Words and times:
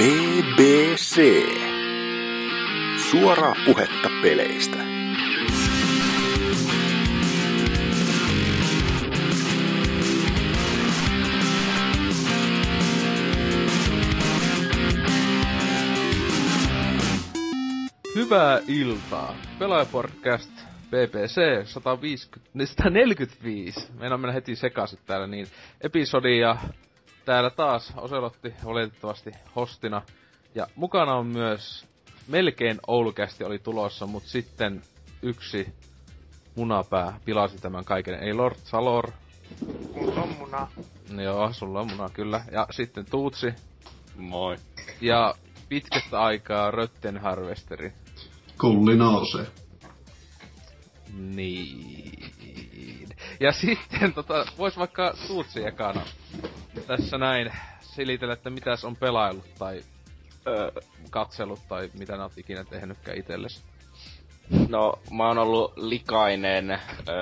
BBC. 0.00 1.20
Suoraa 3.10 3.54
puhetta 3.66 4.08
peleistä. 4.22 4.76
Hyvää 18.14 18.60
iltaa. 18.68 19.36
Pelaajapodcast 19.58 20.50
BBC 20.90 21.66
150, 21.66 22.66
145. 22.66 23.92
Meidän 23.98 24.20
mennä 24.20 24.32
heti 24.32 24.56
sekaisin 24.56 24.98
täällä 25.06 25.26
niin 25.26 25.46
episodia. 25.80 26.56
Täällä 27.30 27.50
taas 27.50 27.92
Oselotti 27.96 28.54
valitettavasti 28.64 29.30
hostina. 29.56 30.02
Ja 30.54 30.66
mukana 30.74 31.14
on 31.14 31.26
myös 31.26 31.86
melkein 32.28 32.80
Oulukästi 32.86 33.44
oli 33.44 33.58
tulossa, 33.58 34.06
mutta 34.06 34.28
sitten 34.28 34.82
yksi 35.22 35.74
munapää 36.54 37.20
pilasi 37.24 37.58
tämän 37.58 37.84
kaiken. 37.84 38.14
Ei 38.14 38.34
Lord 38.34 38.56
Salor. 38.64 39.10
Mulla 39.94 40.22
on 40.22 40.28
muna. 40.38 40.68
Joo, 41.22 41.52
sulla 41.52 41.80
on 41.80 41.90
muna 41.90 42.08
kyllä. 42.08 42.44
Ja 42.52 42.66
sitten 42.70 43.06
Tuutsi. 43.10 43.46
Moi. 44.16 44.56
Ja 45.00 45.34
pitkästä 45.68 46.20
aikaa 46.20 46.70
Rötten 46.70 47.18
Harvesteri. 47.18 47.92
Kulli 48.60 48.96
nousee. 48.96 49.46
Niin. 51.18 52.19
Ja 53.40 53.52
sitten 53.52 54.14
tota, 54.14 54.46
vois 54.58 54.78
vaikka 54.78 55.14
Tuutsi 55.26 55.66
ekana 55.66 56.02
tässä 56.86 57.18
näin 57.18 57.52
silitellä, 57.80 58.34
että 58.34 58.50
mitäs 58.50 58.84
on 58.84 58.96
pelaillut 58.96 59.54
tai 59.58 59.80
öö, 60.46 60.70
katsellut 61.10 61.60
tai 61.68 61.90
mitä 61.98 62.16
nää 62.16 62.22
oot 62.22 62.38
ikinä 62.38 62.64
tehnytkään 62.64 63.18
itsellesi. 63.18 63.62
No, 64.68 64.98
mä 65.10 65.28
oon 65.28 65.38
ollut 65.38 65.72
likainen 65.76 66.70
äh, 66.70 66.80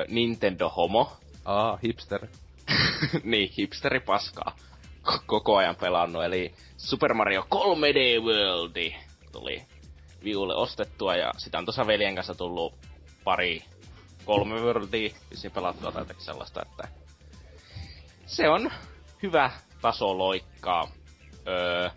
Nintendo-homo. 0.08 1.16
Aa, 1.44 1.78
hipster. 1.82 2.26
niin, 3.24 3.50
hipsteri 3.58 4.00
paskaa. 4.00 4.56
K- 5.02 5.26
koko 5.26 5.56
ajan 5.56 5.76
pelannut, 5.76 6.24
eli 6.24 6.54
Super 6.76 7.14
Mario 7.14 7.46
3D 7.54 8.22
World 8.24 8.92
tuli 9.32 9.62
viulle 10.24 10.54
ostettua, 10.54 11.16
ja 11.16 11.32
sitä 11.36 11.58
on 11.58 11.64
tuossa 11.64 11.86
veljen 11.86 12.14
kanssa 12.14 12.34
tullut 12.34 12.74
pari 13.24 13.62
kolme 14.28 14.60
Worldia 14.60 15.14
vissiin 15.30 15.52
pelattua 15.52 15.92
tai 15.92 16.02
jotakin 16.02 16.24
sellaista, 16.24 16.62
että 16.62 16.88
se 18.26 18.48
on 18.48 18.70
hyvä 19.22 19.50
taso 19.80 20.18
loikkaa. 20.18 20.88
Öö, 21.48 21.90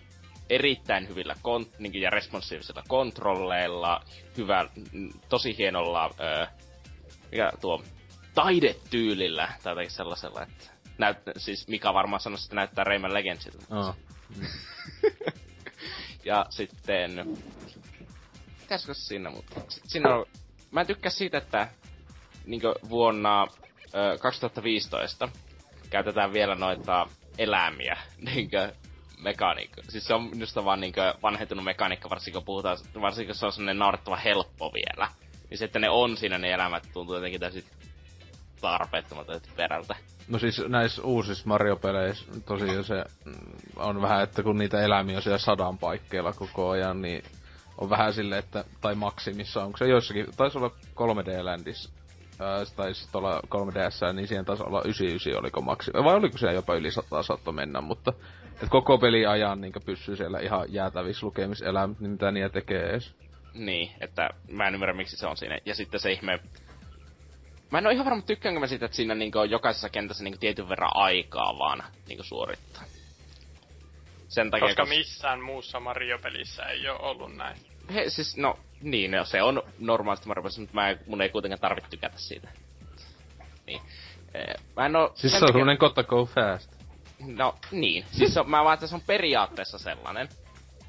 erittäin 0.50 1.08
hyvillä 1.08 1.34
kont- 1.34 1.76
niin 1.80 2.02
ja 2.02 2.10
responsiivisilla 2.10 2.84
kontrolleilla, 2.88 4.04
hyvä, 4.38 4.70
mm, 4.92 5.10
tosi 5.30 5.58
hienolla 5.58 6.10
öö, 6.20 6.46
mikä 7.32 7.52
tuo 7.62 7.84
taidetyylillä 8.34 9.54
tai 9.64 9.72
jotakin 9.72 9.92
sellaisella, 9.92 10.42
että 10.42 10.66
näyt, 10.98 11.18
siis 11.38 11.68
Mika 11.68 11.94
varmaan 11.94 12.20
sanoi, 12.20 12.40
että 12.44 12.56
näyttää 12.56 12.84
Rayman 12.84 13.14
Legendsilta. 13.14 13.66
Aa. 13.76 13.94
Ja 16.26 16.46
sitten... 16.50 17.38
Mitäskö 18.62 18.94
siinä 18.94 19.30
mutta 19.30 19.60
Sitten 19.60 19.92
siinä 19.92 20.16
on... 20.16 20.26
Mä 20.72 20.86
tykkään 20.86 21.12
siitä, 21.12 21.38
että 21.38 21.68
niinkö 22.46 22.74
vuonna 22.90 23.48
ö, 23.96 24.18
2015 24.18 25.30
käytetään 25.90 26.34
vielä 26.34 26.56
noita 26.56 27.08
eläimiä 27.38 27.98
niinkö 28.34 28.74
mekaniikka. 29.22 29.82
Siis 29.90 30.08
se 30.08 30.14
on 30.14 30.24
minusta 30.24 30.66
vaan 30.66 30.82
niinkö 30.82 31.14
vanhentunut 31.22 31.66
mekaniikka, 31.66 32.10
varsinkin 32.10 32.34
kun 32.34 32.46
puhutaan, 32.46 32.78
varsinkin 33.02 33.28
kun 33.28 33.36
se 33.36 33.46
on 33.46 33.52
sellainen 33.52 33.80
naurettava 33.80 34.16
helppo 34.16 34.72
vielä. 34.74 35.08
Niin 35.50 35.58
se, 35.58 35.66
että 35.66 35.80
ne 35.80 35.90
on 35.90 36.18
siinä 36.18 36.38
ne 36.38 36.52
elämät, 36.52 36.88
tuntuu 36.94 37.16
jotenkin 37.16 37.40
täysin 37.40 37.64
tarpeettomalta 38.62 39.42
perältä. 39.56 39.96
No 40.28 40.40
siis 40.40 40.62
näissä 40.68 41.02
uusissa 41.02 41.48
Mario-peleissä 41.48 42.26
tosiaan 42.46 42.84
se 42.84 43.06
mm, 43.26 43.34
on 43.76 44.02
vähän, 44.02 44.24
että 44.24 44.44
kun 44.44 44.58
niitä 44.58 44.82
eläimiä 44.82 45.16
on 45.18 45.22
siellä 45.22 45.38
sadan 45.38 45.78
paikkeilla 45.78 46.34
koko 46.34 46.70
ajan, 46.70 47.02
niin 47.02 47.24
on 47.78 47.90
vähän 47.90 48.14
sille, 48.14 48.38
että, 48.38 48.66
tai 48.82 48.96
maksimissa, 48.96 49.64
onko 49.64 49.78
se 49.78 49.88
joissakin, 49.88 50.28
taisi 50.38 50.58
olla 50.58 50.72
3D-ländis, 50.96 51.90
ää, 52.42 52.66
tai 52.76 52.94
sitten 52.94 53.20
olla 53.20 53.42
3DS, 53.48 54.14
niin 54.14 54.28
siihen 54.28 54.46
taisi 54.46 54.64
olla 54.64 54.82
99 54.86 55.40
oliko 55.40 55.62
maksimi, 55.62 56.04
vai 56.04 56.16
oliko 56.16 56.38
siellä 56.38 56.54
jopa 56.54 56.76
yli 56.76 56.92
100 56.92 57.24
saatto 57.24 57.52
mennä, 57.52 57.82
mutta 57.82 58.14
et 58.64 58.70
koko 58.70 58.98
peli 58.98 59.26
ajan 59.26 59.62
niin 59.62 59.74
pysyy 59.86 60.16
siellä 60.16 60.40
ihan 60.40 60.74
jäätävissä 60.74 61.26
lukemiselämät, 61.26 62.00
niin 62.00 62.12
mitä 62.12 62.32
niitä 62.32 62.50
tekee 62.50 62.90
edes. 62.90 63.16
Niin, 63.54 63.92
että 64.00 64.30
mä 64.48 64.68
en 64.68 64.74
ymmärrä 64.74 64.94
miksi 64.94 65.18
se 65.18 65.28
on 65.28 65.38
siinä. 65.38 65.60
Ja 65.66 65.76
sitten 65.76 66.00
se 66.00 66.12
ihme... 66.12 66.40
Mä 67.72 67.78
en 67.78 67.86
oo 67.86 67.92
ihan 67.92 68.06
varma 68.06 68.22
tykkäänkö 68.22 68.60
mä 68.60 68.68
siitä, 68.68 68.86
että 68.86 68.96
siinä 68.96 69.16
niinku 69.16 69.44
jokaisessa 69.44 69.90
kentässä 69.90 70.24
niinku 70.24 70.40
tietyn 70.40 70.70
verran 70.70 70.92
aikaa 70.94 71.58
vaan 71.58 71.84
niinku 72.08 72.24
suorittaa. 72.24 72.84
Sen 74.28 74.52
takia, 74.52 74.68
Koska 74.68 74.84
kos- 74.84 74.90
missään 74.90 75.42
muussa 75.42 75.80
Mario-pelissä 75.80 76.64
ei 76.64 76.90
ole 76.90 77.00
ollut 77.00 77.36
näin. 77.36 77.58
He, 77.94 78.10
siis, 78.10 78.38
no, 78.38 78.60
niin, 78.82 79.12
no, 79.12 79.26
se 79.26 79.42
on 79.42 79.64
normaalisti 79.80 80.30
Bros, 80.30 80.60
mutta 80.60 80.74
mä, 80.74 80.96
mun 81.08 81.22
ei 81.22 81.30
kuitenkaan 81.30 81.60
tarvitse 81.60 81.90
tykätä 81.90 82.18
siitä. 82.18 82.48
Niin. 83.68 83.82
Mä 84.76 84.86
en 84.86 84.96
oo... 84.96 85.12
Siis 85.16 85.32
se 85.32 85.38
on 85.38 85.42
takia- 85.42 85.52
semmonen 85.54 85.78
kotta 85.78 86.04
go 86.04 86.26
fast. 86.26 86.72
No 87.26 87.56
niin, 87.72 88.06
siis 88.12 88.38
on, 88.38 88.50
mä 88.50 88.64
vaan, 88.64 88.74
että 88.74 88.88
se 88.88 88.96
on 88.96 89.02
periaatteessa 89.08 89.78
sellainen, 89.78 90.30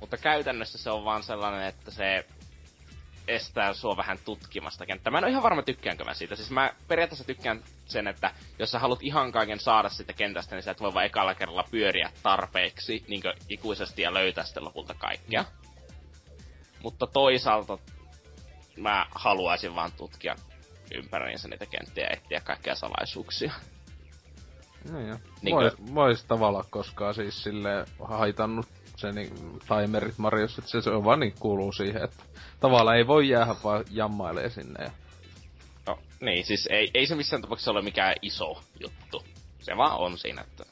mutta 0.01 0.17
käytännössä 0.17 0.79
se 0.79 0.91
on 0.91 1.05
vaan 1.05 1.23
sellainen, 1.23 1.63
että 1.69 1.91
se 1.91 2.25
estää 3.29 3.75
sua 3.75 3.97
vähän 3.97 4.19
tutkimasta 4.25 4.87
kenttää. 4.87 5.11
Mä 5.11 5.19
en 5.19 5.25
ole 5.25 5.31
ihan 5.31 5.43
varma 5.43 5.63
tykkäänkö 5.63 6.05
mä 6.05 6.15
siitä. 6.15 6.37
Siis 6.37 6.51
mä 6.51 6.73
periaatteessa 6.89 7.25
tykkään 7.25 7.63
sen, 7.87 8.07
että 8.07 8.31
jos 8.59 8.71
sä 8.71 8.79
haluat 8.79 9.03
ihan 9.03 9.33
kaiken 9.33 9.61
saada 9.61 9.89
siitä 9.89 10.13
kentästä, 10.13 10.55
niin 10.55 10.63
sä 10.63 10.71
et 10.71 10.81
voi 10.81 10.95
vaan 10.95 11.07
ekalla 11.07 11.35
kerralla 11.35 11.65
pyöriä 11.71 12.11
tarpeeksi 12.23 13.05
niin 13.09 13.23
ikuisesti 13.49 14.03
ja 14.03 14.15
löytää 14.15 14.45
sitten 14.45 14.65
lopulta 14.65 14.95
kaikkea. 14.95 15.45
Mutta 16.83 17.07
toisaalta 17.07 17.79
mä 18.77 19.07
haluaisin 19.15 19.75
vaan 19.75 19.93
tutkia 19.93 20.37
ympäriinsä 20.95 21.49
niitä 21.49 21.67
kenttiä 21.67 22.05
ja 22.05 22.11
etsiä 22.11 22.41
kaikkia 22.41 22.75
salaisuuksia. 22.75 23.53
Niin 24.93 25.09
jo. 25.09 25.17
Niinkö- 25.43 25.65
Vois, 25.79 25.95
vois 25.95 26.25
tavallaan 26.25 26.65
koskaan 26.71 27.15
siis 27.15 27.43
sille 27.43 27.85
haitannut 28.05 28.67
se 28.97 29.13
niin, 29.13 29.31
timerit 29.69 30.19
Mariossa, 30.19 30.61
että 30.61 30.71
se, 30.71 30.83
se 30.83 30.91
on 30.91 31.05
vaan 31.05 31.21
niin 31.21 31.35
kuuluu 31.41 31.73
siihen, 31.73 32.05
että 32.05 32.25
tavallaan 32.61 32.97
ei 32.97 33.07
voi 33.07 33.29
jäädä 33.29 33.55
vaan 33.65 33.85
jammailee 33.91 34.51
sinne. 34.51 34.85
Ja... 34.85 34.91
No 35.87 35.99
niin, 36.21 36.45
siis 36.47 36.69
ei, 36.71 36.91
ei 36.95 37.07
se 37.07 37.15
missään 37.15 37.43
tapauksessa 37.43 37.71
ole 37.71 37.83
mikään 37.83 38.15
iso 38.23 38.61
juttu. 38.81 39.25
Se 39.61 39.77
vaan 39.77 39.99
on 39.99 40.19
siinä, 40.19 40.41
että 40.43 40.65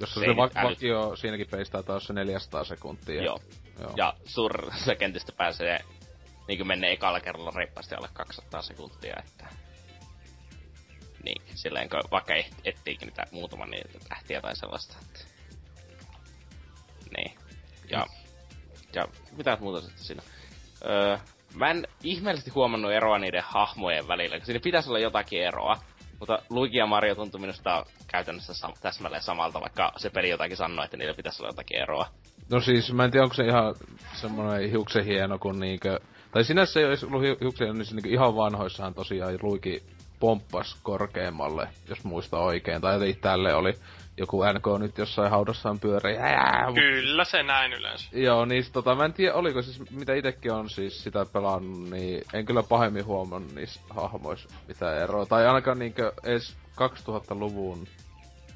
Jos 0.00 0.14
Se 0.14 0.20
se, 0.20 0.36
va- 0.36 0.50
vakio 0.62 1.16
siinäkin 1.16 1.46
peistää 1.50 1.82
taas 1.82 2.04
se 2.04 2.12
400 2.12 2.64
sekuntia. 2.64 3.22
joo. 3.22 3.40
Joo. 3.80 3.92
Ja 3.96 4.14
suurissa 4.24 4.94
kentistä 4.94 5.32
pääsee 5.32 5.78
niin 6.48 6.66
menee 6.66 6.92
ekalla 6.92 7.20
kerralla 7.20 7.52
reippaasti 7.56 7.94
alle 7.94 8.08
200 8.12 8.62
sekuntia, 8.62 9.14
että... 9.26 9.46
Niin, 11.24 11.42
silleen 11.54 11.88
kun 11.90 12.00
vaikka 12.10 12.34
et, 12.34 12.54
ettiikin 12.64 13.06
niitä 13.06 13.24
muutaman 13.30 13.70
niitä 13.70 13.98
tähtiä 14.08 14.40
tai 14.40 14.56
sellaista, 14.56 14.96
että... 15.02 15.24
Niin. 17.16 17.38
Ja... 17.90 18.06
Ja 18.94 19.08
mitä 19.36 19.58
muuta 19.60 19.80
sitten 19.80 20.04
siinä? 20.04 20.22
Öö, 20.86 21.18
mä 21.54 21.70
en 21.70 21.86
ihmeellisesti 22.02 22.50
huomannut 22.50 22.92
eroa 22.92 23.18
niiden 23.18 23.42
hahmojen 23.46 24.08
välillä, 24.08 24.36
koska 24.36 24.46
siinä 24.46 24.60
pitäisi 24.64 24.88
olla 24.88 24.98
jotakin 24.98 25.42
eroa. 25.42 25.76
Mutta 26.20 26.38
Luigi 26.50 26.76
ja 26.76 26.86
Mario 26.86 27.14
tuntui 27.14 27.40
minusta 27.40 27.86
käytännössä 28.06 28.52
sam- 28.52 28.78
täsmälleen 28.80 29.22
samalta, 29.22 29.60
vaikka 29.60 29.92
se 29.96 30.10
peli 30.10 30.30
jotakin 30.30 30.56
sanoi, 30.56 30.84
että 30.84 30.96
niillä 30.96 31.14
pitäisi 31.14 31.42
olla 31.42 31.48
jotakin 31.48 31.82
eroa. 31.82 32.08
No 32.50 32.60
siis, 32.60 32.92
mä 32.92 33.04
en 33.04 33.10
tiedä, 33.10 33.24
onko 33.24 33.34
se 33.34 33.44
ihan 33.44 33.74
semmonen 34.14 34.70
hiuksen 34.70 35.04
hieno, 35.04 35.38
kun 35.38 35.60
niinkö... 35.60 36.00
Tai 36.32 36.44
sinänsä 36.44 36.72
se 36.72 36.80
ei 36.80 36.86
olisi 36.86 37.06
ollut 37.06 37.22
hi- 37.22 37.36
hiuksen 37.40 37.66
hieno, 37.66 37.78
niin 37.78 37.86
se 37.86 37.94
niinkö 37.94 38.08
ihan 38.08 38.36
vanhoissahan 38.36 38.94
tosiaan 38.94 39.38
Luigi 39.42 39.82
pomppas 40.20 40.76
korkeammalle, 40.82 41.68
jos 41.88 42.04
muista 42.04 42.38
oikein. 42.38 42.80
Tai 42.80 42.94
jotenkin 42.94 43.20
tälle 43.20 43.54
oli 43.54 43.74
joku 44.16 44.42
NK 44.44 44.80
nyt 44.80 44.98
jossain 44.98 45.30
haudassaan 45.30 45.78
pyörii. 45.78 46.16
Kyllä 46.74 47.24
se 47.24 47.42
näin 47.42 47.72
yleensä. 47.72 48.08
Joo, 48.12 48.44
niin 48.44 48.64
tota, 48.72 48.94
mä 48.94 49.04
en 49.04 49.12
tiedä, 49.12 49.34
oliko 49.34 49.62
siis, 49.62 49.90
mitä 49.90 50.14
itekin 50.14 50.52
on 50.52 50.70
siis 50.70 51.04
sitä 51.04 51.26
pelannut, 51.32 51.90
niin 51.90 52.22
en 52.34 52.46
kyllä 52.46 52.62
pahemmin 52.62 53.04
huomannut 53.04 53.54
niissä 53.54 53.80
hahmoissa 53.90 54.48
mitään 54.68 54.98
eroa. 54.98 55.26
Tai 55.26 55.46
ainakaan 55.46 55.78
niinkö 55.78 56.12
edes 56.24 56.56
2000-luvun 56.80 57.88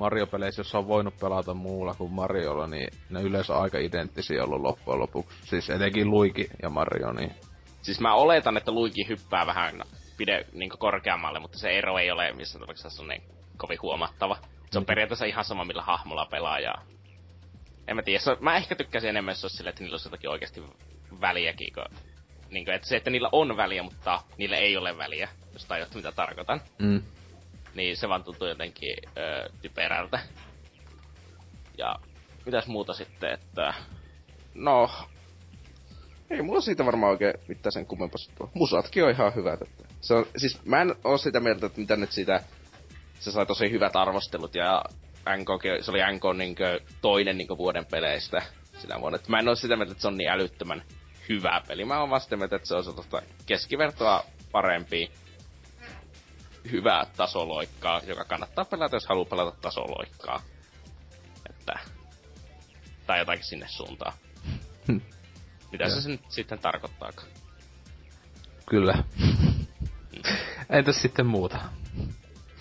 Mario-peleissä, 0.02 0.60
jossa 0.60 0.78
on 0.78 0.88
voinut 0.88 1.14
pelata 1.20 1.54
muulla 1.54 1.94
kuin 1.94 2.12
Mariolla, 2.12 2.66
niin 2.66 2.88
ne 3.10 3.22
yleensä 3.22 3.54
aika 3.54 3.78
identtisiä 3.78 4.44
ollut 4.44 4.60
loppujen 4.60 5.00
lopuksi. 5.00 5.38
Siis 5.42 5.70
etenkin 5.70 6.10
Luigi 6.10 6.48
ja 6.62 6.70
Mario, 6.70 7.12
niin... 7.12 7.34
Siis 7.82 8.00
mä 8.00 8.14
oletan, 8.14 8.56
että 8.56 8.72
Luigi 8.72 9.08
hyppää 9.08 9.46
vähän 9.46 9.82
pide 10.16 10.46
niin 10.52 10.70
korkeammalle, 10.78 11.38
mutta 11.38 11.58
se 11.58 11.70
ero 11.70 11.98
ei 11.98 12.10
ole 12.10 12.32
missään 12.32 12.60
tapauksessa 12.60 12.90
sellainen 12.90 13.22
kovin 13.56 13.82
huomattava. 13.82 14.38
Se 14.70 14.78
on 14.78 14.84
periaatteessa 14.84 15.24
ihan 15.24 15.44
sama, 15.44 15.64
millä 15.64 15.82
hahmolla 15.82 16.26
pelaa 16.30 16.60
ja 16.60 16.74
en 17.88 17.96
mä 17.96 18.02
tiedä, 18.02 18.20
mä 18.40 18.56
ehkä 18.56 18.74
tykkäsin 18.74 19.10
enemmän, 19.10 19.32
jos 19.32 19.44
olisi 19.44 19.56
silleen, 19.56 19.70
että 19.70 19.82
niillä 19.82 19.94
olisi 19.94 20.08
jotakin 20.08 20.30
oikeasti 20.30 20.62
väliäkin, 21.20 21.72
kun, 21.74 21.98
niin 22.50 22.64
kuin, 22.64 22.74
että 22.74 22.88
se, 22.88 22.96
että 22.96 23.10
niillä 23.10 23.28
on 23.32 23.56
väliä, 23.56 23.82
mutta 23.82 24.20
niillä 24.38 24.56
ei 24.56 24.76
ole 24.76 24.98
väliä, 24.98 25.28
jos 25.52 25.64
tajut 25.64 25.94
mitä 25.94 26.12
tarkoitan. 26.12 26.60
Mm. 26.78 27.02
Niin 27.74 27.96
se 27.96 28.08
vaan 28.08 28.24
tuntuu 28.24 28.48
jotenkin 28.48 28.96
ö, 29.18 29.48
typerältä. 29.62 30.18
Ja 31.78 31.96
mitäs 32.46 32.66
muuta 32.66 32.94
sitten, 32.94 33.32
että... 33.32 33.74
No... 34.54 34.90
Ei 36.30 36.42
mulla 36.42 36.60
siitä 36.60 36.86
varmaan 36.86 37.10
oikein 37.12 37.34
mitään 37.48 37.72
sen 37.72 37.86
kummempaa. 37.86 38.50
Musatkin 38.54 39.04
on 39.04 39.10
ihan 39.10 39.34
hyvät, 39.34 39.62
että... 39.62 39.84
Se 40.00 40.14
on, 40.14 40.26
siis 40.36 40.64
mä 40.64 40.80
en 40.82 40.94
oo 41.04 41.18
sitä 41.18 41.40
mieltä, 41.40 41.66
että 41.66 41.80
mitä 41.80 41.96
nyt 41.96 42.12
siitä... 42.12 42.40
Se 43.20 43.30
sai 43.30 43.46
tosi 43.46 43.70
hyvät 43.70 43.96
arvostelut 43.96 44.54
ja 44.54 44.84
NK, 45.36 45.62
se 45.80 45.90
oli 45.90 45.98
NK 46.12 46.22
niinkö 46.36 46.80
toinen 47.00 47.38
niinkö 47.38 47.56
vuoden 47.56 47.86
peleistä 47.86 48.42
sinä 48.78 49.00
vuonna. 49.00 49.16
Et 49.16 49.28
mä 49.28 49.38
en 49.38 49.48
oo 49.48 49.54
sitä 49.54 49.76
mieltä, 49.76 49.92
että 49.92 50.02
se 50.02 50.08
on 50.08 50.16
niin 50.16 50.30
älyttömän 50.30 50.82
hyvä 51.28 51.62
peli. 51.68 51.84
Mä 51.84 52.00
oon 52.00 52.10
vaan 52.10 52.20
sitä 52.20 52.36
mieltä, 52.36 52.56
että 52.56 52.68
se 52.68 52.74
on 52.74 53.22
keskivertoa 53.46 54.24
parempi 54.52 55.10
hyvää 56.70 57.06
tasoloikkaa, 57.16 58.00
joka 58.06 58.24
kannattaa 58.24 58.64
pelata, 58.64 58.96
jos 58.96 59.06
haluaa 59.06 59.28
pelata 59.30 59.56
tasoloikkaa. 59.60 60.42
Että... 61.50 61.78
Tai 63.06 63.18
jotakin 63.18 63.44
sinne 63.44 63.66
suuntaan. 63.68 64.12
Mitä 65.72 65.88
se 66.00 66.08
nyt 66.08 66.20
sitten 66.28 66.58
tarkoittaakaan? 66.58 67.28
Kyllä. 68.66 69.04
Entäs 70.70 71.02
sitten 71.02 71.26
muuta? 71.26 71.58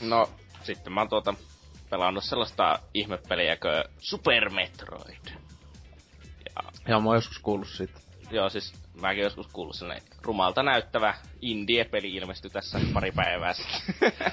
No, 0.01 0.29
sitten 0.63 0.93
mä 0.93 1.01
oon 1.01 1.09
tuota 1.09 1.33
pelannut 1.89 2.23
sellaista 2.23 2.79
ihmepeliä 2.93 3.57
kuin 3.57 3.95
Super 3.99 4.49
Metroid. 4.49 5.25
Ja, 6.55 6.71
Ja 6.87 6.99
mä 6.99 7.09
oon 7.09 7.17
joskus 7.17 7.39
kuullut 7.39 7.67
siitä. 7.67 7.99
joo, 8.31 8.49
siis 8.49 8.73
mäkin 9.01 9.23
joskus 9.23 9.47
kuullut 9.47 9.75
sellainen 9.75 10.07
rumalta 10.23 10.63
näyttävä 10.63 11.13
indie-peli 11.41 12.15
ilmestyi 12.15 12.49
tässä 12.51 12.79
pari 12.93 13.11
päivää 13.11 13.53
sitten. 13.53 14.11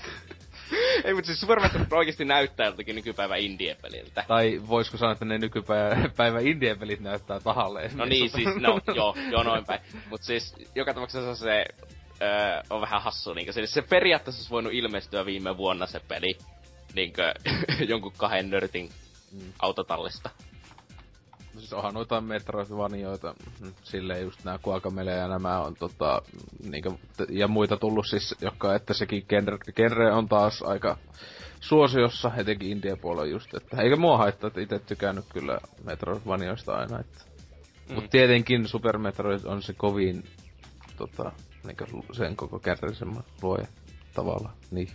Ei, 1.04 1.14
mutta 1.14 1.26
siis 1.26 1.40
Super 1.40 1.60
Metroid 1.60 1.92
oikeasti 1.92 2.24
näyttää 2.24 2.66
joltakin 2.66 2.96
nykypäivän 2.96 3.38
indie-peliltä. 3.40 4.24
Tai 4.28 4.60
voisiko 4.68 4.96
sanoa, 4.96 5.12
että 5.12 5.24
ne 5.24 5.38
nykypäivä 5.38 6.40
indien 6.40 6.78
pelit 6.78 7.00
näyttää 7.00 7.40
tahalleen. 7.40 7.96
No 7.96 8.04
niin, 8.04 8.30
siis, 8.30 8.48
no 8.56 8.80
joo, 8.94 9.16
joo 9.30 9.42
noin 9.42 9.64
päin. 9.64 9.80
Mut 10.10 10.22
siis, 10.22 10.54
joka 10.74 10.94
tapauksessa 10.94 11.34
se 11.34 11.64
öö, 12.22 12.60
on 12.70 12.80
vähän 12.80 13.02
hassu, 13.02 13.34
niinkö 13.34 13.52
se, 13.52 13.66
se 13.66 13.82
periaatteessa 13.82 14.40
olisi 14.40 14.50
voinut 14.50 14.72
ilmestyä 14.72 15.26
viime 15.26 15.56
vuonna 15.56 15.86
se 15.86 16.00
peli, 16.08 16.38
niinkö 16.94 17.34
jonkun 17.88 18.12
kahden 18.16 18.50
nörtin 18.50 18.90
Mm. 19.32 19.52
autotallista. 19.58 20.30
No 21.54 21.60
siis 21.60 21.72
onhan 21.72 21.94
noita 21.94 22.20
Metroidvanioita, 22.20 23.34
mm, 23.60 23.72
silleen 23.82 24.22
just 24.22 24.44
nää 24.44 24.58
Guacamele 24.58 25.10
ja 25.10 25.28
nämä 25.28 25.60
on 25.60 25.74
tota, 25.74 26.22
niinku, 26.68 27.00
ja 27.28 27.48
muita 27.48 27.76
tullut 27.76 28.06
siis, 28.06 28.34
jotka, 28.40 28.74
että 28.74 28.94
sekin 28.94 29.24
genre, 29.28 29.58
genre 29.76 30.12
on 30.12 30.28
taas 30.28 30.62
aika 30.62 30.96
suosiossa, 31.60 32.32
etenkin 32.36 32.70
Indian 32.70 32.98
puolella 32.98 33.26
just, 33.26 33.54
että 33.54 33.82
eikä 33.82 33.96
mua 33.96 34.18
haittaa, 34.18 34.48
että 34.48 34.60
itse 34.60 34.78
tykännyt 34.78 35.24
kyllä 35.32 35.58
Metroidvanioista 35.84 36.74
aina, 36.74 37.00
että 37.00 37.24
mm. 37.88 37.94
Mut 37.94 38.10
tietenkin 38.10 38.68
Super 38.68 38.98
Metroid 38.98 39.44
on 39.44 39.62
se 39.62 39.72
kovin, 39.72 40.24
tota, 40.96 41.32
niinku 41.64 42.04
sen 42.12 42.36
koko 42.36 42.58
kärrisemman 42.58 43.24
luoja 43.42 43.66
tavalla, 44.14 44.50
niin. 44.70 44.88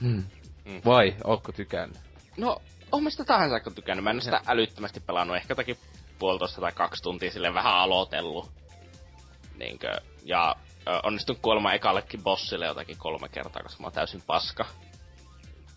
Mm. 0.00 0.24
Mm. 0.64 0.80
Vai, 0.84 1.14
ootko 1.24 1.52
tykännyt? 1.52 1.98
No, 2.36 2.62
oon 2.94 3.02
mä 3.02 3.10
sitä 3.10 3.24
tähän 3.24 3.50
saakka 3.50 3.70
tykännyt. 3.70 4.04
Mä 4.04 4.10
en 4.10 4.20
sitä 4.20 4.40
älyttömästi 4.46 5.00
pelannut. 5.00 5.36
Ehkä 5.36 5.52
jotakin 5.52 5.78
puolitoista 6.18 6.60
tai 6.60 6.72
kaksi 6.72 7.02
tuntia 7.02 7.30
silleen 7.30 7.54
vähän 7.54 7.74
aloitellut. 7.74 8.52
Niinkö, 9.56 10.00
ja 10.24 10.56
ö, 10.88 11.00
onnistun 11.02 11.36
kuolemaan 11.42 11.74
ekallekin 11.74 12.22
bossille 12.22 12.66
jotakin 12.66 12.98
kolme 12.98 13.28
kertaa, 13.28 13.62
koska 13.62 13.82
mä 13.82 13.86
oon 13.86 13.92
täysin 13.92 14.22
paska. 14.26 14.66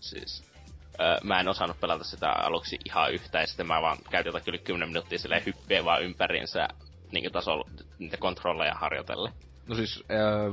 Siis, 0.00 0.44
ö, 1.00 1.18
mä 1.24 1.40
en 1.40 1.48
osannut 1.48 1.80
pelata 1.80 2.04
sitä 2.04 2.30
aluksi 2.30 2.78
ihan 2.84 3.12
yhtä, 3.12 3.40
ja 3.40 3.46
sitten 3.46 3.66
mä 3.66 3.82
vaan 3.82 3.98
käytin 4.10 4.28
jotakin 4.28 4.52
yli 4.52 4.58
10 4.58 4.88
minuuttia 4.88 5.18
silleen 5.18 5.46
hyppien 5.46 5.84
vaan 5.84 6.02
ympäriinsä 6.02 6.68
niinkö 7.12 7.30
tasolla 7.30 7.70
niitä 7.98 8.16
kontrolleja 8.16 8.74
harjoitelle. 8.74 9.32
No 9.68 9.74
siis, 9.74 10.04
ää, 10.08 10.50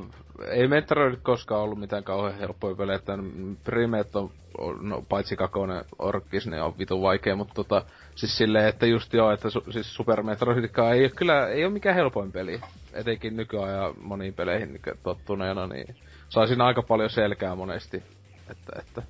ei 0.49 0.67
Metroid 0.67 1.15
koskaan 1.23 1.61
ollut 1.61 1.79
mitään 1.79 2.03
kauhean 2.03 2.39
helppoja 2.39 2.75
pelejä, 2.75 2.95
että 2.95 3.17
Primeet 3.63 4.15
on, 4.15 4.31
on 4.57 4.89
no, 4.89 5.03
paitsi 5.09 5.35
kakonen 5.35 5.85
orkkis, 5.99 6.47
niin 6.47 6.61
on 6.61 6.77
vitu 6.77 7.01
vaikea, 7.01 7.35
mutta 7.35 7.53
tota, 7.53 7.85
siis 8.15 8.37
silleen, 8.37 8.67
että 8.67 8.85
just 8.85 9.13
joo, 9.13 9.31
että 9.31 9.49
su, 9.49 9.63
siis 9.69 9.95
Super 9.95 10.23
Metroidikaan 10.23 10.93
ei 10.93 11.01
ole 11.01 11.09
kyllä, 11.09 11.47
ei 11.47 11.65
ole 11.65 11.73
mikään 11.73 11.95
helpoin 11.95 12.31
peli. 12.31 12.61
Etenkin 12.93 13.37
nykyajan 13.37 13.93
moniin 14.01 14.33
peleihin 14.33 14.69
niin 14.73 14.97
tottuneena, 15.03 15.67
niin 15.67 15.95
saa 16.29 16.47
siinä 16.47 16.65
aika 16.65 16.81
paljon 16.81 17.09
selkää 17.09 17.55
monesti. 17.55 18.03
Että, 18.49 18.79
että 18.79 19.01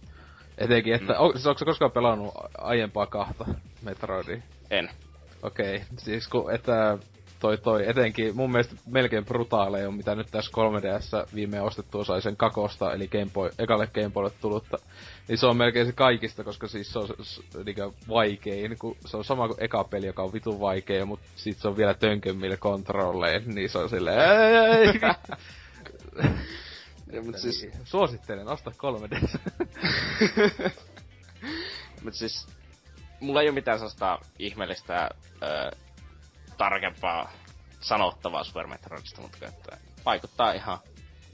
etenkin, 0.57 0.93
että, 0.93 1.13
mm. 1.13 1.19
o, 1.19 1.31
siis 1.31 1.47
onko 1.47 1.65
koskaan 1.65 1.91
pelannut 1.91 2.33
aiempaa 2.57 3.07
kahta 3.07 3.45
Metroidia? 3.81 4.37
En. 4.69 4.89
Okei, 5.43 5.81
siis 5.97 6.27
kun, 6.27 6.53
että 6.53 6.97
toi 7.45 7.57
toi 7.57 7.89
etenkin 7.89 8.35
mun 8.35 8.51
mielestä 8.51 8.75
melkein 8.85 9.25
brutaaleja 9.25 9.87
on 9.87 9.93
mitä 9.93 10.15
nyt 10.15 10.27
tässä 10.31 10.51
3DS 10.51 11.35
viime 11.35 11.61
ostettua 11.61 12.05
sai 12.05 12.21
sen 12.21 12.37
kakosta, 12.37 12.93
eli 12.93 13.07
Game 13.07 13.29
Boy, 13.33 13.49
ekalle 13.59 13.87
Game 13.87 14.09
Boylle 14.09 14.31
tullutta. 14.41 14.77
Niin 15.27 15.37
se 15.37 15.45
on 15.45 15.57
melkein 15.57 15.85
se 15.85 15.91
kaikista, 15.91 16.43
koska 16.43 16.67
siis 16.67 16.93
se 16.93 16.99
on 16.99 17.07
niinkö 17.65 17.91
vaikein, 18.09 18.77
kun 18.79 18.97
se 19.05 19.17
on 19.17 19.23
sama 19.23 19.47
kuin 19.47 19.63
eka 19.63 19.83
peli, 19.83 20.05
joka 20.05 20.23
on 20.23 20.33
vitun 20.33 20.59
vaikea, 20.59 21.05
mutta 21.05 21.25
sit 21.35 21.57
se 21.57 21.67
on 21.67 21.77
vielä 21.77 21.93
tönkemmille 21.93 22.57
kontrollein, 22.57 23.55
niin 23.55 23.69
se 23.69 23.77
on 23.77 23.89
silleen 23.89 24.19
ei, 24.19 24.55
ei. 24.77 24.99
Ja, 27.11 27.21
mut 27.21 27.37
siis, 27.37 27.67
Suosittelen, 27.83 28.47
osta 28.47 28.71
3DS. 28.71 29.39
Mut 32.03 32.13
siis, 32.13 32.47
mulla 33.19 33.41
ei 33.41 33.47
ole 33.47 33.53
mitään 33.53 33.77
sellaista 33.77 34.19
ihmeellistä 34.39 35.09
ö, 35.43 35.71
tarkempaa 36.57 37.31
sanottavaa 37.79 38.43
Super 38.43 38.67
Metroidista, 38.67 39.21
mutta 39.21 39.47
että 39.47 39.77
vaikuttaa 40.05 40.51
ihan 40.51 40.77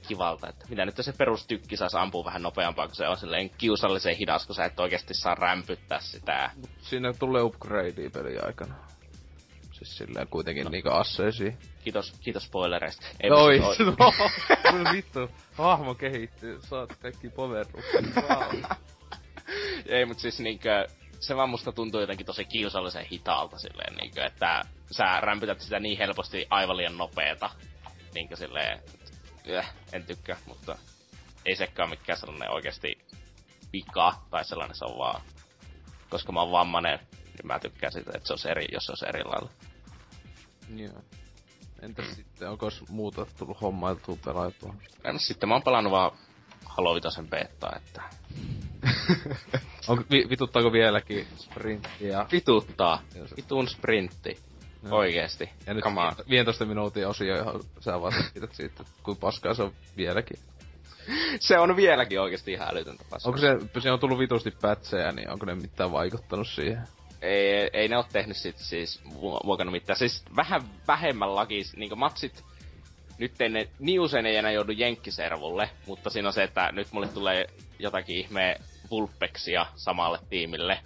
kivalta, 0.08 0.48
että 0.48 0.66
mitä 0.68 0.84
nyt 0.84 0.94
se 1.00 1.12
perustykki 1.12 1.76
saisi 1.76 1.96
ampua 1.96 2.24
vähän 2.24 2.42
nopeampaa, 2.42 2.86
kun 2.86 2.96
se 2.96 3.08
on 3.08 3.16
silleen 3.16 3.50
kiusallisen 3.50 4.16
hidas, 4.16 4.46
kun 4.46 4.54
sä 4.54 4.64
et 4.64 4.80
oikeasti 4.80 5.14
saa 5.14 5.34
rämpyttää 5.34 6.00
sitä. 6.00 6.50
Siinä 6.80 7.12
tulee 7.12 7.42
upgradea 7.42 8.10
peli 8.10 8.38
aikana. 8.38 8.74
Siis 9.72 9.98
silleen 9.98 10.28
kuitenkin 10.28 10.64
no. 10.64 10.70
niinku 10.70 10.90
asseisiin. 10.90 11.58
Kiitos, 11.84 12.12
kiitos 12.20 12.44
spoilereista. 12.44 13.06
Ei, 13.20 13.30
Oi, 13.30 13.58
mut- 13.58 13.78
no, 13.98 14.12
no 14.84 14.92
vittu, 14.92 15.30
hahmo 15.52 15.94
kehittyy, 15.94 16.60
saat 16.62 16.96
kaikki 16.96 17.28
poweruksia. 17.28 18.00
Wow. 18.16 18.62
Ei, 19.86 20.04
mut 20.04 20.18
siis 20.18 20.40
niinkö, 20.40 20.86
se 21.22 21.36
vaan 21.36 21.50
musta 21.50 21.72
tuntuu 21.72 22.00
jotenkin 22.00 22.26
tosi 22.26 22.44
kiusallisen 22.44 23.06
hitaalta 23.06 23.58
silleen 23.58 23.94
niinkö, 23.94 24.24
että 24.24 24.62
sä 24.90 25.20
rämpytät 25.20 25.60
sitä 25.60 25.80
niin 25.80 25.98
helposti 25.98 26.46
aivan 26.50 26.76
liian 26.76 26.98
nopeeta. 26.98 27.50
Niinkö 28.14 28.36
silleen, 28.36 28.82
äh, 29.58 29.74
en 29.92 30.06
tykkää, 30.06 30.36
mutta 30.46 30.78
ei 31.46 31.56
sekään 31.56 31.90
mikään 31.90 32.18
sellainen 32.18 32.50
oikeasti 32.50 32.98
vika 33.72 34.14
tai 34.30 34.44
sellainen 34.44 34.76
se 34.76 34.84
on 34.84 34.98
vaan, 34.98 35.22
koska 36.10 36.32
mä 36.32 36.40
oon 36.40 36.52
vammanen, 36.52 36.98
niin 36.98 37.46
mä 37.46 37.58
tykkään 37.58 37.92
siitä, 37.92 38.10
että 38.14 38.26
se 38.26 38.32
olisi 38.32 38.50
eri, 38.50 38.66
jos 38.72 38.84
se 38.84 38.92
olisi 38.92 39.06
eri 39.08 39.24
lailla. 39.24 39.50
Joo. 40.76 41.02
Entäs 41.82 42.14
sitten, 42.14 42.50
onko 42.50 42.70
muuta 42.88 43.26
tullut 43.38 43.60
hommailtua 43.60 44.16
pelailtua? 44.24 44.74
No, 45.04 45.18
sitten 45.18 45.48
mä 45.48 45.54
oon 45.54 45.62
pelannut 45.62 45.90
vaan 45.90 46.12
Halo 46.76 46.94
Vitosen 46.94 47.28
että 47.76 48.02
Onko, 49.88 50.04
vi, 50.10 50.26
vituttaako 50.28 50.72
vieläkin 50.72 51.26
sprinttiä? 51.36 52.26
vituttaa. 52.32 53.02
Vitun 53.36 53.68
sprintti. 53.68 54.38
Joo. 54.82 54.98
Oikeesti. 54.98 55.50
Ja 55.66 55.74
nyt 55.74 55.84
Come 55.84 56.00
on. 56.00 56.12
15 56.30 56.64
minuutin 56.64 57.06
osio, 57.06 57.36
johon 57.36 57.60
sä 57.80 58.00
vaan 58.00 58.12
siitä, 58.12 58.48
että 58.66 58.84
kuin 59.02 59.16
paskaa 59.16 59.54
se 59.54 59.62
on 59.62 59.72
vieläkin. 59.96 60.36
Se 61.40 61.58
on 61.58 61.76
vieläkin 61.76 62.20
oikeesti 62.20 62.52
ihan 62.52 62.68
älytöntä 62.68 63.04
paskaa. 63.10 63.30
Onko 63.30 63.40
se, 63.40 63.80
se 63.80 63.90
on 63.90 64.00
tullut 64.00 64.18
vitusti 64.18 64.50
pätsejä, 64.50 65.12
niin 65.12 65.30
onko 65.30 65.46
ne 65.46 65.54
mitään 65.54 65.92
vaikuttanut 65.92 66.48
siihen? 66.48 66.82
Ei, 67.22 67.70
ei 67.72 67.88
ne 67.88 67.96
oo 67.96 68.04
tehnyt 68.12 68.36
sit 68.36 68.58
siis 68.58 69.02
mu- 69.04 69.44
muokannut 69.44 69.72
mitään. 69.72 69.96
Siis 69.98 70.24
vähän 70.36 70.62
vähemmän 70.88 71.34
lakis, 71.34 71.76
niinku 71.76 71.96
matsit, 71.96 72.44
nyt 73.22 73.40
ei 73.40 73.48
ne, 73.48 73.68
niin 73.78 74.00
usein 74.00 74.26
ei 74.26 74.36
enää 74.36 74.50
joudu 74.52 74.72
jenkkiservulle, 74.72 75.70
mutta 75.86 76.10
siinä 76.10 76.28
on 76.28 76.32
se, 76.32 76.42
että 76.42 76.72
nyt 76.72 76.92
mulle 76.92 77.08
tulee 77.08 77.46
jotakin 77.78 78.16
ihme 78.16 78.56
vulpeksia 78.90 79.66
samalle 79.76 80.18
tiimille. 80.30 80.78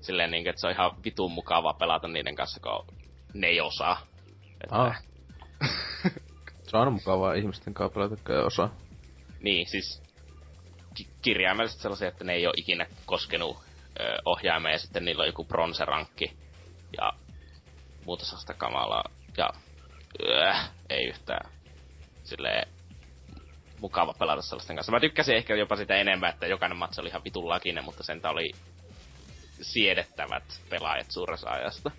Silleen 0.00 0.30
niinku, 0.30 0.50
että 0.50 0.60
se 0.60 0.66
on 0.66 0.72
ihan 0.72 0.90
vitun 1.04 1.32
mukavaa 1.32 1.74
pelata 1.74 2.08
niiden 2.08 2.34
kanssa, 2.34 2.60
kun 2.60 2.86
ne 3.34 3.46
ei 3.46 3.60
osaa. 3.60 4.00
Että, 4.64 4.76
Ah. 4.76 5.02
Se 6.70 6.76
on 6.76 6.92
mukavaa 6.92 7.34
ihmisten 7.34 7.74
kanssa 7.74 7.94
pelata, 7.94 8.12
jotka 8.12 8.32
ei 8.32 8.38
osaa. 8.40 8.74
Niin, 9.42 9.66
siis 9.66 10.02
ki- 10.94 11.08
kirjaimellisesti 11.22 11.82
sellaisia, 11.82 12.08
että 12.08 12.24
ne 12.24 12.32
ei 12.32 12.46
ole 12.46 12.54
ikinä 12.56 12.86
koskenut 13.06 13.56
ö, 14.00 14.18
ohjaimeen 14.24 14.72
ja 14.72 14.78
sitten 14.78 15.04
niillä 15.04 15.20
on 15.20 15.26
joku 15.26 15.44
bronserankki. 15.44 16.36
Ja 16.96 17.12
muuta 18.06 18.24
sellaista 18.24 18.54
kamalaa. 18.54 19.04
Ja 19.36 19.50
äh, 20.48 20.70
ei 20.90 21.04
yhtään 21.08 21.50
silleen 22.24 22.68
mukava 23.80 24.14
pelata 24.18 24.42
sellaisten 24.42 24.76
kanssa. 24.76 24.92
Mä 24.92 25.00
tykkäsin 25.00 25.36
ehkä 25.36 25.54
jopa 25.54 25.76
sitä 25.76 25.94
enemmän, 25.94 26.30
että 26.30 26.46
jokainen 26.46 26.78
matsi 26.78 27.00
oli 27.00 27.08
ihan 27.08 27.24
vitun 27.24 27.48
lakinen, 27.48 27.84
mutta 27.84 28.02
sentä 28.02 28.30
oli 28.30 28.52
siedettävät 29.60 30.60
pelaajat 30.70 31.10
suuressa 31.10 31.50
ajasta. 31.50 31.90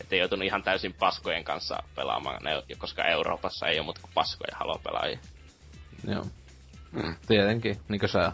Että 0.00 0.14
ei 0.14 0.20
joutunut 0.20 0.46
ihan 0.46 0.62
täysin 0.62 0.94
paskojen 0.94 1.44
kanssa 1.44 1.82
pelaamaan, 1.94 2.42
ne, 2.42 2.50
koska 2.78 3.04
Euroopassa 3.04 3.66
ei 3.66 3.78
ole 3.78 3.84
muuta 3.84 4.00
kuin 4.00 4.10
paskoja 4.14 4.56
halopelaajia. 4.56 5.18
Joo. 6.08 6.24
Mm. 6.92 7.16
Tietenkin, 7.26 7.76
niinkö 7.88 8.08
sä? 8.08 8.32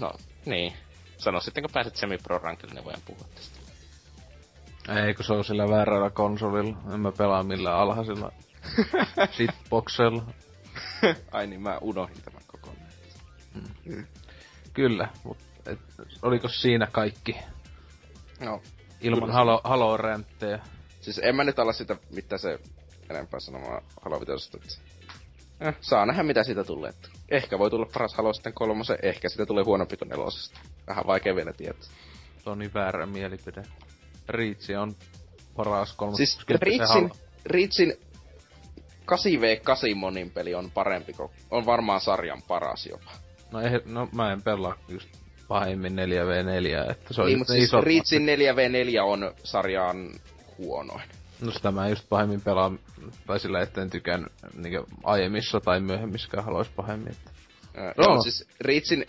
No, 0.00 0.12
niin. 0.46 0.72
Sano 1.18 1.40
sitten, 1.40 1.62
kun 1.62 1.70
pääset 1.72 1.96
semi-pro 1.96 2.38
rankille, 2.38 2.74
niin 2.74 2.84
voidaan 2.84 3.02
puhua 3.06 3.26
tästä. 3.34 3.58
Ei, 4.88 5.14
kun 5.14 5.24
se 5.24 5.32
on 5.32 5.44
sillä 5.44 5.68
väärällä 5.68 6.10
konsolilla. 6.10 6.76
En 6.94 7.00
mä 7.00 7.12
pelaa 7.12 7.42
millään 7.42 7.78
alhaisilla 7.78 8.32
shitboxella. 9.36 10.22
Ai 11.32 11.46
niin, 11.46 11.62
mä 11.62 11.78
unohdin 11.80 12.22
tämän 12.24 12.42
kokonaan. 12.46 12.88
Kyllä, 14.72 15.08
mut 15.24 15.38
et, 15.66 15.78
oliko 16.22 16.48
siinä 16.48 16.86
kaikki? 16.92 17.36
No. 18.40 18.62
Ilman 19.00 19.20
Kyllä. 19.20 19.32
halo, 19.32 19.60
halo 19.64 19.96
ränttejä. 19.96 20.58
Siis 21.00 21.20
en 21.24 21.36
mä 21.36 21.44
nyt 21.44 21.58
ala 21.58 21.72
sitä, 21.72 21.96
mitä 22.10 22.38
se 22.38 22.58
enempää 23.10 23.40
sanomaan 23.40 23.82
Halo 24.02 24.20
eh, 25.60 25.74
saa 25.80 26.06
nähdä 26.06 26.22
mitä 26.22 26.44
siitä 26.44 26.64
tulee. 26.64 26.92
Ehkä 27.30 27.58
voi 27.58 27.70
tulla 27.70 27.86
paras 27.92 28.14
Halo 28.14 28.32
sitten 28.32 28.52
kolmosen, 28.52 28.98
ehkä 29.02 29.28
siitä 29.28 29.46
tulee 29.46 29.64
huonompi 29.64 29.96
kuin 29.96 30.08
nelosesta. 30.08 30.60
Vähän 30.86 31.06
vaikea 31.06 31.36
vielä 31.36 31.52
tietää. 31.52 31.88
Se 32.44 32.50
on 32.50 32.58
niin 32.58 32.74
väärä 32.74 33.06
mielipide. 33.06 33.62
Riitsi 34.28 34.76
on 34.76 34.94
paras 35.56 35.92
kolmas. 35.92 36.16
Siis 36.16 36.38
halo. 36.88 37.10
Reachin 37.46 37.96
8v8 39.12 39.94
monin 39.94 40.30
peli 40.30 40.54
on 40.54 40.70
parempi 40.70 41.12
kuin, 41.12 41.30
on 41.50 41.66
varmaan 41.66 42.00
sarjan 42.00 42.42
paras 42.48 42.86
jopa. 42.86 43.10
No, 43.52 43.60
ei, 43.60 43.70
no 43.84 44.08
mä 44.12 44.32
en 44.32 44.42
pelaa 44.42 44.76
just 44.88 45.08
pahemmin 45.48 45.92
4v4, 45.92 46.90
että 46.90 47.14
se 47.14 47.20
on 47.20 47.26
niin, 47.26 47.38
mutta 47.38 47.52
siis 47.52 47.72
Reachin 47.72 48.26
4v4 48.26 49.02
on 49.02 49.34
sarjan 49.44 50.10
huonoin. 50.58 51.02
No 51.40 51.52
sitä 51.52 51.70
mä 51.70 51.88
just 51.88 52.08
pahemmin 52.08 52.40
pelaan, 52.40 52.78
tai 53.26 53.40
sillä 53.40 53.60
etten 53.60 53.90
tykän 53.90 54.26
niin 54.56 54.84
aiemmissa 55.04 55.60
tai 55.60 55.80
myöhemmissäkään 55.80 56.44
haluais 56.44 56.68
pahemmin. 56.68 57.12
Että. 57.12 57.30
Ö, 57.78 57.80
No. 57.96 58.04
Joo, 58.04 58.22
siis 58.22 58.48
Reachin, 58.60 59.04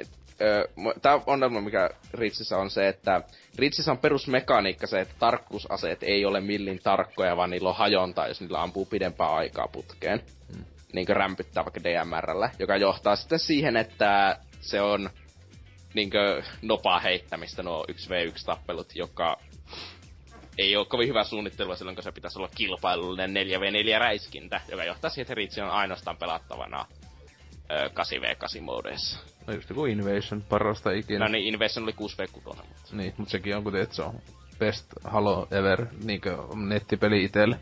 tämä 1.01 1.19
ongelma 1.25 1.61
mikä 1.61 1.89
Reachissä 2.13 2.57
on 2.57 2.69
se, 2.69 2.87
että 2.87 3.21
Reachissä 3.57 3.91
on 3.91 3.97
perusmekaniikka 3.97 4.87
se, 4.87 4.99
että 4.99 5.15
tarkkuusaseet 5.19 6.03
ei 6.03 6.25
ole 6.25 6.41
millin 6.41 6.79
tarkkoja, 6.83 7.37
vaan 7.37 7.49
niillä 7.49 7.69
on 7.69 7.75
hajontaa, 7.75 8.27
jos 8.27 8.41
niillä 8.41 8.61
ampuu 8.61 8.85
pidempää 8.85 9.35
aikaa 9.35 9.67
putkeen. 9.67 10.23
Hmm. 10.55 10.65
Niin 10.93 11.05
kuin 11.05 11.15
rämpyttää 11.15 11.65
vaikka 11.65 11.83
DMRllä, 11.83 12.49
joka 12.59 12.77
johtaa 12.77 13.15
sitten 13.15 13.39
siihen, 13.39 13.77
että 13.77 14.39
se 14.61 14.81
on 14.81 15.09
niin 15.93 16.09
nopaa 16.61 16.99
heittämistä 16.99 17.63
nuo 17.63 17.85
1v1-tappelut, 17.91 18.95
joka 18.95 19.37
ei 20.57 20.75
ole 20.75 20.85
kovin 20.85 21.07
hyvä 21.07 21.23
suunnittelua 21.23 21.75
silloin, 21.75 21.95
kun 21.95 22.03
se 22.03 22.11
pitäisi 22.11 22.39
olla 22.39 22.49
kilpailullinen 22.55 23.33
4v4-räiskintä, 23.47 24.61
joka 24.69 24.83
johtaa 24.83 25.09
siihen, 25.09 25.21
että 25.21 25.33
Reach 25.33 25.59
on 25.59 25.69
ainoastaan 25.69 26.17
pelattavana 26.17 26.85
ö, 27.71 27.87
8v8-moodeissa. 27.87 29.19
No 29.47 29.53
just 29.53 29.69
joku 29.69 29.85
Invasion 29.85 30.41
parasta 30.49 30.91
ikinä. 30.91 31.19
Niin. 31.19 31.31
No 31.31 31.31
niin, 31.31 31.53
Invasion 31.53 31.83
oli 31.83 31.91
6v6, 31.91 32.31
mutta 32.45 32.95
Niin, 32.95 33.13
mut 33.17 33.29
sekin 33.29 33.55
on 33.57 33.63
kuten, 33.63 33.81
että 33.81 33.95
se 33.95 34.01
on 34.01 34.19
best 34.59 34.85
Halo 35.03 35.47
ever 35.51 35.85
niinkö 36.03 36.37
nettipeli 36.55 37.23
itelle. 37.23 37.59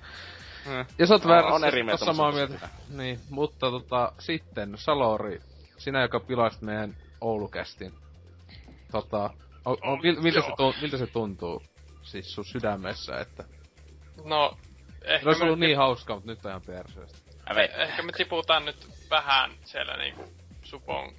Hmm. 0.66 0.86
Ja 1.00 1.08
sä 1.08 1.14
oot 1.14 1.26
On- 1.26 1.30
väärässä, 1.32 1.56
on 1.56 1.66
eri 1.66 1.84
mieltä, 1.84 2.06
samaa 2.06 2.32
mutta 2.32 2.48
mieltä. 2.48 2.70
Niin, 2.90 3.20
mutta 3.30 3.72
tota, 3.72 4.12
sitten 4.20 4.74
Salori, 4.78 5.42
sinä 5.78 6.02
joka 6.02 6.20
pilasit 6.20 6.62
meidän 6.62 6.96
Oulukästin. 7.22 7.94
Tota, 8.92 9.30
o, 9.66 9.72
o, 9.72 9.98
mil, 9.98 10.22
miltä, 10.22 10.42
se, 10.42 10.48
Joo. 10.48 10.56
tu, 10.74 10.76
miltä 10.82 10.98
se 10.98 11.08
tuntuu 11.08 11.64
siis 12.04 12.34
sun 12.36 12.46
sydämessä, 12.46 13.18
että... 13.20 13.44
No, 14.26 14.58
ehkä 15.04 15.24
Se 15.24 15.30
olisi 15.30 15.40
me, 15.42 15.46
ollut 15.46 15.60
niin 15.60 15.78
hauskaa, 15.78 16.16
mutta 16.16 16.32
nyt 16.32 16.46
on 16.46 16.52
ihan 16.52 16.62
perseestä. 16.66 17.18
Äve, 17.52 17.64
ehkä 17.64 18.02
me 18.04 18.12
tiputaan 18.12 18.66
nyt 18.66 18.88
vähän 19.14 19.52
siellä 19.66 19.98
niinku 19.98 20.24
Supon 20.64 21.14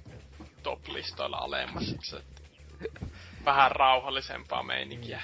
top-listoilla 0.63 1.37
alemmas. 1.37 1.95
Vähän 3.45 3.71
rauhallisempaa 3.71 4.63
meininkiä. 4.63 5.21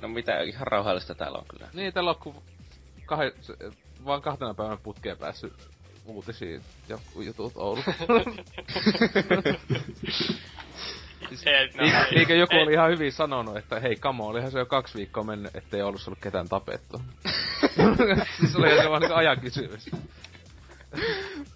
no 0.00 0.08
mitä, 0.08 0.40
ihan 0.40 0.66
rauhallista 0.66 1.14
täällä 1.14 1.38
on 1.38 1.44
kyllä. 1.48 1.68
Niin, 1.72 1.92
tällä 1.92 2.10
on 2.10 2.16
ku 2.16 2.42
kahe, 3.06 3.32
se, 3.40 3.54
vaan 4.04 4.22
kahtena 4.22 4.54
päivänä 4.54 4.76
putkeen 4.82 5.18
päässyt 5.18 5.68
uutisiin 6.04 6.62
ja 6.88 6.98
jutut 7.16 7.52
Oulussa. 7.56 7.92
Ei, 11.46 12.26
no, 12.26 12.34
joku 12.34 12.54
ei, 12.54 12.62
oli 12.62 12.72
ihan 12.72 12.90
hyvin 12.90 13.12
sanonut, 13.12 13.56
että 13.56 13.80
hei 13.80 13.96
kamo, 13.96 14.26
olihan 14.26 14.50
se 14.50 14.58
jo 14.58 14.66
kaksi 14.66 14.98
viikkoa 14.98 15.24
mennyt, 15.24 15.56
ettei 15.56 15.82
Oulussa 15.82 16.10
ollut 16.10 16.20
ketään 16.22 16.48
tapettu. 16.48 17.02
siis 18.40 18.56
oli 18.56 18.82
se 18.82 18.90
vaan 18.90 19.00
niinku 19.00 19.16
ajan 19.16 19.40
kysymys. 19.40 19.90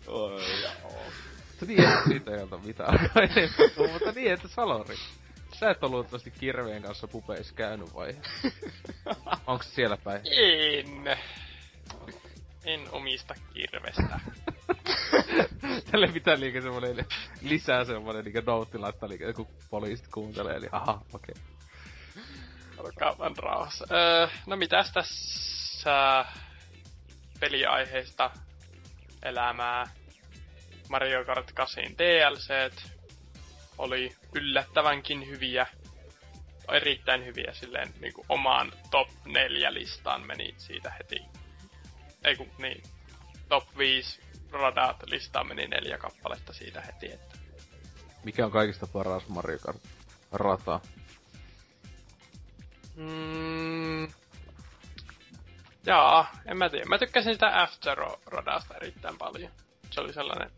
Mutta 0.06 1.66
niin, 1.66 1.88
että 1.88 2.08
siitä 2.08 2.30
ei 2.34 2.42
olta 2.42 2.58
mitään 2.58 2.94
enemmän, 3.16 3.92
mutta 3.92 4.12
niin, 4.12 4.32
että 4.32 4.48
Salori. 4.48 4.96
Sä 5.60 5.70
et 5.70 5.84
ole 5.84 5.90
luultavasti 5.90 6.30
kirveen 6.30 6.82
kanssa 6.82 7.08
pupeissa 7.08 7.54
käynyt 7.54 7.94
vai? 7.94 8.16
Onko 9.46 9.62
se 9.62 9.70
siellä 9.70 9.96
päin? 9.96 10.20
En. 10.30 11.16
En 12.64 12.80
omista 12.92 13.34
kirvestä. 13.54 14.20
Tälle 15.90 16.08
pitää 16.08 16.40
liikä 16.40 16.60
semmonen 16.60 17.06
lisää 17.42 17.84
semmonen 17.84 18.24
niinku 18.24 18.40
noutti 18.46 18.78
laittaa 18.78 19.08
liikä, 19.08 19.32
kun 19.32 19.48
poliisit 19.70 20.08
kuuntelee, 20.08 20.56
eli 20.56 20.68
aha, 20.72 21.02
okei. 21.12 21.34
Olkaa 22.78 23.18
vaan 23.18 23.36
rauhassa. 23.36 23.86
Öö, 23.90 24.28
no 24.46 24.56
mitäs 24.56 24.92
tässä 24.92 26.24
peliaiheista 27.40 28.30
elämää? 29.22 29.84
Mario 30.88 31.24
Kart 31.24 31.52
8 31.52 31.84
DLCt 31.84 32.92
oli 33.78 34.16
yllättävänkin 34.34 35.26
hyviä. 35.26 35.66
Erittäin 36.72 37.24
hyviä 37.24 37.52
silleen 37.52 37.94
niinku 38.00 38.24
omaan 38.28 38.72
top 38.90 39.08
4 39.24 39.74
listaan 39.74 40.26
meni 40.26 40.54
siitä 40.58 40.90
heti. 40.90 41.22
Ei 42.24 42.36
kun 42.36 42.50
niin. 42.58 42.82
Top 43.48 43.78
5 43.78 44.20
radat 44.50 45.02
listaan 45.06 45.46
meni 45.46 45.66
neljä 45.66 45.98
kappaletta 45.98 46.52
siitä 46.52 46.80
heti, 46.80 47.12
että 47.12 47.38
Mikä 48.24 48.46
on 48.46 48.52
kaikista 48.52 48.86
paras 48.86 49.28
Mario 49.28 49.58
Kart 49.58 49.82
rata? 50.32 50.80
Mm, 52.96 54.08
jaa, 55.86 56.32
en 56.46 56.56
mä 56.56 56.68
tiedä. 56.68 56.84
Mä 56.84 56.98
tykkäsin 56.98 57.32
sitä 57.34 57.66
F-Zero-radasta 57.66 58.74
erittäin 58.76 59.18
paljon. 59.18 59.50
Se 59.90 60.00
oli 60.00 60.12
sellainen... 60.12 60.50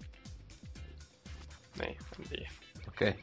Niin, 1.83 1.97
en 2.19 2.29
tiedä. 2.29 2.51
Okei. 2.89 3.09
Okay. 3.09 3.23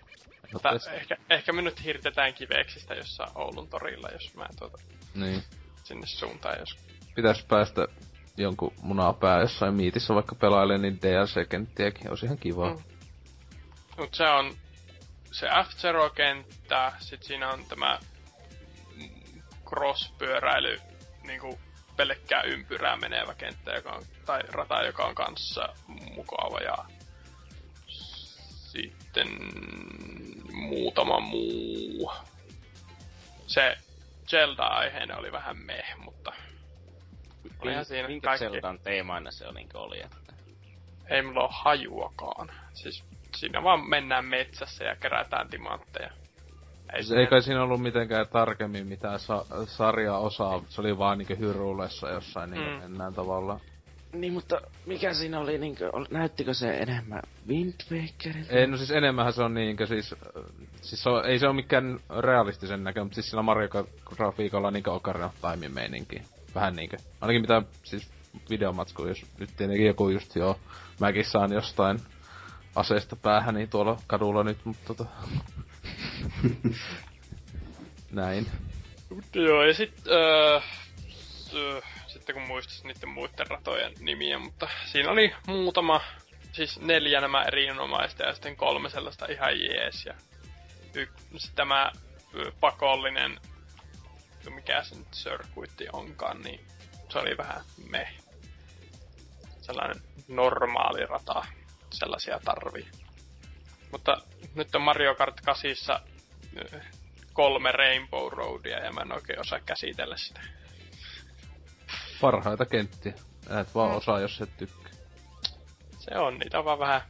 Mutta 0.53 0.69
ehkä, 0.93 1.17
ehkä 1.29 1.53
me 1.53 1.61
nyt 1.61 1.83
hirtetään 1.83 2.33
kiveksistä 2.33 2.93
jossain 2.93 3.31
Oulun 3.35 3.69
torilla, 3.69 4.09
jos 4.11 4.35
mä 4.35 4.47
tuota 4.59 4.77
Niin. 5.15 5.43
sinne 5.83 6.07
suuntaan 6.07 6.59
jos... 6.59 6.77
Pitäis 7.15 7.43
päästä 7.43 7.87
jonkun 8.37 8.73
munapää 8.81 9.39
jossain 9.39 9.73
miitissä 9.73 10.13
vaikka 10.15 10.35
pelailee, 10.35 10.77
niin 10.77 10.99
DLC-kenttiäkin 11.01 12.09
olisi 12.09 12.25
ihan 12.25 12.37
kivaa. 12.37 12.73
Mm. 12.73 12.83
Mut 13.97 14.13
se 14.15 14.23
on 14.23 14.55
se 15.31 15.47
F-Zero-kenttä, 15.47 16.93
sit 16.99 17.23
siinä 17.23 17.49
on 17.49 17.65
tämä 17.65 17.99
cross-pyöräily, 19.65 20.81
niinku 21.23 21.59
pelkkää 21.97 22.41
ympyrää 22.41 22.97
menevä 22.97 23.33
kenttä, 23.33 23.71
joka 23.71 23.91
on, 23.91 24.03
tai 24.25 24.41
rata, 24.51 24.83
joka 24.83 25.05
on 25.05 25.15
kanssa 25.15 25.69
mukava 26.15 26.59
ja 26.59 26.77
sitten 28.47 29.27
muutama 30.53 31.19
muu. 31.19 32.11
Se 33.47 33.77
Zelda-aiheinen 34.27 35.17
oli 35.17 35.31
vähän 35.31 35.57
meh, 35.57 35.95
mutta 35.97 36.33
olihan 37.59 37.85
siinä 37.85 38.07
Minkä 38.07 38.25
kaikki. 38.25 38.45
Zeldan 38.45 38.79
teemaina 38.79 39.31
se 39.31 39.47
oli, 39.47 39.53
niin 39.53 39.69
oli, 39.73 40.01
että... 40.01 40.33
Ei 41.09 41.21
mulla 41.21 41.41
ole 41.41 41.49
hajuakaan. 41.51 42.51
Siis 42.73 43.03
siinä 43.35 43.63
vaan 43.63 43.89
mennään 43.89 44.25
metsässä 44.25 44.83
ja 44.83 44.95
kerätään 44.95 45.49
timantteja. 45.49 46.11
Ei 46.93 47.03
Siis 47.03 47.19
ei 47.19 47.27
kai 47.27 47.41
siinä 47.41 47.63
ollut 47.63 47.81
mitenkään 47.81 48.27
tarkemmin 48.31 48.87
mitään 48.87 49.19
sa- 49.19 49.45
sarjaa 49.67 50.19
osaa, 50.19 50.61
se 50.69 50.81
oli 50.81 50.97
vaan 50.97 51.17
niinku 51.17 51.35
hyrulessa 51.39 52.09
jossain 52.09 52.49
niinku 52.51 52.69
Mm. 52.69 52.77
mennään 52.81 53.13
tavallaan. 53.13 53.59
Niin, 54.13 54.33
mutta 54.33 54.61
mikä 54.85 55.13
siinä 55.13 55.39
oli, 55.39 55.57
niin 55.57 55.75
kuin, 55.77 56.05
näyttikö 56.11 56.53
se 56.53 56.77
enemmän 56.77 57.21
Wind 57.47 57.73
Wakerilta? 57.91 58.53
Ei, 58.53 58.67
no 58.67 58.77
siis 58.77 58.91
enemmänhän 58.91 59.33
se 59.33 59.43
on 59.43 59.53
niinkö 59.53 59.85
siis, 59.85 60.15
siis 60.81 61.03
se 61.03 61.09
on, 61.09 61.25
ei 61.25 61.39
se 61.39 61.47
ole 61.47 61.55
mikään 61.55 61.99
realistisen 62.19 62.83
näkö, 62.83 63.03
mutta 63.03 63.15
siis 63.15 63.29
sillä 63.29 63.43
Mario 63.43 63.69
Kart 63.69 63.89
grafiikalla 64.15 64.71
niinkö 64.71 64.91
Ocarina 64.91 65.25
of 65.25 65.33
Time 65.41 65.69
meininki. 65.69 66.21
vähän 66.55 66.75
niinkö, 66.75 66.97
ainakin 67.21 67.41
mitä 67.41 67.61
siis 67.83 68.09
videomatsku, 68.49 69.05
jos 69.07 69.25
nyt 69.39 69.49
tietenkin 69.57 69.87
joku 69.87 70.09
just 70.09 70.35
joo, 70.35 70.59
mäkin 70.99 71.25
saan 71.25 71.53
jostain 71.53 71.99
aseesta 72.75 73.15
päähän 73.15 73.55
niin 73.55 73.69
tuolla 73.69 73.97
kadulla 74.07 74.43
nyt, 74.43 74.57
mutta 74.63 74.93
tota... 74.93 75.05
Näin. 78.11 78.47
Joo, 79.33 79.63
ja 79.63 79.73
sit, 79.73 80.07
öö, 80.07 80.59
öö, 81.53 81.81
sitten 82.07 82.35
kun 82.35 82.47
muistas 82.47 82.83
niiden 82.83 83.09
muiden 83.09 83.47
ratojen 83.47 83.93
nimiä, 83.99 84.39
mutta 84.39 84.67
siinä 84.85 85.11
oli 85.11 85.35
muutama, 85.47 86.01
siis 86.51 86.79
neljä 86.79 87.21
nämä 87.21 87.43
erinomaista 87.43 88.23
ja 88.23 88.33
sitten 88.33 88.55
kolme 88.55 88.89
sellaista 88.89 89.25
ihan 89.25 89.59
jees. 89.59 90.05
Ja 90.05 90.13
y- 90.93 91.07
tämä 91.55 91.91
pakollinen, 92.59 93.39
mikä 94.49 94.83
se 94.83 94.95
nyt 94.95 95.13
sörkuitti 95.13 95.87
onkaan, 95.93 96.41
niin 96.41 96.59
se 97.09 97.19
oli 97.19 97.37
vähän 97.37 97.61
me. 97.89 98.07
Sellainen 99.61 100.03
normaali 100.27 101.05
rata, 101.05 101.45
sellaisia 101.93 102.39
tarvii. 102.45 103.04
Mutta 103.95 104.17
nyt 104.55 104.75
on 104.75 104.81
Mario 104.81 105.15
Kart 105.15 105.41
8 105.41 105.75
ö, 106.57 106.79
kolme 107.33 107.71
Rainbow 107.71 108.27
Roadia 108.31 108.79
ja 108.85 108.91
mä 108.91 109.01
en 109.01 109.11
oikein 109.11 109.39
osaa 109.39 109.59
käsitellä 109.59 110.17
sitä. 110.17 110.39
Parhaita 112.21 112.65
kenttiä. 112.65 113.13
Et 113.61 113.75
vaan 113.75 113.91
Mm. 113.91 113.97
osaa, 113.97 114.19
jos 114.19 114.41
et 114.41 114.57
tykkää. 114.57 114.91
Se 115.99 116.17
on, 116.17 116.37
niitä 116.39 116.59
on 116.59 116.65
vaan 116.65 116.79
vähän, 116.79 117.01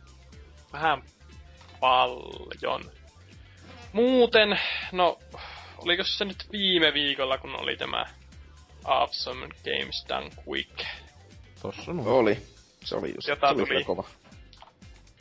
vähän 0.74 1.04
paljon. 1.80 2.92
Muuten, 3.94 4.60
no, 4.92 5.20
oliko 5.78 6.04
se 6.04 6.26
nyt 6.26 6.48
viime 6.52 6.94
viikolla, 6.94 7.38
kun 7.38 7.56
oli 7.62 7.78
tämä 7.78 8.06
Awesome 8.84 9.48
Games 9.48 10.06
Done 10.10 10.30
Quick, 10.48 10.86
Tossa 11.62 11.92
on 11.92 12.00
Oli. 12.08 12.38
Se 12.84 12.96
oli 12.96 13.12
just. 13.16 13.28
Jota 13.28 13.48
se 13.48 13.54
oli 13.54 13.66
tuli. 13.68 13.84
kova. 13.84 14.04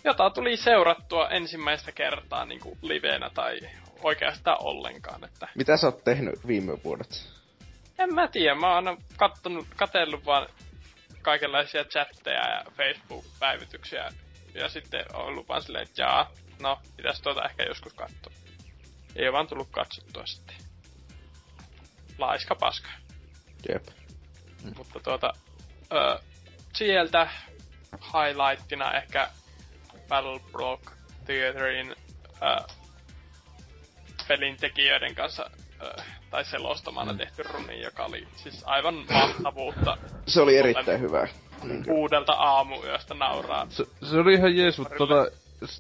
Jota 0.05 0.31
tuli 0.31 0.57
seurattua 0.57 1.29
ensimmäistä 1.29 1.93
kertaa 1.93 2.45
niin 2.45 2.61
kuin 2.61 2.79
livenä 2.83 3.31
tai 3.35 3.59
oikeastaan 4.03 4.59
ollenkaan. 4.61 5.25
Että 5.25 5.49
Mitä 5.55 5.77
sä 5.77 5.87
oot 5.87 6.05
tehnyt 6.05 6.47
viime 6.47 6.83
vuodet? 6.85 7.35
en 7.99 8.15
mä 8.15 8.29
tiedä, 8.29 8.55
mä 8.55 8.75
oon 8.75 8.99
kattonut, 9.17 9.67
katellut 9.77 10.27
vaan 10.27 10.49
kaikenlaisia 11.23 11.85
chatteja 11.85 12.51
ja 12.51 12.65
Facebook-päivityksiä. 12.77 14.13
Ja 14.55 14.69
sitten 14.69 15.05
on 15.15 15.25
ollut 15.25 15.49
vaan 15.49 15.63
silleen, 15.63 15.83
että 15.87 16.03
jaa, 16.03 16.31
no, 16.61 16.81
pitäis 16.97 17.21
tuota 17.21 17.45
ehkä 17.45 17.63
joskus 17.63 17.95
katsoa. 17.95 18.33
Ei 19.17 19.33
vaan 19.33 19.47
tullut 19.47 19.69
katsottua 19.71 20.27
sitten. 20.27 20.57
Laiska 22.19 22.55
paska. 22.55 22.89
Jep. 23.69 23.87
Mutta 24.77 25.01
tuota, 25.01 25.33
ö, 25.93 26.19
sieltä 26.75 27.29
highlightina 27.93 28.93
ehkä 28.93 29.29
Battle 30.09 30.41
Block 30.53 30.83
Theaterin 31.27 31.95
ö, 32.43 32.63
pelin 34.29 34.57
tekijöiden 34.57 35.15
kanssa 35.15 35.51
ö, 35.83 36.03
tai 36.31 36.45
selostamana 36.45 37.13
mm. 37.13 37.19
tehty 37.19 37.43
runi, 37.43 37.81
joka 37.83 38.05
oli 38.05 38.29
siis 38.37 38.63
aivan 38.65 38.95
mahtavuutta 39.11 39.97
Se 40.27 40.41
oli 40.41 40.57
erittäin 40.57 41.01
hyvä. 41.01 41.29
Niin. 41.63 41.85
uudelta 41.91 42.33
aamuyöstä 42.33 43.15
nauraa. 43.15 43.67
Se, 43.71 43.85
se 44.11 44.17
oli 44.17 44.35
ihan 44.35 44.57
jees, 44.57 44.79
mutta 44.79 44.95
tota, 44.99 45.27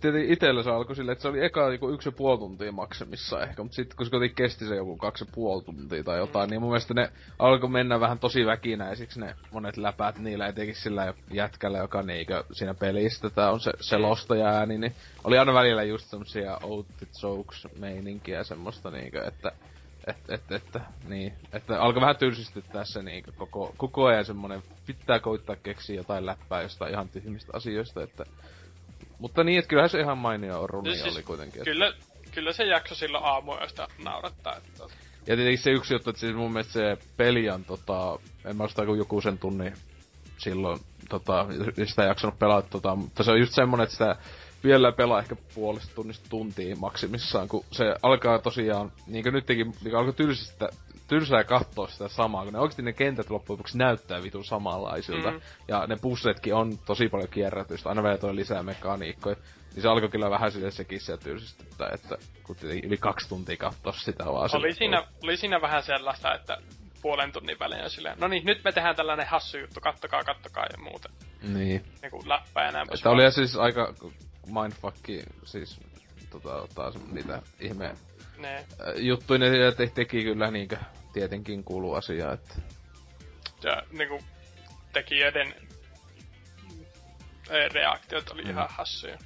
tietenkin 0.00 0.32
itellä 0.32 0.62
se 0.62 0.70
alkoi 0.70 0.96
silleen, 0.96 1.12
että 1.12 1.22
se 1.22 1.28
oli 1.28 1.44
eka 1.44 1.72
joku 1.72 1.90
yksi 1.90 2.08
ja 2.08 2.12
puoli 2.12 2.38
tuntia 2.38 2.72
maksimissa 2.72 3.42
ehkä, 3.42 3.62
mutta 3.62 3.74
sitten 3.74 3.96
kun 3.96 4.06
se 4.06 4.28
kesti 4.28 4.68
se 4.68 4.76
joku 4.76 4.96
kaksi 4.96 5.24
ja 5.24 5.30
puoli 5.34 5.62
tuntia 5.62 6.04
tai 6.04 6.18
jotain, 6.18 6.48
mm. 6.48 6.50
niin 6.50 6.60
mun 6.60 6.70
mielestä 6.70 6.94
ne 6.94 7.10
alkoi 7.38 7.70
mennä 7.70 8.00
vähän 8.00 8.18
tosi 8.18 8.46
väkinäisiksi 8.46 9.20
ne 9.20 9.34
monet 9.50 9.76
läpäät 9.76 10.18
niillä, 10.18 10.46
etenkin 10.46 10.74
sillä 10.74 11.14
jätkällä, 11.30 11.78
joka 11.78 12.02
niinkö 12.02 12.44
siinä 12.52 12.74
pelissä 12.74 13.30
tää 13.30 13.50
on 13.50 13.60
se 13.60 13.72
selostaja 13.80 14.46
ääni, 14.46 14.78
niin 14.78 14.94
oli 15.24 15.38
aina 15.38 15.54
välillä 15.54 15.82
just 15.82 16.06
semmosia 16.06 16.58
old 16.62 16.84
jokes 17.22 17.68
meininkiä 17.78 18.44
semmoista 18.44 18.90
niinkö, 18.90 19.24
että 19.24 19.52
että, 20.06 20.34
että, 20.34 20.56
että, 20.56 20.80
niin, 21.08 21.32
että 21.52 21.82
alkoi 21.82 22.00
vähän 22.00 22.16
tylsistyttää 22.16 22.84
se 22.84 23.02
niin 23.02 23.24
koko, 23.36 23.74
koko 23.76 24.04
ajan 24.04 24.24
semmonen, 24.24 24.62
pitää 24.86 25.18
koittaa 25.20 25.56
keksiä 25.56 25.96
jotain 25.96 26.26
läppää 26.26 26.62
jostain 26.62 26.92
ihan 26.92 27.08
tyhmistä 27.08 27.52
asioista, 27.54 28.02
että 28.02 28.24
mutta 29.24 29.44
niin, 29.44 29.58
että 29.58 29.68
kyllähän 29.68 29.90
se 29.90 30.00
ihan 30.00 30.18
mainio 30.18 30.66
runi 30.66 30.90
Siis- 30.90 31.02
siis 31.02 31.14
oli 31.14 31.22
kuitenkin. 31.22 31.60
Että, 31.60 31.70
Kyllä, 31.70 31.92
kyllä 32.32 32.52
se 32.52 32.64
jakso 32.64 32.94
silloin 32.94 33.24
aamuyöstä 33.24 33.88
naurattaa. 34.04 34.56
Että, 34.56 34.68
tota, 34.78 34.94
ja 35.26 35.36
tietenkin 35.36 35.58
se 35.58 35.70
yksi 35.70 35.94
juttu, 35.94 36.10
että 36.10 36.20
siis 36.20 36.34
mun 36.34 36.52
mielestä 36.52 36.72
se 36.72 36.96
peli 37.16 37.50
on 37.50 37.64
tota, 37.64 38.18
en 38.44 38.56
mä 38.56 38.68
sitä 38.68 38.86
kuin 38.86 38.98
joku 38.98 39.20
sen 39.20 39.38
tunnin 39.38 39.74
silloin 40.38 40.80
tota, 41.08 41.46
sitä 41.84 42.02
jaksanut 42.02 42.38
pelata, 42.38 42.68
tota, 42.70 42.96
mutta 42.96 43.22
se 43.22 43.30
on 43.30 43.40
just 43.40 43.52
semmonen, 43.52 43.84
että 43.84 43.92
sitä 43.92 44.16
vielä 44.64 44.92
pelaa 44.92 45.18
ehkä 45.20 45.36
puolesta 45.54 45.94
tunnista 45.94 46.28
tuntia 46.30 46.76
maksimissaan, 46.76 47.48
kun 47.48 47.64
se 47.72 47.94
alkaa 48.02 48.38
tosiaan, 48.38 48.92
niin 49.06 49.22
kuin 49.22 49.32
nytkin, 49.32 49.74
niin 49.84 49.96
alkoi 49.96 50.12
tylsistä, 50.12 50.68
tylsää 51.08 51.44
katsoa 51.44 51.88
sitä 51.88 52.08
samaa, 52.08 52.44
kun 52.44 52.52
ne 52.52 52.58
oikeasti 52.58 52.82
ne 52.82 52.92
kentät 52.92 53.30
loppujen 53.30 53.58
lopuksi 53.58 53.78
näyttää 53.78 54.22
vitun 54.22 54.44
samanlaisilta. 54.44 55.30
Mm. 55.30 55.40
Ja 55.68 55.86
ne 55.86 55.96
pussetkin 56.02 56.54
on 56.54 56.78
tosi 56.78 57.08
paljon 57.08 57.28
kierrätystä, 57.28 57.88
aina 57.88 58.02
vielä 58.02 58.18
toi 58.18 58.36
lisää 58.36 58.62
mekaniikkoja. 58.62 59.36
Niin 59.74 59.82
se 59.82 59.88
alkoi 59.88 60.08
kyllä 60.08 60.30
vähän 60.30 60.52
sille 60.52 60.70
sekin 60.70 61.00
siellä 61.00 61.22
tylsistyttää, 61.22 61.88
että 61.94 62.16
kun 62.42 62.56
yli 62.84 62.96
kaksi 62.96 63.28
tuntia 63.28 63.56
katsoa 63.56 63.92
sitä 63.92 64.24
vaan. 64.24 64.50
oli, 64.52 64.74
siinä, 64.74 65.06
oli 65.22 65.36
siinä 65.36 65.60
vähän 65.60 65.82
sellaista, 65.82 66.34
että 66.34 66.58
puolen 67.02 67.32
tunnin 67.32 67.58
välein 67.58 67.84
on 67.84 67.90
silleen, 67.90 68.18
no 68.18 68.28
niin, 68.28 68.44
nyt 68.46 68.64
me 68.64 68.72
tehdään 68.72 68.96
tällainen 68.96 69.26
hassu 69.26 69.58
juttu, 69.58 69.80
kattokaa, 69.80 70.24
kattokaa 70.24 70.66
ja 70.72 70.82
muuta. 70.82 71.10
Niin. 71.42 71.84
Niin 72.02 72.10
kuin 72.10 72.28
läppä 72.28 72.64
ja 72.64 72.72
näin 72.72 72.88
Että 72.94 73.10
oli 73.10 73.32
siis 73.32 73.56
aika 73.56 73.94
mindfucki, 74.46 75.22
siis 75.44 75.80
tota, 76.30 76.68
taas 76.74 76.94
niitä 77.12 77.42
ihme 77.60 77.94
Ne, 78.38 78.64
juttuja, 78.96 79.38
ne 79.38 79.72
te- 79.76 79.86
teki 79.94 80.22
kyllä 80.22 80.50
niinkö 80.50 80.76
tietenkin 81.12 81.64
kuuluu 81.64 81.94
asia, 81.94 82.32
että 82.32 82.54
ja 83.62 83.82
niinku 83.98 84.24
tekijöiden 84.92 85.54
eh, 87.50 87.70
reaktiot 87.72 88.30
oli 88.30 88.42
Mm. 88.42 88.50
ihan 88.50 88.68
hassuja. 88.70 89.18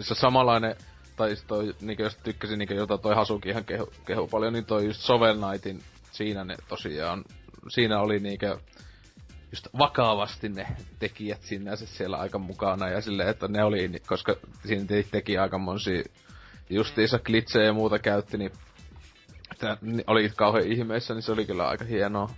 se 0.00 0.14
samanlainen, 0.14 0.76
tai 1.16 1.36
toi, 1.46 1.74
niinkö 1.80 2.02
jos 2.02 2.16
tykkäsin 2.16 2.58
niinkö 2.58 2.74
jota 2.74 2.98
toi 2.98 3.14
Hasuki 3.14 3.48
ihan 3.48 3.64
kehu, 3.64 3.92
kehu 4.06 4.28
paljon, 4.28 4.52
niin 4.52 4.64
toi 4.64 4.84
just 4.86 5.00
Sovel 5.00 5.36
Knightin, 5.38 5.82
siinä 6.12 6.44
ne 6.44 6.56
tosiaan, 6.68 7.24
siinä 7.68 8.00
oli 8.00 8.18
niinkö 8.20 8.58
just 9.52 9.66
vakavasti 9.78 10.48
ne 10.48 10.66
tekijät 10.98 11.42
sinänsä 11.42 11.86
siellä 11.86 12.16
aika 12.16 12.38
mukana 12.38 12.88
ja 12.88 13.00
silleen, 13.00 13.28
että 13.28 13.48
ne 13.48 13.64
oli, 13.64 13.90
koska 14.06 14.36
siinä 14.66 14.84
te- 14.86 15.04
teki 15.10 15.38
aika 15.38 15.58
monsia 15.58 16.02
justiinsa 16.70 17.18
klitsejä 17.18 17.64
ja 17.64 17.72
muuta 17.72 17.98
käytti, 17.98 18.38
niin 18.38 18.52
että 19.52 19.76
oli 20.06 20.32
kauhean 20.36 20.66
ihmeessä, 20.66 21.14
niin 21.14 21.22
se 21.22 21.32
oli 21.32 21.46
kyllä 21.46 21.68
aika 21.68 21.84
hienoa. 21.84 22.30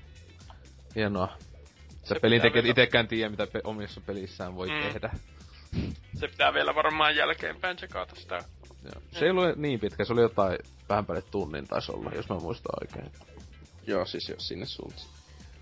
Hienoa. 0.94 1.36
Se, 2.02 2.14
Se 2.14 2.20
pelin 2.20 2.42
tekijät 2.42 2.64
vielä- 2.64 2.72
itekään 2.72 3.08
tiedä, 3.08 3.30
mitä 3.30 3.46
pe- 3.46 3.60
omissa 3.64 4.00
pelissään 4.00 4.54
voi 4.56 4.68
Mm. 4.68 4.82
tehdä. 4.82 5.10
Se 6.14 6.28
pitää 6.28 6.54
vielä 6.54 6.74
varmaan 6.74 7.16
jälkeenpäin 7.16 7.76
tsekata 7.76 8.14
sitä. 8.16 8.34
Joo. 8.84 9.02
Se 9.12 9.24
ei 9.24 9.30
ollut 9.30 9.56
niin 9.56 9.80
pitkä, 9.80 10.04
se 10.04 10.12
oli 10.12 10.20
jotain 10.20 10.58
vähän 10.88 11.06
päälle 11.06 11.22
tunnin 11.30 11.66
taisi 11.68 11.92
olla, 11.92 12.10
jos 12.14 12.28
mä 12.28 12.36
muistan 12.36 12.74
oikein. 12.80 13.12
Joo, 13.86 14.06
siis 14.06 14.28
jos 14.28 14.48
sinne 14.48 14.66
suuntaan. 14.66 15.08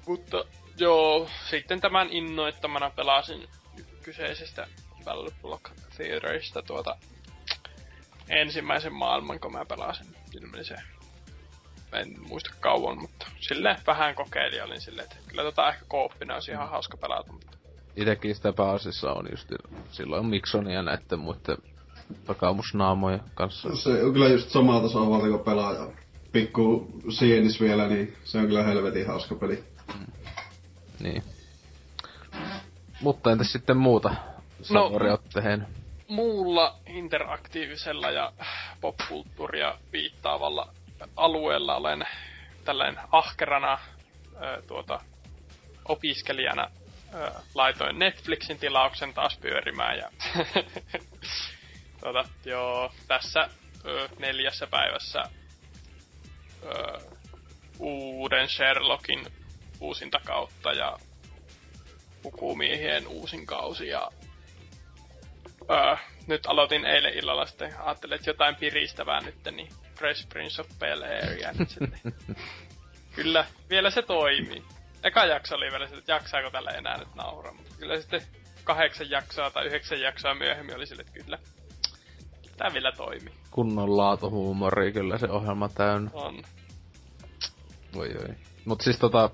Mutta 0.07 0.45
joo, 0.79 1.29
sitten 1.51 1.81
tämän 1.81 2.09
innoittamana 2.11 2.91
pelasin 2.91 3.49
kyseisestä 4.03 4.67
Battle 5.05 5.31
Block 5.43 5.71
tuota 6.67 6.97
ensimmäisen 8.29 8.93
maailman, 8.93 9.41
kun 9.41 9.53
mä 9.53 9.65
pelasin. 9.65 10.07
Ilmeni 10.35 10.65
se. 10.65 10.77
En 11.93 12.15
muista 12.29 12.51
kauan, 12.61 13.01
mutta 13.01 13.27
sille 13.41 13.77
vähän 13.87 14.15
kokeilin 14.15 14.65
olin 14.65 14.81
silleen, 14.81 15.05
että 15.05 15.17
kyllä 15.29 15.43
tota 15.43 15.69
ehkä 15.69 15.85
kooppina 15.89 16.35
olisi 16.35 16.51
ihan 16.51 16.69
hauska 16.69 16.97
pelata, 16.97 17.33
mutta 17.33 17.55
Itekin 17.97 18.35
sitä 18.35 18.53
pääasiassa 18.53 19.13
on 19.13 19.27
just 19.31 19.53
silloin 19.91 20.27
Miksonia 20.27 20.83
näitten 20.83 21.19
muiden 21.19 21.57
takaumusnaamojen 22.27 23.21
kanssa. 23.35 23.77
Se 23.77 24.05
on 24.05 24.13
kyllä 24.13 24.29
just 24.29 24.51
samaa 24.51 24.81
tasoa 24.81 25.11
valtiko 25.11 25.39
pelaaja. 25.39 25.91
Pikku 26.33 26.89
sienis 27.09 27.61
vielä, 27.61 27.89
niin 27.89 28.17
se 28.25 28.39
on 28.39 28.47
kyllä 28.47 28.63
helvetin 28.63 29.07
hauska 29.07 29.35
peli. 29.35 29.65
Niin. 31.01 31.23
Mutta 33.01 33.33
entäs 33.33 33.53
sitten 33.53 33.77
muuta? 33.77 34.09
No- 34.09 34.15
Savori 34.63 35.09
no, 35.09 35.19
tehnyt. 35.33 35.69
Muulla 36.09 36.77
interaktiivisella 36.87 38.11
ja 38.11 38.33
popkulttuuria 38.81 39.79
viittaavalla 39.93 40.73
alueella 41.17 41.77
olen 41.77 42.07
tällainen 42.65 43.01
ahkerana 43.13 43.79
ö, 44.35 44.63
tuota, 44.67 45.01
opiskelijana 45.89 46.71
ö, 47.15 47.31
laitoin 47.55 47.99
Netflixin 47.99 48.59
tilauksen 48.59 49.15
taas 49.15 49.39
pyörimään 49.39 49.99
ja 49.99 50.11
tuota, 52.01 52.25
joo, 52.45 52.93
tässä 53.09 53.49
ö, 53.85 54.09
neljässä 54.19 54.67
päivässä 54.67 55.23
ö, 56.63 56.99
uuden 57.79 58.49
Sherlockin 58.49 59.27
uusinta 59.81 60.21
kautta 60.25 60.73
ja 60.73 60.99
Pukumiehien 62.23 63.07
uusin 63.07 63.47
kausi 63.47 63.89
ja 63.89 64.11
öö, 65.71 65.97
nyt 66.27 66.47
aloitin 66.47 66.85
eilen 66.85 67.15
illalla 67.15 67.47
sitten, 67.47 67.75
ajattelin, 67.81 68.15
että 68.15 68.31
jotain 68.31 68.57
piristävää 68.57 69.21
nyt, 69.21 69.35
niin 69.51 69.69
Fresh 69.95 70.29
Prince 70.29 70.61
of 70.61 70.69
Bel 70.79 71.03
Air 71.03 71.55
nyt 71.59 71.71
sitten. 71.71 72.01
Kyllä, 73.17 73.45
vielä 73.71 73.91
se 73.91 74.03
toimii. 74.03 74.65
Eka 75.03 75.25
jakso 75.25 75.55
oli 75.57 75.71
vielä 75.71 75.85
että 75.85 76.13
jaksaako 76.13 76.51
tällä 76.51 76.71
enää 76.71 76.99
nyt 76.99 77.15
nauraa, 77.15 77.53
mutta 77.53 77.75
kyllä 77.79 78.01
sitten 78.01 78.23
kahdeksan 78.65 79.11
jaksoa 79.11 79.51
tai 79.51 79.67
yhdeksän 79.67 80.01
jaksoa 80.01 80.35
myöhemmin 80.35 80.77
oli 80.77 80.87
sille, 80.87 81.03
että 81.03 81.13
kyllä. 81.13 81.39
Tää 82.57 82.73
vielä 82.73 82.93
toimii. 82.93 83.35
Kunnon 83.51 83.97
laatuhuumori 83.97 84.93
kyllä 84.93 85.19
se 85.19 85.31
ohjelma 85.31 85.69
täynnä. 85.69 86.11
On. 86.13 86.43
Voi 87.95 88.09
oi. 88.09 88.35
Mut 88.65 88.81
siis 88.81 88.99
tota... 88.99 89.31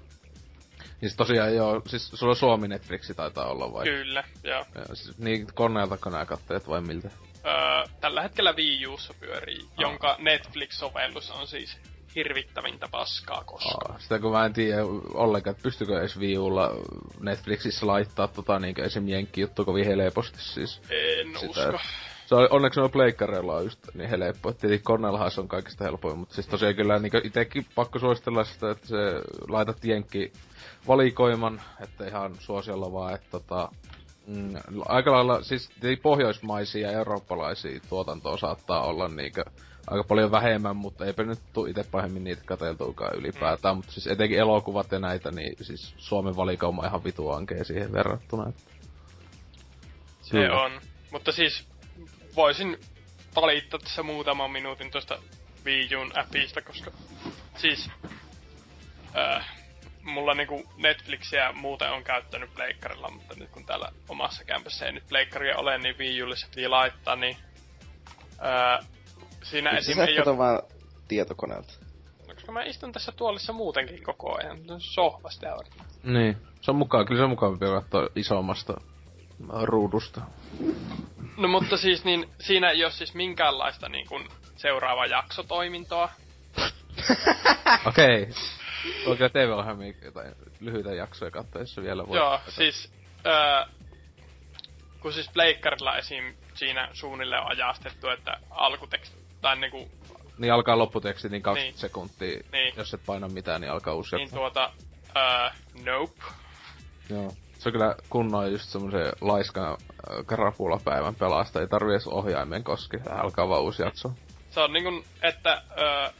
Siis 1.00 1.16
tosiaan 1.16 1.54
joo, 1.54 1.82
siis 1.86 2.10
sulla 2.14 2.34
Suomi 2.34 2.68
Netflixi 2.68 3.14
taitaa 3.14 3.50
olla 3.50 3.72
vai? 3.72 3.84
Kyllä, 3.84 4.24
joo. 4.44 4.64
Ja, 4.74 4.94
siis, 4.94 5.18
niin 5.18 5.46
koneeltako 5.54 6.10
nää 6.10 6.26
katteet 6.26 6.68
vai 6.68 6.80
miltä? 6.80 7.10
Öö, 7.46 7.52
tällä 8.00 8.22
hetkellä 8.22 8.52
Wii 8.52 8.86
Ussa 8.86 9.14
pyörii, 9.20 9.60
oh. 9.62 9.70
jonka 9.78 10.16
Netflix-sovellus 10.18 11.30
on 11.30 11.46
siis 11.46 11.78
hirvittävintä 12.14 12.86
paskaa 12.90 13.44
koskaan. 13.44 13.92
Aa, 13.92 13.98
sitä 13.98 14.18
kun 14.18 14.32
mä 14.32 14.46
en 14.46 14.52
tiedä 14.52 14.84
ollenkaan, 15.14 15.52
että 15.52 15.62
pystykö 15.62 16.00
edes 16.00 16.18
Wii 16.18 16.38
Ulla 16.38 16.70
Netflixissä 17.20 17.86
laittaa 17.86 18.28
tota 18.28 18.58
niinkö 18.58 18.84
esim. 18.84 19.08
jenkki 19.08 19.40
juttu 19.40 19.64
kovin 19.64 19.86
helposti 19.86 20.38
siis. 20.40 20.80
En 20.90 21.38
sitä, 21.38 21.68
usko. 21.68 21.78
Se 22.26 22.34
on, 22.34 22.48
onneksi 22.50 22.80
on 22.80 22.90
pleikkareilla 22.90 23.56
on 23.56 23.64
just 23.64 23.78
niin 23.94 24.10
helppo. 24.10 24.52
Tietenkin 24.52 24.84
koneellahan 24.84 25.30
se 25.30 25.40
on 25.40 25.48
kaikista 25.48 25.84
helpoin, 25.84 26.18
mutta 26.18 26.34
siis 26.34 26.46
tosiaan 26.46 26.74
kyllä 26.74 26.98
niin 26.98 27.26
itekin 27.26 27.66
pakko 27.74 27.98
suositella 27.98 28.44
sitä, 28.44 28.70
että 28.70 28.86
se 28.86 28.96
laitat 29.48 29.84
jenkki 29.84 30.32
valikoiman, 30.86 31.62
että 31.80 32.06
ihan 32.06 32.34
suosiolla 32.38 32.92
vaan, 32.92 33.14
että 33.14 33.30
tota, 33.30 33.68
mm, 34.26 34.54
aika 34.88 35.12
lailla, 35.12 35.42
siis 35.42 35.70
pohjoismaisia 36.02 36.90
ja 36.90 36.98
eurooppalaisia 36.98 37.80
tuotantoa 37.88 38.36
saattaa 38.36 38.82
olla 38.82 39.08
niinkö 39.08 39.44
aika 39.86 40.04
paljon 40.04 40.30
vähemmän, 40.30 40.76
mutta 40.76 41.04
eipä 41.04 41.22
nyt 41.22 41.38
tuu 41.52 41.66
itse 41.66 41.84
pahemmin 41.90 42.24
niitä 42.24 42.42
katseltuukaan 42.46 43.16
ylipäätään, 43.16 43.74
mm. 43.74 43.76
mutta 43.76 43.92
siis 43.92 44.06
etenkin 44.06 44.38
elokuvat 44.38 44.92
ja 44.92 44.98
näitä, 44.98 45.30
niin 45.30 45.64
siis 45.64 45.94
Suomen 45.96 46.36
valikoima 46.36 46.86
ihan 46.86 47.04
vitu 47.04 47.30
ankee 47.30 47.64
siihen 47.64 47.92
verrattuna. 47.92 48.48
Että... 48.48 48.62
Se 50.22 50.30
Kyllä. 50.30 50.62
on. 50.62 50.80
Mutta 51.12 51.32
siis 51.32 51.68
voisin 52.36 52.78
valittaa 53.36 53.80
tässä 53.80 54.02
muutaman 54.02 54.50
minuutin 54.50 54.90
tuosta 54.90 55.18
Wii 55.64 55.88
appista, 56.14 56.62
koska 56.62 56.90
siis 57.56 57.90
äh, 59.16 59.59
mulla 60.02 60.34
niinku 60.34 60.62
Netflixiä 60.76 61.52
muuten 61.52 61.90
on 61.90 62.04
käyttänyt 62.04 62.54
pleikkarilla, 62.54 63.10
mutta 63.10 63.34
nyt 63.38 63.50
kun 63.50 63.66
täällä 63.66 63.92
omassa 64.08 64.44
kämpässä 64.44 64.86
ei 64.86 64.92
nyt 64.92 65.08
pleikkaria 65.08 65.58
ole, 65.58 65.78
niin 65.78 65.98
Wii 65.98 66.22
Ulle 66.22 66.36
se 66.36 66.46
piti 66.46 66.68
laittaa, 66.68 67.16
niin 67.16 67.36
äh, 68.44 68.86
siinä 69.42 69.70
esim. 69.70 70.00
ei 70.00 70.20
ole... 70.20 70.38
vaan 70.38 70.62
tietokoneelta? 71.08 71.72
No, 72.28 72.34
koska 72.34 72.52
mä 72.52 72.62
istun 72.62 72.92
tässä 72.92 73.12
tuolissa 73.12 73.52
muutenkin 73.52 74.02
koko 74.02 74.38
ajan. 74.38 74.58
Sohvasta 74.78 75.46
Niin. 76.02 76.36
Se 76.60 76.70
on 76.70 76.76
mukaan, 76.76 77.06
kyllä 77.06 77.18
se 77.18 77.24
on 77.24 77.30
mukavampi 77.30 77.66
katsoa 77.66 78.08
isommasta 78.16 78.80
ruudusta. 79.62 80.20
No 81.36 81.48
mutta 81.48 81.76
siis 81.76 82.04
niin, 82.04 82.28
siinä 82.40 82.70
ei 82.70 82.84
ole 82.84 82.92
siis 82.92 83.14
minkäänlaista 83.14 83.88
niin 83.88 84.06
kuin 84.08 84.28
seuraava 84.56 85.06
jaksotoimintoa. 85.06 86.08
Okei. 87.86 88.22
okay. 88.22 88.34
Oikein 89.06 89.30
TV-ohjelmia 89.30 89.92
jotain 90.02 90.34
lyhyitä 90.60 90.94
jaksoja 90.94 91.30
katsoessa 91.30 91.82
vielä 91.82 92.08
voi. 92.08 92.16
Joo, 92.16 92.30
katsoa. 92.30 92.54
siis... 92.54 92.92
Öö, 93.26 93.64
kun 95.00 95.12
siis 95.12 95.30
Pleikkarilla 95.32 95.98
esim. 95.98 96.34
siinä 96.54 96.88
suunnilleen 96.92 97.42
on 97.42 97.50
ajastettu, 97.50 98.08
että 98.08 98.40
alkuteksti 98.50 99.16
tai 99.40 99.56
niinku... 99.56 99.90
Niin 100.38 100.52
alkaa 100.52 100.78
lopputeksti 100.78 101.28
niin 101.28 101.42
20 101.42 101.72
niin. 101.72 101.80
sekuntia. 101.80 102.40
Niin. 102.52 102.74
Jos 102.76 102.94
et 102.94 103.00
paina 103.06 103.28
mitään, 103.28 103.60
niin 103.60 103.70
alkaa 103.70 103.94
uusi 103.94 104.16
Niin 104.16 104.30
tuota, 104.30 104.72
uh, 105.08 105.82
nope. 105.84 106.22
Joo. 107.10 107.32
Se 107.58 107.68
on 107.68 107.72
kyllä 107.72 107.94
kunnon 108.10 108.52
just 108.52 108.68
semmoisen 108.68 109.12
laiskan 109.20 109.76
karapulapäivän 110.26 111.14
pelasta. 111.14 111.60
Ei 111.60 111.68
tarvi 111.68 111.92
edes 111.92 112.06
ohjaimen 112.06 112.64
koski. 112.64 112.96
Alkaa 113.10 113.48
vaan 113.48 113.62
uusi 113.62 113.82
jakso. 113.82 114.12
Se 114.50 114.60
on 114.60 114.72
niinku, 114.72 115.04
että 115.22 115.62
uh, 115.70 116.19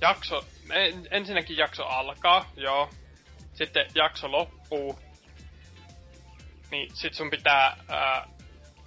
jakso, 0.00 0.44
en, 0.70 1.08
ensinnäkin 1.10 1.56
jakso 1.56 1.84
alkaa, 1.84 2.50
joo. 2.56 2.90
Sitten 3.54 3.86
jakso 3.94 4.32
loppuu. 4.32 4.98
Niin 6.70 6.96
sit 6.96 7.14
sun 7.14 7.30
pitää 7.30 7.76
uh, 7.80 8.34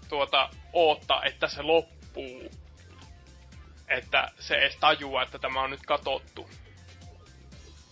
tuota, 0.10 0.50
oottaa, 0.74 1.24
että 1.24 1.48
se 1.48 1.62
loppuu 1.62 1.98
että 3.88 4.32
se 4.40 4.56
edes 4.56 4.76
tajua, 4.76 5.24
että 5.24 5.40
tämä 5.40 5.62
on 5.62 5.70
nyt 5.70 5.86
katottu. 5.86 6.50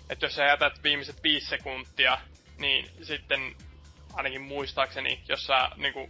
Että 0.10 0.26
jos 0.26 0.36
sä 0.36 0.44
jätät 0.44 0.84
viimeiset 0.84 1.24
viisi 1.24 1.48
sekuntia, 1.48 2.18
niin 2.58 2.90
sitten 3.04 3.56
ainakin 4.14 4.42
muistaakseni, 4.42 5.24
jos 5.28 5.46
sä 5.46 5.70
niinku, 5.76 6.08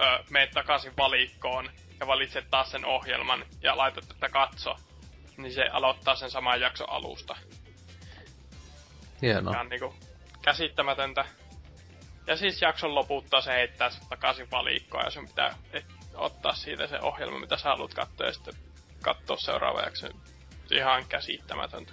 ö, 0.00 0.24
meet 0.30 0.50
takaisin 0.50 0.96
valikkoon 0.96 1.70
ja 2.00 2.06
valitset 2.06 2.50
taas 2.50 2.70
sen 2.70 2.84
ohjelman 2.84 3.44
ja 3.62 3.76
laitat 3.76 4.08
tätä 4.08 4.28
katso, 4.28 4.76
niin 5.38 5.52
se 5.54 5.68
aloittaa 5.72 6.16
sen 6.16 6.30
saman 6.30 6.60
jakson 6.60 6.90
alusta. 6.90 7.36
Hienoa. 9.22 9.54
Ja 9.54 9.60
on 9.60 9.68
niinku 9.68 9.94
käsittämätöntä. 10.42 11.24
Ja 12.26 12.36
siis 12.36 12.62
jakson 12.62 12.94
loputtaa 12.94 13.40
se 13.40 13.52
heittää 13.52 13.90
takaisin 14.08 14.50
valikkoon 14.50 15.04
ja 15.04 15.10
sun 15.10 15.28
pitää 15.28 15.54
et, 15.72 15.84
ottaa 16.14 16.54
siitä 16.54 16.86
se 16.86 17.00
ohjelma, 17.00 17.38
mitä 17.38 17.56
sä 17.56 17.68
haluat 17.68 17.94
katsoa 17.94 18.26
ja 18.26 18.32
sitten 18.32 18.54
katsoa 19.02 19.36
seuraava 19.36 19.80
jakso. 19.80 20.06
Ihan 20.70 21.06
käsittämätöntä. 21.06 21.92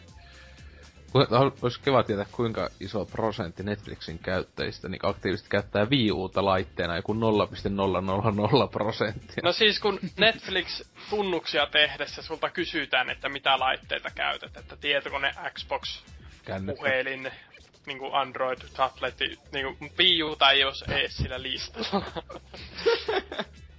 Olisi 1.62 1.80
kiva 1.80 2.04
tietää, 2.04 2.26
kuinka 2.32 2.70
iso 2.80 3.06
prosentti 3.06 3.64
Netflixin 3.64 4.20
käyttäjistä 4.20 4.90
niin 4.90 5.00
aktiivisesti 5.04 5.50
käyttää 5.50 5.86
Wii 5.86 6.12
Uta 6.12 6.46
laitteena, 6.46 6.96
joku 6.96 7.14
0,000 7.14 8.68
prosenttia. 8.68 9.42
No 9.44 9.52
siis 9.52 9.80
kun 9.80 10.00
Netflix-tunnuksia 10.18 11.68
tehdessä 11.72 12.22
sulta 12.22 12.50
kysytään, 12.50 13.10
että 13.10 13.30
mitä 13.30 13.60
laitteita 13.60 14.10
käytät, 14.16 14.58
että 14.58 14.76
tietokone, 14.78 15.36
Xbox, 15.54 16.04
Kännykkä. 16.46 16.78
puhelin, 16.78 17.32
niin 17.86 18.00
kuin 18.00 18.14
Android, 18.14 18.60
tabletti, 18.78 19.40
niin 19.52 19.78
kuin 19.78 19.92
Wii 20.00 20.24
Uta 20.24 20.52
ei 20.52 20.64
olisi 20.64 20.86
ees 20.92 21.18
sillä 21.18 21.42
listalla. 21.42 22.06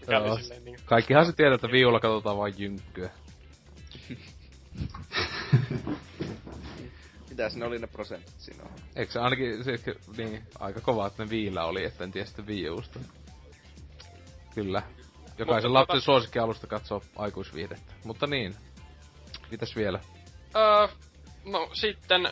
Joo. 0.08 0.38
Silleen, 0.38 0.64
niin... 0.64 0.78
Kaikkihan 0.84 1.26
se 1.26 1.32
tiedät, 1.32 1.54
että 1.54 1.72
viulla 1.72 2.00
katsotaan 2.00 2.38
vain 2.38 2.54
jynkkyä. 2.58 3.10
Mitäs 7.36 7.56
ne 7.56 7.66
oli 7.66 7.78
ne 7.78 7.86
prosentit 7.86 8.34
siinä 8.38 8.62
on? 8.62 8.70
Eikö 8.96 9.12
se 9.12 9.20
ainakin 9.20 9.64
se, 9.64 9.78
niin, 10.16 10.42
aika 10.58 10.80
kova, 10.80 11.06
että 11.06 11.24
ne 11.24 11.30
viillä 11.30 11.64
oli, 11.64 11.84
että 11.84 12.04
en 12.04 12.12
tiedä 12.12 12.26
sitten 12.26 12.46
viiusta. 12.46 12.98
Kyllä. 14.54 14.82
Jokaisen 15.38 15.74
lapsen 15.74 15.94
tota... 15.94 16.04
suosikki 16.04 16.38
alusta 16.38 16.66
katsoo 16.66 17.02
aikuisviihdettä. 17.16 17.92
Mutta 18.04 18.26
niin. 18.26 18.54
Mitäs 19.50 19.76
vielä? 19.76 20.00
Öö, 20.56 20.88
no 21.44 21.70
sitten, 21.72 22.28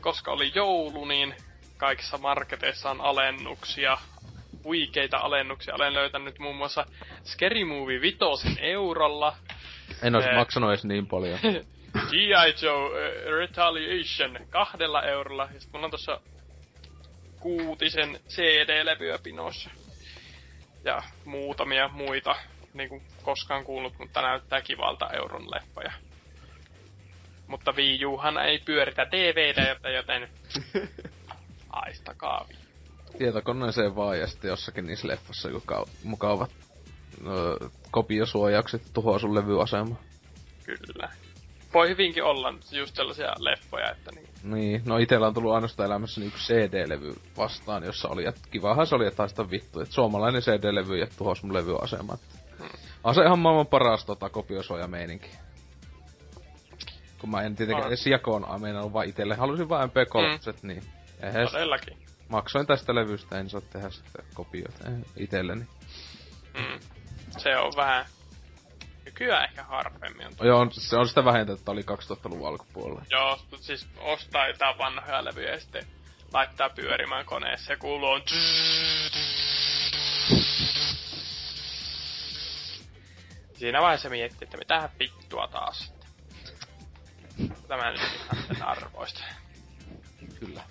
koska 0.00 0.32
oli 0.32 0.52
joulu, 0.54 1.04
niin 1.04 1.34
kaikissa 1.76 2.18
marketeissa 2.18 2.90
on 2.90 3.00
alennuksia 3.00 3.98
huikeita 4.64 5.16
alennuksia. 5.16 5.74
Olen 5.74 5.94
löytänyt 5.94 6.38
muun 6.38 6.56
muassa 6.56 6.86
Scary 7.24 7.64
Movie 7.64 8.00
5 8.00 8.18
eurolla. 8.60 9.36
En 10.02 10.14
olisi 10.14 10.28
eh, 10.28 10.36
maksanut 10.36 10.70
edes 10.70 10.84
niin 10.84 11.06
paljon. 11.06 11.38
G.I. 12.10 12.64
Joe 12.64 12.86
uh, 12.86 13.32
Retaliation 13.38 14.38
kahdella 14.50 15.02
eurolla. 15.02 15.48
Ja 15.54 15.60
sitten 15.60 15.70
mulla 15.72 15.84
on 15.84 15.90
tossa 15.90 16.20
kuutisen 17.40 18.20
CD-levyä 18.28 19.18
pinossa. 19.22 19.70
Ja 20.84 21.02
muutamia 21.24 21.88
muita, 21.88 22.36
niinku 22.74 23.02
koskaan 23.22 23.64
kuullut, 23.64 23.98
mutta 23.98 24.22
näyttää 24.22 24.60
kivalta 24.60 25.10
euron 25.10 25.50
leffoja. 25.50 25.92
Mutta 27.46 27.72
Wii 27.72 28.06
Uhan 28.06 28.38
ei 28.38 28.58
pyöritä 28.58 29.06
DVDtä, 29.10 29.88
joten 29.90 30.28
aistakaa 31.70 32.46
Wii 32.48 32.68
tietokoneeseen 33.18 33.96
vaan 33.96 34.18
ja 34.18 34.26
sitten 34.26 34.48
jossakin 34.48 34.86
niissä 34.86 35.08
leffossa 35.08 35.50
joku 35.50 35.88
mukavat 36.04 36.50
öö, 37.26 37.68
kopiosuojaukset 37.90 38.82
tuhoaa 38.92 39.18
sun 39.18 39.34
levyasema. 39.34 39.96
Kyllä. 40.64 41.08
Voi 41.74 41.88
hyvinkin 41.88 42.24
olla 42.24 42.54
just 42.72 42.96
sellaisia 42.96 43.32
leffoja, 43.38 43.90
että 43.90 44.10
niin... 44.14 44.28
Niin, 44.42 44.82
no 44.86 44.98
itellä 44.98 45.26
on 45.26 45.34
tullut 45.34 45.52
ainoastaan 45.54 45.86
elämässä 45.86 46.20
yksi 46.24 46.52
CD-levy 46.52 47.14
vastaan, 47.36 47.84
jossa 47.84 48.08
oli, 48.08 48.26
että 48.26 48.40
kivahan 48.50 48.86
se 48.86 48.94
oli, 48.94 49.06
että 49.06 49.16
taista 49.16 49.50
vittu, 49.50 49.80
että 49.80 49.94
suomalainen 49.94 50.42
CD-levy 50.42 50.96
ja 50.96 51.06
tuhosi 51.18 51.46
mun 51.46 51.54
levyasema. 51.54 52.18
Hmm. 52.58 52.68
On 53.04 53.14
se 53.14 53.22
ihan 53.22 53.38
maailman 53.38 53.66
paras 53.66 54.04
tota, 54.04 54.28
kopiosuojameininki. 54.28 55.30
kun 57.18 57.30
mä 57.30 57.42
en 57.42 57.56
tietenkään 57.56 57.86
On. 57.86 57.88
edes 57.88 58.06
jakoon 58.06 58.60
meinannut 58.60 58.92
vaan 58.92 59.08
itelle. 59.08 59.34
Halusin 59.34 59.68
vaan 59.68 59.88
MP3, 59.88 60.52
mm. 60.62 60.68
niin 60.68 60.82
ehes, 61.20 61.52
Todellakin. 61.52 61.98
maksoin 62.28 62.66
tästä 62.66 62.94
levystä, 62.94 63.38
en 63.38 63.50
saa 63.50 63.60
tehdä 63.60 63.90
sitten 63.90 64.24
kopioita 64.34 64.90
eh, 64.90 65.04
itselleni. 65.16 65.66
Mm. 66.54 66.80
Se 67.38 67.56
on 67.56 67.72
vähän... 67.76 68.06
Nykyään 69.20 69.44
ehkä 69.44 69.64
harvemmin 69.64 70.26
on. 70.26 70.46
Joo, 70.46 70.60
on, 70.60 70.72
se 70.72 70.96
on 70.96 71.08
sitä 71.08 71.24
vähintä, 71.24 71.52
että 71.52 71.70
oli 71.70 71.80
2000-luvun 71.80 72.48
alkupuolella. 72.48 73.02
Joo, 73.10 73.38
mutta 73.50 73.66
siis 73.66 73.88
ostaa 73.98 74.48
jotain 74.48 74.78
vanhoja 74.78 75.24
levyjä 75.24 75.50
ja 75.50 75.60
sitten 75.60 75.86
laittaa 76.32 76.70
pyörimään 76.70 77.24
koneessa 77.26 77.72
ja 77.72 77.76
kuuluu 77.76 78.08
on... 78.10 78.22
Siinä 83.52 83.80
vaiheessa 83.82 84.08
miettii, 84.08 84.46
että 84.46 84.56
mitähän 84.56 84.90
vittua 84.98 85.48
taas 85.48 85.78
sitten. 85.78 86.08
Tämä 87.68 87.90
nyt 87.90 88.00
ihan 88.00 88.44
sen 88.46 88.62
arvoista. 88.62 89.24
Kyllä. 90.40 90.62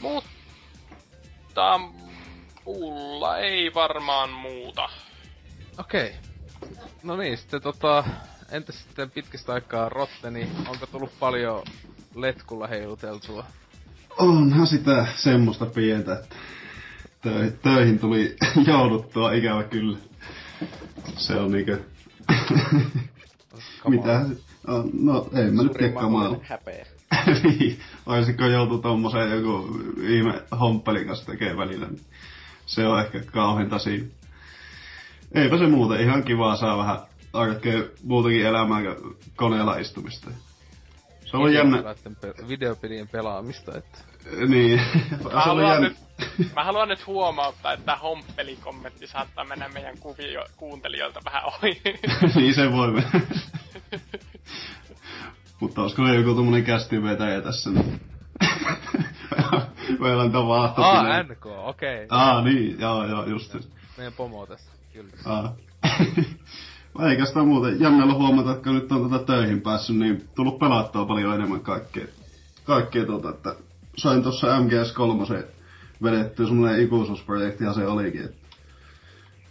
Mutta 0.00 1.80
mulla 2.64 3.38
ei 3.38 3.74
varmaan 3.74 4.30
muuta. 4.30 4.88
Okei. 5.78 6.31
No 7.02 7.16
niin, 7.16 7.38
sitten 7.38 7.62
tota... 7.62 8.04
Entä 8.50 8.72
sitten 8.72 9.10
pitkästä 9.10 9.52
aikaa 9.52 9.88
Rotteni, 9.88 10.48
onko 10.68 10.86
tullut 10.86 11.18
paljon 11.20 11.62
letkulla 12.14 12.66
heiluteltua? 12.66 13.44
Onhan 14.18 14.66
sitä 14.66 15.06
semmoista 15.16 15.66
pientä, 15.66 16.12
että 16.12 16.36
töihin, 17.22 17.58
töihin 17.62 17.98
tuli 17.98 18.36
jouduttua 18.66 19.32
ikävä 19.32 19.62
kyllä. 19.64 19.98
Se 21.16 21.34
on 21.34 21.52
niinkö... 21.52 21.78
Mitä? 23.88 24.26
No, 24.66 24.84
no 24.92 25.28
ei 25.34 25.50
mä 25.50 25.62
nyt 25.62 25.72
tiedä 25.72 25.92
kamaa. 25.92 26.36
häpeä. 26.42 26.86
niin, 27.42 27.78
olisiko 28.06 28.44
joutu 28.44 28.78
tommoseen 28.78 29.30
joku 29.30 29.80
ihme 30.02 30.42
homppelin 30.60 31.06
kanssa 31.06 31.26
tekee 31.26 31.56
välillä. 31.56 31.86
niin 31.86 32.00
Se 32.66 32.86
on 32.86 33.00
ehkä 33.00 33.20
kauheenta 33.20 33.78
siinä. 33.78 34.06
Eipä 35.34 35.58
se 35.58 35.66
muuten, 35.66 36.00
ihan 36.00 36.24
kivaa 36.24 36.56
saa 36.56 36.78
vähän 36.78 36.98
arkea 37.32 37.82
muutakin 38.04 38.46
elämää 38.46 38.82
kuin 38.82 39.16
koneella 39.36 39.76
istumista. 39.76 40.30
Se 41.24 41.36
on 41.36 41.54
jännä, 41.54 41.82
videopelien 42.48 43.08
pelaamista, 43.08 43.78
että... 43.78 43.98
niin. 44.46 44.80
Mä 45.10 45.16
se 45.18 45.26
on 45.26 45.32
haluan, 45.32 45.72
jännä. 45.72 45.88
nyt, 45.88 45.98
mä 46.56 46.64
haluan 46.64 46.88
nyt 46.88 47.06
huomauttaa, 47.06 47.72
että 47.72 47.96
homppelikommentti 47.96 49.06
saattaa 49.06 49.44
mennä 49.44 49.68
meidän 49.68 49.98
kuvio, 49.98 50.44
kuuntelijoilta 50.56 51.20
vähän 51.24 51.44
ohi. 51.44 51.82
niin 52.36 52.54
se 52.54 52.72
voi 52.72 52.92
mennä. 52.92 53.20
Mutta 55.60 55.82
olisiko 55.82 56.02
ne 56.02 56.14
joku 56.14 56.34
tommonen 56.34 56.64
kästi 56.64 57.02
vetäjä 57.02 57.40
tässä? 57.40 57.70
Niin. 57.70 58.00
Meillä 60.00 60.22
on 60.22 60.32
tapahtunut. 60.32 60.90
Ah, 60.90 61.26
NK, 61.28 61.46
okei. 61.46 62.04
Okay. 62.04 62.06
Aa, 62.18 62.42
niin, 62.42 62.80
joo, 62.80 63.06
joo, 63.06 63.24
just. 63.24 63.54
just. 63.54 63.70
Meidän 63.96 64.12
pomo 64.12 64.46
tässä, 64.46 64.70
kyllä. 64.92 65.10
Sitä 67.24 67.42
muuten 67.44 67.80
jännällä 67.80 68.14
huomata, 68.14 68.52
että 68.52 68.70
nyt 68.70 68.92
on 68.92 69.10
tätä 69.10 69.24
töihin 69.24 69.60
päässyt, 69.60 69.96
niin 69.96 70.28
tullut 70.34 70.58
pelattua 70.58 71.06
paljon 71.06 71.34
enemmän 71.34 71.60
kaikkea. 71.60 72.06
Kaikkea 72.64 73.06
tuota, 73.06 73.30
että 73.30 73.56
sain 73.96 74.22
tuossa 74.22 74.46
MGS3 74.46 75.44
vedettyä 76.02 76.46
semmonen 76.46 76.80
ikuisuusprojekti 76.80 77.64
ja 77.64 77.72
se 77.72 77.86
olikin. 77.86 78.24
Että 78.24 78.56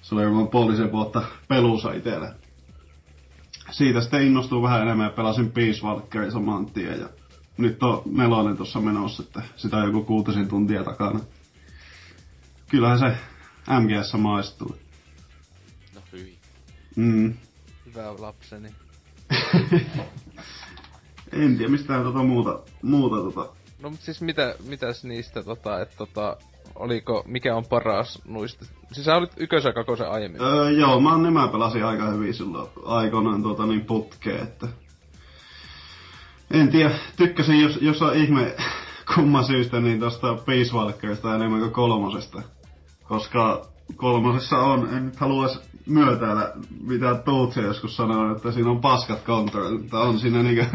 se 0.02 0.16
oli 0.16 0.24
varmaan 0.24 0.48
puolisen 0.48 0.92
vuotta 0.92 1.24
pelusa 1.48 1.94
itellä. 1.94 2.34
Siitä 3.72 4.02
sitten 4.02 4.24
innostuu 4.24 4.64
vähän 4.64 4.82
enemmän 4.82 5.06
ja 5.06 5.12
pelasin 5.12 5.52
Peace 5.52 5.82
Walkerin 5.84 6.32
saman 6.32 6.66
tien 6.66 7.00
ja 7.00 7.10
nyt 7.58 7.84
on 7.84 8.02
nelonen 8.06 8.58
tuossa 8.58 8.82
menossa, 8.82 9.24
että 9.24 9.42
sitä 9.56 9.78
on 9.78 9.86
joku 9.86 10.04
kuutisen 10.04 10.48
tuntia 10.48 10.84
takana. 10.84 11.20
Kyllähän 12.70 13.00
se 13.00 13.18
MGS 13.80 14.14
maistuu. 14.14 14.76
Mm. 16.96 17.34
Hyvä 17.86 18.14
lapseni. 18.20 18.70
En 21.32 21.58
tiedä 21.58 21.72
mistään 21.72 22.04
tota 22.04 22.24
muuta, 22.24 22.60
muuta 22.82 23.16
tota. 23.16 23.54
No 23.82 23.90
mut 23.90 24.00
siis 24.00 24.22
mitä, 24.22 24.56
mitäs 24.68 25.04
niistä 25.04 25.44
tota, 25.44 25.82
että 25.82 25.96
tota, 25.98 26.38
oliko, 26.76 27.24
mikä 27.28 27.56
on 27.56 27.66
paras 27.66 28.22
nuista? 28.26 28.66
Siis 28.92 29.06
sä 29.06 29.16
olit 29.16 29.32
ykkösen 29.38 29.70
ja 29.70 29.74
kakosen 29.74 30.12
aiemmin. 30.12 30.42
Öö, 30.42 30.72
joo, 30.72 31.00
mä 31.00 31.12
oon 31.12 31.24
nämä 31.24 31.48
pelasin 31.48 31.86
aika 31.86 32.10
hyvin 32.10 32.34
silloin 32.34 32.70
aikoinaan 32.86 33.44
tuota 33.44 33.66
niin 33.66 33.86
putkeen, 33.86 34.44
että... 34.44 34.68
En 36.52 36.70
tiedä, 36.70 36.92
tykkäsin 37.16 37.62
jos, 37.62 37.78
jos 37.82 38.02
on 38.02 38.16
ihme 38.16 38.56
kumman 39.16 39.46
syystä 39.46 39.80
niin 39.80 40.00
tosta 40.00 40.38
Peace 40.46 40.74
Walkerista 40.74 41.36
enemmän 41.36 41.60
kuin 41.60 41.72
kolmosesta. 41.72 42.42
Koska 43.04 43.66
kolmosessa 43.96 44.58
on, 44.58 44.94
en 44.94 45.06
nyt 45.06 45.16
haluais 45.88 46.10
myötäillä 46.10 46.54
mitä 46.82 47.16
Tootsia 47.16 47.64
joskus 47.64 47.98
sanoi, 47.98 48.36
että 48.36 48.52
siinä 48.52 48.70
on 48.70 48.82
paskat 48.82 49.22
kontrollit, 49.22 49.82
mutta 49.82 50.00
on 50.00 50.20
siinä 50.20 50.44
niinkö 50.44 50.66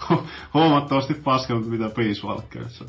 huomattavasti 0.54 1.14
paskampi 1.14 1.68
mitä 1.68 1.88
Peace 1.88 2.26
Walkerissa. 2.26 2.84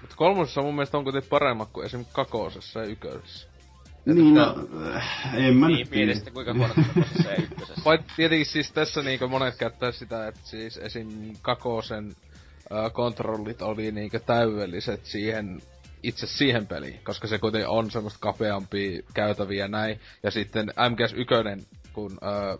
Mutta 0.00 0.16
kolmosessa 0.16 0.62
mun 0.62 0.74
mielestä 0.74 0.98
on 0.98 1.04
kuitenkin 1.04 1.30
paremmat 1.30 1.68
kuin 1.72 1.86
esim. 1.86 2.04
kakosessa 2.12 2.80
ja 2.80 2.86
ykkösessä. 2.86 3.48
Niin, 4.06 4.34
no, 4.34 4.68
äh, 4.94 5.34
en 5.34 5.56
mä 5.56 5.68
Niin, 5.68 5.88
nyt 6.08 6.16
sitten 6.16 6.34
kuinka 6.34 6.54
huonot 6.54 6.76
se 7.16 7.22
se 7.22 7.34
ykkösessä. 7.34 7.82
Vai 7.84 7.98
tietenkin 8.16 8.46
siis 8.46 8.72
tässä 8.72 9.02
niinku 9.02 9.28
monet 9.28 9.56
käyttää 9.56 9.92
sitä, 9.92 10.28
että 10.28 10.40
siis 10.44 10.76
esim. 10.76 11.08
kakosen 11.42 12.16
äh, 12.72 12.92
kontrollit 12.92 13.62
oli 13.62 13.92
niinku 13.92 14.18
täydelliset 14.26 15.04
siihen 15.04 15.60
itse 16.04 16.26
siihen 16.26 16.66
peliin, 16.66 17.00
koska 17.04 17.26
se 17.26 17.38
kuitenkin 17.38 17.68
on 17.68 17.90
semmoista 17.90 18.18
kapeampia 18.20 19.02
käytäviä 19.14 19.68
näin. 19.68 20.00
Ja 20.22 20.30
sitten 20.30 20.68
MGS1, 20.68 21.64
kun 21.92 22.18
äh, 22.22 22.58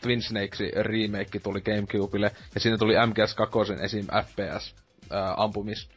Twin 0.00 0.22
Snakesin 0.22 0.72
remake 0.76 1.38
tuli 1.38 1.60
Gamecubelle, 1.60 2.30
ja 2.54 2.60
siinä 2.60 2.78
tuli 2.78 2.94
MGS2 2.94 3.82
esim. 3.82 4.06
FPS 4.06 4.74
äh, 5.12 5.34
ampumis 5.36 5.88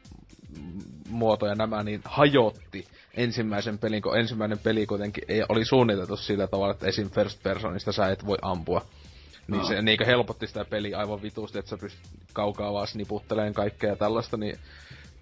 muoto 1.09 1.47
ja 1.47 1.55
nämä, 1.55 1.83
niin 1.83 2.01
hajotti 2.05 2.87
ensimmäisen 3.13 3.77
pelin, 3.77 4.01
kun 4.01 4.19
ensimmäinen 4.19 4.59
peli 4.59 4.85
kuitenkin 4.85 5.23
ei, 5.27 5.43
oli 5.49 5.65
suunniteltu 5.65 6.17
sillä 6.17 6.47
tavalla, 6.47 6.71
että 6.71 6.87
esim. 6.87 7.09
first 7.09 7.43
personista 7.43 7.91
sä 7.91 8.07
et 8.07 8.25
voi 8.25 8.37
ampua. 8.41 8.85
Niin 9.47 9.61
Aa. 9.61 9.67
se 9.67 9.81
niinkö 9.81 10.05
helpotti 10.05 10.47
sitä 10.47 10.65
peliä 10.65 10.97
aivan 10.97 11.21
vitusti, 11.21 11.59
että 11.59 11.69
sä 11.69 11.77
pystyt 11.77 12.01
kaukaa 12.33 12.73
vaan 12.73 12.87
sniputteleen 12.87 13.53
kaikkea 13.53 13.89
ja 13.89 13.95
tällaista, 13.95 14.37
niin 14.37 14.59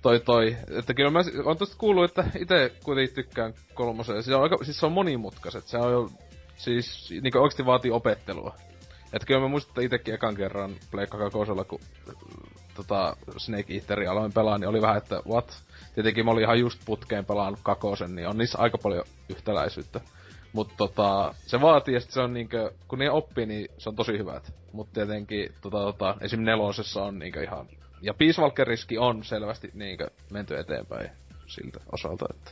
toi 0.04 0.20
toi. 0.20 0.58
Että 0.70 0.94
kyllä 0.94 1.10
mä 1.10 1.20
on 1.46 1.58
tosta 1.58 1.76
kuullut, 1.78 2.04
että 2.06 2.26
itse 2.40 2.72
kuitenkin 2.84 3.16
tykkään 3.16 3.54
kolmosen. 3.74 4.24
Se 4.24 4.36
on 4.36 4.44
aika, 4.44 4.58
siis 4.64 4.80
se 4.80 4.86
on 4.86 4.92
monimutkaiset. 4.92 5.68
Se 5.68 5.78
on 5.78 5.92
jo, 5.92 6.10
siis 6.58 7.10
niinku 7.22 7.38
oikeesti 7.38 7.66
vaatii 7.66 7.92
opettelua. 7.92 8.56
Että 9.14 9.26
kyllä 9.26 9.40
mä 9.40 9.48
muistan, 9.48 9.70
että 9.72 9.82
itekin 9.82 10.14
ekan 10.14 10.36
kerran 10.36 10.76
Pleikka 10.92 11.18
kakosella, 11.18 11.64
kun 11.64 11.80
tota 12.76 13.18
Snake 13.38 13.74
Eateria 13.74 14.12
aloin 14.12 14.34
pelaa, 14.34 14.58
niin 14.58 14.70
oli 14.70 14.82
vähän, 14.82 14.98
että 14.98 15.22
what? 15.30 15.64
Tietenkin 15.96 16.26
mä 16.26 16.32
olin 16.32 16.44
ihan 16.44 16.60
just 16.60 16.80
putkeen 16.86 17.26
pelaannut 17.26 17.60
kakosen, 17.64 18.16
niin 18.16 18.28
on 18.28 18.38
niissä 18.38 18.58
aika 18.58 18.78
paljon 18.78 19.06
yhtäläisyyttä. 19.30 20.02
Mutta 20.54 20.74
tota, 20.78 21.34
se 21.48 21.62
vaatii, 21.62 22.02
sit 22.02 22.12
se 22.12 22.22
on 22.22 22.34
niinkö, 22.34 22.72
kun 22.88 23.00
ne 23.00 23.12
oppii, 23.12 23.46
niin 23.46 23.68
se 23.78 23.90
on 23.90 23.96
tosi 23.96 24.18
hyvät. 24.18 24.54
Mutta 24.72 24.94
tietenkin, 24.94 25.54
tota, 25.62 25.78
tota, 25.78 26.16
esim. 26.22 26.44
nelosessa 26.44 27.04
on 27.04 27.20
niinkö 27.20 27.44
ihan... 27.44 27.68
Ja 28.04 28.14
Peace 28.14 28.42
Walker-riski 28.42 28.98
on 28.98 29.24
selvästi 29.24 29.72
niinkö 29.74 30.08
menty 30.32 30.58
eteenpäin 30.58 31.10
siltä 31.48 31.80
osalta, 31.92 32.26
että... 32.30 32.52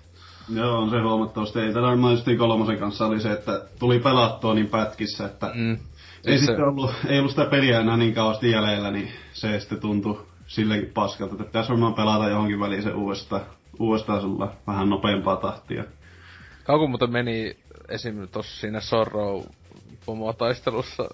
Joo, 0.56 0.78
on 0.80 0.90
se 0.90 1.00
huomattavasti. 1.02 1.60
Ei 1.60 1.74
tällä 1.74 1.88
varmaan 1.88 2.14
just 2.14 2.26
kolmosen 2.38 2.78
kanssa 2.80 3.06
oli 3.06 3.20
se, 3.22 3.32
että 3.32 3.62
tuli 3.80 4.00
pelattua 4.00 4.54
niin 4.54 4.68
pätkissä, 4.68 5.26
että 5.26 5.52
Mm. 5.56 5.78
ei 6.26 6.40
se- 6.40 6.46
sitten 6.46 6.64
ollut, 6.68 6.92
ei 7.08 7.20
ollut 7.20 7.32
sitä 7.32 7.46
peliä 7.46 7.80
enää 7.80 7.98
niin 7.98 8.14
kauheasti 8.14 8.52
jäljellä, 8.52 8.92
niin 8.92 9.12
se 9.34 9.60
sitten 9.60 9.80
tuntui 9.80 10.26
sillekin 10.48 10.92
paskalta, 10.94 11.34
että 11.34 11.44
pitäisi 11.46 11.70
varmaan 11.70 11.94
pelata 11.94 12.30
johonkin 12.30 12.60
väliin 12.60 12.84
se 12.84 12.92
uudestaan, 12.94 13.42
uudestaan 13.80 14.22
sulla 14.22 14.52
vähän 14.68 14.90
nopeampaa 14.90 15.36
tahtia. 15.36 15.84
Kauko 16.64 16.88
muuten 16.88 17.12
meni 17.12 17.58
esim. 17.90 18.28
tossa 18.32 18.60
siinä 18.62 18.80
Sorrow 18.80 19.42
pomotaistelussa, 20.06 21.10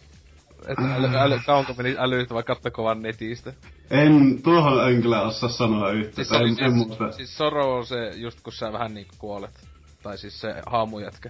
että 0.67 0.95
äly, 0.95 1.17
äly, 1.17 1.39
kauanko 1.45 1.73
meni 1.73 1.95
älyt 1.97 2.34
vai 2.34 2.43
kattoko 2.43 2.84
vaan 2.84 3.01
netistä? 3.01 3.53
En, 3.91 4.41
tuohon 4.43 4.91
en 4.91 5.01
kyllä 5.01 5.21
osaa 5.21 5.49
sanoa 5.49 5.91
yhtä. 5.91 6.15
Siis, 6.15 6.32
oli, 6.32 6.49
en, 6.49 6.63
en 6.63 6.73
muista. 6.73 6.97
siis, 6.97 7.15
siis 7.15 7.38
Sorrow 7.38 7.77
on 7.77 7.86
se 7.86 8.12
just 8.15 8.41
kun 8.41 8.53
sä 8.53 8.73
vähän 8.73 8.93
niinku 8.93 9.15
kuolet. 9.17 9.67
Tai 10.03 10.17
siis 10.17 10.41
se 10.41 10.56
haamujätkä. 10.65 11.30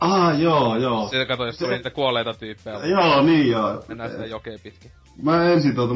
Ah, 0.00 0.40
joo, 0.40 0.76
joo. 0.76 1.08
Siitä 1.08 1.26
kato, 1.26 1.46
jos 1.46 1.58
tuli 1.58 1.74
niitä 1.74 1.90
kuolleita 1.90 2.34
tyyppejä. 2.34 2.78
Joo, 2.78 3.22
niin 3.22 3.48
joo. 3.48 3.84
Mennään 3.88 4.10
sitä 4.10 4.26
jokeen 4.26 4.60
pitkin. 4.62 4.90
Mä 5.22 5.52
ensin 5.52 5.74
tuota, 5.74 5.94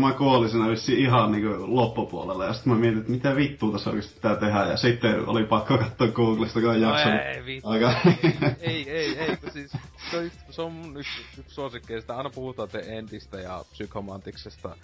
siinä 0.49 0.69
vissiin 0.69 0.99
ihan 0.99 1.33
niinku 1.33 1.77
loppupuolella, 1.77 2.45
ja 2.45 2.53
sitten 2.53 2.73
mä 2.73 2.79
mietin, 2.79 2.99
että 2.99 3.13
mitä 3.13 3.37
vittua 3.37 3.73
tässä 3.73 3.91
oikeesti 3.91 4.15
pitää 4.15 4.37
tehdä, 4.37 4.67
ja 4.67 4.77
sitten 4.77 5.29
oli 5.29 5.45
pakko 5.45 5.79
katsoa 5.79 6.09
Googlesta, 6.09 6.61
kun 6.61 6.71
on 6.71 6.81
No 6.81 6.97
ei, 7.35 7.45
vittu. 7.47 7.69
Aika... 7.69 7.95
ei, 8.61 8.91
ei, 8.91 9.19
ei, 9.19 9.37
kun 9.37 9.51
siis 9.51 9.73
se 10.11 10.19
on, 10.19 10.31
se 10.51 10.63
on 10.63 10.73
mun 10.73 10.97
yksi, 11.01 11.23
yksi 11.39 11.55
suosikkeista. 11.55 12.17
Aina 12.17 12.31
puhutaan 12.31 12.69
The 12.69 12.85
Endistä 12.87 13.41
ja 13.41 13.65
Psychomantiksesta. 13.73 14.77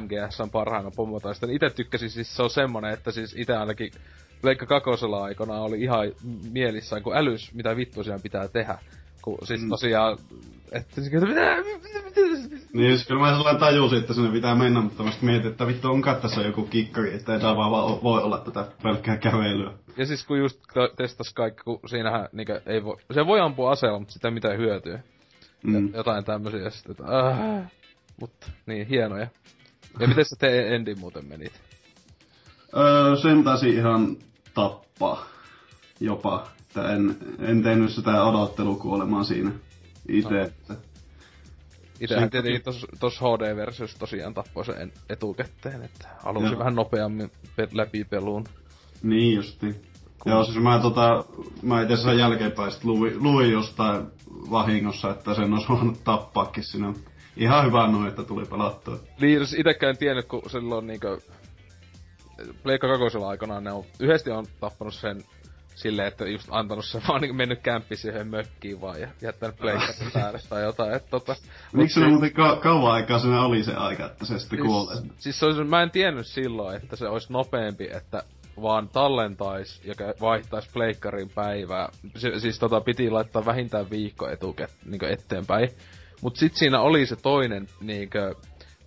MGS 0.00 0.40
on 0.40 0.50
parhaana 0.50 0.90
pomotaista. 0.90 1.46
Itse 1.50 1.70
tykkäsin 1.70 2.10
siis, 2.10 2.36
se 2.36 2.42
on 2.42 2.50
semmonen, 2.50 2.92
että 2.92 3.12
siis 3.12 3.34
itse 3.38 3.56
ainakin 3.56 3.92
Pleikka 4.42 4.66
kakosella 4.66 5.24
aikana 5.24 5.60
oli 5.60 5.80
ihan 5.80 6.12
mielissään, 6.50 7.02
kun 7.02 7.16
älys, 7.16 7.54
mitä 7.54 7.76
vittu 7.76 8.04
siellä 8.04 8.22
pitää 8.22 8.48
tehdä. 8.48 8.78
Kun 9.22 9.38
siis 9.44 9.62
Mm. 9.62 9.68
tosiaan, 9.68 10.18
että 10.72 11.00
Niin, 12.72 12.96
siis 12.96 13.06
kyllä 13.08 13.20
mä 13.20 13.34
sellainen 13.34 13.60
tajusin, 13.60 13.98
että 13.98 14.14
sinne 14.14 14.32
pitää 14.32 14.54
mennä, 14.54 14.80
mutta 14.80 15.02
mä 15.02 15.10
sitten 15.10 15.28
mietin, 15.28 15.50
että 15.50 15.66
vittu 15.66 15.88
onko 15.88 16.14
tässä 16.14 16.40
joku 16.40 16.62
kikkari, 16.62 17.14
että 17.14 17.34
ei 17.34 17.40
tää 17.40 17.56
vaan 17.56 17.70
va- 17.70 18.02
voi 18.02 18.22
olla 18.22 18.38
tätä 18.38 18.66
pelkkää 18.82 19.16
kävelyä. 19.16 19.72
Ja 19.96 20.06
siis 20.06 20.24
kun 20.24 20.38
just 20.38 20.60
te- 20.74 20.90
testas 20.96 21.34
kaikki, 21.34 21.62
kun 21.64 21.80
siinähän 21.86 22.28
niinkö 22.32 22.60
ei 22.66 22.84
voi, 22.84 22.96
se 23.14 23.26
voi 23.26 23.40
ampua 23.40 23.70
aseella, 23.70 23.98
mutta 23.98 24.12
sitä 24.12 24.28
ei 24.28 24.34
mitään 24.34 24.58
hyötyä. 24.58 25.00
Mm. 25.62 25.88
Ja 25.92 25.96
jotain 25.96 26.24
tämmösiä 26.24 26.70
sitten, 26.70 26.90
että 26.90 27.28
äh, 27.28 27.72
mutta 28.20 28.46
niin, 28.66 28.86
hienoja. 28.86 29.26
Ja 30.00 30.08
miten 30.08 30.24
sä 30.24 30.36
te 30.38 30.74
endin 30.74 30.98
muuten 30.98 31.24
menit? 31.28 31.52
Öö, 32.76 33.16
sen 33.16 33.44
taisi 33.44 33.68
ihan 33.70 34.16
tappaa 34.54 35.26
jopa. 36.00 36.46
Että 36.60 36.92
en, 36.92 37.16
en 37.38 37.62
tehnyt 37.62 37.90
sitä 37.90 38.24
odottelukuolemaa 38.24 39.24
siinä 39.24 39.50
itse. 40.08 40.34
No. 40.34 40.40
Että 40.42 40.74
Itsehän 42.00 42.24
Se- 42.24 42.30
tietenkin 42.30 42.62
tos, 42.62 42.86
tos 43.00 43.20
HD-versiossa 43.20 43.98
tosiaan 43.98 44.34
tappoi 44.34 44.64
sen 44.64 44.92
etukäteen, 45.08 45.82
että 45.82 46.08
Joo. 46.24 46.58
vähän 46.58 46.74
nopeammin 46.74 47.30
pe- 47.56 47.68
läpi 47.72 48.04
peluun. 48.04 48.44
Niin 49.02 49.36
justi. 49.36 49.74
Joo, 50.26 50.44
siis 50.44 50.58
mä, 50.58 50.78
tota, 50.78 51.24
mä 51.62 51.82
itse 51.82 51.94
asiassa 51.94 52.12
jälkeenpäin 52.12 52.72
sit 52.72 52.84
luin, 52.84 53.22
luin 53.22 53.50
jostain 53.52 54.06
vahingossa, 54.50 55.10
että 55.10 55.34
sen 55.34 55.52
olisi 55.52 55.68
voinut 55.68 56.04
tappaakin 56.04 56.64
sinne. 56.64 56.94
Ihan 57.36 57.66
hyvä 57.66 57.86
noin, 57.86 58.08
että 58.08 58.22
tuli 58.22 58.46
pelattua. 58.46 58.98
Niin, 59.20 59.38
jos 59.38 59.52
itekään 59.54 59.90
en 59.90 59.98
tiennyt, 59.98 60.26
kun 60.26 60.50
silloin 60.50 60.86
niinkö... 60.86 61.18
Pleikka 62.62 62.88
kakosella 62.88 63.28
aikanaan 63.28 63.64
ne 63.64 63.72
on... 63.72 63.84
Yhdesti 64.00 64.30
on 64.30 64.46
tappanut 64.60 64.94
sen 64.94 65.24
silleen, 65.74 66.08
että 66.08 66.28
just 66.28 66.48
antanut 66.50 66.84
se 66.84 67.02
vaan 67.08 67.20
niinku 67.20 67.36
mennyt 67.36 67.60
kämppi 67.60 67.96
siihen 67.96 68.28
mökkiin 68.28 68.80
vaan 68.80 69.00
ja 69.00 69.08
jättänyt 69.22 69.56
pleikkarin 69.56 70.12
päälle 70.12 70.40
tai 70.48 70.62
jotain, 70.62 70.94
että 70.94 71.10
tota... 71.10 71.36
Miksi 71.72 72.00
se 72.00 72.06
muuten 72.06 72.32
ka- 72.32 72.56
kauan 72.56 72.92
aikaa 72.92 73.18
sinne 73.18 73.38
oli 73.38 73.64
se 73.64 73.74
aika, 73.74 74.06
että 74.06 74.24
se 74.24 74.38
sitten 74.38 74.58
kuolee? 74.58 74.96
Siis, 74.96 75.12
siis 75.18 75.38
se 75.38 75.46
olisi, 75.46 75.64
mä 75.64 75.82
en 75.82 75.90
tiennyt 75.90 76.26
silloin, 76.26 76.76
että 76.76 76.96
se 76.96 77.08
olisi 77.08 77.32
nopeampi, 77.32 77.88
että 77.92 78.22
vaan 78.62 78.88
tallentais 78.88 79.80
ja 79.84 79.94
vaihtais 80.20 80.68
pleikkarin 80.72 81.30
päivää. 81.34 81.88
Si- 82.16 82.40
siis 82.40 82.58
tota 82.58 82.80
piti 82.80 83.10
laittaa 83.10 83.46
vähintään 83.46 83.90
viikko 83.90 84.28
etuket, 84.28 84.70
niin 84.84 85.04
eteenpäin. 85.04 85.68
Mut 86.22 86.36
sit 86.36 86.56
siinä 86.56 86.80
oli 86.80 87.06
se 87.06 87.16
toinen 87.16 87.68
niinkö 87.80 88.34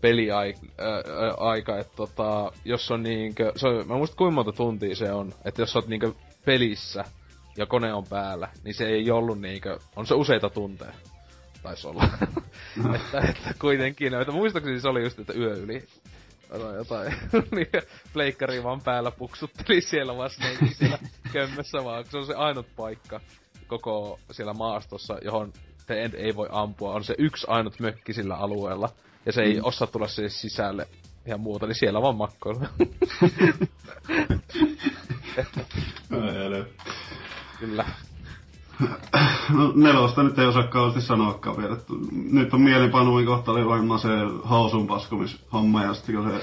peliaika, 0.01 1.77
että 1.79 1.95
tota, 1.95 2.51
jos 2.65 2.91
on 2.91 3.03
niinkö, 3.03 3.51
se 3.55 3.67
on, 3.67 3.87
mä 3.87 3.97
muistan 3.97 4.17
kuinka 4.17 4.35
monta 4.35 4.51
tuntia 4.51 4.95
se 4.95 5.11
on, 5.11 5.33
että 5.45 5.61
jos 5.61 5.71
sä 5.71 5.79
oot 5.79 5.87
niinkö 5.87 6.11
pelissä 6.45 7.05
ja 7.57 7.65
kone 7.65 7.93
on 7.93 8.03
päällä, 8.09 8.49
niin 8.63 8.75
se 8.75 8.85
ei 8.85 9.11
ollut 9.11 9.41
niinkö, 9.41 9.79
on 9.95 10.05
se 10.05 10.13
useita 10.13 10.49
tunteja. 10.49 10.93
Taisi 11.63 11.87
olla. 11.87 12.03
että, 12.95 13.19
että 13.19 13.53
kuitenkin, 13.59 14.13
että 14.13 14.33
muistaakseni 14.33 14.79
se 14.79 14.87
oli 14.87 15.03
just, 15.03 15.19
että 15.19 15.33
yö 15.33 15.53
yli 15.53 15.87
jotain, 16.53 16.75
jotain 16.75 17.13
niin 17.55 17.67
pleikkari 18.13 18.63
vaan 18.63 18.81
päällä 18.81 19.11
puksutteli 19.11 19.81
siellä 19.81 20.29
Snake 20.29 20.73
siellä 20.73 20.97
kömmössä 21.33 21.83
vaan, 21.83 22.05
se 22.05 22.17
on 22.17 22.25
se 22.25 22.33
ainut 22.33 22.67
paikka 22.75 23.21
koko 23.67 24.19
siellä 24.31 24.53
maastossa, 24.53 25.17
johon 25.21 25.53
te 25.87 26.09
ei 26.17 26.35
voi 26.35 26.47
ampua, 26.51 26.93
on 26.93 27.03
se 27.03 27.15
yksi 27.17 27.47
ainut 27.49 27.79
mökki 27.79 28.13
sillä 28.13 28.35
alueella, 28.35 28.89
ja 29.25 29.31
se 29.31 29.41
ei 29.41 29.59
osaa 29.63 29.87
tulla 29.87 30.07
siihen 30.07 30.31
sisälle 30.31 30.87
ja 31.25 31.37
muuta, 31.37 31.67
niin 31.67 31.75
siellä 31.75 32.01
vaan 32.01 32.15
makkoilla. 32.15 32.67
Kyllä. 37.59 37.85
No, 39.49 39.71
nelosta 39.75 40.23
nyt 40.23 40.39
ei 40.39 40.45
osaa 40.45 40.67
kauheasti 40.67 41.01
sanoakaan 41.01 41.57
vielä. 41.57 41.77
Nyt 42.31 42.53
on 42.53 42.61
mielenpanuin 42.61 43.25
kohta 43.25 43.51
oli 43.51 43.65
varmaan 43.65 43.99
se 43.99 44.09
housun 44.49 44.87
paskumishomma 44.87 45.83
ja 45.83 45.93
sitten 45.93 46.15
kun 46.15 46.31
se 46.31 46.39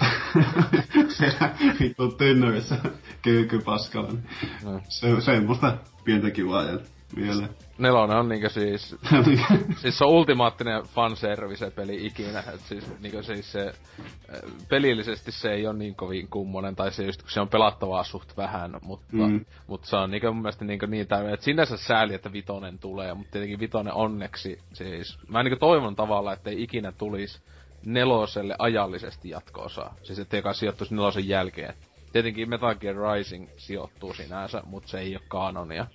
siellä 1.17 1.55
vittu 1.81 2.09
tynnyrissä 2.09 2.77
kyykky 3.23 3.59
paskalla. 3.59 4.09
Niin 4.13 4.23
No. 4.65 4.81
se, 4.89 5.21
semmoista 5.21 5.77
pientä 6.05 6.31
kivaa 6.31 6.65
jäänyt 6.65 6.91
mieleen. 7.17 7.49
Nelonen 7.83 8.17
on 8.17 8.29
niinkö 8.29 8.49
siis 8.49 8.97
Siis 9.83 9.99
se 9.99 10.05
on 10.05 10.11
ultimaattinen 10.11 10.83
fanservice 10.83 11.71
peli 11.71 12.07
ikinä, 12.07 12.39
et 12.55 12.61
siis, 12.61 13.01
niinku 13.01 13.23
siis 13.23 13.53
se, 13.53 13.67
äh, 13.67 14.41
pelillisesti 14.69 15.33
se 15.33 15.53
ei 15.53 15.67
ole 15.67 15.79
niin 15.79 15.95
kovin 15.95 16.29
kummonen, 16.29 16.77
tai 16.77 16.93
se 16.93 17.05
just, 17.05 17.23
kun 17.23 17.31
se 17.31 17.41
on 17.41 17.49
pelattavaa 17.49 18.05
suht 18.05 18.37
vähän, 18.37 18.77
mutta, 18.83 19.07
Mm. 19.13 19.45
mutta 19.67 19.89
se 19.89 19.97
on 19.97 20.11
niinku 20.11 20.27
mun 20.27 20.43
mielestä 20.43 20.65
niinku 20.65 20.87
niin 20.87 21.07
täynnä, 21.07 21.35
että 21.35 21.45
sinänsä 21.45 21.77
sääli, 21.77 22.15
että 22.15 22.33
vitonen 22.33 22.79
tulee, 22.79 23.15
mutta 23.15 23.33
tietenkin 23.33 23.61
vitonen 23.61 23.95
onneksi, 23.95 24.59
siis, 24.73 25.19
mä 25.29 25.43
niinku 25.43 25.59
toivon 25.59 25.97
tavallaan, 25.97 26.37
että 26.37 26.51
ei 26.51 26.63
ikinä 26.63 26.93
tulisi 26.93 27.41
neloselle 27.87 28.57
ajallisesti 28.59 29.29
jatko-osaa, 29.29 29.95
siis 30.03 30.19
että 30.19 30.37
joka 30.37 30.53
sijoittuisi 30.53 30.95
nelosen 30.95 31.29
jälkeen. 31.29 31.75
Tietenkin 32.13 32.49
Metal 32.49 32.75
Gear 32.75 32.97
Rising 32.97 33.49
sijoittuu 33.57 34.15
sinänsä, 34.15 34.63
mutta 34.67 34.89
se 34.89 34.99
ei 34.99 35.17
ole 35.17 35.25
kanonia, 35.29 35.87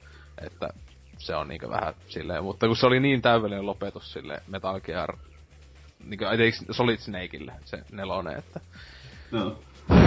että 0.41 0.69
se 1.17 1.35
on 1.35 1.47
niinku 1.47 1.69
vähän 1.69 1.93
silleen, 2.07 2.43
mutta 2.43 2.67
kun 2.67 2.75
se 2.77 2.85
oli 2.85 2.99
niin 2.99 3.21
täydellinen 3.21 3.65
lopetus 3.65 4.13
sille 4.13 4.41
Metal 4.47 4.79
Gear, 4.79 5.17
niinku, 6.05 6.25
eikö 6.25 6.57
Solid 6.73 6.97
Snakeille 6.97 7.53
se 7.65 7.83
nelonen, 7.91 8.37
että 8.37 8.59
Joo. 9.31 9.59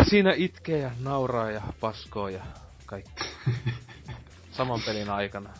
siinä 0.02 0.32
itkee 0.36 0.78
ja 0.78 0.90
nauraa 1.00 1.50
ja 1.50 1.62
paskoo 1.80 2.28
ja 2.28 2.42
kaikki. 2.86 3.24
Saman 4.52 4.80
pelin 4.86 5.10
aikana, 5.10 5.50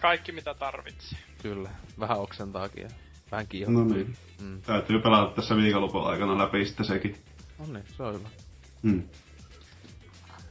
Kaikki 0.00 0.32
mitä 0.32 0.54
tarvitsee. 0.54 1.18
kyllä. 1.42 1.70
Vähän 2.00 2.18
oksentaakin 2.18 2.82
ja 2.82 2.88
vähän 3.30 3.44
No 3.44 3.48
kiihottaa. 3.48 3.84
niin. 3.84 4.16
Mm. 4.40 4.62
Täytyy 4.62 5.00
pelata 5.02 5.34
tässä 5.34 5.56
viikonlopun 5.56 6.06
aikana 6.06 6.38
läpi 6.38 6.64
sitten 6.66 6.86
sekin. 6.86 7.16
No 7.58 7.64
niin, 7.72 7.84
se 7.96 8.02
on 8.02 8.14
hyvä. 8.14 8.28
Mm. 8.82 9.02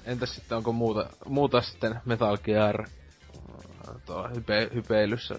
Entäs 0.06 0.36
sitten 0.36 0.58
onko 0.58 0.72
muuta, 0.72 1.10
muuta 1.26 1.62
sitten 1.62 2.02
Metal 2.06 2.38
Gear 2.38 2.88
tuolla 4.06 4.28
hype, 4.28 4.69
hypeilyssä? 4.74 5.36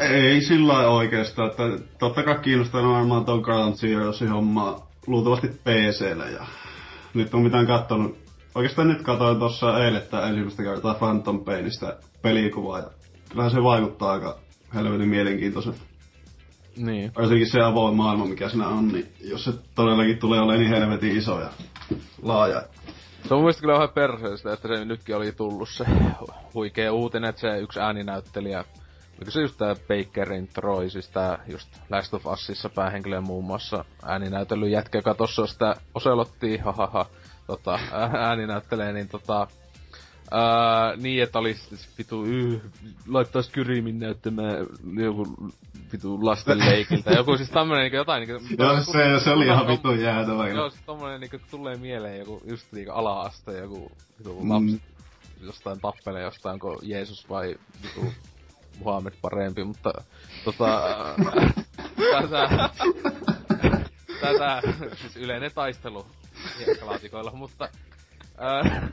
Ei 0.00 0.40
sillä 0.40 0.72
lailla 0.72 0.90
oikeastaan, 0.90 1.50
että 1.50 1.62
totta 1.98 2.22
kai 2.22 2.38
kiinnostaa 2.38 2.88
varmaan 2.88 3.24
ton 3.24 3.40
Ground 3.40 3.74
Zeroesin 3.74 4.28
homma 4.28 4.86
luultavasti 5.06 5.48
PCllä 5.48 6.26
ja 6.26 6.46
nyt 7.14 7.34
on 7.34 7.42
mitään 7.42 7.66
kattonut. 7.66 8.18
Oikeastaan 8.54 8.88
nyt 8.88 9.02
katsoin 9.02 9.38
tuossa 9.38 9.84
eilettä 9.84 10.26
ensimmäistä 10.26 10.62
kertaa 10.62 10.94
Phantom 10.94 11.44
Painista 11.44 11.96
pelikuvaa 12.22 12.78
ja 12.78 12.90
kyllähän 13.28 13.50
se 13.50 13.62
vaikuttaa 13.62 14.12
aika 14.12 14.38
helvetin 14.74 15.08
mielenkiintoiselta. 15.08 15.80
Niin. 16.76 17.12
Varsinkin 17.18 17.50
se 17.50 17.60
avoin 17.60 17.96
maailma, 17.96 18.26
mikä 18.26 18.48
siinä 18.48 18.68
on, 18.68 18.88
niin 18.88 19.06
jos 19.20 19.44
se 19.44 19.52
todellakin 19.74 20.18
tulee 20.18 20.40
olemaan 20.40 20.60
niin 20.60 20.80
helvetin 20.80 21.16
iso 21.16 21.40
ja 21.40 21.50
laaja. 22.22 22.62
Se 23.28 23.34
on 23.34 23.38
mun 23.38 23.44
mielestä 23.44 23.60
kyllä 23.60 23.74
vähän 23.74 23.88
perseestä, 23.88 24.52
että 24.52 24.68
se 24.68 24.84
nytkin 24.84 25.16
oli 25.16 25.32
tullut 25.32 25.68
se 25.68 25.84
huikea 26.54 26.92
uutinen, 26.92 27.30
että 27.30 27.40
se 27.40 27.58
yksi 27.58 27.80
ääninäyttelijä, 27.80 28.64
oliko 29.16 29.30
se 29.30 29.40
just 29.40 29.58
tää 29.58 29.74
Bakerin 29.74 30.48
Troy, 30.48 30.90
siis 30.90 31.08
tää 31.08 31.38
just 31.46 31.68
Last 31.90 32.14
of 32.14 32.26
Usissa 32.26 32.68
päähenkilö 32.68 33.20
muun 33.20 33.44
muassa 33.44 33.84
ääninäytellyt 34.02 34.70
jätkä, 34.70 34.98
joka 34.98 35.14
tossa 35.14 35.46
sitä 35.46 35.74
Oselottia, 35.94 36.64
hahaha, 36.64 37.06
tota, 37.46 37.78
ää- 37.92 38.10
ääninäyttelee, 38.28 38.92
niin 38.92 39.08
tota, 39.08 39.46
Ää, 40.30 40.96
niin, 40.96 41.22
että 41.22 41.38
olisi 41.38 41.60
siis 41.68 41.88
vitu, 41.98 42.24
yh, 42.24 42.60
laittaisi 43.08 43.50
Kyrimin 43.50 43.98
näyttämään 43.98 44.66
joku 45.04 45.52
vitu 45.92 46.26
lasten 46.26 46.58
leikiltä. 46.58 47.10
Joku 47.10 47.36
siis 47.36 47.50
tämmönen 47.50 47.82
niinku 47.82 47.96
jotain 47.96 48.28
niinku... 48.28 48.46
Joo, 48.62 48.80
se, 48.80 49.24
se 49.24 49.30
oli 49.30 49.46
ihan 49.46 49.66
vitun 49.66 50.00
jäätävä. 50.00 50.48
Joo, 50.48 50.70
siis 50.70 50.82
tommonen 50.86 51.20
niinku 51.20 51.38
tulee 51.50 51.76
mieleen 51.76 52.18
joku 52.18 52.42
just 52.44 52.72
niinku 52.72 52.92
ala-aste, 52.92 53.58
joku 53.58 53.92
vitu 54.18 54.40
Mm. 54.40 54.50
lapsi 54.50 54.82
jostain 55.40 55.80
tappelee 55.80 56.22
jostain, 56.22 56.52
onko 56.52 56.78
Jeesus 56.82 57.28
vai 57.28 57.54
vitu 57.82 58.12
Muhammed 58.78 59.12
parempi, 59.22 59.64
mutta 59.64 59.92
tota... 60.44 60.82
tätä... 62.20 62.70
tätä, 64.20 64.62
siis 64.94 65.16
yleinen 65.16 65.50
taistelu 65.54 66.06
hiekkalaatikoilla, 66.58 67.30
mutta... 67.30 67.68
Ää, 68.38 68.88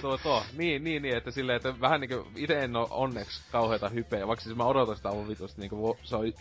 tuo, 0.00 0.18
tuo, 0.18 0.42
niin, 0.56 0.84
niin, 0.84 1.02
niin, 1.02 1.16
että 1.16 1.30
silleen, 1.30 1.56
että 1.56 1.80
vähän 1.80 2.00
niinku, 2.00 2.26
ite 2.36 2.64
en 2.64 2.76
oo 2.76 2.88
onneksi 2.90 3.42
kauheita 3.52 3.88
hypeä, 3.88 4.26
vaikka 4.26 4.42
siis 4.42 4.56
mä 4.56 4.64
odotan 4.64 4.96
sitä 4.96 5.08
aivan 5.08 5.28
vitusti, 5.28 5.60
niinku, 5.60 5.98
se 6.02 6.16
on 6.16 6.32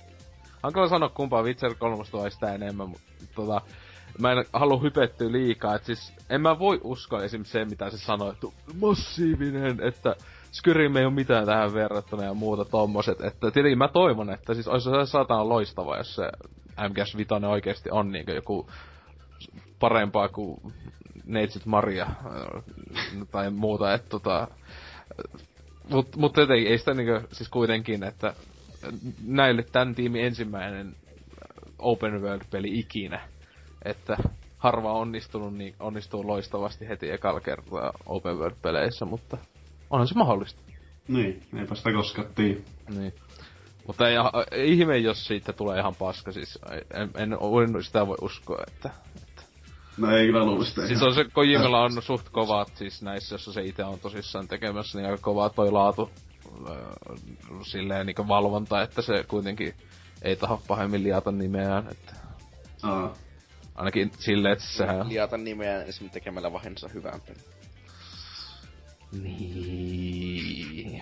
hankala 0.63 0.89
sanoa 0.89 1.09
kumpaa 1.09 1.43
Witcher 1.43 1.75
3 1.75 2.03
vai 2.13 2.31
sitä 2.31 2.53
enemmän, 2.53 2.89
mutta 2.89 3.05
tota, 3.35 3.61
mä 4.19 4.31
en 4.31 4.45
halua 4.53 4.79
hypettyä 4.79 5.31
liikaa, 5.31 5.75
että 5.75 5.85
siis 5.85 6.13
en 6.29 6.41
mä 6.41 6.59
voi 6.59 6.79
uskoa 6.83 7.23
esim. 7.23 7.43
se, 7.43 7.65
mitä 7.65 7.89
se 7.89 7.97
sanoi, 7.97 8.31
että 8.31 8.47
massiivinen, 8.79 9.81
että 9.81 10.15
Skyrim 10.51 10.95
ei 10.95 11.05
ole 11.05 11.13
mitään 11.13 11.45
tähän 11.45 11.73
verrattuna 11.73 12.23
ja 12.23 12.33
muuta 12.33 12.65
tommoset, 12.65 13.21
että 13.21 13.51
tietenkin 13.51 13.77
mä 13.77 13.87
toivon, 13.87 14.29
että 14.29 14.53
siis 14.53 14.67
olisi 14.67 14.89
se 14.89 15.05
satana 15.05 15.49
loistava, 15.49 15.97
jos 15.97 16.15
se 16.15 16.29
MGS 16.89 17.17
Vitoinen 17.17 17.49
oikeesti 17.49 17.91
on 17.91 18.11
niinku 18.11 18.31
joku 18.31 18.69
parempaa 19.79 20.29
kuin 20.29 20.73
Neitsit 21.25 21.65
Maria 21.65 22.03
äh, 22.05 22.63
tai 23.31 23.49
muuta, 23.49 23.93
että 23.93 24.09
tota... 24.09 24.47
Mut, 25.89 26.15
mut 26.15 26.37
ei, 26.37 26.67
ei 26.67 26.77
sitä 26.77 26.93
niinku, 26.93 27.27
siis 27.31 27.49
kuitenkin, 27.49 28.03
että 28.03 28.33
näille 29.25 29.63
tän 29.63 29.95
tiimin 29.95 30.25
ensimmäinen 30.25 30.95
open 31.79 32.21
world-peli 32.21 32.79
ikinä. 32.79 33.21
Että 33.85 34.17
harva 34.57 34.93
onnistunut, 34.93 35.53
niin 35.53 35.75
onnistuu 35.79 36.27
loistavasti 36.27 36.87
heti 36.87 37.11
ekalla 37.11 37.41
kertaa 37.41 37.91
open 38.05 38.37
world-peleissä, 38.37 39.05
mutta 39.05 39.37
onhan 39.89 40.07
se 40.07 40.15
mahdollista. 40.15 40.61
Niin, 41.07 41.41
eipä 41.59 41.75
sitä 41.75 41.91
koskattiin. 41.91 42.65
Niin. 42.89 43.13
Mutta 43.87 44.09
ei, 44.09 44.15
ei 44.51 44.71
ihme, 44.71 44.97
jos 44.97 45.27
siitä 45.27 45.53
tulee 45.53 45.79
ihan 45.79 45.95
paska, 45.95 46.31
siis 46.31 46.59
en, 46.93 47.09
en, 47.15 47.33
en 47.75 47.83
sitä 47.83 48.07
voi 48.07 48.17
uskoa, 48.21 48.63
että... 48.67 48.89
No 49.97 50.17
ei 50.17 50.25
kyllä 50.25 50.45
luulisi 50.45 50.87
Siis 50.87 51.01
on 51.01 51.15
se, 51.15 51.25
Kojimilla 51.33 51.81
on 51.81 52.01
suht 52.01 52.29
kovat, 52.29 52.71
siis 52.75 53.01
näissä, 53.01 53.35
jossa 53.35 53.53
se 53.53 53.61
itse 53.61 53.83
on 53.83 53.99
tosissaan 53.99 54.47
tekemässä, 54.47 54.97
niin 54.97 55.09
aika 55.11 55.21
kovaa 55.21 55.49
toi 55.49 55.71
laatu 55.71 56.11
äh, 56.69 56.77
silleen 57.61 58.05
niin 58.05 58.27
valvonta, 58.27 58.81
että 58.81 59.01
se 59.01 59.23
kuitenkin 59.27 59.73
ei 60.21 60.35
taho 60.35 60.61
pahemmin 60.67 61.03
liata 61.03 61.31
nimeään, 61.31 61.87
että... 61.91 62.13
Aa. 62.83 63.13
Ainakin 63.75 64.11
silleen, 64.19 64.53
että 64.53 64.65
sehän... 64.65 65.09
Liata 65.09 65.37
nimeään 65.37 65.81
esimerkiksi 65.81 66.19
tekemällä 66.19 66.53
vahinsa 66.53 66.89
hyvän 66.93 67.21
pelin. 67.21 67.41
Niin. 69.21 71.01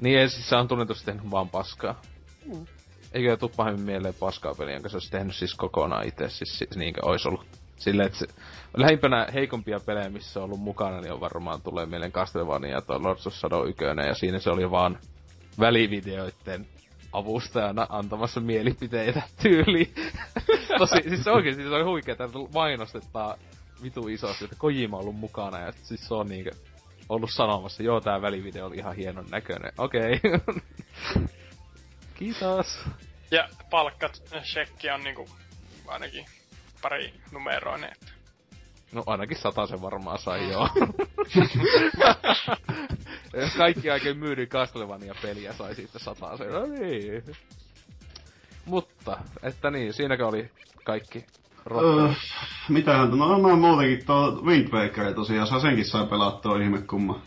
Niin, 0.00 0.18
ei 0.18 0.28
siis 0.28 0.48
se 0.48 0.56
on 0.56 0.68
tunnetusti 0.68 1.04
tehnyt 1.04 1.30
vaan 1.30 1.48
paskaa. 1.48 2.00
Mm. 2.44 2.66
Eikö 3.14 3.36
tuu 3.36 3.52
pahemmin 3.56 3.84
mieleen 3.84 4.14
paskaa 4.20 4.54
peliä, 4.54 4.74
jonka 4.74 4.88
se 4.88 4.96
olisi 4.96 5.10
tehnyt 5.10 5.34
siis 5.34 5.54
kokonaan 5.54 6.08
itse, 6.08 6.28
siis, 6.28 6.64
niinkö 6.76 7.00
olisi 7.04 7.28
ollut. 7.28 7.46
Silleen, 7.76 8.06
että 8.06 8.18
se, 8.18 8.26
lähimpänä 8.76 9.26
heikompia 9.34 9.80
pelejä, 9.86 10.08
missä 10.08 10.40
on 10.40 10.44
ollut 10.44 10.60
mukana, 10.60 11.00
niin 11.00 11.12
on 11.12 11.20
varmaan 11.20 11.62
tulee 11.62 11.86
mieleen 11.86 12.12
Castlevania 12.12 12.80
tuo 12.80 13.02
Lords 13.02 13.26
of 13.26 13.34
Shadow 13.34 13.68
1, 13.68 13.84
ja 14.06 14.14
siinä 14.14 14.38
se 14.38 14.50
oli 14.50 14.70
vaan 14.70 14.98
välivideoiden 15.60 16.66
avustajana 17.12 17.86
antamassa 17.88 18.40
mielipiteitä 18.40 19.22
tyyli. 19.42 19.94
Tosi, 20.78 21.02
siis 21.08 21.26
oikeesti 21.26 21.62
siis 21.62 21.74
oli 21.74 21.84
huikea, 21.84 22.12
että 22.12 22.28
mainostetaan 22.54 23.38
vitu 23.82 24.08
isosti, 24.08 24.44
että 24.44 24.56
Kojima 24.58 24.96
on 24.96 25.02
ollut 25.02 25.16
mukana 25.16 25.58
ja 25.58 25.72
siis 25.72 26.08
se 26.08 26.14
on 26.14 26.28
niinkö 26.28 26.50
ollut 27.08 27.30
sanomassa, 27.30 27.82
joo 27.82 28.00
tää 28.00 28.22
välivideo 28.22 28.66
oli 28.66 28.76
ihan 28.76 28.96
hienon 28.96 29.26
näköinen. 29.30 29.72
Okei. 29.78 30.20
Okay. 30.24 30.60
Kiitos. 32.14 32.80
Ja 33.30 33.48
palkkat, 33.70 34.22
shekki 34.42 34.90
on 34.90 35.00
niinku 35.00 35.28
ainakin 35.86 36.26
pari 36.82 37.14
numeroinen. 37.32 37.92
Että... 37.92 38.12
No 38.92 39.02
ainakin 39.06 39.36
se 39.68 39.82
varmaan 39.82 40.18
sai 40.18 40.50
joo. 40.50 40.68
Kaikki 43.58 43.90
oikein 43.90 44.18
myydyn 44.18 44.48
Castlevania 44.48 45.14
peliä 45.22 45.52
sai 45.52 45.74
siitä 45.74 45.98
se. 45.98 46.44
No 46.44 46.66
niin. 46.66 47.22
Mutta, 48.64 49.18
että 49.42 49.70
niin, 49.70 49.92
siinäkö 49.92 50.26
oli 50.26 50.50
kaikki 50.84 51.26
Öö, 51.70 52.12
mitähän, 52.68 53.10
no 53.10 53.38
mä 53.38 53.56
muutenkin 53.56 54.06
tuo 54.06 54.40
Wind 54.44 54.68
Waker 54.68 55.14
tosiaan, 55.14 55.60
senkin 55.60 55.84
sai 55.84 56.06
pelattua 56.06 56.62
ihme 56.62 56.82
kumma. 56.82 57.20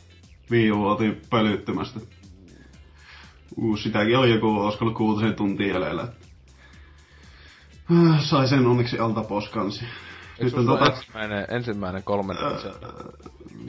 Wii 0.51 0.71
U 0.71 0.87
otin 0.87 1.21
pölyttymästä. 1.29 1.99
Sitäkin 3.83 4.17
oli 4.17 4.33
joku, 4.33 4.47
olisiko 4.47 4.85
ollut 4.85 4.97
kuutisen 4.97 5.35
tuntia 5.35 5.73
jäljellä. 5.73 6.07
Öö, 7.91 8.19
sai 8.19 8.47
sen 8.47 8.67
onneksi 8.67 8.99
alta 8.99 9.23
pois 9.23 9.49
kansi. 9.49 9.85
Nyt 10.39 10.53
on 10.53 10.65
tota... 10.65 10.85
ensimmäinen, 10.85 11.45
ensimmäinen 11.49 12.03
3 12.03 12.33
d 12.33 12.37
öö, 12.37 12.73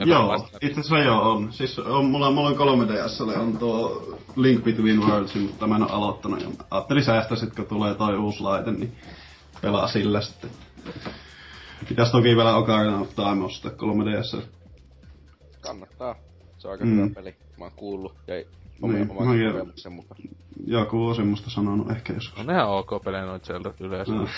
Joo, 0.04 0.48
itse 0.60 0.80
asiassa 0.80 0.98
joo 0.98 1.32
on. 1.32 1.52
Siis 1.52 1.78
on, 1.78 2.04
mulla, 2.04 2.30
mulla 2.30 2.48
on 2.48 2.56
3 2.56 2.86
ds 2.88 3.20
on 3.20 3.58
tuo 3.58 4.02
Link 4.36 4.64
Between 4.64 5.00
Worlds, 5.00 5.34
mutta 5.34 5.66
mä 5.66 5.76
en 5.76 5.82
ole 5.82 5.90
aloittanut. 5.90 6.40
Ja 6.42 6.48
ajattelin 6.70 7.04
säästää 7.04 7.38
sit, 7.38 7.54
kun 7.54 7.66
tulee 7.66 7.94
toi 7.94 8.16
uusi 8.16 8.40
laite, 8.40 8.70
niin 8.70 8.92
pelaa 9.62 9.88
sillä 9.88 10.20
sitten. 10.20 10.50
Pitäis 11.88 12.10
toki 12.10 12.36
vielä 12.36 12.56
Ocarina 12.56 13.00
of 13.00 13.14
Time 13.14 13.44
ostaa 13.44 13.70
3DS. 13.70 14.42
Kannattaa. 15.60 16.14
Se 16.58 16.68
on 16.68 16.72
aika 16.72 16.84
mm. 16.84 16.96
hyvä 16.96 17.14
peli. 17.14 17.36
Mä 17.58 17.64
oon 17.64 17.72
kuullut 17.76 18.14
ja 18.26 18.34
niin, 18.82 19.10
oman 19.10 19.38
no, 19.38 19.52
kokemuksen 19.52 19.92
mukaan. 19.92 20.20
Joku 20.66 21.06
on 21.06 21.14
semmoista 21.16 21.50
sanonut 21.50 21.90
ehkä 21.90 22.12
joskus. 22.12 22.46
No, 22.46 22.52
ihan 22.52 22.68
ok 22.68 23.04
pelejä 23.04 23.24
noit 23.24 23.44
sieltä 23.44 23.72
yleensä. 23.80 24.12
No. 24.12 24.28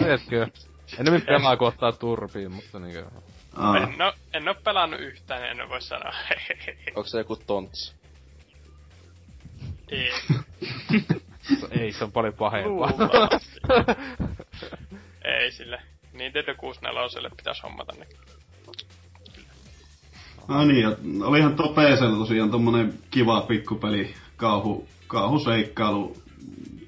Mietkö? 0.00 0.46
Enemmän 0.98 1.22
pelaa 1.22 1.56
kun 1.56 1.68
ottaa 1.68 1.92
turpiin, 1.92 2.52
mutta 2.52 2.78
niinkö... 2.78 3.06
Aa. 3.56 3.76
En, 3.76 4.02
oo, 4.02 4.12
en 4.32 4.48
oo 4.48 4.54
pelannut 4.64 5.00
yhtään, 5.00 5.44
en 5.44 5.68
voi 5.68 5.82
sanoa. 5.82 6.12
Onko 6.96 7.08
se 7.08 7.18
joku 7.18 7.36
tonts? 7.36 7.94
Ei. 9.90 10.10
Ei, 11.80 11.92
se 11.92 12.04
on 12.04 12.12
paljon 12.12 12.34
pahempaa. 12.34 12.90
Ei 15.24 15.52
sille. 15.52 15.82
Nintendo 16.12 16.54
64 16.54 17.30
pitäisi 17.36 17.62
hommata 17.62 17.92
ne. 17.98 18.06
No 20.48 20.64
niin, 20.64 20.82
ja 20.82 20.96
olihan 21.22 21.54
tuo 21.54 21.68
PCllä 21.68 22.18
tosiaan 22.18 22.50
tommonen 22.50 22.94
kiva 23.10 23.40
pikkupeli, 23.40 24.14
kauhu, 24.36 24.88
kauhuseikkailu 25.06 26.16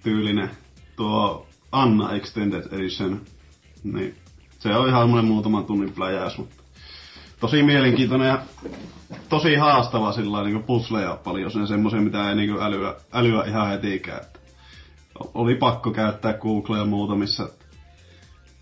tyylinen, 0.03 0.51
tuo 0.97 1.47
Anna 1.73 2.13
Extended 2.13 2.73
Edition. 2.73 3.21
Niin, 3.85 4.15
se 4.59 4.77
on 4.77 4.89
ihan 4.89 5.03
semmonen 5.03 5.25
muutaman 5.25 5.65
tunnin 5.65 5.93
pläjäys, 5.93 6.39
mutta 6.39 6.55
tosi 7.41 7.63
mielenkiintoinen 7.63 8.29
ja 8.29 8.43
tosi 9.29 9.55
haastava 9.55 10.13
sillä 10.13 10.45
niin 10.45 10.63
puzzleja 10.63 11.19
paljon, 11.25 11.51
sen 11.51 11.67
semmoisen, 11.67 12.03
mitä 12.03 12.29
ei 12.29 12.37
niin 12.37 12.63
älyä, 12.63 12.95
älyä 13.13 13.45
ihan 13.45 13.69
hetikään 13.69 14.25
oli 15.35 15.55
pakko 15.55 15.91
käyttää 15.91 16.33
Googlea 16.33 16.85
muutamissa. 16.85 17.49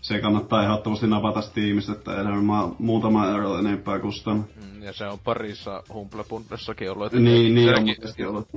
Se 0.03 0.19
kannattaa 0.19 0.63
ehdottomasti 0.63 1.07
napata 1.07 1.41
Steamista, 1.41 1.91
että 1.91 2.21
enemmän 2.21 2.75
muutama 2.79 3.29
euro 3.29 3.57
enempää 3.57 3.99
kustan. 3.99 4.45
Mm, 4.63 4.83
ja 4.83 4.93
se 4.93 5.05
on 5.05 5.19
parissa 5.19 5.83
Humplepundessakin 5.93 6.91
ollut. 6.91 7.05
Että 7.05 7.19
niin, 7.19 7.55
niin 7.55 7.69
on 7.69 8.29
ollut. 8.29 8.47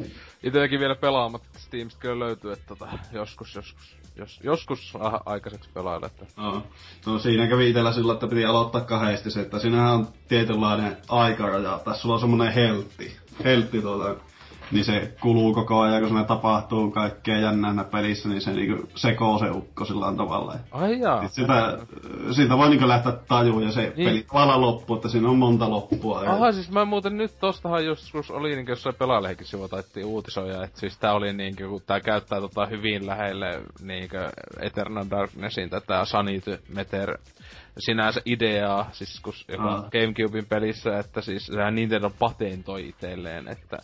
Itselläkin 0.43 0.81
vielä 0.81 0.95
pelaamatta 0.95 1.59
Steamista 1.59 2.01
kyllä 2.01 2.25
löytyy, 2.25 2.53
että 2.53 2.67
tota, 2.67 2.89
joskus, 3.13 3.55
joskus, 3.55 3.97
jos, 4.17 4.41
joskus 4.43 4.93
ah, 5.01 5.21
aikaiseksi 5.27 5.71
pelailla. 5.75 6.07
Että... 6.07 6.27
No, 6.37 6.63
no 7.07 7.19
siinä 7.19 7.47
kävi 7.49 7.71
itellä 7.71 7.93
sillä, 7.93 8.13
että 8.13 8.27
piti 8.27 8.45
aloittaa 8.45 8.81
kahdesti 8.81 9.31
se, 9.31 9.41
että 9.41 9.59
siinähän 9.59 9.95
on 9.95 10.09
tietynlainen 10.29 10.97
aikaraja. 11.09 11.81
Tässä 11.85 12.03
sulla 12.03 12.15
on 12.15 12.21
semmonen 12.21 12.53
heltti. 12.53 13.17
Heltti 13.45 13.83
tuota, 13.83 14.17
niin 14.73 14.85
se 14.85 15.15
kuluu 15.21 15.55
koko 15.55 15.81
ajan, 15.81 16.01
kun 16.01 16.09
siinä 16.09 16.25
tapahtuu 16.25 16.91
kaikkea 16.91 17.39
jännää 17.39 17.85
pelissä, 17.85 18.29
niin 18.29 18.41
se 18.41 18.53
niinku 18.53 18.89
sekoo 18.95 19.39
se 19.39 19.51
ukko 19.51 19.85
sillä 19.85 20.13
tavalla. 20.17 20.55
Ai 20.71 21.01
jaa. 21.01 21.29
Sitä, 21.29 21.79
siitä 22.33 22.59
voi 22.59 22.69
niinku 22.69 22.89
lähteä 22.89 23.13
tajuun 23.13 23.63
ja 23.63 23.73
se 23.73 23.93
niin. 23.97 24.09
peli 24.09 24.23
tavallaan 24.23 24.61
loppuu, 24.61 24.97
että 24.97 25.09
siinä 25.09 25.29
on 25.29 25.39
monta 25.39 25.71
loppua. 25.71 26.21
Aha, 26.21 26.47
ja... 26.47 26.53
siis 26.53 26.71
mä 26.71 26.85
muuten 26.85 27.17
nyt 27.17 27.39
tostahan 27.41 27.85
joskus 27.85 28.31
oli 28.31 28.57
niinku 28.57 28.73
jossain 28.73 28.95
pelaalehkin 28.95 29.47
sivu 29.47 29.69
taittiin 29.69 30.07
uutisoja, 30.07 30.65
että 30.65 30.81
siis 30.81 30.99
tää 30.99 31.13
oli 31.13 31.33
niinku, 31.33 31.69
kun 31.69 31.83
tää 31.87 32.01
käyttää 32.01 32.41
tota 32.41 32.67
hyvin 32.67 33.07
lähelle 33.07 33.63
niinku 33.81 34.17
Eternal 34.61 35.05
Darknessin 35.11 35.71
tätä 35.71 36.05
Sanity 36.05 36.59
Meter 36.75 37.19
sinänsä 37.79 38.21
ideaa, 38.25 38.89
siis 38.93 39.21
kun. 39.21 39.33
Gamecubein 39.93 40.47
pelissä, 40.47 40.99
että 40.99 41.21
siis 41.21 41.47
sehän 41.47 41.75
Nintendo 41.75 42.11
patentoi 42.19 42.89
itselleen, 42.89 43.49
että 43.49 43.79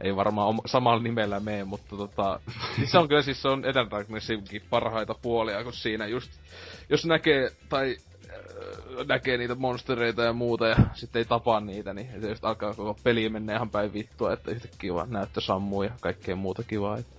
ei 0.00 0.16
varmaan 0.16 0.48
om- 0.48 0.60
samalla 0.66 1.02
nimellä 1.02 1.40
mene, 1.40 1.64
mutta 1.64 1.96
tota, 1.96 2.40
se 2.90 2.98
on 2.98 3.08
kyllä 3.08 3.22
siis 3.22 3.42
se 3.42 3.48
on 3.48 3.64
Eternal 3.64 3.90
Darknessinkin 3.90 4.62
parhaita 4.70 5.14
puolia, 5.22 5.64
kun 5.64 5.72
siinä 5.72 6.06
just, 6.06 6.30
jos 6.88 7.06
näkee, 7.06 7.50
tai 7.68 7.96
äh, 8.30 9.06
näkee 9.06 9.36
niitä 9.38 9.54
monstereita 9.54 10.22
ja 10.22 10.32
muuta 10.32 10.66
ja 10.66 10.76
sitten 10.94 11.20
ei 11.20 11.24
tapaa 11.24 11.60
niitä, 11.60 11.94
niin 11.94 12.20
se 12.20 12.28
just 12.28 12.44
alkaa 12.44 12.74
koko 12.74 12.98
peli 13.02 13.28
mennä 13.28 13.54
ihan 13.54 13.70
päin 13.70 13.92
vittua, 13.92 14.32
että 14.32 14.50
yhtäkkiä 14.50 14.94
vaan 14.94 15.10
näyttö 15.10 15.40
sammuu 15.40 15.82
ja 15.82 15.90
kaikkea 16.00 16.36
muuta 16.36 16.62
kivaa. 16.62 16.98
Että... 16.98 17.18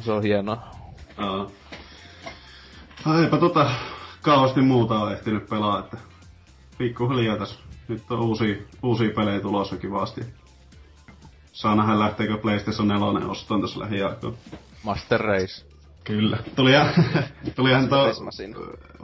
se 0.04 0.12
on 0.12 0.22
hienoa. 0.22 0.58
Aa. 1.16 1.50
Eipä 3.22 3.36
tota 3.36 3.70
kauheasti 4.22 4.60
muuta 4.60 4.98
on 4.98 5.12
ehtinyt 5.12 5.48
pelaa, 5.48 5.78
että 5.78 5.96
pikkuhiljaa 6.78 7.36
tässä 7.36 7.60
nyt 7.88 8.02
on 8.10 8.20
uusia, 8.20 8.56
uusia 8.82 9.10
pelejä 9.16 9.40
tulossa 9.40 9.76
kivasti 9.76 10.20
saa 11.58 11.74
nähdä 11.74 11.98
lähteekö 11.98 12.38
PlayStation 12.38 12.88
4 12.88 13.28
ostoon 13.28 13.60
tässä 13.60 13.80
lähiaikoina. 13.80 14.36
Master 14.82 15.20
Race. 15.20 15.64
Kyllä. 16.04 16.38
Tulihan, 16.56 16.88
tulihan 17.56 17.88
tuo. 17.88 18.12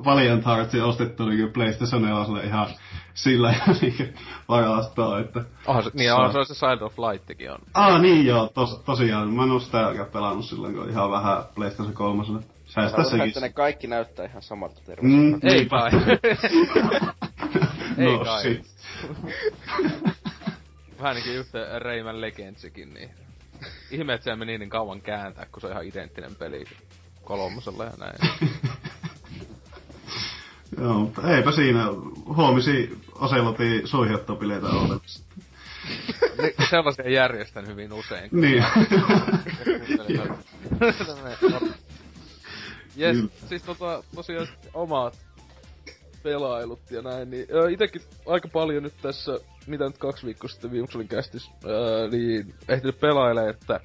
Valiant 0.05 0.47
Heartsin 0.47 0.83
ostettu 0.83 1.25
niin 1.27 1.53
PlayStation 1.53 2.03
4 2.03 2.43
ihan 2.45 2.67
sillä 3.15 3.51
ja 3.67 3.75
niin 3.81 4.15
parastaan, 4.47 5.21
että... 5.21 5.45
Onhan 5.67 5.85
se, 5.85 5.91
niin, 5.95 6.09
Se- 6.11 6.13
onhan 6.15 6.33
se, 6.47 6.55
se 6.55 6.59
Side 6.59 6.85
of 6.85 6.99
Lightikin 6.99 7.51
on. 7.53 7.59
Ah 7.75 8.01
niin 8.01 8.27
joo, 8.27 8.49
tos, 8.55 8.83
tosiaan. 8.85 9.31
Mä 9.31 9.43
en 9.45 9.51
oo 9.51 9.61
sitä 9.61 9.95
pelannut 10.13 10.45
silloin, 10.45 10.75
kun 10.75 10.91
ihan 10.91 11.11
vähän 11.11 11.43
PlayStation 11.55 11.95
3. 11.95 12.25
Säästä 12.67 13.05
sekin. 13.05 13.21
että 13.21 13.41
ne 13.41 13.49
kaikki 13.53 13.87
näyttää 13.87 14.27
ihan 14.27 14.43
samalta 14.43 14.81
terveys. 14.87 15.13
Mm, 15.13 15.41
Ei 15.43 15.67
kai. 15.67 15.91
no, 17.97 18.11
Ei 18.11 18.19
kai. 18.25 18.61
Vähän 20.99 21.15
niinkin 21.15 21.35
yhtä 21.35 21.79
Rayman 21.79 22.21
Legendsikin, 22.21 22.95
niin... 22.95 23.11
Ihme, 23.91 24.15
että 24.15 24.25
se 24.25 24.37
meni 24.37 24.59
niin 24.59 24.71
kauan 24.71 25.01
kääntää, 25.01 25.47
kun 25.53 25.61
se 25.61 25.67
on 25.67 25.73
ihan 25.73 25.85
identtinen 25.85 26.35
peli 26.37 26.65
kolmosella 27.25 27.85
ja 27.85 27.93
näin. 27.99 28.19
Joo, 30.79 30.95
mutta 30.95 31.37
eipä 31.37 31.53
siinä. 31.53 31.85
Huomisi 32.37 32.99
Oselotin 33.15 33.89
suihjottopileitä 33.89 34.67
olemassa. 34.67 35.25
Sellaisia 36.71 37.11
järjestän 37.11 37.67
hyvin 37.67 37.93
usein. 37.93 38.31
Niin. 38.33 38.65
Jes, 42.97 43.17
siis 43.49 43.63
tota, 43.63 44.05
tosiaan 44.15 44.49
omat 44.75 45.19
pelailut 46.23 46.91
ja 46.91 47.03
näin, 47.03 47.31
niin 47.31 47.47
itekin 47.71 48.03
aika 48.27 48.49
paljon 48.49 48.83
nyt 48.83 48.95
tässä, 49.03 49.39
mitä 49.67 49.85
nyt 49.85 49.99
kaksi 49.99 50.27
viikkoa 50.27 50.49
sitten 50.49 50.71
viimeksi 50.73 50.99
olin 50.99 51.09
kästis, 51.09 51.51
öö, 51.65 52.09
niin 52.09 52.55
ehtinyt 52.69 53.01
pelailee, 53.01 53.49
että 53.51 53.81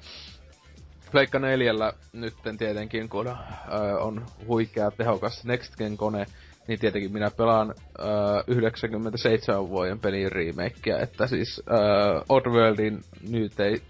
Pleikka 1.12 1.38
neljällä 1.38 1.92
nytten 2.12 2.58
tietenkin, 2.58 3.08
kun 3.08 3.26
öö, 3.26 3.36
on 3.98 4.26
huikea 4.46 4.90
tehokas 4.90 5.44
Next 5.44 5.76
Gen 5.76 5.96
kone, 5.96 6.26
niin 6.68 6.78
tietenkin 6.80 7.12
minä 7.12 7.30
pelaan 7.30 7.74
öö, 7.98 8.06
97 8.46 9.68
vuoden 9.68 9.98
pelin 9.98 10.32
remakea, 10.32 10.98
että 10.98 11.26
siis 11.26 11.62
öö, 11.70 12.20
Oddworldin 12.28 13.00
nyt 13.30 13.60
ei, 13.60 13.82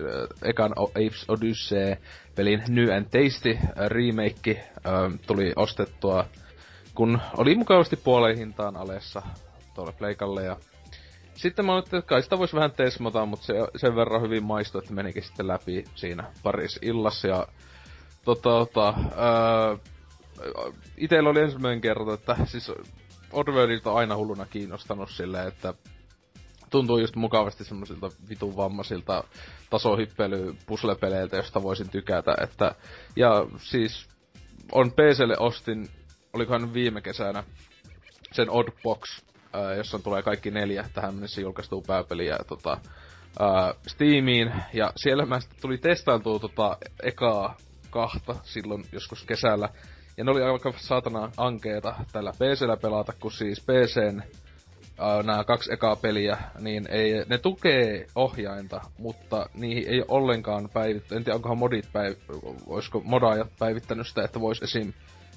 ekan 0.42 0.72
O- 0.78 0.90
Apes 0.90 1.24
Odyssey 1.28 1.96
pelin 2.34 2.62
New 2.68 2.96
and 2.96 3.04
Tasty 3.04 3.58
remake 3.88 4.64
öö, 4.86 5.10
tuli 5.26 5.52
ostettua, 5.56 6.26
kun 6.94 7.20
oli 7.36 7.54
mukavasti 7.54 7.96
puoleen 7.96 8.38
hintaan 8.38 8.76
alessa 8.76 9.22
tuolle 9.74 9.92
Pleikalle 9.92 10.44
ja 10.44 10.56
sitten 11.40 11.66
mä 11.66 11.74
ajattelin, 11.74 11.98
että 11.98 12.08
kai 12.08 12.22
sitä 12.22 12.38
voisi 12.38 12.56
vähän 12.56 12.72
tesmata, 12.72 13.26
mutta 13.26 13.46
se 13.46 13.54
sen 13.76 13.96
verran 13.96 14.22
hyvin 14.22 14.44
maistui, 14.44 14.78
että 14.78 14.94
menikin 14.94 15.22
sitten 15.22 15.48
läpi 15.48 15.84
siinä 15.94 16.24
parissa 16.42 16.80
illassa. 16.82 17.28
Ja 17.28 17.46
tota, 18.24 18.42
tota, 18.42 18.94
öö, 18.98 19.76
itellä 20.96 21.30
oli 21.30 21.40
ensimmäinen 21.40 21.80
kerta, 21.80 22.14
että 22.14 22.36
siis 22.44 22.72
Oddworldit 23.32 23.86
on 23.86 23.96
aina 23.96 24.16
hulluna 24.16 24.46
kiinnostanut 24.46 25.10
silleen, 25.10 25.48
että 25.48 25.74
tuntuu 26.70 26.98
just 26.98 27.16
mukavasti 27.16 27.64
semmoisilta 27.64 28.10
vitun 28.28 28.56
vammaisilta 28.56 29.24
tasohyppely 29.70 30.56
puslepeleiltä, 30.66 31.36
josta 31.36 31.62
voisin 31.62 31.90
tykätä, 31.90 32.34
että 32.42 32.74
ja 33.16 33.46
siis 33.58 34.08
on 34.72 34.92
PClle 34.92 35.38
ostin, 35.38 35.88
olikohan 36.32 36.74
viime 36.74 37.00
kesänä 37.00 37.44
sen 38.32 38.50
Oddbox, 38.50 39.22
ää, 39.52 39.74
jossa 39.74 39.98
tulee 39.98 40.22
kaikki 40.22 40.50
neljä 40.50 40.84
tähän 40.94 41.14
mennessä 41.14 41.40
julkaistua 41.40 41.82
pääpeliä 41.86 42.38
tota, 42.48 42.78
ää, 43.38 43.74
Steamiin. 43.86 44.52
Ja 44.72 44.92
siellä 44.96 45.26
mä 45.26 45.40
sitten 45.40 45.60
tuli 45.60 45.78
testailtua 45.78 46.38
tota 46.38 46.78
ekaa 47.02 47.56
kahta 47.90 48.34
silloin 48.42 48.84
joskus 48.92 49.24
kesällä. 49.24 49.68
Ja 50.16 50.24
ne 50.24 50.30
oli 50.30 50.42
aika 50.42 50.72
saatana 50.76 51.30
ankeeta 51.36 51.94
tällä 52.12 52.32
PCllä 52.32 52.76
pelata, 52.76 53.12
kun 53.20 53.32
siis 53.32 53.60
PCn 53.60 54.22
nämä 55.22 55.44
kaksi 55.44 55.72
ekaa 55.72 55.96
peliä, 55.96 56.38
niin 56.58 56.86
ei, 56.90 57.12
ne 57.28 57.38
tukee 57.38 58.06
ohjainta, 58.14 58.80
mutta 58.98 59.46
niihin 59.54 59.88
ei 59.88 60.04
ollenkaan 60.08 60.68
päivitty. 60.72 61.16
En 61.16 61.24
tiedä, 61.24 61.36
onkohan 61.36 61.58
modit 61.58 61.88
päiv... 61.92 62.14
olisiko 62.66 63.00
modaajat 63.04 63.48
päivittänyt 63.58 64.06
sitä, 64.06 64.24
että 64.24 64.40
voisi 64.40 64.64
esim 64.64 64.92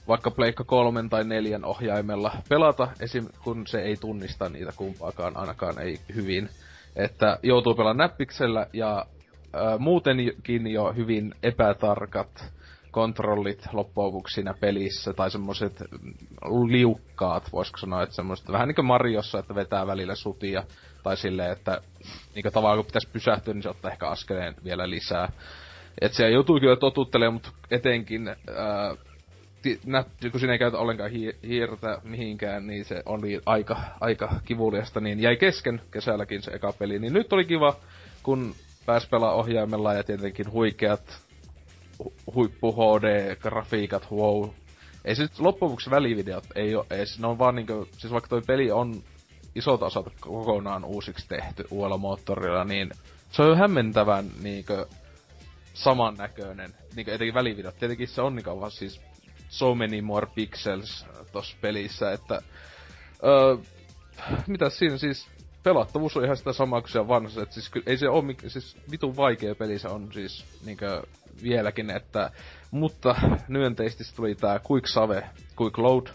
vaikka 0.08 0.32
Pleikka 0.32 0.64
kolmen 0.64 1.10
tai 1.10 1.24
neljän 1.24 1.66
ohjaimella 1.66 2.32
pelata, 2.50 2.88
esim. 3.00 3.28
kun 3.44 3.68
se 3.68 3.82
ei 3.82 3.96
tunnista 3.98 4.50
niitä 4.50 4.72
kumpaakaan, 4.76 5.38
ainakaan 5.38 5.80
ei 5.80 6.00
hyvin. 6.16 6.50
Että 6.96 7.40
joutuu 7.44 7.76
pelaamaan 7.76 8.10
näppiksellä 8.10 8.68
ja 8.74 9.06
ää, 9.54 9.78
muutenkin 9.78 10.68
jo 10.68 10.94
hyvin 10.94 11.36
epätarkat 11.44 12.54
kontrollit 12.92 13.68
loppujen 13.74 14.24
siinä 14.34 14.54
pelissä, 14.60 15.14
tai 15.14 15.32
semmoiset 15.32 15.84
liukkaat, 16.68 17.52
voisiko 17.54 17.78
sanoa, 17.78 18.04
että 18.04 18.16
semmoiset 18.16 18.52
vähän 18.52 18.68
niin 18.68 18.76
kuin 18.76 18.86
Mariossa, 18.86 19.40
että 19.40 19.56
vetää 19.56 19.88
välillä 19.88 20.16
sutia, 20.16 20.64
tai 21.04 21.18
silleen, 21.18 21.52
että 21.52 21.82
niin 22.36 22.44
kuin 22.44 22.54
tavallaan 22.54 22.78
kun 22.78 22.86
pitäisi 22.86 23.10
pysähtyä, 23.14 23.54
niin 23.54 23.64
se 23.64 23.70
ottaa 23.70 23.92
ehkä 23.92 24.08
askeleen 24.08 24.56
vielä 24.64 24.90
lisää. 24.90 25.32
Et 26.02 26.14
siellä 26.14 26.34
joutuu 26.34 26.60
kyllä 26.60 26.76
totuttelemaan, 26.76 27.34
mutta 27.34 27.52
etenkin 27.72 28.28
ää, 28.28 28.36
ti- 29.64 29.80
näppi, 29.86 30.30
kun 30.30 30.40
siinä 30.40 30.54
ei 30.54 30.60
käytä 30.60 30.78
ollenkaan 30.78 31.12
hi- 31.12 31.38
mihinkään, 32.04 32.68
niin 32.68 32.86
se 32.86 33.04
oli 33.06 33.42
aika, 33.46 33.78
aika 34.00 34.30
kivuliasta, 34.46 35.00
niin 35.00 35.20
jäi 35.20 35.38
kesken 35.38 35.82
kesälläkin 35.92 36.42
se 36.42 36.52
eka 36.52 36.74
peli. 36.74 37.00
Niin 37.00 37.14
nyt 37.14 37.34
oli 37.34 37.46
kiva, 37.46 37.76
kun 38.24 38.56
pääsi 38.86 39.10
pelaa 39.10 39.34
ohjaimella 39.34 39.94
ja 39.94 40.04
tietenkin 40.04 40.52
huikeat 40.52 41.22
hu- 42.04 42.14
huippu 42.36 42.72
HD-grafiikat, 42.72 44.12
wow. 44.12 44.50
Ei 45.06 45.16
se 45.16 45.28
loppujen 45.40 45.78
välivideot 45.90 46.44
ei 46.56 46.76
oo 46.76 46.86
ees, 46.90 47.20
ne 47.20 47.28
on 47.28 47.40
vaan 47.40 47.56
niinku, 47.56 47.88
siis 47.98 48.14
vaikka 48.14 48.30
toi 48.30 48.42
peli 48.48 48.72
on 48.72 49.04
isolta 49.56 49.86
osalta 49.86 50.12
kokonaan 50.20 50.86
uusiksi 50.86 51.28
tehty 51.28 51.66
uudella 51.72 51.98
moottorilla, 51.98 52.64
niin 52.64 52.90
se 53.32 53.42
on 53.42 53.50
jo 53.50 53.56
hämmentävän 53.56 54.26
niinkö 54.42 54.88
samannäköinen, 55.74 56.74
niinku 56.96 57.12
etenkin 57.12 57.34
välivideot. 57.34 57.80
Tietenkin 57.80 58.08
se 58.08 58.22
on 58.22 58.36
niinku 58.36 58.60
vaan 58.60 58.72
siis 58.72 59.02
so 59.54 59.76
many 59.76 60.02
more 60.02 60.28
pixels 60.36 61.06
tossa 61.32 61.58
pelissä, 61.62 62.12
että 62.12 62.42
öö, 63.24 63.58
mitä 64.48 64.70
siinä 64.70 64.98
siis 64.98 65.28
pelattavuus 65.64 66.18
on 66.18 66.24
ihan 66.24 66.38
sitä 66.38 66.54
samaa 66.54 66.82
kuin 66.82 66.92
siellä 66.92 67.08
vanhassa, 67.08 67.42
että 67.44 67.54
siis 67.54 67.72
ei 67.86 67.98
se 67.98 68.10
oo 68.10 68.22
mik- 68.22 68.50
siis 68.50 68.78
vitun 68.92 69.16
vaikea 69.16 69.56
peli 69.56 69.80
se 69.80 69.88
on 69.88 70.10
siis 70.14 70.46
niinkö 70.66 71.04
vieläkin, 71.44 71.90
että 71.90 72.32
mutta 72.72 73.16
myönteisesti 73.48 74.04
tuli 74.16 74.36
tää 74.36 74.60
Quick 74.72 74.88
Save, 74.88 75.30
Quick 75.62 75.78
Load 75.78 76.08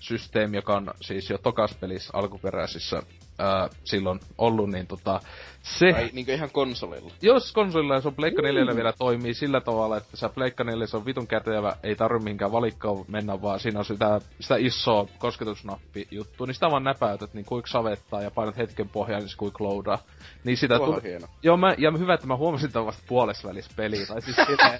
systeemi, 0.00 0.56
joka 0.56 0.76
on 0.76 0.90
siis 1.00 1.30
jo 1.30 1.38
tokas 1.38 1.74
pelissä 1.74 2.10
alkuperäisissä 2.12 3.02
ää, 3.38 3.68
silloin 3.84 4.20
ollut, 4.38 4.70
niin 4.70 4.86
tota, 4.86 5.20
se... 5.62 5.92
Tai 5.92 6.10
niinkö 6.12 6.34
ihan 6.34 6.50
konsolilla. 6.50 7.12
Jos 7.22 7.52
konsolilla 7.52 7.94
ja 7.94 8.00
se 8.00 8.08
on 8.08 8.14
Pleikka 8.14 8.42
4 8.42 8.76
vielä 8.76 8.92
toimii 8.92 9.34
sillä 9.34 9.60
tavalla, 9.60 9.96
että 9.96 10.16
se 10.16 10.28
Pleikka 10.28 10.64
4 10.64 10.86
se 10.86 10.96
on 10.96 11.06
vitun 11.06 11.26
kätevä, 11.26 11.76
ei 11.82 11.96
tarvi 11.96 12.18
mihinkään 12.18 12.52
valikkoon 12.52 13.04
mennä, 13.08 13.42
vaan 13.42 13.60
siinä 13.60 13.78
on 13.78 13.84
sitä, 13.84 14.20
sitä 14.40 14.56
isoa 14.56 15.08
kosketusnappi 15.18 16.08
juttu, 16.10 16.44
niin 16.44 16.54
sitä 16.54 16.70
vaan 16.70 16.84
näpäytät, 16.84 17.34
niin 17.34 17.44
kuinka 17.44 17.70
savettaa 17.70 18.22
ja 18.22 18.30
painat 18.30 18.56
hetken 18.56 18.88
pohjaan, 18.88 19.22
niin 19.22 19.30
se 19.30 19.36
kuinka 19.36 19.64
loadaa. 19.64 19.98
Niin 20.44 20.56
sitä 20.56 20.78
tuli- 20.78 21.02
hieno. 21.02 21.26
Joo, 21.42 21.56
mä, 21.56 21.74
ja 21.78 21.92
hyvä, 21.98 22.14
että 22.14 22.26
mä 22.26 22.36
huomasin 22.36 22.72
tämän 22.72 22.86
vasta 22.86 23.02
puolessa 23.08 23.48
välissä 23.48 23.70
peliä, 23.76 24.06
tai 24.06 24.22
siis 24.22 24.36
että, 24.48 24.78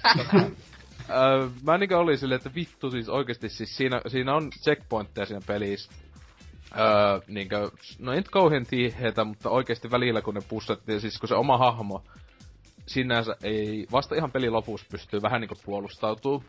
Öö, 1.09 1.49
mä 1.63 1.77
niinkö 1.77 1.97
oli 1.97 2.17
silleen, 2.17 2.37
että 2.37 2.55
vittu 2.55 2.91
siis 2.91 3.09
oikeesti 3.09 3.49
siis 3.49 3.77
siinä, 3.77 4.01
siinä 4.07 4.35
on 4.35 4.49
checkpointteja 4.63 5.25
siinä 5.25 5.41
pelissä. 5.47 5.91
Öö, 6.71 7.19
niinkö, 7.27 7.71
no 7.99 8.11
ei 8.11 8.17
nyt 8.17 8.29
kauhean 8.29 8.65
tiiheitä, 8.65 9.23
mutta 9.23 9.49
oikeesti 9.49 9.91
välillä 9.91 10.21
kun 10.21 10.33
ne 10.33 10.41
pussettiin, 10.49 11.01
siis 11.01 11.19
kun 11.19 11.29
se 11.29 11.35
oma 11.35 11.57
hahmo 11.57 12.03
sinänsä 12.85 13.35
ei, 13.43 13.87
vasta 13.91 14.15
ihan 14.15 14.31
pelin 14.31 14.53
lopussa 14.53 14.87
pystyy 14.91 15.21
vähän 15.21 15.41
niinku 15.41 15.55
puolustautuu. 15.65 16.43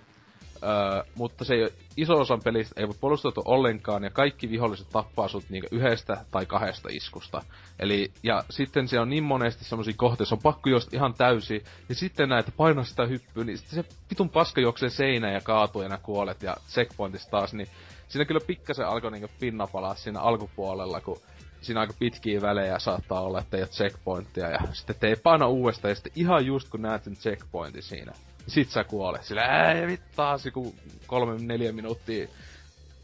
Öö, 0.62 1.02
mutta 1.14 1.44
se 1.44 1.54
ei, 1.54 1.68
iso 1.96 2.14
osa 2.14 2.38
pelistä 2.44 2.80
ei 2.80 2.88
voi 2.88 2.96
puolustautua 3.00 3.42
ollenkaan, 3.46 4.04
ja 4.04 4.10
kaikki 4.10 4.50
viholliset 4.50 4.88
tappaa 4.92 5.28
sut 5.28 5.50
niinku 5.50 5.68
yhdestä 5.70 6.24
tai 6.30 6.46
kahdesta 6.46 6.88
iskusta. 6.92 7.42
Eli, 7.78 8.12
ja 8.22 8.44
sitten 8.50 8.88
se 8.88 9.00
on 9.00 9.10
niin 9.10 9.24
monesti 9.24 9.64
semmosia 9.64 9.94
kohteissa, 9.96 10.34
on 10.34 10.42
pakko 10.42 10.70
juosta 10.70 10.96
ihan 10.96 11.14
täysin, 11.14 11.62
ja 11.88 11.94
sitten 11.94 12.28
näet, 12.28 12.48
että 12.48 12.56
painaa 12.56 12.84
sitä 12.84 13.06
hyppyä, 13.06 13.44
niin 13.44 13.58
sitten 13.58 13.84
se 13.84 13.96
vitun 14.10 14.30
paska 14.30 14.60
juoksee 14.60 14.90
seinään 14.90 15.34
ja 15.34 15.40
kaatuu 15.40 15.82
ja 15.82 15.88
nää 15.88 15.98
kuolet, 15.98 16.42
ja 16.42 16.56
checkpointissa 16.68 17.30
taas, 17.30 17.54
niin 17.54 17.68
siinä 18.08 18.24
kyllä 18.24 18.40
pikkasen 18.46 18.86
alkoi 18.86 19.10
niinku 19.10 19.30
pinna 19.40 19.66
palaa 19.66 19.94
siinä 19.94 20.20
alkupuolella, 20.20 21.00
kun 21.00 21.20
siinä 21.60 21.80
aika 21.80 21.92
pitkiä 21.98 22.40
välejä 22.40 22.78
saattaa 22.78 23.20
olla, 23.20 23.40
että 23.40 23.56
ei 23.56 23.62
ole 23.62 23.68
checkpointtia, 23.68 24.50
ja 24.50 24.58
sitten 24.72 24.96
tee 25.00 25.16
paina 25.16 25.46
uudestaan, 25.46 25.90
ja 25.90 25.94
sitten 25.94 26.12
ihan 26.16 26.46
just 26.46 26.68
kun 26.68 26.82
näet 26.82 27.04
sen 27.04 27.16
checkpointin 27.16 27.82
siinä, 27.82 28.12
niin 28.12 28.50
sit 28.50 28.70
sä 28.70 28.84
kuolet. 28.84 29.24
Sillä 29.24 29.42
ää 29.42 29.86
vittaa, 29.86 30.36
kun 30.52 30.74
kolme, 31.06 31.38
neljä 31.38 31.72
minuuttia 31.72 32.28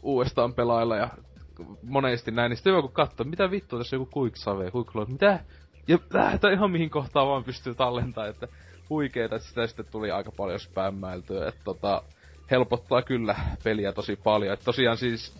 uudestaan 0.03 0.53
pelailla, 0.53 0.97
ja 0.97 1.09
monesti 1.83 2.31
näin, 2.31 2.49
niin 2.49 2.57
sitten 2.57 2.73
joku 2.73 2.87
katsoo, 2.87 3.25
mitä 3.25 3.51
vittua 3.51 3.79
tässä 3.79 3.95
joku 3.95 4.19
quick 4.19 4.35
save, 4.37 4.71
quick 4.75 4.95
load, 4.95 5.09
mitä? 5.09 5.39
Ja 5.87 5.99
lähtee 6.13 6.53
ihan 6.53 6.71
mihin 6.71 6.89
kohtaan 6.89 7.27
vaan 7.27 7.43
pystyy 7.43 7.75
tallentamaan, 7.75 8.29
että 8.29 8.47
huikeeta, 8.89 9.35
että 9.35 9.47
sitä 9.47 9.67
sitten 9.67 9.85
tuli 9.91 10.11
aika 10.11 10.31
paljon 10.31 10.59
spämmäiltyä, 10.59 11.47
että 11.47 11.61
tota, 11.63 12.03
helpottaa 12.51 13.01
kyllä 13.01 13.35
peliä 13.63 13.91
tosi 13.91 14.15
paljon. 14.15 14.53
Et 14.53 14.63
tosiaan 14.65 14.97
siis 14.97 15.33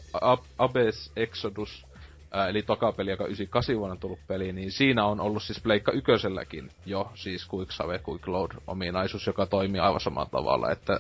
Abyss 0.58 1.12
Exodus, 1.16 1.86
ää, 2.32 2.48
eli 2.48 2.62
toka 2.62 2.92
peli, 2.92 3.10
joka 3.10 3.24
98 3.24 3.78
vuonna 3.78 3.96
tullut 3.96 4.20
peli, 4.28 4.54
niin 4.54 4.72
siinä 4.72 5.06
on 5.06 5.20
ollut 5.20 5.44
siis 5.44 5.62
Pleikka 5.62 5.92
yköselläkin 5.92 6.72
jo 6.86 7.12
siis 7.16 7.48
Quick 7.54 7.72
Save, 7.72 8.02
Quick 8.10 8.28
Load 8.28 8.52
ominaisuus, 8.68 9.28
joka 9.28 9.46
toimii 9.46 9.82
aivan 9.82 10.00
samalla 10.00 10.30
tavalla, 10.32 10.72
että 10.72 11.00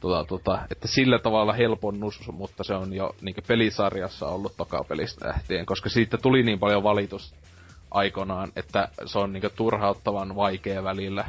tota, 0.00 0.24
tota, 0.24 0.58
että 0.70 0.88
sillä 0.88 1.18
tavalla 1.18 1.52
helponnus, 1.52 2.20
mutta 2.32 2.64
se 2.64 2.74
on 2.74 2.92
jo 2.94 3.14
niin 3.20 3.34
pelisarjassa 3.46 4.26
ollut 4.26 4.56
toka 4.56 4.84
pelistä 4.88 5.28
lähtien, 5.28 5.66
koska 5.66 5.88
siitä 5.88 6.18
tuli 6.18 6.42
niin 6.42 6.58
paljon 6.58 6.82
valitus 6.82 7.34
aikanaan, 7.90 8.52
että 8.56 8.88
se 9.06 9.18
on 9.18 9.32
niin 9.32 9.42
turhauttavan 9.56 10.36
vaikea 10.36 10.84
välillä 10.84 11.24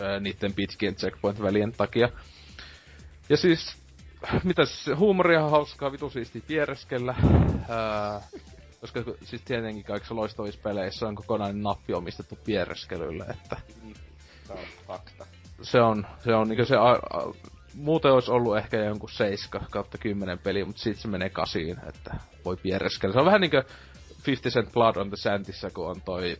ää, 0.00 0.20
niiden 0.20 0.52
pitkien 0.52 0.94
checkpoint-välien 0.94 1.72
takia. 1.72 2.08
Ja 3.30 3.36
siis, 3.36 3.76
mitäs, 4.44 4.90
huumoria 4.96 5.44
on 5.44 5.50
hauskaa, 5.50 5.92
vitu 5.92 6.10
siisti 6.10 6.44
piereskellä. 6.46 7.14
Koska 8.80 9.04
siis 9.24 9.42
tietenkin 9.42 9.84
kaikissa 9.84 10.16
loistavissa 10.16 10.60
peleissä 10.62 11.06
on 11.06 11.14
kokonainen 11.14 11.62
nappi 11.62 11.94
omistettu 11.94 12.38
piereskelylle, 12.44 13.24
että... 13.24 13.56
Se 14.46 14.52
on 14.52 14.58
fakta. 14.86 15.26
Se 15.62 15.80
on, 15.80 16.06
se 16.24 16.34
on 16.34 16.48
niinku 16.48 16.64
se... 16.64 16.76
A, 16.76 16.90
a, 16.90 17.32
muuten 17.74 18.12
olisi 18.12 18.30
ollut 18.30 18.56
ehkä 18.56 18.76
jonkun 18.76 19.10
7 19.10 19.66
kautta 19.70 19.98
10 19.98 20.38
peli, 20.38 20.64
mutta 20.64 20.82
sitten 20.82 21.02
se 21.02 21.08
menee 21.08 21.30
kasiin, 21.30 21.76
että 21.88 22.14
voi 22.44 22.56
piereskellä. 22.56 23.12
Se 23.12 23.18
on 23.18 23.26
vähän 23.26 23.40
niinku 23.40 23.62
50 24.26 24.50
Cent 24.50 24.72
Blood 24.72 24.96
on 24.96 25.08
the 25.08 25.16
Sandissä, 25.16 25.70
kun 25.70 25.90
on 25.90 26.00
toi 26.00 26.36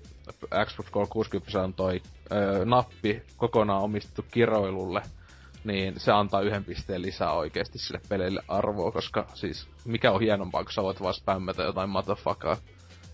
Xbox 0.66 0.90
360 0.90 1.60
on 1.62 1.74
toi 1.74 2.02
ö, 2.32 2.64
nappi 2.64 3.22
kokonaan 3.36 3.82
omistettu 3.82 4.24
kiroilulle– 4.30 5.02
niin 5.64 6.00
se 6.00 6.12
antaa 6.12 6.40
yhden 6.40 6.64
pisteen 6.64 7.02
lisää 7.02 7.32
oikeasti 7.32 7.78
sille 7.78 8.00
pelille 8.08 8.42
arvoa, 8.48 8.92
koska 8.92 9.26
siis 9.34 9.68
mikä 9.84 10.12
on 10.12 10.20
hienompaa, 10.20 10.64
kun 10.64 10.72
sä 10.72 10.82
voit 10.82 11.02
vaan 11.02 11.14
spämmätä 11.14 11.62
jotain 11.62 11.90
motherfuckaa. 11.90 12.56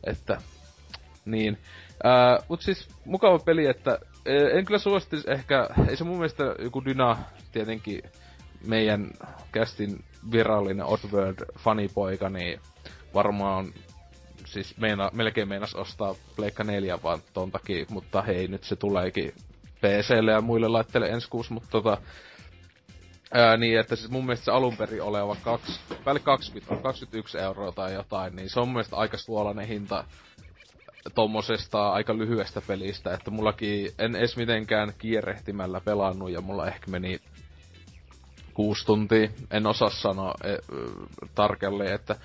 Että, 0.04 0.38
niin. 1.24 1.58
Ää, 2.04 2.38
mut 2.48 2.62
siis 2.62 2.88
mukava 3.04 3.38
peli, 3.38 3.66
että 3.66 3.98
en 4.52 4.64
kyllä 4.64 4.78
suosittis 4.78 5.24
ehkä, 5.24 5.68
ei 5.88 5.96
se 5.96 6.04
mun 6.04 6.16
mielestä 6.16 6.44
joku 6.58 6.84
Dyna 6.84 7.18
tietenkin 7.52 8.02
meidän 8.66 9.10
kästin 9.52 10.04
virallinen 10.32 10.86
Oddworld 10.86 11.38
fanipoika, 11.58 12.28
niin 12.28 12.60
varmaan 13.14 13.66
siis 14.44 14.76
meina, 14.76 15.10
melkein 15.12 15.48
meinas 15.48 15.74
ostaa 15.74 16.14
Pleikka 16.36 16.64
4 16.64 16.98
vaan 17.02 17.18
ton 17.32 17.50
takia, 17.50 17.84
mutta 17.90 18.22
hei, 18.22 18.48
nyt 18.48 18.64
se 18.64 18.76
tuleekin 18.76 19.32
PClle 19.80 20.32
ja 20.32 20.40
muille 20.40 20.68
laitteille 20.68 21.08
ensi 21.08 21.28
kuusi, 21.30 21.52
mutta 21.52 21.68
tota, 21.70 21.98
Ää, 23.36 23.56
niin, 23.56 23.80
että 23.80 23.96
siis 23.96 24.10
mun 24.10 24.26
mielestä 24.26 24.44
se 24.44 24.50
alun 24.50 24.76
perin 24.76 25.02
oleva 25.02 25.36
kaksi, 25.42 25.80
päälle 26.04 26.20
20, 26.20 26.76
21 26.82 27.38
euroa 27.38 27.72
tai 27.72 27.94
jotain, 27.94 28.36
niin 28.36 28.50
se 28.50 28.60
on 28.60 28.68
mun 28.68 28.74
mielestä 28.74 28.96
aika 28.96 29.16
suolainen 29.18 29.66
hinta 29.68 30.04
tommosesta 31.14 31.90
aika 31.92 32.18
lyhyestä 32.18 32.62
pelistä, 32.66 33.14
että 33.14 33.30
mullakin 33.30 33.90
en 33.98 34.16
edes 34.16 34.36
mitenkään 34.36 34.92
kierrehtimällä 34.98 35.80
pelannut 35.80 36.30
ja 36.30 36.40
mulla 36.40 36.66
ehkä 36.66 36.90
meni 36.90 37.20
kuusi 38.54 38.86
tuntia. 38.86 39.28
En 39.50 39.66
osaa 39.66 39.90
sanoa 39.90 40.34
e, 40.44 40.48
tarkalleen, 41.34 41.94
että 41.94 42.16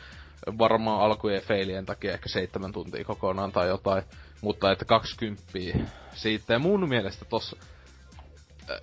varmaan 0.57 1.01
alkujen 1.01 1.41
feilien 1.41 1.86
takia 1.86 2.14
ehkä 2.14 2.30
seitsemän 2.30 2.72
tuntia 2.72 3.03
kokonaan 3.03 3.51
tai 3.51 3.68
jotain, 3.68 4.03
mutta 4.41 4.72
että 4.72 4.86
20 4.86 5.43
siitä. 6.14 6.53
Ja 6.53 6.59
mun 6.59 6.89
mielestä 6.89 7.26
tossa 7.26 7.57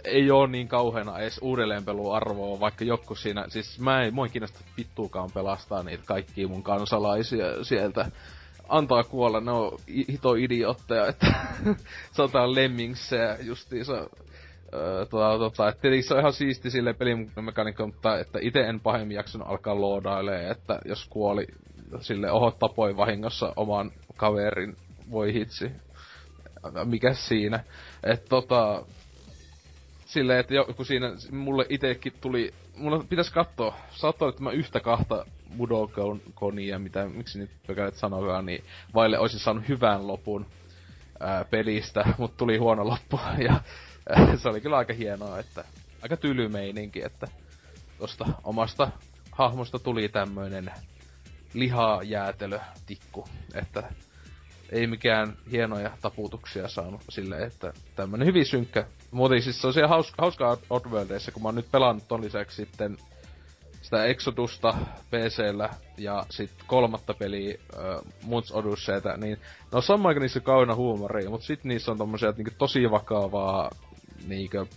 ei 0.04 0.30
oo 0.30 0.46
niin 0.46 0.68
kauheena 0.68 1.18
edes 1.18 1.38
uudelleenpeluarvoa, 1.42 2.60
vaikka 2.60 2.84
joku 2.84 3.14
siinä, 3.14 3.44
siis 3.48 3.80
mä 3.80 4.02
en, 4.02 4.14
moi 4.14 4.28
kiinnosta 4.28 4.60
vittuukaan 4.76 5.30
pelastaa 5.34 5.82
niitä 5.82 6.04
kaikkia 6.06 6.48
mun 6.48 6.62
kansalaisia 6.62 7.64
sieltä. 7.64 8.10
Antaa 8.68 9.04
kuolla, 9.04 9.40
ne 9.40 9.50
on 9.50 9.78
hito 10.08 10.34
idiootteja, 10.34 11.06
että 11.06 11.26
sanotaan 12.16 12.54
lemmingsejä 12.54 13.36
justiinsa. 13.40 14.10
Tota, 15.10 15.38
tota, 15.38 15.68
että 15.68 15.88
se 16.08 16.14
on 16.14 16.20
ihan 16.20 16.32
siisti 16.32 16.70
sille 16.70 16.92
pelimekaniikka, 16.92 17.86
mutta 17.86 18.18
että 18.18 18.38
itse 18.42 18.60
en 18.60 18.80
pahemmin 18.80 19.14
jaksanut 19.14 19.48
alkaa 19.48 19.80
loodailee, 19.80 20.50
että 20.50 20.80
jos 20.84 21.06
kuoli 21.10 21.46
sille 22.00 22.30
oho 22.30 22.50
tapoi 22.50 22.96
vahingossa 22.96 23.52
oman 23.56 23.90
kaverin, 24.16 24.76
voi 25.10 25.34
hitsi. 25.34 25.72
Mikä 26.84 27.14
siinä? 27.14 27.64
Että 28.04 28.28
tota, 28.28 28.84
silleen, 30.09 30.40
että 30.40 30.54
joku 30.54 30.84
siinä 30.84 31.12
mulle 31.32 31.66
itekin 31.68 32.12
tuli, 32.20 32.54
mulla 32.76 33.04
pitäisi 33.09 33.32
katsoa, 33.32 33.76
saattaa 33.90 34.28
että 34.28 34.42
mä 34.42 34.50
yhtä 34.50 34.80
kahta 34.80 35.26
Budokonia, 35.56 36.78
mitä, 36.78 37.09
miksi 37.09 37.38
nyt 37.38 37.50
pökälet 37.66 37.94
sanokaan, 37.94 38.46
niin 38.46 38.64
vaille 38.94 39.18
olisin 39.18 39.40
saanut 39.40 39.68
hyvän 39.68 40.06
lopun 40.06 40.46
ää, 41.20 41.44
pelistä, 41.44 42.04
mutta 42.18 42.36
tuli 42.36 42.56
huono 42.56 42.88
loppu, 42.88 43.20
ja 43.48 43.61
ää, 44.09 44.36
se 44.36 44.48
oli 44.48 44.61
kyllä 44.61 44.76
aika 44.76 44.92
hienoa, 44.92 45.38
että 45.38 45.64
aika 46.02 46.16
tyly 46.16 46.48
meininki, 46.48 47.02
että 47.04 47.28
tosta 47.98 48.26
omasta 48.44 48.90
hahmosta 49.32 49.78
tuli 49.78 50.09
tämmöinen 50.09 50.72
lihajäätelötikku, 51.54 53.28
että 53.54 53.82
ei 54.70 54.88
hienoja 55.50 55.90
taputuksia 56.02 56.68
saanut 56.68 57.02
silleen, 57.09 57.42
että 57.42 57.72
tämmönen 57.96 58.26
hyvin 58.26 58.46
synkkä. 58.46 58.86
Muuten 59.11 59.42
siis 59.42 59.61
se 59.61 59.66
on 59.66 59.72
siellä 59.72 59.88
hauska, 59.88 60.22
hauskaa 60.22 60.56
Oddworldissa, 60.70 61.32
kun 61.32 61.42
mä 61.42 61.48
oon 61.48 61.54
nyt 61.54 61.70
pelannut 61.72 62.09
ton 62.09 62.24
lisäksi 62.24 62.56
sitten 62.56 62.96
sitä 63.82 64.04
Exodusta 64.04 64.74
PCllä 65.11 65.70
ja 65.98 66.26
sitten 66.30 66.66
kolmatta 66.66 67.14
peliä 67.14 67.59
äh, 67.74 68.00
Muns 68.22 68.52
Odysseytä, 68.52 69.16
niin 69.16 69.38
no 69.72 69.80
samaan 69.80 70.06
aika 70.09 70.20
niissä 70.20 70.40
kauna 70.40 70.74
huumoria, 70.74 71.30
mutta 71.30 71.46
sitten 71.46 71.68
niissä 71.68 71.92
on 71.92 71.98
tommosia 71.98 72.32
niinku 72.36 72.52
tosi 72.59 72.90
vakavaa 72.90 73.70
niinku 74.26 74.68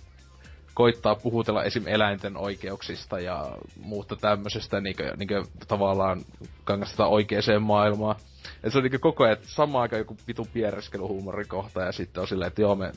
koittaa 0.74 1.16
puhutella 1.16 1.64
esim. 1.64 1.88
eläinten 1.88 2.38
oikeuksista 2.38 3.20
ja 3.20 3.58
muuta 3.84 4.16
tämmöisestä 4.16 4.82
niinku, 4.82 5.04
niinku 5.18 5.52
tavallaan 5.68 6.22
kangasta 6.64 7.06
oikeeseen 7.06 7.62
maailmaan. 7.62 8.16
Et 8.64 8.72
se 8.72 8.78
on 8.78 8.84
niinku 8.84 9.00
koko 9.00 9.24
ajan, 9.24 9.38
sama 9.42 9.82
aika 9.82 9.98
joku 9.98 10.18
vitu 10.28 10.48
piereskelyhuumorikohta 10.54 11.82
ja 11.82 11.92
sitten 11.92 12.22
on 12.22 12.28
silleen, 12.28 12.48
että 12.48 12.62
joo 12.62 12.76
me 12.76 12.92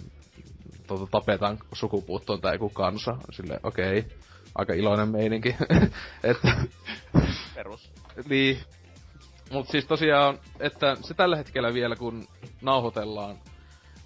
tota, 0.86 1.06
tapetaan 1.10 1.58
sukupuuttoon 1.72 2.40
tai 2.40 2.54
joku 2.54 2.68
kansa. 2.68 3.16
Silleen, 3.32 3.60
okei. 3.62 3.98
Okay. 3.98 4.10
Aika 4.54 4.72
iloinen 4.74 5.08
meininki. 5.08 5.56
että... 6.22 6.56
Perus. 7.54 7.90
niin. 8.28 8.58
Mut 9.50 9.68
siis 9.68 9.84
tosiaan, 9.84 10.38
että 10.60 10.96
se 11.00 11.14
tällä 11.14 11.36
hetkellä 11.36 11.74
vielä 11.74 11.96
kun 11.96 12.28
nauhoitellaan, 12.62 13.36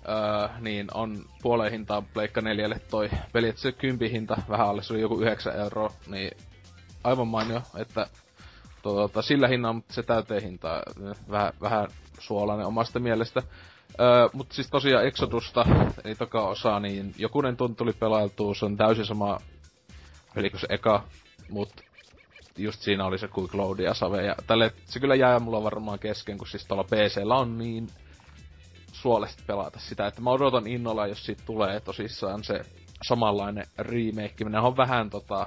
öö, 0.08 0.48
niin 0.60 0.86
on 0.94 1.24
puoleen 1.42 1.72
hintaan 1.72 2.04
Pleikka 2.04 2.40
4 2.40 2.68
toi 2.90 3.10
peli, 3.32 3.48
että 3.48 3.60
se 3.60 3.72
kympi 3.72 4.10
hinta 4.10 4.36
vähän 4.48 4.66
alle, 4.68 4.82
se 4.82 4.92
oli 4.92 5.00
joku 5.00 5.20
9 5.20 5.56
euroa, 5.56 5.92
niin 6.06 6.30
aivan 7.04 7.28
mainio, 7.28 7.62
että 7.76 8.06
tota, 8.82 9.22
sillä 9.22 9.48
hinnalla, 9.48 9.72
mutta 9.72 9.94
se 9.94 10.02
täyteen 10.02 10.42
hinta 10.42 10.82
vähän, 11.30 11.52
vähän 11.60 11.88
suolainen 12.18 12.66
omasta 12.66 12.98
mielestä. 12.98 13.42
Öö, 14.00 14.28
mutta 14.32 14.54
siis 14.54 14.70
tosiaan 14.70 15.06
Exodusta, 15.06 15.66
eli 16.04 16.14
toka 16.14 16.48
osa, 16.48 16.80
niin 16.80 17.14
jokunen 17.18 17.56
tunti 17.56 17.76
tuli 17.78 17.92
pelailtua, 17.92 18.54
se 18.54 18.64
on 18.64 18.76
täysin 18.76 19.06
sama 19.06 19.38
peli 20.34 20.50
kuin 20.50 20.60
se 20.60 20.66
eka, 20.70 21.04
mutta 21.50 21.82
just 22.56 22.80
siinä 22.80 23.04
oli 23.04 23.18
se 23.18 23.28
Quick 23.38 23.54
Load 23.54 23.78
ja 23.78 23.94
Save, 23.94 24.22
ja 24.22 24.34
tälle, 24.46 24.72
se 24.84 25.00
kyllä 25.00 25.14
jää 25.14 25.38
mulla 25.38 25.62
varmaan 25.62 25.98
kesken, 25.98 26.38
kun 26.38 26.46
siis 26.46 26.66
tuolla 26.66 26.84
PCllä 26.84 27.34
on 27.34 27.58
niin 27.58 27.88
suolesti 28.92 29.42
pelata 29.46 29.78
sitä, 29.80 30.06
että 30.06 30.20
mä 30.20 30.30
odotan 30.30 30.66
innolla, 30.66 31.06
jos 31.06 31.26
siitä 31.26 31.42
tulee 31.46 31.80
tosissaan 31.80 32.44
se 32.44 32.62
samanlainen 33.02 33.66
remake. 33.78 34.44
Minä 34.44 34.62
on 34.62 34.76
vähän 34.76 35.10
tota, 35.10 35.46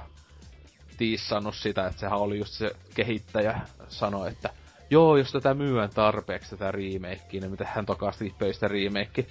tiissannut 0.96 1.54
sitä, 1.54 1.86
että 1.86 2.00
sehän 2.00 2.18
oli 2.18 2.38
just 2.38 2.52
se 2.52 2.70
kehittäjä 2.94 3.60
sanoi, 3.88 4.28
että 4.28 4.50
joo, 4.92 5.16
jos 5.16 5.32
tätä 5.32 5.54
myyään 5.54 5.90
tarpeeksi 5.90 6.50
tätä 6.50 6.72
remakea, 6.72 7.40
niin 7.40 7.50
me 7.50 7.56
tehdään 7.56 7.86
tokaasti 7.86 8.34
pöistä 8.38 8.68
remake. 8.68 9.26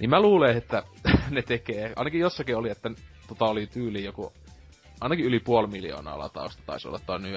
Niin 0.00 0.10
mä 0.10 0.20
luulen, 0.20 0.56
että 0.56 0.82
ne 1.30 1.42
tekee, 1.42 1.92
ainakin 1.96 2.20
jossakin 2.20 2.56
oli, 2.56 2.70
että 2.70 2.90
tota 3.28 3.44
oli 3.44 3.66
tyyli 3.66 4.04
joku, 4.04 4.32
ainakin 5.00 5.24
yli 5.24 5.40
puoli 5.40 5.66
miljoonaa 5.66 6.18
latausta 6.18 6.62
taisi 6.66 6.88
olla 6.88 7.00
toi 7.06 7.20
New 7.20 7.34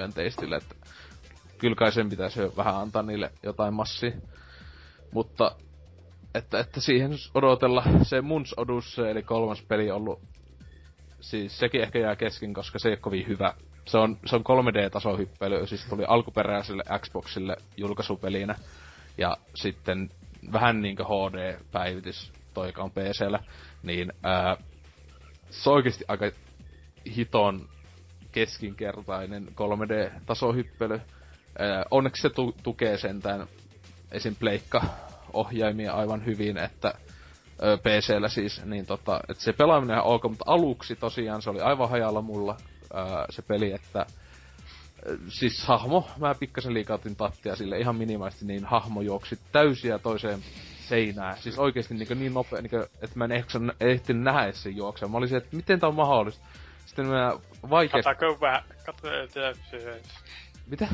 että 0.56 0.74
kyllä 1.58 1.74
kai 1.74 1.92
sen 1.92 2.08
pitäisi 2.08 2.40
vähän 2.56 2.76
antaa 2.76 3.02
niille 3.02 3.30
jotain 3.42 3.74
massia. 3.74 4.12
Mutta 5.12 5.56
että, 6.34 6.58
että 6.58 6.80
siihen 6.80 7.10
odotella 7.34 7.84
se 8.02 8.20
Muns 8.20 8.54
Odyssey, 8.56 9.10
eli 9.10 9.22
kolmas 9.22 9.62
peli 9.62 9.90
ollut 9.90 10.20
siis 11.20 11.58
sekin 11.58 11.82
ehkä 11.82 11.98
jää 11.98 12.16
kesken, 12.16 12.54
koska 12.54 12.78
se 12.78 12.88
ei 12.88 12.92
ole 12.92 13.00
kovin 13.00 13.28
hyvä. 13.28 13.54
Se 13.84 13.98
on, 13.98 14.18
se 14.26 14.36
on 14.36 14.42
3D-tasohyppely, 14.42 15.66
siis 15.66 15.84
tuli 15.84 16.04
alkuperäiselle 16.08 16.82
Xboxille 16.98 17.56
julkaisupelinä. 17.76 18.54
Ja 19.18 19.36
sitten 19.54 20.10
vähän 20.52 20.82
niinkö 20.82 21.04
HD-päivitys 21.04 22.32
toi, 22.54 22.66
joka 22.66 22.82
on 22.82 22.90
PCllä, 22.90 23.38
niin 23.82 24.12
ää, 24.22 24.56
se 25.50 25.70
on 25.70 25.76
oikeesti 25.76 26.04
aika 26.08 26.30
hiton 27.16 27.68
keskinkertainen 28.32 29.48
3D-tasohyppely. 29.48 31.00
Ää, 31.58 31.84
onneksi 31.90 32.22
se 32.22 32.30
tu- 32.30 32.54
tukee 32.62 32.98
sentään 32.98 33.46
esim. 34.12 34.36
pleikka-ohjaimia 34.36 35.92
aivan 35.92 36.24
hyvin, 36.26 36.58
että 36.58 36.94
PCllä 37.82 38.28
siis, 38.28 38.64
niin 38.64 38.86
tota, 38.86 39.20
että 39.28 39.42
se 39.42 39.52
pelaaminen 39.52 39.98
on 39.98 40.04
ok, 40.04 40.22
mutta 40.22 40.44
aluksi 40.46 40.96
tosiaan 40.96 41.42
se 41.42 41.50
oli 41.50 41.60
aivan 41.60 41.90
hajalla 41.90 42.22
mulla 42.22 42.56
ää, 42.94 43.26
se 43.30 43.42
peli, 43.42 43.72
että 43.72 44.06
siis 45.28 45.64
hahmo, 45.64 46.08
mä 46.20 46.34
pikkasen 46.34 46.74
liikautin 46.74 47.16
tattia 47.16 47.56
sille 47.56 47.78
ihan 47.78 47.96
minimaisesti, 47.96 48.46
niin 48.46 48.64
hahmo 48.64 49.00
juoksi 49.00 49.38
täysiä 49.52 49.98
toiseen 49.98 50.42
seinään. 50.88 51.38
Siis 51.38 51.58
oikeesti 51.58 51.94
niin, 51.94 52.18
niin 52.18 52.34
nopea, 52.34 52.62
niin 52.62 52.70
kuin, 52.70 52.82
että 52.82 53.18
mä 53.18 53.24
en 53.24 53.32
ehkä 53.32 53.58
ehtinyt 53.80 54.22
nähdä 54.22 54.52
sen 54.52 54.76
juoksen. 54.76 55.10
Mä 55.10 55.18
olisin, 55.18 55.36
että 55.36 55.56
miten 55.56 55.80
tää 55.80 55.88
on 55.88 55.94
mahdollista. 55.94 56.44
Sitten 56.86 57.06
mä 57.06 57.32
vaikeasti... 57.70 58.14
Katako 58.14 58.40
vähän... 58.40 58.62
Kato... 58.86 59.08
Mitä? 60.66 60.88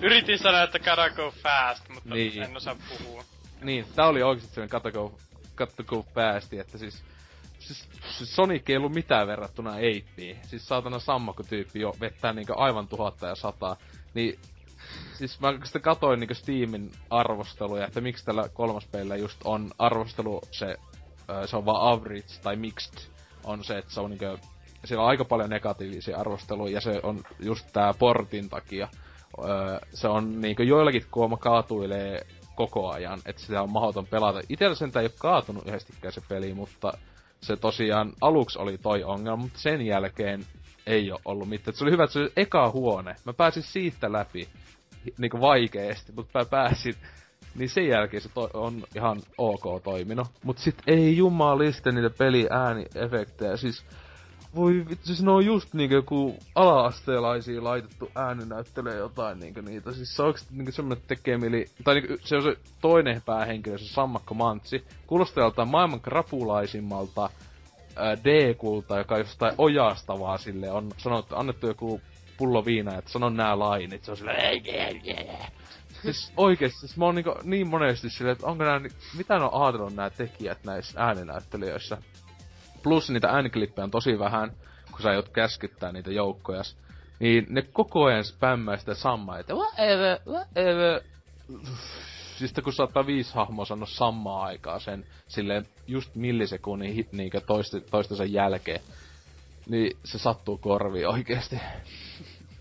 Yritin 0.00 0.38
sanoa, 0.38 0.62
että 0.62 0.78
gotta 0.78 1.10
go 1.10 1.30
fast, 1.42 1.88
mutta 1.88 2.14
Niin. 2.14 2.42
en 2.42 2.56
osaa 2.56 2.76
puhua. 2.88 3.24
Niin, 3.62 3.86
tää 3.96 4.06
oli 4.06 4.22
oikeesti 4.22 4.54
sellainen 4.54 4.70
katoko, 4.70 5.18
katoko 5.54 6.06
päästi, 6.14 6.58
että 6.58 6.78
siis, 6.78 7.02
siis, 7.66 7.88
siis 8.18 8.36
Sonic 8.36 8.70
ei 8.70 8.76
ollut 8.76 8.94
mitään 8.94 9.26
verrattuna 9.26 9.70
Apeen. 9.70 10.38
Siis 10.42 10.68
saatana 10.68 10.98
sammakko-tyyppi 10.98 11.80
jo 11.80 11.94
vettää 12.00 12.32
niinku 12.32 12.52
aivan 12.56 12.88
tuhatta 12.88 13.26
ja 13.26 13.34
sataa. 13.34 13.76
Niin, 14.14 14.38
siis 15.14 15.40
mä 15.40 15.54
sitten 15.64 15.82
katoin 15.82 16.20
niinku 16.20 16.34
Steamin 16.34 16.92
arvosteluja, 17.10 17.86
että 17.86 18.00
miksi 18.00 18.24
tällä 18.24 18.48
kolmospeillä 18.48 19.16
just 19.16 19.40
on 19.44 19.70
arvostelu 19.78 20.40
se, 20.50 20.76
se 21.46 21.56
on 21.56 21.64
vaan 21.64 21.92
average 21.92 22.40
tai 22.42 22.56
mixed 22.56 22.98
on 23.44 23.64
se, 23.64 23.78
että 23.78 23.92
se 23.92 24.00
on 24.00 24.10
niinku, 24.10 24.38
siellä 24.84 25.02
on 25.02 25.08
aika 25.08 25.24
paljon 25.24 25.50
negatiivisia 25.50 26.16
arvosteluja 26.16 26.74
ja 26.74 26.80
se 26.80 27.00
on 27.02 27.22
just 27.40 27.66
tää 27.72 27.94
portin 27.94 28.48
takia. 28.48 28.88
Se 29.94 30.08
on 30.08 30.40
niinku 30.40 30.62
joillakin 30.62 31.06
kuoma 31.10 31.36
kaatuilee 31.36 32.26
koko 32.54 32.90
ajan, 32.90 33.20
että 33.26 33.42
sitä 33.42 33.62
on 33.62 33.72
mahdoton 33.72 34.06
pelata. 34.06 34.40
Itellä 34.48 34.74
sen 34.74 34.92
ei 34.96 35.04
ole 35.04 35.12
kaatunut 35.18 35.66
yhdestikään 35.66 36.12
se 36.12 36.20
peli, 36.28 36.54
mutta 36.54 36.92
se 37.42 37.56
tosiaan 37.56 38.12
aluksi 38.20 38.58
oli 38.58 38.78
toi 38.78 39.04
ongelma, 39.04 39.42
mutta 39.42 39.58
sen 39.58 39.82
jälkeen 39.82 40.44
ei 40.86 41.12
ole 41.12 41.20
ollut 41.24 41.48
mitään. 41.48 41.76
Se 41.76 41.84
oli 41.84 41.90
hyvä, 41.90 42.04
että 42.04 42.12
se 42.12 42.18
oli 42.18 42.32
eka 42.36 42.70
huone. 42.70 43.16
Mä 43.24 43.32
pääsin 43.32 43.62
siitä 43.62 44.12
läpi 44.12 44.48
niinku 45.18 45.40
vaikeesti, 45.40 46.12
mutta 46.12 46.38
mä 46.38 46.44
pääsin 46.44 46.94
niin 47.54 47.68
sen 47.70 47.88
jälkeen 47.88 48.22
se 48.22 48.28
to- 48.28 48.50
on 48.54 48.84
ihan 48.94 49.20
ok 49.38 49.82
toiminut. 49.84 50.26
Mut 50.44 50.58
sit 50.58 50.76
ei 50.86 51.16
jumaliste 51.16 51.92
niitä 51.92 52.10
peli 52.10 52.46
ääniefektejä. 52.50 53.56
Siis 53.56 53.84
voi 54.54 54.84
vittu, 54.88 55.06
siis 55.06 55.22
ne 55.22 55.30
on 55.30 55.46
just 55.46 55.74
niinku 55.74 55.94
joku 55.94 56.36
ala-asteelaisia 56.54 57.64
laitettu 57.64 58.10
ääni 58.14 58.44
näyttelee 58.46 58.96
jotain 58.96 59.40
niinku 59.40 59.60
niitä. 59.60 59.92
Siis 59.92 60.16
se 60.16 60.22
on 60.22 60.34
niinku 60.50 60.72
semmonen 60.72 61.04
tekee 61.06 61.38
mieli... 61.38 61.66
Tai 61.84 61.94
niinku 61.94 62.16
se 62.24 62.36
on 62.36 62.42
se 62.42 62.56
toinen 62.80 63.22
päähenkilö, 63.26 63.78
se 63.78 63.84
Sammakko 63.84 64.34
Mantsi. 64.34 64.84
Kuulostaa 65.06 65.44
joltain 65.44 65.68
maailman 65.68 66.00
krapulaisimmalta 66.00 67.30
D-kulta, 68.24 68.98
joka 68.98 69.18
jostain 69.18 69.54
ojasta 69.58 70.20
vaan 70.20 70.38
sille 70.38 70.70
on 70.70 70.90
sanottu, 70.96 71.36
annettu 71.36 71.66
joku 71.66 72.00
pullo 72.36 72.64
viinaa, 72.64 72.98
että 72.98 73.10
sano 73.10 73.30
nää 73.30 73.58
lainit. 73.58 74.04
Se 74.04 74.10
on 74.10 74.16
silleen, 74.16 74.62
siis 76.02 76.32
oikeesti, 76.36 76.78
siis 76.78 76.96
mä 76.96 77.04
oon 77.04 77.14
niinku 77.14 77.34
niin 77.42 77.66
monesti 77.68 78.10
silleen, 78.10 78.32
että 78.32 78.46
onko 78.46 78.64
nää, 78.64 78.80
mitä 79.16 79.38
ne 79.38 79.44
on 79.44 79.62
ajatellut 79.62 79.94
nää 79.94 80.10
tekijät 80.10 80.64
näissä 80.64 81.00
ääninäyttelijöissä. 81.04 81.98
Plus 82.82 83.10
niitä 83.10 83.28
ääniklippejä 83.28 83.84
on 83.84 83.90
tosi 83.90 84.18
vähän, 84.18 84.52
kun 84.90 85.02
sä 85.02 85.12
joudut 85.12 85.32
käskyttää 85.32 85.92
niitä 85.92 86.10
joukkoja. 86.10 86.62
Niin 87.20 87.46
ne 87.48 87.62
koko 87.62 88.04
ajan 88.04 88.24
spämmää 88.24 88.76
sitä 88.76 88.94
samaa, 88.94 89.38
että 89.38 89.54
whatever, 89.54 90.18
whatever. 90.26 91.00
Siis 92.36 92.52
kun 92.64 92.72
saattaa 92.72 93.06
viisi 93.06 93.34
hahmoa 93.34 93.64
sanoa 93.64 93.86
samaa 93.86 94.44
aikaa 94.44 94.78
sen 94.78 95.06
silleen 95.28 95.66
just 95.86 96.14
millisekunnin 96.14 96.94
hit 96.94 97.12
niinkö 97.12 97.40
toiste, 97.40 97.80
toistensa 97.80 98.24
jälkeen. 98.24 98.80
Niin 99.68 99.96
se 100.04 100.18
sattuu 100.18 100.58
korviin 100.58 101.08
oikeesti. 101.08 101.56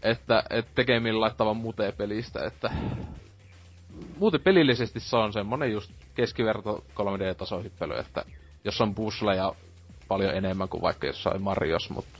että 0.01 0.43
et 0.49 0.67
tekemillä 0.75 1.19
laittavan 1.21 1.57
mute-pelistä, 1.57 2.45
että 2.45 2.71
muuten 4.19 4.41
pelillisesti 4.41 4.99
se 4.99 5.15
on 5.17 5.33
semmonen 5.33 5.71
just 5.71 5.91
keskiverto 6.15 6.83
3D-tasohyppely, 6.95 7.99
että 7.99 8.25
jos 8.63 8.81
on 8.81 8.95
pusleja 8.95 9.53
paljon 10.11 10.35
enemmän 10.35 10.69
kuin 10.69 10.81
vaikka 10.81 11.07
jossain 11.07 11.41
Marios, 11.41 11.89
mutta 11.89 12.19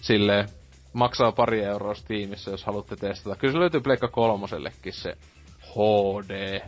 silleen 0.00 0.48
maksaa 0.92 1.32
pari 1.32 1.64
euroa 1.64 1.94
Steamissa, 1.94 2.50
jos 2.50 2.64
haluatte 2.64 2.96
testata. 2.96 3.36
Kyllä 3.36 3.52
se 3.52 3.58
löytyy 3.58 3.80
Pleikka 3.80 4.08
kolmosellekin 4.08 4.92
se 4.92 5.16
HD. 5.68 6.60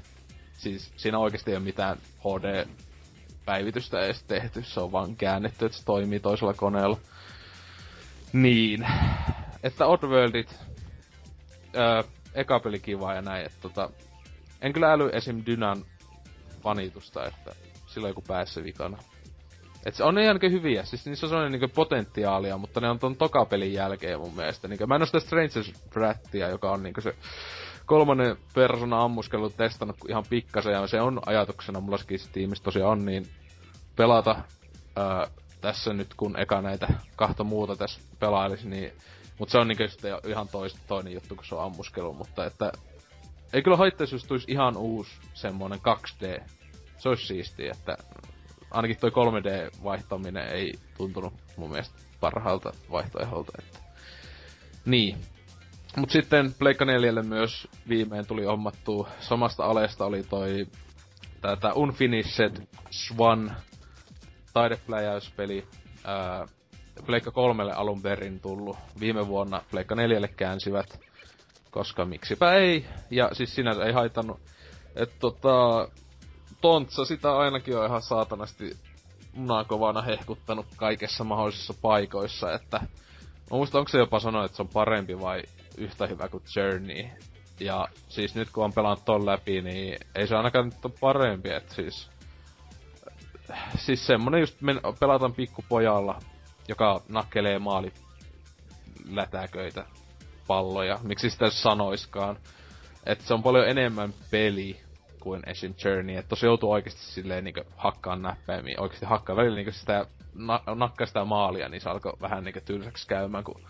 Siis 0.53 0.93
siinä 0.97 1.19
oikeasti 1.19 1.51
ei 1.51 1.57
ole 1.57 1.65
mitään 1.65 1.99
HD-päivitystä 2.21 4.01
edes 4.01 4.23
tehty, 4.23 4.62
se 4.62 4.81
on 4.81 4.93
vaan 4.93 5.17
käännetty, 5.17 5.67
että 5.67 5.79
se 5.79 5.85
toimii 5.85 6.21
toisella 6.21 6.55
koneella. 6.55 6.97
Niin. 8.33 8.87
Että 9.62 9.87
Oddworldit, 9.87 10.61
öö, 11.77 12.03
eka 12.35 12.61
peli 12.61 12.81
kiva 12.81 13.15
ja 13.15 13.23
näin, 13.23 13.47
että 13.47 13.59
tota, 13.62 13.91
en 14.61 14.73
kyllä 14.73 14.93
äly 14.93 15.11
esim. 15.12 15.43
Dynan 15.47 15.85
vanitusta, 16.65 17.27
että 17.27 17.55
sillä 17.87 18.07
on 18.07 18.11
joku 18.11 18.23
päässä 18.29 18.65
vikana. 18.65 18.99
Et 19.87 19.95
se 19.95 20.05
on 20.05 20.14
ne 20.14 20.28
ainakin 20.28 20.53
hyviä, 20.53 20.85
siis 20.85 21.07
niissä 21.07 21.26
on 21.26 21.30
sellainen 21.30 21.53
niinku 21.53 21.74
potentiaalia, 21.74 22.59
mutta 22.59 22.80
ne 22.80 22.91
on 22.91 22.99
ton 22.99 23.16
tokapelin 23.16 23.72
jälkeen 23.72 24.20
mun 24.20 24.37
mielestä. 24.37 24.68
Niinku, 24.68 24.87
mä 24.87 24.95
en 24.95 25.03
oo 25.03 25.07
sitä 25.07 25.20
Strangers 25.20 25.72
Brattia, 25.91 26.49
joka 26.49 26.70
on 26.70 26.82
niinku 26.82 27.01
se 27.01 27.14
kolmannen 27.87 28.37
persona 28.55 29.03
ammuskelu 29.03 29.51
testannut 29.51 29.97
ihan 30.09 30.24
pikkasen, 30.30 30.72
ja 30.72 30.87
se 30.87 31.01
on 31.01 31.20
ajatuksena 31.26 31.80
mullakin 31.80 32.20
tiimistä 32.32 32.64
tosiaan 32.64 32.93
on, 32.93 33.05
niin 33.05 33.26
pelata 33.97 34.37
ää, 34.97 35.26
tässä 35.61 35.93
nyt, 35.93 36.14
kun 36.16 36.41
eka 36.41 36.62
näitä 36.62 36.89
kahta 37.16 37.45
muuta 37.45 37.76
tässä 37.76 38.01
pelailisi, 38.18 38.68
niin 38.68 38.93
mutta 39.39 39.53
se 39.53 39.59
on 39.59 39.68
niinku 39.68 39.89
sitten 39.89 40.12
ihan 40.26 40.49
tois, 40.49 40.76
toinen 40.87 41.12
juttu, 41.12 41.37
kun 41.37 41.45
se 41.45 41.55
on 41.55 41.64
ammuskelu, 41.64 42.12
mutta 42.12 42.47
että 42.47 42.72
ei 43.53 43.62
kyllä 43.62 43.76
haittaisi, 43.76 44.14
jos 44.14 44.24
tulisi 44.24 44.53
ihan 44.53 44.76
uusi 44.76 45.11
semmonen 45.35 45.78
2D. 45.78 46.43
Se 46.99 47.09
olisi 47.09 47.26
siistiä, 47.26 47.72
että 47.78 47.97
ainakin 48.75 48.97
toi 49.01 49.11
3D-vaihtaminen 49.11 50.49
ei 50.49 50.72
tuntunut 50.97 51.35
mun 51.57 51.70
mielestä 51.70 51.95
parhaalta 52.20 52.72
vaihtoeholta, 52.91 53.53
että 53.59 53.79
niin. 54.85 55.16
Mut 55.97 56.11
sitten 56.11 56.55
Pleikka 56.59 56.85
4 56.85 57.22
myös 57.22 57.68
viimein 57.89 58.27
tuli 58.27 58.45
hommattua. 58.45 59.09
Samasta 59.20 59.64
alesta 59.64 60.05
oli 60.05 60.22
toi 60.22 60.66
tätä 61.41 61.72
Unfinished 61.72 62.66
Swan 62.91 63.57
taidepläjäyspeli. 64.53 65.66
Pleikka 67.07 67.31
3 67.31 67.72
alun 67.72 68.03
perin 68.03 68.41
tullut. 68.41 68.77
Viime 69.01 69.27
vuonna 69.29 69.62
Pleikka 69.70 69.95
4 69.95 70.29
käänsivät, 70.29 71.01
koska 71.70 72.05
miksipä 72.05 72.55
ei. 72.55 72.87
Ja 73.11 73.31
siis 73.33 73.55
sinänsä 73.55 73.85
ei 73.85 73.93
haitannut. 73.93 74.41
Et 74.97 75.18
tota, 75.18 75.89
Tontsa 76.65 77.05
sitä 77.05 77.37
ainakin 77.37 77.79
on 77.79 77.87
ihan 77.87 78.03
saatanasti 78.03 78.77
munakovana 79.33 80.03
hehkuttanut 80.03 80.67
kaikessa 80.77 81.25
mahdollisissa 81.25 81.75
paikoissa, 81.83 82.53
että 82.53 82.79
mä 82.81 82.87
muistan, 83.51 83.79
onko 83.79 83.89
se 83.89 83.99
jopa 83.99 84.21
sanonut, 84.21 84.47
että 84.47 84.57
se 84.57 84.62
on 84.62 84.69
parempi 84.69 85.21
vai 85.21 85.43
yhtä 85.77 86.07
hyvä 86.07 86.29
kuin 86.29 86.43
Journey. 86.57 87.05
Ja 87.61 87.89
siis 88.09 88.35
nyt 88.35 88.51
kun 88.51 88.65
on 88.65 88.73
pelannut 88.73 89.05
ton 89.05 89.27
läpi, 89.27 89.62
niin 89.62 89.99
ei 90.15 90.27
se 90.27 90.37
ainakaan 90.37 90.65
nyt 90.65 90.85
ole 90.85 90.93
parempi, 91.01 91.51
että 91.51 91.75
siis... 91.75 92.11
Siis 93.79 94.07
semmonen 94.07 94.41
just 94.41 94.61
men, 94.61 94.81
pelataan 95.01 95.33
pikkupojalla, 95.35 96.19
joka 96.69 97.03
nakkelee 97.09 97.59
maali 97.59 97.93
lätäköitä 99.11 99.87
palloja. 100.47 100.99
Miksi 101.03 101.31
sitä 101.31 101.51
sanoiskaan. 101.51 102.37
Että 103.07 103.25
se 103.25 103.35
on 103.35 103.43
paljon 103.43 103.69
enemmän 103.69 104.15
peli 104.31 104.84
kuin 105.25 105.43
esim. 105.47 105.75
Journey. 105.85 106.16
Että 106.16 106.37
se 106.37 106.47
joutuu 106.47 106.72
oikeasti 106.72 107.03
silleen 107.03 107.45
niinku 107.45 107.61
hakkaan 107.77 108.22
näppäimiä. 108.22 108.81
Oikeasti 108.81 109.07
hakkaa 109.07 109.37
välillä 109.37 109.57
niinku 109.57 109.72
sitä, 109.72 110.07
na, 110.35 110.61
nakkaa 110.75 111.07
sitä 111.07 111.25
maalia, 111.25 111.68
niin 111.68 111.81
se 111.81 111.91
alkoi 111.91 112.12
vähän 112.20 112.45
niinku 112.45 112.61
tylsäksi 112.64 113.09
käymään, 113.09 113.45
kun 113.45 113.61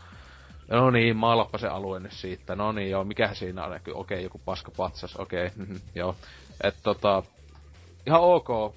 No 0.69 0.91
niin, 0.91 1.17
maalappa 1.17 1.59
se 1.59 1.69
alue 1.69 2.01
nyt 2.01 2.13
siitä. 2.13 2.57
No 2.57 2.73
niin, 2.73 2.91
joo, 2.91 3.05
mikä 3.05 3.35
siinä 3.35 3.65
on? 3.65 3.73
Okei, 3.73 3.95
okay, 3.95 4.21
joku 4.21 4.41
paska 4.45 4.71
patsas, 4.77 5.17
okei, 5.17 5.47
okay, 5.47 5.59
mhm, 5.67 5.77
joo. 5.95 6.17
Et 6.63 6.75
tota, 6.83 7.23
ihan 8.07 8.21
ok. 8.21 8.75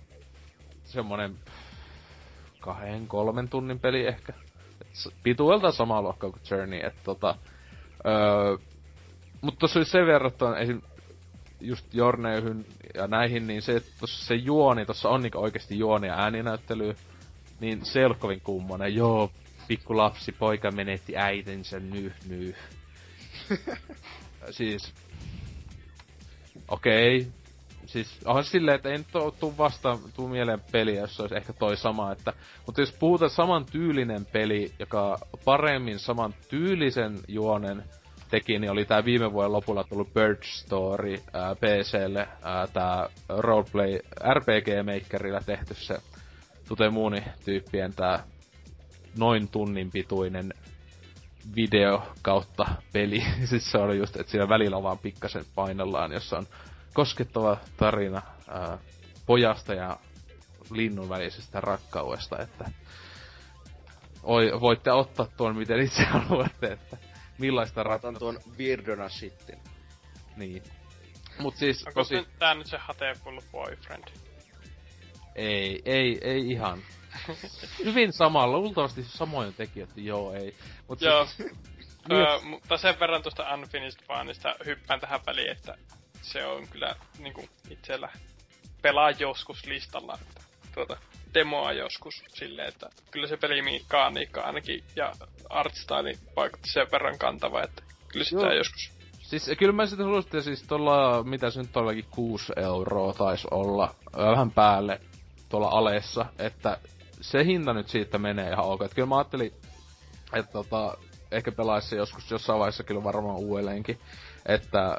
Semmonen 0.84 1.36
kahden, 2.60 3.08
kolmen 3.08 3.50
tunnin 3.50 3.80
peli 3.80 4.08
ehkä. 4.08 4.34
Et 4.82 5.14
pituelta 5.24 5.72
sama 5.72 6.02
luokka 6.02 6.30
kuin 6.30 6.42
Journey, 6.52 6.80
että 6.80 7.02
tota... 7.04 7.36
Öö, 8.08 8.58
mutta 9.42 9.60
tossa 9.60 9.80
oli 9.80 9.86
sen 9.86 10.06
verran, 10.06 10.32
että 10.32 10.46
on 10.46 10.58
esim... 10.58 10.82
just 11.62 11.94
Jorneyhyn 11.94 12.66
ja 12.94 13.08
näihin, 13.08 13.48
niin 13.48 13.62
se, 13.62 13.82
tossa 14.00 14.26
se 14.26 14.36
juoni, 14.36 14.86
tossa 14.86 15.10
on 15.10 15.22
niinku 15.22 15.40
oikeesti 15.40 15.80
juoni 15.80 16.08
ja 16.08 16.20
ääninäyttely, 16.20 16.96
niin 17.60 17.86
se 17.86 18.00
ei 18.00 18.10
kovin 18.20 18.42
kummonen. 18.42 18.96
Joo, 18.96 19.32
pikku 19.68 19.98
lapsi, 19.98 20.32
poika 20.32 20.72
menetti 20.72 21.18
äitinsä, 21.18 21.80
nyh, 21.80 22.14
nyh. 22.30 22.56
siis, 24.52 24.94
okei, 26.68 27.18
okay. 27.18 27.32
siis 27.86 28.20
onhan 28.26 28.44
silleen, 28.44 28.76
että 28.76 28.90
ei 28.90 28.98
nyt 28.98 29.08
tuu 29.40 29.58
vastaan, 29.58 30.00
tuu 30.16 30.28
mieleen 30.28 30.62
peliä, 30.72 31.02
jos 31.02 31.20
olisi 31.20 31.36
ehkä 31.36 31.54
toi 31.54 31.78
sama, 31.78 32.12
että, 32.12 32.34
mutta 32.66 32.82
jos 32.82 32.92
puhutaan 32.92 33.32
saman 33.32 33.66
tyylinen 33.66 34.26
peli, 34.26 34.72
joka 34.80 35.20
paremmin 35.46 36.00
saman 36.00 36.34
tyylisen 36.50 37.20
juonen 37.28 37.84
teki, 38.30 38.60
niin 38.60 38.72
oli 38.72 38.86
tää 38.86 39.06
viime 39.06 39.34
vuoden 39.34 39.52
lopulla 39.52 39.84
tullut 39.84 40.14
Bird 40.14 40.44
Story 40.44 41.16
ää, 41.34 41.56
PClle, 41.56 42.28
tää 42.74 43.10
roleplay 43.30 44.00
RPG 44.34 44.68
Makerilla 44.86 45.42
tehty 45.46 45.74
se 45.74 45.98
Tutemuuni 46.68 47.24
tyyppien 47.46 47.94
tää 47.94 48.24
noin 49.18 49.48
tunnin 49.48 49.92
pituinen 49.92 50.54
video 51.56 52.14
kautta 52.22 52.66
peli. 52.94 53.24
siis 53.50 53.72
se 53.72 53.78
oli 53.78 53.98
just, 53.98 54.16
että 54.16 54.32
siinä 54.32 54.50
välillä 54.50 54.84
vaan 54.84 54.98
pikkasen 54.98 55.46
painellaan, 55.56 56.12
jossa 56.12 56.38
on 56.38 56.48
koskettava 56.94 57.58
tarina 57.78 58.22
ää, 58.48 58.78
pojasta 59.26 59.74
ja 59.74 59.98
linnun 60.72 61.10
välisestä 61.10 61.62
rakkaudesta, 61.62 62.40
että 62.40 62.72
oi, 64.24 64.52
voitte 64.62 64.92
ottaa 64.92 65.28
tuon 65.38 65.56
miten 65.56 65.80
itse 65.80 66.04
haluatte, 66.04 66.68
että 66.68 66.98
millaista 67.38 67.84
rakkautta. 67.84 68.20
tuon 68.20 68.40
weirdona 68.58 69.10
sitten. 69.10 69.60
Niin. 70.36 70.64
Mut 71.40 71.56
siis 71.56 71.88
Onko 71.88 72.00
tosi... 72.00 72.28
tää 72.40 72.54
nyt 72.54 72.68
se 72.68 72.78
Hateful 72.78 73.42
Boyfriend? 73.52 74.08
Ei, 75.36 75.82
ei, 75.86 76.20
ei 76.22 76.52
ihan. 76.52 76.80
Hyvin 77.86 78.14
samalla, 78.14 78.58
luultavasti 78.58 79.04
samoin 79.04 79.54
tekijät, 79.54 79.90
joo 79.96 80.34
ei. 80.34 80.56
Mut 80.88 81.02
joo. 81.02 81.26
Se, 81.26 81.50
öö, 82.12 82.42
mutta 82.42 82.78
sen 82.78 83.00
verran 83.00 83.22
tuosta 83.22 83.54
Unfinished 83.54 84.06
Fanista 84.08 84.56
hyppään 84.66 85.00
tähän 85.00 85.20
väliin, 85.26 85.52
että 85.52 85.78
se 86.22 86.46
on 86.46 86.68
kyllä 86.68 86.96
niinku 87.20 87.50
itsellä 87.70 88.10
pelaa 88.82 89.12
joskus 89.12 89.66
listalla, 89.66 90.20
että 90.22 90.42
tuota, 90.74 90.98
demoa 91.40 91.72
joskus 91.72 92.24
silleen, 92.28 92.68
että 92.68 92.90
kyllä 93.12 93.28
se 93.28 93.38
pelimekaniikka 93.38 94.42
ainakin 94.42 94.84
ja 94.96 95.12
artstyle 95.50 96.14
vaikutti 96.36 96.70
sen 96.70 96.88
verran 96.92 97.18
kantava, 97.18 97.64
että 97.64 97.84
kyllä 98.08 98.26
sitä 98.26 98.42
Joo. 98.42 98.54
joskus 98.54 98.98
Siis 99.28 99.52
kyllä 99.58 99.74
mä 99.74 99.86
sitten 99.86 100.06
suosittelen 100.06 100.44
siis 100.44 100.64
tuolla, 100.64 101.24
mitä 101.24 101.50
se 101.50 101.62
nyt 101.62 101.72
todellakin 101.72 102.06
6 102.12 102.54
euroa 102.56 103.14
taisi 103.14 103.48
olla, 103.52 103.96
vähän 104.18 104.52
päälle 104.52 105.02
tuolla 105.50 105.68
alessa, 105.68 106.26
että 106.40 106.78
se 107.22 107.46
hinta 107.46 107.74
nyt 107.74 107.90
siitä 107.90 108.18
menee 108.18 108.52
ihan 108.52 108.66
ok. 108.66 108.82
Että 108.82 108.96
kyllä 108.96 109.08
mä 109.08 109.18
ajattelin, 109.18 109.54
että 110.34 110.52
tota, 110.52 110.98
ehkä 111.32 111.52
pelaisi 111.52 111.96
joskus 111.96 112.32
jossain 112.32 112.60
vaiheessa 112.60 112.84
kyllä 112.84 113.04
varmaan 113.04 113.38
uudelleenkin. 113.38 114.00
Että, 114.46 114.98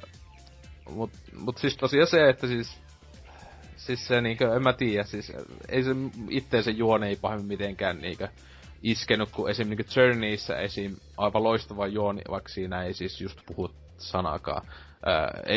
mut, 0.91 1.11
mut 1.36 1.59
siis 1.59 1.76
tosiaan 1.76 2.07
se, 2.07 2.28
että 2.28 2.47
siis 2.47 2.78
siis 3.89 4.07
se 4.07 4.20
niinkö, 4.20 4.57
en 4.57 4.62
mä 4.62 4.72
tiedä, 4.72 5.05
siis 5.05 5.32
ei 5.68 5.82
se 5.82 5.91
itse 6.30 6.62
se 6.62 6.70
juone 6.70 7.09
ei 7.09 7.16
pahemmin 7.16 7.49
mitenkään 7.49 8.01
niinkö 8.01 8.28
iskenyt, 8.82 9.30
kun 9.30 9.51
esim. 9.51 9.68
niinkö 9.68 9.84
Journeyssä 9.97 10.57
esim. 10.57 10.97
aivan 11.16 11.43
loistava 11.43 11.86
juoni, 11.86 12.22
vaikka 12.30 12.49
siinä 12.49 12.82
ei 12.82 12.95
siis 12.95 13.20
just 13.20 13.39
puhu 13.47 13.70
sanakaan. 13.99 14.66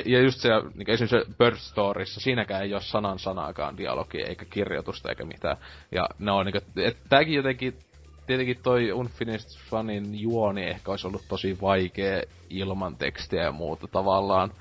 Ja 0.05 0.21
just 0.21 0.39
se, 0.39 0.49
niin 0.75 0.89
esim. 0.89 1.07
se 1.07 1.25
Bird 1.37 1.57
Storyssa, 1.57 2.19
siinäkään 2.19 2.63
ei 2.63 2.73
ole 2.73 2.81
sanan 2.81 3.19
sanaakaan 3.19 3.77
dialogia, 3.77 4.27
eikä 4.27 4.45
kirjoitusta, 4.45 5.09
eikä 5.09 5.25
mitään. 5.25 5.57
Ja 5.91 6.09
ne 6.19 6.31
on 6.31 6.45
niinku, 6.45 6.59
että 6.77 7.09
tääkin 7.09 7.33
jotenkin, 7.33 7.79
tietenkin 8.27 8.57
toi 8.63 8.91
Unfinished 8.91 9.59
Funin 9.69 10.19
juoni 10.19 10.63
ehkä 10.63 10.91
olisi 10.91 11.07
ollut 11.07 11.25
tosi 11.27 11.57
vaikea 11.61 12.23
ilman 12.49 12.95
tekstiä 12.95 13.43
ja 13.43 13.51
muuta 13.51 13.87
tavallaan. 13.87 14.53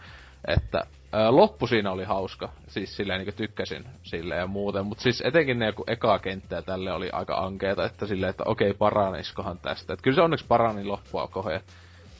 Että 0.48 0.86
loppu 1.30 1.66
siinä 1.66 1.90
oli 1.90 2.04
hauska, 2.04 2.52
siis 2.68 2.96
silleen 2.96 3.24
niin 3.24 3.34
tykkäsin 3.34 3.84
sille 4.02 4.36
ja 4.36 4.46
muuten, 4.46 4.86
mutta 4.86 5.02
siis 5.02 5.20
etenkin 5.20 5.58
ne 5.58 5.66
joku 5.66 5.84
eka 5.86 6.18
kenttä 6.18 6.62
tälle 6.62 6.92
oli 6.92 7.10
aika 7.12 7.34
ankeeta, 7.34 7.84
että 7.84 8.06
silleen, 8.06 8.30
että 8.30 8.44
okei 8.46 8.74
paraniskohan 8.74 9.58
tästä. 9.58 9.92
Et 9.92 10.02
kyllä 10.02 10.14
se 10.14 10.20
onneksi 10.22 10.46
parani 10.46 10.84
loppua 10.84 11.28
kohden 11.28 11.60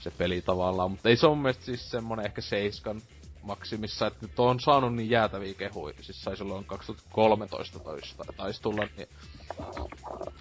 se 0.01 0.11
peli 0.11 0.43
tavallaan, 0.43 0.91
mutta 0.91 1.09
ei 1.09 1.17
se 1.17 1.27
on 1.27 1.39
mielestä 1.39 1.65
siis 1.65 1.91
semmonen 1.91 2.27
ehkä 2.27 2.41
seiskan 2.41 3.01
maksimissa, 3.43 4.07
että 4.07 4.27
nyt 4.27 4.39
on 4.39 4.61
saanut 4.61 4.95
niin 4.95 5.11
jäätäviä 5.11 5.55
kehuja. 5.55 5.95
Siis 6.01 6.23
sai 6.23 6.37
silloin 6.37 6.65
2013 6.65 7.79
toista, 7.79 8.25
taisi 8.37 8.63
tulla 8.63 8.87
niin 8.97 9.09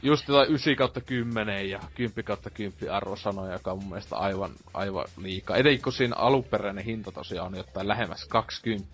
just 0.01 0.27
jotain 0.27 0.49
9 0.49 0.75
kautta 0.75 1.01
10 1.01 1.69
ja 1.69 1.79
10 1.95 2.23
kautta 2.25 2.49
10 2.49 2.93
arvosanoja, 2.93 3.53
joka 3.53 3.71
on 3.71 3.77
mun 3.79 3.89
mielestä 3.89 4.17
aivan, 4.17 4.51
aivan 4.73 5.05
liikaa. 5.17 5.57
Etenkin 5.57 5.81
kun 5.81 5.93
siinä 5.93 6.15
alunperäinen 6.15 6.85
hinta 6.85 7.11
tosiaan 7.11 7.47
on 7.47 7.57
jotain 7.57 7.87
lähemmäs 7.87 8.25
20. 8.25 8.87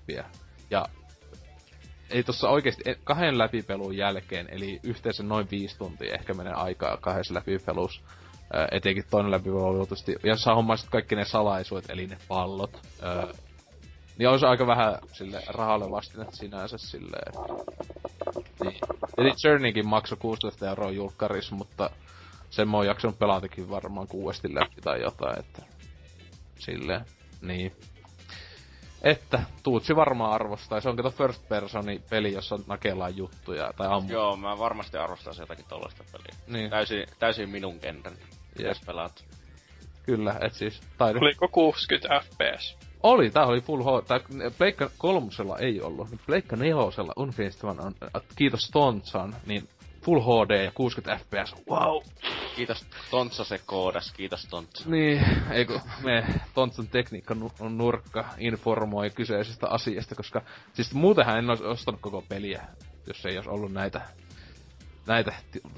Ja 0.70 0.86
ei 2.10 2.24
tossa 2.24 2.50
oikeesti 2.50 2.84
kahden 3.04 3.38
läpipelun 3.38 3.98
jälkeen, 3.98 4.48
eli 4.52 4.80
yhteensä 4.84 5.24
noin 5.24 5.48
viisi 5.52 5.78
tuntia 5.78 6.14
ehkä 6.14 6.34
menee 6.34 6.54
aikaa 6.54 6.98
kahdessa 6.98 7.34
läpipelussa. 7.34 8.02
Etenkin 8.72 9.04
toinen 9.10 9.32
läpipelu 9.32 9.66
oli 9.66 9.78
tietysti, 9.78 10.16
jos 10.24 10.42
sä 10.42 10.54
hommaisit 10.54 10.90
kaikki 10.90 11.16
ne 11.16 11.26
salaisuudet, 11.26 11.90
eli 11.90 12.08
ne 12.08 12.18
pallot, 12.28 12.82
niin 14.18 14.30
olisi 14.30 14.46
aika 14.46 14.68
vähän 14.68 15.00
sille 15.12 15.42
rahalle 15.48 15.92
vastinet 15.92 16.34
sinänsä 16.34 16.78
silleen. 16.78 17.34
Niin. 18.64 18.80
Eli 19.18 19.32
Journeykin 19.44 19.88
maksoi 19.88 20.18
16 20.18 20.70
euroa 20.70 20.92
julkkaris, 20.92 21.52
mutta 21.52 21.90
sen 22.50 22.70
mä 22.70 22.78
oon 22.78 22.88
jaksanut 22.88 23.20
pelatakin 23.20 23.70
varmaan 23.70 24.08
kuuesti 24.08 24.56
läpi 24.56 24.82
tai 24.82 25.02
jotain, 25.02 25.40
että 25.40 25.62
silleen, 26.60 27.06
niin. 27.42 27.76
Että 29.02 29.44
Tuutsi 29.64 29.96
varmaan 29.96 30.32
arvostaa. 30.32 30.82
Se 30.82 30.90
on 30.90 30.96
kato 30.96 31.12
first 31.12 31.48
personi 31.50 32.02
peli, 32.10 32.34
jossa 32.34 32.60
nakellaan 32.68 33.18
juttuja 33.18 33.74
tai 33.78 33.88
ammu. 33.88 34.12
Joo, 34.12 34.36
mä 34.36 34.60
varmasti 34.60 34.98
arvostaisin 34.98 35.42
jotakin 35.42 35.66
tollaista 35.66 36.04
peliä. 36.12 36.36
Niin. 36.48 36.70
Täysin, 36.70 37.08
täysin 37.20 37.50
minun 37.50 37.80
kentän. 37.80 38.14
Yes. 38.60 38.82
pelaat. 38.86 39.26
Kyllä, 40.04 40.36
et 40.42 40.54
siis 40.54 40.82
taidon. 40.98 41.24
Oliko 41.24 41.48
60 41.48 42.20
fps? 42.20 42.78
Oli, 43.06 43.30
tää 43.30 43.46
oli 43.46 43.62
Full 43.62 43.84
HD. 43.84 44.06
Tää 44.08 44.20
Pleikka 44.58 44.90
kolmosella 44.98 45.58
ei 45.58 45.82
ollut. 45.82 46.08
Pleikka 46.26 46.56
nelosella 46.56 47.14
Unfinished 47.18 47.64
on, 47.64 47.96
kiitos 48.36 48.70
Tontsan, 48.72 49.36
niin 49.46 49.70
Full 50.06 50.20
HD 50.20 50.64
ja 50.64 50.72
60 50.72 51.24
fps. 51.26 51.56
Wow! 51.70 52.04
Kiitos 52.56 52.86
Tontsa 53.12 53.44
se 53.44 53.60
koodas, 53.66 54.12
kiitos 54.12 54.46
Tontsa. 54.50 54.90
Niin, 54.90 55.26
eikö 55.52 55.80
me 56.04 56.26
Tontsan 56.54 56.88
tekniikka 56.88 57.36
on 57.60 57.78
nurkka 57.78 58.26
informoi 58.38 59.10
kyseisestä 59.10 59.68
asiasta, 59.68 60.16
koska 60.16 60.42
siis 60.74 60.94
muutenhan 60.94 61.38
en 61.38 61.50
olisi 61.50 61.64
ostanut 61.64 62.02
koko 62.02 62.24
peliä, 62.30 62.66
jos 63.08 63.26
ei 63.26 63.38
olisi 63.38 63.50
ollut 63.50 63.74
näitä, 63.74 64.02
näitä 65.08 65.34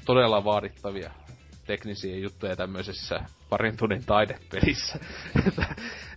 todella 0.05 0.43
vaadittavia 0.43 1.11
teknisiä 1.67 2.17
juttuja 2.17 2.55
tämmöisessä 2.55 3.19
parin 3.49 3.77
tunnin 3.77 4.05
taidepelissä, 4.05 4.99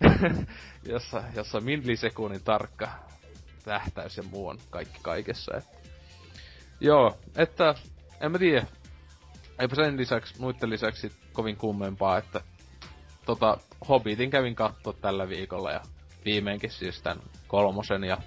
jossa, 0.92 1.22
jossa 1.36 1.60
millisekunnin 1.60 2.44
tarkka 2.44 2.88
tähtäys 3.64 4.16
ja 4.16 4.22
muu 4.22 4.48
on 4.48 4.58
kaikki 4.70 4.98
kaikessa. 5.02 5.56
Että. 5.56 5.78
Joo, 6.80 7.18
että 7.36 7.74
en 8.20 8.32
mä 8.32 8.38
tiedä. 8.38 8.66
Eipä 9.58 9.74
sen 9.74 9.96
lisäksi, 9.96 10.40
muiden 10.40 10.70
lisäksi 10.70 11.12
kovin 11.32 11.56
kummempaa, 11.56 12.18
että 12.18 12.40
tota, 13.26 13.58
Hobbitin 13.88 14.30
kävin 14.30 14.54
katsoa 14.54 14.92
tällä 14.92 15.28
viikolla 15.28 15.72
ja 15.72 15.80
viimeinkin 16.24 16.70
siis 16.70 17.02
tän 17.02 17.18
kolmosen 17.48 18.04
ja 18.04 18.18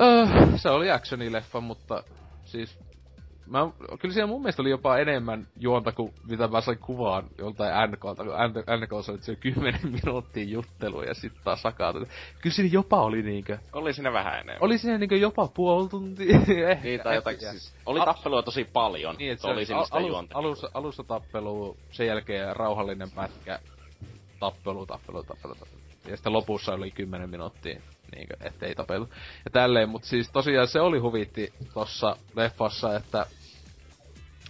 öö, 0.00 0.26
se 0.56 0.68
oli 0.68 0.90
actionileffa, 0.90 1.60
mutta 1.60 2.04
siis 2.44 2.78
mä, 3.46 3.70
kyllä 4.00 4.14
siellä 4.14 4.26
mun 4.26 4.42
mielestä 4.42 4.62
oli 4.62 4.70
jopa 4.70 4.98
enemmän 4.98 5.46
juonta 5.60 5.92
kuin 5.92 6.12
mitä 6.28 6.48
mä 6.48 6.60
sain 6.60 6.78
kuvaan 6.78 7.24
joltain 7.38 7.90
NKlta, 7.90 8.24
kun 8.24 8.34
NK 8.80 8.92
oli 8.92 9.18
se 9.20 9.36
10 9.36 9.80
minuuttia 10.04 10.44
juttelu 10.44 11.02
ja 11.02 11.14
sitten 11.14 11.44
taas 11.44 11.62
sakaat. 11.62 11.96
Kyllä 12.42 12.54
siinä 12.54 12.70
jopa 12.72 13.02
oli 13.02 13.22
niinkö... 13.22 13.58
Oli 13.72 13.92
siinä 13.92 14.12
vähän 14.12 14.34
enemmän. 14.34 14.58
Oli 14.60 14.78
siinä 14.78 14.98
niinkö 14.98 15.16
jopa 15.16 15.48
puoli 15.48 15.88
tuntia. 15.88 16.38
niin, 16.82 17.00
tai 17.00 17.14
jotakin 17.14 17.50
siis. 17.50 17.74
Oli 17.86 18.00
tappelua 18.00 18.42
tosi 18.42 18.64
paljon. 18.72 19.16
Niin, 19.16 19.32
että 19.32 19.48
oli 19.48 19.66
al- 19.72 19.86
alus, 19.90 20.26
alussa, 20.34 20.70
alussa 20.74 21.04
tappelu, 21.04 21.76
sen 21.90 22.06
jälkeen 22.06 22.56
rauhallinen 22.56 23.10
pätkä, 23.10 23.58
tappelu, 24.40 24.86
tappelu, 24.86 25.22
tappelu, 25.22 25.54
tappelu. 25.54 25.80
Ja 26.08 26.16
sitten 26.16 26.32
lopussa 26.32 26.72
oli 26.72 26.90
10 26.90 27.30
minuuttia 27.30 27.80
niinkö, 28.16 28.36
ettei 28.40 28.74
tapeltu. 28.74 29.14
Ja 29.44 29.50
tälleen, 29.50 29.88
mutta 29.88 30.08
siis 30.08 30.30
tosiaan 30.30 30.68
se 30.68 30.80
oli 30.80 30.98
huvitti 30.98 31.52
tossa 31.74 32.16
leffassa, 32.36 32.96
että 32.96 33.26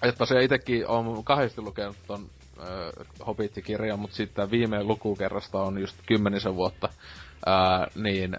että 0.02 0.18
tosiaan 0.18 0.44
itekin 0.44 0.86
on 0.86 1.24
kahdesti 1.24 1.60
lukenut 1.60 1.96
ton 2.06 2.30
äh, 2.58 3.26
Hobbit-kirjan, 3.26 3.98
mutta 3.98 4.16
sitten 4.16 4.50
viime 4.50 4.82
lukukerrasta 4.82 5.62
on 5.62 5.78
just 5.78 5.96
kymmenisen 6.06 6.54
vuotta, 6.54 6.88
äh, 7.48 8.02
niin 8.02 8.36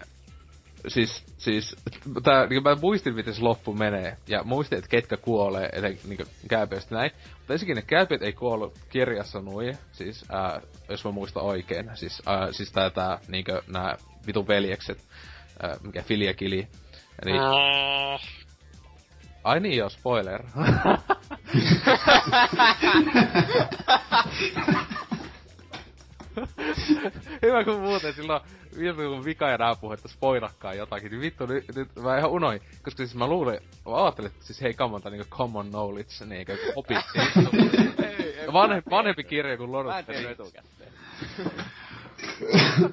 siis, 0.88 1.24
siis, 1.38 1.76
tää, 2.22 2.46
niin 2.46 2.62
mä 2.62 2.76
muistin, 2.80 3.14
miten 3.14 3.34
se 3.34 3.42
loppu 3.42 3.72
menee, 3.72 4.16
ja 4.28 4.42
muistin, 4.44 4.78
että 4.78 4.90
ketkä 4.90 5.16
kuolee, 5.16 5.68
eli 5.72 5.98
niin 6.08 6.26
kääpiöistä 6.48 6.94
näin. 6.94 7.10
Mutta 7.38 7.52
ensinnäkin 7.52 7.76
ne 7.76 7.82
kääpiöt 7.82 8.22
ei 8.22 8.32
kuollut 8.32 8.78
kirjassa 8.88 9.40
nui, 9.40 9.72
siis, 9.92 10.24
ää, 10.28 10.60
jos 10.88 11.04
mä 11.04 11.10
muistan 11.10 11.42
oikein. 11.42 11.90
Siis, 11.94 12.22
ää, 12.26 12.52
siis 12.52 12.72
tää, 12.72 12.90
tää 12.90 13.18
niinkö, 13.28 13.62
nää 13.66 13.96
vitun 14.26 14.48
veljekset, 14.48 14.98
ää, 15.62 15.76
mikä 15.82 16.02
Filia 16.02 16.34
Kili. 16.34 16.68
Niin, 17.24 17.36
Mm, 17.36 18.18
ai 19.44 19.60
niin 19.60 19.76
joo, 19.78 19.88
spoiler. 19.88 20.42
Hyvä 27.42 27.64
kun 27.64 27.80
muuten 27.80 28.14
silloin 28.14 28.40
viime 28.78 29.04
kun 29.04 29.24
vika 29.24 29.48
ja 29.48 29.56
nää 29.58 29.74
puhui, 29.74 29.94
että 29.94 30.08
spoirakkaan 30.08 30.76
jotakin, 30.76 31.10
niin 31.10 31.20
vittu 31.20 31.46
nyt, 31.46 31.64
nyt 31.74 31.88
mä 32.02 32.18
ihan 32.18 32.30
unoin, 32.30 32.60
koska 32.82 32.96
siis 32.96 33.14
mä 33.14 33.26
luulin, 33.26 33.60
mä 33.86 34.04
ajattelin, 34.04 34.30
että 34.30 34.44
siis 34.46 34.60
hei 34.60 34.74
kammanta 34.74 35.10
niinku 35.10 35.26
common 35.30 35.68
knowledge, 35.68 36.24
niinku 36.26 36.52
opitti. 36.76 37.18
Vanhempi, 38.52 38.90
vanhempi 38.90 39.24
kirja 39.24 39.56
kuin 39.56 39.72
Lord 39.72 39.88
of 39.88 40.04
the 40.04 40.12
Rings. 40.12 40.54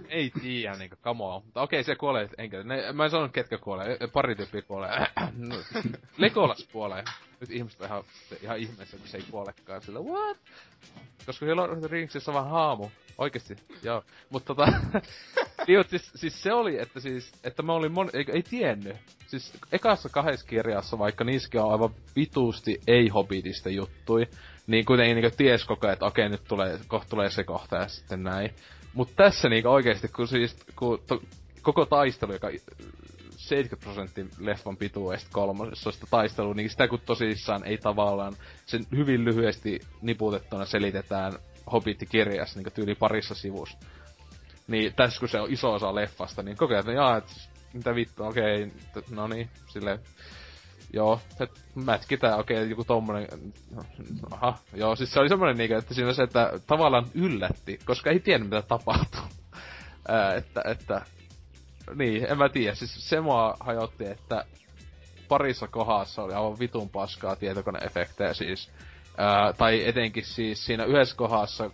Ei 0.10 0.32
tiedä 0.42 0.76
niinku, 0.78 0.96
come 1.04 1.24
on. 1.24 1.42
Mutta 1.46 1.62
okei, 1.62 1.84
se 1.84 1.96
kuolee 1.96 2.30
enkä. 2.38 2.64
Ne, 2.64 2.92
mä 2.92 3.04
en 3.04 3.10
sanonut 3.10 3.32
ketkä 3.32 3.58
kuolee, 3.58 3.98
pari 4.14 4.36
tyyppiä 4.36 4.62
kuolee. 4.62 5.08
No, 5.38 5.56
Legolas 6.18 6.68
kuolee. 6.72 7.04
Nyt 7.40 7.52
ihmiset 7.52 7.82
on 7.82 7.88
ihan, 7.88 8.04
ihan 8.42 8.58
ihmeessä, 8.58 8.98
kun 8.98 9.08
se 9.08 9.18
ei 9.18 9.24
kuolekaan. 9.32 9.82
Sillä 9.82 10.00
what? 10.00 10.38
Koska 11.26 11.46
siellä 11.46 11.62
on 11.62 11.84
Ringsissä 11.90 12.34
vaan 12.34 12.50
haamu. 12.50 12.90
Oikeesti, 13.18 13.56
joo. 13.84 14.04
Mutta 14.30 14.56
tota... 14.56 14.72
niin, 15.68 15.80
mut 15.80 15.90
siis, 15.90 16.12
siis, 16.16 16.44
se 16.44 16.54
oli, 16.54 16.80
että 16.82 17.00
siis, 17.00 17.32
että 17.44 17.64
mä 17.64 17.74
olin 17.74 17.92
mon... 17.92 18.10
ei, 18.14 18.26
ei 18.34 18.44
tiennyt. 18.44 18.96
Siis 19.28 19.54
ekassa 19.72 20.10
kahdessa 20.10 20.48
kirjassa, 20.48 21.00
vaikka 21.00 21.24
niissäkin 21.24 21.62
on 21.62 21.72
aivan 21.72 21.96
vituusti 22.16 22.80
ei-hobitista 22.88 23.70
juttui, 23.70 24.28
niin 24.68 24.86
kuitenkin 24.86 25.16
niinku 25.16 25.36
ties 25.38 25.66
koko 25.66 25.88
ajan, 25.88 25.94
että 25.94 26.06
okei, 26.06 26.30
nyt 26.30 26.44
tulee, 26.48 26.80
kohta 26.88 27.10
tulee 27.10 27.30
se 27.30 27.44
kohta 27.44 27.76
ja 27.76 27.88
sitten 27.88 28.24
näin. 28.24 28.56
Mut 28.94 29.16
tässä 29.16 29.50
niinku 29.50 29.70
oikeesti, 29.70 30.08
kun 30.08 30.28
siis, 30.28 30.58
kun 30.76 31.00
to, 31.08 31.22
koko 31.62 31.86
taistelu, 31.86 32.34
joka 32.34 32.50
70 33.38 33.84
prosenttia 33.86 34.26
leffan 34.40 34.78
pituudesta 34.78 35.30
kolmosessa 35.34 35.92
sitä 35.92 36.08
taistelua, 36.10 36.54
niin 36.54 36.70
sitä 36.70 36.88
kun 36.88 37.00
tosissaan 37.06 37.66
ei 37.66 37.78
tavallaan 37.78 38.34
sen 38.66 38.86
hyvin 38.96 39.26
lyhyesti 39.26 39.80
niputettuna 40.02 40.66
selitetään 40.66 41.34
Hobbit-kirjassa 41.72 42.60
niin 42.60 42.74
tyyli 42.74 42.96
parissa 42.96 43.36
sivussa. 43.36 43.78
Niin 44.68 44.94
tässä 44.94 45.20
kun 45.20 45.30
se 45.30 45.40
on 45.40 45.54
iso 45.54 45.74
osa 45.74 45.96
leffasta, 45.96 46.44
niin 46.44 46.58
koko 46.58 46.74
ajan, 46.74 46.80
että 46.80 46.92
jaa, 46.92 47.18
et, 47.18 47.50
mitä 47.74 47.96
vittu, 47.96 48.24
okei, 48.24 48.64
okay, 48.64 49.04
no 49.10 49.28
niin, 49.28 49.50
silleen, 49.68 50.00
joo, 50.94 51.22
että 51.40 51.60
mätkitään, 51.76 52.40
okei, 52.40 52.58
okay, 52.58 52.70
joku 52.70 52.84
tommonen, 52.84 53.28
aha, 54.32 54.58
joo, 54.74 54.96
siis 54.96 55.14
se 55.14 55.20
oli 55.20 55.30
semmonen 55.30 55.58
niinkö, 55.58 55.78
että 55.78 55.94
siinä 55.94 56.14
se, 56.14 56.24
että 56.24 56.60
tavallaan 56.68 57.06
yllätti, 57.14 57.80
koska 57.86 58.10
ei 58.10 58.20
tiennyt 58.20 58.50
mitä 58.50 58.62
tapahtuu. 58.62 59.22
Ää, 60.08 60.36
että, 60.36 60.62
että, 60.66 61.02
niin, 61.96 62.32
en 62.32 62.38
mä 62.38 62.50
tiedä, 62.50 62.76
siis 62.76 63.10
se 63.10 63.22
mua 63.22 63.58
hajotti, 63.60 64.06
että 64.06 64.46
parissa 65.28 65.68
kohdassa 65.68 66.24
oli 66.24 66.34
aivan 66.34 66.60
vitun 66.60 66.90
paskaa 66.90 67.36
tietokoneefektejä 67.36 68.34
siis. 68.34 68.72
Ää, 69.18 69.54
tai 69.54 69.88
etenkin 69.88 70.26
siis 70.26 70.66
siinä 70.66 70.86
yhdessä 70.86 71.16
kohdassa 71.16 71.70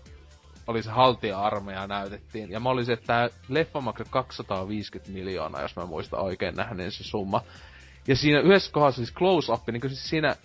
oli 0.67 0.83
se 0.83 0.89
haltija-armeija 0.89 1.87
näytettiin. 1.87 2.51
Ja 2.51 2.59
mä 2.59 2.69
olisin, 2.69 2.93
että 2.93 3.07
tää 3.07 3.29
leffa 3.49 3.81
maksoi 3.81 4.05
250 4.09 5.11
miljoonaa, 5.11 5.61
jos 5.61 5.75
mä 5.75 5.85
muistan 5.85 6.19
oikein 6.19 6.55
nähneen 6.55 6.91
se 6.91 7.03
summa. 7.03 7.43
Ja 8.09 8.15
siinä 8.15 8.39
yhdessä 8.39 8.71
kohdassa 8.71 8.97
siis 9.05 9.13
close-up, 9.13 9.67
niin 9.67 9.81
kuin 9.81 9.91
siis 9.91 10.09
siinä 10.09 10.35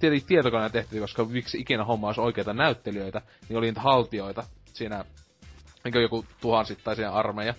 tietenkin 0.00 0.28
tietokoneen 0.28 0.72
tehtiin, 0.72 1.02
koska 1.02 1.24
miksi 1.24 1.58
ikinä 1.58 1.84
homma 1.84 2.06
olisi 2.06 2.20
oikeita 2.20 2.54
näyttelijöitä, 2.54 3.22
niin 3.48 3.56
oli 3.56 3.66
niitä 3.66 3.80
haltioita 3.80 4.44
siinä, 4.72 5.04
niin 5.84 6.02
joku 6.02 6.24
tuhansittaisia 6.40 7.10
armeija. 7.10 7.54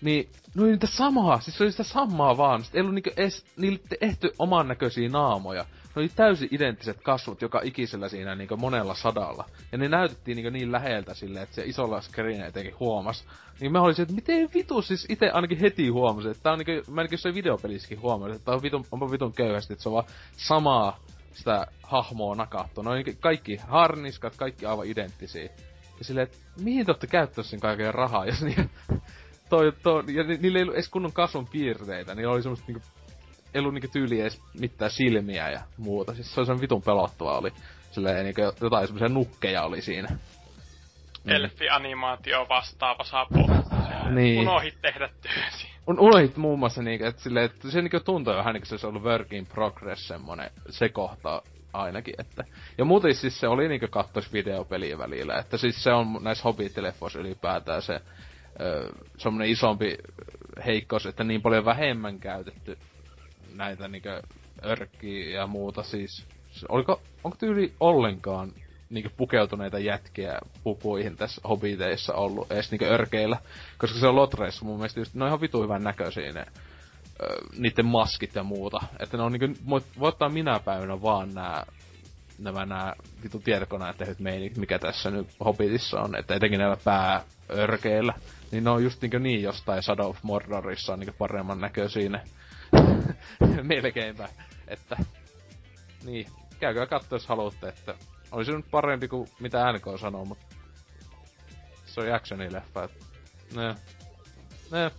Niin, 0.00 0.30
no 0.54 0.64
niitä 0.64 0.86
samaa, 0.86 1.40
siis 1.40 1.56
se 1.58 1.64
oli 1.64 1.70
sitä 1.70 1.82
samaa 1.82 2.36
vaan. 2.36 2.62
Sitten 2.62 2.78
ei 2.78 2.82
ollut 2.82 2.94
niinku 2.94 3.10
edes, 3.16 3.46
niille 3.56 3.78
tehty 4.00 4.32
oman 4.38 4.68
näköisiä 4.68 5.08
naamoja. 5.08 5.66
Ne 5.96 6.00
oli 6.00 6.08
täysin 6.08 6.48
identtiset 6.50 7.00
kasvot 7.02 7.42
joka 7.42 7.60
ikisellä 7.64 8.08
siinä 8.08 8.34
niinku 8.34 8.56
monella 8.56 8.94
sadalla. 8.94 9.44
Ja 9.72 9.78
ne 9.78 9.88
näytettiin 9.88 10.36
niinku 10.36 10.50
niin 10.50 10.72
läheltä 10.72 11.14
silleen, 11.14 11.42
että 11.42 11.54
se 11.54 11.62
isolla 11.64 12.00
screen 12.00 12.44
etenkin 12.44 12.78
huomas. 12.80 13.24
Niin 13.60 13.72
mä 13.72 13.80
olisin, 13.80 14.02
että 14.02 14.14
miten 14.14 14.50
vitu 14.54 14.82
siis 14.82 15.06
itse 15.08 15.30
ainakin 15.30 15.58
heti 15.58 15.88
huomasin, 15.88 16.30
että 16.30 16.42
tää 16.42 16.52
on 16.52 16.58
niinku, 16.58 16.92
mä 16.92 17.00
ainakin 17.00 17.14
jossain 17.14 17.34
videopelissäkin 17.34 18.00
huomasin, 18.00 18.36
että 18.36 18.44
tää 18.44 18.54
on 18.54 18.62
vitun, 18.62 18.84
onpa 18.92 19.10
vitun 19.10 19.32
köyhästi, 19.32 19.72
että 19.72 19.82
se 19.82 19.88
on 19.88 19.92
vaan 19.92 20.06
samaa 20.36 21.00
sitä 21.34 21.66
hahmoa 21.82 22.34
nakattu. 22.34 22.82
No 22.82 22.94
niin 22.94 23.16
kaikki 23.20 23.56
harniskat, 23.56 24.36
kaikki 24.36 24.66
aivan 24.66 24.86
identtisiä. 24.86 25.48
Ja 25.98 26.04
silleen, 26.04 26.24
että 26.24 26.36
mihin 26.60 26.86
te 26.86 26.92
ootte 26.92 27.06
käyttänyt 27.06 27.46
sen 27.46 27.60
kaiken 27.60 27.94
rahaa, 27.94 28.26
jos 28.26 28.42
niin 28.42 28.70
toi, 29.50 29.72
toi, 29.82 30.04
ja 30.08 30.24
ni, 30.24 30.36
niillä 30.36 30.58
ei 30.58 30.62
ollut 30.62 30.74
edes 30.74 30.88
kunnon 30.88 31.12
kasvon 31.12 31.46
piirteitä, 31.46 32.14
niillä 32.14 32.32
oli 32.32 32.42
semmoista 32.42 32.66
niinku, 32.66 32.86
ei 33.54 33.58
ollut 33.58 33.74
niinku 33.74 33.88
tyyliä 33.92 34.22
edes 34.22 34.42
mitään 34.60 34.90
silmiä 34.90 35.50
ja 35.50 35.60
muuta. 35.76 36.14
Siis 36.14 36.34
se 36.34 36.40
oli 36.40 36.46
semmoinen 36.46 36.62
vitun 36.62 36.82
pelottava 36.82 37.38
oli. 37.38 37.52
Silleen 37.90 38.24
niinku 38.24 38.40
jotain 38.60 38.86
semmoisia 38.86 39.08
nukkeja 39.08 39.62
oli 39.62 39.82
siinä. 39.82 40.08
Elfi-animaatio 41.26 42.46
vastaava 42.48 43.04
saapuu. 43.04 43.50
Niin. 44.10 44.40
Unohit 44.40 44.74
tehdä 44.82 45.08
työsi. 45.22 45.68
Un, 45.86 46.00
unohit 46.00 46.36
muun 46.36 46.58
muassa 46.58 46.82
niinku, 46.82 47.06
että 47.06 47.22
silleen, 47.22 47.44
että 47.46 47.70
se 47.70 47.82
niinku 47.82 48.00
tuntui 48.00 48.36
vähän 48.36 48.54
niinku 48.54 48.66
se 48.66 48.74
olisi 48.74 48.86
ollut 48.86 49.02
work 49.02 49.32
in 49.32 49.46
progress 49.46 50.08
semmonen, 50.08 50.50
se 50.70 50.88
kohta 50.88 51.42
ainakin, 51.72 52.14
että. 52.18 52.44
Ja 52.78 52.84
muuten 52.84 53.14
siis 53.14 53.40
se 53.40 53.48
oli 53.48 53.68
niinku 53.68 53.86
kattois 53.90 54.32
videopeliä 54.32 54.98
välillä, 54.98 55.38
että 55.38 55.56
siis 55.56 55.82
se 55.82 55.92
on 55.92 56.18
näissä 56.22 56.44
Hobbit-leffoissa 56.44 57.20
ylipäätään 57.20 57.82
se, 57.82 58.00
ö, 58.60 58.88
semmonen 59.18 59.48
isompi 59.48 59.98
heikkous, 60.66 61.06
että 61.06 61.24
niin 61.24 61.42
paljon 61.42 61.64
vähemmän 61.64 62.20
käytetty 62.20 62.78
näitä 63.54 63.88
niinku 63.88 64.08
örkkiä 64.64 65.40
ja 65.40 65.46
muuta 65.46 65.82
siis. 65.82 66.26
Oliko, 66.68 67.00
onko 67.24 67.36
tyyli 67.40 67.74
ollenkaan 67.80 68.52
niinku 68.90 69.10
pukeutuneita 69.16 69.78
jätkiä 69.78 70.38
pukuihin 70.64 71.16
tässä 71.16 71.40
Hobbiteissa 71.48 72.14
ollut 72.14 72.52
edes 72.52 72.70
niinku 72.70 72.84
örkeillä? 72.84 73.36
Koska 73.78 73.98
se 73.98 74.06
on 74.06 74.16
Lotreissa 74.16 74.64
mun 74.64 74.76
mielestä 74.76 75.00
just, 75.00 75.14
ne 75.14 75.24
on 75.24 75.28
ihan 75.28 75.40
vitu 75.40 75.62
hyvän 75.62 75.82
näköisiä 75.82 76.32
ne 76.32 76.46
niiden 77.58 77.86
maskit 77.86 78.34
ja 78.34 78.42
muuta. 78.42 78.80
Että 79.00 79.16
ne 79.16 79.22
on 79.22 79.32
niinku, 79.32 79.60
voi, 79.68 79.80
ottaa 80.00 80.28
minä 80.28 80.60
päivänä 80.64 81.02
vaan 81.02 81.34
nää 81.34 81.66
nämä 82.38 82.66
nää 82.66 82.94
vitu 83.22 83.38
tietokoneet 83.38 83.96
tehdyt 83.96 84.18
meinit, 84.18 84.56
mikä 84.56 84.78
tässä 84.78 85.10
nyt 85.10 85.26
Hobbitissa 85.44 86.00
on, 86.00 86.16
että 86.16 86.34
etenkin 86.34 86.58
näillä 86.58 86.76
pääörkeillä, 86.84 88.14
niin 88.50 88.64
ne 88.64 88.70
on 88.70 88.84
just 88.84 89.02
niinkö 89.02 89.18
niin 89.18 89.42
jostain 89.42 89.82
Shadow 89.82 90.06
of 90.06 90.18
Mordorissa 90.22 90.92
on 90.92 90.98
niinkö 91.00 91.12
paremman 91.18 91.60
näköisiä 91.60 92.08
ne. 92.08 92.20
Melkeinpä, 93.62 94.28
että 94.68 94.96
niin, 96.04 96.26
käykää 96.60 96.86
katsoa 96.86 97.16
jos 97.16 97.26
haluatte, 97.26 97.68
että 97.68 97.94
olisi 98.32 98.50
se 98.50 98.56
nyt 98.56 98.70
parempi 98.70 99.08
kuin 99.08 99.28
mitä 99.40 99.72
NK 99.72 99.84
sanoo, 100.00 100.24
mutta 100.24 100.46
se 101.86 102.00
on 102.00 102.14
actionileffa, 102.14 102.84
että 102.84 103.04
ne, 103.54 103.74
ne, 104.72 104.90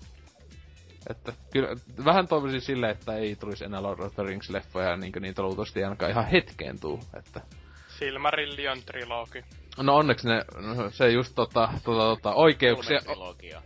että 1.09 1.33
kyllä, 1.53 1.69
vähän 2.05 2.27
toivoisin 2.27 2.61
silleen, 2.61 2.91
että 2.91 3.15
ei 3.15 3.35
tulisi 3.35 3.65
enää 3.65 3.83
Lord 3.83 3.99
of 3.99 4.15
the 4.15 4.23
Rings-leffoja, 4.23 4.97
niin 4.99 5.11
kuin 5.11 5.21
niitä 5.21 5.41
luultavasti 5.41 5.83
ainakaan 5.83 6.11
ihan 6.11 6.27
hetkeen 6.27 6.79
tuu, 6.79 6.99
että... 7.17 7.41
Silmarillion 7.87 8.81
trilogi. 8.85 9.43
No 9.77 9.95
onneksi 9.95 10.27
ne, 10.27 10.45
no, 10.55 10.89
se 10.89 11.09
just 11.09 11.35
tota, 11.35 11.69
tota, 11.83 12.01
tota 12.01 12.33
oikeuksia, 12.33 12.99
Kolme 12.99 13.13
trilogiaa. 13.13 13.61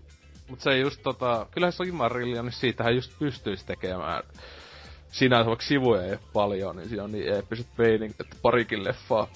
Mutta 0.50 0.64
se 0.64 0.78
just 0.78 1.04
tota, 1.04 1.48
kyllähän 1.52 1.74
Silmarillion, 1.74 2.46
niin 2.46 2.54
siitähän 2.54 2.96
just 2.96 3.20
pystyisi 3.20 3.66
tekemään 3.66 4.24
sinänsä 5.12 5.48
vaikka 5.48 5.66
sivuja 5.66 6.04
ei 6.04 6.12
ole 6.12 6.20
paljon, 6.34 6.76
niin 6.76 6.90
siinä 6.90 7.04
on 7.04 7.12
niin 7.12 7.34
eeppiset 7.34 7.68
meining, 7.78 8.14
että 8.20 8.36
parikin 8.42 8.84
leffaa. 8.84 9.28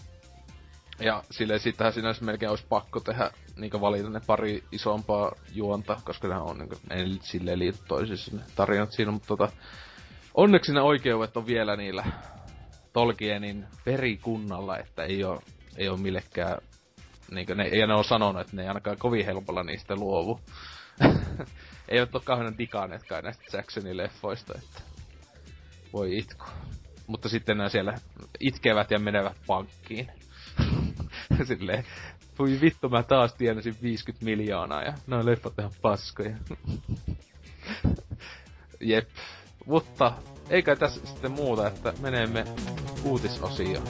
Ja 1.00 1.24
silleen 1.32 1.60
siitähän 1.60 1.94
sinänsä 1.94 2.26
melkein 2.26 2.50
olisi 2.50 2.66
pakko 2.70 3.00
tehdä, 3.00 3.32
niinku 3.56 3.82
valita 3.82 4.10
ne 4.10 4.22
pari 4.28 4.64
isompaa 4.72 5.32
juonta, 5.54 6.02
koska 6.04 6.28
ne 6.28 6.38
on 6.38 6.58
niinku, 6.58 6.76
ei 6.90 7.04
ne 7.04 7.18
silleen 7.22 7.60
liity 7.60 7.80
toisissa 7.88 8.36
ne 8.36 8.44
tarinat 8.56 8.92
siinä, 8.92 9.12
mutta 9.12 9.28
tota, 9.28 9.50
onneksi 10.34 10.74
ne 10.74 10.82
oikeudet 10.82 11.38
on 11.38 11.46
vielä 11.46 11.76
niillä 11.76 12.04
Tolkienin 12.94 13.66
verikunnalla, 13.86 14.78
että 14.78 15.04
ei 15.04 15.24
oo, 15.24 15.42
ei 15.78 15.90
oo 15.90 15.98
millekään, 15.98 16.58
niinku 17.32 17.54
ne, 17.54 17.68
ja 17.68 17.88
ne 17.88 17.94
on 17.94 18.04
sanonut, 18.04 18.42
että 18.42 18.56
ne 18.56 18.62
ei 18.62 18.68
ainakaan 18.68 18.98
kovin 18.98 19.26
helpolla 19.26 19.64
niistä 19.64 19.96
luovu. 19.96 20.40
Eivät 21.90 22.16
oo 22.16 22.22
kauhean 22.26 22.58
digaaneetkaan 22.58 23.24
näistä 23.24 23.58
Jacksonin 23.58 23.98
leffoista, 23.98 24.54
että 24.58 24.82
voi 25.94 26.18
itku. 26.18 26.46
Mutta 27.08 27.30
sitten 27.30 27.58
ne 27.58 27.70
siellä 27.70 27.94
itkevät 28.40 28.92
ja 28.92 29.00
menevät 29.00 29.38
pankkiin. 29.48 30.08
Silleen, 31.48 31.86
voi 32.40 32.62
vittu 32.62 32.90
mä 32.90 33.04
taas 33.04 33.34
tienasin 33.34 33.76
50 33.82 34.26
miljoonaa 34.26 34.84
ja 34.84 34.94
noin 35.08 35.26
leffat 35.26 35.54
ihan 35.60 35.72
paskoja. 35.82 36.36
Jep. 38.80 39.10
Mutta 39.66 40.14
eikä 40.50 40.76
tässä 40.76 41.06
sitten 41.06 41.32
muuta, 41.32 41.68
että 41.68 41.94
menemme 42.02 42.46
uutisosioon. 43.04 43.88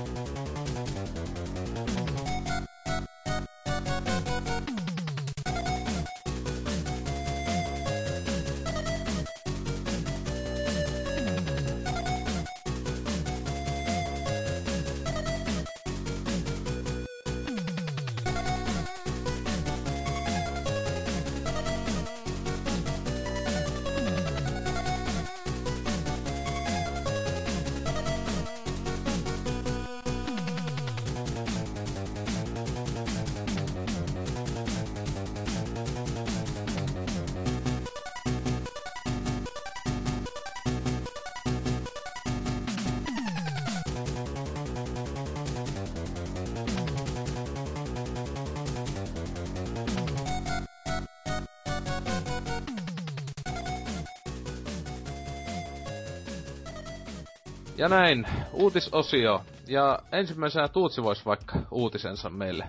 Näin, 57.93 58.25
uutisosio. 58.51 59.45
Ja 59.67 59.99
ensimmäisenä 60.11 60.67
Tuutsi 60.67 61.03
voisi 61.03 61.25
vaikka 61.25 61.55
uutisensa 61.71 62.29
meille 62.29 62.65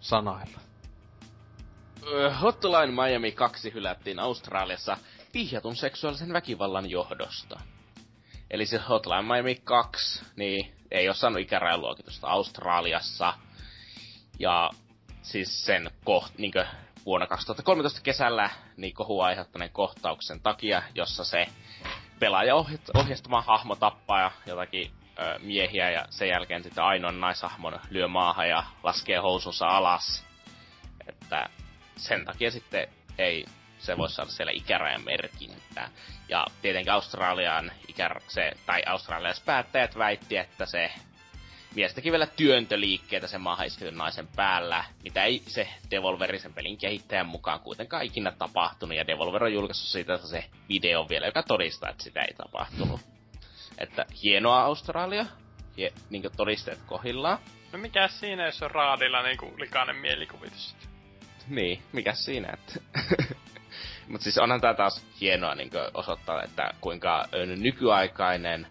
sanailla. 0.00 0.58
Ö, 2.06 2.34
Hotline 2.34 3.02
Miami 3.06 3.32
2 3.32 3.74
hylättiin 3.74 4.18
Australiassa 4.18 4.96
vihjatun 5.34 5.76
seksuaalisen 5.76 6.32
väkivallan 6.32 6.90
johdosta. 6.90 7.60
Eli 8.50 8.66
se 8.66 8.78
Hotline 8.78 9.22
Miami 9.22 9.54
2, 9.64 10.24
niin 10.36 10.72
ei 10.90 11.08
ole 11.08 11.14
saanut 11.14 11.40
ikärajaluokitusta 11.40 12.28
Australiassa. 12.28 13.34
Ja 14.38 14.70
siis 15.22 15.64
sen 15.64 15.90
koht, 16.04 16.38
niin 16.38 16.52
vuonna 17.06 17.26
2013 17.26 18.00
kesällä 18.00 18.50
niin 18.76 18.94
kohua 18.94 19.26
aiheuttaneen 19.26 19.72
kohtauksen 19.72 20.40
takia, 20.40 20.82
jossa 20.94 21.24
se 21.24 21.46
pelaaja 22.18 22.54
ohjastama 22.94 23.42
hahmo 23.42 23.76
tappaa 23.76 24.20
ja 24.20 24.30
jotakin 24.46 24.90
ö, 25.18 25.38
miehiä 25.38 25.90
ja 25.90 26.06
sen 26.10 26.28
jälkeen 26.28 26.62
sitten 26.62 26.84
ainoan 26.84 27.20
naishahmon 27.20 27.80
lyö 27.90 28.08
maahan 28.08 28.48
ja 28.48 28.64
laskee 28.82 29.18
housunsa 29.18 29.66
alas. 29.66 30.24
Että 31.08 31.48
sen 31.96 32.24
takia 32.24 32.50
sitten 32.50 32.88
ei 33.18 33.44
se 33.78 33.96
voi 33.96 34.10
saada 34.10 34.30
siellä 34.30 34.52
ikärajan 34.52 35.04
merkintää. 35.04 35.88
Ja 36.28 36.46
tietenkin 36.62 36.92
Australian 36.92 37.72
ikär, 37.88 38.20
se, 38.28 38.52
tai 38.66 38.82
australialaispäättäjät 38.86 39.98
väitti, 39.98 40.36
että 40.36 40.66
se 40.66 40.92
mies 41.76 41.94
teki 41.94 42.10
vielä 42.12 42.26
työntöliikkeitä 42.26 43.26
sen 43.26 43.40
maahan 43.40 43.68
naisen 43.90 44.28
päällä, 44.36 44.84
mitä 45.04 45.24
ei 45.24 45.42
se 45.46 45.68
Devolverisen 45.90 46.54
pelin 46.54 46.76
kehittäjän 46.78 47.26
mukaan 47.26 47.60
kuitenkaan 47.60 48.04
ikinä 48.04 48.32
tapahtunut, 48.32 48.96
ja 48.96 49.06
Devolver 49.06 49.44
on 49.44 49.52
julkaissut 49.52 49.88
siitä 49.88 50.16
se 50.16 50.44
video 50.68 51.08
vielä, 51.08 51.26
joka 51.26 51.42
todistaa, 51.42 51.90
että 51.90 52.04
sitä 52.04 52.22
ei 52.22 52.34
tapahtunut. 52.34 53.00
Että 53.78 54.06
hienoa 54.22 54.60
Australia, 54.60 55.26
Hie, 55.76 55.92
niin 56.10 56.22
todisteet 56.36 56.78
kohillaan. 56.86 57.38
No 57.72 57.78
mikä 57.78 58.08
siinä, 58.08 58.46
jos 58.46 58.62
on 58.62 58.70
raadilla 58.70 59.22
niinku 59.22 59.54
likainen 59.56 59.96
mielikuvitus? 59.96 60.76
Niin, 61.48 61.82
mikä 61.92 62.12
siinä, 62.12 62.52
että... 62.52 62.80
Mutta 64.08 64.24
siis 64.24 64.38
onhan 64.38 64.60
tää 64.60 64.74
taas 64.74 65.06
hienoa 65.20 65.54
niin 65.54 65.70
osoittaa, 65.94 66.42
että 66.42 66.74
kuinka 66.80 67.24
nykyaikainen 67.56 68.66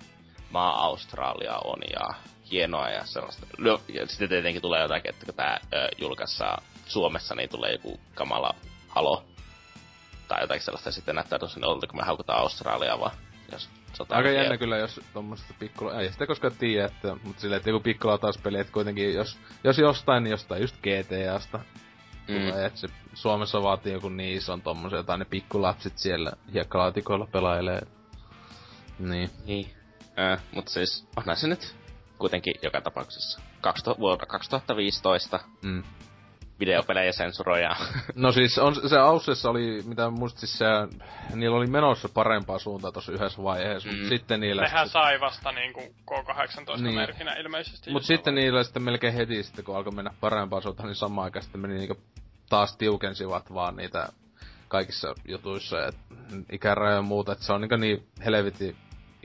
maa 0.49 0.83
Australia 0.85 1.57
on 1.63 1.79
ja 1.93 2.09
hienoa 2.51 2.89
ja 2.89 3.05
sellaista. 3.05 3.47
No, 3.57 3.81
ja 3.93 4.07
sitten 4.07 4.29
tietenkin 4.29 4.61
tulee 4.61 4.81
jotakin, 4.81 5.09
että 5.09 5.25
kun 5.25 5.35
tää 5.35 5.59
ö, 5.73 5.89
julkaissaan 5.97 6.63
Suomessa, 6.85 7.35
niin 7.35 7.49
tulee 7.49 7.71
joku 7.71 7.99
kamala 8.15 8.55
halo 8.87 9.25
tai 10.27 10.41
jotakin 10.41 10.63
sellaista, 10.63 10.87
ja 10.87 10.93
sitten 10.93 11.15
näyttää 11.15 11.39
tosi 11.39 11.59
olta, 11.63 11.87
kun 11.87 11.99
me 11.99 12.03
haukutaan 12.03 12.39
Australiaa 12.39 12.99
vaan. 12.99 13.17
Jos 13.51 13.69
sota 13.93 14.15
Aika 14.15 14.29
jännä 14.29 14.57
kyllä, 14.57 14.77
jos 14.77 15.01
tuommoista 15.13 15.53
pikkulla, 15.59 16.01
ei 16.01 16.11
sitä 16.11 16.27
koskaan 16.27 16.53
tiedä, 16.59 16.85
että, 16.85 17.15
mutta 17.23 17.41
silleen, 17.41 17.57
että 17.57 17.69
joku 17.69 17.83
pikkulla 17.83 18.17
taas 18.17 18.37
peli, 18.37 18.59
että 18.59 18.73
kuitenkin, 18.73 19.13
jos, 19.13 19.37
jos 19.63 19.77
jostain, 19.77 20.23
niin 20.23 20.31
jostain 20.31 20.61
just 20.61 20.75
GTAsta 20.77 21.59
mm. 22.27 22.35
tulee, 22.35 22.65
että 22.65 22.79
se 22.79 22.87
Suomessa 23.13 23.63
vaatii 23.63 23.93
joku 23.93 24.09
niin 24.09 24.37
ison 24.37 24.61
tommosen, 24.61 24.97
jotain 24.97 25.19
ne 25.19 25.25
pikkulapsit 25.25 25.97
siellä 25.97 26.31
hiekkalaatikoilla 26.53 27.27
pelailee. 27.31 27.81
Niin. 28.99 29.29
Niin. 29.45 29.71
Äh, 30.19 30.41
mutta 30.51 30.71
siis 30.71 31.07
onhan 31.15 31.37
se 31.37 31.47
nyt 31.47 31.75
kuitenkin 32.19 32.53
joka 32.63 32.81
tapauksessa. 32.81 33.41
2000, 33.61 33.99
vuonna 33.99 34.25
2015 34.25 35.39
mm. 35.61 35.83
videopelejä 36.59 37.11
sensuroja. 37.11 37.75
No 38.15 38.31
siis 38.31 38.57
on, 38.57 38.89
se 38.89 38.97
Aussessa 38.97 39.49
oli, 39.49 39.81
mitä 39.85 40.09
musta 40.09 40.39
siis 40.39 40.57
se, 40.57 40.65
niillä 41.33 41.57
oli 41.57 41.67
menossa 41.67 42.09
parempaa 42.09 42.59
suuntaa 42.59 42.91
tuossa 42.91 43.11
yhdessä 43.11 43.43
vaiheessa, 43.43 43.89
mm. 43.89 44.09
sitten 44.09 44.39
niillä... 44.39 44.61
Nehän 44.61 44.87
sitten... 44.87 45.01
sai 45.01 45.19
vasta 45.19 45.51
niinku 45.51 45.81
K18 46.11 46.81
niin. 46.81 46.95
merkinä 46.95 47.33
ilmeisesti. 47.33 47.91
Mut 47.91 48.03
sitten 48.03 48.35
niillä 48.35 48.63
sitten 48.63 48.83
melkein 48.83 49.13
heti 49.13 49.43
sitten, 49.43 49.65
kun 49.65 49.77
alkoi 49.77 49.93
mennä 49.93 50.11
parempaa 50.19 50.61
suuntaan, 50.61 50.87
niin 50.87 50.95
samaan 50.95 51.25
aikaan 51.25 51.43
sitten 51.43 51.61
meni 51.61 51.73
niinku 51.73 51.97
taas 52.49 52.77
tiukensivat 52.77 53.53
vaan 53.53 53.75
niitä 53.75 54.09
kaikissa 54.67 55.15
jutuissa 55.27 55.77
ja 55.77 55.91
ikärajoja 56.51 56.95
ja 56.95 57.01
muuta, 57.01 57.31
että 57.31 57.45
se 57.45 57.53
on 57.53 57.61
niinku 57.61 57.75
niin 57.75 58.07
helvetin 58.25 58.75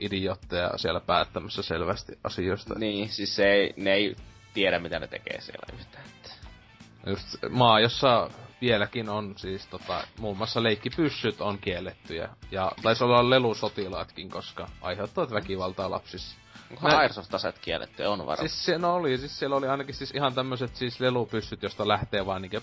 idiotteja 0.01 0.77
siellä 0.77 0.99
päättämässä 0.99 1.61
selvästi 1.61 2.19
asioista. 2.23 2.79
Niin, 2.79 3.09
siis 3.09 3.35
se 3.35 3.51
ei, 3.51 3.73
ne 3.77 3.93
ei 3.93 4.15
tiedä 4.53 4.79
mitä 4.79 4.99
ne 4.99 5.07
tekee 5.07 5.41
siellä 5.41 5.79
yhtään. 5.79 6.05
Just 7.05 7.27
maa, 7.49 7.79
jossa 7.79 8.29
vieläkin 8.61 9.09
on 9.09 9.33
siis 9.37 9.67
tota, 9.67 10.03
muun 10.19 10.37
muassa 10.37 10.63
leikkipyssyt 10.63 11.41
on 11.41 11.57
kiellettyjä. 11.57 12.29
Ja 12.51 12.71
taisi 12.81 13.03
olla 13.03 13.29
lelusotilaatkin, 13.29 14.29
koska 14.29 14.69
aiheuttavat 14.81 15.31
väkivaltaa 15.31 15.91
lapsissa. 15.91 16.37
Onko 16.71 16.87
Mä... 16.87 16.97
Airsoft-aseet 16.97 17.59
kielletty? 17.59 18.03
On 18.03 18.17
varmaan. 18.17 18.37
Siis 18.37 18.65
se, 18.65 18.77
no 18.77 18.95
oli, 18.95 19.17
siis 19.17 19.39
siellä 19.39 19.55
oli 19.55 19.67
ainakin 19.67 19.95
siis 19.95 20.11
ihan 20.11 20.33
tämmöiset 20.33 20.75
siis 20.75 20.99
lelupyssyt, 20.99 21.63
josta 21.63 21.87
lähtee 21.87 22.25
vaan 22.25 22.41
niinkö 22.41 22.61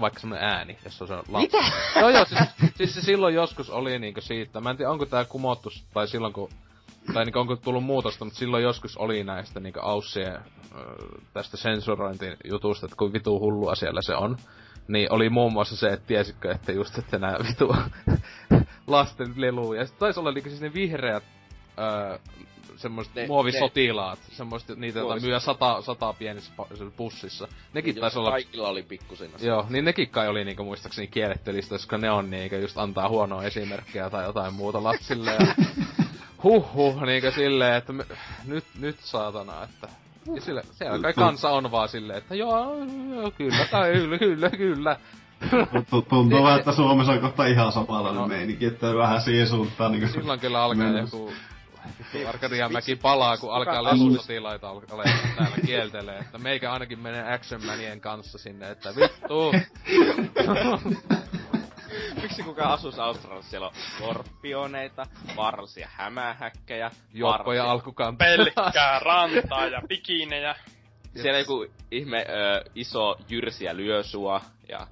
vaikka 0.00 0.20
semmonen 0.20 0.44
ääni, 0.44 0.78
jos 0.84 1.02
on 1.02 1.08
se 1.08 1.14
lampu. 1.14 1.38
Mitä? 1.38 1.58
Joo 2.00 2.08
joo, 2.08 2.24
siis, 2.24 2.40
siis 2.76 2.94
se 2.94 3.02
silloin 3.02 3.34
joskus 3.34 3.70
oli 3.70 3.98
niinkö 3.98 4.20
siitä. 4.20 4.60
Mä 4.60 4.70
en 4.70 4.76
tiedä, 4.76 4.90
onko 4.90 5.06
tää 5.06 5.24
kumottu, 5.24 5.70
tai 5.94 6.08
silloin 6.08 6.32
kun 6.32 6.50
tai 7.12 7.24
niinku 7.24 7.38
onko 7.38 7.56
tullut 7.56 7.84
muutosta, 7.84 8.24
mutta 8.24 8.38
silloin 8.38 8.62
joskus 8.62 8.96
oli 8.96 9.24
näistä 9.24 9.60
niinku 9.60 9.80
aussien 9.82 10.38
tästä 11.32 11.56
sensurointijutusta, 11.56 12.86
että 12.86 12.96
kuin 12.96 13.12
vitu 13.12 13.40
hullua 13.40 13.74
siellä 13.74 14.02
se 14.02 14.14
on. 14.14 14.36
Niin 14.88 15.12
oli 15.12 15.30
muun 15.30 15.52
muassa 15.52 15.76
se, 15.76 15.88
että 15.88 16.06
tiesitkö, 16.06 16.52
että 16.52 16.72
just, 16.72 16.98
että 16.98 17.18
nämä 17.18 17.36
vitu 17.48 17.76
lasten 18.86 19.32
leluja. 19.36 19.86
Sitten 19.86 20.00
taisi 20.00 20.20
olla 20.20 20.32
niinku 20.32 20.48
siis 20.48 20.60
ne 20.60 20.74
vihreät 20.74 21.24
öö, 21.78 22.18
semmoiset 22.76 23.14
ne, 23.14 23.26
muovisotilaat, 23.26 24.18
ne, 24.18 24.34
semmoiset 24.34 24.78
niitä, 24.78 24.98
joita 24.98 25.26
myy 25.26 25.40
sata, 25.40 25.82
sata 25.82 26.12
pienessä 26.12 26.52
pussissa. 26.96 27.48
Nekin 27.72 27.94
taisi 27.94 28.18
olla... 28.18 28.30
Kaikilla 28.30 28.68
oli 28.68 28.82
pikkusina. 28.82 29.38
Joo, 29.40 29.66
niin 29.68 29.84
nekin 29.84 30.10
kai 30.10 30.28
oli 30.28 30.44
niinku 30.44 30.64
muistaakseni 30.64 31.06
kielletty 31.06 31.52
koska 31.68 31.98
ne 31.98 32.10
on 32.10 32.30
niinku 32.30 32.56
just 32.56 32.78
antaa 32.78 33.08
huonoa 33.08 33.44
esimerkkiä 33.44 34.10
tai 34.10 34.24
jotain 34.24 34.54
muuta 34.54 34.82
lapsille. 34.82 35.30
Ja 35.30 35.54
Huhhuh, 36.44 37.02
niinkö 37.02 37.30
silleen, 37.30 37.74
että 37.74 37.92
me, 37.92 38.04
nyt, 38.46 38.64
nyt 38.80 38.96
saatana, 39.00 39.62
että... 39.62 39.88
Ja 40.34 40.40
sille, 40.40 40.62
siellä 40.72 40.98
kai 40.98 41.12
kansa 41.12 41.50
on 41.50 41.70
vaan 41.70 41.88
silleen, 41.88 42.18
että 42.18 42.34
joo, 42.34 42.74
joo 43.14 43.30
kyllä, 43.30 43.66
tai 43.70 43.92
kyllä, 43.92 44.18
kyllä, 44.18 44.50
kyllä. 44.50 44.96
Tuntuu 46.08 46.42
vähän, 46.42 46.58
että 46.58 46.72
Suomessa 46.72 47.12
on 47.12 47.20
kohta 47.20 47.46
ihan 47.46 47.72
samanlainen 47.72 48.22
no. 48.22 48.28
meininki, 48.28 48.66
että 48.66 48.94
vähän 48.94 49.20
siihen 49.20 49.48
suuntaan 49.48 49.92
niin 49.92 50.08
Silloin 50.08 50.40
kyllä 50.40 50.62
alkaa 50.62 50.84
mennessä. 50.84 51.16
joku 51.16 51.32
Arkadianmäki 52.28 52.96
palaa, 52.96 53.36
kun 53.36 53.54
alkaa 53.54 53.84
lelusotilaita 53.84 54.68
alkaa 54.68 54.98
täällä 55.36 55.56
kieltelee, 55.66 56.18
että 56.18 56.38
meikä 56.38 56.72
ainakin 56.72 56.98
menee 56.98 57.34
Action 57.34 57.64
Manien 57.66 58.00
kanssa 58.00 58.38
sinne, 58.38 58.70
että 58.70 58.94
vittu. 58.96 59.52
Miksi 62.24 62.42
kukaan 62.42 62.72
asuisi 62.72 63.00
Australiassa? 63.00 63.50
Siellä 63.50 63.66
on 63.66 63.72
skorpioneita, 63.74 65.06
vaarallisia 65.36 65.88
hämähäkkejä, 65.92 66.90
Juoppoja 67.14 67.70
alkukantaa. 67.70 68.26
Pelkkää 68.26 68.98
rantaa 68.98 69.66
ja 69.66 69.82
pikinejä. 69.88 70.56
Siellä 71.22 71.38
joku 71.38 71.66
ihme 71.90 72.26
ö, 72.28 72.70
iso 72.74 73.16
jyrsiä 73.28 73.76
lyösua 73.76 74.40
ja 74.68 74.86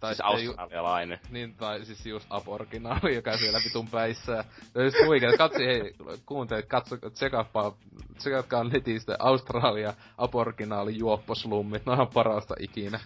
Tai 0.00 0.14
Siis 0.14 0.26
sitten 0.26 0.44
ju- 0.44 0.50
australialainen. 0.50 1.18
Niin, 1.30 1.54
tai 1.54 1.84
siis 1.84 2.06
just 2.06 2.26
aboriginaali, 2.30 3.14
joka 3.14 3.36
siellä 3.36 3.60
vitun 3.64 3.88
päissä. 3.88 4.44
Ja 4.74 4.84
just 4.84 4.96
huikea, 5.06 5.36
katsi, 5.38 5.66
hei, 5.66 5.94
kuuntele, 6.26 6.62
katso, 6.62 6.96
tsekapaa, 7.14 7.76
tsekatkaa 8.18 8.64
netistä 8.64 9.16
Australia 9.18 9.94
aboriginaali 10.18 10.98
juopposlummit, 10.98 11.86
ne 11.86 11.92
on 11.92 11.96
ihan 11.98 12.08
parasta 12.14 12.54
ikinä. 12.58 13.00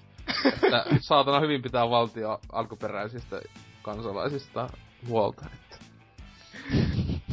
Että 0.44 0.84
saatana 1.00 1.40
hyvin 1.40 1.62
pitää 1.62 1.90
valtio 1.90 2.40
alkuperäisistä 2.52 3.40
kansalaisista 3.82 4.68
huolta. 5.08 5.46
Että. 5.54 5.76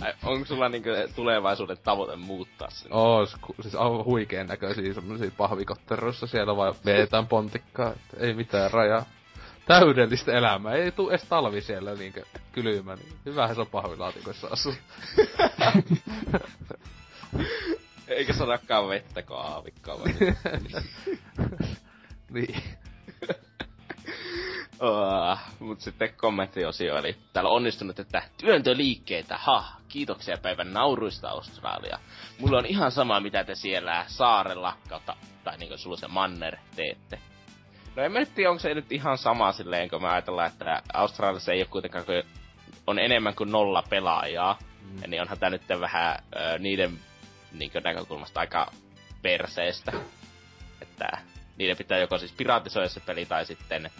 Ai, 0.01 0.13
onko 0.23 0.45
sulla 0.45 0.69
niinku 0.69 0.89
tulevaisuuden 1.15 1.77
tavoite 1.83 2.15
muuttaa 2.15 2.69
sinne? 2.69 2.95
Oos, 2.95 3.35
siis 3.61 3.75
aivan 3.75 4.05
huikeen 4.05 4.47
näköisiä 4.47 4.93
semmosia 4.93 5.31
pahvikotteroissa 5.37 6.27
siellä 6.27 6.55
vaan 6.55 6.75
veetään 6.85 7.27
pontikkaa, 7.27 7.91
että 7.91 8.17
ei 8.19 8.33
mitään 8.33 8.71
rajaa. 8.71 9.05
Täydellistä 9.65 10.31
elämää, 10.31 10.73
ei 10.73 10.91
tuu 10.91 11.09
edes 11.09 11.23
talvi 11.23 11.61
siellä 11.61 11.93
niinkö 11.93 12.23
kylmä, 12.51 12.95
niin 12.95 13.13
hyvähän 13.25 13.55
se 13.55 13.61
on 13.61 13.67
pahvilaatikoissa 13.67 14.47
asuu. 14.51 14.73
Eikä 18.07 18.33
sadakaan 18.33 18.89
vettä 18.89 19.21
kun 19.21 19.37
aavikkoa 19.37 19.99
vai? 19.99 20.13
niin. 22.33 22.55
Oh, 24.79 25.39
mut 25.59 25.81
sitten 25.81 26.13
kommenttiosio, 26.17 26.97
eli 26.97 27.15
täällä 27.33 27.49
on 27.49 27.55
onnistunut, 27.55 27.99
että 27.99 28.21
työntöliikkeitä, 28.37 29.37
ha, 29.37 29.65
kiitoksia 29.89 30.37
päivän 30.41 30.73
nauruista 30.73 31.29
Australia. 31.29 31.99
Mulla 32.39 32.57
on 32.57 32.65
ihan 32.65 32.91
sama, 32.91 33.19
mitä 33.19 33.43
te 33.43 33.55
siellä 33.55 34.05
saarella, 34.07 34.77
kautta, 34.89 35.15
tai 35.43 35.57
niinku 35.57 35.77
sulla 35.77 35.97
se 35.97 36.07
manner 36.07 36.57
teette. 36.75 37.19
No 37.95 38.03
en 38.03 38.11
mä 38.11 38.19
nyt 38.19 38.35
tiedä, 38.35 38.49
onko 38.49 38.59
se 38.59 38.73
nyt 38.73 38.91
ihan 38.91 39.17
sama 39.17 39.51
silleen, 39.51 39.89
kun 39.89 40.01
me 40.01 40.09
ajatellaan, 40.09 40.51
että 40.51 40.81
Australiassa 40.93 41.51
ei 41.51 41.59
ole 41.61 41.67
kuitenkaan, 41.67 42.05
kun 42.05 42.23
on 42.87 42.99
enemmän 42.99 43.35
kuin 43.35 43.51
nolla 43.51 43.83
pelaajaa, 43.89 44.57
mm. 44.81 45.01
ja 45.01 45.07
niin 45.07 45.21
onhan 45.21 45.39
tää 45.39 45.49
nyt 45.49 45.69
vähän 45.79 46.19
ö, 46.35 46.59
niiden 46.59 46.99
niin 47.51 47.71
näkökulmasta 47.83 48.39
aika 48.39 48.71
perseestä. 49.21 49.91
Että 50.81 51.17
niiden 51.57 51.77
pitää 51.77 51.97
joko 51.97 52.17
siis 52.17 52.31
piratisoida 52.31 52.89
se 52.89 52.99
peli 52.99 53.25
tai 53.25 53.45
sitten... 53.45 53.91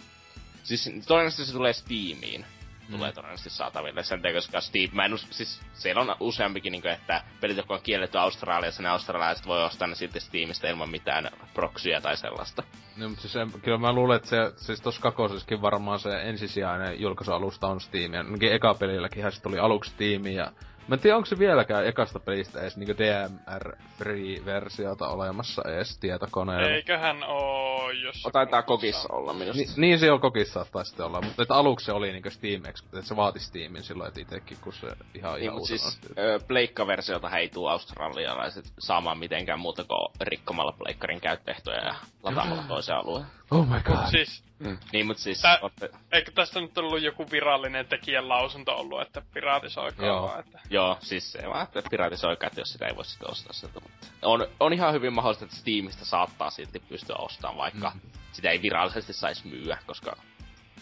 Siis 0.66 0.90
todennäköisesti 1.06 1.44
se 1.44 1.52
tulee 1.52 1.72
Steamiin. 1.72 2.44
Tulee 2.90 3.12
todennäköisesti 3.12 3.50
saataville 3.50 4.02
sen 4.02 4.22
takia, 4.22 4.34
koska 4.34 4.60
Steam, 4.60 4.90
mä 4.92 5.04
en 5.04 5.14
us, 5.14 5.26
siis 5.30 5.60
siellä 5.74 6.02
on 6.02 6.16
useampikin, 6.20 6.72
niin 6.72 6.82
kuin, 6.82 6.92
että 6.92 7.22
pelit, 7.40 7.56
jotka 7.56 7.74
on 7.74 7.80
kielletty 7.82 8.18
Australiassa, 8.18 8.82
ne 8.82 8.88
australialaiset 8.88 9.46
voi 9.46 9.64
ostaa 9.64 9.88
ne 9.88 9.94
silti 9.94 10.20
Steamista 10.20 10.68
ilman 10.68 10.90
mitään 10.90 11.30
proksyä 11.54 12.00
tai 12.00 12.16
sellaista. 12.16 12.62
No, 12.96 13.08
mutta 13.08 13.22
siis, 13.22 13.36
en- 13.36 13.60
kyllä 13.62 13.78
mä 13.78 13.92
luulen, 13.92 14.16
että 14.16 14.28
se, 14.28 14.52
siis 14.56 14.80
tossa 14.80 15.00
kakosessakin 15.00 15.62
varmaan 15.62 15.98
se 16.00 16.22
ensisijainen 16.22 17.00
julkaisualusta 17.00 17.66
on 17.66 17.80
Steam. 17.80 18.14
Ja 18.14 18.24
eka 18.50 18.74
pelilläkin 18.74 19.32
se 19.32 19.42
tuli 19.42 19.58
aluksi 19.58 19.90
Steam 19.90 20.26
ja 20.26 20.52
Mä 20.88 20.94
en 20.94 21.00
tiedä, 21.00 21.16
onko 21.16 21.26
se 21.26 21.38
vieläkään 21.38 21.86
ekasta 21.86 22.20
pelistä 22.20 22.60
edes 22.60 22.76
niinku 22.76 22.94
DMR-free-versiota 22.98 25.08
olemassa 25.08 25.62
edes 25.68 25.98
tietokoneella. 25.98 26.68
Eiköhän 26.68 27.24
oo, 27.24 27.90
jos... 27.90 28.26
O, 28.26 28.30
taitaa 28.30 28.62
kokissa 28.62 29.08
olla 29.12 29.32
minusta. 29.32 29.62
Ni, 29.62 29.66
niin 29.76 29.98
se 29.98 30.12
on 30.12 30.20
kokissa 30.20 30.52
saattaa 30.52 30.84
sitten 30.84 31.06
olla, 31.06 31.20
mutta 31.20 31.42
että 31.42 31.54
aluksi 31.54 31.86
se 31.86 31.92
oli 31.92 32.12
niinku 32.12 32.30
Steam 32.30 32.62
että 32.64 33.02
se 33.02 33.16
vaati 33.16 33.40
Steamin 33.40 33.82
silloin, 33.82 34.08
että 34.08 34.20
itekin, 34.20 34.58
kun 34.60 34.72
se 34.72 34.86
ihan, 35.14 35.34
Niin, 35.34 35.44
ihan 35.44 35.66
siis 35.66 36.00
ö, 36.18 36.40
pleikkaversiota 36.48 37.30
ei 37.30 37.48
tuu 37.48 37.66
australialaiset 37.66 38.72
saamaan 38.78 39.18
mitenkään 39.18 39.60
muuta 39.60 39.84
kuin 39.84 40.08
rikkomalla 40.20 40.72
pleikkarin 40.72 41.20
käyttöehtoja 41.20 41.84
ja 41.84 41.94
lataamalla 42.22 42.62
toisen 42.68 42.96
alueen. 42.96 43.26
Oh 43.50 43.66
my 43.66 43.80
god. 43.80 44.10
Siis, 44.10 44.44
Niin, 44.92 45.06
mut 45.06 45.18
siis... 45.18 45.42
Tää- 45.42 45.58
Otte, 45.62 45.90
eikö 46.12 46.32
tästä 46.32 46.60
nyt 46.60 46.78
ollut 46.78 47.02
joku 47.02 47.30
virallinen 47.30 47.86
tekijän 47.86 48.28
lausunto 48.28 48.76
ollut, 48.76 49.00
että 49.00 49.22
piraatisoikaa 49.34 50.06
Joo. 50.06 50.22
vaan, 50.22 50.40
että... 50.40 50.60
joo, 50.70 50.98
siis 51.00 51.32
se 51.32 51.38
vaan, 51.48 51.62
että 51.62 51.82
piratisoikaa, 51.90 52.46
että 52.46 52.60
jos 52.60 52.72
sitä 52.72 52.86
ei 52.86 52.96
voi 52.96 53.04
sitten 53.04 53.30
ostaa 53.30 53.52
sieltä. 53.52 53.80
Mutta 53.80 54.06
on, 54.22 54.46
on 54.60 54.72
ihan 54.72 54.92
hyvin 54.92 55.14
mahdollista, 55.14 55.44
että 55.44 55.56
Steamista 55.56 56.04
saattaa 56.04 56.50
silti 56.50 56.78
pystyä 56.78 57.16
ostamaan, 57.16 57.58
vaikka 57.58 57.92
mm. 57.94 58.00
sitä 58.32 58.50
ei 58.50 58.62
virallisesti 58.62 59.12
saisi 59.12 59.48
myyä, 59.48 59.78
koska 59.86 60.16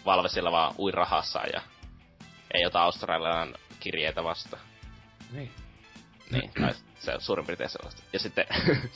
Valve 0.05 0.29
siellä 0.29 0.53
vaan 0.53 0.75
ui 0.79 0.91
rahassa 0.91 1.41
ja 1.53 1.63
ei 2.55 2.67
ota 2.67 2.83
Australian 2.83 3.55
kirjeitä 3.81 4.25
vasta. 4.25 4.59
Niin. 5.33 5.51
Niin, 6.31 6.51
tai 6.61 6.75
se 6.99 7.15
on 7.15 7.21
suurin 7.21 7.47
piirtein 7.47 7.71
sellaista. 7.71 8.03
Ja 8.13 8.19
sitten 8.19 8.47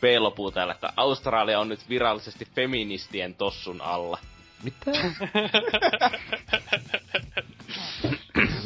P 0.00 0.04
lopuu 0.18 0.50
täällä, 0.50 0.74
että 0.74 0.92
Australia 0.96 1.60
on 1.60 1.68
nyt 1.68 1.88
virallisesti 1.88 2.48
feministien 2.54 3.34
tossun 3.34 3.80
alla. 3.80 4.18
Mitä? 4.62 4.90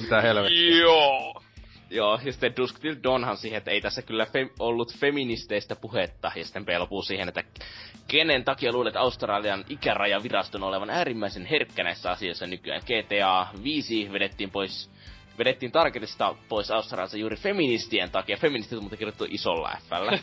Mitä 0.03 0.21
helvettiä? 0.21 0.77
Joo! 0.81 1.43
Joo, 1.91 2.21
ja 2.25 2.33
sitten 2.33 2.57
Dusk 2.57 2.79
Till 2.79 2.97
Dawnhan 3.03 3.37
siihen, 3.37 3.59
että 3.59 3.71
ei 3.71 3.81
tässä 3.81 4.03
kyllä 4.03 4.25
fe- 4.25 4.55
ollut 4.59 4.95
feministeistä 4.99 5.77
puhetta, 5.77 6.33
ja 6.37 6.45
sitten 6.45 6.65
P 6.65 6.69
lopuu 6.79 7.03
siihen, 7.03 7.29
että 7.29 7.45
kenen 8.09 8.45
takia 8.45 8.73
luulet 8.73 8.97
Australian 8.97 9.65
ikärajaviraston 9.69 10.63
olevan 10.63 10.91
äärimmäisen 10.91 11.47
herkkä 11.47 11.85
näissä 11.85 12.11
asioissa 12.11 12.47
nykyään. 12.47 12.83
GTA 12.83 13.47
5 13.63 14.13
vedettiin 14.13 14.51
pois 14.51 14.91
vedettiin 15.39 15.73
targetista 15.73 16.35
pois 16.49 16.71
Australiassa 16.71 17.17
juuri 17.17 17.37
feministien 17.37 18.11
takia. 18.11 18.37
Feministit 18.37 18.79
on 18.79 18.83
muuten 18.83 18.99
kirjoittu 18.99 19.27
isolla 19.29 19.77
Fllä. 19.89 20.19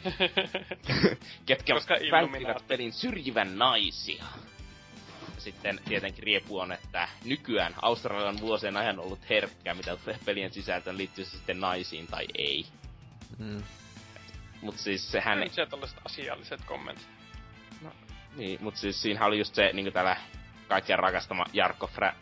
Ketkä 1.46 1.74
Koska 1.74 1.96
välttivät 2.12 2.68
pelin 2.68 2.94
syrjivän 2.94 3.58
naisia. 3.58 4.26
Sitten 5.38 5.80
tietenkin 5.88 6.24
riepu 6.24 6.60
on, 6.60 6.72
että 6.72 7.08
nykyään 7.26 7.76
Australia 7.82 8.30
on 8.30 8.42
vuosien 8.42 8.78
ajan 8.78 9.00
ollut 9.00 9.30
herkkä, 9.30 9.74
mitä 9.74 9.98
pelien 10.26 10.54
sisältöön, 10.54 10.98
liittyy 10.98 11.26
se 11.26 11.32
sitten 11.32 11.60
naisiin 11.60 12.08
tai 12.08 12.26
ei. 12.38 12.66
Mm. 13.38 13.64
Mut 14.62 14.78
siis 14.78 15.12
sehän... 15.12 15.38
Hän... 15.40 15.50
Sieltä 15.50 15.70
tällaiset 15.70 16.00
asialliset 16.06 16.66
kommentit. 16.66 17.08
Niin, 18.36 18.64
mut 18.64 18.76
siis 18.76 19.02
siinä 19.02 19.26
oli 19.26 19.38
just 19.38 19.56
se, 19.56 19.70
niinku 19.74 19.92
täällä 19.92 20.18
kaikkien 20.68 21.00
rakastama 21.00 21.46
Jarkko, 21.54 21.90
Fra- 21.96 22.16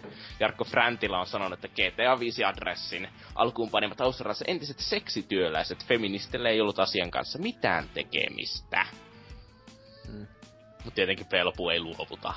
Jarkko 0.40 0.64
Frantila 0.64 1.20
on 1.20 1.26
sanonut, 1.26 1.64
että 1.64 1.82
GTA 1.82 2.20
5 2.20 2.44
adressin 2.44 3.08
alkuun 3.34 3.70
panivat 3.70 4.00
Australiassa 4.00 4.44
entiset 4.48 4.78
seksityöläiset 4.78 5.86
feministille 5.86 6.48
ei 6.48 6.60
ollut 6.60 6.78
asian 6.78 7.10
kanssa 7.10 7.38
mitään 7.38 7.88
tekemistä. 7.94 8.86
Mm. 10.08 10.26
Mut 10.84 10.94
tietenkin 10.94 11.26
Pelpu 11.26 11.68
ei 11.68 11.80
luovuta 11.80 12.34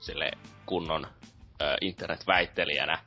sille 0.00 0.30
kunnon 0.66 1.06
ö, 1.62 1.76
internetväittelijänä 1.80 2.98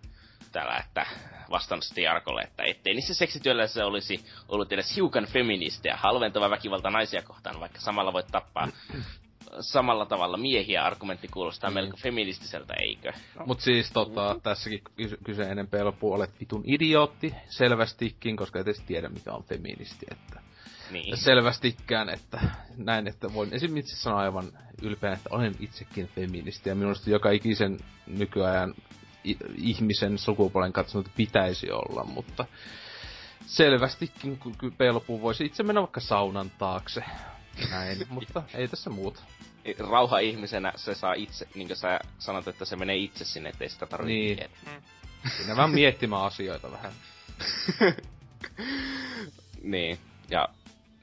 täällä, 0.52 0.78
että 0.78 1.06
vastannut 1.52 1.84
sitten 1.84 2.04
Jarkolle, 2.04 2.42
että 2.42 2.64
ettei 2.64 2.94
niissä 2.94 3.14
seksityöläisissä 3.14 3.86
olisi 3.86 4.26
ollut 4.48 4.72
edes 4.72 4.96
hiukan 4.96 5.26
feministiä, 5.26 5.96
halventava 5.96 6.50
väkivalta 6.50 6.90
naisia 6.90 7.22
kohtaan, 7.22 7.60
vaikka 7.60 7.80
samalla 7.80 8.14
voit 8.14 8.28
tappaa 8.32 8.68
samalla 9.60 10.06
tavalla 10.06 10.38
miehiä. 10.38 10.84
Argumentti 10.84 11.28
kuulostaa 11.28 11.70
Mm. 11.70 11.74
melko 11.74 11.98
feministiseltä, 11.98 12.74
eikö? 12.74 13.14
Mut 13.46 13.62
siis 13.62 13.92
tota, 13.92 14.36
tässäkin 14.44 14.82
kys- 15.02 15.18
kyseinen 15.24 15.68
pelpu 15.68 16.14
olet 16.14 16.40
vitun 16.40 16.64
idiootti 16.66 17.34
selvästikin, 17.50 18.38
koska 18.38 18.60
et 18.60 18.68
edes 18.68 18.80
tiedä 18.82 19.10
mikä 19.10 19.32
on 19.34 19.44
feministi, 19.44 20.06
että 20.12 20.42
Niin. 20.92 21.18
selvästikään, 21.18 22.10
että 22.10 22.40
näin, 22.78 23.08
että 23.08 23.34
voin 23.34 23.50
esimerkiksi 23.54 24.02
sanoa 24.02 24.20
aivan 24.20 24.52
ylpeänä, 24.82 25.16
että 25.16 25.30
olen 25.32 25.56
itsekin 25.60 26.08
feministi 26.16 26.70
ja 26.70 26.76
minusta 26.76 27.10
joka 27.10 27.32
ikisen 27.32 27.80
nykyajan 28.08 28.74
ihmisen 29.58 30.18
sukupuolen 30.18 30.74
katsonut 30.74 31.08
pitäisi 31.16 31.72
olla, 31.72 32.04
mutta 32.04 32.46
selvästikin 33.46 34.38
kun 34.38 34.56
ky- 34.58 34.72
pelpu 34.72 35.22
voisi 35.22 35.46
itse 35.46 35.64
mennä 35.64 35.82
vaikka 35.82 36.00
saunan 36.00 36.52
taakse. 36.58 37.04
Näin, 37.70 37.98
mutta 38.10 38.44
ei 38.54 38.68
tässä 38.68 38.90
muuta. 38.90 39.22
Rauha 39.90 40.20
ihmisenä 40.20 40.74
se 40.76 40.96
saa 40.96 41.14
itse, 41.14 41.48
niin 41.56 41.68
kuin 41.68 41.78
sä 41.78 42.00
sanot, 42.20 42.48
että 42.48 42.66
se 42.66 42.76
menee 42.76 42.96
itse 42.96 43.26
sinne, 43.26 43.50
ettei 43.50 43.70
sitä 43.70 43.86
tarvitse 43.86 44.14
Niin. 44.14 44.38
miettiä. 44.38 44.82
Siinä 45.38 45.56
vaan 45.56 45.70
miettimään 45.72 46.22
asioita 46.24 46.72
vähän. 46.72 46.92
Niin, 49.64 49.98
ja 50.30 50.48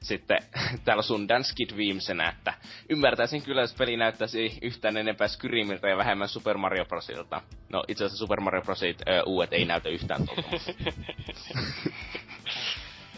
sitten 0.01 0.37
täällä 0.85 1.03
sun 1.03 1.27
Danskid 1.27 1.77
viimeisenä, 1.77 2.29
että 2.29 2.53
ymmärtäisin 2.89 3.41
kyllä, 3.41 3.61
jos 3.61 3.73
peli 3.73 3.97
näyttäisi 3.97 4.57
yhtään 4.61 4.97
enempää 4.97 5.27
Skyrimiltä 5.27 5.87
ja 5.89 5.97
vähemmän 5.97 6.27
Super 6.29 6.57
Mario 6.57 6.85
Brosilta. 6.85 7.41
No 7.69 7.83
itse 7.87 8.05
asiassa 8.05 8.17
Super 8.25 8.39
Mario 8.39 8.61
Brosit 8.61 9.01
ö, 9.01 9.23
uudet 9.25 9.53
ei 9.53 9.65
näytä 9.65 9.89
yhtään 9.89 10.25
tuolta. 10.25 10.49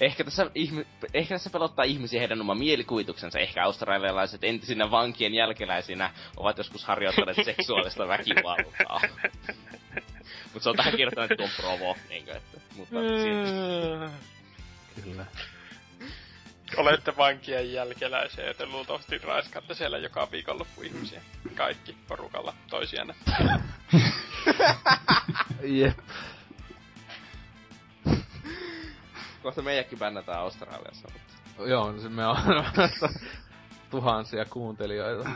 Ehkä, 0.02 0.24
tässä 0.24 0.52
ihmi- 0.56 0.88
ehkä 1.14 1.36
tässä 1.36 1.50
pelottaa 1.50 1.86
ihmisiä 1.86 2.20
heidän 2.20 2.42
oma 2.42 2.56
mielikuvituksensa. 2.56 3.40
Ehkä 3.40 3.64
australialaiset 3.64 4.44
entisinä 4.44 4.92
vankien 4.92 5.34
jälkeläisinä 5.34 6.14
ovat 6.38 6.58
joskus 6.58 6.86
harjoittaneet 6.86 7.46
seksuaalista 7.56 8.08
väkivaltaa. 8.08 9.02
Mutta 10.54 10.64
se 10.64 10.70
on 10.70 10.76
tähän 10.76 10.92
kirjoittanut, 10.92 11.32
että 11.32 11.44
on 11.44 11.50
provo, 11.58 11.98
niin 12.10 12.26
kuin, 12.26 12.38
että, 12.38 12.58
mutta 12.76 12.96
siinä 13.22 14.12
Kyllä. 15.04 15.26
olette 16.78 17.18
vankien 17.18 17.74
jälkeläisiä, 17.74 18.48
joten 18.48 18.72
luultavasti 18.72 19.18
raiskaatte 19.18 19.74
siellä 19.74 19.98
joka 19.98 20.32
viikonloppu 20.32 20.82
ihmisiä. 20.82 21.22
Kaikki 21.56 21.98
porukalla 22.08 22.54
toisianne. 22.70 23.16
Jep. 25.64 25.98
Kohta 29.44 29.62
meidänkin 29.62 30.00
bännätään 30.00 30.40
Australiassa, 30.40 31.08
mutta... 31.14 31.64
Joo, 31.70 32.00
se 32.00 32.10
me 32.10 32.26
on 32.26 32.38
tuhansia 33.92 34.46
kuuntelijoita. 34.46 35.30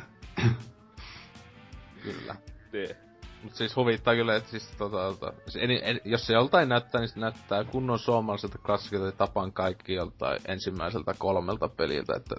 kyllä. 2.04 2.36
Tee. 2.72 2.98
Mut 3.44 3.56
siis 3.56 3.76
huvittaa 3.76 4.16
kyllä, 4.16 4.36
että 4.36 4.50
siis 4.50 4.68
tota, 4.78 4.98
tota 4.98 5.34
siis 5.48 5.64
en, 5.64 5.72
en, 5.72 6.02
jos 6.06 6.28
se 6.28 6.34
joltain 6.34 6.70
näyttää, 6.70 7.02
niin 7.02 7.10
se 7.10 7.20
näyttää 7.20 7.64
kunnon 7.64 8.00
suomalaiselta 8.00 8.58
klassikilta 8.58 9.12
tapan 9.12 9.54
kaikki 9.54 9.94
joltain 9.94 10.40
ensimmäiseltä 10.48 11.14
kolmelta 11.18 11.70
peliltä, 11.70 12.14
että 12.16 12.36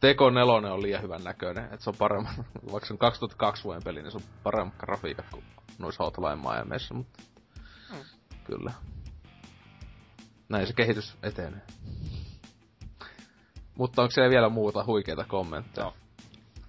TK4 0.00 0.66
on 0.72 0.82
liian 0.82 1.02
hyvän 1.02 1.24
näköinen, 1.24 1.64
että 1.64 1.76
se 1.84 1.90
on 1.90 1.96
paremmin, 1.98 2.32
vaikka 2.72 2.86
se 2.86 2.92
on 2.92 2.98
2002 2.98 3.64
vuoden 3.64 3.82
peli, 3.84 4.02
niin 4.02 4.10
se 4.10 4.16
on 4.16 4.22
paremmat 4.42 4.76
grafiikat 4.78 5.26
kuin 5.32 5.44
noissa 5.78 6.04
Hotline 6.04 6.36
Miamiissa, 6.36 6.94
mutta 6.94 7.22
Mm. 7.92 8.04
kyllä. 8.44 8.72
Näin 10.50 10.66
se 10.66 10.72
kehitys 10.72 11.16
etenee. 11.22 11.60
Mutta 13.74 14.02
onko 14.02 14.10
siellä 14.10 14.30
vielä 14.30 14.48
muuta 14.48 14.84
huikeita 14.84 15.24
kommentteja? 15.24 15.84
Joo. 15.84 15.94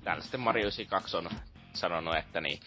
Täällä 0.03 0.21
sitten 0.21 0.39
Mario 0.39 0.61
92 0.61 1.17
on 1.17 1.29
sanonut, 1.73 2.15
että 2.15 2.41
niin, 2.41 2.59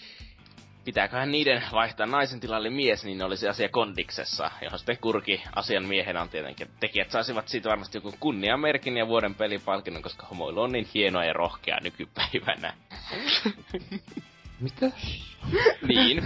pitääköhän 0.84 1.30
niiden 1.30 1.62
vaihtaa 1.72 2.06
naisen 2.06 2.40
tilalle 2.40 2.70
mies, 2.70 3.04
niin 3.04 3.22
olisi 3.22 3.48
asia 3.48 3.68
kondiksessa, 3.68 4.50
johon 4.62 4.78
sitten 4.78 4.98
Kurki 4.98 5.42
asian 5.54 5.84
miehenä 5.84 6.22
on 6.22 6.28
tietenkin. 6.28 6.70
Tekijät 6.80 7.10
saisivat 7.10 7.48
siitä 7.48 7.68
varmasti 7.68 7.98
joku 7.98 8.14
kunniamerkin 8.20 8.96
ja 8.96 9.08
vuoden 9.08 9.34
pelipalkinnon, 9.34 10.02
koska 10.02 10.26
homoilu 10.26 10.60
on 10.60 10.72
niin 10.72 10.88
hienoa 10.94 11.24
ja 11.24 11.32
rohkeaa 11.32 11.80
nykypäivänä. 11.80 12.74
Mitä? 14.60 14.86
niin. 15.89 16.22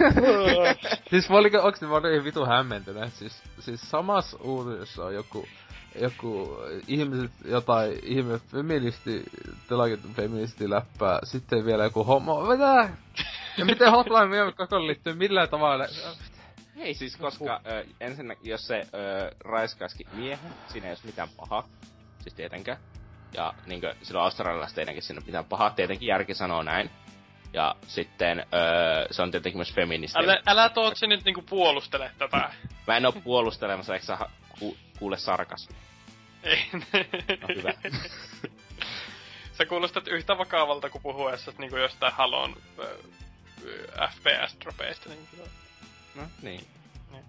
siis 1.09 1.29
mä 1.29 1.37
olin, 1.37 1.59
onks 1.59 1.81
mä 1.81 1.95
olin 1.95 2.23
vitu 2.23 2.45
hämmentynyt. 2.45 3.13
Siis, 3.13 3.43
siis 3.59 3.81
samassa 3.89 4.37
uutisessa 4.41 5.05
on 5.05 5.13
joku, 5.13 5.47
joku 6.01 6.57
ihmiset, 6.87 7.31
jotain 7.45 7.99
ihme 8.03 8.39
feministi, 8.39 9.23
telakin 9.69 9.99
feministi 10.13 10.69
läppää, 10.69 11.19
sitten 11.23 11.65
vielä 11.65 11.83
joku 11.83 12.03
homo, 12.03 12.45
mitä? 12.45 12.89
Ja 13.57 13.65
miten 13.65 13.91
Hotline 13.95 14.25
Miami 14.27 14.51
koko 14.51 14.87
liittyy 14.87 15.13
millään 15.13 15.49
tavalla? 15.49 15.85
Hei 16.77 16.93
siis, 16.93 17.17
koska 17.17 17.61
ö, 17.65 17.85
ensinnäkin, 17.99 18.49
jos 18.49 18.67
se 18.67 18.87
ö, 18.93 19.35
raiskaisikin 19.39 20.07
miehen, 20.13 20.53
siinä 20.67 20.87
ei 20.87 20.91
olisi 20.91 21.05
mitään 21.05 21.29
pahaa. 21.37 21.67
Siis 22.19 22.33
tietenkään. 22.33 22.77
Ja 23.33 23.53
niinkö, 23.65 23.95
silloin 24.03 24.23
australialaiset 24.23 24.77
ei 24.77 25.01
siinä 25.01 25.21
mitään 25.25 25.45
pahaa. 25.45 25.69
Tietenkin 25.69 26.07
järki 26.07 26.33
sanoo 26.33 26.63
näin. 26.63 26.89
Ja 27.53 27.75
sitten 27.87 28.39
öö, 28.39 29.07
se 29.11 29.21
on 29.21 29.31
tietenkin 29.31 29.57
myös 29.57 29.73
feministi. 29.73 30.19
Älä, 30.19 30.39
älä 30.47 30.69
Tootsi 30.69 31.07
nyt 31.07 31.25
niinku 31.25 31.41
puolustele 31.41 32.11
tätä. 32.17 32.53
Mä 32.87 32.97
en 32.97 33.05
oo 33.05 33.11
puolustelemassa, 33.11 33.93
eikö 33.93 34.05
sä 34.05 34.17
ku- 34.59 34.77
kuule 34.99 35.17
sarkasmi? 35.17 35.75
Ei. 36.43 36.69
No 37.41 37.47
hyvä. 37.55 37.73
Sä 39.57 39.65
kuulostat 39.65 40.07
yhtä 40.07 40.37
vakavalta 40.37 40.89
kuin 40.89 41.01
puhuessa 41.01 41.53
niinku 41.57 41.77
jostain 41.77 42.13
Halon 42.13 42.55
FPS-dropeista. 44.09 45.09
Niin 45.09 45.27
kyllä. 45.31 45.49
No 46.15 46.23
niin. 46.41 46.67
Niin. 47.11 47.25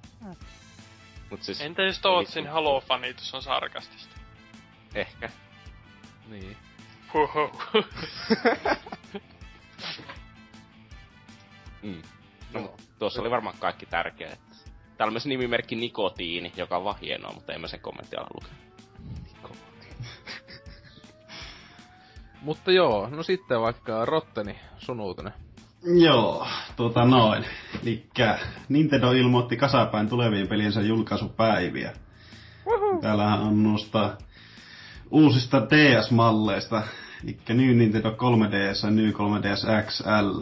Mut 1.31 1.43
siis 1.43 1.61
Entä 1.61 1.83
jos 1.83 1.99
Tootsin 1.99 2.47
Halo-fanitus 2.47 3.35
on 3.35 3.43
sarkastista? 3.43 4.17
ehkä. 4.95 5.31
Niin. 6.29 6.57
Huhu. 7.15 7.63
Mm. 11.83 12.03
No, 12.55 12.75
tuossa 12.99 13.21
oli 13.21 13.31
varmaan 13.31 13.57
kaikki 13.59 13.87
tärkeät. 13.87 14.41
Täällä 14.97 15.11
on 15.11 15.13
myös 15.13 15.27
nimimerkki 15.27 15.77
Nikotiini, 15.77 16.53
joka 16.57 16.77
on 16.77 16.85
vaan 16.85 16.99
hienoa, 17.01 17.33
mutta 17.33 17.53
en 17.53 17.61
mä 17.61 17.69
sen 17.69 17.81
kommenttia 17.81 18.21
ala 18.21 18.29
lukea. 18.35 18.61
Mutta 22.43 22.73
joo, 22.73 23.09
no 23.11 23.23
sitten 23.23 23.61
vaikka 23.61 24.05
Rotteni, 24.05 24.59
sun 24.79 25.01
uutinen. 25.01 25.33
Joo, 26.03 26.47
tuota 26.77 27.05
noin. 27.05 27.45
Elikkä 27.83 28.39
Nintendo 28.69 29.13
ilmoitti 29.13 29.57
kasapäin 29.57 30.09
tulevien 30.09 30.49
peliensä 30.49 30.81
julkaisupäiviä. 30.81 31.93
Täällähän 33.01 33.41
on 33.41 33.63
noista 33.63 34.17
uusista 35.11 35.63
DS-malleista. 35.71 36.83
Elikkä 37.25 37.55
New 37.55 37.77
Nintendo 37.77 38.11
3DS 38.11 38.85
ja 38.87 38.91
New 38.91 39.11
3DS 39.11 39.87
XL. 39.87 40.41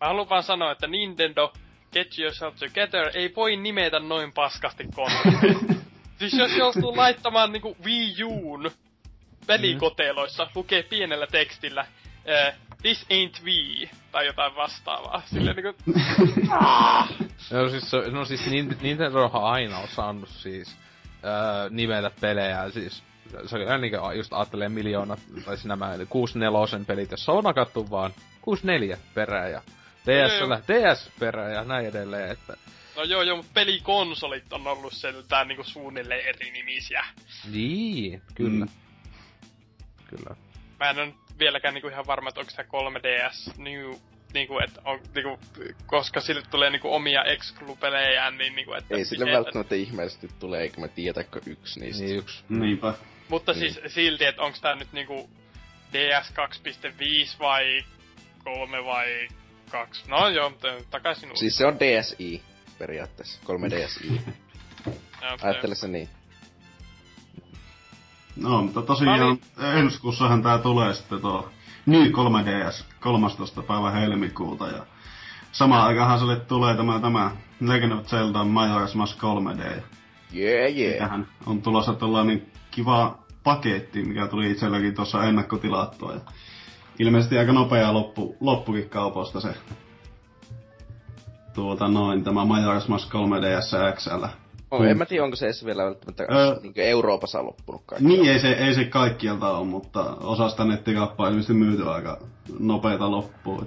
Mä 0.00 0.06
haluan 0.06 0.28
vaan 0.28 0.42
sanoa, 0.42 0.72
että 0.72 0.86
Nintendo 0.86 1.52
Get 1.92 2.18
Yourself 2.18 2.56
Together 2.56 3.10
ei 3.14 3.32
voi 3.36 3.56
nimetä 3.56 4.00
noin 4.00 4.32
paskasti 4.32 4.84
konsoleja. 4.94 5.58
siis 6.18 6.32
jos 6.32 6.56
joutuu 6.56 6.96
laittamaan 6.96 7.52
niinku 7.52 7.76
Wii 7.84 8.24
Uun 8.24 8.70
pelikoteloissa, 9.46 10.50
lukee 10.54 10.82
pienellä 10.82 11.26
tekstillä 11.26 11.80
uh, 11.80 12.54
This 12.82 13.06
ain't 13.12 13.44
Wii, 13.44 13.90
tai 14.12 14.26
jotain 14.26 14.56
vastaavaa. 14.56 15.22
Silleen 15.26 15.56
niinku, 15.56 15.82
No 17.50 17.68
siis, 17.68 17.90
se- 17.90 18.10
no 18.10 18.24
siis 18.24 18.46
Nin- 18.46 18.76
Nintendo 18.82 19.24
on 19.24 19.44
aina 19.44 19.78
osannut 19.78 20.28
siis 20.28 20.76
öö, 21.24 21.70
nimetä 21.70 22.10
pelejä, 22.20 22.70
siis 22.70 23.02
se 23.46 23.56
on 23.56 23.62
ihan 23.62 23.80
niinkö 23.80 23.98
just 24.16 24.32
ajattelee 24.32 24.68
miljoonat, 24.68 25.20
tai 25.44 25.56
siis 25.56 25.64
nämä 25.64 25.98
64 26.08 26.84
pelit, 26.86 27.10
jossa 27.10 27.32
on 27.32 27.44
nakattu 27.44 27.90
vaan 27.90 28.14
64 28.42 28.98
perään 29.14 29.52
ja 29.52 29.62
DSL, 30.06 30.52
DS 30.72 31.10
perään 31.18 31.52
ja 31.52 31.64
näin 31.64 31.86
edelleen, 31.86 32.30
että 32.30 32.56
no 32.96 33.02
joo 33.02 33.22
joo, 33.22 33.36
mutta 33.36 33.52
pelikonsolit 33.54 34.52
on 34.52 34.66
ollut 34.66 34.92
seltään 34.92 35.48
niinku 35.48 35.64
suunnilleen 35.64 36.26
eri 36.26 36.50
nimisiä. 36.50 37.04
niin, 37.52 38.22
kyllä. 38.34 38.64
Mm. 38.64 38.72
Kyllä. 40.06 40.36
Mä 40.80 40.90
en 40.90 40.98
ole 40.98 41.14
vieläkään 41.38 41.74
niinku 41.74 41.88
ihan 41.88 42.06
varma, 42.06 42.28
että 42.28 42.40
onko 42.40 42.50
se 42.50 42.62
3DS 42.62 43.62
New 43.62 43.94
niinku, 44.34 44.58
että 44.64 44.80
on, 44.84 45.00
niinku, 45.14 45.38
koska 45.86 46.20
sille 46.20 46.42
tulee 46.50 46.70
niinku 46.70 46.94
omia 46.94 47.24
exclu-pelejä, 47.24 48.30
niin 48.30 48.54
niinku, 48.54 48.72
että... 48.72 48.96
Ei 48.96 49.04
sille 49.04 49.32
välttämättä 49.32 49.74
ihmeellisesti 49.74 50.28
tule, 50.38 50.60
eikä 50.60 50.80
mä 50.80 50.88
tiedäkö 50.88 51.40
yksi 51.46 51.80
niistä. 51.80 52.04
Niin 52.04 52.16
yksi. 52.16 52.44
Niinpä. 52.48 52.94
Mutta 53.30 53.52
Niin. 53.52 53.74
siis 53.74 53.94
silti, 53.94 54.24
että 54.24 54.42
onko 54.42 54.58
tää 54.60 54.74
nyt 54.74 54.92
niinku 54.92 55.30
DS 55.92 56.32
2.5 57.34 57.38
vai 57.40 57.84
3 58.44 58.84
vai 58.84 59.28
2? 59.70 60.02
No 60.08 60.28
joo, 60.28 60.50
mutta 60.50 60.68
takaisin 60.90 61.30
uusi. 61.30 61.40
Siis 61.40 61.56
se 61.56 61.66
on 61.66 61.76
DSi 61.80 62.42
periaatteessa. 62.78 63.40
3 63.44 63.68
DSi. 63.70 64.20
Ajattele 65.42 65.74
se 65.74 65.88
niin. 65.88 66.08
No, 68.36 68.62
mutta 68.62 68.82
tosiaan 68.82 69.38
Mä 69.56 69.72
ensi 69.72 70.00
kuussahan 70.00 70.42
tää 70.42 70.58
tulee 70.58 70.94
sitten 70.94 71.20
tuo 71.20 71.50
New 71.86 72.06
3DS 72.06 72.84
13. 73.00 73.62
päivä 73.62 73.90
helmikuuta 73.90 74.66
ja 74.68 74.86
samaan 75.52 75.86
aikaanhan 75.86 76.18
sille 76.18 76.36
tulee 76.40 76.76
tämä, 76.76 77.00
tämä 77.00 77.30
Legend 77.60 77.92
of 77.92 78.06
Zelda 78.06 78.38
Majora's 78.42 78.94
Mask 78.96 79.18
3D. 79.18 79.82
Yeah, 80.36 80.76
yeah. 80.76 80.98
Tähän 80.98 81.28
on 81.46 81.62
tulossa 81.62 81.94
tällainen 81.94 82.46
kiva 82.70 83.18
paketti, 83.44 84.02
mikä 84.02 84.26
tuli 84.26 84.50
itselläkin 84.50 84.94
tuossa 84.94 85.24
ennakkotilattua. 85.24 86.12
Ja 86.12 86.20
ilmeisesti 86.98 87.38
aika 87.38 87.52
nopea 87.52 87.94
loppu, 87.94 88.36
loppukin 88.40 88.88
kaupoista 88.88 89.40
se 89.40 89.54
tuota 91.54 91.88
noin, 91.88 92.24
tämä 92.24 92.44
Majora's 92.44 92.88
Mask 92.88 93.08
3DS 93.08 93.94
XL. 93.96 94.24
Oh, 94.70 94.84
en 94.84 94.98
mä 94.98 95.06
tiedä, 95.06 95.24
onko 95.24 95.36
se 95.36 95.46
edes 95.46 95.64
vielä 95.64 95.84
välttämättä 95.84 96.26
Öö. 96.30 96.56
niin 96.62 96.72
Euroopassa 96.76 97.44
loppunut 97.44 97.82
kaikki. 97.86 98.08
Niin, 98.08 98.30
ei 98.30 98.38
se, 98.38 98.48
ei 98.48 98.74
se 98.74 98.84
kaikkialta 98.84 99.50
ole, 99.50 99.66
mutta 99.66 100.16
osasta 100.20 100.64
nettikappaa 100.64 101.28
ilmeisesti 101.28 101.54
myyty 101.54 101.90
aika 101.90 102.18
nopeeta 102.58 103.10
loppuun. 103.10 103.66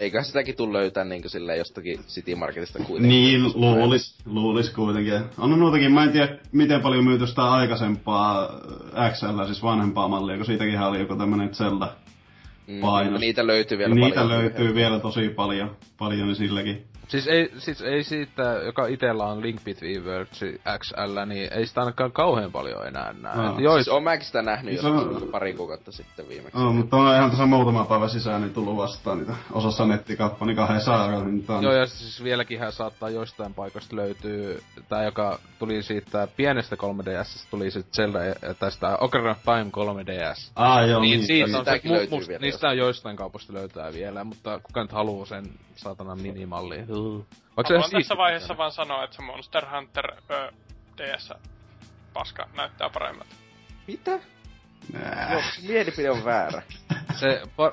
Eiköhän 0.00 0.24
sitäkin 0.24 0.56
tule 0.56 0.72
löytää 0.72 1.04
niin 1.04 1.30
silleen 1.30 1.58
jostakin 1.58 2.00
City 2.08 2.34
Marketista 2.34 2.78
kuitenkin. 2.78 3.08
Niin, 3.08 3.42
luulis, 3.54 4.18
luulis 4.26 4.70
kuitenkin. 4.70 5.20
On 5.38 5.58
muutakin, 5.58 5.92
mä 5.92 6.04
en 6.04 6.12
tiedä 6.12 6.38
miten 6.52 6.80
paljon 6.80 7.04
myyty 7.04 7.26
sitä 7.26 7.50
aikaisempaa 7.50 8.48
XL, 9.12 9.44
siis 9.44 9.62
vanhempaa 9.62 10.08
mallia, 10.08 10.36
kun 10.36 10.46
siitäkin 10.46 10.80
oli 10.80 10.98
joku 10.98 11.16
tämmönen 11.16 11.54
Zelda. 11.54 11.88
Mm, 12.66 12.80
painos. 12.80 13.20
Niitä 13.20 13.46
löytyy 13.46 13.78
vielä 13.78 13.94
Niitä 13.94 14.20
paljon. 14.20 14.40
löytyy 14.40 14.74
vielä 14.74 15.00
tosi 15.00 15.28
paljon, 15.28 15.76
paljon 15.98 16.26
niin 16.26 16.36
silläkin. 16.36 16.84
Siis 17.08 17.26
ei, 17.26 17.50
siis 17.58 17.82
ei 17.82 18.04
siitä, 18.04 18.42
joka 18.64 18.86
itellä 18.86 19.24
on 19.24 19.42
Link 19.42 19.64
Between 19.64 20.04
Worlds 20.04 20.40
XL, 20.78 21.24
niin 21.26 21.52
ei 21.52 21.66
sitä 21.66 21.80
ainakaan 21.80 22.12
kauhean 22.12 22.52
paljon 22.52 22.86
enää 22.86 23.12
näe. 23.20 23.50
Et 23.50 23.58
Jois, 23.58 23.84
Siis 23.84 23.88
oon 23.94 24.02
mäkin 24.02 24.26
sitä 24.26 24.42
nähnyt 24.42 24.80
Se 24.80 24.88
joskus 24.88 25.22
on- 25.22 25.28
pari 25.28 25.54
kuukautta 25.54 25.92
sitten 25.92 26.28
viimeksi. 26.28 26.58
No, 26.58 26.72
mutta 26.72 26.96
on 26.96 27.14
ihan 27.14 27.30
tässä 27.30 27.46
muutama 27.46 27.84
päivä 27.84 28.08
sisään 28.08 28.42
niin 28.42 28.54
tullut 28.54 28.76
vastaan 28.76 29.18
niitä 29.18 29.32
osassa 29.52 29.84
nettikauppaa, 29.86 30.46
niin 30.46 30.56
kahden 30.56 30.80
saarella 30.80 31.24
hintaan. 31.24 31.62
Joo, 31.62 31.72
ja 31.72 31.86
siis 31.86 32.24
vieläkin 32.24 32.60
hän 32.60 32.72
saattaa 32.72 33.10
joistain 33.10 33.54
paikoista 33.54 33.96
löytyy, 33.96 34.62
tää 34.88 35.04
joka 35.04 35.38
tuli 35.58 35.82
siitä 35.82 36.28
pienestä 36.36 36.76
3DS, 36.76 37.46
tuli 37.50 37.70
sit 37.70 37.86
Zelda, 37.92 38.18
tästä 38.58 38.96
Ocarina 39.00 39.30
of 39.30 39.38
Time 39.42 39.70
3DS. 39.70 40.52
Ah, 40.56 40.88
joo, 40.88 41.00
niin, 41.00 41.10
niin, 41.10 41.26
siitä 41.26 41.46
niin, 41.46 41.56
on 41.56 41.64
se, 41.64 41.80
mu, 41.84 42.16
must, 42.16 42.28
vielä 42.28 42.40
niistä 42.40 42.68
on 42.68 42.78
joistain 42.78 43.16
kaupoista 43.16 43.52
löytää 43.52 43.92
vielä, 43.92 44.24
mutta 44.24 44.60
kuka 44.62 44.82
nyt 44.82 44.92
haluu 44.92 45.26
sen 45.26 45.44
saatanan 45.76 46.22
minimalliin. 46.22 46.86
Uh. 46.96 47.26
Vaikka 47.56 47.68
se 47.68 47.74
Haluan 47.74 47.90
tässä 47.90 48.16
vaiheessa 48.16 48.56
vaan 48.56 48.72
sanoa, 48.72 49.04
että 49.04 49.16
se 49.16 49.22
Monster 49.22 49.64
Hunter 49.74 50.12
ö, 50.30 50.52
DS 50.96 51.32
paska 52.12 52.48
näyttää 52.56 52.90
paremmat. 52.90 53.26
Mitä? 53.86 54.18
Nää. 54.92 55.32
Joo, 55.32 55.42
mielipide 55.68 56.10
on 56.10 56.24
väärä. 56.24 56.62
Se, 57.20 57.42
par, 57.56 57.72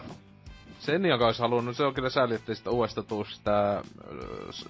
sen 0.80 1.06
joka 1.06 1.26
olisi 1.26 1.42
halunnut, 1.42 1.76
se 1.78 1.84
on 1.84 1.94
kyllä 1.94 2.10
sääli, 2.10 2.36
että 2.36 2.54
sitä 2.56 2.70
uudesta 2.70 3.04
tuu 3.04 3.26
sitä 3.26 3.84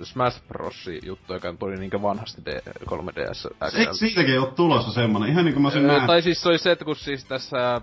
Smash 0.03 0.41
Bros. 0.47 0.89
juttu, 1.03 1.33
joka 1.33 1.53
tuli 1.59 1.75
niinkö 1.77 2.01
vanhasti 2.01 2.41
D- 2.45 2.61
3DS 2.85 3.77
Eikö 3.79 3.93
siitäkin 3.93 4.39
ole 4.39 4.51
tulossa 4.51 4.91
semmonen? 4.91 5.29
Ihan 5.29 5.45
niinku 5.45 5.59
mä 5.59 5.71
sen 5.71 5.85
Öö, 5.85 5.87
näen. 5.87 6.07
tai 6.07 6.21
siis 6.21 6.41
se 6.41 6.49
oli 6.49 6.57
se, 6.57 6.71
että 6.71 6.85
kun 6.85 6.95
siis 6.95 7.25
tässä 7.25 7.81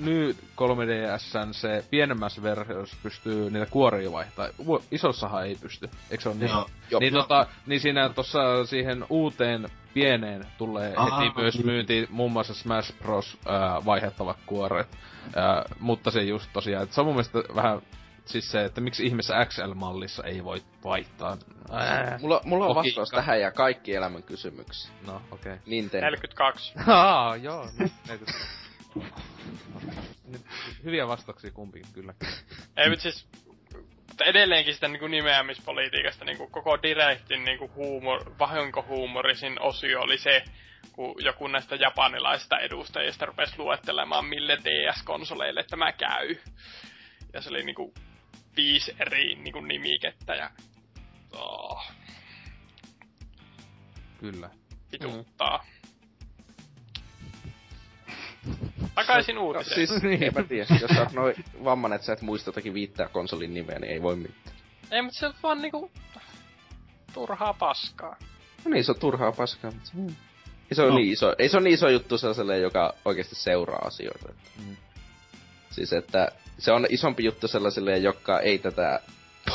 nyt 0.00 0.36
3DSn 0.36 1.52
se 1.52 1.84
pienemmässä 1.90 2.42
versiossa 2.42 2.96
pystyy 3.02 3.50
niitä 3.50 3.66
kuoria 3.66 4.12
vaihtaa. 4.12 4.48
Isossahan 4.90 5.46
ei 5.46 5.56
pysty, 5.60 5.90
eikö 6.10 6.22
se 6.22 6.28
ole 6.28 6.36
niin? 6.36 6.50
Joo. 6.90 7.00
Niin, 7.00 7.12
tota, 7.12 7.46
niin 7.66 7.80
siinä 7.80 8.08
tossa 8.08 8.66
siihen 8.66 9.06
uuteen 9.10 9.68
pieneen 9.94 10.46
tulee 10.58 10.94
Aha, 10.96 11.18
heti 11.20 11.40
myös 11.40 11.54
niin. 11.54 11.66
myynti 11.66 12.06
muun 12.10 12.32
muassa 12.32 12.54
Smash 12.54 12.92
Bros. 12.98 13.38
Äh, 13.48 13.84
vaihettavat 13.84 14.36
kuoret. 14.46 14.88
Äh, 15.26 15.76
mutta 15.80 16.10
se 16.10 16.22
just 16.22 16.50
tosiaan, 16.52 16.82
että 16.82 16.94
se 16.94 17.00
on 17.00 17.06
mun 17.06 17.14
mielestä 17.14 17.38
vähän 17.54 17.82
siis 18.24 18.50
se, 18.50 18.64
että 18.64 18.80
miksi 18.80 19.06
ihmeessä 19.06 19.44
XL-mallissa 19.44 20.24
ei 20.24 20.44
voi 20.44 20.62
vaihtaa. 20.84 21.36
Äh. 21.72 22.20
Mulla, 22.20 22.40
mulla 22.44 22.66
on 22.66 22.74
vastaus 22.74 23.10
tähän 23.10 23.40
ja 23.40 23.50
kaikki 23.50 23.94
elämän 23.94 24.22
kysymyksiin. 24.22 24.94
No, 25.06 25.16
okei. 25.16 25.52
Okay. 25.52 25.58
Nintendo. 25.66 26.06
42. 26.06 26.72
Aa, 26.86 27.36
joo. 27.36 27.68
Hyviä 30.84 31.08
vastauksia 31.08 31.50
kumpikin, 31.50 31.92
kyllä. 31.92 32.14
Ei, 32.76 32.88
mutta 32.88 33.02
siis 33.02 33.28
mutta 34.14 34.24
edelleenkin 34.24 34.74
sitä 34.74 34.88
niinku 34.88 35.06
nimeämispolitiikasta 35.06 36.24
niinku 36.24 36.46
koko 36.46 36.82
Directin 36.82 37.44
niinku 37.44 37.70
huumor, 37.74 38.38
vahinkohuumorisin 38.38 39.60
osio 39.60 40.00
oli 40.00 40.18
se, 40.18 40.44
kun 40.92 41.14
joku 41.24 41.48
näistä 41.48 41.74
japanilaisista 41.74 42.58
edustajista 42.58 43.26
rupesi 43.26 43.58
luettelemaan, 43.58 44.24
mille 44.24 44.58
DS-konsoleille 44.64 45.64
tämä 45.70 45.92
käy. 45.92 46.36
Ja 47.32 47.40
se 47.40 47.48
oli 47.48 47.62
niinku 47.62 47.94
viisi 48.56 48.96
eri 49.00 49.34
niinku 49.34 49.60
nimikettä 49.60 50.34
ja... 50.34 50.50
Oh, 51.32 51.92
Kyllä. 54.20 54.50
vituttaa. 54.92 55.64
Takaisin 58.94 59.34
No, 59.34 59.42
uutiseen. 59.44 59.86
siis, 59.86 60.02
Niin. 60.02 60.22
en 60.22 60.32
mä 60.34 60.42
tiedä, 60.42 60.66
jos 60.80 60.90
sä 60.94 61.00
oot 61.00 61.12
noin 61.12 61.34
vammanen, 61.64 61.96
että 61.96 62.06
sä 62.06 62.12
et 62.12 62.22
muista 62.22 62.48
jotakin 62.48 62.74
viittää 62.74 63.08
konsolin 63.08 63.54
nimeä, 63.54 63.78
niin 63.78 63.92
ei 63.92 64.02
voi 64.02 64.16
mitään. 64.16 64.56
Ei, 64.90 65.02
mutta 65.02 65.18
se 65.18 65.26
on 65.26 65.34
vaan 65.42 65.62
niinku... 65.62 65.90
Turhaa 67.14 67.54
paskaa. 67.54 68.16
No 68.64 68.70
niin, 68.70 68.84
se 68.84 68.92
on 68.92 68.98
turhaa 68.98 69.32
paskaa, 69.32 69.70
mutta 69.70 69.86
se, 69.90 69.96
ei 70.70 70.74
se 70.74 70.82
on 70.82 70.88
No. 70.88 70.94
niin 70.94 71.12
iso, 71.12 71.34
ei 71.38 71.48
se 71.48 71.56
on 71.56 71.64
niin 71.64 71.74
iso 71.74 71.88
juttu 71.88 72.18
sellaiselle, 72.18 72.58
joka 72.58 72.94
oikeasti 73.04 73.34
seuraa 73.34 73.82
asioita. 73.86 74.28
Mm. 74.66 74.76
Siis, 75.70 75.92
että 75.92 76.28
se 76.58 76.72
on 76.72 76.86
isompi 76.90 77.24
juttu 77.24 77.48
sellaiselle, 77.48 77.98
joka 77.98 78.40
ei 78.40 78.58
tätä 78.58 79.00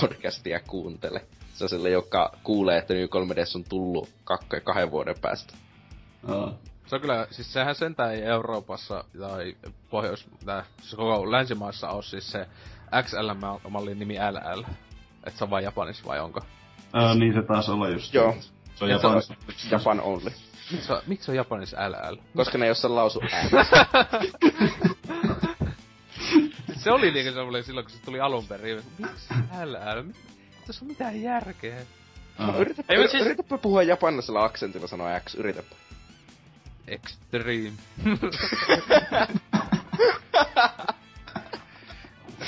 podcastia 0.02 0.60
kuuntele. 0.68 1.26
Sellaiselle, 1.54 1.90
joka 1.90 2.32
kuulee, 2.44 2.78
että 2.78 2.94
New 2.94 3.04
3DS 3.06 3.56
on 3.56 3.64
tullut 3.70 4.10
kakkoja 4.24 4.62
kahden 4.62 4.92
vuoden 4.92 5.16
päästä. 5.22 5.54
Joo. 6.28 6.60
Se 6.90 6.96
on 6.96 7.02
kyllä, 7.02 7.28
siis 7.32 7.54
sehän 7.54 7.76
sentään 7.76 8.14
ei 8.14 8.22
Euroopassa 8.24 9.04
tai 9.20 9.56
Pohjois, 9.90 10.26
tää, 10.46 10.64
siis 10.82 10.96
koko 10.96 11.32
länsimaissa 11.32 11.90
on 11.90 12.04
siis 12.04 12.32
se 12.32 12.48
XL-mallin 13.04 14.00
nimi 14.00 14.16
LL. 14.32 14.64
Et 15.24 15.36
se 15.38 15.44
on 15.44 15.50
vain 15.50 15.64
Japanissa 15.66 16.06
vai 16.06 16.20
onko? 16.20 16.40
Ää, 16.94 17.16
niin 17.16 17.34
se 17.34 17.42
taas 17.42 17.70
olla 17.70 17.90
just. 17.90 18.14
Joo. 18.14 18.36
Se 18.76 18.84
on 18.84 18.90
Japanissa. 18.90 19.34
Japan 19.72 20.02
only. 20.02 20.32
Miksi 20.72 20.94
on- 20.94 21.02
miksi 21.08 21.26
se 21.26 21.32
on 21.32 21.36
Japanissa 21.38 21.78
LL? 21.90 22.16
Koska 22.36 22.58
ne 22.58 22.66
ei 22.66 22.72
osaa 22.72 22.96
lausu. 22.96 23.22
Se 26.78 26.92
oli 26.92 27.12
niinkö 27.12 27.32
se 27.34 27.40
oli 27.40 27.64
silloin, 27.64 27.86
kun 27.86 27.92
se 27.96 28.02
tuli 28.06 28.20
alun 28.20 28.48
perin. 28.48 28.82
Miksi 29.00 29.34
LL? 29.66 30.04
Mit- 30.04 30.16
Tässä 30.68 30.86
on 30.86 30.90
mitään 30.90 31.22
järkeä. 31.22 31.78
Aa. 32.40 32.56
Yritäpä, 32.58 32.94
Ei, 32.94 33.02
mut 33.02 33.12
siis- 33.12 33.26
yritäpä 33.26 33.58
puhua 33.58 33.84
japanilaisella 33.84 34.44
aksentilla 34.44 34.88
sanoa 34.88 35.20
X, 35.20 35.36
yritäpä. 35.36 35.76
Extreme. 36.90 37.72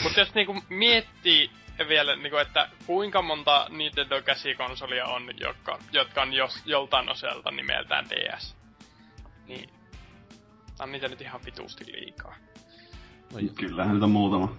Mutta 0.03 0.19
jos 0.19 0.33
niinku 0.35 0.63
miettii 0.69 1.51
vielä, 1.87 2.15
niinku, 2.15 2.37
että 2.37 2.69
kuinka 2.85 3.21
monta 3.21 3.67
Nintendo 3.69 4.21
käsikonsolia 4.21 5.05
on, 5.05 5.29
jotka, 5.39 5.79
jotka 5.91 6.21
on 6.21 6.33
jos, 6.33 6.61
joltain 6.65 7.09
osalta 7.09 7.51
nimeltään 7.51 8.05
DS, 8.09 8.55
niin 9.47 9.69
on 10.79 10.91
niitä 10.91 11.07
nyt 11.07 11.21
ihan 11.21 11.41
vitusti 11.45 11.85
liikaa. 11.91 12.35
No, 13.33 13.39
joo. 13.39 13.53
Kyllähän 13.55 13.93
niitä 13.93 14.05
on 14.05 14.11
muutama. 14.11 14.55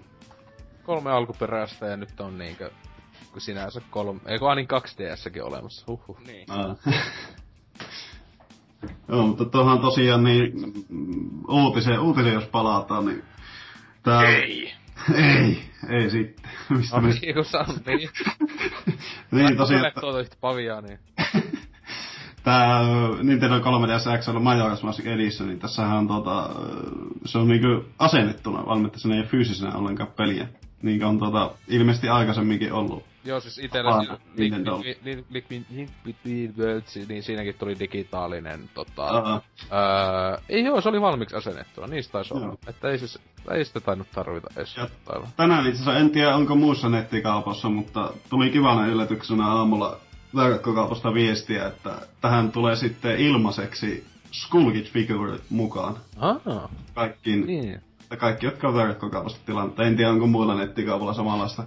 kolme 0.82 1.10
alkuperäistä 1.10 1.86
ja 1.86 1.96
nyt 1.96 2.20
on 2.20 2.38
niinkö 2.38 2.70
kun 3.32 3.40
sinänsä 3.40 3.80
kolme, 3.90 4.20
eikö 4.26 4.48
ainin 4.48 4.66
kaksi 4.66 4.96
DSkin 4.98 5.42
olemassa, 5.42 5.84
huhhuh. 5.86 6.18
Niin. 6.20 6.46
Joo, 9.08 9.26
mutta 9.26 9.44
tuohan 9.44 9.78
tosiaan 9.78 10.24
niin 10.24 10.52
mm, 10.88 11.30
uutiseen, 11.48 12.00
uutiseen 12.00 12.34
jos 12.34 12.44
palataan, 12.46 13.04
niin 13.04 13.22
tää... 14.02 14.22
Ei! 14.22 14.72
Ei, 15.14 15.62
ei 15.88 16.10
sitten. 16.10 16.50
Mistä 16.78 17.00
me... 17.00 17.08
Niin, 17.08 17.34
kun 17.34 17.44
niin, 19.30 19.46
niin 19.46 19.56
tosiaan, 19.56 19.86
että 19.86 20.00
tuota 20.00 20.20
yhtä 20.20 20.36
paviaa, 20.40 20.80
niin 20.80 20.98
tää 22.44 22.82
Nintendo 23.22 23.58
3DS 23.58 24.18
XL 24.20 24.38
Majora's 24.38 24.84
Mask 24.84 25.06
Edition, 25.06 25.48
niin 25.48 25.58
tässähän 25.58 25.98
on 25.98 26.08
tota, 26.08 26.50
se 27.24 27.38
on 27.38 27.48
niinku 27.48 27.84
asennettuna 27.98 28.66
valmiita, 28.66 28.98
se 28.98 29.08
ei 29.08 29.18
ole 29.18 29.26
fyysisenä 29.26 29.76
ollenkaan 29.76 30.12
peliä. 30.16 30.48
Niin 30.82 31.04
on 31.04 31.18
tota, 31.18 31.50
ilmeisesti 31.68 32.08
aikaisemminkin 32.08 32.72
ollut. 32.72 33.11
Joo, 33.24 33.40
siis 33.40 33.58
itellä 33.58 33.90
Ah. 33.90 34.06
Link- 34.36 35.32
Between 36.04 36.54
Worlds, 36.58 36.96
niin 37.08 37.22
siinäkin 37.22 37.54
tuli 37.54 37.78
digitaalinen 37.78 38.70
tota... 38.74 39.08
Öö, 39.72 40.38
ei 40.48 40.64
joo, 40.64 40.80
se 40.80 40.88
oli 40.88 41.00
valmiiksi 41.00 41.36
asennettuna, 41.36 41.86
niistä 41.86 42.12
taisi 42.12 42.34
olla. 42.34 42.54
Että 42.66 42.88
ei 42.88 42.98
siis, 42.98 43.18
ei 43.50 43.64
sitä 43.64 43.80
tainnut 43.80 44.10
tarvita 44.14 44.48
edes. 44.56 44.76
Tänään 45.36 45.66
itse 45.66 45.82
asiassa 45.82 46.00
en 46.00 46.10
tiedä 46.10 46.36
onko 46.36 46.54
muussa 46.54 46.88
nettikaupossa, 46.88 47.68
mutta 47.68 48.12
tuli 48.30 48.50
kivana 48.50 48.86
yllätyksenä 48.86 49.46
aamulla 49.46 49.96
verkkokaupasta 50.36 51.14
viestiä, 51.14 51.66
että 51.66 52.06
tähän 52.20 52.52
tulee 52.52 52.76
sitten 52.76 53.18
ilmaiseksi 53.20 54.06
Skull 54.32 54.70
Figure 54.92 55.38
mukaan. 55.50 55.96
Ah, 56.16 56.36
Kaikkiin, 56.94 57.46
niin. 57.46 57.80
Ja 58.12 58.16
kaikki, 58.16 58.46
jotka 58.46 58.68
on 58.68 58.74
verkkokaupasta 58.74 59.40
tilannetta. 59.46 59.82
En 59.82 59.96
tiedä, 59.96 60.10
onko 60.10 60.26
muilla 60.26 60.54
nettikaupalla 60.54 61.14
samanlaista 61.14 61.64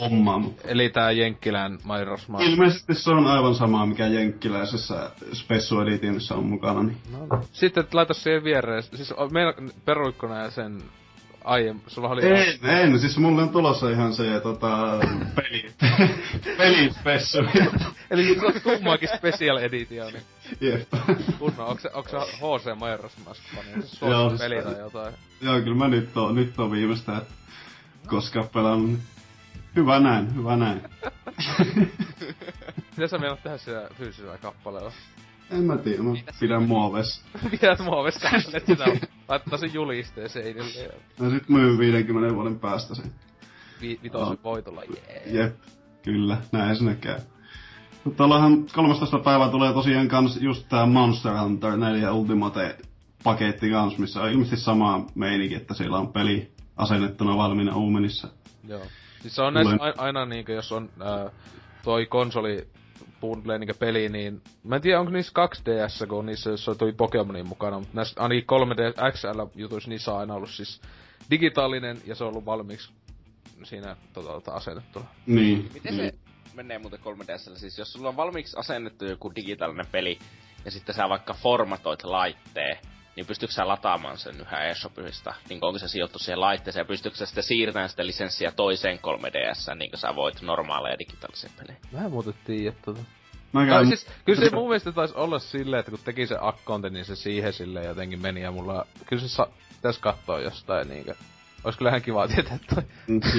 hommaa, 0.00 0.38
mutta 0.38 0.68
Eli 0.68 0.88
tää 0.88 1.10
Jenkkilän 1.10 1.78
Mairos 1.84 2.28
Mask. 2.28 2.44
ilmeisesti 2.44 2.94
se 2.94 3.10
on 3.10 3.26
aivan 3.26 3.54
sama, 3.54 3.86
mikä 3.86 4.06
jenkkiläisessä 4.06 5.10
Special 5.32 5.86
Editionissa 5.86 6.34
on 6.34 6.46
mukana. 6.46 6.82
Niin. 6.82 6.96
No, 7.12 7.40
Sitten 7.52 7.84
laita 7.92 8.14
siihen 8.14 8.44
viereen, 8.44 8.82
siis 8.82 9.14
meillä 9.30 9.54
peruikkona 9.84 10.38
ja 10.38 10.50
sen 10.50 10.82
aiem, 11.44 11.80
sulla 11.86 12.08
oli... 12.08 12.22
En, 12.26 12.70
en, 12.70 13.00
siis 13.00 13.18
mulle 13.18 13.42
on 13.42 13.48
tulossa 13.48 13.90
ihan 13.90 14.12
se 14.12 14.40
tota, 14.40 14.98
peli, 15.34 15.66
pelispessu. 16.58 17.38
Eli 18.10 18.34
se 18.40 18.46
on 18.46 18.52
tummaakin 18.62 19.08
special 19.16 19.56
edition, 19.56 20.12
niin 20.12 20.22
Jep. 20.60 20.88
kunnon, 21.38 21.66
onks 21.66 21.82
se, 21.82 21.90
onks 21.94 22.10
se 22.10 22.16
HC 22.18 22.78
se 23.84 24.06
Joo, 24.06 24.28
siis- 24.28 24.40
peli 24.40 24.62
tai 24.62 24.78
jotain. 24.78 25.14
Joo, 25.40 25.60
kyllä 25.60 25.76
mä 25.76 25.88
nyt 25.88 26.16
oon, 26.16 26.34
nyt 26.34 26.58
oon 26.58 26.70
viimeistä, 26.72 27.16
että 27.16 27.34
koska 28.06 28.44
pelannut. 28.52 29.00
Hyvä 29.76 30.00
näin, 30.00 30.34
hyvä 30.34 30.56
näin. 30.56 30.82
Mitä 32.96 33.06
sä 33.08 33.18
meinaat 33.18 33.42
tehdä 33.42 33.58
siellä 33.58 33.88
fyysisellä 33.98 34.38
kappaleella? 34.38 34.92
En 35.50 35.62
mä 35.64 35.76
tiedä, 35.76 36.02
mä 36.02 36.12
pidän 36.40 36.62
muoveissa. 36.62 37.22
Pidät 37.50 37.78
muovessa 37.78 38.28
että 38.54 38.72
sitä 38.72 38.84
laittaa 39.28 39.58
sen 39.58 39.74
julisteen 39.74 40.28
seinille 40.28 40.92
Mä 41.20 41.30
sit 41.30 41.48
myyn 41.48 41.78
50 41.78 42.34
vuoden 42.34 42.58
päästä 42.58 42.94
sen. 42.94 43.12
vi- 43.80 44.00
vitosen 44.02 44.28
Oh. 44.38 44.42
voitolla, 44.44 44.82
jee. 44.84 45.22
Jep. 45.26 45.56
Kyllä, 46.02 46.38
näin 46.52 46.76
sinne 46.76 46.94
käy. 46.94 47.20
Mutta 48.04 48.24
ollaanhan 48.24 48.66
13. 48.74 49.18
päivää 49.18 49.48
tulee 49.48 49.72
tosiaan 49.72 50.08
kans 50.08 50.38
just 50.42 50.68
tää 50.68 50.86
Monster 50.86 51.32
Hunter 51.38 51.76
4 51.76 52.12
Ultimate 52.12 52.78
paketti 53.24 53.70
kans, 53.70 53.98
missä 53.98 54.22
on 54.22 54.30
ilmeisesti 54.30 54.64
sama 54.64 55.06
meininki, 55.14 55.54
että 55.54 55.74
siellä 55.74 55.98
on 55.98 56.12
peli 56.12 56.52
asennettuna 56.76 57.36
valmiina 57.36 57.76
Uumenissa. 57.76 58.28
Joo. 58.68 58.82
Siis 59.22 59.34
se 59.34 59.42
on 59.42 59.54
näissä 59.54 59.76
aina 59.98 60.26
niinkö, 60.26 60.52
jos 60.52 60.72
on 60.72 60.90
ää, 61.00 61.30
toi 61.84 62.06
konsoli 62.06 62.68
bundle 63.20 63.58
niinkö 63.58 63.74
peli, 63.74 64.08
niin 64.08 64.42
mä 64.64 64.76
en 64.76 64.82
tiedä 64.82 65.00
onko 65.00 65.12
niissä 65.12 65.32
2DS, 65.46 66.06
kun 66.06 66.26
niissä 66.26 66.50
jos 66.50 66.70
toi 66.78 66.92
Pokemonin 66.92 67.48
mukana, 67.48 67.78
mutta 67.78 67.94
näissä 67.94 68.20
ainakin 68.20 68.44
3D 68.44 69.12
XL 69.12 69.40
jutuissa 69.54 69.90
niissä 69.90 70.12
on 70.12 70.20
aina 70.20 70.34
ollut 70.34 70.50
siis 70.50 70.80
digitaalinen 71.30 71.98
ja 72.06 72.14
se 72.14 72.24
on 72.24 72.30
ollut 72.30 72.46
valmiiksi 72.46 72.92
siinä 73.62 73.96
tota, 74.12 74.32
tota 74.32 74.52
asennettuna. 74.52 75.06
Niin. 75.26 75.70
Miten 75.74 75.96
niin. 75.96 76.12
se 76.12 76.23
menee 76.54 76.78
muuten 76.78 77.00
3DSllä? 77.00 77.58
Siis 77.58 77.78
jos 77.78 77.92
sulla 77.92 78.08
on 78.08 78.16
valmiiksi 78.16 78.56
asennettu 78.56 79.04
joku 79.04 79.32
digitaalinen 79.34 79.86
peli, 79.86 80.18
ja 80.64 80.70
sitten 80.70 80.94
sä 80.94 81.08
vaikka 81.08 81.34
formatoit 81.34 82.04
laitteen, 82.04 82.78
niin 83.16 83.26
pystyykö 83.26 83.54
sä 83.54 83.68
lataamaan 83.68 84.18
sen 84.18 84.40
yhä 84.40 84.64
eShopista? 84.64 85.34
Niin 85.48 85.58
onko 85.62 85.78
se 85.78 85.88
sijoittu 85.88 86.18
siihen 86.18 86.40
laitteeseen, 86.40 86.80
ja 86.80 86.88
pystyykö 86.88 87.18
sä 87.18 87.26
sitten 87.26 87.44
siirtämään 87.44 87.88
sitä 87.88 88.06
lisenssiä 88.06 88.50
toiseen 88.50 88.98
3DS, 88.98 89.74
niin 89.74 89.90
kuin 89.90 90.00
sä 90.00 90.16
voit 90.16 90.42
normaaleja 90.42 90.98
digitaalisia 90.98 91.50
pelejä? 91.58 91.78
Mä 91.92 92.04
en 92.04 92.10
muuten 92.10 92.34
tiedä 92.44 92.76
tota. 92.84 93.00
Mä 93.52 93.66
käyn, 93.66 93.86
siis, 93.86 94.06
kyllä 94.24 94.40
se 94.40 94.54
mun 94.54 94.68
mielestä 94.68 94.92
taisi 94.92 95.14
olla 95.14 95.38
silleen, 95.38 95.80
että 95.80 95.90
kun 95.90 96.00
teki 96.04 96.26
se 96.26 96.36
accountin, 96.40 96.92
niin 96.92 97.04
se 97.04 97.16
siihen 97.16 97.52
silleen 97.52 97.86
jotenkin 97.86 98.20
meni 98.20 98.42
ja 98.42 98.50
mulla... 98.50 98.86
Kyllä 99.06 99.22
se 99.22 99.28
sa- 99.28 99.48
pitäis 99.76 99.98
kattoo 99.98 100.38
jostain 100.38 100.88
niinkö... 100.88 101.14
Ois 101.64 101.76
kyllä 101.76 101.88
ihan 101.90 102.02
kiva 102.02 102.28
tietää 102.28 102.58
toi. 102.74 102.82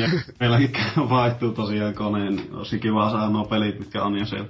ja 0.02 0.08
meilläkin 0.40 0.72
vaihtuu 1.10 1.52
tosiaan 1.52 1.94
koneen. 1.94 2.48
Olisi 2.54 2.80
kiva 2.80 3.10
saada 3.12 3.30
nuo 3.30 3.46
pelit, 3.46 3.80
mitkä 3.80 4.04
on 4.04 4.18
jo 4.20 4.26
siellä. 4.26 4.48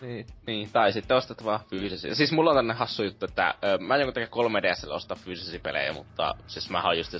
Niin. 0.00 0.26
Niin, 0.46 0.70
tai 0.72 0.92
sitten 0.92 1.16
ostat 1.16 1.44
vaan 1.44 1.60
fyysisiä. 1.70 2.14
Siis 2.14 2.32
mulla 2.32 2.50
on 2.50 2.56
tänne 2.56 2.74
hassu 2.74 3.02
juttu, 3.02 3.24
että 3.26 3.54
ö, 3.64 3.78
mä 3.78 3.94
en 3.94 4.00
joku 4.00 4.12
tekee 4.12 4.28
3DSllä 4.44 4.92
ostaa 4.92 5.16
fyysisiä 5.16 5.60
pelejä, 5.60 5.92
mutta 5.92 6.34
siis 6.46 6.70
mä 6.70 6.82
oon 6.82 6.98
just 6.98 7.12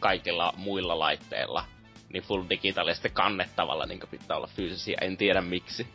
kaikilla 0.00 0.54
muilla 0.56 0.98
laitteilla 0.98 1.64
niin 2.12 2.22
full 2.22 2.44
digitaalisesti 2.50 3.10
kannettavalla 3.10 3.86
niin 3.86 4.00
pitää 4.10 4.36
olla 4.36 4.48
fyysisiä, 4.56 4.98
en 5.00 5.16
tiedä 5.16 5.40
miksi. 5.40 5.86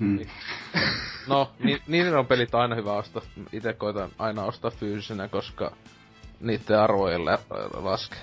Hmm. 0.00 0.18
No, 1.26 1.50
ni- 1.58 1.82
niiden 1.86 2.18
on 2.18 2.26
pelit 2.26 2.54
aina 2.54 2.74
hyvä 2.74 2.92
ostaa. 2.92 3.22
Itse 3.52 3.72
koitan 3.72 4.10
aina 4.18 4.44
ostaa 4.44 4.70
fyysisenä, 4.70 5.28
koska 5.28 5.76
niiden 6.40 6.80
arvo 6.80 7.08
ei 7.08 7.24
lä- 7.24 7.38
laske. 7.74 8.16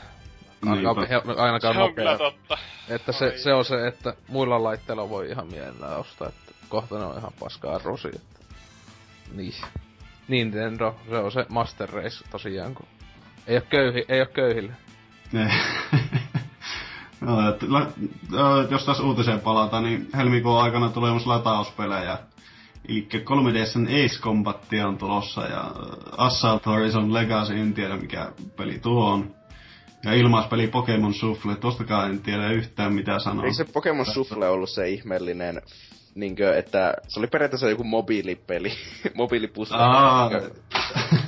Ainakaan, 0.66 0.98
Niinpä. 0.98 1.34
he, 1.34 1.42
ainakaan 1.42 1.76
Se 1.76 1.82
on 1.82 1.96
kyllä 1.96 2.18
totta. 2.18 2.58
Että 2.90 3.12
se, 3.12 3.38
se 3.38 3.54
on 3.54 3.66
se, 3.66 3.88
että 3.88 4.14
muilla 4.28 4.64
laitteilla 4.64 5.10
voi 5.10 5.30
ihan 5.30 5.48
mielellään 5.48 6.00
ostaa, 6.00 6.28
että 6.28 6.52
kohta 6.70 7.00
ne 7.00 7.06
on 7.06 7.18
ihan 7.18 7.32
paskaa 7.40 7.76
arvosi. 7.76 8.08
Että... 8.08 8.40
Niin. 9.36 9.54
Nintendo, 10.28 10.96
se 11.10 11.18
on 11.18 11.32
se 11.32 11.46
Master 11.50 11.90
Race 11.90 12.26
tosiaan, 12.32 12.76
kun 12.76 12.86
ei 13.48 13.58
oo, 13.58 13.64
köyhi, 13.70 14.06
ei 14.10 14.20
oo 14.20 14.26
köyhille. 14.26 14.74
Ne. 15.32 15.52
no, 17.22 17.50
et, 17.50 17.64
la, 17.64 17.88
ö, 18.34 18.68
jos 18.72 18.86
taas 18.86 19.00
uutiseen 19.00 19.40
palataan, 19.40 19.84
niin 19.84 20.10
helmikuun 20.16 20.62
aikana 20.62 20.90
tulee 20.90 21.12
myös 21.12 21.26
latauspelejä. 21.26 22.18
Eli 22.90 23.08
3DSn 23.16 24.06
Ace 24.06 24.20
Combatia 24.22 24.88
on 24.88 24.98
tulossa 24.98 25.42
ja 25.42 25.72
ö, 25.76 25.96
Assault 26.18 26.66
Horizon 26.66 27.14
Legacy, 27.14 27.60
en 27.60 27.74
tiedä 27.74 27.98
mikä 27.98 28.32
peli 28.58 28.80
tuo 28.80 29.10
on. 29.10 29.41
Ja 30.04 30.14
ilmaispeli 30.14 30.68
Pokemon 30.68 31.14
Shuffle, 31.14 31.56
tostakaan 31.56 32.10
en 32.10 32.22
tiedä 32.22 32.52
yhtään 32.52 32.94
mitä 32.94 33.20
sanoa. 33.20 33.44
Eikö 33.44 33.56
se 33.56 33.66
Pokemon 33.66 34.06
Shuffle 34.06 34.50
ollut 34.50 34.70
se 34.70 34.90
ihmeellinen, 34.90 35.62
niinkö, 36.16 36.58
että 36.58 36.94
se 37.08 37.20
oli 37.20 37.28
periaatteessa 37.28 37.70
joku 37.70 37.84
mobiilipeli, 37.84 38.72
mobiilipussi. 39.14 39.74
Aa, 39.78 40.32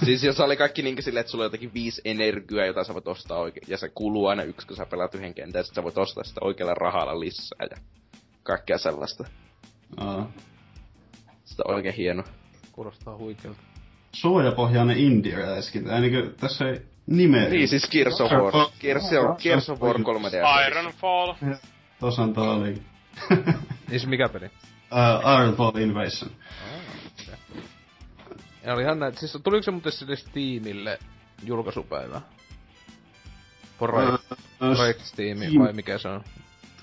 siis 0.05 0.23
jos 0.23 0.39
oli 0.39 0.57
kaikki 0.57 0.81
niinkö 0.81 1.01
silleen, 1.01 1.21
että 1.21 1.31
sulla 1.31 1.43
on 1.43 1.45
jotakin 1.45 1.73
viisi 1.73 2.01
energiaa, 2.05 2.65
jota 2.65 2.83
sä 2.83 2.93
voit 2.93 3.07
ostaa 3.07 3.39
oikein, 3.39 3.65
ja 3.67 3.77
se 3.77 3.89
kuluu 3.89 4.27
aina 4.27 4.43
yksi, 4.43 4.67
kun 4.67 4.77
sä 4.77 4.85
pelaat 4.85 5.15
yhden 5.15 5.33
kentän, 5.33 5.59
ja 5.59 5.63
sit 5.63 5.75
sä 5.75 5.83
voit 5.83 5.97
ostaa 5.97 6.23
sitä 6.23 6.39
oikealla 6.43 6.73
rahalla 6.73 7.19
lisää, 7.19 7.67
ja 7.71 7.77
kaikkea 8.43 8.77
sellaista. 8.77 9.25
aa. 9.97 10.31
Sitä 11.45 11.63
on 11.67 11.75
oikein 11.75 11.95
hieno. 11.95 12.23
Kuulostaa 12.71 13.17
huikealta. 13.17 13.59
Suojapohjainen 14.11 14.97
indie-räiskintä. 14.97 15.97
Eli 15.97 16.09
niin 16.09 16.35
tässä 16.39 16.69
ei 16.69 16.81
nimeä. 17.07 17.49
Niin, 17.49 17.67
siis 17.67 17.89
Gears 17.89 18.21
of 18.21 18.31
War. 18.31 18.53
Gears, 18.79 19.03
Gears 19.43 19.69
of 19.69 19.81
War 19.81 19.95
3D. 19.95 20.67
Ironfall. 20.67 21.33
Tuossa 21.99 22.21
on 22.23 22.33
tuo 22.33 22.53
oli. 22.53 22.81
Niin 23.89 24.09
mikä 24.09 24.29
peli? 24.29 24.45
uh, 24.45 25.41
Ironfall 25.41 25.77
Invasion. 25.77 26.31
Ja 28.63 28.73
oli 28.73 28.81
ihan 28.83 28.99
näitä, 28.99 29.19
siis 29.19 29.37
tuliko 29.43 29.63
se 29.63 29.71
muuten 29.71 29.91
sille 29.91 30.15
Steamille 30.15 30.99
julkaisupäivä? 31.43 32.21
Project, 33.79 34.31
Ö, 34.31 34.35
Project 34.75 35.01
Steam, 35.01 35.37
Steam. 35.37 35.59
vai 35.63 35.73
mikä 35.73 35.97
se 35.97 36.07
on? 36.07 36.23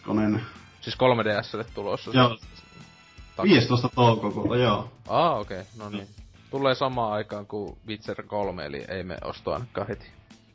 Konen. 0.06 0.42
Siis 0.80 0.97
3DSlle 0.97 1.64
tulossa. 1.74 2.10
Joo, 2.14 2.38
Tak- 3.36 3.42
15. 3.42 3.88
toukokuuta, 3.94 4.56
joo. 4.56 4.92
Aa, 5.09 5.38
okei, 5.38 5.60
okay, 5.60 5.72
no 5.78 5.90
niin. 5.90 6.09
Tulee 6.51 6.74
samaan 6.74 7.12
aikaan 7.12 7.47
kuin 7.47 7.77
Witcher 7.86 8.22
3, 8.22 8.66
eli 8.66 8.85
ei 8.89 9.02
me 9.02 9.16
osto 9.24 9.52
ainakaan 9.52 9.86
heti. 9.89 10.06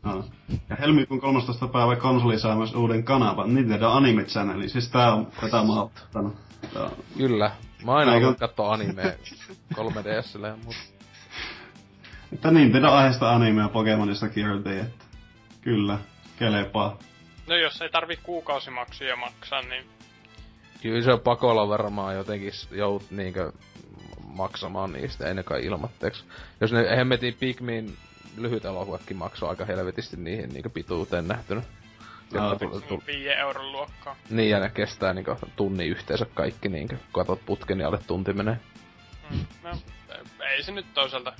Joo. 0.05 0.23
Ja 0.69 0.75
helmikuun 0.79 1.21
13. 1.21 1.67
päivä 1.67 1.95
konsoli 1.95 2.39
saa 2.39 2.55
myös 2.55 2.73
uuden 2.73 3.03
kanavan, 3.03 3.55
Nintendo 3.55 3.89
Anime 3.89 4.23
Channel, 4.23 4.67
siis 4.67 4.89
tää 4.89 5.13
on 5.13 5.25
tätä 5.41 5.57
mä 5.63 5.73
oon 5.73 5.77
ottanut. 6.03 6.35
Joo. 6.75 6.91
Kyllä. 7.17 7.51
Mä 7.85 7.93
aina 7.93 8.11
haluan 8.11 8.35
katsoa 8.35 8.73
animea 8.73 9.05
3DSlle, 9.75 10.55
mutta 10.65 10.81
Että 12.33 12.51
Nintendo 12.51 12.87
aiheesta 12.89 13.31
animea 13.35 13.69
Pokemonista 13.69 14.29
kirjoitin, 14.29 14.79
että 14.79 15.05
kyllä, 15.61 15.99
kelepaa. 16.39 16.97
No 17.47 17.55
jos 17.55 17.81
ei 17.81 17.89
tarvi 17.89 18.17
kuukausimaksuja 18.23 19.15
maksaa, 19.15 19.61
niin 19.61 19.85
kyllä 20.81 21.01
se 21.01 21.13
on 21.13 21.19
pakolla 21.19 21.67
varmaan 21.69 22.15
jotenkin 22.15 22.51
jout 22.71 23.11
niinkö 23.11 23.51
maksamaan 24.35 24.93
niistä, 24.93 25.27
ei 25.27 25.33
ne 25.33 25.43
kai 25.43 25.65
ilmatteeksi. 25.65 26.23
Jos 26.61 26.71
ne 26.71 26.97
hemmetin 26.97 27.37
Pikmin 27.39 27.97
lyhyt 28.37 28.65
elokuvatkin 28.65 29.17
maksoi 29.17 29.49
aika 29.49 29.65
helvetisti 29.65 30.17
niihin 30.17 30.49
niinkö 30.49 30.69
pituuteen 30.69 31.27
nähtynä. 31.27 31.61
Jotta 32.33 32.55
tu- 32.59 32.81
tu- 32.81 33.03
5 33.07 33.29
euron 33.29 33.71
luokkaa. 33.71 34.15
niin 34.29 34.49
ja 34.49 34.59
ne 34.59 34.69
kestää 34.69 35.13
niinkö 35.13 35.35
tunnin 35.55 35.87
yhteensä 35.89 36.25
kaikki 36.33 36.69
niinkö, 36.69 36.95
kun 36.95 37.05
katot 37.13 37.45
putken 37.45 37.77
niin 37.77 37.87
alle 37.87 37.99
tunti 38.07 38.33
menee. 38.33 38.57
Mm. 39.31 39.39
No, 39.63 39.69
ei 40.51 40.63
se 40.63 40.71
nyt 40.71 40.85
toisaalta 40.93 41.33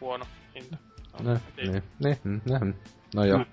huono 0.00 0.26
hinta. 0.54 0.76
Ne, 1.22 1.40
niin, 1.56 1.82
niin, 2.04 2.18
mm. 2.24 2.40
No 3.14 3.24
joo. 3.24 3.44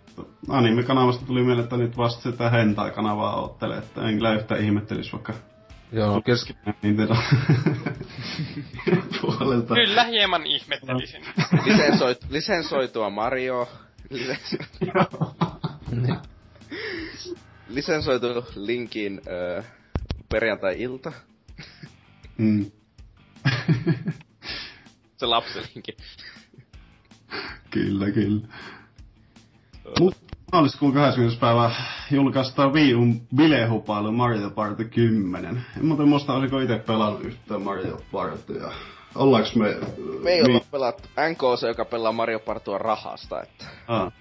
Anime-kanavasta 0.49 1.25
tuli 1.25 1.43
mieleen, 1.43 1.63
että 1.63 1.77
nyt 1.77 1.97
vasta 1.97 2.21
sitä 2.21 2.49
hentai-kanavaa 2.49 3.35
oottelee, 3.41 3.77
että 3.77 4.01
en 4.01 4.15
kyllä 4.15 4.33
yhtään 4.33 4.61
ihmettelisi 4.61 5.11
vaikka 5.11 5.33
Joo, 5.91 6.21
kes- 6.21 6.53
Nintendo 6.83 7.15
puolelta. 9.21 9.73
Kyllä 9.75 10.03
hieman 10.03 10.45
ihmettelisin. 10.45 11.23
Lisensoit, 11.65 12.17
lisensoitua 12.29 13.09
Mario. 13.09 13.69
Lisens, 14.09 14.57
lisensoitu 17.69 18.27
Linkin 18.55 19.21
ö, 19.27 19.63
perjantai-ilta. 20.29 21.11
Mm. 22.37 22.71
Se 25.17 25.25
lapselinkin. 25.25 25.95
kyllä, 27.71 28.11
kyllä. 28.11 28.47
Mut 29.99 30.17
maaliskuun 30.51 30.93
20. 30.93 31.39
päivä 31.39 31.71
julkaistaan 32.11 32.73
Wii 32.73 32.93
U'n 32.93 33.21
bilehupailu 33.35 34.11
Mario 34.11 34.49
Party 34.49 34.85
10. 34.85 35.65
En 35.77 35.85
muuten 35.85 36.07
muista, 36.07 36.33
olisiko 36.33 36.59
itse 36.59 36.77
pelannut 36.77 37.23
yhtään 37.25 37.61
Mario 37.61 38.01
Partya. 38.11 38.71
Ollaanko 39.15 39.49
me... 39.55 39.77
Me 40.23 40.31
ei 40.31 40.41
olla 40.41 40.61
pelattu 40.71 41.09
NKC, 41.31 41.67
joka 41.67 41.85
pelaa 41.85 42.11
Mario 42.11 42.39
Partua 42.39 42.77
rahasta, 42.77 43.41
että... 43.41 43.65
Ah. 43.87 44.11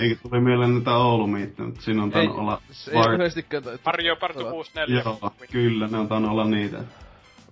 Eikä 0.00 0.20
tuli 0.22 0.40
mieleen 0.40 0.74
näitä 0.74 0.96
Oulu 0.96 1.26
mutta 1.26 1.82
siinä 1.82 2.02
on 2.02 2.08
Ei, 2.08 2.12
tainnut 2.12 2.38
olla... 2.38 2.60
se 2.70 2.90
ei 2.90 2.98
Var- 2.98 3.14
yhdestikään... 3.14 3.62
Mario 3.86 4.16
Party 4.16 4.44
64. 4.44 5.02
Joo, 5.04 5.32
kyllä, 5.52 5.88
ne 5.88 5.98
on 5.98 6.08
tainnut 6.08 6.30
olla 6.30 6.44
niitä. 6.44 6.78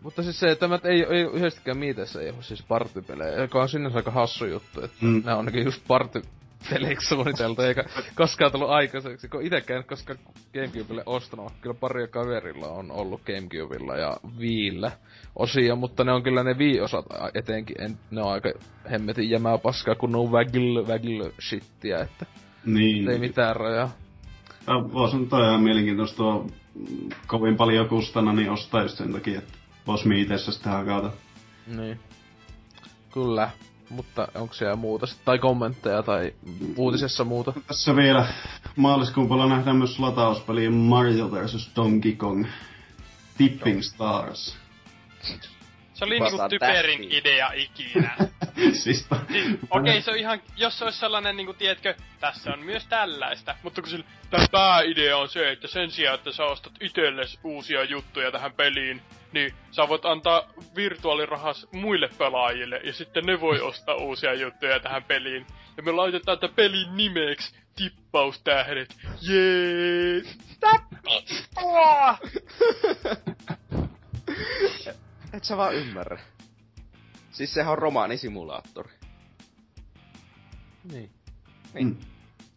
Mutta 0.02 0.22
siis 0.22 0.40
se, 0.40 0.50
että 0.50 0.60
tämä 0.68 0.78
ei, 0.84 1.02
ei 1.10 1.22
yhdestikään 1.22 1.78
miitessä 1.78 2.20
ei 2.20 2.28
ole 2.30 2.42
siis 2.42 2.62
partypelejä, 2.62 3.40
joka 3.42 3.62
on 3.62 3.68
sinänsä 3.68 3.96
aika 3.98 4.10
hassu 4.10 4.46
juttu, 4.46 4.84
että 4.84 4.96
Mm. 5.00 5.22
nämä 5.24 5.32
on 5.36 5.38
ainakin 5.38 5.64
just 5.64 5.82
partypeleiksi 6.62 7.08
suunniteltu, 7.08 7.62
eikä 7.62 7.84
koskaan 8.14 8.52
tullut 8.52 8.70
aikaiseksi, 8.70 9.28
kun 9.28 9.42
itekään 9.42 9.78
en 9.80 9.86
koskaan 9.86 10.18
Gamecubelle 10.54 11.02
ostanut, 11.06 11.52
kyllä 11.60 11.74
pari 11.74 12.08
kaverilla 12.08 12.68
on 12.68 12.90
ollut 12.90 13.20
Gamecubella 13.26 13.96
ja 13.96 14.16
Viillä 14.38 14.92
osia, 15.36 15.76
mutta 15.76 16.04
ne 16.04 16.12
on 16.12 16.22
kyllä 16.22 16.42
ne 16.42 16.52
Wii-osat 16.52 17.06
a- 17.12 17.30
etenkin, 17.34 17.82
en, 17.82 17.98
ne 18.10 18.22
on 18.22 18.32
aika 18.32 18.52
hemmetin 18.90 19.30
jämää 19.30 19.58
paskaa, 19.58 19.94
kun 19.94 20.12
ne 20.12 20.18
on 20.18 20.30
waggle, 20.32 20.82
waggle 20.82 21.32
shittiä, 21.48 21.98
että 22.00 22.26
Niin. 22.66 23.08
ei 23.10 23.18
mitään 23.18 23.56
rajaa. 23.56 23.90
Ja 24.66 24.74
vois 24.92 25.14
nyt 25.14 25.28
ihan 25.32 25.60
mielenkiintoista 25.62 26.16
tuo 26.16 26.46
kovin 27.26 27.56
paljon 27.56 27.88
kustana, 27.88 28.32
niin 28.32 28.50
ostaa 28.50 28.82
just 28.82 28.98
sen 28.98 29.12
takia, 29.12 29.38
että 29.38 29.52
vois 29.86 30.04
miitessä 30.04 30.52
sitten 30.52 30.72
hakata. 30.72 31.10
Niin. 31.66 32.00
Kyllä. 33.14 33.50
Mutta 33.92 34.28
onko 34.34 34.54
siellä 34.54 34.76
muuta 34.76 35.06
tai 35.24 35.38
kommentteja 35.38 36.02
tai 36.02 36.34
uutisessa 36.76 37.24
muuta? 37.24 37.52
Tässä 37.66 37.96
vielä 37.96 38.26
maaliskuun 38.76 39.28
puolella 39.28 39.56
nähdään 39.56 39.76
myös 39.76 39.98
latauspeli 39.98 40.68
Mario 40.68 41.30
vs. 41.30 41.70
Donkey 41.76 42.12
Kong. 42.12 42.46
Tipping 43.38 43.82
Stars. 43.82 44.58
Se 45.94 46.04
oli 46.04 46.20
niinku 46.20 46.38
typerin 46.48 46.98
tähtiin. 46.98 47.18
idea 47.18 47.50
ikinä. 47.54 48.16
siis 48.82 49.06
to... 49.08 49.16
Siis, 49.28 49.58
Okei, 49.70 50.02
se 50.02 50.10
on 50.10 50.18
ihan, 50.18 50.42
jos 50.56 50.78
se 50.78 50.84
olisi 50.84 50.98
sellainen 50.98 51.36
niinku, 51.36 51.54
tiedätkö, 51.54 51.94
tässä 52.20 52.52
on 52.52 52.60
myös 52.60 52.86
tällaista. 52.86 53.54
Mutta 53.62 53.82
kun 53.82 53.90
sillä, 53.90 54.04
tää 54.30 54.46
pääidea 54.52 55.16
on 55.16 55.28
se, 55.28 55.52
että 55.52 55.68
sen 55.68 55.90
sijaan, 55.90 56.14
että 56.14 56.32
sä 56.32 56.44
ostat 56.44 56.72
itsellesi 56.80 57.38
uusia 57.44 57.84
juttuja 57.84 58.32
tähän 58.32 58.52
peliin, 58.52 59.02
niin 59.32 59.54
sä 59.70 59.88
voit 59.88 60.04
antaa 60.04 60.42
virtuaalirahas 60.76 61.66
muille 61.72 62.08
pelaajille, 62.18 62.80
ja 62.84 62.92
sitten 62.92 63.24
ne 63.24 63.40
voi 63.40 63.60
ostaa 63.60 63.94
uusia 63.94 64.34
juttuja 64.34 64.80
tähän 64.80 65.04
peliin. 65.04 65.46
Ja 65.76 65.82
me 65.82 65.92
laitetaan 65.92 66.38
tätä 66.38 66.54
pelin 66.54 66.96
nimeksi 66.96 67.54
tippaustähdet. 67.76 68.96
Jee! 69.20 70.22
Vittua! 71.04 72.18
Et 75.32 75.44
sä 75.44 75.56
vaan 75.56 75.74
ymmärrä. 75.74 76.20
Siis 77.30 77.54
sehän 77.54 77.72
on 77.72 77.78
romaanisimulaattori. 77.78 78.92
Niin. 80.92 81.10
Niin. 81.74 81.98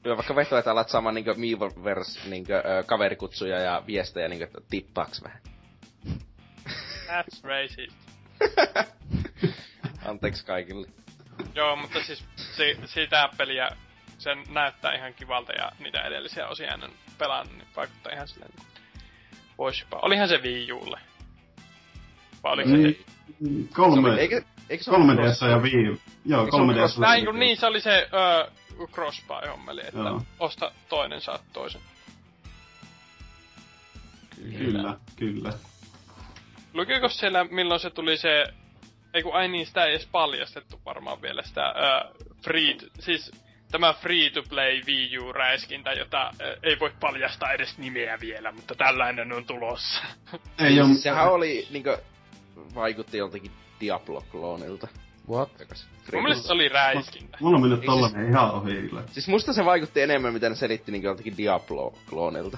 Kyllä 0.04 0.18
vaikka 0.18 0.36
vetoa, 0.36 0.60
että 0.60 0.72
alat 0.72 0.90
saamaan 0.90 1.16
niinkö 1.16 1.34
Miiverse 1.34 2.30
niinkö 2.30 2.58
ö, 2.58 2.84
kaverikutsuja 2.84 3.60
ja 3.60 3.84
viestejä 3.88 4.28
niinkö, 4.28 4.46
että 4.46 4.62
tippaaks 4.70 5.24
vähän. 5.24 5.42
That's 7.08 7.44
racist. 7.44 7.98
Anteeksi 10.10 10.46
kaikille. 10.46 10.88
Joo, 11.56 11.76
mutta 11.76 12.04
siis 12.04 12.26
si, 12.36 12.78
sitä 12.86 13.30
peliä, 13.38 13.70
sen 14.18 14.44
näyttää 14.50 14.94
ihan 14.96 15.14
kivalta 15.14 15.54
ja 15.54 15.72
niitä 15.80 16.02
edellisiä 16.02 16.48
osia 16.48 16.74
en 16.74 16.90
pelannut, 17.18 17.58
niin 17.58 17.68
vaikuttaa 17.76 18.14
ihan 18.14 18.28
silleen, 18.28 18.52
vois 19.58 19.80
jopa. 19.82 20.00
Olihan 20.02 20.28
se 20.30 20.38
Wii 20.38 20.72
Ulle. 20.72 21.00
Vai 22.44 22.54
oliko 22.54 22.70
se... 22.70 22.76
Niin, 22.78 23.70
kolme, 23.74 24.16
Se 24.16 24.22
eikö, 24.22 24.42
eikö 24.70 24.84
se 24.84 24.92
ollut 24.92 25.18
3DS 25.18 25.46
ja 25.50 25.58
Wii. 25.58 26.02
Joo, 26.26 26.46
Eikö 26.46 26.58
3DS. 26.58 26.96
cross- 26.96 27.00
Näin 27.00 27.26
kun 27.26 27.40
niin, 27.40 27.58
se 27.58 27.66
oli 27.66 27.82
se 27.82 28.10
öö, 28.14 28.52
crossbuy-hommeli, 28.92 29.82
että 29.88 30.00
Joo. 30.00 30.22
osta 30.40 30.72
toinen, 30.90 31.22
saat 31.22 31.42
toisen. 31.54 31.82
Kyllä, 34.58 34.98
kyllä. 35.16 35.54
Lukiko 36.76 37.10
siellä, 37.10 37.44
milloin 37.44 37.80
se 37.80 37.90
tuli 37.90 38.18
se... 38.18 38.46
Ei 39.14 39.24
kun, 39.24 39.36
ai 39.36 39.48
niin, 39.48 39.66
sitä 39.66 39.86
ei 39.86 39.92
edes 39.92 40.08
paljastettu 40.12 40.82
varmaan 40.86 41.22
vielä 41.22 41.42
sitä 41.42 41.68
öö, 41.68 42.26
free... 42.44 42.76
Siis 43.00 43.32
tämä 43.72 43.94
free-to-play 43.94 44.82
Wii 44.88 45.18
U-räiskintä, 45.18 45.92
jota 45.92 46.32
ö, 46.42 46.58
ei 46.64 46.80
voi 46.80 46.92
paljastaa 47.00 47.52
edes 47.52 47.78
nimeä 47.78 48.18
vielä, 48.20 48.52
mutta 48.52 48.76
tällainen 48.76 49.34
on 49.34 49.46
tulossa. 49.46 50.04
Ei. 50.66 50.74
Siis 50.86 51.04
Sehän 51.04 51.32
oli 51.32 51.68
niinkö, 51.72 51.98
vaikutti 52.76 53.18
joltakin 53.18 53.52
Diablo-kloonilta. 53.80 54.88
What? 55.30 55.50
Mun 56.14 56.24
mielestä 56.24 56.48
se 56.48 56.54
oli 56.54 56.70
räiskintä. 56.70 57.38
Mulla 57.42 57.56
on 57.56 57.62
mennyt 57.62 57.80
Ei 57.80 57.86
tollanen 57.86 58.30
ihan 58.30 58.52
ohi 58.52 58.74
kyllä. 58.74 59.04
Siis 59.12 59.28
musta 59.28 59.54
se 59.54 59.66
vaikutti 59.66 60.02
enemmän, 60.02 60.34
mitä 60.34 60.50
ne 60.50 60.56
selitti 60.56 60.92
niinkö 60.92 61.08
joltakin 61.08 61.38
Diablo-kloonilta. 61.38 62.58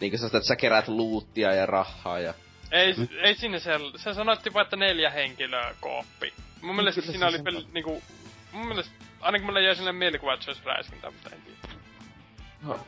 Niinkö 0.00 0.16
sellaista, 0.16 0.38
että 0.38 0.48
sä 0.48 0.56
kerät 0.56 0.88
luuttia 0.88 1.54
ja 1.54 1.66
rahaa 1.66 2.18
ja... 2.18 2.34
Ei, 2.70 2.94
Mm. 2.96 3.08
ei 3.22 3.34
sinne 3.34 3.58
se, 3.58 3.72
se 3.96 4.14
sanottiin 4.14 4.54
vaan, 4.54 4.64
että 4.64 4.76
neljä 4.76 5.10
henkilöä 5.10 5.74
kooppi. 5.80 6.32
Mun 6.62 6.76
mielestä 6.76 7.00
kyllä 7.00 7.12
siinä 7.12 7.30
se 7.30 7.36
oli 7.36 7.42
peli, 7.44 7.66
niinku, 7.72 8.02
mun 8.52 8.66
mielestä, 8.66 8.92
ainakin 9.20 9.46
mulle 9.46 9.62
jäi 9.62 9.76
sinne 9.76 9.92
mielikuva, 9.92 10.34
että 10.34 10.44
se 10.44 10.50
olisi 10.50 10.64
räiskintä, 10.64 11.10
mutta 11.10 11.30
en 11.32 11.42
tiedä. 11.42 11.74
No, 12.62 12.80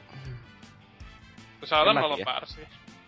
Saatan 1.65 1.99
olla 1.99 2.19
väärässä. 2.27 2.61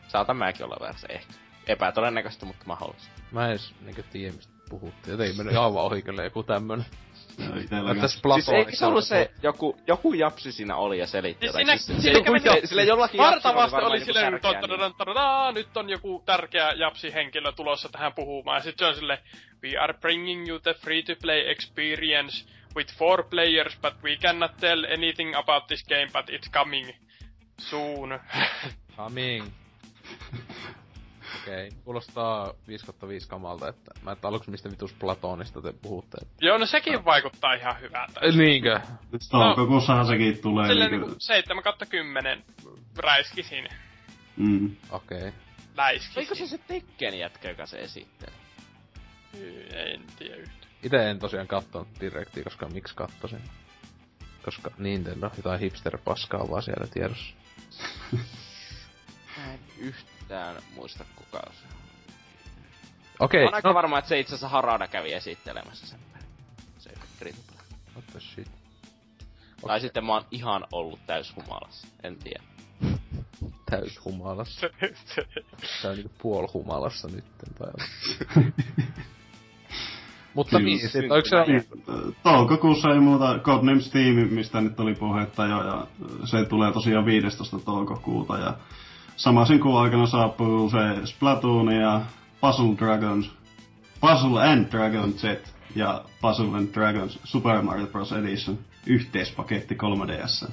saatan 0.09 0.37
mäkin 0.37 0.65
olla 0.65 0.77
väärässä 0.81 1.07
ehkä. 1.11 1.33
Epätodennäköistä, 1.67 2.47
mutta 2.47 2.65
mahdollista. 2.67 3.09
Mä 3.31 3.45
en 3.45 3.51
edes 3.51 3.75
niinkö 3.81 4.03
tiedä, 4.03 4.33
mistä 4.37 4.53
puhuttiin. 4.69 5.21
Ei 5.21 5.33
mennyt 5.33 5.57
aivan 5.57 5.83
ohi 5.85 6.03
kyllä 6.03 6.25
joku 6.25 6.43
tämmönen. 6.43 6.87
Itelläkään. 7.61 8.01
tässä 8.01 8.21
Siis 8.35 8.49
eikö 8.49 8.77
se 8.77 8.87
ollut 8.87 9.05
se, 9.05 9.31
joku, 9.43 9.77
joku 9.87 10.13
japsi 10.15 10.53
siinä 10.53 10.77
oli 10.77 10.99
ja 10.99 11.07
selitti 11.07 11.47
Siis 11.47 11.49
jotain? 11.49 11.79
siinä- 11.79 11.97
se, 11.97 12.03
siinä 12.03 12.19
se, 12.19 12.25
kävi 12.25 12.41
sille, 12.41 12.61
sille 12.67 12.85
jollakin 12.85 13.19
varmaan 13.19 13.75
oli 13.85 13.97
joku 13.97 14.05
silleen, 14.05 14.33
särkeä, 14.33 14.61
niin- 14.61 15.55
nyt 15.55 15.77
on 15.77 15.91
joku 15.91 16.23
tärkeä 16.27 16.73
japsi-henkilö 16.73 17.53
tulossa 17.53 17.89
tähän 17.89 18.13
puhumaan. 18.15 18.57
Ja 18.57 18.63
sitten 18.63 18.85
se 18.87 18.89
on 18.89 18.95
silleen, 18.95 19.19
we 19.63 19.79
are 19.79 19.95
bringing 19.95 20.49
you 20.49 20.59
the 20.59 20.75
free-to-play 20.75 21.51
experience 21.51 22.45
with 22.77 22.95
four 22.97 23.25
players, 23.31 23.79
but 23.83 23.95
we 24.03 24.17
cannot 24.17 24.57
tell 24.61 24.85
anything 24.85 25.37
about 25.37 25.67
this 25.67 25.85
game, 25.85 26.07
but 26.13 26.31
it's 26.31 26.51
coming 26.53 26.91
soon. 27.59 28.21
Coming. 28.97 29.45
Okei, 31.41 31.69
okay. 31.69 31.79
kuulostaa 31.85 32.55
5 32.69 32.87
5 33.09 33.29
kamalta, 33.29 33.69
että 33.69 33.91
mä 34.03 34.13
et 34.13 34.25
aluksi 34.25 34.51
mistä 34.51 34.71
vitus 34.71 34.93
Platonista 34.93 35.63
te 35.63 35.73
puhutte. 35.73 36.19
Että... 36.23 36.47
Joo, 36.47 36.59
no 36.59 36.67
sekin 36.67 37.05
vaikuttaa 37.05 37.55
ihan 37.55 37.81
hyvältä. 37.81 38.21
Eh, 38.21 38.35
Niinkö? 38.35 38.81
Nyt 39.13 39.23
toukokuussahan 39.31 40.07
sekin 40.07 40.39
tulee. 40.43 40.67
Silleen 40.67 40.91
niinku- 40.91 41.07
niinku 41.07 41.21
7 41.21 41.63
kautta 41.63 41.87
10 41.87 42.45
räiskisin. 42.97 43.69
Mm. 44.37 44.77
Okei. 44.91 45.19
Okay. 45.19 45.23
Oliko 45.23 45.77
Läiskisin. 45.77 46.37
se 46.37 46.47
se 46.47 46.59
Tekken 46.59 47.19
jätkä, 47.19 47.49
joka 47.49 47.67
se 47.67 47.79
esitteli? 47.79 48.33
En 49.75 50.03
tiedä 50.19 50.37
yhtään. 50.37 50.73
Ite 50.83 51.11
en 51.11 51.19
tosiaan 51.19 51.47
kattonut 51.47 51.89
direktiä, 52.01 52.45
koska 52.45 52.69
miksi 52.69 52.95
kattosin? 52.95 53.41
Koska 54.45 54.71
Nintendo, 54.79 55.31
jotain 55.37 55.61
hipster-paskaa 55.61 56.51
vaan 56.51 56.63
siellä 56.63 56.87
tiedossa. 56.87 57.35
Mä 59.37 59.53
en 59.53 59.61
yhtään 59.79 60.12
muista 60.75 61.05
kuka 61.17 61.41
se 61.53 61.67
on. 61.67 61.83
Okei, 63.21 63.47
On 63.47 63.55
aika 63.55 63.69
no, 63.69 63.75
varma, 63.75 63.99
että 63.99 64.09
se 64.09 64.21
itse 64.21 64.35
asiassa 64.35 64.49
Harada 64.49 64.89
kävi 64.89 65.13
esittelemässä 65.13 65.87
sen 65.87 66.01
pelin. 66.13 66.27
Se 66.79 66.91
Greenplay. 67.19 67.67
what 67.95 68.07
the 68.07 68.21
shit. 68.21 68.49
Tai 69.67 69.81
sitten 69.81 70.05
mä 70.05 70.13
oon 70.13 70.25
ihan 70.31 70.65
ollut 70.73 71.01
täys 71.07 71.37
humalassa. 71.37 71.87
En 72.03 72.17
tiedä. 72.17 72.43
Täys 73.71 74.05
humalassa. 74.05 74.67
Tää 75.83 75.91
on 75.91 75.97
niinku 75.97 76.13
puol 76.23 76.49
humalassa 76.55 77.09
nytten 77.09 77.55
tai 77.55 77.73
Mutta 80.35 80.57
Kyllä. 80.57 80.65
niin, 80.65 80.89
sit 80.89 81.11
oiks 81.11 81.29
se... 81.29 81.37
Niin, 81.47 81.65
toukokuussa 82.23 82.89
ei 82.89 83.01
muuta 83.01 83.39
Codenames 83.39 83.87
Steam, 83.87 84.15
mistä 84.15 84.61
nyt 84.61 84.81
oli 84.81 84.95
puhetta 84.95 85.47
jo, 85.47 85.65
ja 85.65 85.87
se 86.25 86.45
tulee 86.45 86.73
tosiaan 86.73 87.07
15. 87.07 87.59
toukokuuta, 87.59 88.39
ja 88.39 88.57
samaisen 89.23 89.61
kuun 89.61 89.83
aikana 89.83 90.07
saapuu 90.07 90.71
se 90.71 91.07
Splatoon 91.07 91.73
ja 91.73 92.03
Puzzle 92.41 92.77
Dragons, 92.79 93.31
Puzzle 94.01 94.51
and 94.51 94.71
Dragon 94.71 95.13
Z 95.13 95.25
ja 95.77 96.05
Puzzle 96.21 96.57
and 96.57 96.75
Dragons 96.75 97.19
Super 97.25 97.63
Mario 97.63 97.87
Bros. 97.87 98.13
Edition 98.13 98.59
yhteispaketti 98.87 99.75
3DS. 99.75 100.51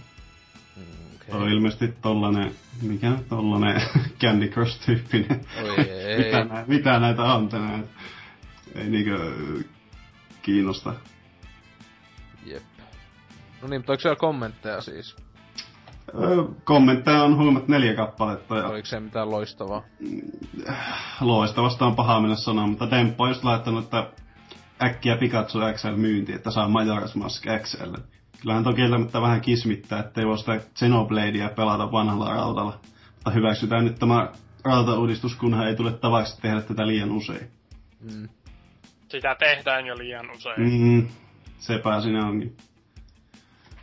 Okay. 1.16 1.42
On 1.42 1.50
ilmeisesti 1.50 1.88
tollanen, 2.02 2.52
mikä 2.82 3.10
nyt 3.10 3.30
tollanen 3.30 3.82
Candy 4.22 4.48
Crush-tyyppinen. 4.48 5.46
Mitä, 6.18 6.44
nä, 6.44 6.64
mitä 6.68 7.00
näitä 7.00 7.24
on 7.24 7.50
tänään? 7.50 7.84
Ei 8.76 8.90
niinkö 8.90 9.34
kiinnosta. 10.42 10.94
Jep. 12.46 12.64
No 13.62 13.68
niin, 13.68 13.80
mutta 13.80 13.94
oiks 13.94 14.02
siellä 14.02 14.16
kommentteja 14.16 14.82
siis? 14.82 15.16
Kommentteja 16.64 17.24
on 17.24 17.38
huimat 17.38 17.68
neljä 17.68 17.94
kappaletta 17.94 18.58
ja 18.58 18.68
Oliko 18.68 18.86
se 18.86 19.00
mitään 19.00 19.32
loistavaa? 19.32 19.84
loistavasta 21.22 21.86
on 21.86 21.96
paha 21.96 22.20
mennä 22.20 22.36
sanoa, 22.36 22.68
mutta 22.68 22.92
Demppo 22.92 23.24
on 23.24 23.30
just 23.30 23.44
laittanut, 23.44 23.84
että 23.84 24.12
äkkiä 24.84 25.18
Pikachu 25.18 25.60
XL 25.74 25.96
myynti, 25.96 26.34
että 26.34 26.52
saa 26.52 26.68
Majora's 26.68 27.18
Mask 27.18 27.46
XL. 27.64 27.94
Kyllähän 28.42 28.64
toki 28.64 28.82
elämättä 28.82 29.22
vähän 29.22 29.42
kismittää, 29.42 30.00
ettei 30.00 30.26
voi 30.26 30.38
sitä 30.38 30.60
Xenobladea 30.76 31.50
pelata 31.50 31.92
vanhalla 31.92 32.34
rautalla. 32.34 32.80
Mutta 33.16 33.32
hyväksytään 33.32 33.86
nyt 33.86 34.00
tämä 34.00 34.32
rautauudistus, 34.64 35.36
kunhan 35.36 35.68
ei 35.68 35.76
tule 35.76 35.92
tavaksi 35.92 36.42
tehdä 36.42 36.62
tätä 36.62 36.88
liian 36.88 37.12
usein. 37.12 37.48
Mm. 38.00 38.30
Sitä 39.10 39.36
tehdään 39.36 39.86
jo 39.86 39.98
liian 39.98 40.32
usein. 40.32 40.62
Mm, 40.62 41.08
sepä 41.60 42.02
siinä 42.02 42.28
onkin. 42.28 42.58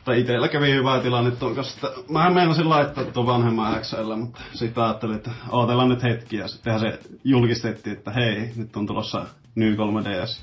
Tai 0.06 0.20
itellä 0.20 0.48
kävi 0.48 0.70
hyvä 0.70 1.00
tilanne 1.00 1.30
tuon 1.30 1.54
kanssa, 1.54 1.88
että 1.88 2.12
mä 2.12 2.30
meinasin 2.30 2.68
laittaa 2.68 3.04
tuon 3.04 3.26
vanhemman 3.26 3.80
XL, 3.80 4.16
mutta 4.16 4.40
sitten 4.52 4.84
ajattelin, 4.84 5.16
että 5.16 5.30
ootellaan 5.50 5.88
nyt 5.88 6.02
hetki 6.02 6.36
ja 6.36 6.48
sittenhän 6.48 6.80
se 6.80 6.98
julkistettiin, 7.24 7.96
että 7.96 8.10
hei, 8.10 8.50
nyt 8.56 8.76
on 8.76 8.86
tulossa 8.86 9.26
New 9.54 9.74
3DS. 9.74 10.42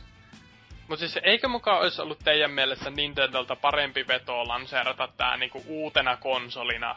Mut 0.87 0.99
siis 0.99 1.19
eikö 1.23 1.47
mukaan 1.47 1.79
olisi 1.79 2.01
ollut 2.01 2.19
teidän 2.23 2.51
mielestä 2.51 2.89
Nintendolta 2.89 3.55
parempi 3.55 4.05
veto 4.07 4.47
lanseerata 4.47 5.09
tää 5.17 5.37
niinku 5.37 5.63
uutena 5.67 6.17
konsolina 6.17 6.95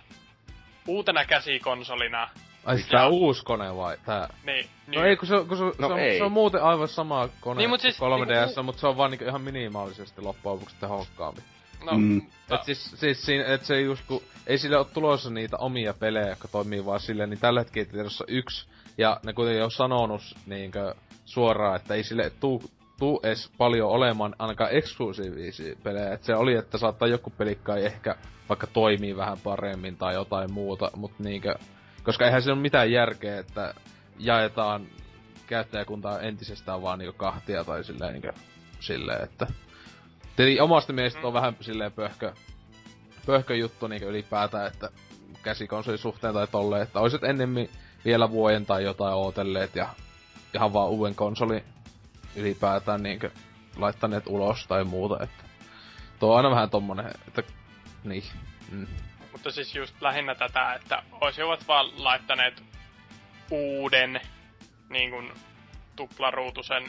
uutena 0.87 1.25
käsikonsolina. 1.25 2.29
Ai 2.65 2.77
siis 2.77 2.89
tää 2.89 3.09
uusi 3.09 3.45
kone 3.45 3.77
vai 3.77 3.97
tää? 4.07 4.29
Niin, 4.45 4.67
No 4.87 5.05
ei, 5.05 5.17
kun 5.17 5.29
se, 5.29 5.35
kun 5.49 5.57
se, 5.57 5.65
No 5.65 5.89
se, 5.89 5.95
on, 5.95 6.01
ei. 6.01 6.19
se 6.19 6.25
on 6.25 6.33
muuten 6.33 6.63
aivan 6.63 6.89
sama 6.89 7.29
kone 7.41 7.59
Niin, 7.59 7.71
mut 7.71 7.81
kuin 7.81 7.93
siis 7.93 8.01
3DS, 8.03 8.47
niinku- 8.47 8.63
mutta 8.63 8.81
se 8.81 8.87
on 8.87 8.97
vaan 8.97 9.11
niinku 9.11 9.25
ihan 9.25 9.41
minimaalisesti 9.41 10.23
loppujen 10.23 10.55
lopuksi 10.55 10.77
tehokkaampi. 10.81 11.43
No, 11.85 11.93
Mm. 11.99 12.23
Et 12.55 12.65
siis, 12.65 12.91
siis 12.95 13.27
siinä, 13.27 13.45
et 13.55 13.65
se 13.65 13.81
just 13.81 14.03
kun, 14.09 14.23
ei 14.47 14.59
sille 14.59 14.77
ole 14.77 14.87
tulossa 14.95 15.31
niitä 15.31 15.57
omia 15.57 15.95
pelejä, 15.95 16.29
jotka 16.29 16.49
toimii 16.49 16.85
vaan 16.85 17.01
silleen, 17.01 17.31
niin 17.31 17.41
tällä 17.41 17.61
hetkellä 17.61 17.93
tiedossa 17.93 18.25
yksi, 18.29 18.67
ja 18.99 19.21
ne 19.25 19.33
kuitenkin 19.33 19.65
on 19.65 19.71
sanonut 19.71 20.23
niinkö 20.47 20.95
suoraan, 21.25 21.77
että 21.77 21.95
ei 21.95 22.03
sille 22.03 22.31
tuu, 22.41 22.63
tuu 22.99 23.21
edes 23.23 23.51
paljon 23.59 23.91
olemaan 23.91 24.35
ainakaan 24.39 24.71
eksklusiivisia 24.73 25.77
pelejä. 25.83 26.13
Et 26.13 26.23
se 26.23 26.35
oli, 26.35 26.55
että 26.55 26.79
saattaa 26.79 27.09
joku 27.09 27.31
pelikka 27.31 27.77
ei 27.77 27.87
ehkä 27.87 28.17
vaikka 28.49 28.67
toimii 28.67 29.17
vähän 29.17 29.39
paremmin 29.45 29.97
tai 29.97 30.15
jotain 30.15 30.53
muuta, 30.53 30.91
mutta 30.97 31.23
niinkö, 31.23 31.55
koska 32.03 32.25
eihän 32.25 32.43
se 32.43 32.53
ole 32.53 32.61
mitään 32.61 32.93
järkeä, 32.93 33.39
että 33.39 33.75
jaetaan 34.19 34.87
käyttäjäkuntaa 35.47 36.21
entisestään 36.21 36.83
vaan 36.83 36.99
niinku 36.99 37.19
kahtia 37.19 37.65
tai 37.65 37.85
silleen 37.85 38.13
niinkö, 38.13 38.33
silleen, 38.81 39.25
että 39.25 39.47
Tietenkin 40.37 40.63
omasta 40.63 40.93
mielestä 40.93 41.27
on 41.27 41.33
vähän 41.33 41.57
silleen 41.61 41.93
pöhkö, 41.93 42.33
pöhkö 43.27 43.57
juttu 43.57 43.87
niin 43.87 44.03
ylipäätään, 44.03 44.67
että 44.67 44.91
käsikonsolin 45.43 45.99
suhteen 45.99 46.35
tai 46.35 46.47
tolleen, 46.47 46.83
että 46.83 47.01
olisit 47.01 47.25
ennemmin 47.25 47.71
vielä 48.05 48.31
vuoden 48.31 48.67
tai 48.67 48.85
jotain 48.85 49.15
ootelleet 49.15 49.77
ja 49.77 49.89
ihan 50.55 50.73
vaan 50.73 50.89
uuden 50.89 51.15
konsolin 51.15 51.65
ylipäätään 52.37 53.03
niin 53.03 53.21
laittaneet 53.77 54.27
ulos 54.27 54.67
tai 54.67 54.85
muuta, 54.85 55.25
että 55.25 55.45
tuo 56.19 56.31
on 56.31 56.37
aina 56.37 56.51
vähän 56.51 56.71
tommonen, 56.71 57.07
että 57.29 57.43
niin. 58.05 58.25
Mm. 58.71 58.87
mutta 59.33 59.51
siis 59.51 59.75
just 59.75 60.03
lähinnä 60.03 60.35
tätä, 60.35 60.73
että 60.75 61.03
olisivat 61.21 61.69
vaan 61.69 62.05
laittaneet 62.05 62.63
uuden 63.51 64.21
niin 64.89 65.11
kuin, 65.11 65.33
tuplaruutusen 65.97 66.89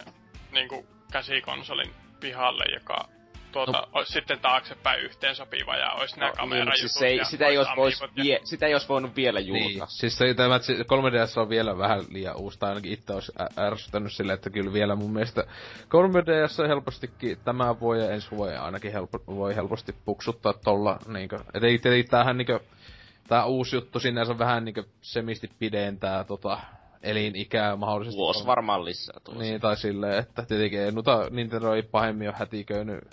niin 0.52 0.68
kuin, 0.68 0.88
käsikonsolin 1.12 1.94
pihalle, 2.20 2.64
joka 2.74 3.17
tuota, 3.66 3.82
No. 3.82 3.88
olisi 3.94 4.12
sitten 4.14 4.40
taaksepäin 4.40 5.00
yhteen 5.02 5.36
sopiva 5.36 5.76
ja 5.76 5.92
olisi 5.92 6.20
nämä 6.20 6.28
No, 6.30 6.32
niin, 6.34 6.38
kamerajutut 6.38 6.74
mutta 6.84 7.00
siis 7.00 7.02
ei, 7.02 7.26
sitä, 7.26 7.48
ei 7.48 7.58
olisi 7.58 7.72
vois, 7.76 8.04
vie, 8.16 8.40
sitä 8.44 8.66
ei 8.66 8.74
olisi 8.74 8.88
voinut 8.90 9.16
vielä 9.16 9.40
Niin, 9.40 9.48
julkaista. 9.74 9.98
siis 10.00 10.18
se, 10.18 10.34
tämä, 10.34 10.56
että 10.56 10.66
se 10.66 10.74
3DS 10.74 11.42
on 11.42 11.50
vielä 11.50 11.78
vähän 11.78 12.02
liian 12.10 12.36
uusi, 12.38 12.60
tai 12.60 12.70
ainakin 12.70 12.92
itse 12.94 13.14
olisi 13.14 13.32
ärsyttänyt 13.60 14.14
silleen, 14.14 14.36
että 14.36 14.50
kyllä 14.50 14.74
vielä 14.74 14.96
mun 14.96 15.14
mielestä 15.14 15.44
3DS 15.84 16.62
on 16.64 16.68
helpostikin 16.68 17.38
tämä 17.46 17.80
voi 17.80 18.00
ja 18.00 18.12
ensi 18.12 18.32
vuoden 18.32 18.62
ainakin 18.62 18.92
helpo, 18.92 19.20
voi 19.28 19.56
helposti 19.56 19.96
puksuttaa 20.06 20.54
tolla, 20.54 21.00
niinkö, 21.08 21.40
et 21.54 21.64
ei, 21.64 21.80
ei 21.86 22.04
tämähän 22.04 22.38
niinkö, 22.38 22.60
tää 23.28 23.46
uusi 23.46 23.76
juttu 23.76 24.00
sinänsä 24.00 24.38
vähän 24.40 24.66
niinkö 24.66 24.84
semisti 25.02 25.50
pidentää 25.60 26.24
tota 26.24 26.60
elinikää 27.04 27.76
mahdollisesti. 27.76 28.18
Vuosi 28.18 28.46
varmaan 28.46 28.86
lisää 28.86 29.20
tuossa. 29.24 29.44
Niin, 29.44 29.62
tai 29.62 29.78
silleen, 29.78 30.20
että 30.20 30.44
tietenkin 30.46 30.80
ei 30.80 30.92
noita 30.92 31.28
Nintendo 31.30 31.74
ei 31.74 31.84
pahemmin 31.84 32.28
ole 32.30 32.36
hätiköinyt 32.40 33.04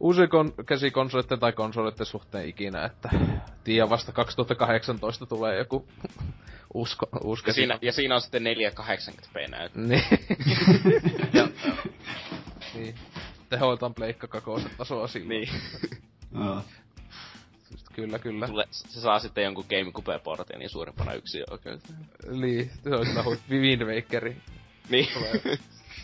uusien 0.00 0.28
kon- 0.28 0.64
käsikonsoleiden 0.64 1.40
tai 1.40 1.52
konsoleiden 1.52 2.06
suhteen 2.06 2.48
ikinä, 2.48 2.84
että 2.84 3.08
tiedä 3.64 3.90
vasta 3.90 4.12
2018 4.12 5.26
tulee 5.26 5.58
joku 5.58 5.88
uusi, 6.74 6.96
ko- 7.04 7.18
uusi 7.24 7.42
Ja 7.46 7.52
siinä, 7.52 7.78
ja 7.82 7.92
siinä 7.92 8.14
on 8.14 8.20
sitten 8.20 8.42
480p 8.42 9.50
näyttö. 9.50 9.78
Niin. 9.80 10.04
ja, 11.32 11.48
niin. 12.74 12.94
Tehoiltaan 13.48 13.94
pleikka 13.94 14.26
kakoiset 14.26 14.76
tasoa 14.76 15.06
silloin. 15.08 15.28
Niin. 15.28 15.48
Joo. 16.34 16.62
Just, 17.70 17.86
kyllä, 17.92 18.18
kyllä. 18.18 18.46
Tule, 18.46 18.64
se 18.70 19.00
saa 19.00 19.18
sitten 19.18 19.44
jonkun 19.44 19.64
GameCube-portin 19.68 20.58
niin 20.58 20.70
suurimpana 20.70 21.12
yksi 21.12 21.42
oikein. 21.50 21.80
Niin, 22.30 22.70
se 22.82 22.90
on 22.94 23.06
kyllä 23.06 23.22
hui- 23.22 23.38
Wind 23.50 23.82
Wakeri. 23.82 24.36
Niin. 24.88 25.08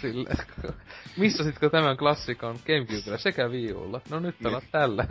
Sille. 0.01 0.31
Missä 1.17 1.45
sitkö 1.45 1.71
tämän 1.71 1.97
klassikon 1.97 2.59
Gamecubella 2.67 3.19
sekä 3.19 3.49
Wii 3.49 3.73
Ulla? 3.73 4.01
No 4.11 4.21
nyt 4.21 4.37
pelaat 4.43 4.65
tällä. 4.73 5.07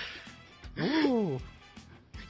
uh, 1.04 1.42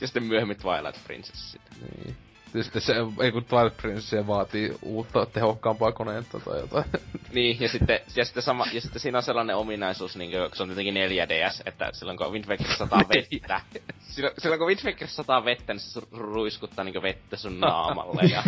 ja 0.00 0.06
sitten 0.06 0.22
myöhemmin 0.22 0.56
Twilight 0.56 1.04
Princess 1.06 1.52
sitten. 1.52 1.88
niin. 1.96 2.16
Tietysti 2.52 2.80
se, 2.80 2.94
ei 3.22 3.32
kun 3.32 3.44
Twilight 3.44 3.76
Princess 3.76 4.26
vaatii 4.26 4.78
uutta 4.82 5.26
tehokkaampaa 5.26 5.92
koneetta 5.92 6.40
tai 6.40 6.60
jotain. 6.60 6.84
Niin, 7.32 7.60
ja 7.60 7.68
sitten, 7.68 8.00
ja 8.16 8.24
sitten, 8.24 8.42
sama, 8.42 8.66
ja 8.72 8.80
sitten 8.80 9.00
siinä 9.00 9.18
on 9.18 9.22
sellainen 9.22 9.56
ominaisuus, 9.56 10.16
niin 10.16 10.30
kuin, 10.30 10.50
se 10.52 10.62
on 10.62 10.68
tietenkin 10.68 10.94
4DS, 10.94 11.62
että 11.66 11.90
silloin 11.92 12.18
kun 12.18 12.32
Wind 12.32 12.44
Waker 12.44 12.76
sataa 12.76 13.04
vettä, 13.08 13.60
silloin, 14.00 14.34
silloin 14.38 14.58
kun 14.58 14.68
Wind 14.68 14.80
Waker 14.84 15.08
sataa 15.08 15.44
vettä, 15.44 15.72
niin 15.72 15.80
se 15.80 16.00
ruiskuttaa 16.10 16.84
niin 16.84 17.02
vettä 17.02 17.36
sun 17.36 17.60
naamalle. 17.60 18.22
Ja, 18.22 18.42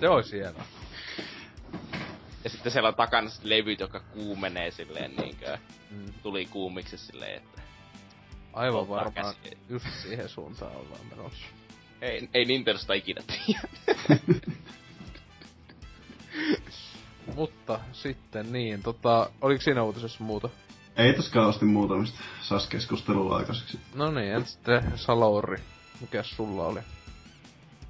se 0.00 0.08
olisi 0.08 0.36
hienoa. 0.36 0.64
Ja 2.44 2.50
sitten 2.50 2.72
siellä 2.72 2.88
on 2.88 2.94
takana 2.94 3.28
sit 3.30 3.44
levyt, 3.44 3.80
jotka 3.80 4.00
kuumenee 4.00 4.70
silleen 4.70 5.16
niin 5.16 5.36
kuin, 5.36 5.58
Mm. 5.90 6.12
tuli 6.22 6.46
kuumiksi 6.46 6.98
silleen, 6.98 7.36
että 7.36 7.62
Aivan 8.52 8.88
varmaan 8.88 9.34
just 9.68 9.86
siihen 10.02 10.28
suuntaan 10.28 10.76
ollaan 10.76 11.06
menossa. 11.10 11.46
ei, 12.00 12.28
ei 12.34 12.44
Nintendosta 12.44 12.94
ikinä 12.94 13.20
tiedä. 13.26 13.60
Mutta 17.34 17.80
sitten 17.92 18.52
niin, 18.52 18.82
tota, 18.82 19.30
oliko 19.40 19.62
siinä 19.62 19.82
uutisessa 19.82 20.24
muuta? 20.24 20.48
Ei 20.96 21.12
tässä 21.14 21.32
kauheasti 21.32 21.64
muuta, 21.64 21.94
mistä 21.94 22.18
saisi 22.40 22.68
keskustelua 22.68 23.36
aikaiseksi. 23.36 23.78
No 23.94 24.10
niin, 24.10 24.32
entä 24.34 24.48
sitten 24.48 24.92
Salauri? 24.98 25.58
Mikäs 26.00 26.30
sulla 26.30 26.66
oli? 26.66 26.80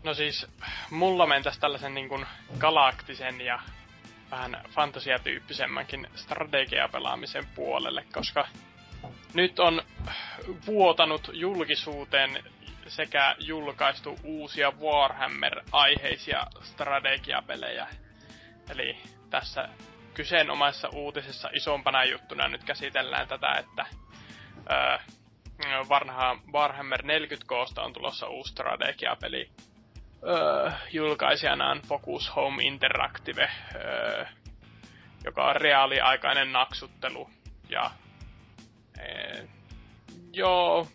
No 0.05 0.15
siis, 0.15 0.47
mulla 0.91 1.27
mentäs 1.27 1.59
tällaisen 1.59 1.95
niin 1.95 2.09
kuin 2.09 2.27
galaktisen 2.59 3.41
ja 3.41 3.61
vähän 4.31 4.63
fantasiatyyppisemmänkin 4.71 6.07
strategiapelaamisen 6.15 7.47
puolelle, 7.55 8.05
koska 8.13 8.49
nyt 9.35 9.59
on 9.61 9.83
vuotanut 10.67 11.31
julkisuuteen 11.33 12.45
sekä 12.89 13.35
julkaistu 13.39 14.19
uusia 14.25 14.73
Warhammer-aiheisia 14.81 16.47
strategiapelejä. 16.63 17.87
Eli 18.71 18.97
tässä 19.31 19.69
kyseenomaisessa 20.15 20.89
uutisessa 20.89 21.51
isompana 21.53 22.05
juttuna 22.05 22.49
nyt 22.49 22.65
käsitellään 22.65 23.29
tätä, 23.29 23.53
että 23.53 23.87
öö, 24.73 24.99
Warhammer 26.53 27.03
40Ksta 27.03 27.83
on 27.83 27.93
tulossa 27.93 28.29
uusi 28.29 28.51
strategiapeli 28.53 29.51
öö, 30.29 30.71
julkaisijanaan 30.93 31.83
Focus 31.89 32.37
Home 32.37 32.63
Interactive, 32.63 33.51
öö, 33.75 34.27
joka 35.25 35.45
on 35.45 35.57
reaaliaikainen 35.57 36.53
naksuttelu. 36.53 37.31
Ja 37.69 37.91
ee, 38.99 39.49
joo, 40.33 40.87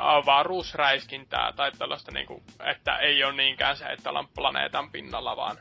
avaruusräiskintää 0.00 1.52
tai 1.52 1.72
tällaista, 1.72 2.12
niinku, 2.12 2.42
että 2.64 2.96
ei 2.96 3.24
ole 3.24 3.32
niinkään 3.32 3.76
se, 3.76 3.84
että 3.84 4.10
ollaan 4.10 4.28
planeetan 4.34 4.90
pinnalla, 4.90 5.36
vaan 5.36 5.56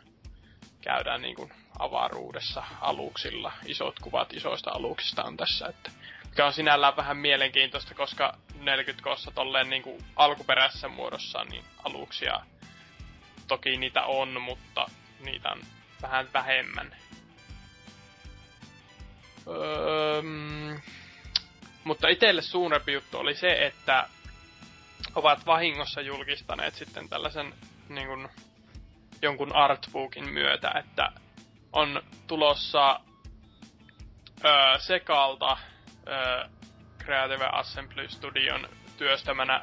käydään 0.81 1.21
niinku 1.21 1.51
avaruudessa 1.80 2.63
aluksilla. 2.81 3.51
Isot 3.65 3.99
kuvat 3.99 4.34
isoista 4.34 4.71
aluksista 4.71 5.23
on 5.23 5.38
tässä, 5.38 5.67
että 5.67 5.91
mikä 6.30 6.45
on 6.45 6.53
sinällään 6.53 6.97
vähän 6.97 7.17
mielenkiintoista, 7.17 7.95
koska 7.95 8.38
40 8.60 9.03
kossa 9.03 9.31
tolleen 9.31 9.69
niinku 9.69 10.02
alkuperäisessä 10.15 10.88
muodossa 10.88 11.44
niin 11.44 11.65
aluksia 11.84 12.40
toki 13.48 13.77
niitä 13.77 14.03
on, 14.03 14.41
mutta 14.41 14.86
niitä 15.19 15.49
on 15.49 15.61
vähän 16.02 16.34
vähemmän. 16.34 16.95
Öö, 19.48 20.22
mutta 21.84 22.07
itselle 22.07 22.41
suurempi 22.41 22.94
juttu 22.94 23.18
oli 23.18 23.36
se, 23.36 23.65
että 23.65 24.10
ovat 25.15 25.45
vahingossa 25.45 26.02
julkistaneet 26.02 26.76
sitten 26.76 27.10
tällaisen 27.10 27.53
niin 27.90 28.07
kuin, 28.07 28.30
jonkun 29.22 29.56
artbookin 29.56 30.30
myötä, 30.30 30.72
että 30.72 31.11
on 31.73 32.02
tulossa 32.27 32.99
öö, 34.45 34.80
Sekalta 34.80 35.57
öö, 36.07 36.49
Creative 37.05 37.49
Assembly 37.51 38.09
Studion 38.09 38.69
työstämänä 38.97 39.61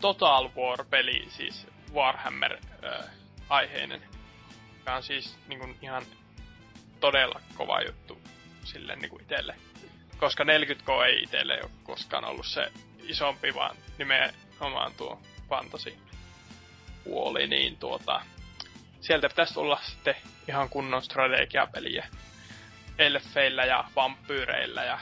Total 0.00 0.50
War-peli, 0.56 1.30
siis 1.30 1.66
Warhammer-aiheinen. 1.94 4.02
Joka 4.78 4.94
on 4.94 5.02
siis 5.02 5.38
niin 5.48 5.58
kuin, 5.58 5.76
ihan 5.82 6.02
todella 7.00 7.40
kova 7.54 7.82
juttu 7.82 8.20
sille 8.64 8.96
niin 8.96 9.10
kuin 9.10 9.22
itselle. 9.22 9.56
Koska 10.16 10.44
40K 10.44 11.06
ei 11.06 11.22
itselle 11.22 11.62
ole 11.62 11.70
koskaan 11.82 12.24
ollut 12.24 12.46
se 12.46 12.72
isompi, 13.02 13.54
vaan 13.54 13.76
nimenomaan 13.98 14.94
tuo 14.94 15.20
fantasi 15.48 15.98
puoli, 17.04 17.46
niin 17.46 17.76
tuota, 17.76 18.22
sieltä 19.00 19.28
pitäisi 19.28 19.54
tulla 19.54 19.80
sitten 19.82 20.14
ihan 20.48 20.68
kunnon 20.68 21.02
strategiapeliä 21.02 22.06
elfeillä 22.98 23.64
ja 23.64 23.84
vampyyreillä 23.96 24.84
ja 24.84 24.98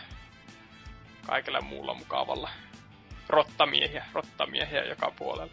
kaikella 1.27 1.61
muulla 1.61 1.95
mukavalla. 1.95 2.51
rottamiehiä, 3.29 4.05
rottamiehiä 4.13 4.85
joka 4.85 5.13
puolella. 5.19 5.53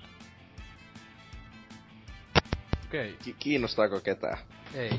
Okei, 2.85 3.09
okay. 3.09 3.23
Ki- 3.23 3.35
kiinnostaako 3.39 3.99
ketään? 3.99 4.37
ei. 4.73 4.91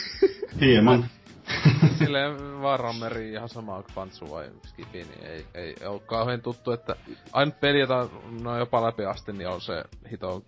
Hieman. 0.60 1.10
Silleen 1.98 2.60
Warhammeri 2.60 3.32
ihan 3.32 3.48
sama 3.48 3.82
kuin 3.82 3.94
Pantsu 3.94 4.30
vai 4.30 4.50
Skifi, 4.66 4.98
niin 4.98 5.26
ei, 5.26 5.46
ei 5.54 5.74
oo 5.86 5.98
kauhean 5.98 6.42
tuttu, 6.42 6.72
että 6.72 6.96
ainut 7.32 7.60
peli, 7.60 7.80
jota 7.80 8.08
no 8.42 8.58
jopa 8.58 8.82
läpi 8.82 9.04
asti, 9.04 9.32
niin 9.32 9.48
on 9.48 9.60
se 9.60 9.84
hito 10.10 10.44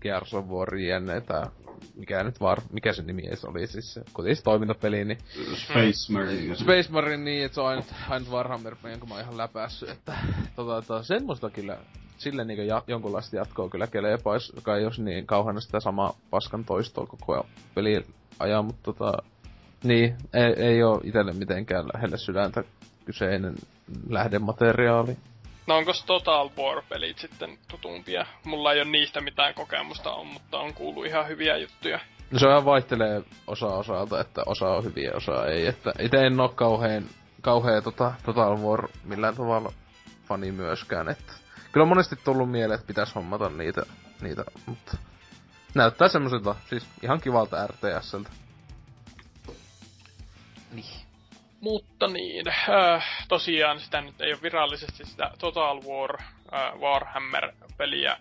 Gears 0.00 0.34
of 0.34 0.46
War 0.46 0.76
jenne, 0.76 1.20
tää 1.20 1.50
mikä 1.96 2.24
nyt 2.24 2.40
var, 2.40 2.60
mikä 2.72 2.92
se 2.92 3.02
nimi 3.02 3.26
edes 3.26 3.44
oli 3.44 3.66
siis 3.66 4.00
kuitenkin 4.12 4.36
se 4.36 4.42
toimintapeli, 4.42 5.04
niin 5.04 5.18
Space 5.54 6.12
Marine. 6.12 6.54
Space 6.54 6.92
Marine 6.92 7.16
niin, 7.16 7.44
että 7.44 7.54
se 7.54 7.60
on 7.60 7.66
ainut, 7.68 7.86
ainut 8.08 8.30
Warhammer, 8.30 8.76
jonka 8.90 9.06
mä 9.06 9.14
oon 9.14 9.22
ihan 9.22 9.36
läpässyt, 9.36 9.88
että 9.88 10.16
tota, 10.56 10.82
tota, 10.82 11.02
semmoista 11.02 11.50
kyllä 11.50 11.78
sille 12.18 12.44
niin 12.44 12.66
ja, 12.66 12.82
jonkunlaista 12.86 13.36
jatkoa 13.36 13.68
kyllä 13.68 13.86
kelepais, 13.86 14.52
joka 14.56 14.76
ei 14.76 14.82
jos 14.82 14.98
niin 14.98 15.26
kauhean 15.26 15.60
sitä 15.60 15.80
samaa 15.80 16.14
paskan 16.30 16.64
toistoa 16.64 17.06
koko 17.06 17.32
ajan 17.32 17.44
peli 17.74 18.06
ajaa, 18.38 18.62
mutta 18.62 18.82
tota, 18.82 19.12
niin, 19.84 20.16
ei, 20.34 20.64
ei 20.66 20.82
oo 20.82 21.00
itelle 21.04 21.32
mitenkään 21.32 21.88
lähelle 21.94 22.18
sydäntä 22.18 22.64
kyseinen 23.04 23.54
lähdemateriaali. 24.08 25.16
No 25.66 25.76
onko 25.76 25.92
Total 26.06 26.50
War-pelit 26.56 27.18
sitten 27.18 27.58
tutumpia? 27.70 28.26
Mulla 28.44 28.72
ei 28.72 28.80
ole 28.80 28.90
niistä 28.90 29.20
mitään 29.20 29.54
kokemusta 29.54 30.12
on, 30.12 30.26
mutta 30.26 30.58
on 30.58 30.74
kuullut 30.74 31.06
ihan 31.06 31.28
hyviä 31.28 31.56
juttuja. 31.56 32.00
No 32.30 32.38
se 32.38 32.48
vähän 32.48 32.64
vaihtelee 32.64 33.22
osa 33.46 33.66
osalta, 33.66 34.20
että 34.20 34.42
osa 34.46 34.68
on 34.68 34.84
hyviä, 34.84 35.12
osa 35.14 35.46
ei. 35.46 35.66
Että 35.66 35.92
itse 35.98 36.26
en 36.26 36.40
oo 36.40 36.48
kauhean, 36.48 37.04
kauhean 37.40 37.82
tota, 37.82 38.12
Total 38.26 38.56
War 38.56 38.88
millään 39.04 39.36
tavalla 39.36 39.72
fani 40.28 40.52
myöskään. 40.52 41.08
Että 41.08 41.32
kyllä 41.72 41.84
on 41.84 41.88
monesti 41.88 42.16
tullut 42.16 42.50
mieleen, 42.50 42.74
että 42.74 42.86
pitäisi 42.86 43.14
hommata 43.14 43.48
niitä, 43.48 43.82
niitä 44.20 44.44
mutta 44.66 44.96
näyttää 45.74 46.08
semmoiselta, 46.08 46.54
siis 46.68 46.86
ihan 47.02 47.20
kivalta 47.20 47.66
RTSltä. 47.66 48.30
Mutta 51.60 52.08
niin, 52.08 52.48
äh, 52.48 53.26
tosiaan 53.28 53.80
sitä 53.80 54.00
nyt 54.00 54.20
ei 54.20 54.32
ole 54.32 54.42
virallisesti 54.42 55.06
sitä 55.06 55.30
Total 55.38 55.82
War 55.82 56.20
äh, 56.20 56.80
Warhammer-peliä 56.80 58.12
äh, 58.12 58.18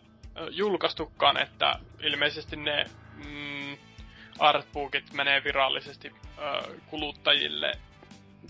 julkaistukaan, 0.49 1.37
että 1.41 1.79
ilmeisesti 1.99 2.55
ne 2.55 2.85
mm, 3.25 3.77
artbookit 4.39 5.13
menee 5.13 5.43
virallisesti 5.43 6.07
äh, 6.07 6.75
kuluttajille 6.89 7.71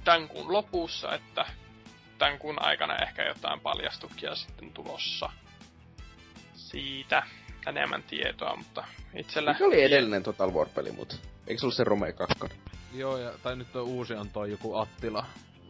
tämän 0.04 0.28
kuun 0.28 0.54
lopussa, 0.54 1.16
että 1.16 1.46
tämän 2.18 2.40
kuun 2.40 2.66
aikana 2.66 2.96
ehkä 2.96 3.24
jotain 3.24 3.60
paljastukia 3.60 4.36
sitten 4.36 4.74
tulossa 4.74 5.30
siitä 6.54 7.24
enemmän 7.68 8.04
tietoa, 8.04 8.56
mutta 8.56 8.84
itsellä... 9.16 9.52
Mikä 9.54 9.66
oli 9.66 9.84
edellinen 9.84 10.24
Total 10.24 10.54
War-peli, 10.54 10.92
mut? 10.92 11.22
Eikö 11.48 11.60
se 11.60 11.66
ollut 11.66 11.76
se 11.76 11.84
Rome 11.84 12.14
2? 12.14 12.36
Joo, 12.94 13.18
ja, 13.18 13.32
tai 13.44 13.56
nyt 13.56 13.76
on 13.76 13.84
uusi 13.84 14.14
on 14.14 14.30
toi 14.30 14.52
joku 14.52 14.76
Attila. 14.76 15.26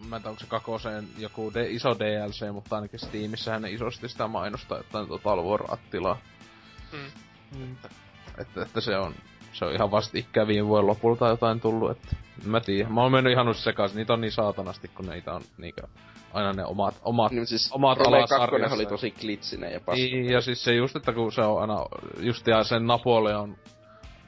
Mä 0.07 0.15
en 0.15 0.21
tiedä, 0.21 0.29
onko 0.29 0.39
se 0.39 0.45
kakoseen 0.47 1.07
joku 1.17 1.53
de- 1.53 1.69
iso 1.69 1.89
DLC, 1.99 2.51
mutta 2.53 2.75
ainakin 2.75 2.99
Steamissähän 2.99 3.61
ne 3.61 3.71
isosti 3.71 4.09
sitä 4.09 4.27
mainostaa, 4.27 4.79
että 4.79 4.99
on 4.99 5.07
Total 5.07 5.43
War 5.43 5.61
Attila. 5.67 6.17
Mm. 7.57 7.75
Että, 8.37 8.61
että 8.61 8.81
se 8.81 8.97
on 8.97 9.15
se 9.53 9.65
on 9.65 9.73
ihan 9.73 9.91
vastikään 9.91 10.47
viime 10.47 10.67
vuoden 10.67 10.87
lopulta 10.87 11.27
jotain 11.27 11.59
tullut, 11.59 11.91
että 11.91 12.15
mä 12.45 12.59
tiedä. 12.59 12.89
Mä 12.89 13.01
oon 13.01 13.11
mennyt 13.11 13.33
ihan 13.33 13.55
sekaisin, 13.55 13.97
niitä 13.97 14.13
on 14.13 14.21
niin 14.21 14.31
saatanasti, 14.31 14.87
kun 14.87 15.05
niitä 15.05 15.33
on 15.33 15.41
niinkö 15.57 15.87
aina 16.33 16.53
ne 16.53 16.65
omat, 16.65 16.95
omat, 17.01 17.31
Niin, 17.31 17.47
siis 17.47 17.69
omat 17.71 17.97
Rome 17.97 18.17
2 18.19 18.35
alasarjassa. 18.35 18.75
oli 18.75 18.85
tosi 18.85 19.11
klitsinen 19.11 19.73
ja 19.73 19.79
paska. 19.79 20.01
Niin, 20.01 20.25
ja 20.25 20.41
siis 20.41 20.63
se 20.63 20.73
just, 20.75 20.95
että 20.95 21.13
kun 21.13 21.31
se 21.31 21.41
on 21.41 21.61
aina, 21.61 21.85
just 22.19 22.47
ja 22.47 22.63
sen 22.63 22.87
Napoleon 22.87 23.57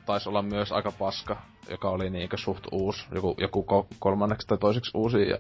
taisi 0.06 0.30
olla 0.30 0.42
myös 0.42 0.72
aika 0.72 0.92
paska, 0.92 1.38
joka 1.70 1.90
oli 1.90 2.10
niinkö 2.10 2.38
suht 2.38 2.64
uusi, 2.72 3.06
joku, 3.16 3.36
joku 3.38 3.66
ko- 3.72 3.96
kolmanneksi 4.00 4.48
tai 4.48 4.58
toiseksi 4.58 4.92
uusi. 4.94 5.30
Ja, 5.30 5.38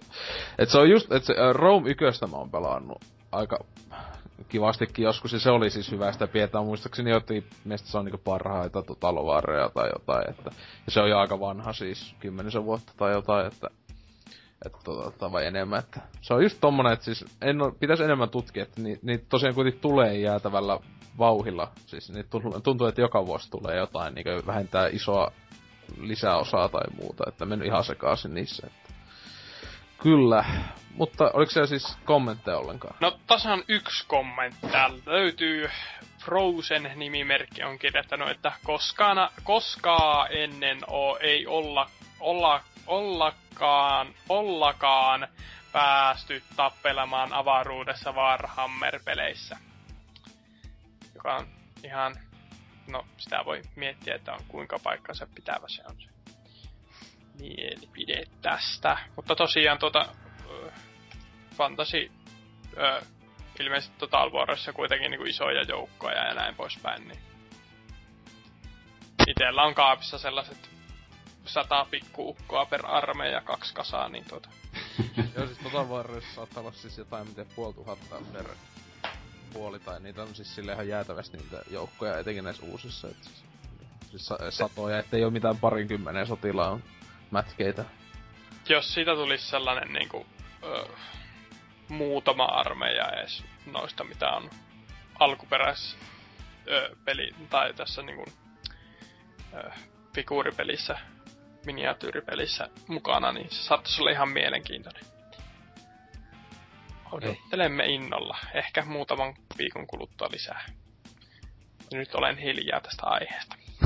et 0.57 0.69
se 0.69 0.77
on 0.79 0.89
just, 0.89 1.11
että 1.11 1.27
se 1.27 1.33
äh, 1.33 1.53
Rome 1.53 1.89
1 1.89 2.01
mä 2.31 2.37
oon 2.37 2.51
pelannut 2.51 3.05
aika 3.31 3.59
kivastikin 4.49 5.03
joskus, 5.03 5.33
ja 5.33 5.39
se 5.39 5.49
oli 5.49 5.69
siis 5.69 5.91
hyvä 5.91 6.11
sitä 6.11 6.27
pidetään 6.27 6.65
muistaakseni 6.65 7.09
jotenkin, 7.11 7.49
meistä 7.65 7.87
se 7.87 7.97
on 7.97 8.05
niinku 8.05 8.21
parhaita 8.23 8.83
talovareja 8.99 9.69
tai 9.69 9.89
jotain, 9.93 10.29
että, 10.29 10.51
ja 10.85 10.91
se 10.91 11.01
on 11.01 11.09
jo 11.09 11.19
aika 11.19 11.39
vanha 11.39 11.73
siis, 11.73 12.15
kymmenisen 12.19 12.65
vuotta 12.65 12.93
tai 12.97 13.11
jotain, 13.11 13.47
että 13.47 13.67
että 14.65 14.77
tota, 14.83 15.31
vai 15.31 15.45
enemmän, 15.45 15.79
että 15.79 16.01
se 16.21 16.33
on 16.33 16.43
just 16.43 16.57
tommonen, 16.61 16.93
että 16.93 17.05
siis 17.05 17.25
en 17.41 17.61
oo, 17.61 17.71
pitäisi 17.71 18.03
enemmän 18.03 18.29
tutkia, 18.29 18.63
että 18.63 18.81
ni, 18.81 18.99
niitä 19.01 19.25
tosiaan 19.29 19.55
kuitenkin 19.55 19.81
tulee 19.81 20.17
jäätävällä 20.17 20.79
vauhilla, 21.17 21.71
siis 21.85 22.09
niitä 22.09 22.29
tuntuu, 22.63 22.87
että 22.87 23.01
joka 23.01 23.25
vuosi 23.25 23.51
tulee 23.51 23.77
jotain, 23.77 24.15
niin 24.15 24.25
vähentää 24.47 24.87
isoa 24.87 25.31
lisäosaa 25.97 26.69
tai 26.69 26.83
muuta, 27.01 27.23
että 27.27 27.45
mennyt 27.45 27.67
ihan 27.67 27.83
sekaisin 27.83 28.33
niissä, 28.33 28.67
että 28.67 28.81
Kyllä, 30.01 30.45
mutta 30.95 31.31
oliko 31.33 31.51
siellä 31.51 31.67
siis 31.67 31.97
kommentteja 32.05 32.57
ollenkaan? 32.57 32.95
No 32.99 33.19
tasan 33.27 33.63
yksi 33.67 34.05
kommentti 34.07 34.67
täältä 34.67 35.11
löytyy. 35.11 35.69
Frozen-nimimerkki 36.25 37.63
on 37.63 37.79
kirjoittanut, 37.79 38.29
että 38.29 38.51
koskaan, 38.63 39.29
koskaan 39.43 40.27
ennen 40.31 40.77
o, 40.87 41.17
ei 41.17 41.47
olla, 41.47 41.89
olla, 42.19 42.63
ollakaan, 42.87 44.13
ollakaan 44.29 45.27
päästy 45.71 46.43
tappelemaan 46.55 47.33
avaruudessa 47.33 48.11
Warhammer-peleissä. 48.11 49.57
Joka 51.15 51.35
on 51.35 51.47
ihan, 51.83 52.15
no 52.87 53.05
sitä 53.17 53.45
voi 53.45 53.61
miettiä, 53.75 54.15
että 54.15 54.33
on 54.33 54.39
kuinka 54.47 54.79
paikkansa 54.83 55.27
pitävä 55.35 55.67
se 55.67 55.83
on 55.89 55.95
se 56.01 56.09
mielipide 57.39 58.23
tästä. 58.41 58.97
Mutta 59.15 59.35
tosiaan 59.35 59.79
tuota, 59.79 60.05
fantasi 61.57 62.11
ilmeisesti 63.61 63.95
Total 63.97 64.31
Warissa 64.31 64.73
kuitenkin 64.73 65.11
niinku 65.11 65.25
isoja 65.25 65.61
joukkoja 65.61 66.27
ja 66.27 66.33
näin 66.33 66.55
poispäin, 66.55 67.07
niin 67.07 67.19
itellä 69.27 69.63
on 69.63 69.73
kaapissa 69.73 70.17
sellaiset 70.17 70.69
sata 71.45 71.85
pikkuukkoa 71.91 72.65
per 72.65 72.85
armeija, 72.85 73.41
kaksi 73.41 73.73
kasaa, 73.73 74.09
niin 74.09 74.25
tuota. 74.29 74.49
Joo, 75.35 75.45
siis 75.45 75.57
Total 75.57 75.87
Warissa 75.87 76.35
saattaa 76.35 76.61
olla 76.61 76.71
siis 76.71 76.97
jotain, 76.97 77.27
miten 77.27 77.47
puoli 77.55 77.73
tuhatta 77.73 78.15
per 78.33 78.45
puoli, 79.53 79.79
tai 79.79 79.99
niitä 79.99 80.21
on 80.21 80.35
siis 80.35 80.55
sille 80.55 80.73
ihan 80.73 80.87
jäätävästi 80.87 81.37
niitä 81.37 81.61
joukkoja, 81.69 82.17
etenkin 82.17 82.43
näissä 82.43 82.65
uusissa, 82.65 83.07
että 83.07 83.23
siis, 83.23 83.43
siis 84.11 84.25
sa- 84.25 84.51
satoja, 84.51 84.99
ettei 84.99 85.23
oo 85.23 85.29
mitään 85.29 85.57
parinkymmenen 85.57 86.27
sotilaan 86.27 86.83
mätkeitä. 87.31 87.85
Jos 88.69 88.93
siitä 88.93 89.15
tulisi 89.15 89.47
sellainen 89.47 89.93
niinku, 89.93 90.25
ö, 90.63 90.85
muutama 91.89 92.45
armeija 92.45 93.09
edes 93.09 93.43
noista, 93.65 94.03
mitä 94.03 94.29
on 94.29 94.49
alkuperäis 95.19 95.97
ö, 96.67 96.95
peli, 97.05 97.29
tai 97.49 97.73
tässä 97.73 98.01
niinku, 98.01 98.25
ö, 99.53 99.71
figuuripelissä, 100.15 100.99
miniatyyripelissä 101.65 102.69
mukana, 102.87 103.31
niin 103.31 103.49
se 103.49 103.63
saattaisi 103.63 104.01
olla 104.01 104.11
ihan 104.11 104.29
mielenkiintoinen. 104.29 105.03
Odottelemme 107.11 107.85
innolla. 107.85 108.37
Ehkä 108.53 108.85
muutaman 108.85 109.33
viikon 109.57 109.87
kuluttua 109.87 110.27
lisää. 110.31 110.65
Ja 111.91 111.97
nyt 111.97 112.15
olen 112.15 112.37
hiljaa 112.37 112.81
tästä 112.81 113.03
aiheesta. 113.05 113.55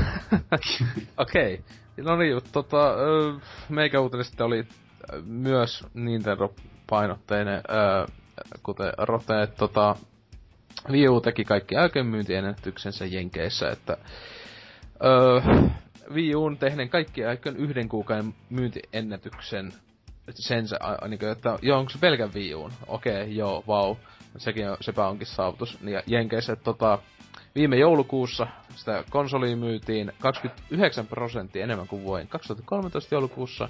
Okei. 1.16 1.54
Okay. 1.54 2.04
No 2.04 2.16
niin, 2.16 2.40
tota, 2.52 2.94
meikä 3.68 4.00
uutinen 4.00 4.24
sitten 4.24 4.46
oli 4.46 4.64
myös 5.24 5.84
Nintendo-painotteinen, 5.94 7.62
kuten 8.62 8.92
Rote, 8.98 9.42
että 9.42 9.56
tota, 9.56 9.96
Wii 10.90 11.08
U 11.08 11.20
teki 11.20 11.44
kaikki 11.44 11.76
äykönmyyntiennätyksensä 11.76 13.04
Jenkeissä, 13.04 13.70
että 13.70 13.96
ö, 15.04 15.42
Wii 16.14 16.34
Uun 16.34 16.58
tehneen 16.58 16.88
kaikki 16.88 17.24
aikojen 17.24 17.56
yhden 17.56 17.88
kuukauden 17.88 18.34
myyntiennätyksen 18.50 19.72
sen 20.30 20.68
se, 20.68 20.78
niin 21.08 21.18
kuin, 21.18 21.32
että 21.32 21.58
joo, 21.62 21.78
onko 21.78 21.90
se 21.90 21.98
pelkän 21.98 22.34
Wii 22.34 22.54
Uun? 22.54 22.72
Okei, 22.86 23.22
okay, 23.22 23.32
joo, 23.32 23.64
vau. 23.66 23.96
Sekin 24.38 24.70
on, 24.70 24.76
sepä 24.80 25.06
onkin 25.06 25.26
saavutus. 25.26 25.78
Ja 25.82 26.02
Jenkeissä, 26.06 26.52
että 26.52 26.64
tota, 26.64 26.98
viime 27.54 27.76
joulukuussa 27.76 28.46
sitä 28.74 29.04
konsolia 29.10 29.56
myytiin 29.56 30.12
29 30.20 31.06
prosenttia 31.06 31.64
enemmän 31.64 31.88
kuin 31.88 32.02
vuoden 32.02 32.28
2013 32.28 33.14
joulukuussa. 33.14 33.68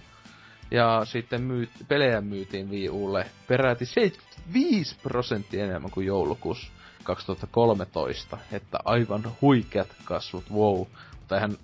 Ja 0.70 1.05
sitten 1.05 1.43
myy, 1.43 1.68
pelejä 1.88 2.20
myytiin 2.20 2.70
Wii 2.70 2.88
Ulle 2.88 3.26
peräti 3.48 3.86
75 3.86 4.97
prosenttia 5.02 5.64
enemmän 5.64 5.90
kuin 5.90 6.06
joulukuussa 6.06 6.72
2013. 7.05 8.38
Että 8.52 8.78
aivan 8.84 9.22
huikeat 9.40 9.88
kasvut, 10.05 10.51
wow. 10.51 10.86
Mutta 11.18 11.34
eihän, 11.34 11.56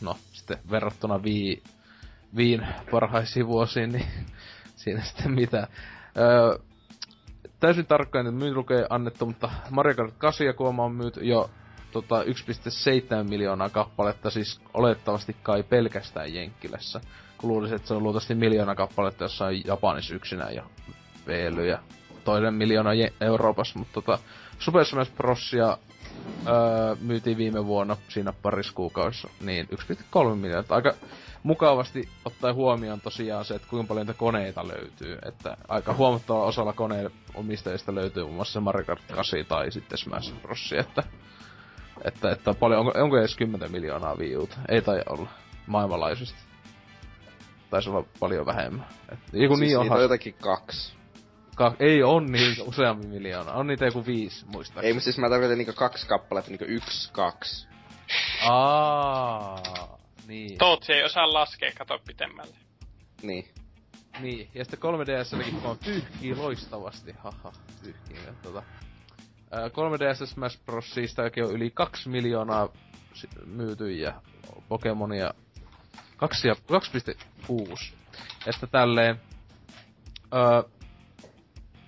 no, 0.00 0.16
sitten 0.32 0.58
verrattuna 0.70 1.18
Wii, 1.18 1.62
Viin 2.36 2.66
parhaisiin 2.90 3.46
vuosiin, 3.46 3.92
niin 3.92 4.06
siinä 4.76 5.02
sitten 5.02 5.32
mitä. 5.32 5.68
Öö, 6.18 6.58
täysin 7.60 7.86
tarkkaan, 7.86 8.26
että 8.26 8.38
myy 8.38 8.54
lukee 8.54 8.86
annettu, 8.90 9.26
mutta 9.26 9.50
Mario 9.70 9.94
Kart 9.94 10.14
8 10.18 10.46
ja 10.46 10.52
kuoma 10.52 10.84
on 10.84 10.92
myyty 10.92 11.20
jo 11.20 11.50
tota, 11.92 12.22
1,7 12.22 13.28
miljoonaa 13.28 13.68
kappaletta, 13.68 14.30
siis 14.30 14.60
olettavasti 14.74 15.36
kai 15.42 15.62
pelkästään 15.62 16.34
Jenkkilässä. 16.34 17.00
Kun 17.38 17.50
luulisin, 17.50 17.76
että 17.76 17.88
se 17.88 17.94
on 17.94 18.02
luultavasti 18.02 18.34
miljoona 18.34 18.74
kappaletta 18.74 19.24
jossain 19.24 19.62
Japanissa 19.66 20.14
yksinään 20.14 20.54
ja 20.54 20.64
veely 21.26 21.66
ja 21.66 21.78
toinen 22.24 22.54
miljoona 22.54 22.94
je- 22.94 23.12
Euroopassa, 23.20 23.78
mutta 23.78 23.94
tota, 23.94 24.18
Super 24.58 24.84
Smash 24.84 25.12
Brosia 25.14 25.78
öö, 26.46 26.96
myytiin 27.00 27.36
viime 27.38 27.66
vuonna 27.66 27.96
siinä 28.08 28.32
parissa 28.32 28.72
kuukaudessa, 28.72 29.28
niin 29.40 29.68
1,3 29.72 30.34
miljoonaa. 30.34 30.64
Aika 30.76 30.94
mukavasti 31.42 32.08
ottaen 32.24 32.54
huomioon 32.54 33.00
tosiaan 33.00 33.44
se, 33.44 33.54
että 33.54 33.68
kuinka 33.70 33.88
paljon 33.88 34.14
koneita 34.16 34.68
löytyy. 34.68 35.18
Että 35.28 35.56
aika 35.68 35.94
huomattava 35.94 36.44
osalla 36.44 36.72
koneen 36.72 37.10
omistajista 37.34 37.94
löytyy 37.94 38.22
muun 38.22 38.34
muassa 38.34 38.60
Mario 38.60 38.84
Kart 38.84 39.02
8 39.14 39.44
tai 39.48 39.72
sitten 39.72 39.98
Smash 39.98 40.34
Bros. 40.42 40.72
Että, 40.78 41.02
että, 42.04 42.30
että 42.30 42.54
paljon, 42.54 42.80
onko, 42.80 42.92
onko 43.02 43.18
edes 43.18 43.36
10 43.36 43.72
miljoonaa 43.72 44.14
Wii 44.14 44.36
Uta? 44.36 44.56
Ei 44.68 44.82
tai 44.82 45.02
olla 45.08 45.28
maailmanlaajuisesti. 45.66 46.38
Taisi 47.70 47.90
olla 47.90 48.04
paljon 48.20 48.46
vähemmän. 48.46 48.86
Et, 49.12 49.18
joku 49.32 49.56
siis 49.56 49.60
niin 49.60 49.60
niitä 49.60 49.80
onhan, 49.80 49.96
on 49.96 50.02
jotakin 50.02 50.34
kaksi. 50.34 50.96
ka, 51.56 51.74
ei 51.78 52.02
on 52.02 52.26
niin 52.26 52.56
useampi 52.68 53.06
miljoonaa. 53.06 53.54
On 53.54 53.66
niitä 53.66 53.84
joku 53.84 54.06
viisi, 54.06 54.46
muistaakseni. 54.46 54.86
Ei, 54.86 54.92
mutta 54.92 55.04
siis 55.04 55.18
mä 55.18 55.30
tarkoitan 55.30 55.58
niinku 55.58 55.72
kaksi 55.72 56.06
kappaletta, 56.06 56.50
niinku 56.50 56.64
yksi, 56.68 57.12
kaksi. 57.12 57.68
Aa, 58.48 59.98
niin. 60.26 60.58
Tootsi 60.58 60.92
ei 60.92 61.04
osaa 61.04 61.32
laskea, 61.32 61.72
kato 61.78 61.98
pitemmälle. 62.06 62.56
Niin. 63.22 63.48
Niin, 64.20 64.50
ja 64.54 64.64
sitten 64.64 64.80
3DSlläkin 64.92 65.60
kun 65.60 65.70
on 65.70 65.78
pyyhkii 65.84 66.34
loistavasti, 66.36 67.12
haha, 67.18 67.52
pyyhkii. 67.82 68.16
Ja, 68.26 68.32
tota, 68.42 68.62
ää, 69.50 69.68
3DS 69.68 70.26
Smash 70.26 70.58
Brosistakin 70.64 71.44
on 71.44 71.52
yli 71.52 71.70
2 71.70 72.08
miljoonaa 72.08 72.68
si- 73.14 73.28
myyty 73.44 73.90
ja 73.92 74.22
Pokemonia 74.68 75.34
2 76.16 76.48
ja- 76.48 76.56
2,6. 76.66 77.94
Ja 78.46 78.52
sitten 78.52 78.68
tälleen, 78.70 79.20
ää, 80.32 80.62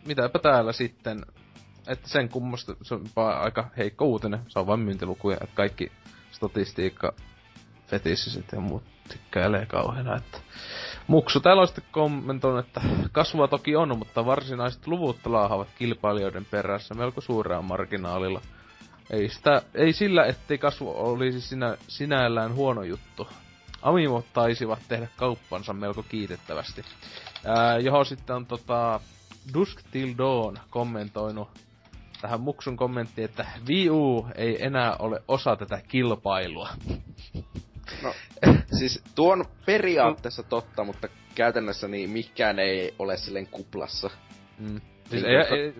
mitäpä 0.07 0.39
täällä 0.39 0.73
sitten, 0.73 1.27
että 1.87 2.09
sen 2.09 2.29
kummasta 2.29 2.77
se 2.83 2.95
on 2.95 3.07
aika 3.17 3.71
heikko 3.77 4.05
uutinen, 4.05 4.41
se 4.49 4.59
on 4.59 4.67
vain 4.67 4.81
myyntilukuja, 4.81 5.37
että 5.41 5.57
kaikki 5.57 5.93
statistiikka 6.31 7.13
fetissiset 7.87 8.53
ja 8.53 8.61
muut 8.61 8.83
tykkäilee 9.09 9.67
kauheena, 9.67 10.17
että 10.17 10.39
Muksu 11.09 11.41
täällä 11.41 11.61
on 11.61 11.67
sitten 11.69 11.85
kommentoinut, 11.93 12.67
että 12.67 12.81
kasvua 13.13 13.49
toki 13.49 13.77
on, 13.77 13.99
mutta 13.99 14.27
varsinaiset 14.27 14.87
luvut 14.87 15.27
laahavat 15.27 15.69
kilpailijoiden 15.79 16.45
perässä 16.45 16.95
melko 16.95 17.21
suurella 17.21 17.63
marginaalilla. 17.63 18.41
Ei, 19.11 19.29
sitä, 19.29 19.63
ei 19.75 19.93
sillä, 19.93 20.25
ettei 20.25 20.59
kasvu 20.59 20.95
olisi 20.97 21.41
sinä, 21.41 21.77
sinällään 21.89 22.55
huono 22.55 22.83
juttu. 22.83 23.29
Amimot 23.83 24.33
taisivat 24.33 24.79
tehdä 24.89 25.09
kauppansa 25.17 25.73
melko 25.73 26.03
kiitettävästi. 26.03 26.85
Ää, 27.45 27.79
johon 27.79 28.07
sitten 28.07 28.37
on 28.37 28.47
tota, 28.47 29.01
Dusk 29.55 29.81
Till 29.91 30.15
Dawn 30.19 30.57
kommentoinut 30.71 31.49
tähän 32.21 32.41
Muksun 32.41 32.77
kommenttiin, 32.77 33.25
että 33.25 33.47
Wii 33.69 33.91
U 33.91 34.29
ei 34.35 34.65
enää 34.65 34.97
ole 34.99 35.23
osa 35.29 35.57
tätä 35.57 35.81
kilpailua. 35.89 36.69
No, 38.03 38.15
siis 38.79 39.03
tuo 39.15 39.33
on 39.33 39.45
periaatteessa 39.67 40.43
totta, 40.43 40.85
mutta 40.85 41.09
käytännössä 41.35 41.89
niin 41.89 42.11
mikään 42.11 42.59
ei 42.59 42.95
ole 42.99 43.17
silleen 43.17 43.47
kuplassa. 43.47 44.11
Mm. 44.59 44.81
Siis, 45.11 45.25
ei, 45.25 45.37
ei, 45.37 45.75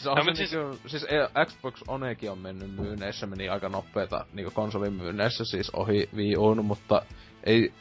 siis, 0.00 0.06
on 0.06 0.16
No, 0.16 0.24
se 0.24 0.34
siis- 0.34 0.52
niinku, 0.52 0.88
siis 0.88 1.04
ei, 1.04 1.46
Xbox 1.46 1.82
Onekin 1.88 2.30
on 2.30 2.38
mennyt 2.38 2.76
myynneissä, 2.76 3.26
meni 3.26 3.48
aika 3.48 3.68
nopeeta 3.68 4.26
niinku 4.32 4.50
konsolin 4.50 4.92
myynneissä 4.92 5.44
siis 5.44 5.70
ohi 5.70 6.08
Wii 6.16 6.36
Uun, 6.36 6.64
mutta 6.64 7.02
ei, 7.44 7.72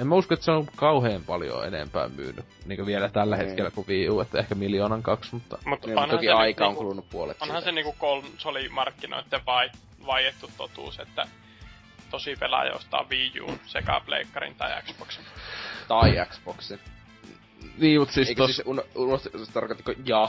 en 0.00 0.06
mä 0.06 0.14
usko, 0.14 0.34
että 0.34 0.44
se 0.44 0.50
on 0.50 0.66
kauhean 0.76 1.22
paljon 1.24 1.66
enempää 1.66 2.08
myynyt 2.08 2.44
niinku 2.66 2.86
vielä 2.86 3.08
tällä 3.08 3.36
Niin. 3.36 3.46
hetkellä 3.46 3.70
kuin 3.70 3.86
Wii 3.88 4.08
U, 4.10 4.20
että 4.20 4.38
ehkä 4.38 4.54
miljoonan 4.54 5.02
kaksi, 5.02 5.34
mutta 5.34 5.58
Mut 5.66 5.86
Niin, 5.86 5.94
mutta 5.98 6.14
toki 6.14 6.26
se 6.26 6.32
aika 6.32 6.64
nyt 6.64 6.66
on 6.66 6.72
niinku- 6.72 6.82
kulunut 6.84 7.08
puolet 7.10 7.42
Onhan 7.42 7.56
siitä. 7.62 7.64
se 7.70 7.72
niinku 7.72 7.94
konsolimarkkinoiden 7.98 9.40
vai, 9.46 9.70
vaiettu 10.06 10.50
totuus, 10.56 10.98
että 10.98 11.26
tosi 12.10 12.36
pelaaja 12.40 12.74
ostaa 12.74 13.06
Wii 13.10 13.32
U 13.40 13.58
sekä 13.66 14.00
Pleikkarin 14.06 14.54
tai 14.54 14.82
Xboxin. 14.82 15.24
Tai 15.88 16.12
Xboxin. 16.28 16.80
niin, 17.78 18.00
mut 18.00 18.10
siis 18.10 18.28
Eikö 18.28 18.42
tos, 18.42 18.56
siis, 18.56 18.66
un, 18.66 18.82
unohti, 18.94 19.30
tarkoittiko 19.52 19.92
ja? 20.04 20.28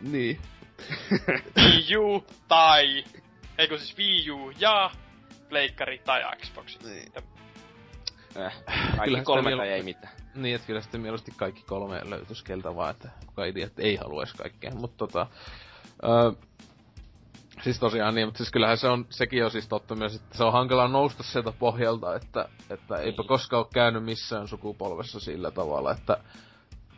Niin. 0.00 0.40
Wii 1.56 1.96
U 1.96 2.24
tai... 2.48 3.04
Eikö 3.58 3.78
siis 3.78 3.98
Wii 3.98 4.30
U 4.30 4.52
ja 4.58 4.90
Pleikkari 5.48 5.98
tai 5.98 6.22
Xbox. 6.36 6.78
Niin. 6.84 7.06
Että 7.06 7.22
Äh, 8.36 8.64
kaikki 8.96 9.10
sitä 9.10 9.24
kolme 9.24 9.50
miel- 9.50 9.56
tai 9.56 9.68
ei 9.68 9.82
mitään. 9.82 10.12
Niin, 10.34 10.54
että 10.54 10.66
kyllä 10.66 10.80
sitten 10.80 11.00
mieluusti 11.00 11.32
kaikki 11.36 11.62
kolme 11.62 12.00
löytyisi 12.10 12.44
keltä 12.44 12.76
vaan, 12.76 12.90
että 12.90 13.08
kuka 13.26 13.44
idiot 13.44 13.78
ei 13.78 13.96
haluaisi 13.96 14.36
kaikkea. 14.36 14.70
Mutta 14.74 14.96
tota, 14.96 15.26
öö, 16.04 16.32
siis 17.62 17.78
tosiaan 17.78 18.14
niin, 18.14 18.26
mutta 18.26 18.38
siis 18.38 18.50
kyllähän 18.50 18.78
se 18.78 18.88
on, 18.88 19.06
sekin 19.10 19.44
on 19.44 19.50
siis 19.50 19.68
totta 19.68 19.94
myös, 19.94 20.14
että 20.14 20.36
se 20.36 20.44
on 20.44 20.52
hankala 20.52 20.88
nousta 20.88 21.22
sieltä 21.22 21.52
pohjalta, 21.52 22.14
että, 22.16 22.48
että 22.70 22.96
eipä 22.96 23.22
koskaan 23.28 23.60
ole 23.60 23.68
käynyt 23.74 24.04
missään 24.04 24.48
sukupolvessa 24.48 25.20
sillä 25.20 25.50
tavalla, 25.50 25.92
että 25.92 26.16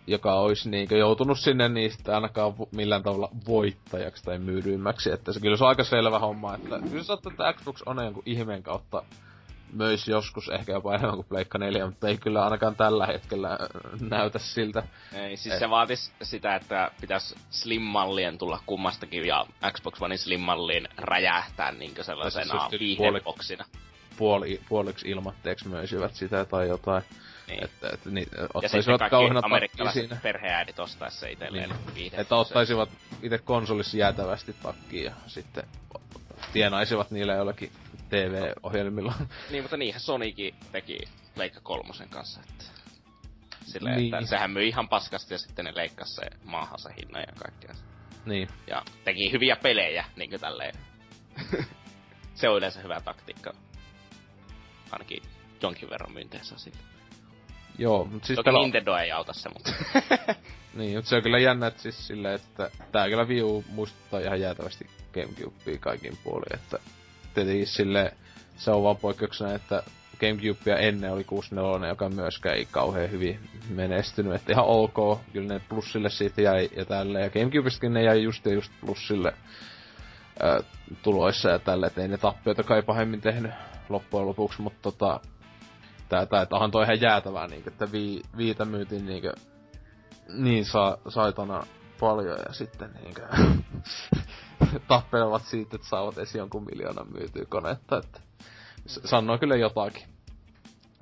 joka 0.06 0.34
olisi 0.34 0.70
niinkö 0.70 0.96
joutunut 0.96 1.38
sinne 1.38 1.68
niistä 1.68 2.14
ainakaan 2.14 2.54
millään 2.72 3.02
tavalla 3.02 3.28
voittajaksi 3.46 4.24
tai 4.24 4.38
myydyimmäksi, 4.38 5.10
että 5.10 5.32
se 5.32 5.40
kyllä 5.40 5.56
se 5.56 5.64
on 5.64 5.68
aika 5.68 5.84
selvä 5.84 6.18
homma, 6.18 6.54
että 6.54 6.80
kyllä 6.90 7.02
se 7.02 7.12
ottaa, 7.12 7.32
että 7.32 7.52
Xbox 7.52 7.82
on 7.86 8.04
jonkun 8.04 8.22
ihmeen 8.26 8.62
kautta 8.62 9.02
möis 9.72 10.08
joskus 10.08 10.48
ehkä 10.48 10.72
jopa 10.72 10.94
enemmän 10.94 11.14
kuin 11.16 11.26
Pleikka 11.26 11.58
4, 11.58 11.86
mutta 11.86 12.08
ei 12.08 12.18
kyllä 12.18 12.44
ainakaan 12.44 12.76
tällä 12.76 13.06
hetkellä 13.06 13.50
äh, 13.50 13.58
näytä 14.00 14.38
siltä. 14.38 14.82
Niin, 15.12 15.24
Ei, 15.24 15.36
siis 15.36 15.54
Et- 15.54 15.58
se 15.58 15.70
vaatis 15.70 16.12
sitä, 16.22 16.56
että 16.56 16.90
pitäisi 17.00 17.34
Slim-mallien 17.50 18.38
tulla 18.38 18.60
kummastakin 18.66 19.26
ja 19.26 19.46
Xbox 19.72 20.02
Onein 20.02 20.18
Slim-malliin 20.18 20.88
räjähtää 20.96 21.72
niinkö 21.72 22.04
sellaisena 22.04 22.68
yli 22.72 22.78
viihdeboksina. 22.78 23.64
Puoli, 24.16 24.60
puoliksi 24.68 25.10
ilmatteeksi 25.10 25.68
möisivät 25.68 26.14
sitä 26.14 26.44
tai 26.44 26.68
jotain. 26.68 27.02
Niin. 27.50 27.64
Että, 27.64 27.88
että 27.94 28.10
niin, 28.10 28.28
ottaisivat 28.54 28.98
takkiin 28.98 29.44
amerikkalaiset 29.44 30.02
siinä. 30.02 30.16
perheäidit 30.22 30.76
se 31.08 31.30
itselleen 31.30 31.70
Niin. 31.70 31.94
viihde. 31.94 32.16
Että 32.16 32.36
ottaisivat 32.36 32.88
itse 33.22 33.38
konsolissa 33.38 33.96
jäätävästi 33.96 34.52
takkiin 34.62 35.04
ja 35.04 35.12
sitten 35.26 35.64
tienaisivat 36.52 37.10
niillä 37.10 37.34
jollakin 37.34 37.72
TV-ohjelmilla. 38.08 39.14
Niin, 39.50 39.64
mutta 39.64 39.76
niinhän 39.76 40.00
Sonikin 40.00 40.54
teki 40.72 40.98
Leikka 41.36 41.60
kolmosen 41.62 42.08
kanssa, 42.08 42.40
että... 42.50 42.64
Silleen, 43.64 43.96
Niin. 43.96 44.14
että 44.14 44.26
sehän 44.26 44.50
myi 44.50 44.68
ihan 44.68 44.88
paskasti 44.88 45.34
ja 45.34 45.38
sitten 45.38 45.64
ne 45.64 45.72
leikkasi 45.74 46.14
se 46.14 46.22
maahansa 46.44 46.90
hinnan 46.98 47.22
ja 47.26 47.32
kaikkea. 47.42 47.74
niin. 48.26 48.48
Ja 48.66 48.82
teki 49.04 49.32
hyviä 49.32 49.56
pelejä, 49.56 50.04
niinkö 50.16 50.38
tälleen. 50.38 50.74
se 52.34 52.48
on 52.48 52.58
yleensä 52.58 52.80
hyvä 52.80 53.00
taktiikka. 53.00 53.52
Ainakin 54.90 55.22
jonkin 55.62 55.90
verran 55.90 56.12
myynteensä 56.12 56.58
sitten. 56.58 56.82
Joo, 57.80 58.04
mutta 58.04 58.26
siis 58.26 58.36
Toki 58.36 58.50
pela- 58.50 58.62
Nintendo 58.62 58.96
ei 58.96 59.12
auta 59.12 59.32
se, 59.32 59.48
mutta... 59.48 59.72
Niin, 60.74 60.96
mutta 60.96 61.08
se 61.08 61.16
on 61.16 61.22
kyllä 61.22 61.38
jännä, 61.38 61.66
että 61.66 61.82
siis 61.82 62.06
silleen, 62.06 62.34
että 62.34 62.70
tää 62.92 63.08
kyllä 63.08 63.24
Wii 63.24 63.42
U 63.42 63.64
muistuttaa 63.68 64.20
ihan 64.20 64.40
jäätävästi 64.40 64.86
Gamecubea 65.14 65.78
kaikin 65.80 66.18
puolin, 66.24 66.54
että 66.54 66.78
tietenkin 67.34 67.66
sille 67.66 68.12
se 68.56 68.70
on 68.70 68.82
vaan 68.82 68.96
poikkeuksena, 68.96 69.52
että 69.52 69.82
Gamecubea 70.20 70.76
ennen 70.76 71.12
oli 71.12 71.24
64, 71.24 71.88
joka 71.88 72.08
myöskään 72.08 72.56
ei 72.56 72.68
kauhean 72.70 73.10
hyvin 73.10 73.40
menestynyt, 73.68 74.34
että 74.34 74.52
ihan 74.52 74.64
ok, 74.64 75.20
kyllä 75.32 75.54
ne 75.54 75.60
plussille 75.68 76.10
siitä 76.10 76.42
jäi 76.42 76.70
ja 76.76 76.84
tälleen, 76.84 77.24
ja 77.24 77.30
Gamecubestäkin 77.30 77.92
ne 77.92 78.02
jäi 78.02 78.22
just 78.22 78.46
ja 78.46 78.52
just 78.52 78.72
plussille 78.80 79.32
ää, 80.42 80.60
tuloissa 81.02 81.48
ja 81.48 81.58
tälle, 81.58 81.86
että 81.86 82.02
ei 82.02 82.08
ne 82.08 82.18
tappioita 82.18 82.62
kai 82.62 82.82
pahemmin 82.82 83.20
tehnyt 83.20 83.52
loppujen 83.88 84.26
lopuksi, 84.26 84.62
mutta 84.62 84.82
tota, 84.82 85.20
tää, 86.10 86.26
tää, 86.26 86.42
että 86.42 86.54
onhan 86.54 86.70
toi 86.70 86.84
ihan 86.84 87.00
jäätävää, 87.00 87.46
niin, 87.46 87.62
että 87.66 87.92
vii, 87.92 88.22
viitä 88.36 88.64
myytiin 88.64 89.06
niin 89.06 89.22
niin 90.28 90.64
sa, 90.64 90.98
saitana 91.08 91.66
paljon 92.00 92.38
ja 92.48 92.52
sitten 92.52 92.90
niinkö 93.02 93.28
tappelevat 94.88 95.42
siitä, 95.42 95.76
että 95.76 95.88
saavat 95.88 96.18
edes 96.18 96.34
jonkun 96.34 96.64
miljoonan 96.64 97.12
myytyä 97.12 97.44
konetta, 97.48 97.98
että 97.98 98.20
sanoo 98.86 99.38
kyllä 99.38 99.56
jotakin. 99.56 100.02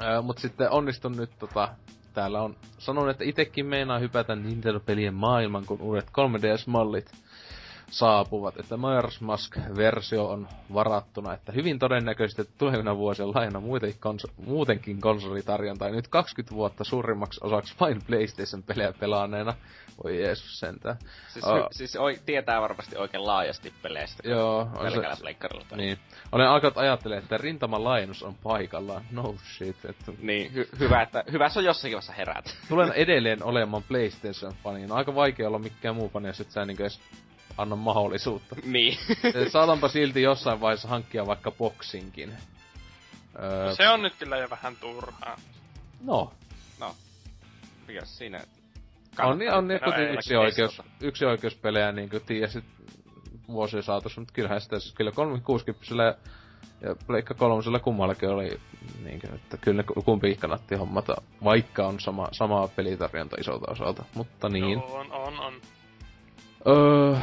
Öö, 0.02 0.22
mut 0.22 0.38
sitten 0.38 0.70
onnistun 0.70 1.16
nyt 1.16 1.30
tota, 1.38 1.68
täällä 2.14 2.42
on 2.42 2.56
sanonut, 2.78 3.10
että 3.10 3.24
itekin 3.24 3.66
meinaa 3.66 3.98
hypätä 3.98 4.36
Nintendo-pelien 4.36 5.14
maailman, 5.14 5.66
kun 5.66 5.80
uudet 5.80 6.06
3DS-mallit 6.06 7.12
saapuvat, 7.90 8.56
että 8.60 8.74
Majora's 8.76 9.18
Mask-versio 9.20 10.28
on 10.28 10.48
varattuna, 10.74 11.32
että 11.34 11.52
hyvin 11.52 11.78
todennäköisesti 11.78 12.42
että 12.42 12.54
tulevina 12.58 12.96
vuosina 12.96 13.28
laina 13.34 13.60
muutenkin, 13.60 14.00
konso- 14.00 14.32
muutenkin 14.46 15.00
konsolitarjontaa. 15.00 15.88
Nyt 15.88 16.08
20 16.08 16.54
vuotta 16.54 16.84
suurimmaksi 16.84 17.40
osaksi 17.42 17.74
vain 17.80 18.02
PlayStation-pelejä 18.06 18.92
pelaaneena. 18.92 19.54
Voi 20.04 20.22
Jeesus 20.22 20.60
sentään. 20.60 20.96
Siis, 21.28 21.44
hy, 21.46 21.50
siis 21.70 21.96
oi, 21.96 22.18
tietää 22.26 22.60
varmasti 22.60 22.96
oikein 22.96 23.26
laajasti 23.26 23.72
peleistä. 23.82 24.28
Joo, 24.28 24.68
on 24.76 24.90
se, 24.92 25.20
pleikkarilla. 25.20 25.64
niin. 25.76 25.98
Olen 26.32 26.48
alkanut 26.48 26.78
ajattelemaan, 26.78 27.22
että 27.22 27.38
rintamalaajennus 27.38 28.22
on 28.22 28.34
paikallaan. 28.42 29.02
No 29.10 29.34
shit. 29.56 29.84
Että 29.84 30.12
Niin, 30.22 30.54
hy, 30.54 30.68
hyvä, 30.78 31.02
että 31.02 31.24
hyvä 31.32 31.48
se 31.48 31.58
on 31.58 31.64
jossakin 31.64 31.92
vaiheessa 31.94 32.12
herät. 32.12 32.56
tulen 32.68 32.92
edelleen 32.92 33.42
olemaan 33.44 33.82
PlayStation-fani. 33.82 34.84
On 34.84 34.92
aika 34.92 35.14
vaikea 35.14 35.48
olla 35.48 35.58
mikään 35.58 35.96
muu 35.96 36.08
fani, 36.08 36.26
jos 36.28 36.40
et 36.40 36.50
sä 36.50 36.64
niinku 36.64 36.82
edes 36.82 37.00
anna 37.58 37.76
mahdollisuutta. 37.76 38.56
niin. 38.64 38.98
Saatanpa 39.48 39.88
silti 39.88 40.22
jossain 40.22 40.60
vaiheessa 40.60 40.88
hankkia 40.88 41.26
vaikka 41.26 41.50
boksinkin. 41.50 42.32
Öö, 43.42 43.74
Se 43.74 43.88
on 43.88 44.02
nyt 44.02 44.14
kyllä 44.18 44.36
jo 44.36 44.50
vähän 44.50 44.76
turhaa. 44.76 45.36
no, 46.04 46.32
no, 46.80 46.94
mikä 47.86 48.04
siinä? 48.04 48.40
on, 49.18 49.38
niin- 49.38 49.52
on 49.52 49.68
niin, 49.68 49.80
No 49.86 50.12
yksi 50.12 50.36
oikeus, 50.36 50.82
yksi 51.00 51.24
oikeuspelejä 51.24 51.92
niinku 51.92 52.20
tiesit 52.20 52.64
vuosien 53.48 53.82
saatossa, 53.82 54.20
mutta 54.20 54.34
kyllähän 54.34 54.60
sitä 54.60 54.78
siis 54.78 54.94
kyllä 54.94 55.12
360 55.12 55.94
ja, 56.04 56.14
ja 56.88 56.94
Pleikka 57.06 57.34
kolmosella 57.34 57.78
kummallakin 57.78 58.28
oli 58.28 58.60
niinkö, 59.04 59.28
että 59.34 59.56
kyllä 59.56 59.82
ne 59.82 60.02
kumpikin 60.04 60.38
kannatti 60.38 60.74
hommata, 60.74 61.16
vaikka 61.44 61.86
on 61.86 62.00
sama, 62.00 62.28
sama 62.32 62.68
pelitarjonta 62.68 63.36
isolta 63.40 63.72
osalta, 63.72 64.04
mutta 64.14 64.48
niin. 64.48 64.72
Joo, 64.72 64.94
on, 64.98 65.12
on, 65.12 65.40
on. 65.40 65.54
Öö, 66.68 67.16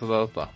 tota, 0.00 0.12
tota. 0.12 0.46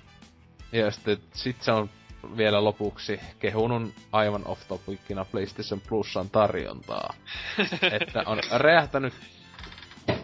Ja 0.72 0.90
sitten 0.90 1.18
sit 1.32 1.62
se 1.62 1.72
on 1.72 1.90
vielä 2.36 2.64
lopuksi 2.64 3.20
kehunut 3.38 3.94
aivan 4.12 4.46
off 4.46 4.68
topicina 4.68 5.24
PlayStation 5.24 5.80
Plusan 5.88 6.30
tarjontaa. 6.30 7.14
että 8.00 8.22
on 8.26 8.38
räjähtänyt 8.50 9.14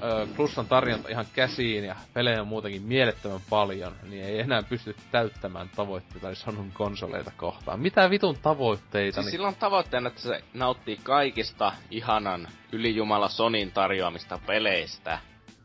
öö, 0.02 0.26
Plusan 0.36 0.66
tarjonta 0.66 1.08
ihan 1.08 1.26
käsiin 1.32 1.84
ja 1.84 1.96
pelejä 2.12 2.40
on 2.40 2.48
muutenkin 2.48 2.82
mielettömän 2.82 3.40
paljon, 3.50 3.92
niin 4.02 4.24
ei 4.24 4.40
enää 4.40 4.62
pysty 4.62 4.96
täyttämään 5.10 5.70
tavoitteita 5.76 6.34
Sonun 6.34 6.72
konsoleita 6.72 7.32
kohtaan. 7.36 7.80
Mitä 7.80 8.10
vitun 8.10 8.38
tavoitteita? 8.42 9.14
Siis 9.14 9.26
niin... 9.26 9.32
sillä 9.32 9.48
on 9.48 9.54
tavoitteena, 9.54 10.08
että 10.08 10.20
se 10.20 10.44
nauttii 10.54 10.96
kaikista 11.02 11.72
ihanan 11.90 12.48
ylijumala 12.72 13.28
Sonin 13.28 13.72
tarjoamista 13.72 14.38
peleistä 14.46 15.18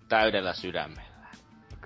täydellä 0.10 0.53
sydämellä. 0.53 1.12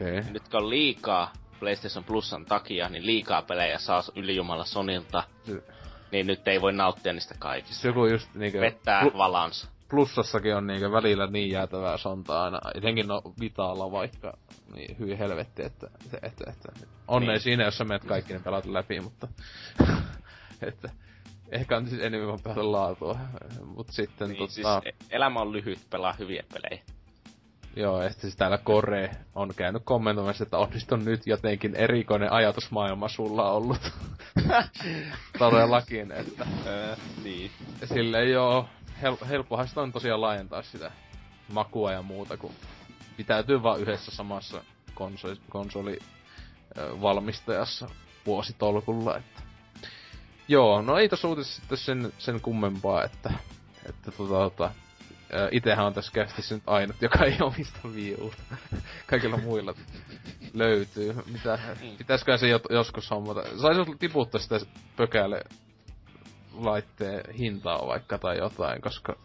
Okei. 0.02 0.16
Ja 0.16 0.24
nyt 0.32 0.48
kun 0.50 0.60
on 0.60 0.70
liikaa 0.70 1.34
PlayStation 1.60 2.04
Plusan 2.04 2.46
takia, 2.46 2.90
niin 2.90 3.06
liikaa 3.06 3.42
pelejä 3.42 3.78
saa 3.80 4.04
ylijumala 4.16 4.66
Sonilta, 4.66 5.24
Se- 5.44 5.64
niin 6.12 6.28
nyt 6.28 6.48
ei 6.48 6.62
voi 6.62 6.74
nauttia 6.74 7.14
niistä 7.14 7.36
kaikista. 7.40 7.76
Se 7.82 7.88
joku 7.88 8.06
just 8.06 8.36
niinkö... 8.36 8.60
Vettää 8.62 9.02
Plu- 9.02 9.18
valans. 9.18 9.70
plussassakin 9.90 10.56
on 10.56 10.68
niinkö 10.68 10.92
välillä 10.92 11.28
niin 11.28 11.50
jäätävää 11.52 11.98
sontaa 11.98 12.44
aina, 12.44 12.60
etenkin 12.76 13.08
no 13.08 13.22
Vitaalla 13.40 13.92
vaikka, 13.92 14.38
niin 14.76 15.00
hyvin 15.00 15.18
helvetti, 15.18 15.64
että, 15.66 15.88
että, 16.06 16.18
että, 16.28 16.44
että 16.52 16.72
onnea 17.08 17.32
Niin. 17.32 17.42
siinä, 17.42 17.64
jos 17.64 17.78
sä 17.78 17.84
menet 17.86 18.04
kaikki 18.04 18.34
ne 18.34 18.40
pelat 18.40 18.66
läpi, 18.66 19.00
mutta 19.00 19.28
että 20.68 20.90
ehkä 21.52 21.78
on 21.78 21.88
siis 21.88 22.02
enemmän 22.02 22.40
pelata 22.44 22.72
laatua, 22.72 23.20
mut 23.66 23.90
sitten 23.90 24.30
Niin, 24.30 24.38
tota, 24.38 24.54
siis 24.54 24.96
elämä 25.10 25.40
on 25.42 25.52
lyhyt, 25.52 25.80
pelaa 25.90 26.14
hyviä 26.20 26.44
pelejä. 26.54 26.84
Joo, 27.78 28.02
että 28.02 28.22
siis 28.22 28.36
täällä 28.36 28.58
Kore 28.58 29.12
on 29.36 29.54
käynyt 29.56 29.82
kommentoimassa, 29.86 30.44
että 30.44 30.58
onnistunut 30.58 31.06
nyt 31.06 31.28
jotenkin 31.28 31.76
erikoinen 31.76 32.32
ajatusmaailma 32.32 33.10
sulla 33.10 33.52
ollut. 33.52 33.92
Todellakin, 35.40 36.12
että 36.12 36.46
Öö, 36.66 36.96
niin. 37.24 37.52
Silleen 37.86 38.32
joo, 38.32 38.70
hel- 39.02 39.26
helppohan 39.30 39.68
sitä 39.68 39.82
on 39.82 39.92
tosiaan 39.92 40.22
laajentaa 40.22 40.62
sitä 40.62 40.92
makua 41.52 41.92
ja 41.92 42.02
muuta, 42.02 42.38
kun 42.38 42.52
pitäytyy 43.18 43.64
vaan 43.64 43.80
yhdessä 43.80 44.12
samassa 44.12 44.62
konsoli, 44.94 45.36
konsoli 45.50 46.00
ö, 46.78 47.02
valmistajassa 47.02 47.90
vuositolkulla, 48.26 49.18
että... 49.18 49.42
Joo, 50.48 50.82
no 50.82 50.98
ei 50.98 51.10
tossa 51.10 51.28
uutisessa 51.28 51.60
sitten 51.60 51.78
sen, 51.78 52.14
sen 52.18 52.42
kummempaa, 52.42 53.04
että, 53.04 53.34
että 53.86 54.12
tota, 54.12 54.34
tota, 54.34 54.72
itehän 55.52 55.86
on 55.86 55.94
tässä 55.94 56.12
kästissä 56.12 56.56
nyt 56.56 56.64
ainut, 56.68 57.02
joka 57.02 57.26
ei 57.26 57.38
omista 57.42 57.80
Wii 57.88 58.16
Uta. 58.22 58.38
Kaikilla 59.10 59.38
muilla 59.38 59.74
löytyy. 60.54 61.16
Mitä, 61.32 61.60
pitäisikö 61.98 62.38
se 62.38 62.48
jo, 62.48 62.60
joskus 62.70 63.12
hommata? 63.12 63.44
Saisi 63.62 63.82
tiputtaa 64.00 64.42
sitä 64.42 64.60
pökälle 64.98 65.42
laitteen 66.54 67.34
hintaa 67.34 67.88
vaikka 67.88 68.18
tai 68.18 68.38
jotain, 68.38 68.82
koska 68.82 69.16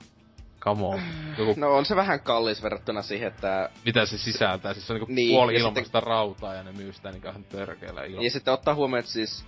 come 0.60 0.86
on. 0.86 1.00
Joku, 1.38 1.54
No 1.56 1.76
on 1.76 1.84
se 1.86 1.96
vähän 1.96 2.20
kallis 2.20 2.62
verrattuna 2.62 3.02
siihen, 3.02 3.28
että... 3.28 3.70
mitä 3.84 4.06
se 4.06 4.18
sisältää? 4.18 4.74
Siis 4.74 4.86
se 4.86 4.92
on 4.92 4.98
niinku 5.00 5.12
Niin, 5.14 5.30
puoli 5.36 5.54
ilmaista 5.54 5.84
sitten- 5.84 6.02
rautaa 6.02 6.54
ja 6.54 6.62
ne 6.62 6.72
myy 6.72 6.92
sitä 6.92 7.10
niinku 7.12 7.28
ihan 7.28 7.44
törkeellä 7.44 8.04
ilman. 8.04 8.24
Ja 8.24 8.30
sitten 8.30 8.54
ottaa 8.54 8.74
huomioon, 8.74 8.98
että 9.00 9.12
siis... 9.12 9.44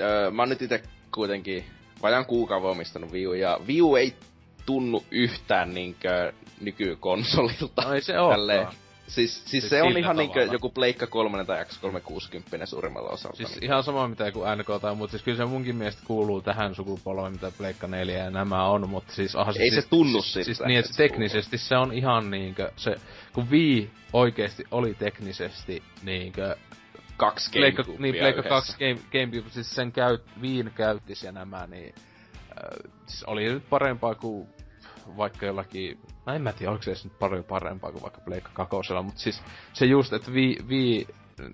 Öö, 0.00 0.30
mä 0.30 0.42
oon 0.42 0.48
nyt 0.48 0.62
ite 0.62 0.82
kuitenkin 1.14 1.64
vajaan 2.02 2.26
kuukauden 2.26 2.70
omistanut 2.70 3.12
Wii 3.12 3.26
U, 3.26 3.32
ja 3.32 3.58
Wii 3.66 3.82
U 3.82 3.96
ei 3.96 4.14
tunnu 4.68 5.04
yhtään 5.10 5.74
niinkö 5.74 6.32
nykykonsolilta. 6.60 7.82
No 7.82 7.94
ei 7.94 8.00
se 8.00 8.20
oo. 8.20 8.34
Siis, 9.08 9.34
siis, 9.34 9.50
Siis 9.50 9.70
se 9.70 9.82
on 9.82 9.96
ihan 9.96 10.16
niinkö 10.16 10.42
joku 10.44 10.68
Pleikka 10.68 11.06
3 11.06 11.44
tai 11.44 11.64
X360 11.64 12.66
suurimmalla 12.66 13.08
osalta. 13.08 13.36
Siis 13.36 13.50
niin. 13.50 13.64
ihan 13.64 13.84
sama 13.84 14.08
mitä 14.08 14.32
kuin 14.32 14.58
NK 14.58 14.66
tai 14.80 14.94
mut 14.94 15.10
siis 15.10 15.22
kyllä 15.22 15.36
se 15.36 15.44
munkin 15.44 15.76
mielestä 15.76 16.02
kuuluu 16.06 16.40
tähän 16.42 16.74
sukupolveen, 16.74 17.32
mitä 17.32 17.52
Pleikka 17.58 17.86
4 17.86 18.18
ja 18.18 18.30
nämä 18.30 18.64
on, 18.64 18.88
mutta 18.88 19.12
siis 19.12 19.36
onhan 19.36 19.54
se 19.54 19.62
Ei 19.62 19.70
siis, 19.70 19.84
se 19.84 19.90
tunnu 19.90 20.22
siis, 20.22 20.32
siltä, 20.32 20.44
siis 20.44 20.60
niin, 20.66 20.78
että 20.78 20.92
se 20.92 20.96
teknisesti 20.96 21.58
se 21.58 21.76
on 21.76 21.92
ihan 21.92 22.30
niinkö, 22.30 22.72
se, 22.76 22.96
kun 23.32 23.50
Wii 23.50 23.90
oikeesti 24.12 24.64
oli 24.70 24.94
teknisesti 24.94 25.82
niinkö 26.02 26.56
kaksi 27.16 27.50
Pleikka, 27.50 27.84
niin, 27.98 28.14
Pleikka 28.14 28.40
yhdessä. 28.40 28.48
2 28.48 28.76
Game, 28.78 28.98
Gamecube, 29.12 29.50
siis 29.50 29.70
sen 29.70 29.92
käyt, 29.92 30.22
Viin 30.40 30.70
käyttis 30.74 31.22
ja 31.22 31.32
nämä, 31.32 31.66
niin 31.66 31.94
äh, 31.96 32.92
siis 33.06 33.24
oli 33.24 33.44
nyt 33.44 33.68
parempaa 33.70 34.14
kuin 34.14 34.48
vaikka 35.16 35.46
jollakin, 35.46 36.00
no 36.26 36.34
en 36.34 36.42
mä 36.42 36.52
tiedä, 36.52 36.70
oliko 36.70 36.82
se 36.82 36.90
edes 36.90 37.04
nyt 37.04 37.18
paljon 37.18 37.44
parempaa 37.44 37.92
kuin 37.92 38.02
vaikka 38.02 38.20
Pleikka 38.20 38.66
2, 38.66 38.92
mutta 39.02 39.20
siis 39.20 39.42
se 39.72 39.86
just, 39.86 40.12
että 40.12 40.30
Wii, 40.30 40.56
Wii 40.68 41.06
äh, 41.40 41.46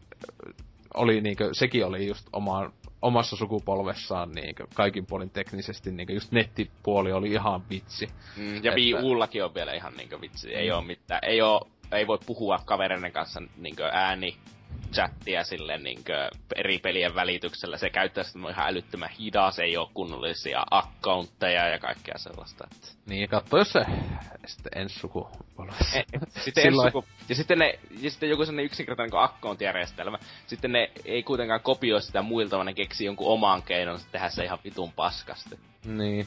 oli 0.95 1.21
niinkö, 1.21 1.49
sekin 1.53 1.87
oli 1.87 2.07
just 2.07 2.29
omaan, 2.33 2.73
omassa 3.03 3.37
sukupolvessaan 3.37 4.33
niinkö, 4.33 4.67
kaikin 4.75 5.07
puolin 5.07 5.31
teknisesti 5.31 5.91
niinkö, 5.91 6.13
just 6.13 6.33
nettipuoli 6.33 7.13
oli 7.13 7.33
ihan 7.33 7.69
vitsi. 7.71 8.09
Mm, 8.37 8.65
ja 8.65 8.73
Wii 8.73 8.95
Ullakin 8.95 9.45
on 9.45 9.55
vielä 9.55 9.73
ihan 9.73 9.93
niinkö 9.97 10.21
vitsi. 10.21 10.55
Ei 10.55 10.71
oo 10.71 10.83
mitään, 10.83 11.21
ei 11.23 11.43
oo, 11.43 11.69
ei 11.93 12.07
voi 12.07 12.19
puhua 12.27 12.59
kavereiden 12.65 13.13
kanssa 13.13 13.43
niinkö 13.57 13.89
ääni 13.93 14.37
chattia 14.95 15.45
sille 15.45 15.79
niinkö 15.79 16.29
eri 16.57 16.79
pelien 16.79 17.15
välityksellä. 17.15 17.79
Se 17.79 17.91
käyttää 17.91 18.25
sitä 18.25 18.39
ihan 18.51 18.69
älyttömän 18.69 19.11
hidas, 19.11 19.59
ei 19.59 19.77
oo 19.77 19.91
kunnollisia 19.95 20.65
accountteja 20.71 21.69
ja 21.69 21.79
kaikkea 21.79 22.19
sellaista. 22.19 22.67
Että. 22.73 22.89
Niin, 23.07 23.21
ja 23.21 23.29
katso, 23.29 23.59
jos 23.59 23.73
se 23.73 23.85
sitten 24.47 24.73
ensi 24.83 24.99
sukupolvessa. 24.99 25.99
E- 25.99 26.05
Sitten 26.45 26.63
Sillä 26.63 26.83
ensi 26.83 26.93
suku- 26.93 27.09
ja 27.29 27.35
sitten, 27.35 27.59
ne, 27.59 27.79
ja 28.01 28.11
sitten 28.11 28.31
joku 28.31 28.45
sellainen 28.45 28.65
yksinkertainen 28.65 29.11
kuin 29.11 29.23
account-järjestelmä. 29.23 30.19
Sitten 30.47 30.73
ne 30.73 30.91
ei 31.05 31.23
kuitenkaan 31.23 31.61
kopioi 31.61 32.03
sitä 32.03 32.23
muilta, 32.23 32.57
vaan 32.57 32.67
ne 32.67 32.75
keksii 32.75 33.07
jonkun 33.07 33.33
oman 33.33 33.63
keinon 33.63 33.99
tehdä 34.13 34.29
se 34.29 34.45
ihan 34.45 34.59
vitun 34.65 34.93
paskasti. 34.93 35.59
Niin. 35.85 36.27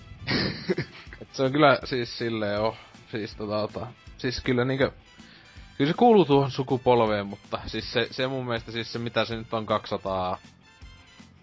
Et 1.22 1.28
se 1.32 1.44
on 1.44 1.52
kyllä 1.52 1.80
siis 1.84 2.18
silleen 2.18 2.62
oh, 2.62 2.78
siis 3.12 3.36
tota 3.36 3.88
siis 4.18 4.42
kyllä 4.42 4.66
niinkö, 4.66 4.92
kyllä 5.78 5.92
se 5.92 5.98
kuuluu 5.98 6.26
tuohon 6.26 6.52
sukupolveen, 6.52 7.28
mutta 7.28 7.60
siis 7.66 7.94
se, 7.94 8.08
se 8.12 8.28
mun 8.28 8.46
mielestä 8.46 8.72
siis 8.72 8.94
se 8.94 9.00
mitä 9.00 9.26
se 9.26 9.36
nyt 9.36 9.54
on 9.54 9.66
200 9.66 10.38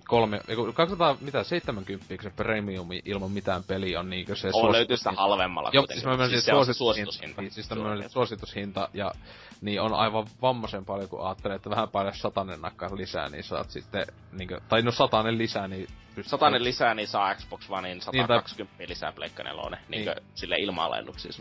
kolme, 0.09 0.41
eiku, 0.49 0.73
200, 0.73 1.17
mitä, 1.21 1.45
70 1.45 2.07
se 2.23 2.31
premiumi 2.31 3.03
ilman 3.05 3.31
mitään 3.31 3.65
peliä 3.65 4.01
on 4.01 4.11
niinkö 4.11 4.37
se 4.37 4.51
On 4.53 4.73
löytyy 4.73 4.97
sitä 4.97 5.13
halvemmalla 5.13 5.71
Joo, 5.73 5.87
siis 5.93 6.05
mä 6.05 6.29
se 6.29 6.37
että 6.37 6.57
on 6.57 6.67
se 6.67 6.73
suositushinta. 6.73 7.13
suositushinta. 7.13 7.43
Niin, 7.43 7.51
siis 7.51 7.69
tämmönen 7.69 8.11
suositushinta, 8.11 8.89
ja 8.95 9.13
niin 9.61 9.81
on 9.81 9.95
aivan 9.95 10.27
vammaisen 10.43 10.85
paljon, 10.85 11.09
kun 11.09 11.27
ajattelee, 11.27 11.57
että 11.57 11.71
vähän 11.71 11.89
paljon 11.89 12.15
satanen 12.15 12.61
nakkaa 12.61 12.97
lisää, 12.97 13.29
niin 13.29 13.45
saat 13.45 13.71
sitten, 13.71 14.07
niinkö, 14.33 14.61
tai 14.69 14.83
no 14.83 14.91
satanen 14.91 15.39
lisää, 15.39 15.69
niin 15.69 15.89
pystyt... 16.15 16.31
Satanen 16.31 16.65
lisää, 16.65 16.95
niin 16.95 17.09
saa 17.09 17.35
Xbox 17.35 17.71
Onein 17.71 17.99
Niin, 17.99 18.27
tai- 18.27 18.39
120 18.39 18.85
lisää 18.89 19.13
Pleikka 19.13 19.43
4, 19.43 19.79
niin. 19.89 20.11
sille 20.35 20.57
ilma-alennuksia. 20.57 21.33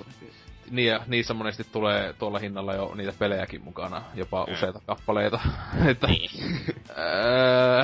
Niin 0.71 0.87
ja 0.87 0.99
niissä 1.07 1.33
monesti 1.33 1.63
tulee 1.71 2.13
tuolla 2.13 2.39
hinnalla 2.39 2.73
jo 2.73 2.91
niitä 2.95 3.13
pelejäkin 3.19 3.63
mukana, 3.63 4.01
jopa 4.15 4.45
Mm. 4.45 4.53
useita 4.53 4.79
kappaleita. 4.85 5.39
että, 5.89 6.07
Niin. 6.07 6.29
Öö, 6.97 7.83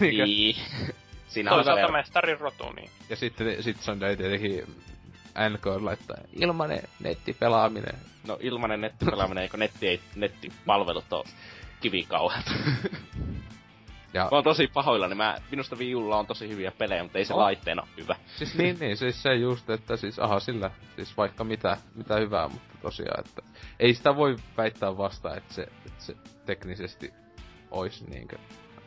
niin. 0.00 0.56
Siinä 1.28 1.50
on 1.50 1.56
Toisaalta 1.56 1.92
mestarin 1.92 2.40
rotu, 2.40 2.72
niin. 2.72 2.90
Ja 3.08 3.16
sitten 3.16 3.62
sit 3.62 3.76
se 3.80 3.90
on 3.90 3.98
tietenkin 3.98 4.64
NK 5.50 5.66
laittaa 5.66 6.16
ilmanen 6.40 6.82
nettipelaaminen. 7.00 7.94
No 8.26 8.36
ilmanen 8.40 8.80
nettipelaaminen, 8.80 9.42
eikö 9.42 9.56
netti 9.56 9.88
ei, 9.88 10.00
nettipalvelut 10.16 11.12
on 11.12 11.24
kivikauhealta. 11.80 12.50
Ja, 14.14 14.22
mä 14.22 14.28
oon 14.30 14.44
tosi 14.44 14.66
pahoillani, 14.66 15.14
mä, 15.14 15.36
minusta 15.50 15.76
Wii 15.76 15.94
Ulla 15.94 16.16
on 16.18 16.26
tosi 16.26 16.48
hyviä 16.48 16.72
pelejä, 16.78 17.02
mutta 17.02 17.18
ei 17.18 17.24
se 17.24 17.32
On. 17.34 17.40
laitteena 17.40 17.82
ole 17.82 17.90
hyvä. 17.96 18.16
siis 18.36 18.58
niin, 18.58 18.76
niin, 18.80 18.96
siis 18.96 19.22
se 19.22 19.34
just, 19.34 19.70
että 19.70 19.96
siis 19.96 20.18
aha 20.18 20.40
sillä, 20.40 20.70
siis 20.96 21.16
vaikka 21.16 21.44
mitä, 21.44 21.76
mitä 21.94 22.16
hyvää, 22.16 22.48
mutta 22.48 22.74
tosiaan, 22.82 23.24
että 23.26 23.42
ei 23.78 23.94
sitä 23.94 24.16
voi 24.16 24.36
väittää 24.56 24.96
vasta, 24.98 25.36
että 25.36 25.54
se, 25.54 25.62
että 25.62 26.04
se 26.04 26.14
teknisesti 26.46 27.12
ois 27.70 28.06
niinkö, 28.06 28.36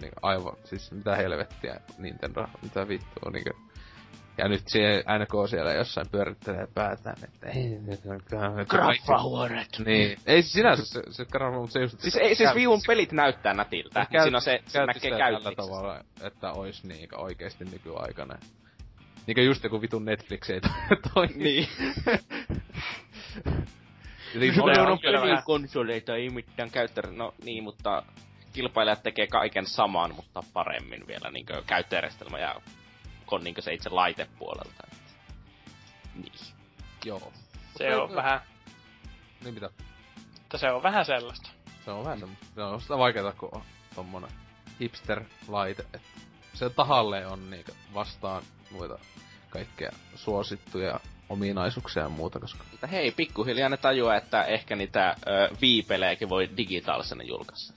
niin 0.02 0.12
aivan, 0.22 0.56
siis 0.64 0.92
mitä 0.92 1.16
helvettiä 1.16 1.82
Nintendo, 1.98 2.48
mitä 2.62 2.88
vittua 2.88 3.32
niinkö. 3.32 3.52
Ja 4.38 4.48
nyt 4.48 4.64
se 4.68 5.04
NK 5.20 5.50
siellä 5.50 5.74
jossain 5.74 6.08
pyörittelee 6.12 6.68
päätään, 6.74 7.18
että 7.24 7.50
ei, 7.50 7.80
Graffahuonet! 8.68 9.68
Niin, 9.86 10.18
ei 10.26 10.42
siis 10.42 10.54
sinänsä 10.54 10.86
se, 10.86 11.02
se 11.10 11.26
graffa, 11.26 11.60
mutta 11.60 11.74
se 11.74 11.80
just... 11.80 12.00
Siis, 12.00 12.16
ei, 12.16 12.36
siis 12.36 12.56
Wii 12.56 12.68
Uun 12.68 12.82
pelit 12.88 13.12
näyttää 13.12 13.54
nätiltä. 13.54 14.06
Käyt- 14.12 14.24
Siinä 14.24 14.38
on 14.38 14.42
se, 14.42 14.64
se 14.68 14.78
käytti 14.80 14.88
näkee 14.88 15.02
sitä 15.02 15.18
tällä 15.18 15.56
tavalla, 15.56 16.04
että 16.22 16.52
ois 16.52 16.84
niinkö 16.84 17.18
oikeesti 17.18 17.66
nykyaikana. 17.66 18.38
Niinkö 19.28 19.42
just 19.42 19.64
joku 19.64 19.82
vitun 19.82 20.06
Netflix 20.06 20.50
ei 20.50 20.62
toimi. 21.14 21.34
Niin. 21.36 21.68
Jotenkin 24.34 24.62
on 24.62 24.92
on 25.32 25.44
konsoleita, 25.46 26.16
ei 26.16 26.30
mitään 26.30 26.72
käyttö... 26.72 27.02
No 27.12 27.34
niin, 27.44 27.64
mutta 27.64 28.04
kilpailijat 28.54 29.04
tekee 29.04 29.28
kaiken 29.28 29.66
saman, 29.66 30.16
mutta 30.16 30.44
paremmin 30.54 31.08
vielä 31.08 31.32
niin 31.32 31.46
käyttöjärjestelmä 31.68 32.40
ja 32.40 32.56
kon 33.32 33.44
niin 33.44 33.56
se 33.60 33.74
itse 33.74 33.90
laitepuolelta. 33.90 34.84
Et. 34.92 34.98
Niin. 36.16 36.32
Joo. 37.06 37.34
Se 37.78 37.96
on 37.96 38.16
vähän, 38.16 38.42
Niin 39.44 39.54
mitä? 39.54 39.70
että 40.42 40.58
se 40.58 40.72
on 40.72 40.84
vähän 40.84 41.06
sellaista. 41.06 41.50
Se 41.86 41.92
on 41.92 42.04
vähän 42.06 42.20
semmoista. 42.20 42.46
Se 42.56 42.62
on 42.62 42.82
sitä 42.82 42.98
vaikeeta, 42.98 43.34
kun 43.34 43.50
on 43.52 43.62
tommonen 43.96 44.30
hipster-laite. 44.80 45.86
Et 45.94 46.02
se 46.54 46.70
tahalleen 46.70 47.28
on 47.28 47.50
niinkö 47.50 47.72
vastaan 47.94 48.44
muita 48.72 49.00
kaikkea 49.50 49.92
suosittuja 50.16 51.00
ominaisuuksia 51.30 52.04
ja 52.04 52.10
muuta, 52.10 52.40
koska... 52.40 52.64
Mutta 52.72 52.88
hei, 52.88 53.12
pikkuhiljaa 53.12 53.70
ne 53.70 53.78
tajuaa, 53.78 54.16
että 54.16 54.44
ehkä 54.44 54.76
niitä 54.76 55.16
ö, 55.28 55.50
Wii-pelejäkin 55.62 56.30
voi 56.30 56.50
digitaalisena 56.58 57.24
julkaista. 57.24 57.74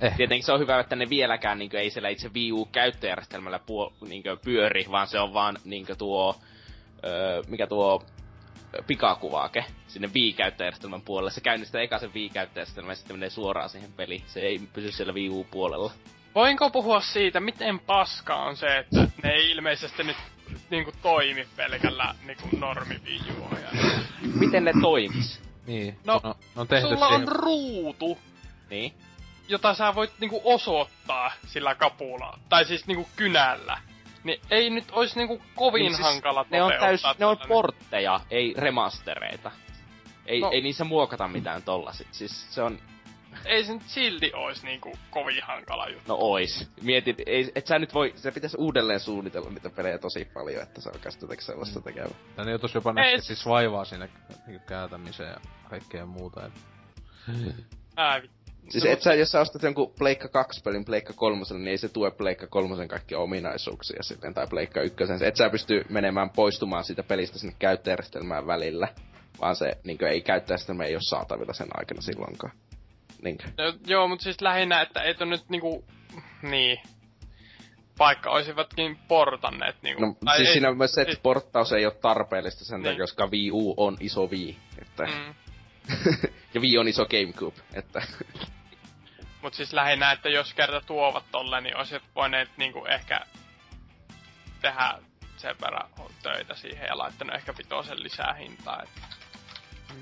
Eh. 0.00 0.16
Tietenkin 0.16 0.46
se 0.46 0.52
on 0.52 0.60
hyvä, 0.60 0.80
että 0.80 0.96
ne 0.96 1.10
vieläkään 1.10 1.58
niin 1.58 1.76
ei 1.76 1.90
siellä 1.90 2.08
itse 2.08 2.30
Wii 2.34 2.52
U-käyttöjärjestelmällä 2.52 3.58
puo, 3.58 3.92
niin 4.08 4.22
pyöri, 4.44 4.84
vaan 4.90 5.06
se 5.06 5.20
on 5.20 5.34
vaan 5.34 5.58
niin 5.64 5.86
tuo, 5.98 6.36
ö, 7.04 7.42
mikä 7.48 7.66
tuo 7.66 8.04
pikakuvaake 8.86 9.64
sinne 9.88 10.10
Wii-käyttöjärjestelmän 10.14 11.02
puolelle. 11.02 11.30
Se 11.30 11.40
käynnistää 11.40 11.82
eka 11.82 11.98
sen 11.98 12.14
Wii-käyttöjärjestelmän 12.14 12.92
ja 12.92 12.96
sitten 12.96 13.16
menee 13.16 13.30
suoraan 13.30 13.68
siihen 13.68 13.92
peliin. 13.92 14.22
Se 14.26 14.40
ei 14.40 14.60
pysy 14.72 14.92
siellä 14.92 15.12
Wii 15.12 15.28
U-puolella. 15.28 15.92
Voinko 16.34 16.70
puhua 16.70 17.00
siitä, 17.00 17.40
miten 17.40 17.78
paska 17.78 18.36
on 18.36 18.56
se, 18.56 18.78
että 18.78 19.08
ne 19.22 19.30
ei 19.30 19.50
ilmeisesti 19.50 20.02
nyt 20.02 20.16
niinku 20.70 20.92
toimi 21.02 21.46
pelkällä 21.56 22.14
niinku 22.26 22.48
normiviijuohjaajalla. 22.56 24.00
Miten 24.34 24.64
ne 24.64 24.72
toimis? 24.82 25.40
Niin, 25.66 25.98
No, 26.04 26.20
no, 26.24 26.34
on 26.56 26.68
tehty 26.68 26.88
Sulla 26.88 27.06
on 27.08 27.20
siihen... 27.20 27.28
ruutu, 27.28 28.18
Niin? 28.70 28.92
Jota 29.50 29.74
sä 29.74 29.94
voit 29.94 30.12
niinku 30.20 30.40
osoittaa 30.44 31.32
sillä 31.46 31.74
kapulalla, 31.74 32.38
tai 32.48 32.64
siis 32.64 32.86
niinku 32.86 33.08
kynällä. 33.16 33.78
Niin 34.24 34.40
ei 34.50 34.70
nyt 34.70 34.84
olisi 34.92 35.16
niinku 35.16 35.42
kovin 35.54 35.80
Niin 35.82 35.94
siis 35.94 36.06
hankala 36.08 36.46
Ne 36.50 36.62
on, 36.62 36.72
täys, 36.80 37.02
ne 37.18 37.26
on 37.26 37.36
portteja, 37.48 38.20
ei 38.30 38.54
remastereita. 38.58 39.50
Ei, 40.26 40.40
No. 40.40 40.50
ei 40.52 40.60
niissä 40.60 40.84
muokata 40.84 41.28
mitään 41.28 41.62
tollasit. 41.62 42.08
Siis 42.12 42.54
se 42.54 42.62
on, 42.62 42.78
Ei 43.44 43.64
se 43.64 43.72
nyt 43.72 43.82
silti 43.86 44.32
olisi 44.34 44.66
niinku 44.66 44.92
kovin 45.10 45.42
hankala 45.42 45.88
juttu. 45.88 46.04
no 46.08 46.16
ois. 46.20 46.70
Mietit, 46.82 47.16
ei, 47.26 47.52
et 47.54 47.66
sä 47.66 47.78
nyt 47.78 47.94
voi, 47.94 48.12
se 48.16 48.30
pitäisi 48.32 48.56
uudelleen 48.60 49.00
suunnitella 49.00 49.50
niitä 49.50 49.70
pelejä 49.70 49.98
tosi 49.98 50.24
paljon, 50.24 50.62
että 50.62 50.80
se 50.80 50.90
alkaisi 50.90 51.18
jotenkin 51.22 51.46
sellaista 51.46 51.80
tekemään. 51.80 52.10
Ja 52.36 52.44
ne 52.44 52.50
joutuis 52.50 52.74
jopa 52.74 52.92
s- 53.20 53.26
siis 53.26 53.46
vaivaa 53.46 53.84
siinä 53.84 54.08
niinku 54.46 54.64
kääntämiseen 54.66 55.30
ja 55.30 55.40
kaikkea 55.70 56.06
muuta. 56.06 56.46
Et... 56.46 56.52
Siis 58.70 58.84
no, 58.84 58.90
et 58.90 59.02
sä, 59.02 59.14
jos 59.14 59.30
sä 59.30 59.40
ostat 59.40 59.62
jonkun 59.62 59.92
Pleikka 59.98 60.28
2 60.28 60.62
pelin 60.62 60.84
Pleikka 60.84 61.12
3, 61.12 61.42
niin 61.52 61.68
ei 61.68 61.78
se 61.78 61.88
tue 61.88 62.10
Pleikka 62.10 62.46
3 62.46 62.88
kaikkia 62.88 63.18
ominaisuuksia 63.18 64.02
sitten, 64.02 64.34
tai 64.34 64.46
Pleikka 64.46 64.80
1. 64.82 64.96
Et 65.24 65.36
sä 65.36 65.50
pysty 65.50 65.84
menemään 65.88 66.30
poistumaan 66.30 66.84
siitä 66.84 67.02
pelistä 67.02 67.38
sinne 67.38 67.56
käyttöjärjestelmään 67.58 68.46
välillä, 68.46 68.88
vaan 69.40 69.56
se 69.56 69.72
niin 69.84 70.04
ei 70.04 70.20
käyttöjärjestelmä 70.20 70.84
ei 70.84 70.94
ole 70.94 71.02
saatavilla 71.02 71.52
sen 71.52 71.68
aikana 71.74 72.00
silloinkaan. 72.00 72.52
Niinkö? 73.22 73.44
No, 73.58 73.72
joo, 73.86 74.08
mutta 74.08 74.22
siis 74.22 74.40
lähinnä, 74.40 74.82
että 74.82 75.02
ei 75.02 75.14
nyt 75.26 75.44
niinku... 75.48 75.84
Niin. 76.42 76.78
Vaikka 77.98 78.30
olisivatkin 78.30 78.98
portanneet 79.08 79.76
niinku... 79.82 80.02
No, 80.06 80.14
tai 80.24 80.36
siis 80.36 80.48
ei- 80.48 80.52
siinä 80.52 80.68
on 80.68 80.76
myös 80.78 80.92
se, 80.92 81.00
että 81.02 81.12
ei- 81.12 81.20
porttaus 81.22 81.72
ei 81.72 81.86
ole 81.86 81.94
tarpeellista 81.94 82.64
sen 82.64 82.76
Niin. 82.82 82.84
takia, 82.92 83.02
koska 83.02 83.26
Wii 83.26 83.50
U 83.52 83.74
on 83.76 83.96
iso 84.00 84.26
Wii. 84.26 84.56
Että, 84.82 85.02
Mm. 85.04 85.34
ja 86.54 86.60
Wii 86.60 86.78
on 86.78 86.88
iso 86.88 87.06
GameCube. 87.06 87.56
Että, 87.74 88.02
Mut 89.42 89.54
siis 89.54 89.72
lähinnä, 89.72 90.12
että 90.12 90.28
jos 90.28 90.54
kerta 90.54 90.80
tuovat 90.80 91.24
tolle, 91.32 91.60
niin 91.60 91.76
olisi 91.76 92.00
voineet 92.14 92.48
niinku 92.56 92.84
ehkä 92.84 93.20
tehdä 94.62 94.98
sen 95.36 95.56
verran 95.60 95.90
töitä 96.22 96.54
siihen 96.54 96.86
ja 96.86 96.98
laittanut 96.98 97.34
ehkä 97.34 97.52
pitoisen 97.52 98.02
lisää 98.02 98.34
hintaa. 98.34 98.82
Että... 98.82 99.00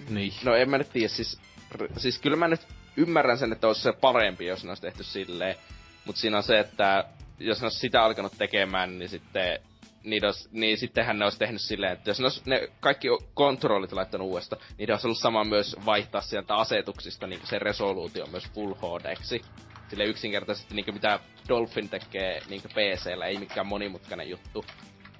Niin. 0.09 0.33
no 0.45 0.55
en 0.55 0.71
mä 0.71 0.79
nyt 0.79 0.93
tiedä, 0.93 1.09
siis, 1.09 1.41
r- 1.75 2.01
siis 2.01 2.19
kyllä 2.19 2.37
mä 2.37 2.49
nyt 2.49 2.61
ymmärrän 2.97 3.39
sen, 3.39 3.53
että 3.53 3.67
olisi 3.67 3.83
se 3.83 3.93
parempi, 3.93 4.47
jos 4.47 4.65
ne 4.65 4.71
olisi 4.71 4.83
tehty 4.83 5.05
silleen. 5.05 5.57
Mutta 6.05 6.21
siinä 6.21 6.37
on 6.37 6.43
se, 6.43 6.59
että 6.59 7.05
jos 7.39 7.61
ne 7.61 7.65
olisi 7.65 7.79
sitä 7.79 8.03
alkanut 8.03 8.33
tekemään, 8.39 8.99
niin 8.99 9.09
sitten 9.09 9.61
niitä 10.05 10.27
olisi, 10.27 10.49
niin 10.53 10.79
sittenhän 10.79 11.19
ne 11.19 11.25
olisi 11.25 11.39
tehnyt 11.39 11.61
silleen, 11.61 11.93
että 11.93 12.11
jos 12.11 12.19
ne, 12.21 12.25
olisi, 12.25 12.43
ne 12.47 12.69
kaikki 12.81 13.09
kontrollit 13.35 13.93
laittanut 13.93 14.29
uudesta, 14.29 14.57
niin 14.79 14.91
olisi 14.91 15.07
ollut 15.07 15.19
sama 15.19 15.45
myös 15.45 15.77
vaihtaa 15.87 16.21
sieltä 16.21 16.57
asetuksista 16.57 17.27
niin 17.27 17.41
se 17.45 17.59
resoluutio 17.59 18.27
myös 18.27 18.49
Full 18.55 18.75
HDksi. 18.75 19.43
Sille 19.89 20.05
yksinkertaisesti 20.05 20.75
niin 20.75 20.95
mitä 20.95 21.21
Dolphin 21.49 21.89
tekee 21.89 22.43
niin 22.49 22.63
PCllä, 22.63 23.27
ei 23.27 23.39
mikään 23.39 23.67
monimutkainen 23.67 24.31
juttu. 24.31 24.65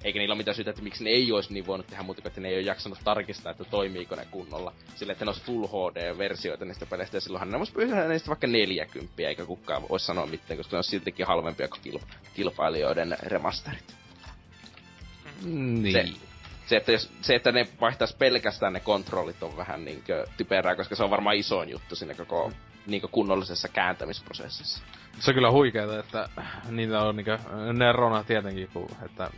Eikä 0.03 0.19
niillä 0.19 0.33
ole 0.33 0.37
mitään 0.37 0.55
syytä, 0.55 0.69
että 0.69 0.81
miksi 0.81 1.03
ne 1.03 1.09
ei 1.09 1.31
olisi 1.31 1.53
niin 1.53 1.67
voinut 1.67 1.87
tehdä, 1.87 2.03
mutta 2.03 2.21
että 2.25 2.41
ne 2.41 2.47
ei 2.47 2.55
ole 2.55 2.61
jaksanut 2.61 2.99
tarkistaa, 3.03 3.51
että 3.51 3.63
toimiiko 3.63 4.15
ne 4.15 4.27
kunnolla. 4.31 4.73
Sille, 4.95 5.11
että 5.11 5.25
ne 5.25 5.29
olisi 5.29 5.43
Full 5.43 5.67
HD-versioita 5.67 6.65
niistä 6.65 6.85
peleistä, 6.85 7.17
ja 7.17 7.21
silloinhan 7.21 7.51
ne 7.51 7.57
voisi 7.57 7.73
pyytää 7.73 8.07
niistä 8.07 8.27
vaikka 8.27 8.47
40, 8.47 9.13
eikä 9.27 9.45
kukaan 9.45 9.89
voi 9.89 9.99
sanoa 9.99 10.25
mitään, 10.25 10.57
koska 10.57 10.75
ne 10.75 10.77
on 10.77 10.83
siltikin 10.83 11.27
halvempia 11.27 11.67
kuin 11.67 11.81
kilpa- 11.81 12.15
kilpailijoiden 12.33 13.17
remasterit. 13.21 13.98
Niin. 15.43 15.93
Se, 15.93 16.05
se, 16.65 16.77
että 16.77 16.91
jos, 16.91 17.11
se, 17.21 17.35
että 17.35 17.51
ne 17.51 17.67
vaihtaisi 17.81 18.17
pelkästään 18.17 18.73
ne 18.73 18.79
kontrollit 18.79 19.43
on 19.43 19.57
vähän 19.57 19.85
niinkö 19.85 20.25
typerää, 20.37 20.75
koska 20.75 20.95
se 20.95 21.03
on 21.03 21.09
varmaan 21.09 21.35
isoin 21.35 21.69
juttu 21.69 21.95
siinä 21.95 22.13
koko 22.13 22.51
niinkö 22.87 23.07
kunnollisessa 23.07 23.67
kääntämisprosessissa. 23.67 24.83
Se 25.19 25.31
on 25.31 25.35
kyllä 25.35 25.51
huikeeta, 25.51 25.99
että 25.99 26.29
niitä 26.69 27.01
on 27.01 27.15
niinkö 27.15 27.39
nerona 27.73 28.23
tietenkin, 28.23 28.69
kun, 28.73 28.87
että 29.05 29.31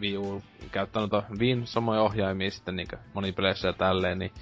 Wii 0.00 0.16
U 0.16 0.42
käyttää 0.70 1.00
noita 1.00 1.22
Viin 1.38 1.66
samoja 1.66 2.00
ohjaimia 2.00 2.50
sitten 2.50 2.76
niinkö 2.76 2.96
monipeleissä 3.14 3.68
ja 3.68 3.72
tälleen, 3.72 4.18
niin 4.18 4.32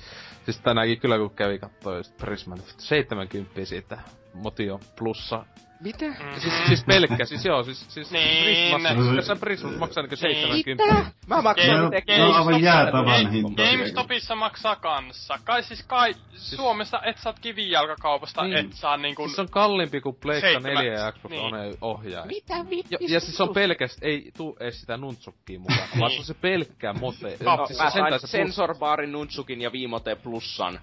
siis 0.44 0.60
tänäänkin 0.60 1.00
kyllä 1.00 1.18
kun 1.18 1.30
kävi 1.30 1.58
kattoo 1.58 1.96
just 1.96 2.16
Prisman 2.16 2.58
70 2.78 3.64
siitä 3.64 3.98
Motio 4.34 4.80
Plussa. 4.98 5.44
Mitä? 5.82 6.04
Mm. 6.06 6.14
Siis, 6.40 6.54
siis 6.66 6.84
pelkkä, 6.84 7.24
siis 7.24 7.44
joo, 7.44 7.62
siis, 7.62 7.86
siis 7.88 8.10
Niin. 8.10 8.44
Prismassa, 8.44 9.14
tässä 9.16 9.36
Prismassa 9.36 9.78
maksaa 9.78 10.02
niinkö 10.02 10.16
Niin. 10.22 10.64
70. 10.64 10.84
Mä 11.26 11.42
maksan 11.42 11.66
Game- 11.76 11.90
tekee. 11.90 12.16
Se 12.16 12.22
on 12.22 12.34
aivan 12.34 12.62
jäätävän 12.62 13.04
Game- 13.26 13.30
hinta. 13.30 13.62
GameStopissa 13.62 14.34
maksaa 14.36 14.76
kanssa. 14.76 15.38
Kai 15.44 15.62
siis 15.62 15.82
kai 15.82 16.14
Suomessa 16.34 17.00
et 17.04 17.18
saa 17.18 17.32
kivijalkakaupasta, 17.40 18.42
Niin. 18.42 18.56
et 18.56 18.72
saa 18.72 18.96
niinku... 18.96 19.22
Siis 19.22 19.36
se 19.36 19.40
on 19.42 19.48
kalliimpi 19.50 20.00
kuin 20.00 20.16
Pleikka 20.16 20.40
Seitsemän. 20.48 20.74
4 20.74 20.92
ja 20.92 21.12
Xbox 21.12 21.30
Niin. 21.30 21.42
One 21.42 21.70
ohjaaja. 21.80 22.26
Mitä 22.26 22.54
Ja, 22.90 22.98
ja 23.08 23.20
siis 23.20 23.36
se 23.36 23.42
on 23.42 23.54
pelkästään, 23.54 24.10
ei 24.10 24.30
tuu 24.36 24.56
edes 24.60 24.80
sitä 24.80 24.96
nuntsukkiä 24.96 25.58
mukaan, 25.58 25.88
vaan 26.00 26.10
se 26.10 26.18
on 26.18 26.24
se 26.24 26.34
pelkkää 26.34 26.92
mote. 26.92 27.36
No, 27.44 27.56
No, 27.56 27.66
siis 27.66 27.78
mä 27.78 27.90
sain 27.90 28.14
sensorbaarin, 28.24 29.12
nunchukin 29.12 29.60
ja 29.60 29.72
Viimote 29.72 30.14
Plussan 30.16 30.80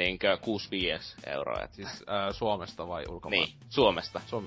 niinkö 0.00 0.38
65 0.40 1.16
euroa. 1.26 1.62
Et, 1.64 1.74
Siis 1.74 2.04
ää, 2.06 2.32
Suomesta 2.32 2.88
vai 2.88 3.04
ulkomailta? 3.08 3.46
niin, 3.46 3.58
Suomesta, 3.68 4.20
Suom... 4.26 4.46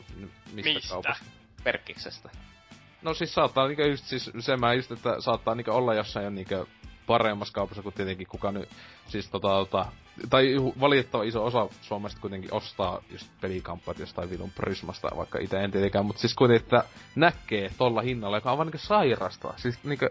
mistä, 0.54 0.74
Mistä? 0.74 0.90
kaupasta? 0.90 1.26
Perkkiksestä. 1.64 2.30
No 3.02 3.14
siis 3.14 3.34
saattaa 3.34 3.68
niinkö 3.68 3.88
just 3.88 4.06
siis 4.06 4.32
se 4.40 4.58
mä 4.58 4.74
just, 4.74 4.92
että 4.92 5.16
saattaa 5.22 5.56
niinkö 5.56 5.74
olla 5.74 5.94
jossain 5.94 6.24
jo 6.24 6.30
niinkö 6.30 6.66
paremmassa 7.08 7.54
kaupassa 7.54 7.84
kuin 7.84 7.96
tietenkin 7.96 8.28
kuka 8.28 8.52
nyt, 8.52 8.70
siis 9.08 9.30
tota, 9.30 9.48
tota 9.48 9.86
tai 10.30 10.56
valitettava 10.80 11.24
iso 11.24 11.46
osa 11.46 11.68
Suomesta 11.82 12.22
kuitenkin 12.22 12.54
ostaa 12.54 13.02
just 13.12 13.28
pelikamppat 13.42 14.00
jostain 14.00 14.30
vitun 14.30 14.52
Prismasta, 14.52 15.10
vaikka 15.18 15.40
itse 15.40 15.64
en 15.64 15.72
tietenkään, 15.72 16.06
mutta 16.06 16.22
siis 16.22 16.34
kuitenkin, 16.36 16.64
että 16.64 16.84
näkee 17.16 17.72
tolla 17.78 18.02
hinnalla, 18.02 18.38
joka 18.38 18.52
on 18.52 18.58
vaan 18.58 18.68
niinkö 18.68 18.78
sairasta. 18.78 19.54
Siis 19.58 19.84
niinkö, 19.84 20.10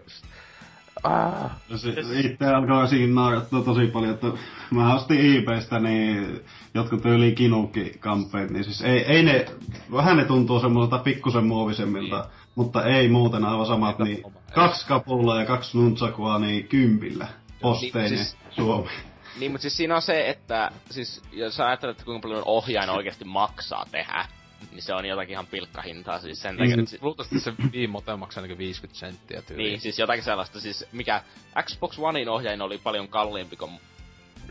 Ah. 1.03 1.51
Se, 1.75 1.89
itse 2.19 2.45
alkoi 2.45 2.87
siinä 2.87 3.13
naurattua 3.13 3.63
tosi 3.63 3.87
paljon, 3.87 4.13
että 4.13 4.27
mä 4.71 4.95
ostin 4.95 5.37
eBaystä 5.37 5.79
niin 5.79 6.41
jotkut 6.73 7.05
yli 7.05 7.31
kinukki 7.31 7.91
kampeet, 7.99 8.49
niin 8.49 8.63
siis 8.63 8.81
ei, 8.81 8.99
ei 9.05 9.23
ne, 9.23 9.45
vähän 9.91 10.17
ne 10.17 10.25
tuntuu 10.25 10.59
semmoiselta 10.59 11.03
pikkusen 11.03 11.45
muovisemmilta, 11.45 12.19
niin. 12.19 12.31
mutta 12.55 12.85
ei 12.85 13.09
muuten 13.09 13.45
aivan 13.45 13.65
samat, 13.65 13.99
niin 13.99 14.23
kaksi 14.53 14.87
kapulla 14.87 15.39
ja 15.39 15.45
kaksi 15.45 15.77
nuntsakua 15.77 16.39
niin 16.39 16.67
kympillä 16.67 17.27
posteinen 17.61 18.11
niin, 18.11 18.25
siis, 18.25 18.37
Suomeen. 18.49 19.03
Niin, 19.39 19.51
mutta 19.51 19.61
siis 19.61 19.77
siinä 19.77 19.95
on 19.95 20.01
se, 20.01 20.29
että 20.29 20.71
siis 20.89 21.21
jos 21.31 21.55
sä 21.55 21.67
ajattelet, 21.67 21.93
että 21.93 22.05
kuinka 22.05 22.27
paljon 22.27 22.43
ohjain 22.45 22.89
oikeasti 22.89 23.25
maksaa 23.25 23.85
tehdä, 23.91 24.25
niin 24.71 24.81
se 24.81 24.93
on 24.93 25.05
jotakin 25.05 25.31
ihan 25.31 25.47
pilkkahintaa 25.47 26.19
siis 26.19 26.41
sen 26.41 26.57
takia, 26.57 26.75
että... 26.79 26.97
Luultavasti 27.01 27.39
se 27.39 27.53
viimote 27.71 28.15
maksaa 28.15 28.41
ainakin 28.41 28.57
50 28.57 28.99
senttiä 28.99 29.41
tyyliin. 29.41 29.69
Niin, 29.69 29.81
siis 29.81 29.99
jotakin 29.99 30.23
sellaista, 30.23 30.59
siis 30.59 30.85
mikä 30.91 31.23
Xbox 31.61 31.99
Onein 31.99 32.29
ohjain 32.29 32.61
oli 32.61 32.77
paljon 32.77 33.07
kalliimpi 33.07 33.55
kuin 33.55 33.71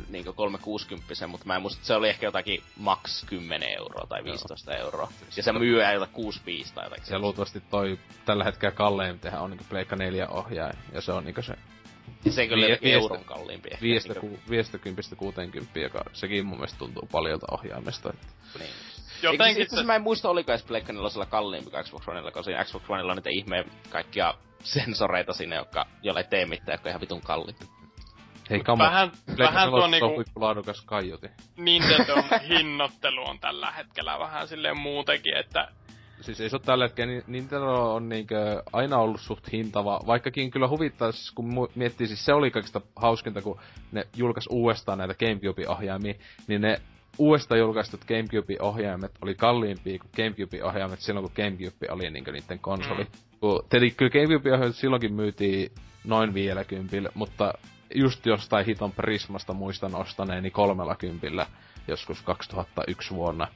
niin 0.09 0.24
360, 0.24 1.26
mutta 1.26 1.47
mä 1.47 1.56
en 1.56 1.62
muista, 1.62 1.78
että 1.78 1.86
se 1.86 1.94
oli 1.94 2.09
ehkä 2.09 2.26
jotakin 2.26 2.62
maks 2.76 3.24
10 3.28 3.68
euroa 3.68 4.06
tai 4.09 4.24
15 4.24 4.72
Joo. 4.72 4.80
euroa. 4.80 5.12
Ja 5.36 5.43
se 5.43 5.52
myy 5.52 5.82
jotain 5.93 6.10
65 6.12 6.74
tai 6.74 6.86
jotakin. 6.86 7.05
Ja 7.10 7.18
luultavasti 7.18 7.62
toi 7.70 7.98
tällä 8.24 8.44
hetkellä 8.44 8.72
kallein 8.72 9.18
tehdä 9.18 9.40
on 9.40 9.51
niinku 9.51 9.64
Pleikka 9.68 9.97
4 9.97 10.28
ohjaaja, 10.28 10.74
ja 10.93 11.01
se 11.01 11.12
on 11.12 11.24
niinku 11.24 11.43
se 11.43 11.55
ja 12.24 12.32
se 12.32 12.47
kyllä 12.47 12.66
vie, 12.66 12.78
euron 12.82 13.24
kalliimpi 13.24 13.68
ehkä. 13.72 13.82
50 14.51 15.16
60, 15.16 15.80
joka 15.80 16.05
sekin 16.12 16.47
mun 16.47 16.59
mielestä 16.59 16.78
tuntuu 16.78 17.09
paljolta 17.12 17.47
ohjaimesta. 17.51 18.10
Että... 18.10 18.26
Niin. 18.59 18.70
Jotenkin... 19.22 19.62
Itse 19.62 19.82
mä 19.82 19.94
en 19.94 20.02
muista, 20.02 20.28
oliko 20.28 20.52
edes 20.52 20.64
Pleikka 20.64 20.92
4 20.92 21.26
kalliimpi 21.26 21.70
kuin 21.70 21.84
Xbox 21.84 22.08
Oneilla, 22.08 22.30
koska 22.30 22.42
siinä 22.42 22.64
Xbox 22.64 22.82
Oneilla 22.88 23.12
on 23.12 23.16
niitä 23.16 23.30
ihmeen 23.30 23.64
kaikkia 23.90 24.34
sensoreita 24.62 25.32
sinne, 25.32 25.56
jotka, 25.56 25.86
jolle 26.02 26.22
tee 26.22 26.46
mitään, 26.46 26.74
jotka 26.74 26.88
on 26.88 26.90
ihan 26.90 27.00
vitun 27.00 27.20
kalliita. 27.20 27.64
Hei, 28.50 28.60
kamo. 28.60 28.84
Vähän, 28.84 29.12
vähän 29.38 29.68
tuo 29.68 29.86
niinku... 29.86 30.22
laadukas 30.36 30.82
kaiuti. 30.86 31.26
Nintendo 31.56 32.14
hinnoittelu 32.48 33.28
on 33.28 33.38
tällä 33.38 33.70
hetkellä 33.70 34.18
vähän 34.18 34.48
silleen 34.48 34.76
muutenkin, 34.76 35.36
että 35.36 35.68
siis 36.20 36.40
ei 36.40 36.50
se 36.50 36.56
ole 36.56 36.62
tällä 36.64 36.84
hetkellä, 36.84 37.12
niin 37.12 37.24
Nintendo 37.26 37.94
on 37.94 38.08
niinkö 38.08 38.62
aina 38.72 38.98
ollut 38.98 39.20
suht 39.20 39.52
hintava, 39.52 40.00
vaikkakin 40.06 40.50
kyllä 40.50 40.68
huvittais, 40.68 41.32
kun 41.34 41.68
miettii, 41.74 42.06
siis 42.06 42.24
se 42.24 42.34
oli 42.34 42.50
kaikista 42.50 42.80
hauskinta, 42.96 43.42
kun 43.42 43.60
ne 43.92 44.06
julkaisi 44.16 44.48
uudestaan 44.52 44.98
näitä 44.98 45.14
Gamecube-ohjaimia, 45.14 46.14
niin 46.46 46.60
ne 46.60 46.80
uudestaan 47.18 47.60
julkaistut 47.60 48.05
Gamecube-ohjaimet 48.05 49.12
oli 49.22 49.34
kalliimpia 49.34 49.98
kuin 49.98 50.10
Gamecube-ohjaimet 50.16 51.01
silloin, 51.01 51.26
kun 51.26 51.32
Gamecube 51.36 51.86
oli 51.90 52.10
niinkö 52.10 52.32
niiden 52.32 52.59
konsoli. 52.59 53.05
Mm. 53.05 53.10
Kun, 53.40 53.62
kyllä 53.97 54.10
Gamecube-ohjaimet 54.10 54.76
silloinkin 54.76 55.14
myytiin 55.14 55.72
noin 56.05 56.34
vielä 56.34 56.64
kympillä, 56.64 57.09
mutta 57.14 57.55
just 57.94 58.26
jostain 58.26 58.66
hiton 58.66 58.93
Prismasta 58.93 59.52
muistan 59.52 59.94
ostaneeni 59.94 60.51
kolmella 60.51 60.94
kympillä 60.94 61.47
joskus 61.89 62.22
2001 62.22 63.14
vuonna. 63.14 63.48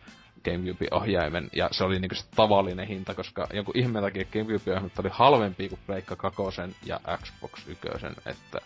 Gamecube-ohjaimen, 0.45 1.49
ja 1.53 1.69
se 1.73 1.85
oli 1.85 1.99
niinku 2.01 2.15
se 2.15 2.24
tavallinen 2.37 2.87
hinta, 2.87 3.15
koska 3.15 3.47
jonkun 3.53 3.78
ihmeen 3.78 4.05
takia 4.05 4.24
Gamecube-ohjaimet 4.24 4.99
oli 4.99 5.09
halvempi 5.12 5.69
kuin 5.69 5.81
Pleikka 5.87 6.16
2 6.16 6.43
ja 6.87 7.01
Xbox 7.23 7.53
1, 7.69 8.07
että... 8.27 8.61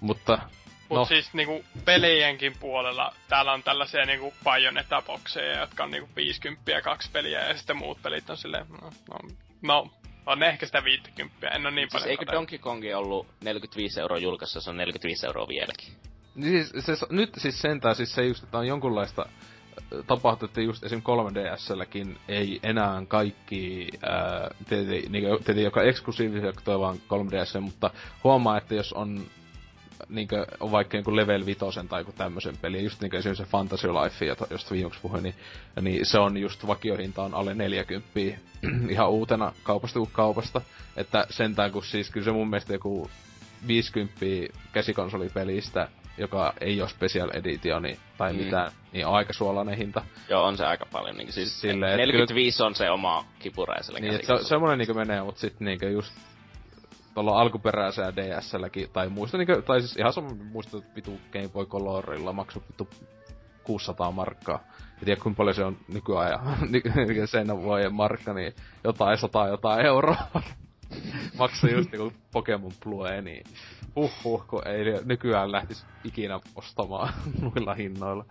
Mutta 0.00 0.38
Mut 0.90 0.98
no. 0.98 1.04
siis 1.04 1.34
niinku 1.34 1.64
pelienkin 1.84 2.52
puolella 2.60 3.14
täällä 3.28 3.52
on 3.52 3.62
tällaisia 3.62 4.04
niinku 4.06 4.34
Bayonetta-bokseja, 4.44 5.60
jotka 5.60 5.84
on 5.84 5.90
niinku 5.90 6.10
50 6.16 6.82
kaksi 6.82 7.10
peliä 7.10 7.48
ja 7.48 7.56
sitten 7.56 7.76
muut 7.76 8.02
pelit 8.02 8.30
on 8.30 8.36
silleen, 8.36 8.66
no, 8.82 8.90
no, 9.10 9.28
no 9.62 9.90
on 10.26 10.42
ehkä 10.42 10.66
sitä 10.66 10.84
50, 10.84 11.48
en 11.48 11.66
ole 11.66 11.70
niin 11.74 11.90
siis 11.90 11.92
paljon 11.92 12.10
eikö 12.10 12.26
Donkey 12.32 12.58
Kongi 12.58 12.94
ollut 12.94 13.26
45 13.44 14.00
euroa 14.00 14.18
julkaisussa, 14.18 14.60
se 14.60 14.70
on 14.70 14.76
45 14.76 15.26
euroa 15.26 15.48
vieläkin? 15.48 15.88
Niin 16.34 16.66
siis, 16.66 16.86
se, 16.86 17.06
nyt 17.10 17.34
siis 17.38 17.60
sentään 17.60 17.94
siis 17.94 18.14
se 18.14 18.26
just, 18.26 18.44
että 18.44 18.58
on 18.58 18.66
jonkunlaista 18.66 19.26
tapahtui, 20.06 20.46
että 20.46 20.60
just 20.60 20.84
esim. 20.84 21.02
3DSlläkin 21.02 22.18
ei 22.28 22.60
enää 22.62 23.02
kaikki, 23.08 23.88
ää, 24.02 24.50
tietenkin, 24.68 25.12
niin, 25.12 25.24
tietenkin 25.24 25.64
joka 25.64 25.82
eksklusiivisia 25.82 26.52
vaan 26.80 26.96
3DS, 26.96 27.60
mutta 27.60 27.90
huomaa, 28.24 28.58
että 28.58 28.74
jos 28.74 28.92
on 28.92 29.26
niinkö, 30.10 30.46
on 30.60 30.72
vaikka 30.72 30.96
joku 30.96 31.16
level 31.16 31.46
vitosen 31.46 31.88
tai 31.88 32.00
joku 32.00 32.12
tämmöisen 32.12 32.56
peli, 32.56 32.84
just 32.84 33.00
niinkö 33.00 33.18
esimerkiksi 33.18 33.44
se 33.44 33.50
Fantasy 33.50 33.88
Life, 33.88 34.26
josta 34.50 34.70
viimeksi 34.74 35.00
puhuin, 35.02 35.22
niin, 35.22 35.34
niin, 35.80 36.06
se 36.06 36.18
on 36.18 36.36
just 36.36 36.66
vakiohinta 36.66 37.22
on 37.22 37.34
alle 37.34 37.54
40 37.54 38.08
ihan 38.88 39.10
uutena 39.10 39.52
kaupasta 39.62 39.98
kuin 39.98 40.10
kaupasta. 40.12 40.60
Että 40.96 41.26
sentään 41.30 41.72
kun 41.72 41.84
siis 41.84 42.10
kyllä 42.10 42.24
se 42.24 42.32
mun 42.32 42.50
mielestä 42.50 42.72
joku 42.72 43.10
50 43.66 44.20
käsikonsolipelistä 44.72 45.88
joka 46.18 46.52
ei 46.60 46.80
ole 46.80 46.88
special 46.88 47.30
editioni 47.32 47.98
tai 48.18 48.32
mm. 48.32 48.38
mitään, 48.38 48.72
niin 48.92 49.06
on 49.06 49.14
aika 49.14 49.32
suolainen 49.32 49.76
hinta. 49.76 50.04
Joo, 50.28 50.44
on 50.44 50.56
se 50.56 50.66
aika 50.66 50.86
paljon. 50.92 51.16
Niin 51.16 51.32
siis 51.32 51.60
Silleen, 51.60 51.98
45 51.98 52.56
kyllä... 52.56 52.66
on 52.66 52.74
se 52.74 52.90
oma 52.90 53.24
kipureiselle 53.38 54.00
niin, 54.00 54.26
se, 54.26 54.44
semmoinen 54.44 54.78
niin 54.78 54.96
menee, 54.96 55.22
mutta 55.22 55.40
sitten 55.40 55.64
niin 55.64 55.92
just 55.92 56.14
tuolla 57.14 57.40
alkuperäisellä 57.40 58.16
DSlläkin, 58.16 58.90
tai 58.92 59.08
muista, 59.08 59.38
niin, 59.38 59.62
tai 59.66 59.80
siis 59.80 59.96
ihan 59.96 60.12
sama 60.12 60.28
muista, 60.52 60.78
että 60.78 60.94
vitu 60.96 61.20
Game 61.32 61.48
Boy 61.48 61.66
Colorilla 61.66 62.32
maksoi 62.32 62.62
vitu 62.68 62.88
600 63.64 64.10
markkaa. 64.10 64.60
Ja 65.00 65.04
tiedä 65.04 65.20
kuinka 65.20 65.36
paljon 65.36 65.54
se 65.54 65.64
on 65.64 65.76
nykyajan, 65.88 66.40
sen 67.30 67.62
vuoden 67.62 67.94
markka, 67.94 68.34
niin 68.34 68.54
jotain 68.84 69.18
sata 69.18 69.48
jotain 69.48 69.86
euroa. 69.86 70.16
Maksoi 71.38 71.72
just 71.72 71.92
niinku 71.92 72.12
Pokemon 72.32 72.72
Blue, 72.84 73.22
niin 73.22 73.44
Huhhuh, 73.96 74.46
kun 74.46 74.66
ei 74.66 74.84
nykyään 75.04 75.52
lähtis 75.52 75.86
ikinä 76.04 76.40
ostamaan 76.54 77.14
noilla 77.42 77.74
hinnoilla. 77.74 78.24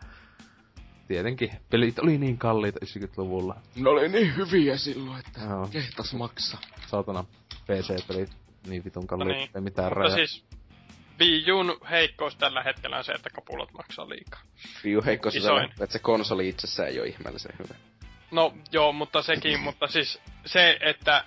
Tietenkin, 1.08 1.52
pelit 1.70 2.00
oli 2.00 2.18
niin 2.18 2.38
kalliita 2.38 2.80
90-luvulla. 2.86 3.56
Ne 3.76 3.90
oli 3.90 4.10
niin 4.10 4.36
hyviä 4.36 4.78
silloin, 4.78 5.20
että 5.20 5.42
Joo. 5.50 5.68
kehtas 5.72 6.14
maksaa. 6.14 6.60
Saatana 6.88 7.24
PC-pelit 7.68 8.30
niin 8.68 8.84
vitun 8.86 9.08
kalliita, 9.08 9.34
no 9.34 9.40
niin. 9.40 9.50
ei 9.56 9.62
mitään 9.62 9.92
Mutta 9.98 10.16
siis 10.16 10.46
Wii 11.20 11.52
Uun 11.52 11.78
heikkous 11.90 12.36
tällä 12.36 12.64
hetkellä 12.64 12.98
on 12.98 13.04
se, 13.04 13.12
että 13.12 13.30
kapulat 13.30 13.74
maksaa 13.74 14.10
liikaa. 14.10 14.42
Wii 14.84 14.98
U 14.98 15.04
heikkous 15.06 15.36
on 15.36 15.42
se, 15.42 15.84
että 15.84 15.94
se 15.94 16.00
konsoli 16.00 16.50
itsessään 16.50 16.90
ei 16.90 17.00
ole 17.00 17.08
ihmeellisen 17.08 17.56
hyvä. 17.60 17.76
No 18.32 18.54
joo, 18.72 18.92
mutta 18.94 19.22
sekin, 19.22 19.60
mutta 19.68 19.88
siis 19.88 20.22
se, 20.46 20.78
että 20.82 21.24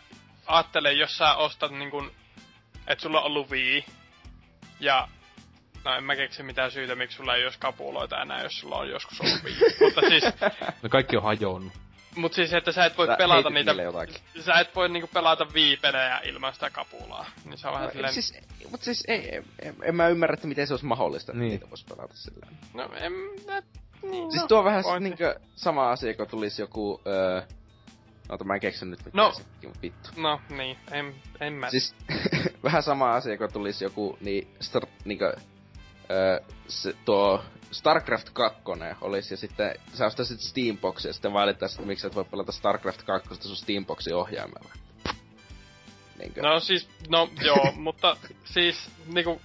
ajattele, 0.47 0.93
jos 0.93 1.17
sä 1.17 1.35
ostat 1.35 1.71
niin 1.71 1.91
kun, 1.91 2.13
että 2.87 3.03
sulla 3.03 3.21
on 3.21 3.27
ollut 3.27 3.51
Wii, 3.51 3.85
ja 4.81 5.09
No 5.85 5.95
en 5.95 6.05
mä 6.05 6.17
keksi 6.17 6.43
mitään 6.43 6.71
syytä, 6.71 6.95
miksi 6.95 7.17
sulla 7.17 7.37
ei 7.37 7.45
olisi 7.45 7.59
kapuloita 7.59 8.23
enää, 8.23 8.43
jos 8.43 8.61
sulla 8.61 8.77
on 8.77 8.89
joskus 8.89 9.21
ollut 9.21 9.45
Wii. 9.45 9.57
Mutta 9.81 10.01
siis... 10.09 10.25
No 10.83 10.89
kaikki 10.89 11.17
on 11.17 11.23
hajonnut. 11.23 11.73
Mut 12.17 12.33
siis, 12.33 12.53
että 12.53 12.73
sä 12.73 12.85
et 12.85 12.99
voi 12.99 13.07
sä 13.07 13.17
pelata 13.17 13.51
niitä... 13.51 13.75
Sä 14.41 14.55
et 14.55 14.75
voi 14.75 14.89
niinku 14.89 15.11
pelata 15.15 15.47
Wii-pelejä 15.55 16.21
ilman 16.25 16.55
sitä 16.55 16.71
kapulaa. 16.71 17.27
Niin 17.45 17.59
se 17.59 17.69
on 17.69 17.75
vähän 17.75 17.87
no, 17.87 17.93
silleen... 17.93 18.15
Siis, 18.15 18.35
mut 18.71 18.83
siis 18.83 19.05
ei, 19.09 19.43
en, 19.63 19.75
en, 19.83 19.97
mä 19.97 20.09
ymmärrä, 20.09 20.35
että 20.35 20.47
miten 20.47 20.67
se 20.67 20.73
olisi 20.73 20.87
mahdollista, 20.87 21.33
niin. 21.33 21.51
niitä 21.51 21.71
vois 21.71 21.85
pelata 21.85 22.15
sillä 22.17 22.47
No 22.75 22.91
en... 22.95 23.13
Mä, 23.47 23.63
niin, 24.03 24.31
siis 24.33 24.43
no, 24.43 24.49
tuo 24.49 24.59
on 24.59 24.65
vähän 24.65 24.85
niinku 25.01 25.25
sama 25.57 25.91
asia, 25.91 26.15
kun 26.15 26.27
tulisi 26.27 26.63
joku... 26.63 27.01
Öö, 27.07 27.43
Ota, 28.29 28.45
mä 28.45 28.55
en 28.55 28.61
keksi 28.61 28.85
nyt 28.85 29.05
mitään 29.05 29.27
no, 29.27 29.33
sekin, 29.33 29.73
vittu. 29.83 30.11
No, 30.17 30.41
niin, 30.49 30.79
en, 30.91 31.15
en 31.41 31.53
mä. 31.53 31.71
Siis, 31.71 31.95
vähän 32.65 32.83
sama 32.83 33.15
asia, 33.15 33.39
kun 33.39 33.53
tulisi 33.53 33.85
joku, 33.85 34.19
niin, 34.21 34.49
star, 34.61 34.87
niinkö, 35.05 35.37
öö, 36.11 36.41
se, 36.69 36.95
tuo 37.05 37.45
StarCraft 37.73 38.31
2 38.33 38.61
olisi, 39.01 39.35
ja 39.35 39.39
sitten 39.39 39.75
sä 39.95 40.07
ostaisit 40.07 40.41
Steamboxia, 40.41 41.09
ja 41.09 41.13
sitten 41.13 41.33
valittaisiin, 41.33 41.81
että 41.81 41.87
miksi 41.87 42.07
et 42.07 42.15
voi 42.15 42.25
pelata 42.25 42.53
StarCraft 42.53 43.03
2 43.03 43.29
sun 43.41 43.57
Steamboxin 43.57 44.15
ohjaimella. 44.15 44.73
Niinkö? 46.19 46.43
No 46.43 46.61
siis, 46.61 46.89
no 47.09 47.29
joo, 47.41 47.73
mutta 47.87 48.17
siis, 48.45 48.91
niinku, 49.15 49.41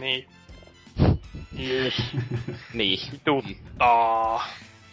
niin. 0.00 0.28
niin. 2.74 3.00
Vituttaa. 3.12 4.46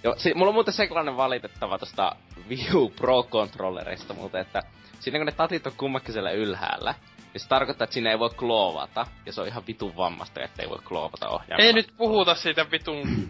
Joo, 0.04 0.16
si- 0.18 0.34
mulla 0.34 0.50
on 0.50 0.54
muuten 0.54 0.74
sellainen 0.74 1.18
valitettava 1.18 1.78
tosta 1.78 2.16
Wii 2.50 2.68
U 2.74 2.90
Pro-controllerista 2.90 4.14
muuten, 4.14 4.42
että 4.42 4.64
siinä 5.00 5.20
kun 5.20 5.26
ne 5.26 5.32
tatit 5.32 5.68
on 5.68 5.74
kummakin 5.78 6.14
siellä 6.14 6.32
ylhäällä, 6.32 6.96
niin 7.34 7.42
se 7.42 7.48
tarkoittaa, 7.48 7.84
että 7.86 7.94
siinä 7.94 8.12
ei 8.12 8.20
voi 8.20 8.30
kloovata, 8.30 9.08
ja 9.26 9.34
se 9.34 9.42
on 9.42 9.48
ihan 9.48 9.64
vitun 9.68 9.98
vammasta, 9.98 10.44
että 10.44 10.62
ei 10.62 10.70
voi 10.70 10.80
kloovata 10.84 11.30
ohjaamalla. 11.30 11.66
Ei 11.66 11.74
nyt 11.74 11.94
puhuta 11.98 12.36
siitä 12.36 12.72
vitun... 12.72 13.30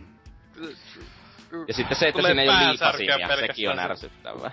ja 1.67 1.73
sitten 1.73 1.97
se, 1.97 2.07
että 2.07 2.21
siinä 2.21 2.41
ei 2.41 2.49
ole 2.49 2.67
liipasimia, 2.67 3.38
sekin 3.38 3.69
on 3.69 3.80
ärsyttävää. 3.80 4.51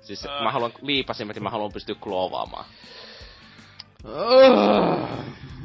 Siis 0.00 0.24
uh. 0.24 0.44
mä 0.44 0.52
haluan 0.52 0.72
liipasimet 0.82 1.36
ja 1.36 1.42
mä 1.42 1.50
haluan 1.50 1.72
pystyä 1.72 1.94
kloovaamaan. 2.00 2.64
Uh. 4.04 5.08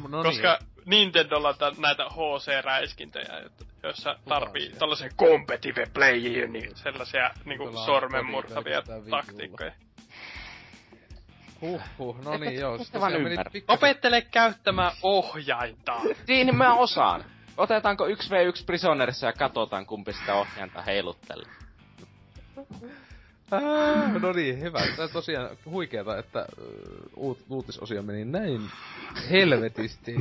No 0.08 0.22
niin. 0.22 0.32
Koska 0.32 0.58
Nintendolla 0.86 1.54
t- 1.54 1.78
näitä 1.78 2.04
HC-räiskintöjä, 2.04 3.50
joissa 3.82 4.18
tarvii 4.28 4.72
tällaisen 4.78 5.10
competitive 5.18 5.86
playia, 5.94 6.48
niin 6.48 6.76
sellaisia 6.76 7.30
niinku 7.44 7.72
sormenmurtavia 7.84 8.82
taktiikkoja. 9.10 9.72
Huhhuh, 11.64 12.24
no 12.24 12.36
niin 12.36 12.60
joo. 12.60 12.78
ette 12.80 13.00
vaan 13.00 13.14
ymmärrä. 13.14 13.50
Opettele 13.68 14.20
käyttämään 14.22 14.92
ohjainta. 15.02 16.00
Niin 16.28 16.56
mä 16.56 16.74
osaan. 16.74 17.24
Otetaanko 17.56 18.06
1v1 18.06 18.64
Prisonerissa 18.66 19.26
ja 19.26 19.32
katsotaan 19.32 19.86
kumpi 19.86 20.12
sitä 20.12 20.34
ohjainta 20.34 20.82
heiluttelee. 20.82 21.46
Ah, 23.50 24.22
no 24.22 24.32
niin, 24.32 24.60
hyvä. 24.60 24.80
Tämä 24.96 25.08
tosiaan 25.08 25.50
huikeeta, 25.66 26.18
että 26.18 26.46
uh, 27.16 27.38
uutisosio 27.48 28.02
meni 28.02 28.24
näin 28.24 28.60
helvetisti 29.30 30.16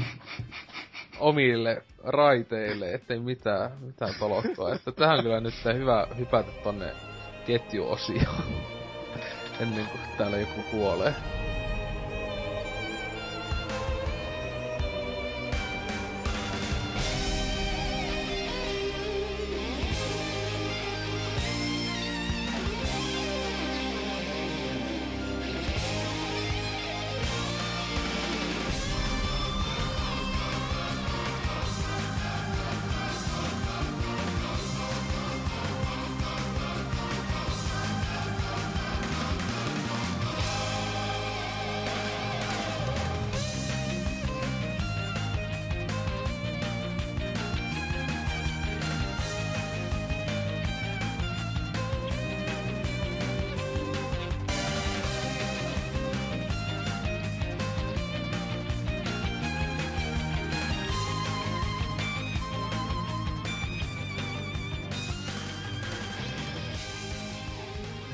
omille 1.20 1.84
raiteille, 2.04 2.94
ettei 2.94 3.20
mitään, 3.20 3.72
mitään 3.82 4.14
tolottua. 4.20 4.74
Että 4.76 4.92
tähän 4.92 5.24
kyllä 5.24 5.40
nyt 5.40 5.54
hyvä 5.74 6.08
hypätä 6.18 6.52
tonne 6.64 6.94
ketjuosioon 7.46 8.83
ennen 9.60 9.86
kuin 9.90 10.02
täällä 10.18 10.38
joku 10.38 10.64
kuolee. 10.64 11.16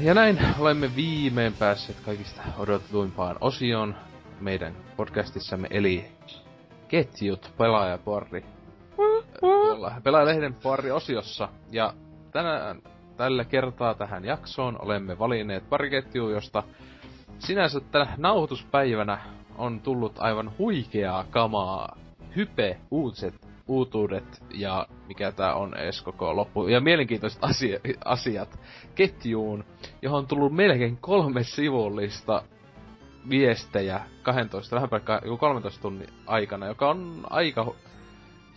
Ja 0.10 0.15
näin 0.15 0.40
olemme 0.60 0.95
viimein 0.95 1.53
päässeet 1.53 1.99
kaikista 2.06 2.41
odotetuimpaan 2.57 3.36
osioon 3.41 3.95
meidän 4.40 4.76
podcastissamme, 4.98 5.68
eli 5.72 6.06
ketjut 6.88 7.53
pelaajaporri. 7.57 8.45
Pelaajalehden 10.03 10.53
porri-osiossa. 10.53 11.49
Ja 11.72 11.94
tänään 12.31 12.81
tällä 13.18 13.45
kertaa 13.45 13.94
tähän 13.94 14.26
jaksoon 14.26 14.81
olemme 14.81 15.19
valinneet 15.19 15.69
pari 15.69 15.90
ketjua, 15.90 16.31
josta 16.31 16.64
sinänsä 17.40 17.80
tänä 17.80 18.07
nauhoituspäivänä 18.18 19.19
on 19.57 19.80
tullut 19.80 20.15
aivan 20.19 20.52
huikeaa 20.57 21.26
kamaa. 21.30 21.98
Hype, 22.36 22.77
uutiset, 22.91 23.48
uutuudet 23.69 24.43
ja 24.53 24.87
mikä 25.07 25.31
tää 25.31 25.53
on 25.53 25.77
edes 25.77 26.01
koko 26.01 26.35
loppu. 26.35 26.67
Ja 26.67 26.79
mielenkiintoiset 26.81 27.39
asia, 27.41 27.79
asiat 28.05 28.59
ketjuun, 28.95 29.63
johon 30.01 30.19
on 30.19 30.27
tullut 30.27 30.55
melkein 30.55 30.97
kolme 30.97 31.43
sivullista 31.43 32.43
viestejä 33.29 34.01
12, 34.23 34.75
vähän 34.75 34.89
päälle 34.89 35.37
13 35.37 35.81
tunnin 35.81 36.09
aikana, 36.25 36.67
joka 36.67 36.89
on 36.89 37.23
aika 37.29 37.73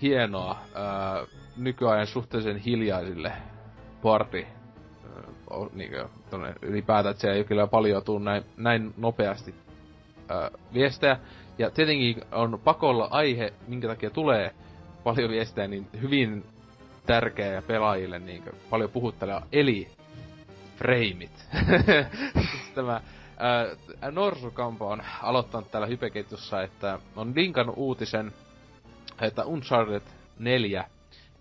hienoa 0.02 0.56
ää, 0.74 1.26
nykyajan 1.56 2.06
suhteellisen 2.06 2.56
hiljaisille 2.56 3.32
party 4.02 4.46
niin 5.72 5.92
ylipäätään, 6.62 7.10
että 7.10 7.20
siellä 7.20 7.36
ei 7.36 7.44
kyllä 7.44 7.66
paljon 7.66 8.04
tuu 8.04 8.18
näin, 8.18 8.42
näin 8.56 8.94
nopeasti 8.96 9.54
ää, 10.28 10.50
viestejä. 10.74 11.16
Ja 11.58 11.70
tietenkin 11.70 12.22
on 12.32 12.60
pakolla 12.64 13.08
aihe, 13.10 13.52
minkä 13.68 13.88
takia 13.88 14.10
tulee 14.10 14.54
paljon 15.04 15.30
viestejä, 15.30 15.68
niin 15.68 15.86
hyvin 16.00 16.44
tärkeä 17.06 17.52
ja 17.52 17.62
pelaajille 17.62 18.18
niin 18.18 18.42
paljon 18.70 18.90
puhutteleva, 18.90 19.42
eli 19.52 19.88
freimit. 20.76 21.48
Tämä 22.74 23.00
ää, 23.38 23.66
Norsukampo 24.10 24.90
on 24.90 25.02
aloittanut 25.22 25.70
täällä 25.70 25.86
hypeketjussa, 25.86 26.62
että 26.62 26.98
on 27.16 27.32
linkannut 27.34 27.76
uutisen, 27.78 28.32
että 29.20 29.44
Uncharted 29.44 30.02
4 30.38 30.84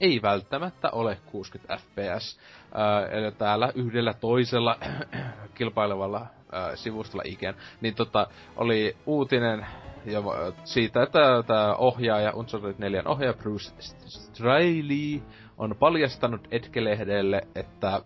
ei 0.01 0.21
välttämättä 0.21 0.89
ole 0.91 1.17
60 1.31 1.77
fps. 1.77 2.39
Ää, 2.73 3.05
eli 3.05 3.31
täällä 3.31 3.71
yhdellä 3.75 4.13
toisella 4.13 4.77
kilpailevalla 5.55 6.25
ää, 6.51 6.75
sivustolla 6.75 7.23
ikään, 7.25 7.55
niin 7.81 7.95
tota, 7.95 8.27
oli 8.55 8.97
uutinen 9.05 9.65
ja 10.05 10.23
siitä, 10.63 11.03
että 11.03 11.19
tämä 11.47 11.75
ohjaaja, 11.75 12.31
Uncharted 12.33 12.75
4 12.77 13.03
ohjaaja 13.05 13.33
Bruce 13.33 13.71
Straley 14.07 15.21
on 15.57 15.75
paljastanut 15.79 16.47
Edge-lehdelle, 16.51 17.47
että 17.55 18.01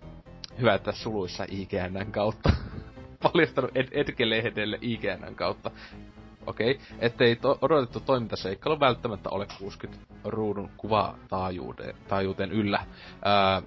hyvä, 0.60 0.74
että 0.74 0.92
suluissa 0.92 1.46
IGNn 1.50 2.12
kautta. 2.12 2.50
paljastanut 3.24 3.72
Ed- 3.76 3.92
Edge-lehdelle 3.92 4.78
IGNn 4.82 5.36
kautta. 5.36 5.72
Okei, 6.48 6.72
okay. 6.72 6.86
ettei 7.00 7.36
to- 7.36 7.58
odotettu 7.62 8.00
toimintaseikkailu 8.00 8.80
välttämättä 8.80 9.30
ole 9.30 9.48
60 9.60 10.06
ruudun 10.24 10.70
kuvataajuuteen 10.78 12.52
yllä. 12.52 12.86
Ää, 13.22 13.62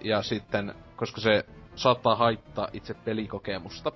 ja 0.00 0.22
sitten, 0.22 0.74
koska 0.96 1.20
se 1.20 1.44
saattaa 1.74 2.16
haittaa 2.16 2.68
itse 2.72 2.94
pelikokemusta, 2.94 3.92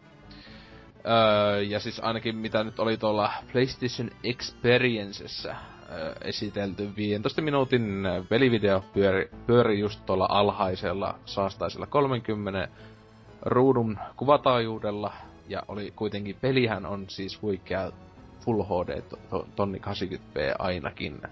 Öö, 1.06 1.62
ja 1.62 1.80
siis 1.80 2.00
ainakin 2.00 2.36
mitä 2.36 2.64
nyt 2.64 2.78
oli 2.78 2.96
tuolla 2.96 3.32
PlayStation 3.52 4.10
Experiencessä 4.24 5.56
öö, 5.90 6.14
esitelty 6.24 6.96
15 6.96 7.42
minuutin 7.42 8.02
pelivideo 8.28 8.84
pyöri, 8.94 9.30
pyöri 9.46 9.78
just 9.78 10.06
tuolla 10.06 10.26
alhaisella 10.30 11.18
saastaisella 11.24 11.86
30 11.86 12.68
ruudun 13.42 13.98
kuvataajuudella. 14.16 15.12
Ja 15.48 15.62
oli 15.68 15.92
kuitenkin, 15.96 16.36
pelihän 16.40 16.86
on 16.86 17.04
siis 17.08 17.42
huikea 17.42 17.90
Full 18.44 18.62
HD, 18.62 19.02
to, 19.02 19.18
to, 19.30 19.46
tonni 19.56 19.78
80p 19.78 20.54
ainakin. 20.58 21.22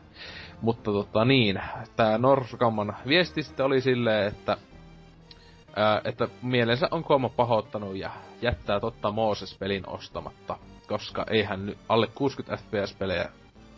Mutta 0.63 0.93
tota 0.93 1.25
niin, 1.25 1.63
tää 1.97 2.19
Norsukamman 2.19 2.97
viesti 3.07 3.43
sitten 3.43 3.67
oli 3.67 3.81
silleen, 3.81 4.27
että 4.29 4.57
ää, 5.77 6.01
että 6.05 6.29
mielensä 6.43 6.89
on 6.91 7.05
Kooma 7.05 7.29
pahoittanut 7.29 7.97
ja 7.97 8.11
jättää 8.43 8.81
totta 8.81 9.11
Mooses-pelin 9.11 9.89
ostamatta, 9.89 10.57
koska 10.89 11.27
eihän 11.31 11.67
nyt 11.67 11.79
alle 11.89 12.07
60 12.15 12.65
FPS-pelejä 12.65 13.29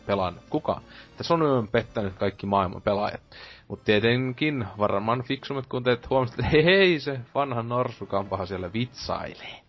pelaan 0.06 0.40
kukaan. 0.50 0.82
Että 1.10 1.22
Sony 1.22 1.58
on 1.58 1.68
pettänyt 1.68 2.14
kaikki 2.14 2.46
maailman 2.46 2.82
pelaajat. 2.82 3.20
Mutta 3.68 3.84
tietenkin 3.84 4.66
varmaan 4.78 5.22
fiksummat 5.22 5.66
kun 5.66 5.84
teet 5.84 6.10
huomasitte, 6.10 6.42
että 6.42 6.50
hei, 6.50 6.64
hei 6.64 7.00
se 7.00 7.20
vanha 7.34 7.62
norsukampahan 7.62 8.46
siellä 8.46 8.72
vitsailee. 8.72 9.62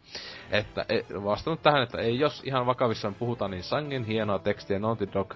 Että 0.52 0.86
e, 0.90 0.99
vastannut 1.24 1.61
tähän, 1.61 1.84
että 1.84 1.98
ei 1.98 2.20
jos 2.20 2.41
ihan 2.45 2.65
vakavissaan 2.65 3.15
puhutaan, 3.15 3.52
niin 3.52 3.64
sangen 3.64 4.03
hienoa 4.03 4.40
tekstiä 4.40 4.80
Naughty 4.80 5.10
Dog 5.14 5.34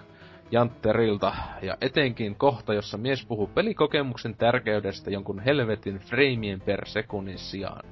Jantterilta, 0.50 1.32
ja 1.62 1.76
etenkin 1.80 2.34
kohta, 2.34 2.74
jossa 2.74 2.98
mies 2.98 3.26
puhuu 3.26 3.46
pelikokemuksen 3.46 4.34
tärkeydestä 4.36 5.10
jonkun 5.10 5.40
helvetin 5.40 5.98
freimien 5.98 6.60
per 6.60 6.86
sekunnin 6.88 7.38
sijaan. 7.38 7.84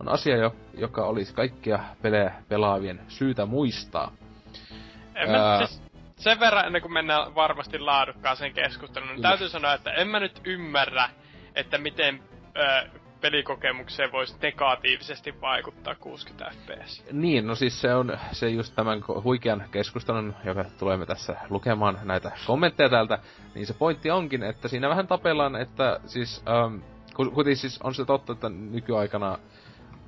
On 0.00 0.08
asia, 0.08 0.36
jo, 0.36 0.54
joka 0.74 1.04
olisi 1.04 1.34
kaikkia 1.34 1.78
pelejä 2.02 2.32
pelaavien 2.48 3.00
syytä 3.08 3.46
muistaa. 3.46 4.12
En 5.14 5.30
mä, 5.30 5.58
siis 5.66 5.82
sen 6.16 6.40
verran, 6.40 6.66
ennen 6.66 6.82
kuin 6.82 6.92
mennään 6.92 7.34
varmasti 7.34 7.78
laadukkaaseen 7.78 8.52
keskusteluun, 8.54 9.12
niin 9.12 9.22
täytyy 9.22 9.48
sanoa, 9.48 9.74
että 9.74 9.92
en 9.92 10.08
mä 10.08 10.20
nyt 10.20 10.40
ymmärrä, 10.44 11.08
että 11.54 11.78
miten 11.78 12.22
ö, 12.56 12.88
pelikokemukseen 13.20 14.12
voisi 14.12 14.36
negatiivisesti 14.42 15.40
vaikuttaa 15.40 15.94
60 15.94 16.50
fps. 16.50 17.04
Niin, 17.12 17.46
no 17.46 17.54
siis 17.54 17.80
se 17.80 17.94
on 17.94 18.18
se 18.32 18.48
just 18.48 18.74
tämän 18.74 19.04
huikean 19.24 19.64
keskustelun, 19.70 20.34
joka 20.44 20.64
tulemme 20.78 21.06
tässä 21.06 21.36
lukemaan 21.50 21.98
näitä 22.02 22.32
kommentteja 22.46 22.88
täältä, 22.88 23.18
niin 23.54 23.66
se 23.66 23.74
pointti 23.74 24.10
onkin, 24.10 24.42
että 24.42 24.68
siinä 24.68 24.88
vähän 24.88 25.06
tapellaan, 25.06 25.56
että 25.56 26.00
siis, 26.06 26.42
ähm, 26.48 26.76
kuten 27.34 27.56
siis 27.56 27.82
on 27.82 27.94
se 27.94 28.04
totta, 28.04 28.32
että 28.32 28.48
nykyaikana 28.48 29.38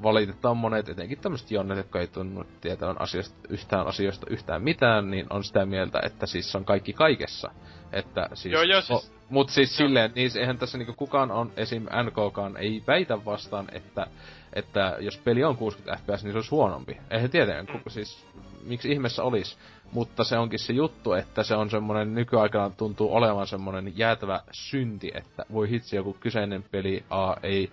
valitetaan 0.02 0.56
monet, 0.56 0.88
etenkin 0.88 1.18
tämmöiset 1.18 1.50
jonnet, 1.50 1.76
jotka 1.76 2.00
ei 2.00 2.06
tunnu 2.06 2.44
tietävän 2.60 3.00
asioista, 3.00 3.36
yhtään 3.48 3.86
asioista 3.86 4.26
yhtään 4.30 4.62
mitään, 4.62 5.10
niin 5.10 5.26
on 5.30 5.44
sitä 5.44 5.66
mieltä, 5.66 6.00
että 6.02 6.26
siis 6.26 6.56
on 6.56 6.64
kaikki 6.64 6.92
kaikessa. 6.92 7.50
Että 7.92 8.28
siis... 8.34 8.52
Joo, 8.52 8.62
joo, 8.62 8.80
siis 8.80 9.16
Mut 9.30 9.50
siis 9.50 9.76
silleen, 9.76 10.12
niin 10.14 10.30
eihän 10.38 10.58
tässä 10.58 10.78
niinku 10.78 10.92
kukaan 10.92 11.30
on, 11.30 11.52
esim. 11.56 11.86
NKkaan 12.02 12.56
ei 12.56 12.82
väitä 12.86 13.24
vastaan, 13.24 13.66
että, 13.72 14.06
että 14.52 14.96
jos 15.00 15.18
peli 15.18 15.44
on 15.44 15.56
60 15.56 16.02
fps, 16.02 16.24
niin 16.24 16.32
se 16.32 16.38
olisi 16.38 16.50
huonompi. 16.50 16.96
Eihän 17.10 17.30
tietenkään, 17.30 17.66
mm. 17.66 17.90
siis 17.90 18.26
miksi 18.64 18.92
ihmeessä 18.92 19.22
olisi. 19.22 19.56
Mutta 19.92 20.24
se 20.24 20.38
onkin 20.38 20.58
se 20.58 20.72
juttu, 20.72 21.12
että 21.12 21.42
se 21.42 21.54
on 21.54 21.70
semmonen 21.70 22.14
nykyaikana 22.14 22.70
tuntuu 22.70 23.14
olevan 23.14 23.46
semmonen 23.46 23.92
jäätävä 23.98 24.40
synti, 24.52 25.10
että 25.14 25.44
voi 25.52 25.70
hitsi 25.70 25.96
joku 25.96 26.16
kyseinen 26.20 26.64
peli 26.70 27.04
A 27.10 27.36
ei 27.42 27.70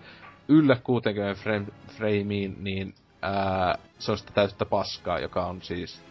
yllä 0.48 0.76
60 0.84 1.42
frame, 1.42 1.66
frameen, 1.88 2.56
niin 2.60 2.94
ää, 3.22 3.78
se 3.98 4.12
on 4.12 4.18
sitä 4.18 4.32
täyttä 4.34 4.64
paskaa, 4.64 5.18
joka 5.18 5.46
on 5.46 5.62
siis 5.62 6.02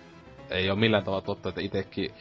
ei 0.50 0.70
ole 0.70 0.80
millään 0.80 1.04
tavalla 1.04 1.26
totta, 1.26 1.50
että 1.50 1.62
itekin 1.62 2.14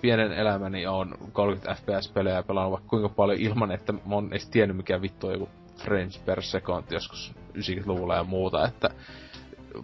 pienen 0.00 0.32
elämäni 0.32 0.86
on 0.86 1.14
30 1.32 1.74
FPS-pelejä 1.74 2.42
pelannut 2.42 2.72
vaikka 2.72 2.88
kuinka 2.88 3.08
paljon 3.08 3.38
ilman, 3.38 3.72
että 3.72 3.92
mä 3.92 4.14
oon 4.14 4.28
edes 4.30 4.48
tiennyt 4.48 4.76
mikä 4.76 5.02
vittu 5.02 5.26
on 5.26 5.32
joku 5.32 5.48
frames 5.76 6.18
per 6.18 6.42
second 6.42 6.84
joskus 6.90 7.32
90-luvulla 7.54 8.16
ja 8.16 8.24
muuta, 8.24 8.66
että 8.66 8.90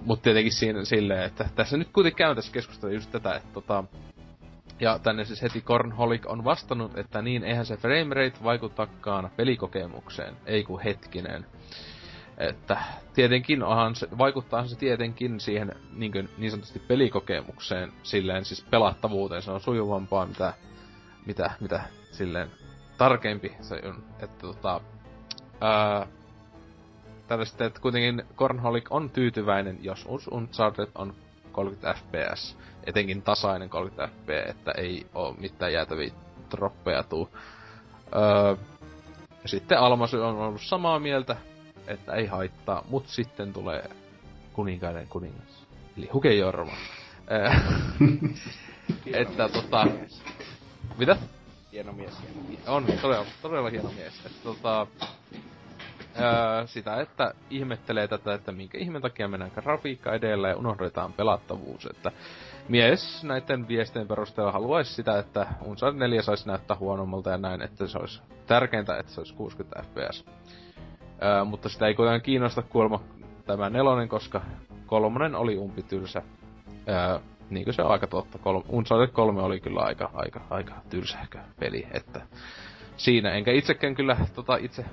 mutta 0.05 0.23
tietenkin 0.23 0.53
siinä 0.53 0.85
silleen, 0.85 1.25
että 1.25 1.49
tässä 1.55 1.77
nyt 1.77 1.89
kuitenkin 1.93 2.17
käyn 2.17 2.37
tässä 2.37 2.53
keskustelua 2.53 2.95
just 2.95 3.11
tätä, 3.11 3.35
että 3.35 3.49
tota, 3.53 3.85
ja 4.81 4.99
tänne 4.99 5.25
siis 5.25 5.43
heti 5.43 5.61
Cornholic 5.61 6.27
on 6.27 6.45
vastannut, 6.45 6.99
että 6.99 7.23
niin 7.23 7.45
eihän 7.45 7.67
se 7.67 7.77
framerate 7.77 8.45
vaikutakaan 8.45 9.31
pelikokemukseen, 9.37 10.37
ei 10.47 10.65
kun 10.65 10.81
hetkinen. 10.81 11.47
Että 12.39 12.79
tietenkin 13.15 13.63
onhan 13.63 13.95
se, 13.95 14.09
vaikuttaa 14.19 14.67
se 14.67 14.77
tietenkin 14.77 15.41
siihen 15.41 15.73
niin, 15.93 16.13
kuin, 16.13 16.31
niin 16.39 16.51
sanotusti 16.51 16.79
pelikokemukseen, 16.79 17.93
silleen 18.03 18.45
siis 18.45 18.67
pelattavuuteen, 18.71 19.43
se 19.43 19.51
on 19.51 19.61
sujuvampaa, 19.61 20.27
mitä, 20.27 20.55
mitä, 21.27 21.51
mitä 21.61 21.81
silleen 22.11 22.51
tarkempi 22.99 23.53
se 23.61 23.83
on, 23.85 24.05
että 24.21 24.47
tota, 24.47 24.81
ää, 25.61 26.07
tällaista, 27.29 27.65
että 27.65 27.81
kuitenkin 27.81 28.23
Cornholic 28.37 28.87
on 28.91 29.11
tyytyväinen, 29.11 29.79
jos 29.81 30.09
Uncharted 30.31 30.89
on 30.95 31.15
30 31.53 31.95
fps, 31.95 32.57
etenkin 32.87 33.23
tasainen 33.23 33.69
30 33.69 34.15
fps, 34.17 34.51
että 34.51 34.73
ei 34.73 35.07
oo 35.15 35.35
mitään 35.39 35.73
jäätäviä 35.73 36.11
troppeja 36.49 37.03
tuu. 37.03 37.31
Öö, 38.17 38.57
ja 39.43 39.49
sitten 39.49 39.79
Almasy 39.79 40.21
on 40.21 40.39
ollut 40.39 40.61
samaa 40.61 40.99
mieltä, 40.99 41.37
että 41.87 42.13
ei 42.13 42.27
haittaa, 42.27 42.85
mut 42.89 43.09
sitten 43.09 43.53
tulee 43.53 43.91
kuninkaiden 44.53 45.09
kuningas. 45.09 45.67
Eli 45.99 46.09
Hukejorma. 46.13 46.73
että 49.13 49.49
tota... 49.49 49.87
Mitä? 50.99 51.17
Hieno 51.73 51.93
mies, 51.93 52.15
hieno 52.23 52.49
mies. 52.49 52.69
On, 52.69 52.87
todella, 53.03 53.27
todella 53.43 53.71
hieno 53.71 53.91
mies. 53.97 54.27
Että 54.27 54.43
tota... 54.45 54.87
Öö, 56.21 56.67
sitä, 56.67 57.01
että 57.01 57.35
ihmettelee 57.51 58.09
tätä, 58.09 58.35
että 58.35 58.53
minkä 58.53 58.79
ihmeen 58.79 59.03
takia 59.03 59.29
mennään 59.29 59.53
grafiikka 59.55 60.15
edellä 60.15 60.49
ja 60.49 60.57
unohdetaan 60.57 61.13
pelattavuus, 61.13 61.87
että 61.87 62.13
mies 62.69 63.25
näiden 63.25 63.69
viestien 63.69 64.09
perusteella 64.09 64.53
haluaisi 64.53 64.95
sitä, 64.95 65.19
että 65.19 65.47
Uncharted 65.65 65.99
4 66.01 66.23
saisi 66.23 66.47
näyttää 66.47 66.77
huonommalta 66.77 67.31
ja 67.31 67.39
näin, 67.39 67.63
että 67.63 67.87
se 67.87 67.99
olisi 67.99 68.23
tärkeintä, 68.47 68.99
että 68.99 69.13
se 69.13 69.21
olisi 69.21 69.35
60 69.35 69.83
fps. 69.83 70.25
Öö, 71.23 71.45
mutta 71.45 71.69
sitä 71.69 71.87
ei 71.87 71.95
kuitenkaan 71.95 72.23
kiinnosta 72.23 72.63
kuulemma 72.63 73.01
tämä 73.47 73.71
nelonen, 73.71 74.09
koska 74.09 74.43
kolmonen 74.87 75.35
oli 75.35 75.57
umpitylsä. 75.57 76.23
Öö, 76.89 77.19
niin 77.51 77.65
kuin 77.65 77.75
se 77.75 77.83
on 77.83 77.91
aika 77.91 78.07
totta. 78.07 78.39
Kol- 78.39 78.63
Uncharted 78.69 79.13
3 79.13 79.43
oli 79.43 79.61
kyllä 79.61 79.81
aika, 79.81 80.11
aika, 80.15 80.41
aika 80.51 80.75
tylsähkö 80.91 81.39
peli, 81.61 81.87
että 81.93 82.21
siinä. 82.97 83.31
Enkä 83.31 83.53
itsekään 83.53 83.95
kyllä 83.95 84.17
tota, 84.35 84.57
itse 84.57 84.85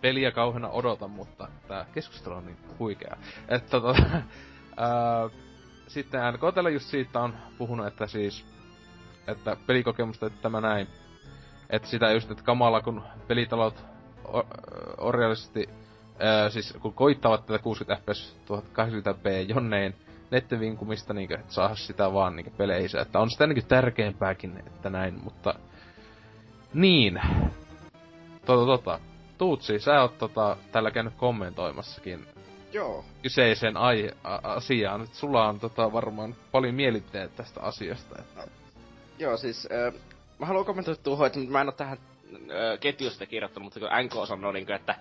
peliä 0.00 0.30
kauheena 0.30 0.68
odota, 0.68 1.08
mutta 1.08 1.48
tää 1.68 1.86
keskustelu 1.94 2.34
on 2.34 2.46
niin 2.46 2.56
huikea. 2.78 3.16
Että 3.48 3.70
tota, 3.70 3.94
öö, 4.80 5.28
sitten 5.88 6.20
NKTllä 6.34 6.70
just 6.70 6.86
siitä 6.86 7.20
on 7.20 7.34
puhunut, 7.58 7.86
että 7.86 8.06
siis, 8.06 8.46
että 9.26 9.56
pelikokemusta, 9.66 10.26
että 10.26 10.42
tämä 10.42 10.60
näin, 10.60 10.88
että 11.70 11.88
sitä 11.88 12.12
just, 12.12 12.30
että 12.30 12.44
kamala 12.44 12.80
kun 12.80 13.02
pelitalot 13.28 13.84
orjallisesti, 14.98 15.68
ää, 16.18 16.50
siis 16.50 16.78
kun 16.80 16.94
koittavat 16.94 17.46
tätä 17.46 17.58
60 17.58 18.02
fps 18.02 18.36
1080p 18.46 19.48
jonneen 19.48 19.94
nettivinkumista, 20.30 21.14
niin 21.14 21.32
että 21.32 21.54
saa 21.54 21.74
sitä 21.74 22.12
vaan 22.12 22.36
niin 22.36 22.52
peleissä. 22.56 23.00
Että 23.00 23.18
on 23.18 23.30
sitä 23.30 23.46
niin 23.46 23.66
tärkeämpääkin, 23.66 24.62
että 24.66 24.90
näin, 24.90 25.20
mutta... 25.24 25.54
Niin. 26.74 27.20
Tota, 28.46 28.66
tota. 28.66 29.00
Tuutsi, 29.38 29.78
sä 29.78 30.02
oot 30.02 30.18
tota, 30.18 30.56
tällä 30.72 30.90
käynyt 30.90 31.14
kommentoimassakin 31.14 32.26
Joo. 32.72 33.04
kyseisen 33.22 33.76
ai- 33.76 34.10
a- 34.24 34.40
asiaan. 34.42 35.08
Sulla 35.12 35.48
on 35.48 35.60
tota, 35.60 35.92
varmaan 35.92 36.36
paljon 36.52 36.74
mielipiteet 36.74 37.36
tästä 37.36 37.60
asiasta. 37.60 38.14
Että... 38.18 38.44
Joo, 39.18 39.36
siis 39.36 39.68
äh, 39.72 39.94
mä 40.38 40.46
haluan 40.46 40.64
kommentoida 40.64 41.00
tuohon, 41.02 41.26
että 41.26 41.38
mä 41.48 41.60
en 41.60 41.68
oo 41.68 41.72
tähän 41.72 41.98
ketjusta 42.80 43.26
kirjoittanut, 43.26 43.64
mutta 43.64 43.80
kun 43.80 43.88
NK 44.04 44.28
sanoi, 44.28 44.52
niin 44.52 44.66
kuin, 44.66 44.76
että 44.76 44.94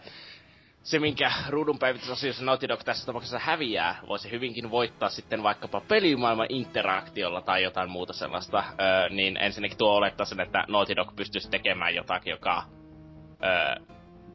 se, 0.83 0.99
minkä 0.99 1.31
ruudunpäivitysasioissa 1.49 2.45
Naughty 2.45 2.67
Dog 2.67 2.83
tässä 2.83 3.05
tapauksessa 3.05 3.39
häviää, 3.39 3.99
voisi 4.07 4.31
hyvinkin 4.31 4.71
voittaa 4.71 5.09
sitten 5.09 5.43
vaikkapa 5.43 5.81
pelimaailman 5.81 6.47
interaktiolla 6.49 7.41
tai 7.41 7.63
jotain 7.63 7.89
muuta 7.89 8.13
sellaista, 8.13 8.63
öö, 8.79 9.09
niin 9.09 9.37
ensinnäkin 9.37 9.77
tuo 9.77 9.95
olettaa 9.95 10.25
sen, 10.25 10.39
että 10.39 10.65
Naughty 10.67 10.95
Dog 10.95 11.15
pystyisi 11.15 11.49
tekemään 11.49 11.95
jotakin, 11.95 12.31
joka 12.31 12.63
öö, 13.43 13.85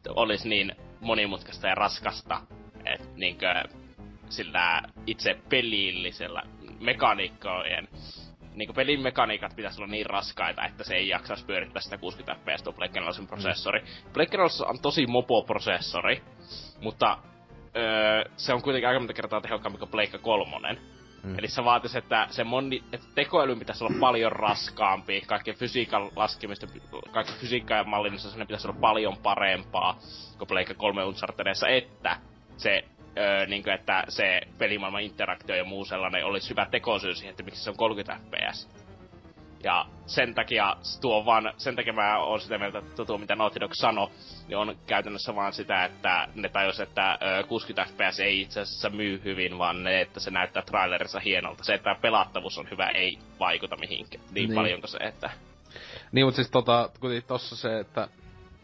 olisi 0.09 0.49
niin 0.49 0.75
monimutkaista 0.99 1.67
ja 1.67 1.75
raskasta, 1.75 2.41
että 2.85 3.07
niinkö, 3.15 3.63
sillä 4.29 4.81
itse 5.07 5.39
pelillisellä 5.49 6.43
mekaniikkojen 6.79 7.87
niin 8.55 8.73
pelin 8.75 9.01
mekaniikat 9.01 9.55
pitäisi 9.55 9.81
olla 9.81 9.91
niin 9.91 10.05
raskaita, 10.05 10.65
että 10.65 10.83
se 10.83 10.95
ei 10.95 11.07
jaksaisi 11.07 11.45
pyörittää 11.45 11.81
sitä 11.81 11.97
60 11.97 12.41
fps 12.41 12.63
tuo 12.63 12.73
Black 12.73 12.93
prosessori. 13.27 13.79
Mm. 13.79 14.13
Black 14.13 14.33
on 14.67 14.79
tosi 14.81 15.07
mopo-prosessori, 15.07 16.21
mutta 16.81 17.17
öö, 17.75 18.23
se 18.37 18.53
on 18.53 18.61
kuitenkin 18.61 18.87
aika 18.87 18.99
monta 18.99 19.13
kertaa 19.13 19.41
tehokkaampi 19.41 19.79
kuin 19.79 19.91
Black 19.91 20.21
3. 20.21 20.77
Mm. 21.23 21.39
Eli 21.39 21.47
se 21.47 21.63
vaatisi, 21.63 21.97
että 21.97 22.27
se 22.29 22.43
moni, 22.43 22.83
että 22.91 23.07
tekoälyn 23.15 23.59
pitäisi 23.59 23.83
olla 23.83 23.97
paljon 23.99 24.31
raskaampi, 24.31 25.21
kaikki 25.27 25.53
fysiikan 25.53 26.11
laskemista, 26.15 26.67
kaikki 27.11 27.33
fysiikka 27.33 27.73
ja 27.73 27.83
mallinnissa 27.83 28.31
sen 28.31 28.47
pitäisi 28.47 28.67
olla 28.67 28.79
paljon 28.81 29.17
parempaa 29.17 29.99
kuin 30.37 30.47
Pleikka 30.47 30.73
3 30.73 31.03
Unchartedessa, 31.03 31.67
että 31.67 32.17
se 32.57 32.83
öö, 33.17 33.45
niin 33.45 33.63
kuin, 33.63 33.73
että 33.73 34.03
se 34.09 34.41
pelimaailman 34.57 35.01
interaktio 35.01 35.55
ja 35.55 35.63
muu 35.63 35.85
sellainen 35.85 36.25
olisi 36.25 36.49
hyvä 36.49 36.67
tekosyy 36.71 37.15
siihen, 37.15 37.31
että 37.31 37.43
miksi 37.43 37.63
se 37.63 37.69
on 37.69 37.77
30 37.77 38.19
fps. 38.25 38.69
Ja 39.63 39.85
sen 40.05 40.35
takia 40.35 40.75
tuo 41.01 41.25
vaan, 41.25 41.53
sen 41.57 41.75
takia 41.75 41.93
mä 41.93 42.17
oon 42.17 42.41
sitä 42.41 42.57
mieltä, 42.57 42.77
että 42.77 43.05
tuo 43.05 43.17
mitä 43.17 43.35
Naughty 43.35 43.59
Dog 43.59 43.73
sanoi, 43.73 44.09
niin 44.47 44.57
on 44.57 44.77
käytännössä 44.87 45.35
vaan 45.35 45.53
sitä, 45.53 45.85
että 45.85 46.27
ne 46.35 46.49
tajus, 46.49 46.79
että 46.79 47.19
60 47.47 47.93
fps 47.93 48.19
ei 48.19 48.41
itse 48.41 48.59
asiassa 48.59 48.89
myy 48.89 49.21
hyvin, 49.23 49.57
vaan 49.57 49.83
ne, 49.83 50.01
että 50.01 50.19
se 50.19 50.31
näyttää 50.31 50.63
trailerissa 50.63 51.19
hienolta. 51.19 51.63
Se, 51.63 51.73
että 51.73 51.95
pelattavuus 52.01 52.57
on 52.57 52.67
hyvä, 52.71 52.87
ei 52.87 53.17
vaikuta 53.39 53.77
mihinkään 53.77 54.23
niin, 54.31 54.33
niin. 54.33 54.55
paljon 54.55 54.79
kuin 54.79 54.89
se, 54.89 54.97
että... 54.97 55.29
Niin, 56.11 56.25
mutta 56.27 56.35
siis 56.35 56.51
tota, 56.51 56.89
kuitenkin 56.99 57.27
tossa 57.27 57.55
se, 57.55 57.79
että 57.79 58.07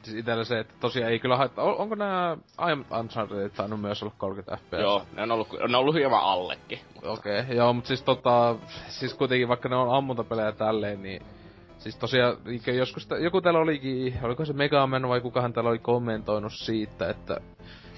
siis 0.03 0.17
itellä 0.17 0.43
se, 0.43 0.59
että 0.59 0.73
tosiaan 0.79 1.11
ei 1.11 1.19
kyllä 1.19 1.37
haittaa. 1.37 1.65
On, 1.65 1.77
onko 1.77 1.95
nämä 1.95 2.37
aiemmat 2.57 2.87
Uncharted 2.99 3.49
tainnut 3.49 3.81
myös 3.81 4.03
olla 4.03 4.13
30 4.17 4.57
fps? 4.57 4.81
Joo, 4.81 5.05
ne 5.15 5.21
on 5.21 5.31
ollut, 5.31 5.51
ne 5.51 5.63
on 5.63 5.75
ollut 5.75 5.95
hieman 5.95 6.23
allekin. 6.23 6.79
Okei, 7.03 7.39
okay, 7.39 7.55
joo, 7.55 7.73
mutta 7.73 7.87
siis 7.87 8.03
tota, 8.03 8.55
siis 8.87 9.13
kuitenkin 9.13 9.47
vaikka 9.47 9.69
ne 9.69 9.75
on 9.75 9.95
ammuntapelejä 9.95 10.51
tälleen, 10.51 11.03
niin 11.03 11.21
Siis 11.79 11.97
tosiaan, 11.97 12.37
joskus, 12.77 13.07
joku 13.19 13.41
täällä 13.41 13.59
olikin, 13.59 14.19
oliko 14.23 14.45
se 14.45 14.53
Megaman 14.53 15.09
vai 15.09 15.21
kukahan 15.21 15.53
täällä 15.53 15.69
oli 15.69 15.79
kommentoinut 15.79 16.53
siitä, 16.53 17.09
että... 17.09 17.41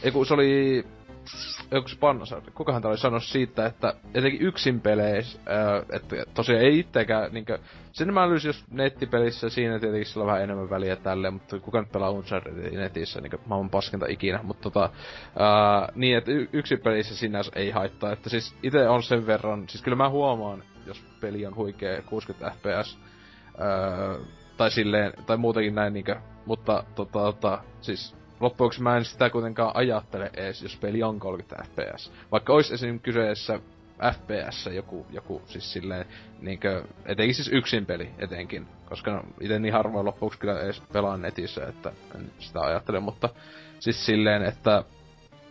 Eiku, 0.04 0.26
se 0.26 0.34
oli 0.34 0.86
joku 1.72 1.88
Spannosa, 1.88 2.42
kukahan 2.54 2.82
täällä 2.82 2.94
oli 2.94 2.98
sanonut 2.98 3.24
siitä, 3.24 3.66
että 3.66 3.94
etenkin 4.14 4.42
yksin 4.42 4.82
peleissä, 4.82 5.40
että 5.92 6.16
tosiaan 6.34 6.62
ei 6.62 6.80
itsekään, 6.80 7.34
niinkö, 7.34 7.60
sen 7.92 8.14
mä 8.14 8.30
löysin 8.30 8.50
jos 8.50 8.66
nettipelissä, 8.72 9.50
siinä 9.50 9.80
tietenkin 9.80 10.06
sillä 10.06 10.24
on 10.24 10.28
vähän 10.28 10.44
enemmän 10.44 10.70
väliä 10.70 10.96
tälle, 10.96 11.32
mutta 11.32 11.60
kuka 11.60 11.82
nyt 11.82 11.92
pelaa 11.92 12.10
Uncharted 12.10 12.78
netissä, 12.78 13.22
niinkö 13.22 13.38
maailman 13.46 13.70
paskinta 13.70 14.06
ikinä, 14.10 14.40
mutta 14.44 14.62
tota, 14.62 14.90
ää, 15.40 15.90
niin, 15.96 16.18
että 16.18 16.32
y- 16.32 16.50
yksin 16.54 16.80
pelissä 16.80 17.16
sinänsä 17.16 17.52
ei 17.56 17.72
haittaa, 17.72 18.12
että 18.12 18.30
siis 18.30 18.56
itse 18.64 18.90
on 18.90 19.04
sen 19.04 19.28
verran, 19.28 19.70
siis 19.70 19.84
kyllä 19.84 19.98
mä 19.98 20.10
huomaan, 20.10 20.64
jos 20.86 21.04
peli 21.22 21.46
on 21.46 21.56
huikea 21.56 22.02
60 22.02 22.56
fps, 22.58 23.00
ää, 23.58 24.16
tai 24.58 24.72
silleen, 24.72 25.14
tai 25.26 25.38
muutenkin 25.38 25.76
näin 25.76 25.94
niinkö, 25.94 26.16
mutta 26.46 26.84
tota, 26.96 27.20
tota, 27.20 27.64
siis 27.82 28.21
loppujen 28.42 28.84
mä 28.84 28.98
en 28.98 29.06
sitä 29.06 29.30
kuitenkaan 29.30 29.76
ajattele 29.76 30.32
edes, 30.34 30.62
jos 30.64 30.76
peli 30.76 31.04
on 31.04 31.20
30 31.20 31.64
fps. 31.64 32.12
Vaikka 32.32 32.54
olisi 32.54 32.74
esim. 32.74 33.00
kyseessä 33.00 33.60
FPS 34.14 34.70
joku, 34.74 35.06
joku 35.10 35.42
siis 35.46 35.74
silleen, 35.74 36.06
niinkö, 36.42 36.84
etenkin 37.06 37.36
siis 37.36 37.48
yksin 37.48 37.86
peli 37.86 38.10
etenkin, 38.18 38.68
koska 38.86 39.12
no, 39.12 39.24
itse 39.42 39.60
niin 39.60 39.74
harvoin 39.74 40.06
loppuksi 40.06 40.40
kyllä 40.40 40.62
edes 40.62 40.82
pelaan 40.94 41.22
netissä, 41.22 41.68
että 41.68 41.92
en 42.16 42.32
sitä 42.40 42.60
ajattele, 42.60 43.00
mutta 43.00 43.30
siis 43.80 44.06
silleen, 44.06 44.44
että 44.44 44.84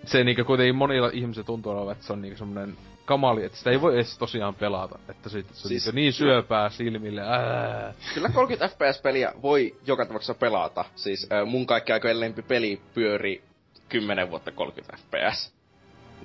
se 0.05 0.25
niinkö 0.25 0.45
kuitenkin 0.45 0.75
monilla 0.75 1.11
ihmisillä 1.13 1.47
tuntuu 1.47 1.73
olevan, 1.73 1.93
että 1.93 2.05
se 2.05 2.13
on 2.13 2.23
niinkö 2.23 2.39
semmonen 2.39 2.77
kamali, 3.11 3.45
että 3.45 3.59
sitä 3.59 3.71
ei 3.71 3.81
voi 3.81 3.95
edes 3.95 4.19
tosiaan 4.19 4.55
pelata. 4.55 4.99
Että 5.09 5.29
se, 5.29 5.45
se 5.53 5.69
siis, 5.69 5.87
niin, 5.87 5.95
niin 5.95 6.13
syöpää 6.13 6.71
silmille. 6.71 7.21
Ää. 7.21 7.95
Kyllä 8.15 8.29
30 8.29 8.69
FPS-peliä 8.69 9.33
voi 9.43 9.77
joka 9.87 10.07
tapauksessa 10.07 10.35
pelata. 10.35 10.85
Siis 10.95 11.29
äh, 11.33 11.47
mun 11.47 11.67
kaikki 11.67 11.93
aikojen 11.93 12.21
lempi 12.21 12.43
peli 12.43 12.81
pyöri 12.95 13.43
10 13.89 14.31
vuotta 14.31 14.53
30 14.53 14.97
FPS. 14.97 15.53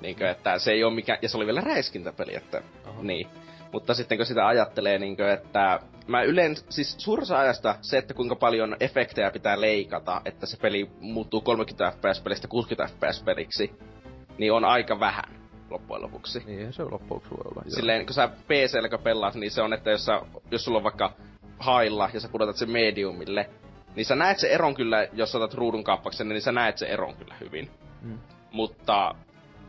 Niinkö, 0.00 0.30
että 0.30 0.58
se 0.58 0.72
ei 0.72 0.84
ole 0.84 0.94
mikään, 0.94 1.18
ja 1.22 1.28
se 1.28 1.36
oli 1.36 1.46
vielä 1.46 1.60
räiskintäpeli, 1.60 2.34
että 2.36 2.62
Oho. 2.86 3.02
niin. 3.02 3.26
Mutta 3.72 3.94
sitten 3.94 4.18
kun 4.18 4.26
sitä 4.26 4.46
ajattelee, 4.46 4.98
niinkö, 4.98 5.32
että 5.32 5.80
mä 6.06 6.22
yleensä, 6.22 6.64
siis 6.68 6.94
suurissa 6.98 7.38
ajasta 7.38 7.74
se, 7.80 7.98
että 7.98 8.14
kuinka 8.14 8.36
paljon 8.36 8.76
efektejä 8.80 9.30
pitää 9.30 9.60
leikata, 9.60 10.22
että 10.24 10.46
se 10.46 10.56
peli 10.56 10.90
muuttuu 11.00 11.40
30 11.40 11.92
FPS-pelistä 11.96 12.48
60 12.48 12.94
FPS-peliksi, 12.94 13.72
niin 14.38 14.52
on 14.52 14.64
aika 14.64 15.00
vähän 15.00 15.45
loppujen 15.70 16.02
lopuksi. 16.02 16.42
Niin, 16.46 16.72
se 16.72 16.82
on 16.82 16.92
loppuksi 16.92 17.30
voi 17.30 17.38
olla. 17.44 17.62
Silleen, 17.68 18.06
kun 18.06 18.14
sä 18.14 18.28
pc 18.28 19.02
pelaat, 19.02 19.34
niin 19.34 19.50
se 19.50 19.62
on, 19.62 19.72
että 19.72 19.90
jos, 19.90 20.04
sä, 20.04 20.20
jos 20.50 20.64
sulla 20.64 20.78
on 20.78 20.84
vaikka 20.84 21.12
hailla 21.58 22.10
ja 22.14 22.20
sä 22.20 22.28
pudotat 22.28 22.56
sen 22.56 22.70
mediumille, 22.70 23.50
niin 23.96 24.06
sä 24.06 24.16
näet 24.16 24.38
se 24.38 24.48
eron 24.48 24.74
kyllä, 24.74 25.08
jos 25.12 25.34
otat 25.34 25.54
ruudun 25.54 25.84
kappaksen, 25.84 26.28
niin 26.28 26.42
sä 26.42 26.52
näet 26.52 26.78
se 26.78 26.86
eron 26.86 27.16
kyllä 27.16 27.34
hyvin. 27.40 27.70
Hmm. 28.02 28.18
Mutta 28.52 29.14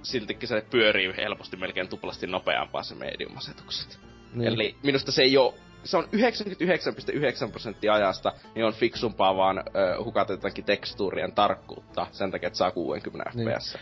siltikin 0.02 0.50
se 0.50 0.66
pyörii 0.70 1.14
helposti 1.18 1.58
melkein 1.58 1.88
tuplasti 1.88 2.28
nopeampaa 2.28 2.84
se 2.84 2.96
medium-asetukset. 2.96 4.00
Niin. 4.34 4.48
Eli 4.48 4.76
minusta 4.84 5.12
se 5.12 5.22
ei 5.22 5.38
oo 5.38 5.56
se 5.84 5.98
on 5.98 6.04
99,9 6.04 7.52
prosenttia 7.52 7.94
ajasta, 7.94 8.34
niin 8.56 8.66
on 8.66 8.74
fiksumpaa 8.74 9.38
vaan 9.38 9.58
ö, 9.58 10.04
hukata 10.04 10.34
jotakin 10.34 10.66
tekstuurien 10.66 11.32
tarkkuutta 11.32 12.08
sen 12.12 12.32
takia, 12.32 12.48
että 12.48 12.58
saa 12.58 12.72
60 12.72 13.32
niin. 13.34 13.50
fps. 13.50 13.78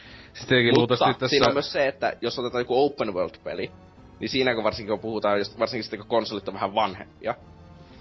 Mutta 0.76 0.98
tässä... 0.98 1.28
siinä 1.28 1.48
on 1.48 1.54
myös 1.54 1.72
se, 1.72 1.88
että 1.88 2.14
jos 2.22 2.40
otetaan 2.40 2.62
joku 2.62 2.86
open 2.86 3.14
world-peli, 3.14 3.72
niin 4.20 4.30
siinä 4.30 4.56
kun 4.56 4.64
varsinkin 4.64 4.92
kun 4.92 5.00
puhutaan, 5.00 5.40
varsinkin 5.60 5.84
sitten 5.84 6.00
kun 6.00 6.08
konsolit 6.08 6.48
on 6.48 6.54
vähän 6.54 6.76
vanhempia, 6.76 7.36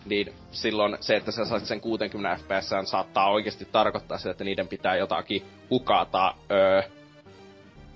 niin 0.07 0.33
silloin 0.51 0.97
se, 1.01 1.17
että 1.17 1.31
sä 1.31 1.45
saat 1.45 1.65
sen 1.65 1.81
60 1.81 2.37
fps 2.45 2.91
saattaa 2.91 3.31
oikeasti 3.31 3.65
tarkoittaa 3.73 4.19
sitä, 4.19 4.31
että 4.31 4.45
niiden 4.45 4.69
pitää 4.69 4.97
jotakin 4.97 5.43
hukata 5.71 6.35
öö, 6.51 6.83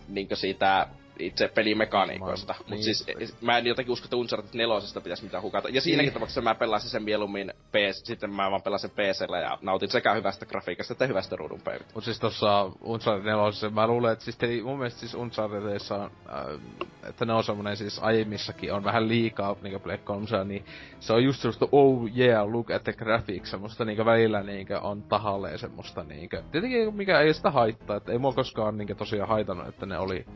niin 0.08 0.28
siitä 0.34 0.86
itse 1.18 1.48
pelimekaniikoista. 1.48 2.54
Mutta 2.58 2.74
niin. 2.74 2.84
siis 2.84 3.06
mä 3.40 3.58
en 3.58 3.66
jotenkin 3.66 3.92
usko, 3.92 4.04
että 4.04 4.16
Uncharted 4.16 4.54
4 4.54 5.02
pitäisi 5.02 5.24
mitään 5.24 5.42
hukata. 5.42 5.68
Ja 5.68 5.80
siinäkin 5.80 6.06
niin. 6.06 6.14
tapauksessa 6.14 6.40
mä 6.40 6.54
pelasin 6.54 6.90
sen 6.90 7.02
mieluummin 7.02 7.52
PS, 7.72 8.04
sitten 8.04 8.30
mä 8.30 8.50
vaan 8.50 8.62
pelasin 8.62 8.90
PCllä 8.90 9.38
ja 9.38 9.58
nautin 9.62 9.90
sekä 9.90 10.14
hyvästä 10.14 10.46
grafiikasta 10.46 10.92
että 10.92 11.06
hyvästä 11.06 11.36
ruudun 11.36 11.60
päivitä. 11.60 11.90
Mut 11.94 12.04
siis 12.04 12.20
tossa 12.20 12.70
Uncharted 12.80 13.24
4 13.24 13.70
mä 13.70 13.86
luulen, 13.86 14.12
että 14.12 14.24
siis 14.24 14.36
te, 14.36 14.62
mun 14.62 14.78
mielestä 14.78 15.00
siis 15.00 15.14
Unchartedissa 15.14 15.94
on, 15.94 16.10
äh, 16.28 16.60
että 17.08 17.24
ne 17.24 17.32
on 17.32 17.44
semmonen 17.44 17.76
siis 17.76 17.98
aiemmissakin 17.98 18.72
on 18.72 18.84
vähän 18.84 19.08
liikaa 19.08 19.56
niinku 19.62 19.78
Black 19.78 20.04
3, 20.04 20.26
niin 20.44 20.64
se 21.00 21.12
on 21.12 21.24
just 21.24 21.40
semmoista 21.40 21.68
oh 21.72 22.16
yeah, 22.16 22.52
look 22.52 22.70
at 22.70 22.84
the 22.84 22.92
graphics, 22.92 23.50
semmoista 23.50 23.84
niinku 23.84 24.04
välillä 24.04 24.42
niinku 24.42 24.74
on 24.82 25.02
tahalleen 25.02 25.58
semmoista 25.58 26.04
niinku. 26.04 26.36
Tietenkin 26.52 26.94
mikä 26.94 27.20
ei 27.20 27.34
sitä 27.34 27.50
haittaa, 27.50 27.96
että 27.96 28.12
ei 28.12 28.18
mua 28.18 28.32
koskaan 28.32 28.78
niinku 28.78 28.94
tosiaan 28.94 29.28
haitannut, 29.28 29.68
että 29.68 29.86
ne 29.86 29.98
oli 29.98 30.26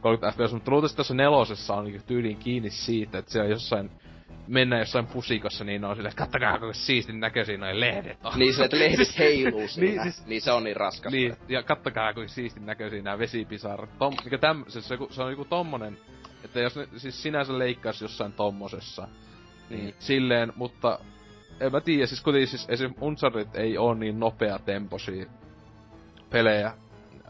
30 0.00 0.36
fps, 0.44 0.52
mutta 0.52 0.70
luultavasti 0.70 0.96
tässä 0.96 1.14
nelosessa 1.14 1.74
on 1.74 1.84
niinku 1.84 2.04
tyyliin 2.06 2.36
kiinni 2.36 2.70
siitä, 2.70 3.18
että 3.18 3.32
siellä 3.32 3.50
jossain 3.50 3.90
mennä 4.48 4.78
jossain 4.78 5.06
pusikossa, 5.06 5.64
niin 5.64 5.84
on 5.84 5.96
silleen, 5.96 6.14
kattakaa 6.16 6.58
kuinka 6.58 6.74
siistin 6.74 7.20
näköisiä 7.20 7.58
noin 7.58 7.80
lehdet 7.80 8.18
on. 8.24 8.38
Niin 8.38 8.54
se, 8.54 8.64
että 8.64 8.78
lehdet 8.78 9.18
heiluu 9.18 9.68
siinä. 9.68 10.02
niin, 10.02 10.12
siis, 10.12 10.26
niin 10.26 10.42
se 10.42 10.52
on 10.52 10.64
niin 10.64 10.76
raskas. 10.76 11.12
Niin, 11.12 11.36
ja 11.48 11.62
kattakaa 11.62 12.14
kuinka 12.14 12.32
siistin 12.32 12.66
näköisiä 12.66 13.02
nämä 13.02 13.18
vesipisarat. 13.18 13.98
Tom, 13.98 14.14
mikä 14.24 14.38
täm, 14.38 14.64
se, 14.68 14.80
se, 14.80 14.98
se, 15.10 15.22
on 15.22 15.30
joku 15.30 15.44
tommonen, 15.44 15.98
että 16.44 16.60
jos 16.60 16.76
ne 16.76 16.88
siis 16.96 17.22
sinänsä 17.22 17.58
leikkaisi 17.58 18.04
jossain 18.04 18.32
tommosessa, 18.32 19.08
niin 19.70 19.84
mm. 19.84 19.92
silleen, 19.98 20.52
mutta 20.56 20.98
en 21.60 21.72
mä 21.72 21.80
tiedä, 21.80 22.06
siis 22.06 22.20
kuitenkin 22.20 22.48
siis 22.48 22.66
esim. 22.68 22.94
Uncharted 23.00 23.48
ei 23.54 23.78
oo 23.78 23.94
niin 23.94 24.20
nopea 24.20 24.58
temposia 24.58 25.26
pelejä, 26.30 26.72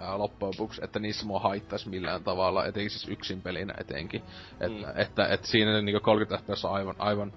ää, 0.00 0.18
loppujen 0.18 0.54
lopuksi, 0.58 0.84
että 0.84 0.98
niissä 0.98 1.26
mua 1.26 1.40
haittaisi 1.40 1.88
millään 1.88 2.24
tavalla, 2.24 2.64
etenkin 2.64 2.90
siis 2.90 3.08
yksin 3.08 3.42
pelinä 3.42 3.74
etenkin. 3.78 4.22
Et, 4.60 4.72
mm. 4.72 4.78
Että, 4.78 4.92
että, 4.96 5.26
että 5.26 5.46
siinä 5.46 5.82
niinku 5.82 6.00
30 6.00 6.46
fps 6.46 6.64
on 6.64 6.72
aivan, 6.72 6.94
aivan 6.98 7.32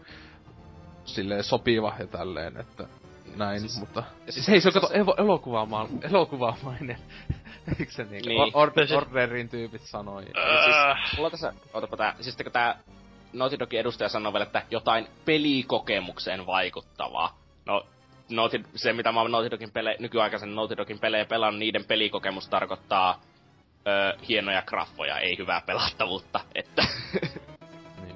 silleen 1.06 1.44
sopiva 1.44 1.94
ja 2.00 2.08
tälleen, 2.08 2.58
että 2.58 2.88
näin, 3.36 3.60
siis, 3.60 3.80
mutta... 3.80 4.04
Ja 4.26 4.32
siis 4.32 4.48
hei, 4.48 4.62
se 4.62 4.68
on 4.70 4.74
kato 4.74 4.90
evo, 4.94 5.16
elokuvaamaan, 5.18 5.88
elokuvaamainen. 6.02 6.98
Eikö 7.80 7.92
se 7.92 8.04
niinku? 8.04 8.30
Niin. 8.30 8.42
Or, 8.54 8.72
or, 8.76 8.98
orderin 8.98 9.50
tyypit 9.50 9.82
sanoi. 9.82 10.24
Uh. 10.24 10.64
Siis, 10.64 11.18
mulla 11.18 11.30
tässä, 11.30 11.54
ootapa 11.74 11.98
tää, 11.98 12.16
siis 12.22 12.36
kun 12.36 12.52
tää 12.52 12.80
Naughty 13.34 13.60
Dogin 13.60 13.80
edustaja 13.80 14.10
sanoi 14.10 14.34
vielä, 14.34 14.44
että 14.46 14.64
jotain 14.72 15.08
pelikokemukseen 15.26 16.46
vaikuttavaa. 16.46 17.38
No, 17.66 17.86
Naughty, 18.32 18.64
se 18.76 18.94
mitä 18.94 19.12
mä 19.12 19.22
oon 19.22 19.32
Naughty 19.32 19.52
Dogin 19.52 19.72
pele, 19.72 19.96
nykyaikaisen 20.00 20.56
Naughty 20.56 20.78
Dogin 20.78 21.00
pelejä 21.00 21.26
pelannut, 21.26 21.60
niiden 21.60 21.86
pelikokemus 21.86 22.50
tarkoittaa 22.50 23.22
ö, 23.88 24.18
hienoja 24.28 24.62
graffoja, 24.62 25.20
ei 25.20 25.38
hyvää 25.38 25.62
pelattavuutta, 25.66 26.40
että... 26.56 26.84
niin. 28.04 28.16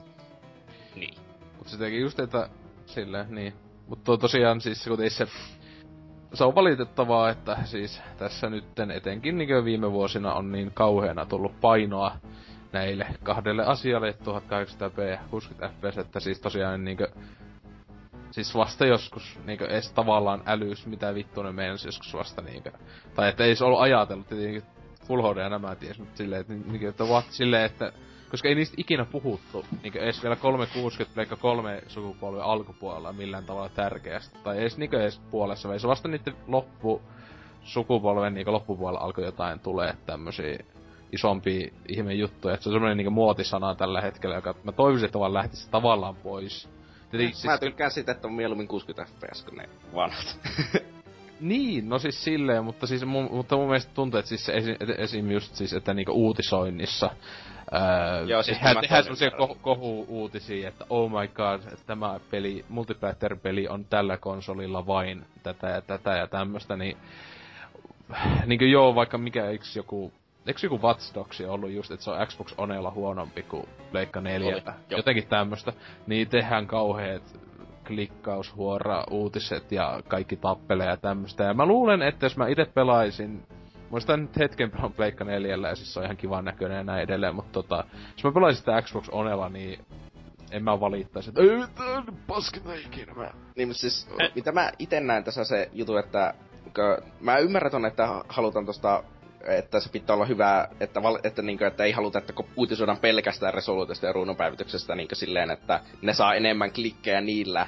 niin. 0.95 1.13
Mut 1.57 1.67
se 1.67 1.77
teki 1.77 1.99
just, 1.99 2.19
että 2.19 2.49
silleen, 2.85 3.25
niin. 3.29 3.53
Mutta 3.87 4.17
tosiaan 4.17 4.61
siis 4.61 4.87
kun 4.87 4.97
se 5.09 5.27
se 6.35 6.43
on 6.43 6.55
valitettavaa, 6.55 7.29
että 7.29 7.57
siis 7.63 8.01
tässä 8.17 8.49
nytten 8.49 8.91
etenkin 8.91 9.37
niin 9.37 9.65
viime 9.65 9.91
vuosina 9.91 10.33
on 10.33 10.51
niin 10.51 10.71
kauheana 10.73 11.25
tullut 11.25 11.61
painoa 11.61 12.15
näille 12.71 13.07
kahdelle 13.23 13.65
asialle 13.65 14.11
1800p 14.11 15.19
60 15.29 15.69
fps, 15.69 15.97
että 15.97 16.19
siis 16.19 16.41
tosiaan 16.41 16.83
niinkö 16.83 17.07
siis 18.31 18.55
vasta 18.55 18.85
joskus 18.85 19.39
niinkö 19.45 19.67
edes 19.67 19.91
tavallaan 19.91 20.43
älys, 20.45 20.85
mitä 20.85 21.15
vittu 21.15 21.43
ne 21.43 21.51
meinas 21.51 21.85
joskus 21.85 22.13
vasta 22.13 22.41
niinkö. 22.41 22.71
Tai 23.15 23.29
että 23.29 23.43
ei 23.43 23.55
se 23.55 23.65
ollut 23.65 23.81
ajatellut, 23.81 24.27
tietenkin 24.27 24.63
Full 25.07 25.21
HD 25.21 25.37
ja 25.37 25.49
nämä 25.49 25.75
ties, 25.75 25.99
mutta 25.99 26.17
silleen, 26.17 26.41
että, 26.41 26.53
niinkö, 26.53 26.89
että 26.89 27.03
what, 27.03 27.25
silleen, 27.29 27.65
että 27.65 27.91
koska 28.31 28.47
ei 28.49 28.55
niistä 28.55 28.75
ikinä 28.77 29.05
puhuttu, 29.05 29.65
niinkö 29.83 29.99
edes 29.99 30.23
vielä 30.23 30.35
360 30.35 31.13
pleikka 31.13 31.35
kolme 31.35 31.83
sukupolven 31.87 32.43
alkupuolella 32.43 33.13
millään 33.13 33.45
tavalla 33.45 33.69
tärkeästi. 33.69 34.37
Tai 34.43 34.57
edes 34.57 34.77
niinkö 34.77 35.01
edes 35.01 35.19
puolessa 35.31 35.69
välissä. 35.69 35.87
Vasta 35.87 36.07
niiden 36.07 36.35
loppu 36.47 37.01
sukupolven 37.63 38.33
niinkö 38.33 38.51
loppupuolella 38.51 38.99
alkoi 38.99 39.25
jotain 39.25 39.59
tulee 39.59 39.93
tämmösiä 40.05 40.57
isompia 41.11 41.71
ihme 41.87 42.13
juttuja. 42.13 42.53
Että 42.53 42.63
se 42.63 42.69
on 42.69 42.73
semmoinen 42.73 42.97
niinkö 42.97 43.09
muotisana 43.09 43.75
tällä 43.75 44.01
hetkellä, 44.01 44.35
joka 44.35 44.55
mä 44.63 44.71
toivoisin, 44.71 45.05
että 45.05 45.19
vaan 45.19 45.33
lähtisi 45.33 45.69
tavallaan 45.71 46.15
pois 46.15 46.69
Eli 47.13 47.27
siis... 47.27 47.45
Mä 47.45 47.57
tykkään 47.57 47.91
sitä, 47.91 48.11
että 48.11 48.27
on 48.27 48.33
mieluummin 48.33 48.67
60 48.67 49.13
fps 49.13 49.43
kuin 49.43 49.57
ne 49.57 49.69
vanhat. 49.95 50.39
niin, 51.39 51.89
no 51.89 51.99
siis 51.99 52.23
silleen, 52.23 52.65
mutta 52.65 52.87
siis 52.87 53.05
mun, 53.05 53.29
mutta 53.31 53.55
mun 53.57 53.65
mielestä 53.65 53.91
tuntuu, 53.93 54.19
että 54.19 54.29
siis 54.29 54.49
esim, 54.49 54.75
esim 54.97 55.31
just 55.31 55.55
siis, 55.55 55.73
että 55.73 55.93
niinku 55.93 56.11
uutisoinnissa 56.11 57.09
Öö, 57.73 58.25
Joo, 58.25 58.43
siis 58.43 58.57
tehdään, 58.57 58.81
tehdään 58.81 59.03
semmosia 59.03 59.29
ko- 59.29 59.57
kohu-uutisia, 59.61 60.67
että 60.67 60.85
oh 60.89 61.11
my 61.11 61.27
god, 61.27 61.61
että 61.73 61.85
tämä 61.85 62.19
peli, 62.31 62.65
multiplayer-peli 62.69 63.67
on 63.67 63.85
tällä 63.85 64.17
konsolilla 64.17 64.87
vain 64.87 65.25
tätä 65.43 65.69
ja 65.69 65.81
tätä 65.81 66.11
ja 66.11 66.27
tämmöstä, 66.27 66.75
niin 66.75 66.97
niinku 68.45 68.65
joo, 68.65 68.95
vaikka 68.95 69.17
mikä 69.17 69.49
yksi 69.49 69.79
joku 69.79 70.13
Eikö 70.47 70.59
joku 70.63 70.81
Watch 70.81 71.15
Dogs 71.15 71.41
ollut 71.41 71.71
just, 71.71 71.91
että 71.91 72.03
se 72.03 72.11
on 72.11 72.27
Xbox 72.27 72.53
Onella 72.57 72.91
huonompi 72.91 73.43
kuin 73.43 73.69
Pleikka 73.91 74.21
4? 74.21 74.61
Jotenkin 74.89 75.27
tämmöstä. 75.27 75.73
Niin 76.07 76.29
tehdään 76.29 76.67
kauheet 76.67 77.39
klikkaushuora 77.87 79.03
uutiset 79.11 79.71
ja 79.71 80.01
kaikki 80.07 80.35
tappelee 80.35 80.87
ja 80.87 80.97
tämmöstä. 80.97 81.43
Ja 81.43 81.53
mä 81.53 81.65
luulen, 81.65 82.01
että 82.01 82.25
jos 82.25 82.37
mä 82.37 82.47
itse 82.47 82.65
pelaisin 82.65 83.43
Muistan 83.89 84.21
nyt 84.21 84.37
hetken 84.37 84.71
pelan 84.71 84.93
Pleikka 84.93 85.23
4 85.23 85.55
ja 85.67 85.75
siis 85.75 85.93
se 85.93 85.99
on 85.99 86.05
ihan 86.05 86.17
kivan 86.17 86.45
näköinen 86.45 86.77
ja 86.77 86.83
näin 86.83 87.03
edelleen, 87.03 87.35
mutta 87.35 87.51
tota, 87.51 87.83
jos 88.13 88.23
mä 88.23 88.31
pelaisin 88.31 88.59
sitä 88.59 88.81
Xbox 88.81 89.09
Onella, 89.11 89.49
niin 89.49 89.85
en 90.51 90.63
mä 90.63 90.79
valittaisi, 90.79 91.29
että 91.29 91.41
ei 91.41 91.49
tää 91.75 91.97
on 91.97 92.17
paskina 92.27 92.73
ikinä. 92.73 93.13
Mä... 93.13 93.31
Niin, 93.55 93.67
mutta 93.67 93.81
siis, 93.81 94.07
eh. 94.19 94.31
mitä 94.35 94.51
mä 94.51 94.71
ite 94.79 94.99
näen 94.99 95.23
tässä 95.23 95.43
se 95.43 95.69
jutu, 95.73 95.97
että 95.97 96.33
mä 97.19 97.37
ymmärrän 97.37 97.71
ton, 97.71 97.85
että 97.85 98.07
halutaan 98.27 98.65
tosta 98.65 99.03
että 99.45 99.79
se 99.79 99.89
pitää 99.89 100.13
olla 100.13 100.25
hyvä, 100.25 100.67
että, 100.79 101.03
val, 101.03 101.19
että, 101.23 101.41
niin 101.41 101.57
kuin, 101.57 101.67
että 101.67 101.83
ei 101.83 101.91
haluta, 101.91 102.19
että 102.19 102.33
uutisoidaan 102.55 102.97
pelkästään 102.97 103.53
resoluutista 103.53 104.05
ja 104.05 104.13
ruunonpäivityksestä 104.13 104.95
niin 104.95 105.07
silleen, 105.13 105.51
että 105.51 105.79
ne 106.01 106.13
saa 106.13 106.35
enemmän 106.35 106.71
klikkejä 106.71 107.21
niillä 107.21 107.67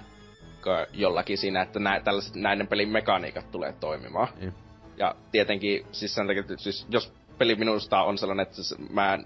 jollakin 0.93 1.37
siinä, 1.37 1.61
että 1.61 1.79
nä, 1.79 1.99
tällaiset, 1.99 2.35
näiden 2.35 2.67
pelin 2.67 2.89
mekaniikat 2.89 3.51
tulee 3.51 3.73
toimimaan. 3.79 4.27
Mm. 4.41 4.51
Ja 4.97 5.15
tietenkin, 5.31 5.85
siis 5.91 6.15
sen 6.15 6.27
takia, 6.27 6.43
siis 6.57 6.87
jos 6.89 7.13
peli 7.37 7.55
minusta 7.55 8.01
on 8.01 8.17
sellainen, 8.17 8.43
että 8.43 8.55
siis 8.55 8.75
mä 8.89 9.19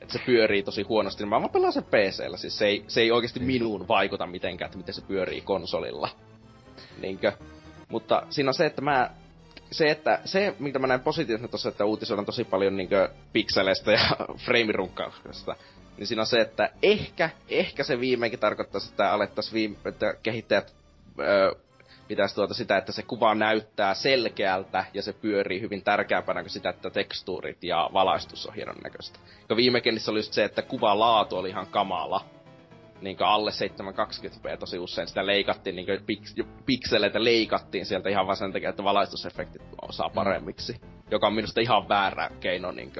että 0.00 0.18
se 0.18 0.24
pyörii 0.26 0.62
tosi 0.62 0.82
huonosti, 0.82 1.22
niin 1.22 1.28
mä 1.28 1.40
vaan 1.40 1.50
pelaan 1.50 1.72
sen 1.72 1.84
PCllä. 1.84 2.36
Siis 2.36 2.58
se 2.58 2.66
ei, 2.66 2.84
se 2.88 3.00
ei 3.00 3.12
oikeasti 3.12 3.40
minuun 3.40 3.88
vaikuta 3.88 4.26
mitenkään, 4.26 4.66
että 4.66 4.78
miten 4.78 4.94
se 4.94 5.02
pyörii 5.02 5.40
konsolilla. 5.40 6.08
Niinkö? 6.98 7.32
Mutta 7.88 8.22
siinä 8.30 8.50
on 8.50 8.54
se, 8.54 8.66
että 8.66 8.82
mä 8.82 9.10
se, 9.70 9.90
että 9.90 10.20
se, 10.24 10.54
mitä 10.58 10.78
mä 10.78 10.86
näen 10.86 11.00
positiivisena 11.00 11.48
tuossa, 11.48 11.68
että 11.68 11.84
uutisoidaan 11.84 12.26
tosi 12.26 12.44
paljon 12.44 12.76
niinkö 12.76 13.08
pikseleistä 13.32 13.92
ja 13.92 14.00
freimirunkkauksesta, 14.44 15.56
niin 15.96 16.06
siinä 16.06 16.22
on 16.22 16.26
se, 16.26 16.40
että 16.40 16.70
ehkä, 16.82 17.30
ehkä 17.48 17.84
se 17.84 18.00
viimeinkin 18.00 18.40
tarkoittaisi, 18.40 18.90
että 18.90 19.12
alettaisiin 19.12 19.54
viime, 19.54 19.76
että 19.84 20.14
kehittäjät 20.22 20.74
öö, 21.18 21.52
pitäisi 22.08 22.34
tuota 22.34 22.54
sitä, 22.54 22.76
että 22.78 22.92
se 22.92 23.02
kuva 23.02 23.34
näyttää 23.34 23.94
selkeältä 23.94 24.84
ja 24.94 25.02
se 25.02 25.12
pyörii 25.12 25.60
hyvin 25.60 25.82
tärkeämpänä 25.82 26.42
kuin 26.42 26.50
sitä, 26.50 26.70
että 26.70 26.90
tekstuurit 26.90 27.64
ja 27.64 27.90
valaistus 27.92 28.46
on 28.46 28.54
hienon 28.54 28.76
näköistä. 28.84 29.18
Ja 29.48 29.56
viime 29.56 29.80
kennissä 29.80 30.10
oli 30.10 30.18
just 30.18 30.32
se, 30.32 30.44
että 30.44 30.62
kuvalaatu 30.62 31.36
oli 31.36 31.48
ihan 31.48 31.66
kamala. 31.66 32.24
Niin 33.00 33.16
alle 33.20 33.50
720p 33.50 34.56
tosi 34.58 34.78
usein 34.78 35.08
sitä 35.08 35.26
leikattiin, 35.26 35.76
niin 35.76 35.86
pik- 35.88 36.46
pikseleitä 36.66 37.24
leikattiin 37.24 37.86
sieltä 37.86 38.08
ihan 38.08 38.26
vaan 38.26 38.36
sen 38.36 38.52
takia, 38.52 38.70
että 38.70 38.84
valaistusefektit 38.84 39.62
saa 39.90 40.10
paremmiksi. 40.10 40.72
Mm. 40.72 40.88
Joka 41.10 41.26
on 41.26 41.34
minusta 41.34 41.60
ihan 41.60 41.88
väärä 41.88 42.30
keino 42.40 42.72
niin 42.72 42.92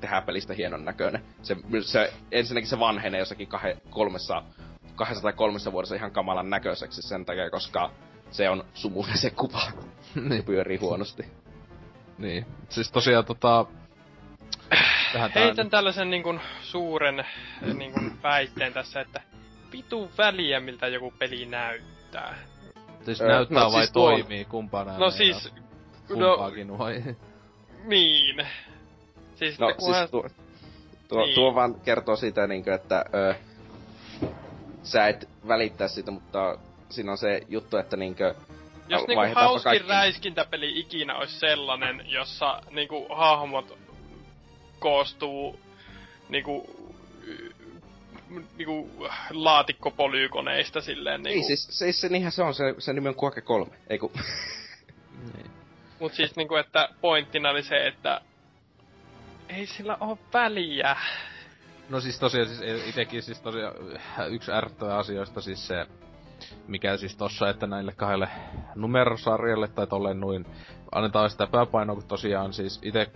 tehdä 0.00 0.22
pelistä 0.22 0.54
hienon 0.54 0.84
näköinen. 0.84 1.24
Se, 1.42 1.56
se, 1.80 2.12
ensinnäkin 2.32 2.68
se 2.68 2.78
vanhenee 2.78 3.18
jossakin 3.18 3.48
kahe, 3.48 3.76
kolmessa, 3.90 4.42
kahdessa 4.94 5.22
tai 5.22 5.32
kolmessa 5.32 5.72
vuodessa 5.72 5.94
ihan 5.94 6.10
kamalan 6.10 6.50
näköiseksi 6.50 7.02
sen 7.02 7.24
takia, 7.24 7.50
koska 7.50 7.90
se 8.30 8.50
on 8.50 8.64
sumuinen 8.74 9.18
se 9.18 9.30
kuva. 9.30 9.62
niin. 10.28 10.44
pyörii 10.46 10.76
huonosti. 10.76 11.24
Niin. 12.18 12.46
Siis 12.68 12.92
tosiaan 12.92 13.24
tota... 13.24 13.66
Heitän 15.14 15.56
tämän... 15.56 15.70
tällaisen 15.70 16.10
niin 16.10 16.22
kuin, 16.22 16.40
suuren 16.62 17.26
niin 17.74 17.92
kuin, 17.92 18.22
väitteen 18.22 18.72
tässä, 18.72 19.00
että 19.00 19.20
pitu 19.70 20.10
väliä, 20.18 20.60
miltä 20.60 20.86
joku 20.86 21.14
peli 21.18 21.46
näyttää. 21.46 22.38
Siis 23.04 23.20
öö, 23.20 23.28
näyttää 23.28 23.64
no, 23.64 23.72
vai 23.72 23.80
siis 23.80 23.92
toimii, 23.92 24.44
tuo... 24.44 24.50
kumpaa 24.50 24.84
No 24.98 25.10
siis... 25.10 25.52
Kumpaakin 26.08 26.68
no, 26.68 26.78
vai? 26.78 27.02
Niin. 27.84 28.46
Siis, 29.34 29.58
no, 29.58 29.68
siis 29.68 30.10
tuo, 30.10 30.28
tuo, 31.08 31.24
niin. 31.24 31.34
tuo 31.34 31.54
vaan 31.54 31.74
kertoo 31.74 32.16
siitä, 32.16 32.46
niin 32.46 32.64
kuin, 32.64 32.74
että 32.74 33.04
öö, 33.14 33.34
sä 34.82 35.08
et 35.08 35.28
välittää 35.48 35.88
siitä, 35.88 36.10
mutta 36.10 36.58
siinä 36.88 37.12
on 37.12 37.18
se 37.18 37.42
juttu, 37.48 37.76
että 37.76 37.96
niinkö... 37.96 38.34
Jos 38.88 39.06
niinku 39.06 39.34
hauskin 39.34 39.64
kaikki... 39.64 39.88
räiskintäpeli 39.88 40.80
ikinä 40.80 41.16
olisi 41.16 41.38
sellainen, 41.38 42.04
jossa 42.06 42.62
niinku 42.70 43.06
hahmot 43.14 43.83
koostuu 44.84 45.60
niinku 46.28 46.66
niinku 48.56 49.08
laatikkopolyykoneista 49.30 50.80
silleen 50.80 51.22
niinku... 51.22 51.38
Niin, 51.38 51.46
siis, 51.46 51.78
siis 51.78 52.00
se, 52.00 52.08
niinhän 52.08 52.32
se 52.32 52.42
on, 52.42 52.54
se, 52.54 52.74
se 52.78 52.92
nimi 52.92 53.08
on 53.08 53.14
Quake 53.22 53.40
3, 53.40 53.72
ei 53.90 53.98
ku... 53.98 54.12
niin. 55.34 55.50
Mut 56.00 56.14
siis 56.14 56.36
niinku, 56.36 56.54
että 56.54 56.88
pointtina 57.00 57.50
oli 57.50 57.62
se, 57.62 57.86
että 57.86 58.20
ei 59.48 59.66
sillä 59.66 59.96
oo 60.00 60.18
väliä. 60.32 60.96
No 61.88 62.00
siis 62.00 62.18
tosiaan, 62.18 62.48
siis 62.48 62.86
itekin 62.86 63.22
siis 63.22 63.40
tosiaan 63.40 63.74
yksi 64.30 64.52
ärsyttävä 64.52 64.96
asioista 64.96 65.40
siis 65.40 65.66
se, 65.66 65.86
mikä 66.66 66.96
siis 66.96 67.16
tossa, 67.16 67.48
että 67.48 67.66
näille 67.66 67.92
kahdelle 67.92 68.28
numerosarjalle 68.74 69.68
tai 69.68 69.86
tolleen 69.86 70.20
noin 70.20 70.46
annetaan 70.92 71.30
sitä 71.30 71.46
pääpainoa, 71.46 71.96
kun 71.96 72.04
tosiaan 72.04 72.52
siis 72.52 72.80
itse 72.82 73.10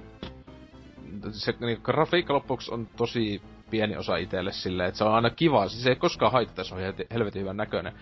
se 1.31 1.55
niin, 1.61 1.81
grafiikka 1.83 2.35
loppuksi 2.35 2.75
on 2.75 2.89
tosi 2.97 3.43
pieni 3.71 3.97
osa 3.97 4.17
itselle 4.17 4.53
silleen, 4.53 4.89
että 4.89 4.99
se 4.99 5.05
on 5.05 5.15
aina 5.15 5.31
kiva, 5.31 5.69
siis 5.69 5.87
ei 5.87 5.97
koskaan 5.97 6.33
haittaa, 6.33 6.65
se 6.65 6.75
on 6.75 6.81
helvetin 7.11 7.43
hyvän 7.43 7.57
näköinen 7.57 7.93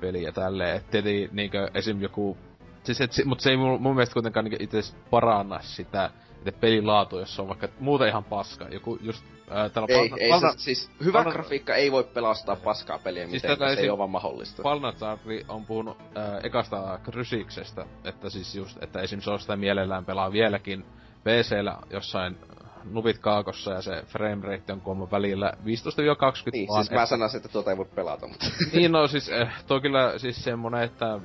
peli 0.00 0.22
ja 0.22 0.32
tälleen, 0.32 0.76
että 0.76 0.90
tietenkin 0.90 1.28
niinkö 1.32 1.70
esim. 1.74 2.00
joku 2.00 2.38
Siis 2.84 3.00
et, 3.00 3.10
mutta 3.24 3.42
se 3.42 3.50
ei 3.50 3.56
mun, 3.56 3.82
mun 3.82 3.94
mielestä 3.94 4.12
kuitenkaan 4.12 4.44
niinku 4.44 4.64
itse 4.64 4.94
paranna 5.10 5.60
sitä 5.60 6.10
itse 6.38 6.50
pelilaatua, 6.50 7.20
jos 7.20 7.36
se 7.36 7.42
on 7.42 7.48
vaikka 7.48 7.68
muuten 7.80 8.08
ihan 8.08 8.24
paska. 8.24 8.68
Joku 8.68 8.98
just 9.00 9.24
ää, 9.50 9.68
täällä 9.68 9.94
ei, 9.94 10.10
ei 10.18 10.30
palna, 10.30 10.52
se, 10.52 10.58
siis 10.58 10.90
hyvä 11.04 11.18
palna, 11.18 11.32
grafiikka 11.32 11.74
ei 11.74 11.92
voi 11.92 12.04
pelastaa 12.04 12.56
paskaa 12.56 12.98
peliä 12.98 13.26
siis 13.26 13.42
mitenkään, 13.42 13.76
se 13.76 13.82
ei 13.82 13.90
ole 13.90 13.98
vaan 13.98 14.10
mahdollista. 14.10 14.62
Palnazari 14.62 15.44
on 15.48 15.64
puhunut 15.64 15.96
ää, 16.14 16.40
ekasta 16.42 16.98
Krysiksestä, 17.02 17.86
että 18.04 18.30
siis 18.30 18.54
just, 18.54 18.82
että 18.82 19.00
esim. 19.00 19.20
se 19.20 19.30
on 19.30 19.40
sitä 19.40 19.56
mielellään 19.56 20.04
pelaa 20.04 20.32
vieläkin 20.32 20.84
PCllä 21.22 21.78
jossain 21.90 22.36
nupit 22.90 23.18
kaakossa 23.18 23.70
ja 23.70 23.82
se 23.82 24.02
frame 24.06 24.46
rate 24.46 24.72
on 24.72 24.80
kuulemma 24.80 25.10
välillä. 25.10 25.52
15-20 25.56 25.60
Niin, 26.52 26.68
vaan, 26.68 26.84
siis 26.84 26.94
mä 26.94 27.06
sanoisin, 27.06 27.36
että 27.36 27.48
tuota 27.48 27.70
ei 27.70 27.76
voi 27.76 27.84
pelata, 27.84 28.28
mutta... 28.28 28.46
niin, 28.72 28.92
no 28.92 29.06
siis, 29.06 29.28
eh, 29.28 29.48
toi 29.66 29.80
kyllä 29.80 30.18
siis 30.18 30.44
semmonen, 30.44 30.82
että 30.82 31.20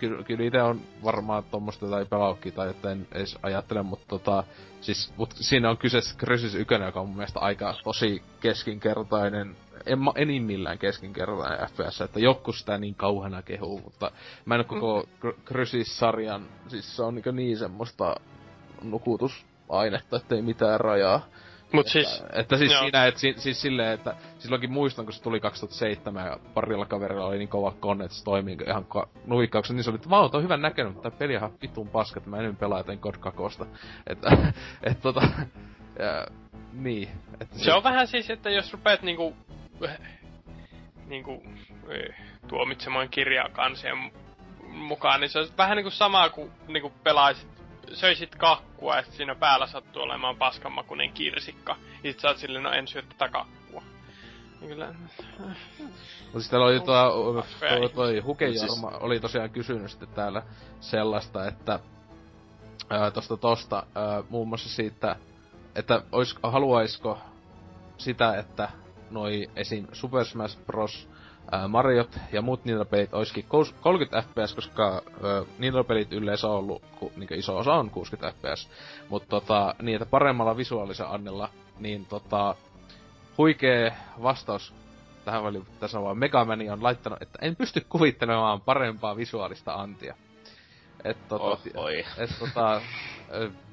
kyllä, 0.00 0.22
kyllä 0.22 0.44
itse 0.44 0.62
on 0.62 0.80
varmaan 1.04 1.44
tuommoista 1.44 1.86
tai 1.90 2.04
pelaukki 2.04 2.50
tai 2.50 2.70
että 2.70 2.92
en 2.92 3.06
edes 3.12 3.38
ajattele, 3.42 3.82
mutta 3.82 4.06
tota, 4.08 4.44
siis, 4.80 5.12
mut 5.16 5.34
siinä 5.34 5.70
on 5.70 5.78
kyseessä 5.78 6.16
Crysis 6.18 6.54
1, 6.54 6.74
joka 6.74 7.00
on 7.00 7.06
mun 7.06 7.16
mielestä 7.16 7.40
aika 7.40 7.74
tosi 7.84 8.22
keskinkertainen, 8.40 9.56
en, 9.86 9.98
enimmillään 10.16 10.78
keskinkertainen 10.78 11.68
FPS, 11.68 12.00
että 12.00 12.20
joku 12.20 12.52
sitä 12.52 12.78
niin 12.78 12.94
kauhana 12.94 13.42
kehuu, 13.42 13.80
mutta 13.84 14.10
mä 14.44 14.54
en 14.54 14.58
ole 14.58 14.64
koko 14.64 15.04
Crysis-sarjan, 15.46 16.46
siis 16.68 16.96
se 16.96 17.02
on 17.02 17.14
niin, 17.14 17.36
niin 17.36 17.58
semmoista 17.58 18.14
nukutusainetta, 19.70 20.16
ettei 20.16 20.42
mitään 20.42 20.80
rajaa. 20.80 21.26
Mut 21.72 21.86
että, 21.86 21.92
siis... 21.92 22.24
Että 22.32 22.56
siis 22.56 22.72
joo. 22.72 22.80
siinä, 22.82 23.06
että 23.06 23.20
si, 23.20 23.34
siis 23.36 23.62
silleen, 23.62 23.92
että 23.92 24.14
silloinkin 24.38 24.72
muistan, 24.72 25.04
kun 25.04 25.12
se 25.12 25.22
tuli 25.22 25.40
2007 25.40 26.26
ja 26.26 26.38
parilla 26.54 26.86
kaverilla 26.86 27.26
oli 27.26 27.38
niin 27.38 27.48
kova 27.48 27.74
konne, 27.80 28.04
että 28.04 28.16
se 28.16 28.24
toimii 28.24 28.56
ihan 28.66 28.84
ka- 28.84 29.08
nuikkauksen, 29.26 29.76
niin 29.76 29.84
se 29.84 29.90
oli, 29.90 29.96
että 29.96 30.10
vau, 30.10 30.30
on 30.32 30.42
hyvän 30.42 30.62
näköinen, 30.62 30.92
mutta 30.92 31.10
peli 31.10 31.36
on 31.36 31.52
vitun 31.62 31.88
paska, 31.88 32.20
että 32.20 32.30
mä 32.30 32.36
en 32.36 32.56
pelaa 32.56 32.78
joten 32.78 32.98
God 33.02 33.14
Kakosta. 33.20 33.66
Että, 34.06 34.36
et 34.90 35.00
tota, 35.00 35.22
ja, 35.98 36.26
niin. 36.72 37.08
Että 37.40 37.58
se, 37.58 37.64
se 37.64 37.72
on 37.72 37.82
vähän 37.82 38.06
siis, 38.06 38.30
että 38.30 38.50
jos 38.50 38.72
rupeat 38.72 39.02
niinku, 39.02 39.36
niinku 41.06 41.42
tuomitsemaan 42.48 43.08
kirjaa 43.08 43.48
kansien 43.48 44.12
mukaan, 44.68 45.20
niin 45.20 45.28
se 45.28 45.38
on 45.38 45.48
vähän 45.58 45.76
niinku 45.76 45.90
samaa 45.90 46.30
kuin 46.30 46.50
niinku 46.68 46.92
pelaisit 47.02 47.59
söisit 47.92 48.34
kakkua 48.34 48.96
ja 48.96 49.02
siinä 49.02 49.34
päällä 49.34 49.66
sattuu 49.66 50.02
olemaan 50.02 50.36
paskanmakunen 50.36 51.12
kirsikka. 51.12 51.76
Ja 52.04 52.12
sit 52.12 52.20
sä 52.20 52.28
oot 52.28 52.38
silleen, 52.38 52.62
no 52.62 52.72
en 52.72 52.88
syö 52.88 53.02
tätä 53.02 53.28
kakkua. 53.28 53.82
Niin 54.60 54.68
kyllä... 54.68 54.94
Mutta 55.38 56.32
siis 56.32 56.50
täällä 56.50 56.66
oli 56.66 56.80
tuo, 56.80 57.44
tuo, 57.78 57.88
toi 57.88 58.18
Hukejarma 58.20 58.90
siis... 58.90 59.00
oli 59.00 59.20
tosiaan 59.20 59.50
kysynyt 59.50 59.90
sitten 59.90 60.08
täällä 60.08 60.42
sellaista, 60.80 61.46
että 61.48 61.80
ää, 62.90 63.10
tosta 63.10 63.36
tosta 63.36 63.86
ää, 63.94 64.22
muun 64.28 64.48
muassa 64.48 64.68
siitä, 64.68 65.16
että 65.74 66.02
ois, 66.12 66.36
haluaisiko 66.42 67.18
sitä, 67.98 68.38
että 68.38 68.68
noi 69.10 69.50
esim. 69.56 69.86
Super 69.92 70.24
Smash 70.24 70.58
Bros 70.66 71.09
ää, 71.50 71.68
Mariot 71.68 72.18
ja 72.32 72.42
muut 72.42 72.64
Nintendo-pelit 72.64 73.14
olisikin 73.14 73.44
30 73.80 74.22
fps, 74.22 74.54
koska 74.54 75.02
Nintendo-pelit 75.58 76.12
yleensä 76.12 76.48
on 76.48 76.54
ollut, 76.54 76.82
ku, 76.98 77.12
niin 77.16 77.38
iso 77.38 77.58
osa 77.58 77.74
on 77.74 77.90
60 77.90 78.38
fps. 78.38 78.68
Mutta 79.08 79.28
tota, 79.28 79.74
niin, 79.82 79.96
että 80.02 80.10
paremmalla 80.10 80.56
visuaalisen 80.56 81.08
annella, 81.08 81.48
niin 81.78 82.06
tota, 82.06 82.54
huikee 83.38 83.92
vastaus 84.22 84.74
tähän 85.24 85.44
väliin 85.44 85.66
tässä 85.80 85.98
on 85.98 86.04
vaan 86.04 86.18
Megamani 86.18 86.70
on 86.70 86.82
laittanut, 86.82 87.22
että 87.22 87.38
en 87.42 87.56
pysty 87.56 87.86
kuvittelemaan 87.88 88.60
parempaa 88.60 89.16
visuaalista 89.16 89.74
antia. 89.74 90.14
Et 91.04 91.28
tota, 91.28 91.44
oh, 91.44 91.90
et 92.18 92.30
tota, 92.38 92.80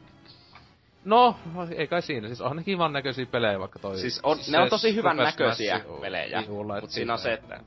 No, 1.05 1.35
ei 1.75 1.87
kai 1.87 2.01
siinä. 2.01 2.27
Siis 2.27 2.41
on 2.41 2.55
ne 2.55 2.63
kivan 2.63 2.93
näköisiä 2.93 3.25
pelejä, 3.25 3.59
vaikka 3.59 3.79
toi... 3.79 3.97
Siis 3.97 4.19
on, 4.23 4.37
ne 4.51 4.59
on 4.59 4.69
tosi 4.69 4.95
hyvän 4.95 5.17
näköisiä 5.17 5.81
pelejä, 6.01 6.43
mutta 6.47 6.87
siinä 6.87 7.13
on 7.13 7.19
se, 7.19 7.33
että... 7.33 7.59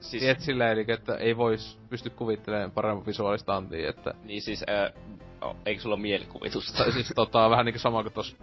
Siis... 0.00 0.22
Tiet 0.22 0.40
silleen, 0.40 0.72
eli 0.72 0.84
että 0.88 1.16
ei 1.16 1.36
vois 1.36 1.78
pysty 1.90 2.10
kuvittelemaan 2.10 2.70
paremmin 2.70 3.06
visuaalista 3.06 3.56
antia, 3.56 3.90
että... 3.90 4.14
Niin 4.24 4.42
siis, 4.42 4.64
äh, 4.68 4.92
oh, 5.40 5.56
eikö 5.66 5.82
sulla 5.82 5.94
ole 5.94 6.02
mielikuvitusta? 6.02 6.92
Siis 6.92 7.12
tota, 7.14 7.50
vähän 7.50 7.64
niinku 7.64 7.78
sama 7.78 8.02
kuin 8.02 8.12
tos... 8.12 8.36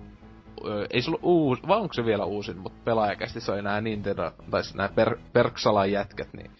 Ö, 0.65 0.87
ei 0.89 1.01
sulla 1.01 1.19
uusi, 1.21 1.61
vai 1.67 1.77
onko 1.77 1.93
se 1.93 2.05
vielä 2.05 2.25
uusin, 2.25 2.57
mutta 2.57 2.79
pelaajakästi 2.85 3.41
se 3.41 3.51
oli 3.51 3.61
nää 3.61 3.81
Nintendo, 3.81 4.31
tai 4.51 4.61
nää 4.73 4.89
per, 4.95 5.17
Perksalan 5.33 5.91
jätkät, 5.91 6.33
niin 6.33 6.51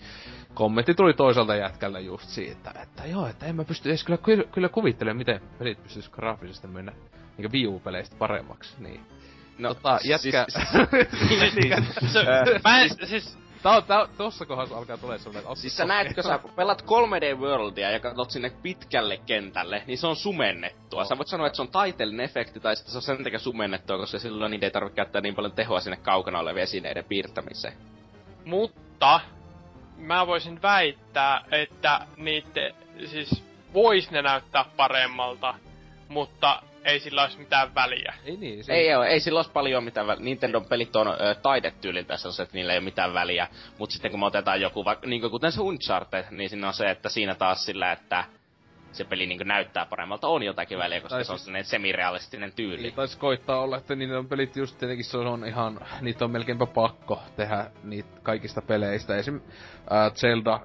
kommentti 0.53 0.93
tuli 0.93 1.14
toiselta 1.14 1.56
jätkällä 1.56 2.00
just 2.00 2.30
siitä, 2.30 2.74
että 2.84 3.06
joo, 3.06 3.27
että 3.27 3.45
en 3.45 3.56
mä 3.56 3.64
pysty 3.64 3.90
edes 3.90 4.03
kyllä, 4.03 4.18
kyllä, 4.18 4.43
kyllä 4.51 4.69
kuvittelemaan, 4.69 5.18
miten 5.18 5.42
pelit 5.60 5.84
pystyis 5.84 6.10
graafisesti 6.10 6.68
mennä 6.68 6.93
niinku 7.41 7.57
Wii 7.57 7.67
U-peleistä 7.67 8.15
paremmaksi, 8.19 8.75
niin. 8.79 9.01
No, 9.57 9.73
tota, 9.73 9.99
jätkä... 10.03 10.45
Siis, 10.49 10.69
siis, 12.11 12.13
mä 12.63 12.81
en, 12.81 12.89
siis, 13.07 13.37
tää 13.63 13.71
on, 13.71 13.83
tää, 13.83 14.07
tossa 14.17 14.45
kohdassa 14.45 14.77
alkaa 14.77 14.97
tulee 14.97 15.17
semmonen, 15.17 15.43
että 15.43 15.55
Siis 15.55 15.77
sä 15.77 15.85
näet, 15.85 16.13
kun 16.15 16.23
sä 16.23 16.39
pelat 16.55 16.81
3D 16.81 17.39
Worldia 17.39 17.91
ja 17.91 17.99
katsot 17.99 18.31
sinne 18.31 18.51
pitkälle 18.61 19.17
kentälle, 19.17 19.83
niin 19.87 19.97
se 19.97 20.07
on 20.07 20.15
sumennettua. 20.15 21.05
Sä 21.05 21.17
voit 21.17 21.27
sanoa, 21.27 21.47
että 21.47 21.55
se 21.55 21.61
on 21.61 21.71
taiteellinen 21.71 22.25
efekti, 22.25 22.59
tai 22.59 22.75
sitten 22.75 22.91
se 22.91 22.97
on 22.97 23.01
sen 23.01 23.23
takia 23.23 23.39
sumennettua, 23.39 23.97
koska 23.97 24.19
silloin 24.19 24.51
niitä 24.51 24.65
ei 24.65 24.71
tarvitse 24.71 24.95
käyttää 24.95 25.21
niin 25.21 25.35
paljon 25.35 25.53
tehoa 25.53 25.79
sinne 25.79 25.97
kaukana 25.97 26.39
olevien 26.39 26.63
esineiden 26.63 27.05
piirtämiseen. 27.05 27.73
Mutta 28.45 29.19
mä 29.97 30.27
voisin 30.27 30.61
väittää, 30.61 31.45
että 31.51 32.07
niitä 32.17 32.71
siis 33.05 33.43
vois 33.73 34.11
ne 34.11 34.21
näyttää 34.21 34.65
paremmalta, 34.77 35.55
mutta 36.07 36.61
ei 36.84 37.00
sillä 37.00 37.22
olisi 37.22 37.40
mitään 37.40 37.76
väliä. 37.76 38.14
Ei 38.26 38.38
niin, 38.38 38.64
se... 38.64 38.74
Ei 38.74 38.95
oo, 38.95 39.03
ei 39.03 39.19
sillä 39.19 39.38
olisi 39.38 39.51
paljon 39.51 39.84
mitään 39.84 40.08
väliä. 40.08 40.24
Nintendon 40.24 40.66
pelit 40.66 40.95
on 40.95 41.08
ö, 41.08 41.35
taidetyyliltä 41.42 42.18
sellaiset, 42.18 42.43
että 42.43 42.58
niillä 42.58 42.74
ei 42.74 42.77
ole 42.77 42.84
mitään 42.84 43.14
väliä. 43.14 43.48
Mutta 43.77 43.93
sitten 43.93 44.11
kun 44.11 44.19
me 44.19 44.26
otetaan 44.26 44.61
joku, 44.61 44.85
vaikka 44.85 45.08
niin 45.08 45.32
kuten 45.32 45.51
se 45.51 45.61
Uncharted, 45.61 46.26
niin 46.32 46.50
siinä 46.50 46.68
on 46.68 46.74
se, 46.74 46.90
että 46.90 47.10
siinä 47.10 47.35
taas 47.35 47.66
sillä, 47.66 47.92
että 47.92 48.24
se 48.92 49.03
peli 49.03 49.27
niin 49.27 49.48
näyttää 49.48 49.85
paremmalta, 49.85 50.27
on 50.27 50.43
jotakin 50.43 50.77
väliä, 50.77 51.01
koska 51.01 51.16
Tai 51.16 51.26
se 51.26 51.32
on 51.32 51.38
siis- 51.38 51.45
sellainen 51.45 51.66
semirealistinen 51.66 52.53
tyyli. 52.56 52.82
Niin 52.82 52.93
taisi 52.93 53.18
koittaa 53.18 53.61
olla, 53.61 53.77
että 53.77 53.95
niitä 53.95 54.18
on 54.18 54.27
pelit 54.27 54.56
just 54.56 54.77
tietenkin 54.77 55.06
se 55.06 55.18
on 55.18 55.45
ihan, 55.48 55.80
niitä 56.01 56.26
on 56.26 56.32
melkeinpä 56.32 56.66
pakko 56.66 57.22
tehdä 57.35 57.72
niitä 57.84 58.10
kaikista 58.24 58.61
peleistä. 58.61 59.18
Esim. 59.18 59.35
Äh, 59.92 60.14
Zelda 60.14 60.60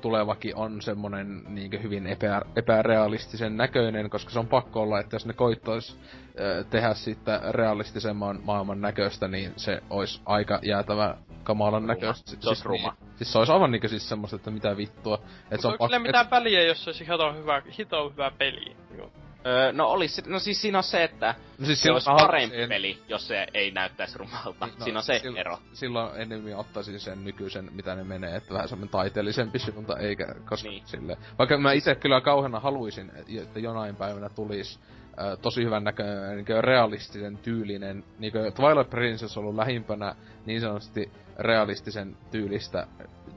tulevakin 0.00 0.56
on 0.56 0.82
semmonen 0.82 1.42
niinkö 1.48 1.78
hyvin 1.78 2.06
epä, 2.06 2.42
epärealistisen 2.56 3.56
näköinen, 3.56 4.10
koska 4.10 4.30
se 4.30 4.38
on 4.38 4.46
pakko 4.46 4.82
olla, 4.82 5.00
että 5.00 5.14
jos 5.16 5.26
ne 5.26 5.32
koittais 5.32 5.98
äh, 6.26 6.66
tehdä 6.70 6.94
siitä 6.94 7.40
realistisemman 7.50 8.40
maailman 8.44 8.80
näköistä, 8.80 9.28
niin 9.28 9.52
se 9.56 9.82
olisi 9.90 10.20
aika 10.26 10.58
jäätävä 10.62 11.16
kamalan 11.44 11.86
näköistä. 11.86 12.30
Se 12.40 12.48
olisi 12.48 12.64
ruma. 12.64 12.96
Niin, 13.00 13.10
siis 13.16 13.32
se 13.32 13.38
olisi 13.38 13.52
aivan 13.52 13.70
niinkö 13.70 13.88
siis 13.88 14.08
semmoista, 14.08 14.36
että 14.36 14.50
mitä 14.50 14.76
vittua. 14.76 15.22
Et 15.50 15.60
Se 15.60 15.68
onko 15.68 15.86
sillä 15.86 15.98
mitään 15.98 16.30
väliä, 16.30 16.62
jos 16.62 16.84
se 16.84 16.90
olisi 16.90 17.04
hito 17.04 17.32
hyvä, 17.32 17.62
hito 17.78 18.10
hyvä 18.10 18.30
peli? 18.38 18.76
Joo. 18.98 19.10
Öö, 19.46 19.72
no 19.72 19.86
olis, 19.88 20.26
no 20.26 20.38
siis 20.38 20.60
siinä 20.62 20.78
on 20.78 20.84
se, 20.84 21.04
että 21.04 21.34
No 21.58 21.66
siis 21.66 21.82
se 21.82 21.92
olisi 21.92 22.10
parempi 22.10 22.56
halusin- 22.56 22.68
peli, 22.68 22.98
jos 23.08 23.28
se 23.28 23.46
ei 23.54 23.70
näyttäisi 23.70 24.18
rumalta. 24.18 24.66
Niin, 24.66 24.78
no, 24.78 24.84
siinä 24.84 24.98
on 24.98 25.02
se 25.04 25.18
sil- 25.24 25.38
ero. 25.38 25.58
Silloin 25.72 26.20
enemmän 26.20 26.56
ottaisin 26.56 27.00
sen 27.00 27.24
nykyisen, 27.24 27.68
mitä 27.72 27.94
ne 27.94 28.04
menee, 28.04 28.36
että 28.36 28.54
vähän 28.54 28.68
semmonen 28.68 28.90
taiteellisempi 28.90 29.58
suunta, 29.58 29.98
eikä 29.98 30.26
koska 30.48 30.68
Niin. 30.68 30.82
sille. 30.86 31.16
Vaikka 31.38 31.58
mä 31.58 31.72
itse 31.72 31.94
kyllä 31.94 32.20
kauheena 32.20 32.60
haluaisin, 32.60 33.12
että 33.42 33.60
jonain 33.60 33.96
päivänä 33.96 34.28
tulisi 34.28 34.78
äh, 35.20 35.38
tosi 35.42 35.64
hyvän 35.64 35.84
näköinen, 35.84 36.36
niin 36.36 36.64
realistisen 36.64 37.38
tyylinen, 37.38 38.04
niin 38.18 38.32
kuin 38.32 38.52
Twilight 38.52 38.90
Princess 38.90 39.36
on 39.36 39.42
ollut 39.42 39.56
lähimpänä 39.56 40.14
niin 40.46 40.60
sanotusti 40.60 41.10
realistisen 41.38 42.16
tyylistä, 42.30 42.86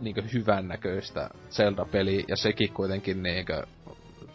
niin 0.01 0.33
hyvän 0.33 0.67
näköistä 0.67 1.29
Zelda-peliä, 1.49 2.23
ja 2.27 2.35
sekin 2.35 2.73
kuitenkin 2.73 3.23
niin 3.23 3.45
kuin, 3.45 3.63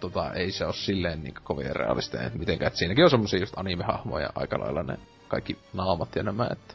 tota, 0.00 0.32
ei 0.32 0.52
se 0.52 0.64
ole 0.64 0.74
silleen 0.74 1.22
niin 1.22 1.34
kovin 1.44 1.76
realistinen, 1.76 2.26
että 2.26 2.38
mitenkään, 2.38 2.66
että 2.66 2.78
siinäkin 2.78 3.04
on 3.04 3.10
semmosia 3.10 3.40
just 3.40 3.54
anime-hahmoja 3.58 4.28
aika 4.34 4.60
lailla 4.60 4.82
ne 4.82 4.98
kaikki 5.28 5.58
naamat 5.72 6.16
ja 6.16 6.22
nämä, 6.22 6.48
että 6.52 6.74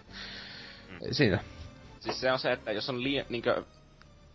ei 1.05 1.13
siinä. 1.13 1.39
Siis 1.99 2.21
se 2.21 2.31
on 2.31 2.39
se, 2.39 2.51
että 2.51 2.71
jos 2.71 2.89
on 2.89 3.03
liian, 3.03 3.25
niinkö, 3.29 3.63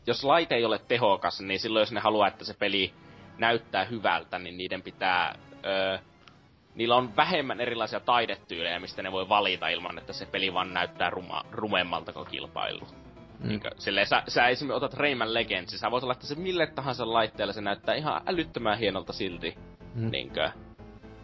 jos 0.06 0.24
laite 0.24 0.54
ei 0.54 0.64
ole 0.64 0.78
tehokas, 0.78 1.40
niin 1.40 1.60
silloin 1.60 1.82
jos 1.82 1.92
ne 1.92 2.00
haluaa, 2.00 2.28
että 2.28 2.44
se 2.44 2.54
peli 2.54 2.94
näyttää 3.38 3.84
hyvältä, 3.84 4.38
niin 4.38 4.58
niiden 4.58 4.82
pitää, 4.82 5.34
öö, 5.64 5.98
niillä 6.74 6.96
on 6.96 7.16
vähemmän 7.16 7.60
erilaisia 7.60 8.00
taidetyylejä, 8.00 8.80
mistä 8.80 9.02
ne 9.02 9.12
voi 9.12 9.28
valita 9.28 9.68
ilman, 9.68 9.98
että 9.98 10.12
se 10.12 10.26
peli 10.26 10.54
vaan 10.54 10.74
näyttää 10.74 11.10
ruma, 11.10 11.44
rumemmalta 11.52 12.12
kuin 12.12 12.26
kilpailu. 12.26 12.88
Mm. 13.38 13.48
Niinkö, 13.48 13.70
silleen, 13.78 14.06
sä, 14.06 14.22
sä 14.28 14.48
esimerkiksi 14.48 14.76
otat 14.76 14.94
Rayman 14.94 15.34
Legends, 15.34 15.80
sä 15.80 15.90
voit 15.90 16.04
laittaa 16.04 16.28
se 16.28 16.34
mille 16.34 16.66
tahansa 16.66 17.12
laitteelle, 17.12 17.52
se 17.52 17.60
näyttää 17.60 17.94
ihan 17.94 18.20
älyttömän 18.26 18.78
hienolta 18.78 19.12
silti. 19.12 19.54
Mm. 19.94 20.04
Mm. 20.04 20.10
Niinkö, 20.10 20.50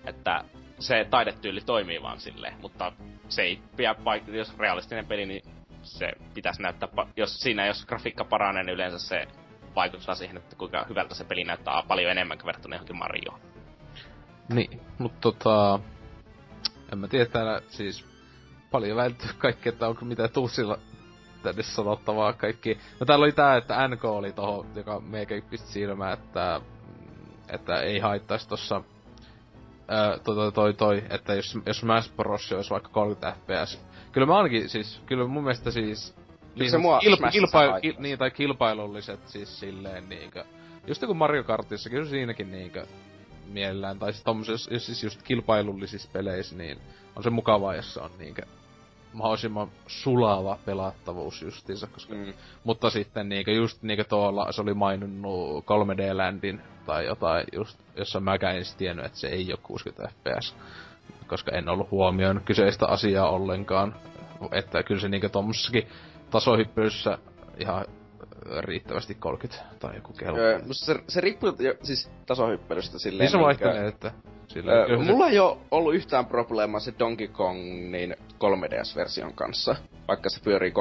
että 0.07 0.45
se 0.79 1.07
taidetyyli 1.11 1.61
toimii 1.61 2.03
vaan 2.03 2.21
silleen, 2.21 2.55
mutta 2.61 2.93
se 3.29 3.43
ei 3.43 3.61
pidä 3.77 3.95
paik- 3.95 4.35
jos 4.35 4.59
realistinen 4.59 5.07
peli, 5.07 5.27
niin 5.27 5.43
se 5.83 6.13
pitäisi 6.35 6.63
näyttää, 6.63 6.89
pa- 6.97 7.09
jos 7.17 7.41
siinä 7.41 7.67
jos 7.67 7.87
grafiikka 7.87 8.25
paranee, 8.25 8.63
niin 8.63 8.75
yleensä 8.75 8.99
se 8.99 9.27
vaikuttaa 9.77 10.15
siihen, 10.15 10.37
että 10.37 10.57
kuinka 10.57 10.87
hyvältä 10.89 11.15
se 11.15 11.25
peli 11.25 11.45
näyttää 11.45 11.83
paljon 11.89 12.11
enemmän 12.11 12.39
kuin 12.39 12.47
verrattuna 12.47 12.75
johonkin 12.75 12.97
Marioon. 12.97 13.41
Niin, 14.49 14.81
mutta 14.99 15.19
tota... 15.21 15.81
En 16.93 16.99
mä 16.99 17.09
tiedä 17.09 17.27
täällä 17.27 17.63
siis 17.69 18.05
paljon 18.71 18.97
välttyy 18.97 19.31
kaikki, 19.39 19.69
että 19.69 19.89
onko 19.89 20.05
mitä 20.05 20.29
tuusilla 20.29 20.79
tänne 21.45 21.63
sanottavaa 21.63 22.33
kaikki. 22.33 22.79
No 23.01 23.07
täällä 23.07 23.23
oli 23.23 23.33
tää, 23.33 23.57
että 23.57 23.89
NK 23.89 24.05
oli 24.05 24.33
toho, 24.33 24.67
joka 24.75 25.01
meikä 25.01 25.43
pisti 25.51 25.69
silmään, 25.69 26.13
että, 26.13 26.61
että 27.49 27.81
ei 27.81 27.99
haittaisi 27.99 28.49
tossa 28.49 28.83
Öö, 29.93 30.19
toi, 30.19 30.35
toi, 30.35 30.53
toi, 30.53 30.75
toi, 30.75 31.03
että 31.11 31.35
jos, 31.35 31.59
jos 31.67 31.79
Smash 31.79 32.13
Bros. 32.17 32.53
olisi 32.53 32.71
vaikka 32.71 32.89
30 32.89 33.37
fps. 33.41 33.81
Kyllä 34.13 34.27
mä 34.27 34.37
ainakin 34.37 34.69
siis, 34.69 35.01
kyllä 35.07 35.27
mun 35.27 35.43
mielestä 35.43 35.71
siis... 35.71 36.15
Kyllä 36.55 36.71
se 36.71 36.79
mua 36.79 36.99
kilpa, 36.99 37.31
kilpa, 37.31 37.81
kil, 37.81 37.95
niin, 37.99 38.19
tai 38.19 38.31
kilpailulliset 38.31 39.29
siis 39.29 39.61
silleen 39.61 40.09
niinkö... 40.09 40.45
Just 40.87 41.03
joku 41.03 41.15
Mario 41.15 41.45
Kartissa, 41.45 41.91
kyllä 41.91 42.09
siinäkin 42.09 42.53
niinkö 42.53 42.87
mielellään, 43.47 43.99
tai 43.99 44.13
siis 44.13 44.25
tommosessa, 44.25 44.75
jos 44.75 44.87
siis 44.87 45.05
just 45.05 45.23
kilpailullisissa 45.23 46.09
peleissä, 46.13 46.57
niin 46.57 46.79
on 47.17 47.23
se 47.23 47.31
mukavaa, 47.31 47.75
jos 47.75 47.95
se 47.95 48.01
on 48.01 48.11
niinkö 48.19 48.43
mahdollisimman 49.15 49.69
sulava 49.87 50.59
pelattavuus 50.65 51.43
justiinsa, 51.43 51.87
koska... 51.87 52.15
Mm. 52.15 52.35
Mutta 52.65 52.91
sitten 52.91 53.29
niinkö 53.29 53.53
just 53.53 53.83
niinkö 53.83 54.05
tuolla 54.05 54.53
se 54.53 54.63
oli 54.63 54.75
maininnut 54.75 55.65
3D-ländin 55.65 56.61
tai 56.87 57.07
jotain 57.07 57.47
just, 57.53 57.79
jossa 57.97 58.21
mäkään 58.21 58.57
en 58.57 58.65
tiennyt, 58.79 59.07
että 59.07 59.19
se 59.19 59.29
ei 59.29 59.47
ole 59.53 59.59
60 59.63 60.13
fps. 60.15 60.57
Koska 61.27 61.53
en 61.53 61.69
ollut 61.69 61.91
huomioinut 61.91 62.45
kyseistä 62.45 62.87
asiaa 62.87 63.31
ollenkaan. 63.31 63.95
Että 64.53 64.83
kyllä 64.83 65.01
se 65.01 65.09
niinkö 65.09 65.29
tommossakin 65.29 65.89
tasohyppelyssä 66.31 67.19
ihan 67.59 67.85
riittävästi 68.61 69.15
30 69.15 69.65
tai 69.79 69.95
joku 69.95 70.13
kello. 70.13 70.39
Öö, 70.39 70.61
musta 70.67 70.87
se, 70.87 71.01
se 71.09 71.21
riippuu 71.21 71.57
jo, 71.59 71.75
siis 71.83 72.11
tasohyppelystä 72.27 72.99
silleen. 72.99 73.25
niin 73.25 73.31
se 73.31 73.39
vaihtelee, 73.39 73.87
että 73.87 74.13
sillä 74.49 74.73
Öö, 74.73 74.87
kyllä 74.87 75.05
se- 75.05 75.13
mulla 75.13 75.29
ei 75.29 75.39
oo 75.39 75.59
ollut 75.71 75.95
yhtään 75.95 76.27
probleemaa 76.27 76.81
se 76.81 76.95
Donkey 76.99 77.29
Kong 77.29 77.59
niin 77.91 78.17
3DS-version 78.51 79.35
kanssa. 79.35 79.77
Vaikka 80.09 80.29
se 80.29 80.41
pyörii 80.41 80.73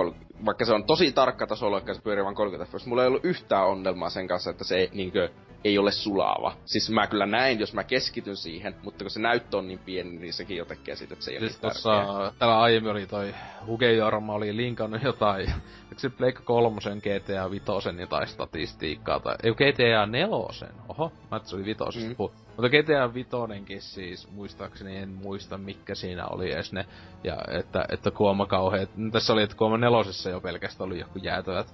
vaikka 0.46 0.66
se 0.66 0.74
on 0.74 0.84
tosi 0.84 1.12
tarkka 1.12 1.48
taso, 1.48 1.72
vaikka 1.72 1.94
se 1.94 2.02
pyörii 2.02 2.24
vain 2.24 2.36
30 2.36 2.72
fps. 2.72 2.86
Mulla 2.86 3.02
ei 3.02 3.08
ollut 3.08 3.26
yhtään 3.26 3.68
ongelmaa 3.68 4.10
sen 4.10 4.28
kanssa, 4.28 4.50
että 4.50 4.64
se 4.64 4.78
ei, 4.78 4.90
niinkö, 4.94 5.30
ei 5.64 5.78
ole 5.78 5.92
sulava. 5.92 6.54
Siis 6.66 6.90
mä 6.90 7.08
kyllä 7.08 7.26
näin, 7.26 7.60
jos 7.60 7.74
mä 7.74 7.84
keskityn 7.84 8.36
siihen, 8.36 8.76
mutta 8.84 9.04
kun 9.04 9.12
se 9.12 9.20
näyttö 9.20 9.58
on 9.58 9.68
niin 9.68 9.80
pieni, 9.80 10.10
niin 10.20 10.34
sekin 10.34 10.58
jo 10.58 10.66
tekee 10.66 10.96
siitä, 10.96 11.14
että 11.14 11.26
se 11.26 11.32
ei 11.32 11.38
ole 11.38 11.48
Siis 11.48 11.60
tärkeää. 11.60 12.06
tossa, 12.06 12.34
täällä 12.40 12.62
aiemmin 12.62 12.92
oli 12.92 13.08
toi 13.08 13.36
Hugejorma 13.68 14.34
oli 14.34 14.56
linkannut 14.56 15.04
jotain, 15.04 15.42
eikö 15.90 15.98
se 15.98 16.10
Pleikka 16.10 16.44
kolmosen 16.44 16.98
GTA 16.98 17.52
vitosen 17.52 18.00
jotain 18.00 18.28
statistiikkaa, 18.28 19.20
tai 19.20 19.36
ei 19.44 19.52
GTA 19.52 20.06
nelosen, 20.06 20.74
oho, 20.90 21.12
mä 21.32 21.40
se 21.44 21.56
oli 21.56 21.66
vitosesta 21.66 22.04
Mm. 22.04 22.16
Mutta 22.58 22.70
GTA 22.70 23.14
vitonenkin 23.14 23.82
siis, 23.82 24.32
muistaakseni 24.32 24.98
en 24.98 25.10
muista 25.10 25.58
mikä 25.58 25.96
siinä 25.96 26.28
oli 26.28 26.52
edes 26.52 26.74
ne, 26.74 26.86
ja 27.24 27.38
että, 27.48 27.86
että 27.90 28.12
kuoma 28.12 28.46
kauheet, 28.46 28.90
no 28.98 29.12
tässä 29.12 29.34
oli, 29.34 29.44
että 29.44 29.56
kuoma 29.56 29.78
nelosessa 29.78 30.30
jo 30.34 30.42
pelkästään 30.42 30.88
oli 30.88 31.00
joku 31.00 31.20
jäätävät 31.20 31.74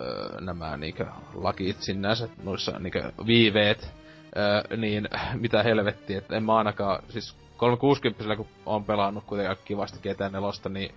öö, 0.00 0.40
nämä 0.40 0.76
niinkö 0.76 1.06
lakit 1.34 1.82
sinänsä, 1.82 2.28
noissa 2.42 2.78
niinkö 2.78 3.12
viiveet, 3.26 3.94
öö, 4.36 4.76
niin 4.76 5.08
mitä 5.42 5.62
helvettiä, 5.62 6.18
että 6.18 6.36
en 6.36 6.44
mä 6.44 6.56
ainakaan, 6.56 7.02
siis 7.08 7.36
360 7.56 8.36
kun 8.36 8.46
on 8.66 8.84
pelannut 8.84 9.24
kuitenkin 9.24 9.56
kivasti 9.64 9.98
GTA 9.98 10.28
4, 10.28 10.50
niin 10.68 10.94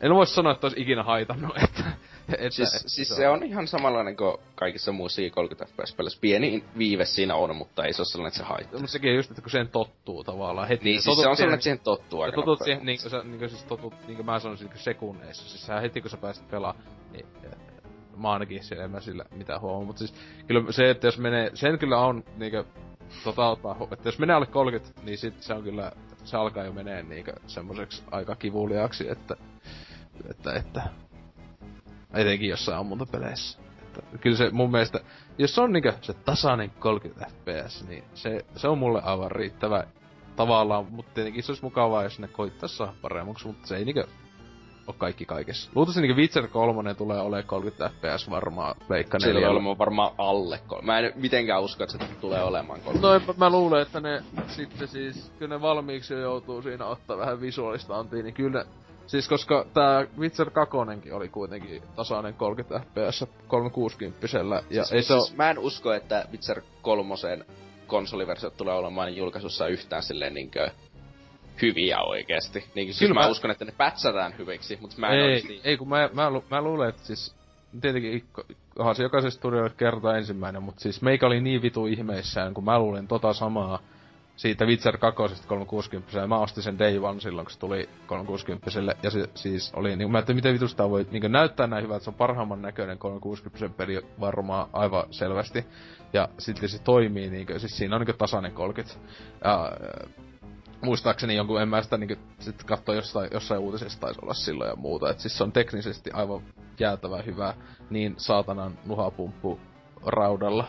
en 0.00 0.14
voi 0.14 0.26
sanoa, 0.26 0.52
että 0.52 0.66
olisi 0.66 0.80
ikinä 0.80 1.02
haitannut, 1.02 1.56
että... 1.64 1.84
että 2.38 2.50
Siis, 2.50 2.74
että 2.74 2.88
siis 2.88 3.08
se 3.08 3.28
on 3.28 3.42
ihan 3.42 3.66
samanlainen 3.66 4.16
kuin 4.16 4.36
kaikissa 4.54 4.92
muissa 4.92 5.22
30 5.30 5.74
fps 5.74 5.94
peleissä. 5.94 6.18
Pieni 6.20 6.64
viive 6.78 7.04
siinä 7.04 7.34
on, 7.34 7.56
mutta 7.56 7.84
ei 7.84 7.92
se 7.92 8.02
ole 8.02 8.06
sellainen, 8.06 8.28
että 8.28 8.38
se 8.38 8.44
haittaa. 8.44 8.80
Mutta 8.80 8.92
sekin 8.92 9.14
just, 9.14 9.30
että 9.30 9.42
kun 9.42 9.50
sen 9.50 9.68
tottuu 9.68 10.24
tavallaan 10.24 10.68
heti. 10.68 10.84
Niin, 10.84 11.02
siis 11.02 11.20
se 11.20 11.28
on 11.28 11.36
sellainen, 11.36 11.54
että 11.54 11.64
siihen 11.64 11.80
tottuu 11.80 12.20
aika 12.20 12.36
totut 12.36 12.62
siihen, 12.64 12.86
niin 12.86 12.98
sä, 12.98 13.22
niin 13.24 13.38
kuin 13.38 13.50
siis 13.50 13.64
totut, 13.64 13.94
niin 14.06 14.16
kuin 14.16 14.26
mä 14.26 14.38
sanoisin, 14.38 14.68
niin 14.68 14.78
sekunneissa. 14.78 15.48
Siis 15.48 15.66
sä 15.66 15.80
heti 15.80 16.00
kun 16.00 16.10
sä 16.10 16.16
pääset 16.16 16.50
pelaa, 16.50 16.74
niin 17.12 17.26
eh, 17.44 17.50
mä 18.16 18.32
ainakin 18.32 18.64
siellä 18.64 18.84
en 18.84 18.90
mä 18.90 19.00
sillä 19.00 19.24
mitään 19.30 19.60
huomaa. 19.60 19.84
Mutta 19.84 19.98
siis 19.98 20.14
kyllä 20.46 20.72
se, 20.72 20.90
että 20.90 21.06
jos 21.06 21.18
menee, 21.18 21.50
sen 21.54 21.78
kyllä 21.78 21.98
on 21.98 22.24
niinkö, 22.36 22.64
tota 23.24 23.48
ottaa, 23.48 23.76
että 23.92 24.08
jos 24.08 24.18
menee 24.18 24.36
alle 24.36 24.46
30, 24.46 25.00
niin 25.04 25.18
sit 25.18 25.42
se 25.42 25.54
on 25.54 25.62
kyllä, 25.62 25.92
se 26.24 26.36
alkaa 26.36 26.64
jo 26.64 26.72
menee 26.72 27.02
niinkö 27.02 27.32
semmoiseksi 27.46 28.02
aika 28.10 28.36
kivuliaaksi, 28.36 29.10
että, 29.10 29.36
että, 30.30 30.52
että 30.52 30.82
etenkin 32.14 32.48
jossain 32.48 32.78
ammuntapeleissä. 32.78 33.58
Että 33.82 34.18
kyllä 34.20 34.36
se 34.36 34.50
mun 34.50 34.70
mielestä, 34.70 35.00
jos 35.38 35.58
on 35.58 35.72
niinkö 35.72 35.92
se 36.00 36.12
tasainen 36.14 36.70
30 36.78 37.26
fps, 37.26 37.84
niin 37.88 38.04
se, 38.14 38.44
se 38.56 38.68
on 38.68 38.78
mulle 38.78 39.00
aivan 39.04 39.30
riittävä 39.30 39.84
tavallaan, 40.36 40.86
mutta 40.90 41.10
tietenkin 41.14 41.42
se 41.42 41.52
olisi 41.52 41.62
mukavaa, 41.64 42.02
jos 42.02 42.18
ne 42.18 42.28
koittaisi 42.28 42.76
saada 42.76 42.92
paremmaksi, 43.02 43.46
mutta 43.46 43.66
se 43.68 43.76
ei 43.76 43.84
niinkö 43.84 44.06
ole 44.86 44.96
kaikki 44.98 45.24
kaikessa. 45.24 45.70
Luultavasti 45.74 46.00
niinku 46.00 46.20
Witcher 46.20 46.48
3 46.48 46.94
tulee 46.94 47.20
olemaan 47.20 47.44
30 47.46 47.90
fps 47.96 48.30
varmaan 48.30 48.74
Pleikka 48.88 49.18
Se 49.18 49.26
4. 49.26 49.40
tulee 49.40 49.50
olemaan 49.50 49.78
varmaan 49.78 50.12
alle. 50.18 50.60
kol- 50.66 50.82
Mä 50.82 50.98
en 50.98 51.12
mitenkään 51.16 51.62
usko, 51.62 51.84
että 51.84 51.98
se 51.98 52.04
tulee 52.20 52.42
olemaan 52.42 52.80
kolme. 52.80 53.00
No 53.00 53.20
mä, 53.36 53.50
luulen, 53.50 53.82
että 53.82 54.00
ne 54.00 54.22
sitten 54.46 54.88
siis, 54.88 55.32
kyllä 55.38 55.54
ne 55.54 55.60
valmiiksi 55.62 56.14
jo 56.14 56.20
joutuu 56.20 56.62
siinä 56.62 56.86
ottaa 56.86 57.18
vähän 57.18 57.40
visuaalista 57.40 57.96
antia, 57.98 58.22
niin 58.22 58.34
kyllä 58.34 58.58
ne, 58.64 58.70
siis 59.10 59.28
koska 59.28 59.66
tää 59.74 60.06
Witcher 60.18 60.50
2 60.50 60.76
oli 61.12 61.28
kuitenkin 61.28 61.82
tasainen 61.96 62.34
30 62.34 62.86
fps 62.86 63.24
360 63.48 64.26
ja 64.70 64.84
siis, 64.84 64.92
ei 64.92 65.02
se 65.02 65.14
oo, 65.14 65.20
siis 65.20 65.36
mä 65.36 65.50
en 65.50 65.58
usko, 65.58 65.92
että 65.92 66.24
Witcher 66.32 66.62
3 66.82 67.14
konsoliversiot 67.86 68.56
tulee 68.56 68.74
olemaan 68.74 69.16
julkaisussa 69.16 69.66
yhtään 69.66 70.02
silleen 70.02 70.34
niinkö 70.34 70.70
hyviä 71.62 71.98
oikeesti. 72.02 72.64
Niin, 72.74 72.86
siis 72.86 72.98
Kyllä 72.98 73.14
mä, 73.14 73.20
mä- 73.20 73.28
uskon, 73.28 73.50
että 73.50 73.64
ne 73.64 73.72
pätsätään 73.76 74.38
hyviksi, 74.38 74.78
mutta 74.80 74.96
mä 74.98 75.08
en 75.08 75.18
ei, 75.18 75.24
oikeesti... 75.24 75.60
ei 75.64 75.76
kun 75.76 75.88
mä, 75.88 76.10
mä, 76.12 76.30
lu, 76.30 76.44
mä 76.50 76.62
luulen, 76.62 76.88
että 76.88 77.02
siis 77.02 77.34
tietenkin 77.80 78.24
onhan 78.78 78.94
se 78.94 79.02
jokaisessa 79.02 79.38
studiolle 79.38 79.70
kerta 79.76 80.16
ensimmäinen, 80.16 80.62
mutta 80.62 80.80
siis 80.80 81.02
meikä 81.02 81.26
oli 81.26 81.40
niin 81.40 81.62
vitu 81.62 81.86
ihmeissään, 81.86 82.54
kun 82.54 82.64
mä 82.64 82.78
luulin 82.78 83.08
tota 83.08 83.32
samaa 83.32 83.78
siitä 84.40 84.64
Witcher 84.64 84.98
2 84.98 85.16
360 85.46 86.18
ja 86.18 86.26
mä 86.26 86.38
ostin 86.38 86.62
sen 86.62 86.78
Day 86.78 86.98
One 86.98 87.20
silloin, 87.20 87.44
kun 87.44 87.52
se 87.52 87.58
tuli 87.58 87.88
360 88.06 88.70
ja 89.02 89.10
se 89.10 89.28
siis 89.34 89.72
oli 89.74 89.96
niin 89.96 90.10
mä 90.10 90.18
ajattelin, 90.18 90.36
miten 90.36 90.54
vitusta 90.54 90.90
voi 90.90 91.06
niin 91.10 91.32
näyttää 91.32 91.66
näin 91.66 91.84
hyvältä, 91.84 92.04
se 92.04 92.10
on 92.10 92.14
parhaimman 92.14 92.62
näköinen 92.62 92.98
360 92.98 93.76
peli 93.76 94.06
varmaan 94.20 94.68
aivan 94.72 95.04
selvästi. 95.10 95.64
Ja 96.12 96.28
sitten 96.38 96.68
se 96.68 96.82
toimii 96.82 97.30
niin 97.30 97.46
siis 97.56 97.76
siinä 97.76 97.96
on 97.96 98.02
niin 98.02 98.18
tasainen 98.18 98.52
30. 98.52 99.00
Ja 99.44 99.64
äh, 99.64 100.10
muistaakseni 100.82 101.36
jonkun, 101.36 101.62
en 101.62 101.68
mä 101.68 101.82
sitä 101.82 101.96
niinku 101.96 102.24
sit 102.38 102.64
katsoa 102.64 102.94
jossain, 102.94 103.30
jossain 103.32 103.60
uutisessa 103.60 104.00
taisi 104.00 104.20
olla 104.22 104.34
silloin 104.34 104.68
ja 104.68 104.76
muuta. 104.76 105.10
Et 105.10 105.20
siis 105.20 105.38
se 105.38 105.44
on 105.44 105.52
teknisesti 105.52 106.10
aivan 106.10 106.42
jäätävän 106.78 107.26
hyvä 107.26 107.54
niin 107.90 108.14
saatanan 108.16 108.78
nuhapumppu 108.86 109.60
raudalla. 110.06 110.68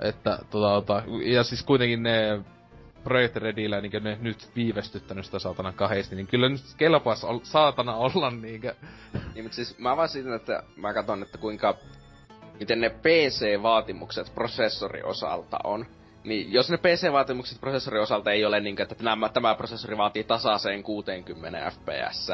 Että 0.00 0.38
tota, 0.50 0.68
tota, 0.68 1.02
ja 1.24 1.42
siis 1.42 1.62
kuitenkin 1.62 2.02
ne 2.02 2.40
Project 3.08 3.36
Redillä 3.36 3.80
niin 3.80 4.04
ne 4.04 4.18
nyt 4.20 4.48
viivästyttänyt 4.56 5.24
sitä 5.24 5.38
saatana 5.38 5.72
kahdesti, 5.72 6.16
niin 6.16 6.26
kyllä 6.26 6.48
nyt 6.48 6.60
kelpaas 6.76 7.24
ol, 7.24 7.38
saatana 7.42 7.94
olla 7.94 8.30
niinkö... 8.30 8.74
Niin, 9.34 9.44
mutta 9.44 9.56
siis 9.56 9.78
mä 9.78 9.96
vaan 9.96 10.08
siitä, 10.08 10.34
että 10.34 10.62
mä 10.76 10.94
katson, 10.94 11.22
että 11.22 11.38
kuinka... 11.38 11.74
Miten 12.60 12.80
ne 12.80 12.88
PC-vaatimukset 12.90 14.34
prosessori 14.34 15.02
osalta 15.02 15.58
on. 15.64 15.86
Niin 16.24 16.52
jos 16.52 16.70
ne 16.70 16.76
PC-vaatimukset 16.76 17.60
prosessorin 17.60 18.02
osalta 18.02 18.32
ei 18.32 18.44
ole 18.44 18.60
niinkö, 18.60 18.82
että 18.82 19.04
nämä, 19.04 19.28
tämä 19.28 19.54
prosessori 19.54 19.96
vaatii 19.96 20.24
tasaiseen 20.24 20.82
60 20.82 21.70
fps, 21.70 22.30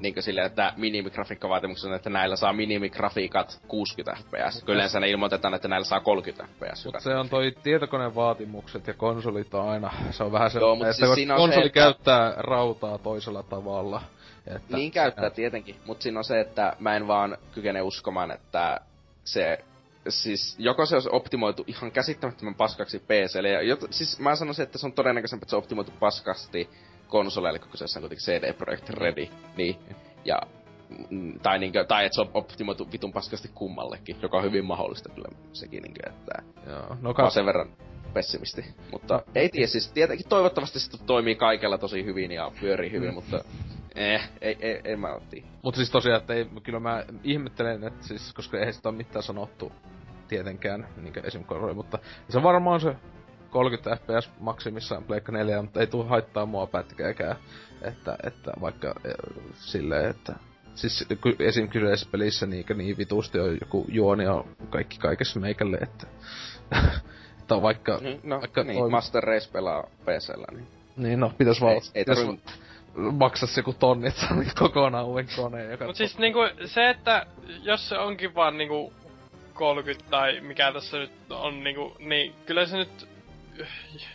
niinkö 0.00 0.22
silleen, 0.22 0.46
että 0.46 0.72
minimigrafiikkavaatimukset 0.76 1.88
on, 1.90 1.96
että 1.96 2.10
näillä 2.10 2.36
saa 2.36 2.52
minimigrafiikat 2.52 3.60
60 3.68 4.22
fps. 4.22 4.62
Kyllä 4.64 4.76
yleensä 4.76 5.00
ne 5.00 5.10
ilmoitetaan, 5.10 5.54
että 5.54 5.68
näillä 5.68 5.84
saa 5.84 6.00
30 6.00 6.54
fps. 6.54 6.84
Mut 6.84 6.94
se 6.98 7.14
on 7.14 7.28
toi 7.28 7.52
tietokoneen 7.62 8.14
vaatimukset 8.14 8.86
ja 8.86 8.94
konsolit 8.94 9.54
on 9.54 9.68
aina, 9.68 9.92
se 10.10 10.24
on 10.24 10.32
vähän 10.32 10.50
se, 10.50 10.58
Joo, 10.58 10.74
mut 10.74 10.86
että 10.86 11.14
siis 11.14 11.28
konsoli 11.28 11.54
se, 11.54 11.66
että- 11.66 11.80
käyttää 11.80 12.34
rautaa 12.36 12.98
toisella 12.98 13.42
tavalla. 13.42 14.02
Että, 14.46 14.76
Niin 14.76 14.92
käyttää 14.92 15.30
tietenkin, 15.30 15.76
mutta 15.86 16.02
siinä 16.02 16.20
on 16.20 16.24
se, 16.24 16.40
että 16.40 16.76
mä 16.78 16.96
en 16.96 17.06
vaan 17.06 17.38
kykene 17.54 17.82
uskomaan, 17.82 18.30
että 18.30 18.80
se 19.24 19.64
siis 20.08 20.56
joko 20.58 20.86
se 20.86 20.96
olisi 20.96 21.08
optimoitu 21.12 21.64
ihan 21.66 21.92
käsittämättömän 21.92 22.54
paskaksi 22.54 22.98
PClle, 22.98 23.48
ja 23.48 23.62
jot, 23.62 23.80
siis 23.90 24.18
mä 24.18 24.36
sanoisin, 24.36 24.62
että 24.62 24.78
se 24.78 24.86
on 24.86 24.92
todennäköisempi, 24.92 25.44
että 25.44 25.50
se 25.50 25.56
on 25.56 25.62
optimoitu 25.62 25.92
paskasti 26.00 26.70
konsoleille, 27.08 27.58
kun 27.58 27.70
kyseessä 27.70 27.98
on 27.98 28.02
kuitenkin 28.02 28.24
CD 28.24 28.52
Projekt 28.52 28.90
Ready, 28.90 29.28
niin, 29.56 29.76
ja 30.24 30.40
mm, 31.10 31.40
tai, 31.40 31.58
niinkö, 31.58 31.84
tai 31.84 32.06
että 32.06 32.14
se 32.14 32.20
on 32.20 32.30
optimoitu 32.34 32.92
vitun 32.92 33.12
paskasti 33.12 33.50
kummallekin, 33.54 34.16
joka 34.22 34.36
on 34.36 34.44
hyvin 34.44 34.64
mahdollista 34.64 35.08
kyllä 35.08 35.28
sekin, 35.52 35.82
niinkö, 35.82 36.00
että 36.08 36.42
Joo, 36.66 36.96
no 37.00 37.14
kas, 37.14 37.34
sen 37.34 37.46
verran 37.46 37.68
pessimisti. 38.16 38.64
Mutta 38.92 39.22
ei 39.34 39.48
tiedä, 39.48 39.66
siis 39.66 39.92
tietenkin 39.92 40.28
toivottavasti 40.28 40.80
se 40.80 41.04
toimii 41.06 41.34
kaikella 41.34 41.78
tosi 41.78 42.04
hyvin 42.04 42.32
ja 42.32 42.52
pyörii 42.60 42.92
hyvin, 42.92 43.14
mutta 43.14 43.44
eh, 43.94 44.30
ei, 44.40 44.56
ei, 44.60 44.80
ei 44.84 44.96
mä 44.96 45.14
otti. 45.14 45.44
Mut 45.62 45.74
siis 45.74 45.90
tosiaan, 45.90 46.20
että 46.20 46.34
ei, 46.34 46.46
kyllä 46.62 46.80
mä 46.80 47.04
ihmettelen, 47.24 47.84
että 47.84 48.06
siis, 48.06 48.32
koska 48.32 48.58
eihän 48.58 48.74
sitä 48.74 48.88
ole 48.88 48.96
mitään 48.96 49.22
sanottu 49.22 49.72
tietenkään, 50.28 50.88
niinkö 50.96 51.20
esim. 51.24 51.44
koroi, 51.44 51.74
mutta 51.74 51.98
se 52.28 52.42
varmaan 52.42 52.80
se 52.80 52.96
30 53.50 53.96
fps 53.96 54.30
maksimissaan 54.40 55.04
Pleikka 55.04 55.32
4, 55.32 55.62
mutta 55.62 55.80
ei 55.80 55.86
tuu 55.86 56.04
haittaa 56.04 56.46
mua 56.46 56.66
pätkääkään, 56.66 57.36
että, 57.82 58.16
että 58.22 58.52
vaikka 58.60 58.94
eh, 59.04 59.14
silleen, 59.54 60.10
että 60.10 60.34
Siis 60.74 61.06
esim. 61.38 61.68
kyseisessä 61.68 62.08
pelissä 62.12 62.46
niinkö 62.46 62.74
niin 62.74 62.98
vitusti 62.98 63.40
on 63.40 63.58
joku 63.60 63.86
juoni 63.88 64.24
ja 64.24 64.44
kaikki 64.70 64.98
kaikessa 64.98 65.40
meikälle, 65.40 65.76
että, 65.76 66.06
että 67.40 67.54
on 67.54 67.62
vaikka, 67.62 68.00
No, 68.22 68.40
vaikka 68.40 68.62
niin, 68.62 68.78
toi- 68.78 68.90
Master 68.90 69.22
Race 69.24 69.50
pelaa 69.52 69.82
PCllä, 69.82 70.46
niin 70.52 70.66
niin 70.96 71.20
no, 71.20 71.32
pitäis 71.38 71.60
vaan, 71.60 71.72
ei, 71.74 71.80
ei 71.94 72.04
pitäis 72.04 72.26
se 73.44 73.60
joku 73.60 73.72
tonni, 73.72 74.08
että 74.08 74.20
saa 74.20 74.36
kokonaan 74.58 75.06
uuden 75.06 75.26
koneen. 75.36 75.70
Joka 75.70 75.86
Mut 75.86 75.96
siis 75.96 76.18
niinku 76.18 76.38
se, 76.64 76.90
että 76.90 77.26
jos 77.62 77.88
se 77.88 77.98
onkin 77.98 78.34
vaan 78.34 78.58
niinku 78.58 78.92
30 79.54 80.10
tai 80.10 80.40
mikä 80.40 80.72
tässä 80.72 80.98
nyt 80.98 81.10
on 81.30 81.64
niinku, 81.64 81.96
niin 81.98 82.34
kyllä 82.46 82.66
se 82.66 82.76
nyt, 82.76 83.08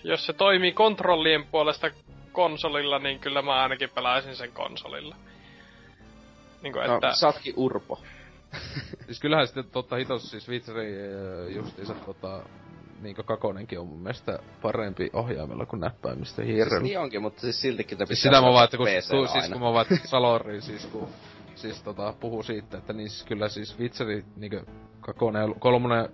jos 0.03 0.26
se 0.26 0.34
toimii 0.34 0.72
kontrollien 0.72 1.45
puolesta 1.45 1.92
konsolilla, 2.32 3.00
niin 3.00 3.20
kyllä 3.20 3.42
mä 3.42 3.61
ainakin 3.61 3.90
pelaisin 3.90 4.36
sen 4.36 4.52
konsolilla. 4.52 5.16
Niinku 6.61 6.80
No, 6.80 6.95
että, 6.95 7.14
sä 7.14 7.28
ootkin 7.28 7.53
urpo. 7.58 8.02
Siis 9.06 9.20
kyllähän 9.20 9.48
sitten 9.48 9.66
totta 9.72 9.95
hitos 9.95 10.32
siis 10.32 10.50
Witcheri 10.50 10.94
äh, 10.94 11.56
justiinsa 11.56 11.94
tota 11.94 12.44
niinkö 13.02 13.24
kakonenkin 13.24 13.80
on 13.80 13.88
mun 13.88 14.00
mielestä 14.00 14.40
parempi 14.61 15.10
ohjaimella 15.14 15.66
kuin 15.66 15.80
näppäimistä 15.80 16.36
Siis 16.36 16.56
hirveän. 16.56 16.84
niin 16.84 17.00
onkin, 17.00 17.22
mutta 17.22 17.42
siis 17.42 17.61
siltikin 17.61 17.98
te 17.98 18.06
siis 18.06 18.22
sitä 18.22 18.42
mä 18.42 18.53
vaan, 18.53 18.64
että 18.64 18.78
kun, 18.78 18.88
tu, 19.11 19.28
siis 19.28 19.50
kun 19.50 19.61
mä 19.61 19.74
vaan 19.74 19.86
Salori 20.06 20.61
siis 20.61 20.86
kun 20.86 21.08
siis 21.56 21.84
tota 21.84 22.14
puhuu 22.20 22.44
siitä, 22.44 22.78
että 22.78 22.94
niin 22.94 23.10
siis 23.10 23.24
kyllä 23.24 23.50
siis 23.50 23.80
Witcheri 23.80 24.26
niinkö 24.36 24.66
kakonen 25.02 25.50
ja 25.50 25.56
kolmonen 25.60 26.10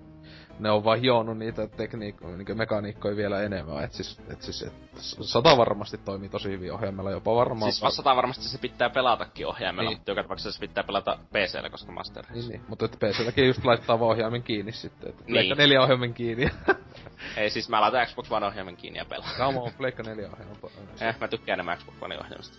ne 0.60 0.72
on 0.72 0.84
vaan 0.84 1.00
hionut 1.00 1.38
niitä 1.38 1.68
tekniikkoja, 1.68 2.38
niinkö 2.38 2.56
mekaniikkoja 2.56 3.16
vielä 3.16 3.42
enemmän, 3.42 3.84
et 3.84 3.94
siis, 3.94 4.20
et 4.30 4.42
siis 4.42 4.62
et 4.64 4.74
sata 5.22 5.58
varmasti 5.58 5.98
toimii 5.98 6.30
tosi 6.30 6.50
hyvin 6.50 6.74
ohjaimella, 6.74 7.12
jopa 7.12 7.36
varmaan. 7.36 7.72
Siis 7.72 7.84
vastataan 7.84 8.16
varmasti 8.16 8.44
se 8.44 8.58
pitää 8.58 8.90
pelatakin 8.90 9.48
ohjaimella, 9.48 9.90
Niin. 9.90 9.98
mutta 9.98 10.12
joka 10.12 10.24
tapauksessa 10.24 10.52
se 10.52 10.60
pitää 10.60 10.84
pelata 10.84 11.18
PCllä, 11.30 11.70
koska 11.70 11.92
Master 11.92 12.24
Race. 12.26 12.40
Niin, 12.40 12.50
niin. 12.50 12.62
Mutta 12.68 12.86
että 12.86 12.98
PClläkin 12.98 13.48
just 13.48 13.66
laittaa 13.66 14.00
vaan 14.00 14.12
ohjaimen 14.12 14.44
kiinni 14.44 14.72
sitten. 14.72 15.10
Että 15.10 15.24
Niin. 15.28 15.58
Neljä 15.58 15.82
ohjaimen 15.82 16.14
kiinni. 16.14 16.50
Ei 17.38 17.50
siis 17.50 17.70
mä 17.70 17.82
laitan 17.82 18.08
Xbox 18.08 18.32
One 18.32 18.46
ohjaimen 18.46 18.78
kiinni 18.78 19.00
ja 19.00 19.06
pelaan. 19.06 19.32
Come 19.38 19.60
on, 19.60 19.72
Pleikka 19.78 20.04
neljä 20.04 20.30
ohjaimen. 20.32 20.58
Eh, 21.02 21.16
mä 21.20 21.28
tykkään 21.28 21.56
enemmän 21.56 21.78
Xbox 21.78 21.96
One 22.02 22.18
ohjaimesta. 22.20 22.58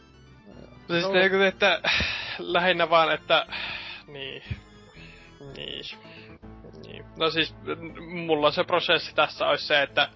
siis 0.90 1.08
niinku, 1.12 1.36
että 1.36 1.80
lähinnä 2.38 2.90
vaan, 2.90 3.14
että 3.14 3.46
niin, 4.06 4.42
niin, 5.56 5.84
niin. 6.86 7.04
No 7.16 7.30
siis 7.30 7.54
mulla 8.10 8.50
se 8.50 8.64
prosessi 8.64 9.14
tässä 9.14 9.46
olisi 9.46 9.66
se, 9.66 9.82
että 9.82 10.08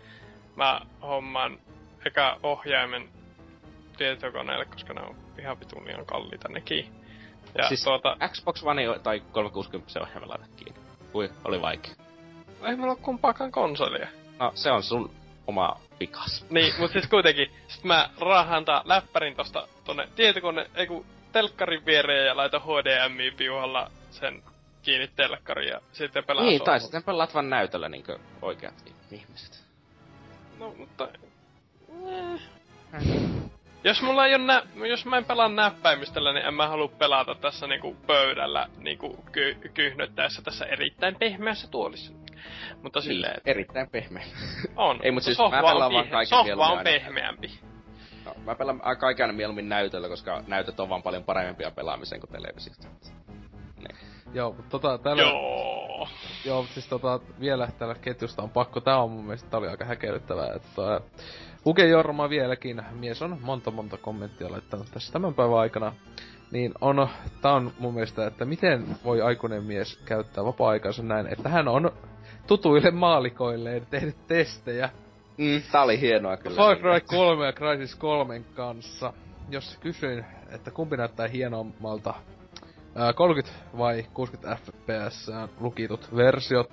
mä 0.56 0.80
hommaan 1.02 1.58
eka 2.06 2.38
ohjaimen 2.42 3.08
tietokoneelle, 3.96 4.64
koska 4.64 4.94
ne 4.94 5.00
on 5.00 5.16
ihan 5.38 5.60
vitun 5.60 5.86
liian 5.86 6.06
kalliita 6.06 6.48
nekin. 6.48 6.92
Ja 7.58 7.68
Siis- 7.68 7.84
tuota, 7.84 8.16
Xbox 8.28 8.62
One 8.62 8.82
tai 9.02 9.20
360 9.32 10.00
ohjaimen 10.02 10.28
laitat 10.28 10.50
kiinni. 10.56 10.80
Ui, 11.14 11.30
oli 11.44 11.60
vaikea. 11.62 11.94
ei 12.64 12.76
mulla 12.76 12.92
ole 12.92 13.00
kumpaakaan 13.02 13.52
konsolia. 13.52 14.08
No, 14.40 14.52
se 14.54 14.70
on 14.70 14.82
sun 14.82 15.10
oma 15.46 15.80
vikas. 16.00 16.46
Niin, 16.50 16.74
mut 16.78 16.90
siis 16.92 17.06
kuitenkin, 17.06 17.50
sit 17.68 17.84
mä 17.84 18.10
raahaan 18.20 18.64
tää 18.64 18.82
läppärin 18.84 19.36
tosta 19.36 19.68
tonne 19.84 20.08
tietokone, 20.16 20.70
ei 20.74 20.86
kun 20.86 21.06
telkkarin 21.32 21.86
viereen 21.86 22.26
ja 22.26 22.36
laitan 22.36 22.60
HDMI-piuhalla 22.62 23.90
sen 24.10 24.42
kiinni 24.82 25.08
telkkariin 25.16 25.68
ja 25.70 25.80
sitten 25.92 26.24
pelaan 26.24 26.46
Niin, 26.46 26.62
tai 26.62 26.80
sitten 26.80 27.02
pelaat 27.02 27.34
vaan 27.34 27.50
näytöllä 27.50 27.88
niinkö 27.88 28.18
oikeat 28.42 28.74
ihmiset. 29.10 29.64
No, 30.58 30.74
mutta... 30.78 31.08
Eh. 32.12 32.40
Jos 33.84 34.02
mulla 34.02 34.26
ei 34.26 34.38
nä- 34.38 34.62
jos 34.88 35.06
mä 35.06 35.18
en 35.18 35.24
pelaa 35.24 35.48
näppäimistöllä, 35.48 36.32
niin 36.32 36.46
en 36.46 36.54
mä 36.54 36.68
halua 36.68 36.88
pelata 36.88 37.34
tässä 37.34 37.66
niinku 37.66 37.96
pöydällä 38.06 38.68
niinku 38.76 39.24
ky- 39.32 39.70
kyhnöttäessä 39.74 40.42
tässä 40.42 40.64
erittäin 40.64 41.16
pehmeässä 41.18 41.68
tuolissa. 41.70 42.12
Mutta 42.82 43.00
silleen, 43.00 43.32
Niin, 43.34 43.42
erittäin 43.44 43.90
pehmeä. 43.90 44.24
on. 44.76 45.00
ei, 45.02 45.10
mut 45.10 45.22
siis 45.22 45.36
sohva 45.36 45.56
mä 45.56 45.62
pelaan 45.62 45.86
on, 45.86 45.92
vaan 45.92 46.08
kaiken 46.08 46.28
sohva 46.38 46.66
on 46.68 46.84
pehmeämpi. 46.84 47.60
No, 48.24 48.34
mä 48.44 48.54
pelaan 48.54 48.80
aika 48.84 49.06
aina 49.06 49.32
mieluummin 49.32 49.68
näytöllä, 49.68 50.08
koska 50.08 50.42
näytöt 50.46 50.80
on 50.80 50.88
vaan 50.88 51.02
paljon 51.02 51.24
parempia 51.24 51.70
pelaamiseen 51.70 52.20
kuin 52.20 52.32
televisiosta. 52.32 52.86
Joo, 54.34 54.52
mutta 54.52 54.70
tota, 54.70 54.98
täällä... 54.98 55.22
Joo. 55.22 56.08
Joo, 56.44 56.62
mutta 56.62 56.74
siis 56.74 56.88
tota, 56.88 57.20
vielä 57.40 57.68
täällä 57.78 57.94
ketjusta 57.94 58.42
on 58.42 58.50
pakko, 58.50 58.80
tää 58.80 59.02
on 59.02 59.10
mun 59.10 59.24
mielestä, 59.24 59.50
tää 59.50 59.60
oli 59.60 59.68
aika 59.68 59.84
häkellyttävää, 59.84 60.52
että 60.54 60.68
tota, 60.74 61.00
Uke 61.66 61.86
Jorma 61.86 62.28
vieläkin, 62.28 62.82
mies 62.92 63.22
on 63.22 63.38
monta 63.40 63.70
monta 63.70 63.96
kommenttia 63.96 64.50
laittanut 64.50 64.86
tässä 64.94 65.12
tämän 65.12 65.34
päivän 65.34 65.58
aikana. 65.58 65.92
niin 66.50 66.72
on, 66.80 67.08
tää 67.42 67.52
on 67.52 67.72
mun 67.78 67.94
mielestä, 67.94 68.26
että 68.26 68.44
miten 68.44 68.86
voi 69.04 69.22
aikuinen 69.22 69.64
mies 69.64 69.96
käyttää 70.04 70.44
vapaa-aikansa 70.44 71.02
näin, 71.02 71.26
että 71.26 71.48
hän 71.48 71.68
on 71.68 71.92
tutuille 72.46 72.90
maalikoille 72.90 73.82
tehnyt 73.90 74.26
testejä 74.26 74.90
Mm, 75.38 75.62
tää 75.72 75.82
oli 75.82 76.00
hienoa 76.00 76.36
kyllä. 76.36 76.56
Far 76.56 76.76
Cry 76.76 77.00
3 77.00 77.46
ja 77.46 77.52
Crysis 77.52 77.94
3 77.94 78.42
kanssa. 78.54 79.12
Jos 79.50 79.78
kysyin, 79.80 80.24
että 80.50 80.70
kumpi 80.70 80.96
näyttää 80.96 81.28
hienommalta, 81.28 82.14
30 83.14 83.52
vai 83.78 84.06
60 84.14 84.56
fps 84.56 85.30
lukitut 85.60 86.16
versiot, 86.16 86.70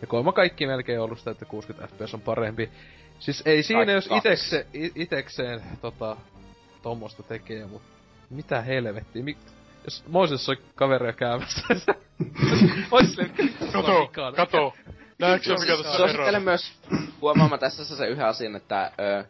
ja 0.00 0.06
kolma 0.06 0.32
kaikki 0.32 0.66
melkein 0.66 1.00
ollut 1.00 1.18
sitä, 1.18 1.30
että 1.30 1.44
60 1.44 1.88
fps 1.96 2.14
on 2.14 2.20
parempi. 2.20 2.70
Siis 3.18 3.42
ei 3.46 3.62
siinä, 3.62 3.92
jos 3.92 4.08
itekse, 4.16 4.66
itekseen 4.94 5.62
tota, 5.80 6.16
tommosta 6.82 7.22
tekee, 7.22 7.66
mut 7.66 7.82
mitä 8.30 8.60
helvettiä, 8.60 9.22
Mik, 9.22 9.38
jos 9.84 10.04
Moises 10.08 10.48
on 10.48 10.56
kaveria 10.74 11.12
käymässä, 11.12 11.62
ois 12.90 13.14
silleen, 13.14 13.34
Kato, 13.72 14.10
kato. 14.36 14.74
Näetkö 15.18 15.54
mikä 15.60 15.76
tässä 15.76 15.88
on 15.88 15.94
ero? 15.94 15.96
Suosittelen 15.96 16.42
myös 16.42 16.72
huomaamaan 17.20 17.60
tässä 17.60 17.84
se 17.96 18.06
yhden 18.06 18.26
asian, 18.26 18.56
että 18.56 18.92
ö, 19.00 19.24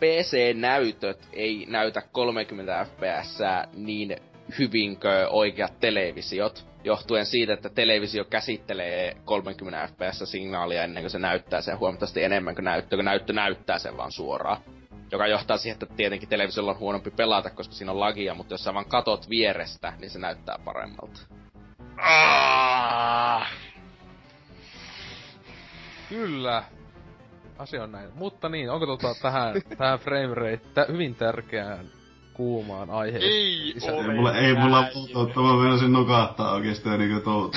PC-näytöt 0.00 1.28
ei 1.32 1.66
näytä 1.68 2.02
30 2.12 2.84
fps 2.84 3.38
niin 3.74 4.16
hyvin 4.58 5.00
kuin 5.00 5.12
oikeat 5.30 5.80
televisiot, 5.80 6.66
johtuen 6.84 7.26
siitä, 7.26 7.52
että 7.52 7.68
televisio 7.68 8.24
käsittelee 8.24 9.16
30 9.24 9.88
fps-signaalia 9.88 10.84
ennen 10.84 11.02
kuin 11.02 11.10
se 11.10 11.18
näyttää 11.18 11.60
sen 11.60 11.78
huomattavasti 11.78 12.22
enemmän 12.22 12.54
kuin 12.54 12.64
näyttö, 12.64 12.96
kun 12.96 13.04
näyttö 13.04 13.32
näyttää 13.32 13.78
sen 13.78 13.96
vaan 13.96 14.12
suoraan. 14.12 14.62
Joka 15.12 15.26
johtaa 15.26 15.56
siihen, 15.56 15.74
että 15.82 15.96
tietenkin 15.96 16.28
televisiolla 16.28 16.70
on 16.70 16.78
huonompi 16.78 17.10
pelata, 17.10 17.50
koska 17.50 17.74
siinä 17.74 17.92
on 17.92 18.00
lagia, 18.00 18.34
mutta 18.34 18.54
jos 18.54 18.64
sä 18.64 18.74
vaan 18.74 18.88
katot 18.88 19.30
vierestä, 19.30 19.92
niin 20.00 20.10
se 20.10 20.18
näyttää 20.18 20.58
paremmalta. 20.64 21.20
Ah. 21.96 23.50
Kyllä. 26.08 26.64
Asia 27.58 27.82
on 27.82 27.92
näin. 27.92 28.10
Mutta 28.14 28.48
niin, 28.48 28.70
onko 28.70 28.86
tota 28.86 29.08
tähän, 29.22 29.54
tähän 29.78 29.98
frame 29.98 30.34
rate, 30.34 30.92
hyvin 30.92 31.14
tärkeään 31.14 31.90
kuumaan 32.34 32.90
aiheeseen? 32.90 33.32
Ei 33.32 33.72
Isä- 33.76 33.92
ole 33.92 34.02
Ei 34.04 34.14
mulla, 34.14 34.36
ei 34.36 34.54
mulla 34.54 34.84
muuta, 34.94 35.40
mä 35.40 35.62
meinasin 35.62 35.92
nukahtaa 35.92 36.52
oikeesti 36.52 36.88
niinku 36.88 37.20
tuo... 37.20 37.50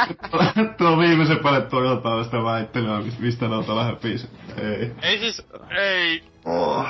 tuo 0.78 0.98
viimeisen 0.98 1.38
päälle 1.38 1.60
tuo 1.60 1.82
jotain 1.84 2.24
sitä 2.24 2.42
väittelyä, 2.44 3.00
mis- 3.00 3.18
mistä 3.18 3.48
ne 3.48 3.56
on 3.56 3.64
tällä 3.64 3.96
biisi. 4.02 4.28
Ei. 4.56 4.90
Ei 5.02 5.18
siis, 5.18 5.42
ei. 5.78 6.33
Oh. 6.44 6.86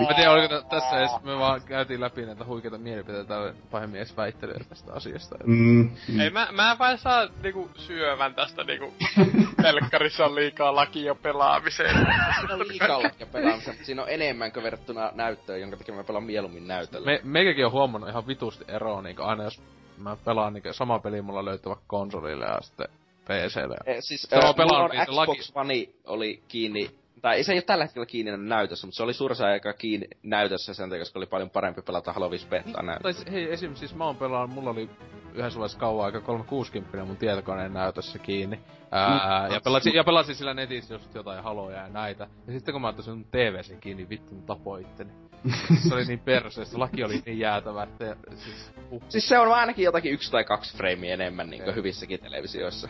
Mä 0.00 0.14
tiedän, 0.14 0.32
oliko 0.32 0.48
tä- 0.48 0.68
tässä 0.68 0.98
edes, 0.98 1.10
me 1.22 1.38
vaan 1.38 1.62
käytiin 1.62 2.00
läpi 2.00 2.26
näitä 2.26 2.44
huikeita 2.44 2.78
mielipiteitä 2.78 3.28
tai 3.28 3.52
pahemmin 3.70 3.96
edes 3.96 4.16
väittelyä 4.16 4.60
tästä 4.68 4.92
asiasta. 4.92 5.36
Mm, 5.46 5.90
mm. 6.08 6.20
Ei, 6.20 6.30
mä, 6.30 6.48
mä 6.52 6.70
en 6.72 6.78
vain 6.78 6.98
saa 6.98 7.28
niinku 7.42 7.70
syövän 7.76 8.34
tästä 8.34 8.64
niinku 8.64 8.94
telkkarissa 9.62 10.24
on 10.24 10.34
liikaa 10.34 10.74
lakia 10.74 11.14
pelaamiseen. 11.14 11.94
Siinä 12.40 12.54
on 12.54 12.68
liikaa 12.68 13.02
lakkia 13.02 13.26
pelaamista, 13.26 13.70
mutta 13.70 13.86
siinä 13.86 14.02
on 14.02 14.08
enemmän 14.10 14.52
kuin 14.52 14.62
verrattuna 14.64 15.10
näyttöön, 15.14 15.60
jonka 15.60 15.76
takia 15.76 15.94
mä 15.94 16.04
pelaan 16.04 16.24
mieluummin 16.24 16.68
näytöllä. 16.68 17.06
Me, 17.06 17.20
meikäkin 17.24 17.66
on 17.66 17.72
huomannut 17.72 18.10
ihan 18.10 18.26
vitusti 18.26 18.64
eroa, 18.68 19.02
niin 19.02 19.20
aina 19.20 19.44
jos 19.44 19.62
mä 19.98 20.16
pelaan 20.24 20.52
niin 20.52 20.74
sama 20.74 20.98
peli 20.98 21.22
mulla 21.22 21.44
löytyy 21.44 21.68
vaikka 21.68 21.84
konsolille 21.86 22.44
ja 22.44 22.60
sitten 22.60 22.88
PClle. 23.24 23.76
Eh, 23.86 23.96
siis 24.00 24.22
Se 24.22 24.36
on 24.36 24.44
äh, 24.44 24.80
on 24.80 24.90
Xbox 25.06 25.52
One 25.54 25.86
oli 26.06 26.42
kiinni, 26.48 26.90
tai 27.22 27.42
se 27.44 27.52
ei 27.52 27.56
ole 27.56 27.62
tällä 27.62 27.84
hetkellä 27.84 28.06
kiinni 28.06 28.36
näytössä, 28.36 28.86
mutta 28.86 28.96
se 28.96 29.02
oli 29.02 29.14
suurin 29.14 29.32
osa 29.32 29.46
aikaa 29.46 29.72
kiinni 29.72 30.06
näytössä 30.22 30.74
sen 30.74 30.88
takia, 30.90 31.00
koska 31.00 31.18
oli 31.18 31.26
paljon 31.26 31.50
parempi 31.50 31.82
pelata 31.82 32.12
Halo 32.12 32.30
5 32.30 32.46
betaa 32.46 32.72
Tai 32.72 32.84
näytössä. 32.84 33.22
s- 33.22 33.30
hei, 33.32 33.52
esim. 33.52 33.74
siis 33.74 33.94
mä 33.94 34.04
oon 34.04 34.16
pelannut, 34.16 34.54
mulla 34.54 34.70
oli 34.70 34.90
yhdessä 35.34 35.58
vaiheessa 35.58 35.78
kauan 35.78 36.04
aika 36.06 36.20
360 36.20 37.04
mun 37.04 37.16
tietokoneen 37.16 37.72
näytössä 37.74 38.18
kiinni. 38.18 38.60
Ää, 38.90 39.48
ja, 39.52 39.60
pelasin, 39.60 39.94
ja 39.94 40.04
pelasin 40.04 40.34
sillä 40.34 40.54
netissä 40.54 40.94
just 40.94 41.14
jotain 41.14 41.42
haloja 41.44 41.76
ja 41.82 41.88
näitä. 41.88 42.26
Ja 42.46 42.52
sitten 42.52 42.72
kun 42.72 42.82
mä 42.82 42.88
ottaisin 42.88 43.14
mun 43.14 43.24
TVC 43.24 43.80
kiinni, 43.80 44.08
vittu 44.08 44.34
mä 44.34 44.42
tapoin 44.46 44.82
itteni. 44.86 45.10
se 45.88 45.94
oli 45.94 46.04
niin 46.04 46.18
perseestä, 46.18 46.78
laki 46.78 47.04
oli 47.04 47.22
niin 47.26 47.38
jäätävä, 47.38 47.82
että 47.82 48.16
siis, 48.36 48.72
uh, 48.90 49.02
Siis 49.08 49.28
se 49.28 49.38
on 49.38 49.54
ainakin 49.54 49.84
jotakin 49.84 50.12
yksi 50.12 50.30
tai 50.30 50.44
kaksi 50.44 50.76
freimiä 50.76 51.14
enemmän 51.14 51.50
niin 51.50 51.74
hyvissäkin 51.74 52.20
televisioissa. 52.20 52.88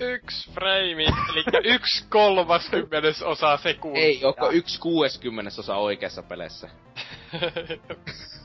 Yksi 0.00 0.50
frame, 0.50 1.04
eli 1.04 1.44
yksi 1.64 2.04
kolmaskymmenes 2.08 3.22
osa 3.22 3.56
sekuntia. 3.56 4.02
Ei, 4.02 4.24
onko 4.24 4.50
yksi 4.50 4.80
kuudeskymmenesosa 4.80 5.76
oikeassa 5.76 6.22
peleissä? 6.22 6.68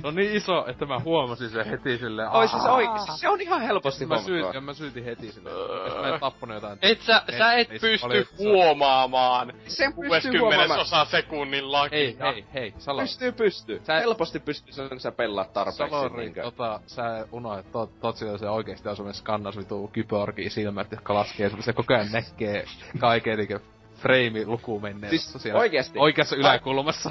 se 0.00 0.06
on 0.06 0.14
niin 0.14 0.36
iso, 0.36 0.64
että 0.68 0.86
mä 0.86 0.98
huomasin 1.00 1.50
sen 1.50 1.66
heti 1.66 1.98
silleen. 1.98 2.28
Oi 2.30 2.48
siis 2.48 2.64
"Aa." 2.64 2.72
oikeesti, 2.72 3.12
se 3.20 3.28
on 3.28 3.40
ihan 3.40 3.60
helposti 3.60 4.06
Mä 4.06 4.18
syytin, 4.22 4.54
ja 4.54 4.60
mä 4.60 4.72
syytin 4.74 5.04
heti 5.04 5.32
silleen, 5.32 5.56
että 5.86 6.00
mä 6.00 6.14
en 6.14 6.20
tappanut 6.20 6.54
jotain. 6.54 6.78
Et 6.82 7.00
sä, 7.00 7.22
sä 7.38 7.52
et 7.52 7.68
pysty 7.68 8.06
valitettavasti. 8.06 8.44
huomaamaan 8.44 9.52
Sen 9.66 9.92
pystyy 9.92 10.10
60 10.10 10.40
huomaamaan. 10.40 10.80
osa 10.80 11.04
sekunnin 11.04 11.72
lakia. 11.72 11.98
Hei, 11.98 12.16
hei, 12.20 12.44
hei, 12.54 12.74
Salo. 12.78 13.00
Pystyy, 13.00 13.32
pystyy. 13.32 13.80
Sä- 13.84 14.00
Helposti 14.00 14.40
pystyy 14.40 14.72
sen, 14.72 14.88
kun 14.88 15.00
sä 15.00 15.12
pelaat 15.12 15.52
tarpeeksi. 15.52 15.78
Salori, 15.78 16.32
tota, 16.42 16.80
sä 16.86 17.26
unohdit, 17.32 17.72
tot, 17.72 18.00
tot 18.00 18.16
sillä 18.16 18.38
se 18.38 18.48
oikeesti 18.48 18.88
asuminen 18.88 19.14
skannas 19.14 19.56
vitu 19.58 19.88
kyborgia 19.92 20.50
silmät, 20.50 20.90
jotka 20.92 21.14
laskee, 21.14 21.50
sun 21.50 21.62
se 21.62 21.72
koko 21.72 21.94
ajan 21.94 22.12
näkee 22.12 22.64
kaiken 22.98 23.36
niinkö 23.38 23.60
frame 23.96 24.44
luku 24.44 24.80
menee. 24.80 25.10
Siis 25.10 25.32
siellä 25.38 25.60
oikeesti? 25.60 25.98
Oikeassa 25.98 26.36
yläkulmassa. 26.36 27.10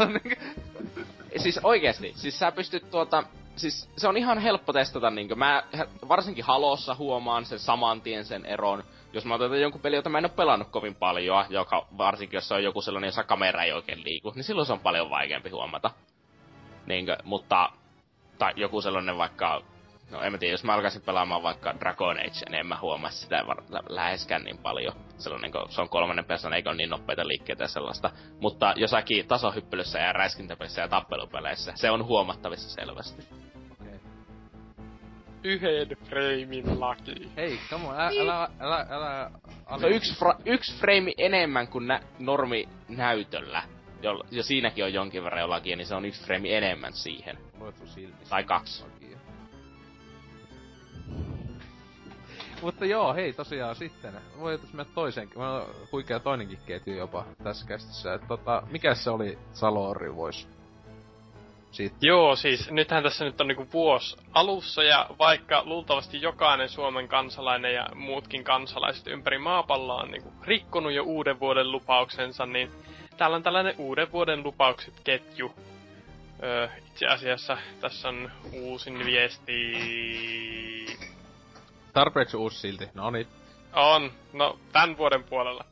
Siis 1.38 1.60
oikeesti, 1.64 2.14
siis 2.16 2.40
sä 2.40 2.52
pystyt 2.52 2.92
tuota, 2.92 3.24
siis 3.56 3.90
se 3.98 4.08
on 4.08 4.18
ihan 4.18 4.40
helppo 4.40 4.74
testata 4.74 5.10
niinkö, 5.10 5.36
mä 5.36 5.64
varsinkin 6.08 6.46
Halossa 6.46 6.96
huomaan 6.96 7.46
sen 7.46 7.60
saman 7.60 8.02
tien 8.02 8.26
sen 8.26 8.46
eron, 8.46 8.84
jos 9.14 9.26
mä 9.26 9.36
otan 9.36 9.62
jonkun 9.62 9.82
peli, 9.82 9.96
jota 9.96 10.10
mä 10.10 10.18
en 10.18 10.26
oo 10.26 10.30
pelannut 10.30 10.70
kovin 10.70 10.96
paljon, 10.96 11.46
joka 11.50 11.88
varsinkin 11.98 12.38
jos 12.38 12.48
se 12.48 12.54
on 12.54 12.64
joku 12.64 12.82
sellainen, 12.82 13.08
jossa 13.08 13.24
kamera 13.24 13.64
ei 13.64 13.72
oikein 13.72 14.04
liiku, 14.04 14.32
niin 14.36 14.44
silloin 14.44 14.66
se 14.66 14.74
on 14.74 14.80
paljon 14.80 15.10
vaikeampi 15.10 15.50
huomata. 15.50 15.92
Niinkö, 16.86 17.18
mutta, 17.24 17.70
tai 18.38 18.54
joku 18.56 18.82
sellainen 18.82 19.18
vaikka, 19.18 19.62
no 20.12 20.22
en 20.22 20.32
mä 20.32 20.38
tiedä, 20.38 20.54
jos 20.54 20.64
mä 20.64 20.74
alkaisin 20.74 21.02
pelaamaan 21.02 21.44
vaikka 21.44 21.74
Dragon 21.80 22.18
Age, 22.20 22.46
niin 22.50 22.60
en 22.60 22.68
mä 22.68 22.78
huomaa 22.82 23.10
sitä 23.12 23.44
var- 23.48 23.64
lä- 23.70 23.84
läheskään 23.90 24.44
niin 24.44 24.58
paljon. 24.58 24.94
Sellainen, 25.18 25.52
kun 25.52 25.66
se 25.70 25.82
on 25.82 25.90
kolmannen 25.90 26.26
persoonan, 26.26 26.56
eikä 26.58 26.70
ole 26.70 26.78
niin 26.78 26.90
nopeita 26.90 27.28
liikkeitä 27.28 27.64
ja 27.64 27.68
sellaista. 27.68 28.12
Mutta 28.40 28.74
jossakin 28.76 29.28
tasohyppelyssä 29.28 30.00
ja 30.00 30.14
räiskintäpelissä 30.14 30.82
ja 30.82 30.88
tappelupeleissä, 30.88 31.74
se 31.76 31.92
on 31.92 32.06
huomattavissa 32.06 32.70
selvästi. 32.70 33.24
Yhden 35.44 35.88
framein 36.10 36.80
laki. 36.80 37.32
Hei, 37.38 37.60
come 37.70 37.88
on, 37.88 37.96
älä, 38.00 38.10
älä, 38.34 38.50
älä, 38.60 38.86
älä, 38.90 39.32
Se 39.80 39.86
on 39.86 39.92
yksi, 39.92 40.14
fra- 40.14 40.42
yksi 40.46 40.78
frame 40.80 41.14
enemmän 41.18 41.68
kuin 41.68 41.88
nä- 41.88 42.02
normi 42.20 42.70
näytöllä. 42.90 43.64
Jo, 44.02 44.24
ja 44.32 44.44
siinäkin 44.44 44.84
on 44.86 44.94
jonkin 44.94 45.24
verran 45.24 45.42
jollakin, 45.42 45.78
niin 45.78 45.86
se 45.86 45.96
on 45.96 46.06
yksi 46.06 46.24
frame 46.26 46.58
enemmän 46.58 46.94
siihen. 46.94 47.38
Luet 47.60 47.78
sun 47.78 47.88
silmissä. 47.88 48.30
Tai 48.30 48.44
kaksi. 48.44 48.84
Lakia. 48.84 49.18
Mutta 52.62 52.86
joo, 52.86 53.14
hei 53.14 53.34
tosiaan 53.34 53.76
sitten. 53.76 54.14
Voitais 54.40 54.74
mennä 54.74 54.92
on 55.36 55.66
huikea 55.92 56.20
toinenkin 56.20 56.60
ketju 56.66 56.96
jopa 56.96 57.26
tässä 57.44 57.68
kästissä. 57.68 58.14
Et 58.14 58.28
tota, 58.28 58.64
mikä 58.72 58.96
se 58.96 59.10
oli 59.10 59.38
Salori 59.54 60.16
vois? 60.16 60.48
Siitä. 61.72 61.96
Joo, 62.02 62.36
siis 62.36 62.72
nythän 62.72 63.04
tässä 63.04 63.26
nyt 63.26 63.42
on 63.42 63.48
niinku 63.48 63.68
vuosi 63.74 64.18
alussa 64.34 64.84
ja 64.84 65.10
vaikka 65.20 65.64
luultavasti 65.66 66.22
jokainen 66.22 66.70
Suomen 66.70 67.08
kansalainen 67.08 67.74
ja 67.74 67.88
muutkin 67.96 68.44
kansalaiset 68.44 69.08
ympäri 69.08 69.38
maapalloa 69.38 70.02
on 70.02 70.12
niinku 70.12 70.34
rikkonut 70.44 70.94
jo 70.94 71.04
uuden 71.04 71.40
vuoden 71.40 71.72
lupauksensa, 71.72 72.46
niin 72.46 72.72
täällä 73.18 73.36
on 73.36 73.44
tällainen 73.44 73.76
uuden 73.78 74.12
vuoden 74.12 74.44
lupaukset 74.44 74.94
ketju. 75.04 75.54
Öö, 76.44 76.68
itse 76.88 77.08
asiassa 77.08 77.58
tässä 77.82 78.10
on 78.10 78.32
uusin 78.54 79.06
viesti. 79.06 80.71
Tarpeeksi 81.94 82.38
uusi 82.38 82.60
silti. 82.60 82.90
No 82.94 83.12
niin. 83.12 83.28
On, 83.74 84.12
no 84.34 84.60
tämän 84.72 84.98
vuoden 84.98 85.24
puolella. 85.24 85.66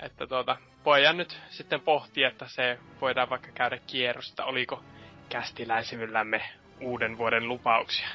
Että 0.00 0.26
tuota, 0.26 0.56
voidaan 0.84 1.16
nyt 1.16 1.40
sitten 1.48 1.80
pohtia, 1.80 2.28
että 2.28 2.48
se 2.48 2.78
voidaan 3.00 3.30
vaikka 3.30 3.48
käydä 3.54 3.78
kierrosta, 3.86 4.44
oliko 4.44 4.82
kästiläisimyllämme 5.28 6.42
uuden 6.80 7.18
vuoden 7.18 7.48
lupauksia. 7.48 8.08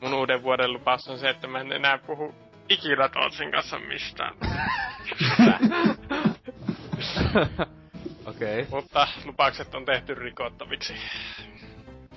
Mun 0.00 0.14
uuden 0.14 0.42
vuoden 0.42 0.72
lupaus 0.72 1.08
on 1.08 1.18
se, 1.18 1.30
että 1.30 1.46
mä 1.46 1.60
en 1.60 1.72
enää 1.72 1.98
puhu 1.98 2.34
ikinä 2.68 3.08
Tootsin 3.08 3.50
kanssa 3.52 3.78
mistään. 3.78 4.34
Okei. 8.26 8.60
Okay. 8.60 8.66
Mutta 8.70 9.08
lupaukset 9.24 9.74
on 9.74 9.84
tehty 9.84 10.14
rikottaviksi. 10.14 10.94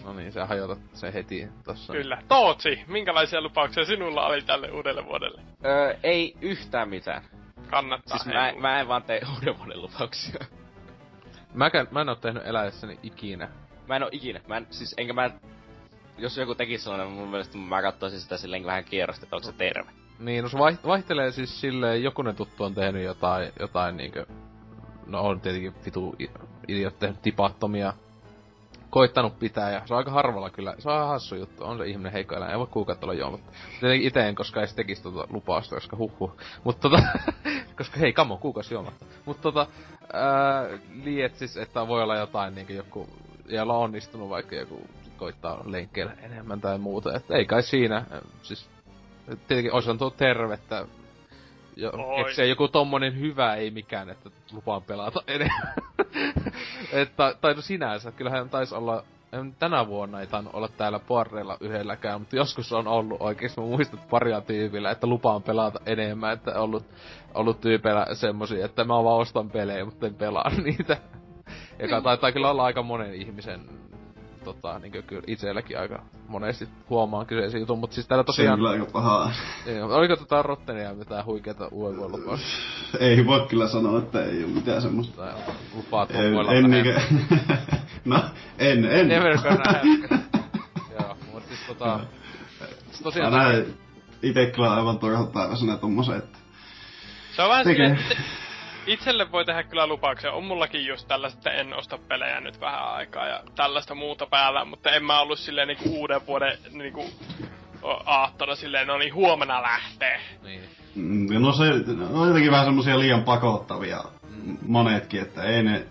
No 0.10 0.16
niin, 0.16 0.32
sä 0.32 0.46
hajotat 0.46 0.80
sen 0.94 1.14
heti 1.14 1.48
tossa. 1.64 1.94
Kyllä. 1.94 2.22
Tootsi, 2.28 2.84
minkälaisia 2.88 3.42
lupauksia 3.42 3.86
sinulla 3.86 4.26
oli 4.26 4.42
tälle 4.42 4.72
uudelle 4.72 5.06
vuodelle? 5.06 5.42
Öö, 5.66 5.96
ei 6.04 6.36
yhtään 6.42 6.90
mitään. 6.90 7.24
Kannattaa. 7.70 8.18
Siis 8.18 8.34
mä, 8.34 8.54
mä 8.60 8.80
en 8.80 8.88
vaan 8.88 9.04
tee 9.04 9.22
uuden 9.36 9.58
vuoden 9.58 9.82
lupauksia. 9.82 10.46
Mäkään, 11.54 11.88
mä 11.92 12.02
en 12.02 12.10
oo 12.10 12.16
tehnyt 12.16 12.48
eläessäni 12.48 13.00
ikinä 13.04 13.50
mä 13.90 13.96
en 13.96 14.04
oo 14.04 14.10
ikinä, 14.12 14.42
mä 14.48 14.58
en, 14.58 14.68
siis 14.70 14.96
enkä 14.98 15.14
mä, 15.14 15.32
jos 16.18 16.38
joku 16.38 16.56
tekisi 16.56 16.84
sellainen, 16.84 17.12
mun 17.12 17.30
mielestä 17.30 17.58
mä 17.58 17.82
katsoisin 17.82 18.20
sitä 18.20 18.38
silleen 18.38 18.66
vähän 18.66 18.84
kierrosta, 18.84 19.26
että 19.26 19.36
onko 19.36 19.46
se 19.46 19.58
terve. 19.58 19.92
Niin, 20.20 20.44
no 20.44 20.50
se 20.50 20.58
vai- 20.58 20.78
vaihtelee 20.86 21.32
siis 21.32 21.62
silleen, 21.62 22.04
jokunen 22.04 22.36
tuttu 22.36 22.64
on 22.64 22.76
tehnyt 22.76 23.04
jotain, 23.04 23.52
jotain 23.60 23.98
niinkö, 23.98 24.26
no 25.06 25.22
on 25.22 25.42
tietenkin 25.42 25.74
vitu 25.86 26.16
idiot 26.68 27.00
tehnyt 27.00 27.22
tipattomia, 27.22 27.94
koittanut 28.90 29.40
pitää 29.40 29.72
ja 29.72 29.82
se 29.86 29.94
on 29.94 29.98
aika 29.98 30.12
harvalla 30.12 30.50
kyllä, 30.50 30.76
se 30.78 30.90
on 30.90 31.08
hassu 31.08 31.36
juttu, 31.36 31.64
on 31.64 31.78
se 31.78 31.88
ihminen 31.88 32.12
heikko 32.12 32.36
eläin, 32.36 32.52
ei 32.52 32.60
voi 32.60 32.68
kuukautta 32.68 33.06
olla 33.06 33.14
juomatta. 33.14 33.52
Tietenkin 33.80 34.08
ite 34.08 34.28
en 34.28 34.36
koskaan 34.36 34.64
edes 34.64 34.76
tekisi 34.76 35.04
tota 35.04 35.28
lupausta, 35.30 35.76
koska 35.76 35.98
huhhuh. 35.98 36.38
Mut 36.64 36.80
tota, 36.80 37.04
koska 37.78 38.00
hei, 38.00 38.14
kamo, 38.14 38.38
kuukausi 38.38 38.74
juomatta. 38.74 39.06
Mut 39.26 39.42
tota, 39.42 39.68
ää, 40.14 40.68
liet 41.04 41.36
siis, 41.36 41.58
että 41.58 41.88
voi 41.88 42.04
olla 42.04 42.16
jotain 42.16 42.56
niinkö 42.56 42.74
joku, 42.74 43.10
jolla 43.46 43.74
on 43.74 43.84
onnistunut 43.84 44.30
vaikka 44.30 44.56
joku 44.56 44.88
koittaa 45.18 45.64
lenkkeillä 45.66 46.14
enemmän 46.24 46.62
tai 46.62 46.78
muuta, 46.78 47.16
että 47.16 47.36
ei 47.36 47.46
kai 47.46 47.64
siinä, 47.64 47.98
äh, 47.98 48.22
siis 48.42 48.70
tietenkin 49.48 49.74
olisi 49.74 49.98
tuo 49.98 50.10
tervettä. 50.10 50.86
Jo, 51.76 51.92
keksiä 52.16 52.46
joku 52.46 52.68
tommonen 52.68 53.20
hyvä, 53.20 53.56
ei 53.56 53.72
mikään, 53.72 54.10
että 54.10 54.30
lupaan 54.54 54.82
pelata 54.84 55.24
enemmän. 55.28 55.74
että, 56.94 57.36
tai 57.42 57.54
no 57.54 57.62
sinänsä, 57.62 58.12
kyllähän 58.12 58.50
taisi 58.50 58.76
olla, 58.76 59.04
en, 59.34 59.56
tänä 59.60 59.88
vuonna 59.88 60.20
ei 60.20 60.28
tainnut 60.28 60.54
olla 60.54 60.68
täällä 60.68 61.00
Poirreilla 61.00 61.58
yhdelläkään, 61.60 62.22
mutta 62.22 62.36
joskus 62.36 62.74
on 62.74 62.88
ollut 62.88 63.22
oikeesti, 63.22 63.62
mä 63.62 63.68
muistan 63.68 64.00
paria 64.10 64.42
tyypillä, 64.42 64.92
että 64.92 65.08
lupaan 65.08 65.44
pelata 65.44 65.80
enemmän, 65.86 66.34
että 66.34 66.60
ollut, 66.60 66.86
ollut 67.34 67.62
tyypeillä 67.62 68.06
semmosia, 68.14 68.66
että 68.66 68.84
mä 68.84 69.04
vaan 69.04 69.22
ostan 69.22 69.50
pelejä, 69.50 69.86
mutta 69.86 70.08
en 70.08 70.16
pelaa 70.16 70.52
niitä. 70.64 70.98
Joka 71.80 72.02
taitaa 72.02 72.32
kyllä 72.32 72.50
olla 72.50 72.64
aika 72.64 72.84
monen 72.84 73.14
ihmisen 73.14 73.79
tota, 74.54 74.80
niin 74.80 75.04
kyllä 75.08 75.24
itselläkin 75.28 75.80
aika 75.80 76.04
monesti 76.28 76.68
huomaan 76.90 77.26
kyseisen 77.26 77.60
jutun, 77.60 77.80
mutta 77.80 77.94
siis 77.94 78.08
täällä 78.08 78.22
Se 78.24 78.24
on 78.24 78.26
tosiaan... 78.26 78.58
kyllä 78.60 78.70
aika 78.70 78.86
pahaa. 78.86 79.32
Joo, 79.66 79.96
Oliko 79.98 80.16
tota 80.16 80.42
Rottenia 80.42 80.94
mitään 80.94 81.26
huikeeta 81.26 81.68
uevoa 81.72 82.10
lupausta? 82.10 82.48
Ei 83.00 83.26
voi 83.26 83.46
kyllä 83.50 83.68
sanoa, 83.68 84.00
että 84.00 84.24
ei 84.26 84.44
oo 84.44 84.50
mitään 84.50 84.82
semmoista. 84.82 85.16
Tai 85.22 85.34
lupaat 85.76 86.12
En, 86.12 86.34
voilla 86.36 86.54
en 86.54 86.72
niinkö... 86.72 87.02
no, 88.06 88.20
en, 88.60 88.86
en. 88.86 89.08
Never 89.08 89.38
gonna 89.38 89.72
happen. 89.74 90.20
Joo, 91.00 91.18
mutta 91.34 91.48
siis 91.48 91.60
tota... 91.68 92.00
siis 92.60 93.00
Mä 93.00 93.04
tosiaan... 93.04 93.34
näen 93.34 93.66
ite 94.24 94.46
kyllä 94.46 94.74
aivan 94.74 95.00
toivopäiväisenä 95.00 95.78
tommosen, 95.78 96.18
että 96.18 96.38
Se 97.36 97.42
on 97.42 97.50
vähän 97.50 97.66
silleen, 97.66 97.92
että 97.92 98.16
itselle 98.90 99.32
voi 99.32 99.46
tehdä 99.46 99.64
kyllä 99.64 99.88
lupauksia. 99.88 100.32
On 100.32 100.44
mullakin 100.44 100.86
just 100.86 101.08
tällaista, 101.08 101.40
että 101.40 101.52
en 101.52 101.74
osta 101.74 101.98
pelejä 101.98 102.40
nyt 102.40 102.60
vähän 102.62 102.90
aikaa 102.94 103.28
ja 103.28 103.44
tällaista 103.56 103.96
muuta 103.96 104.26
päällä, 104.26 104.66
mutta 104.66 104.92
en 104.92 105.04
mä 105.04 105.22
ollut 105.22 105.40
silleen 105.40 105.68
niinku 105.68 105.90
uuden 106.00 106.28
vuoden 106.28 106.58
niinku 106.72 107.10
aattona 108.06 108.56
silleen, 108.56 108.88
no 108.88 108.98
niin 108.98 109.14
huomenna 109.14 109.62
lähtee. 109.62 110.22
Niin. 110.44 110.62
Mm, 110.96 111.42
No 111.42 111.52
se 111.52 111.64
on 112.14 112.28
jotenkin 112.28 112.52
vähän 112.52 112.66
semmosia 112.66 113.00
liian 113.00 113.24
pakottavia 113.24 114.04
monetkin, 114.62 115.22
että 115.22 115.44
ei 115.44 115.64
ne... 115.64 115.88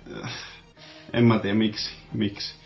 En 1.12 1.24
mä 1.24 1.38
tiedä 1.38 1.54
miksi. 1.58 1.90
Miksi. 2.12 2.57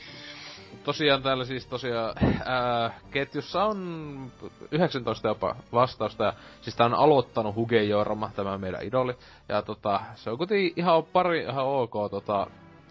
Tosiaan 0.85 1.23
täällä 1.23 1.45
siis 1.45 1.67
tosiaan 1.67 2.15
ää, 2.45 3.01
ketjussa 3.11 3.65
on 3.65 4.33
19 4.71 5.29
jopa 5.29 5.57
vastausta. 5.73 6.33
Siis 6.61 6.77
tää 6.77 6.87
on 6.87 6.95
aloittanut 6.95 7.55
Huge 7.55 7.83
Jorma, 7.85 8.31
tämä 8.37 8.59
meidän 8.59 8.83
idoli. 8.83 9.15
Ja 9.49 9.63
tota, 9.63 10.01
se 10.15 10.31
on 10.31 10.39
kuitenkin 10.39 10.73
ihan 10.77 11.05
pari 11.05 11.43
ihan 11.43 11.65
ok 11.65 11.93
tota, 12.11 12.47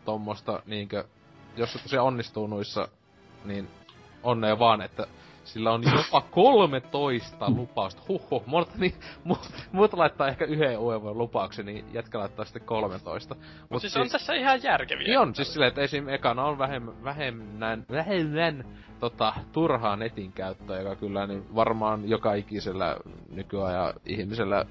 tommosta 0.06 0.64
niinkö, 0.66 1.04
jos 1.58 1.74
se 1.74 1.80
tosiaan 1.80 2.08
onnistuu 2.08 2.48
noissa, 2.48 2.88
niin 3.46 3.68
onnea 4.24 4.60
vaan, 4.60 4.82
että 4.82 5.08
sillä 5.44 5.72
on 5.72 5.84
jopa 5.98 6.22
13 6.22 7.52
lupausta. 7.56 8.02
Huhhuh, 8.08 8.44
muuta, 8.46 8.72
niin, 8.78 8.94
mu- 9.30 9.52
muuta 9.72 9.98
laittaa 9.98 10.28
ehkä 10.28 10.46
yhden 10.46 10.80
uuden 10.80 11.18
lupauksen, 11.18 11.66
niin 11.66 11.86
jätkä 11.94 12.20
laittaa 12.20 12.46
sitten 12.46 12.62
13. 12.62 13.36
Mutta 13.70 13.80
siis, 13.80 13.98
on 13.98 14.10
tässä 14.10 14.34
ihan 14.34 14.64
järkeviä. 14.64 15.08
niin 15.08 15.20
on, 15.20 15.36
siis 15.36 15.54
silleen, 15.54 15.68
että 15.68 15.82
esim. 15.82 16.10
ekana 16.10 16.44
on 16.44 16.58
vähemmän, 16.58 17.04
vähemmän, 17.04 17.86
vähemmän 17.92 18.66
tota, 19.00 19.34
turhaa 19.52 19.96
netin 19.96 20.32
käyttöä, 20.32 20.82
joka 20.82 20.96
kyllä 20.96 21.28
niin 21.28 21.56
varmaan 21.56 22.10
joka 22.10 22.34
ikisellä 22.34 22.98
nykyajan 23.30 23.94
ihmisellä 24.06 24.66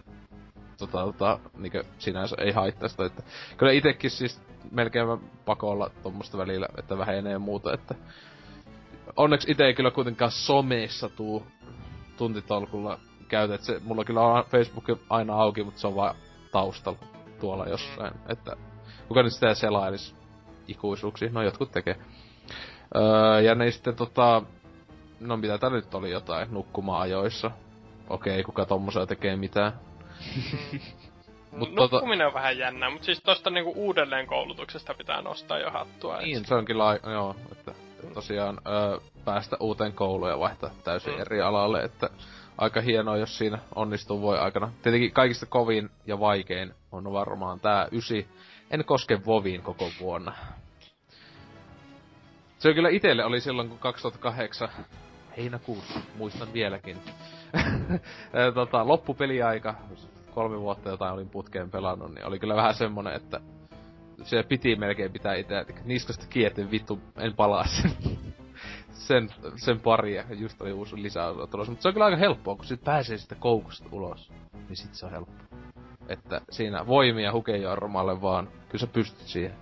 tota, 0.79 0.99
tota, 0.99 1.39
niinkö 1.59 1.85
sinänsä 1.99 2.37
ei 2.39 2.53
haittaa 2.53 2.89
sitä, 2.89 3.05
että 3.05 3.23
kyllä 3.57 3.73
itekin 3.73 4.11
siis 4.11 4.43
melkein 4.71 5.07
pakolla 5.45 5.91
tuommoista 6.03 6.39
välillä, 6.39 6.67
että 6.79 6.99
vähenee 6.99 7.33
ja 7.33 7.39
muuta, 7.39 7.73
että 7.73 7.95
onneksi 9.17 9.51
ite 9.51 9.65
ei 9.65 9.75
kyllä 9.75 9.91
kuitenkaan 9.91 10.31
someissa 10.31 11.09
tuu 11.09 11.47
tuntitolkulla 12.17 12.99
käytä, 13.29 13.57
se, 13.57 13.81
mulla 13.85 14.05
kyllä 14.05 14.21
on 14.21 14.45
Facebook 14.45 14.85
aina 15.11 15.35
auki, 15.35 15.65
mutta 15.65 15.81
se 15.81 15.87
on 15.87 15.97
vaan 15.97 16.15
taustalla 16.53 16.99
tuolla 17.41 17.67
jossain, 17.67 18.15
että 18.29 18.57
kuka 19.09 19.23
nyt 19.23 19.33
sitä 19.33 19.55
selailis 19.55 20.15
ikuisuuksiin, 20.69 21.35
no 21.35 21.43
jotkut 21.43 21.73
tekee. 21.73 21.97
Öö, 22.97 23.41
ja 23.41 23.55
ne 23.55 23.71
sitten 23.71 23.97
tota, 23.97 24.43
no 25.21 25.37
mitä 25.37 25.59
tää 25.59 25.71
nyt 25.71 25.95
oli 25.95 26.11
jotain, 26.11 26.49
nukkuma 26.51 27.01
ajoissa. 27.01 27.51
Okei, 28.09 28.43
kuka 28.43 28.67
tommosella 28.67 29.07
tekee 29.07 29.37
mitään. 29.37 29.73
Mut 31.53 31.69
tota- 31.69 31.93
Nukkuminen 31.93 32.27
on 32.27 32.35
vähän 32.35 32.59
jännää, 32.59 32.91
mutta 32.91 33.05
siis 33.05 33.21
tosta 33.23 33.51
niinku 33.51 33.73
uudelleen 33.77 34.27
koulutuksesta 34.27 34.95
pitää 34.95 35.23
nostaa 35.23 35.59
jo 35.59 35.71
hattua. 35.71 36.19
Niin, 36.19 36.45
se 36.45 36.55
on 36.55 36.65
kyllä, 36.65 36.99
joo, 37.13 37.37
että 37.53 37.75
tosiaan 38.15 38.59
öö, 38.67 38.99
päästä 39.25 39.57
uuteen 39.61 39.93
kouluun 39.93 40.31
ja 40.31 40.39
vaihtaa 40.39 40.71
täysin 40.85 41.15
Mm. 41.15 41.21
eri 41.21 41.41
alalle, 41.41 41.83
että 41.83 42.11
aika 42.59 42.81
hienoa, 42.81 43.17
jos 43.17 43.39
siinä 43.39 43.59
onnistuu 43.75 44.23
voi 44.23 44.39
aikana. 44.39 44.73
Tietenkin 44.83 45.13
kaikista 45.13 45.47
kovin 45.47 45.91
ja 46.07 46.21
vaikein 46.21 46.75
on 46.93 47.13
varmaan 47.13 47.61
tää 47.61 47.89
ysi. 47.93 48.29
En 48.71 48.85
koske 48.85 49.21
Voviin 49.27 49.63
koko 49.63 49.91
vuonna. 50.01 50.33
Se 52.59 52.69
on 52.69 52.75
kyllä 52.75 52.89
itelle 52.89 53.25
oli 53.25 53.41
silloin, 53.41 53.69
kun 53.69 53.79
2008 53.79 54.69
heinäkuussa, 55.37 56.01
muistan 56.17 56.53
vieläkin. 56.53 56.97
Tota, 58.55 58.89
loppupeliaika, 58.89 59.75
kolme 60.35 60.61
vuotta 60.61 60.89
jotain 60.91 61.13
olin 61.15 61.29
putkeen 61.29 61.71
pelannut, 61.71 62.15
niin 62.15 62.27
oli 62.27 62.39
kyllä 62.39 62.57
vähän 62.57 62.75
semmonen, 62.75 63.15
että 63.15 63.41
se 64.25 64.43
piti 64.43 64.77
melkein 64.77 65.13
pitää 65.13 65.35
itse 65.35 65.67
niskasta 65.85 66.27
kieten 66.31 66.71
vittu, 66.71 67.01
en 67.17 67.35
palaa 67.35 67.67
sen. 67.67 67.93
sen, 68.93 69.31
sen 69.57 69.81
pari 69.81 70.17
ja 70.17 70.25
just 70.31 70.63
oli 70.63 70.73
uusi 70.73 71.03
lisäosa 71.03 71.47
tulossa. 71.47 71.73
Mutta 71.73 71.83
se 71.83 71.89
on 71.89 71.95
kyllä 71.95 72.05
aika 72.05 72.17
helppoa, 72.17 72.57
kun 72.57 72.65
sit 72.65 72.85
pääsee 72.85 73.19
sitten 73.19 73.39
koukusta 73.39 73.89
ulos. 73.93 74.33
Niin 74.53 74.77
sit 74.77 74.95
se 74.95 75.07
on 75.07 75.13
helppo. 75.13 75.33
Että 76.09 76.41
siinä 76.51 76.87
voimia 76.87 77.33
hukejormalle 77.33 78.23
vaan. 78.23 78.49
Kyllä 78.69 78.81
sä 78.81 78.87
pystyt 78.87 79.27
siihen. 79.27 79.57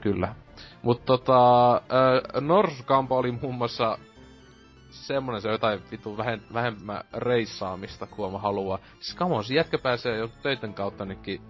Kyllä. 0.00 0.34
Mutta 0.82 1.04
tota, 1.04 1.74
äh, 1.74 2.40
Norskampo 2.40 3.16
oli 3.16 3.32
muun 3.32 3.54
muassa 3.54 3.98
semmonen 4.90 5.40
se 5.40 5.48
on 5.48 5.54
jotain 5.54 5.80
vitu 5.90 6.16
vähen, 6.16 6.42
vähemmän 6.52 7.04
reissaamista, 7.12 8.06
kuin 8.06 8.32
mä 8.32 8.38
haluaa. 8.38 8.78
Siis 9.00 9.16
come 9.16 9.34
on, 9.34 9.44
jätkä 9.54 9.78
pääsee 9.78 10.16
jo 10.16 10.28
töiden 10.28 10.74
kautta 10.74 11.04
nytkin 11.04 11.40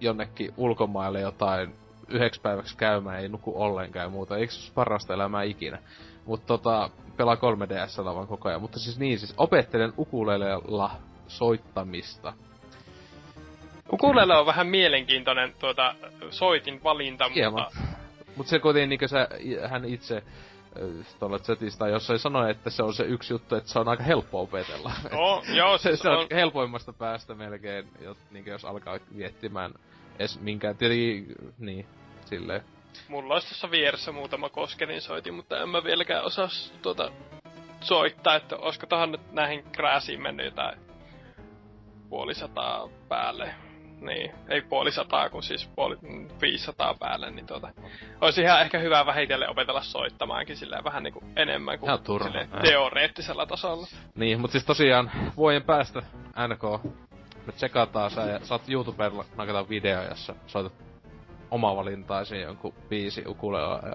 jonnekin 0.00 0.54
ulkomaille 0.56 1.20
jotain 1.20 1.74
yhdeksi 2.08 2.40
päiväksi 2.40 2.76
käymään, 2.76 3.20
ei 3.20 3.28
nuku 3.28 3.62
ollenkaan 3.62 4.04
ja 4.04 4.10
muuta. 4.10 4.36
Eikö 4.36 4.52
se 4.52 4.72
parasta 4.74 5.14
elämää 5.14 5.42
ikinä? 5.42 5.78
Mutta 6.26 6.46
tota, 6.46 6.90
pelaa 7.16 7.34
3DS 7.34 8.04
vaan 8.04 8.26
koko 8.26 8.48
ajan. 8.48 8.60
Mutta 8.60 8.78
siis 8.78 8.98
niin, 8.98 9.18
siis 9.18 9.34
opettelen 9.36 9.92
ukulelella 9.98 10.90
soittamista. 11.28 12.32
Ukulele 13.92 14.36
on 14.36 14.46
vähän 14.46 14.66
mielenkiintoinen 14.66 15.54
tuota, 15.58 15.94
soitin 16.30 16.84
valinta, 16.84 17.28
Hieman. 17.28 17.62
mutta 17.62 18.00
Mut 18.36 18.46
se 18.46 18.58
kuitenkin 18.58 18.88
niinkö 18.88 19.08
se, 19.08 19.28
hän 19.68 19.84
itse 19.84 20.16
äh, 20.16 21.06
tuolla 21.18 21.38
chatista 21.38 21.78
tai 21.78 21.90
jossain 21.90 22.18
sanoi, 22.18 22.50
että 22.50 22.70
se 22.70 22.82
on 22.82 22.94
se 22.94 23.04
yksi 23.04 23.34
juttu, 23.34 23.54
että 23.54 23.70
se 23.70 23.78
on 23.78 23.88
aika 23.88 24.02
helppo 24.02 24.40
opetella. 24.40 24.92
no, 25.12 25.42
joo, 25.54 25.78
se, 25.78 25.88
siis 25.88 26.00
se 26.00 26.08
on 26.08 26.18
on, 26.18 26.26
helpoimmasta 26.30 26.92
päästä 26.92 27.34
melkein, 27.34 27.88
jos, 28.00 28.16
niinkö 28.30 28.50
jos 28.50 28.64
alkaa 28.64 28.98
miettimään 29.10 29.74
edes 30.20 30.40
minkään, 30.40 30.76
tietenkin, 30.76 31.26
niin, 31.58 31.86
silleen. 32.24 32.62
mulla 33.08 33.34
olisi 33.34 33.48
tuossa 33.48 33.70
vieressä 33.70 34.12
muutama 34.12 34.48
koskelin 34.48 35.00
soitin, 35.00 35.34
mutta 35.34 35.62
en 35.62 35.68
mä 35.68 35.84
vieläkään 35.84 36.24
osaa 36.24 36.48
tuota, 36.82 37.12
soittaa, 37.80 38.36
että 38.36 38.56
olisiko 38.56 38.86
tähän 38.86 39.12
nyt 39.12 39.32
näihin 39.32 39.64
krääsiin 39.72 40.22
mennyt 40.22 40.46
jotain 40.46 40.78
puolisataa 42.08 42.88
päälle. 43.08 43.54
Niin, 44.00 44.32
ei 44.48 44.62
puolisataa, 44.62 45.30
kun 45.30 45.42
siis 45.42 45.70
puoli, 45.76 45.96
mm, 46.02 46.28
500 46.40 46.94
päälle, 46.94 47.30
niin 47.30 47.46
tuota, 47.46 47.68
olisi 48.20 48.42
ihan 48.42 48.60
ehkä 48.60 48.78
hyvä 48.78 49.06
vähitellen 49.06 49.50
opetella 49.50 49.82
soittamaankin 49.82 50.56
silleen 50.56 50.84
vähän 50.84 51.02
niinku 51.02 51.22
enemmän 51.36 51.78
kuin 51.78 52.02
turha. 52.02 52.28
silleen 52.28 52.48
teoreettisella 52.62 53.46
tasolla. 53.46 53.86
Niin, 54.14 54.40
mutta 54.40 54.52
siis 54.52 54.64
tosiaan 54.64 55.10
vuoden 55.36 55.62
päästä 55.62 56.02
NK, 56.48 56.92
me 57.46 57.52
tsekataan 57.52 58.10
sä 58.10 58.20
ja 58.20 58.40
saat 58.42 58.68
YouTubella 58.68 59.24
nakata 59.36 59.68
video, 59.68 60.02
jossa 60.02 60.34
soitat 60.46 60.72
omavalintaisen 61.50 62.40
jonkun 62.40 62.74
biisi 62.88 63.24
ukulella. 63.26 63.80
Ja... 63.86 63.94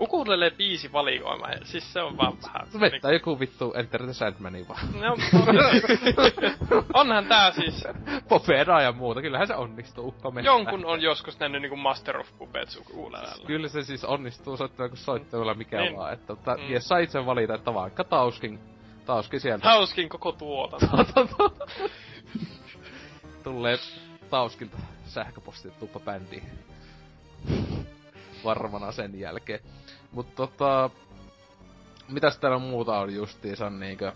Ukulele 0.00 0.50
biisi 0.50 0.92
valikoima, 0.92 1.46
siis 1.64 1.92
se 1.92 2.02
on 2.02 2.16
vaan 2.16 2.32
vähän... 2.42 2.66
Se 2.66 2.80
vettää 2.80 3.12
joku 3.12 3.40
vittu 3.40 3.72
Enter 3.74 4.02
the 4.02 4.12
Sandmanin 4.12 4.68
vaan. 4.68 5.00
No, 5.00 5.12
on, 5.12 6.84
onhan 6.94 7.26
tää 7.26 7.52
siis... 7.52 7.84
Popera 8.28 8.82
ja 8.82 8.92
muuta, 8.92 9.22
kyllähän 9.22 9.46
se 9.46 9.54
onnistuu. 9.54 10.08
Ukko 10.08 10.32
Jonkun 10.42 10.84
on 10.86 11.02
joskus 11.02 11.40
nähnyt 11.40 11.62
niinku 11.62 11.76
Master 11.76 12.18
of 12.18 12.28
Puppets 12.38 12.76
ukulelella. 12.76 13.46
Kyllä 13.46 13.68
se 13.68 13.82
siis 13.82 14.04
onnistuu 14.04 14.56
soittaa 14.56 14.88
kun 14.88 14.98
soittamalla 14.98 15.54
mikä 15.54 15.80
niin. 15.80 15.96
vaan. 15.96 16.12
Että, 16.12 16.32
että 16.32 16.54
Mm. 16.54 16.62
mm. 16.62 16.80
sä 16.80 16.98
itse 16.98 17.26
valita, 17.26 17.54
että 17.54 17.74
vaikka 17.74 18.04
Tauskin, 18.04 18.60
Tauskin 19.06 19.40
sieltä 19.40 19.68
Hauskin 19.68 20.08
koko 20.08 20.32
tuotanto. 20.32 20.86
Tulee 23.46 23.78
Tauskilta 24.30 24.76
sähköpostit 25.04 25.78
tuppa 25.78 26.00
bändiin. 26.00 26.42
Varmana 28.44 28.92
sen 28.92 29.20
jälkeen. 29.20 29.60
Mut 30.12 30.34
tota... 30.34 30.90
Mitäs 32.08 32.38
täällä 32.38 32.58
muuta 32.58 32.98
on 32.98 33.14
justiinsa 33.14 33.70
niinkö? 33.70 34.12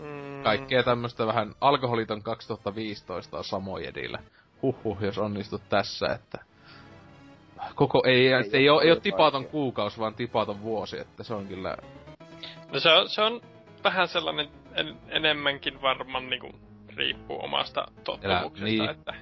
Mm. 0.00 0.42
Kaikkea 0.42 0.82
tämmöstä 0.82 1.26
vähän 1.26 1.54
alkoholiton 1.60 2.22
2015 2.22 3.38
on 3.38 3.44
Samojedillä. 3.44 4.18
Huhhuh, 4.62 5.02
jos 5.02 5.18
onnistut 5.18 5.62
tässä, 5.68 6.06
että... 6.06 6.38
Koko, 7.74 8.02
ei, 8.06 8.26
ei, 8.26 8.32
ei, 8.32 8.50
ei, 8.52 8.68
oo, 8.68 8.80
ei 8.80 8.90
oo 8.90 8.96
tipaton 8.96 9.42
vaikea. 9.42 9.52
kuukausi, 9.52 9.98
vaan 9.98 10.14
tipaton 10.14 10.62
vuosi, 10.62 10.98
että 10.98 11.24
se 11.24 11.34
on 11.34 11.46
kyllä... 11.46 11.76
No 12.72 12.80
se 12.80 12.92
on, 12.92 13.08
se 13.08 13.22
on 13.22 13.40
vähän 13.84 14.08
sellainen 14.08 14.48
en, 14.74 14.96
enemmänkin 15.08 15.82
varmaan 15.82 16.30
niinku 16.30 16.50
riippuu 16.96 17.44
omasta 17.44 17.86
tottumuksesta, 18.04 18.64
niin. 18.64 18.90
että... 18.90 19.14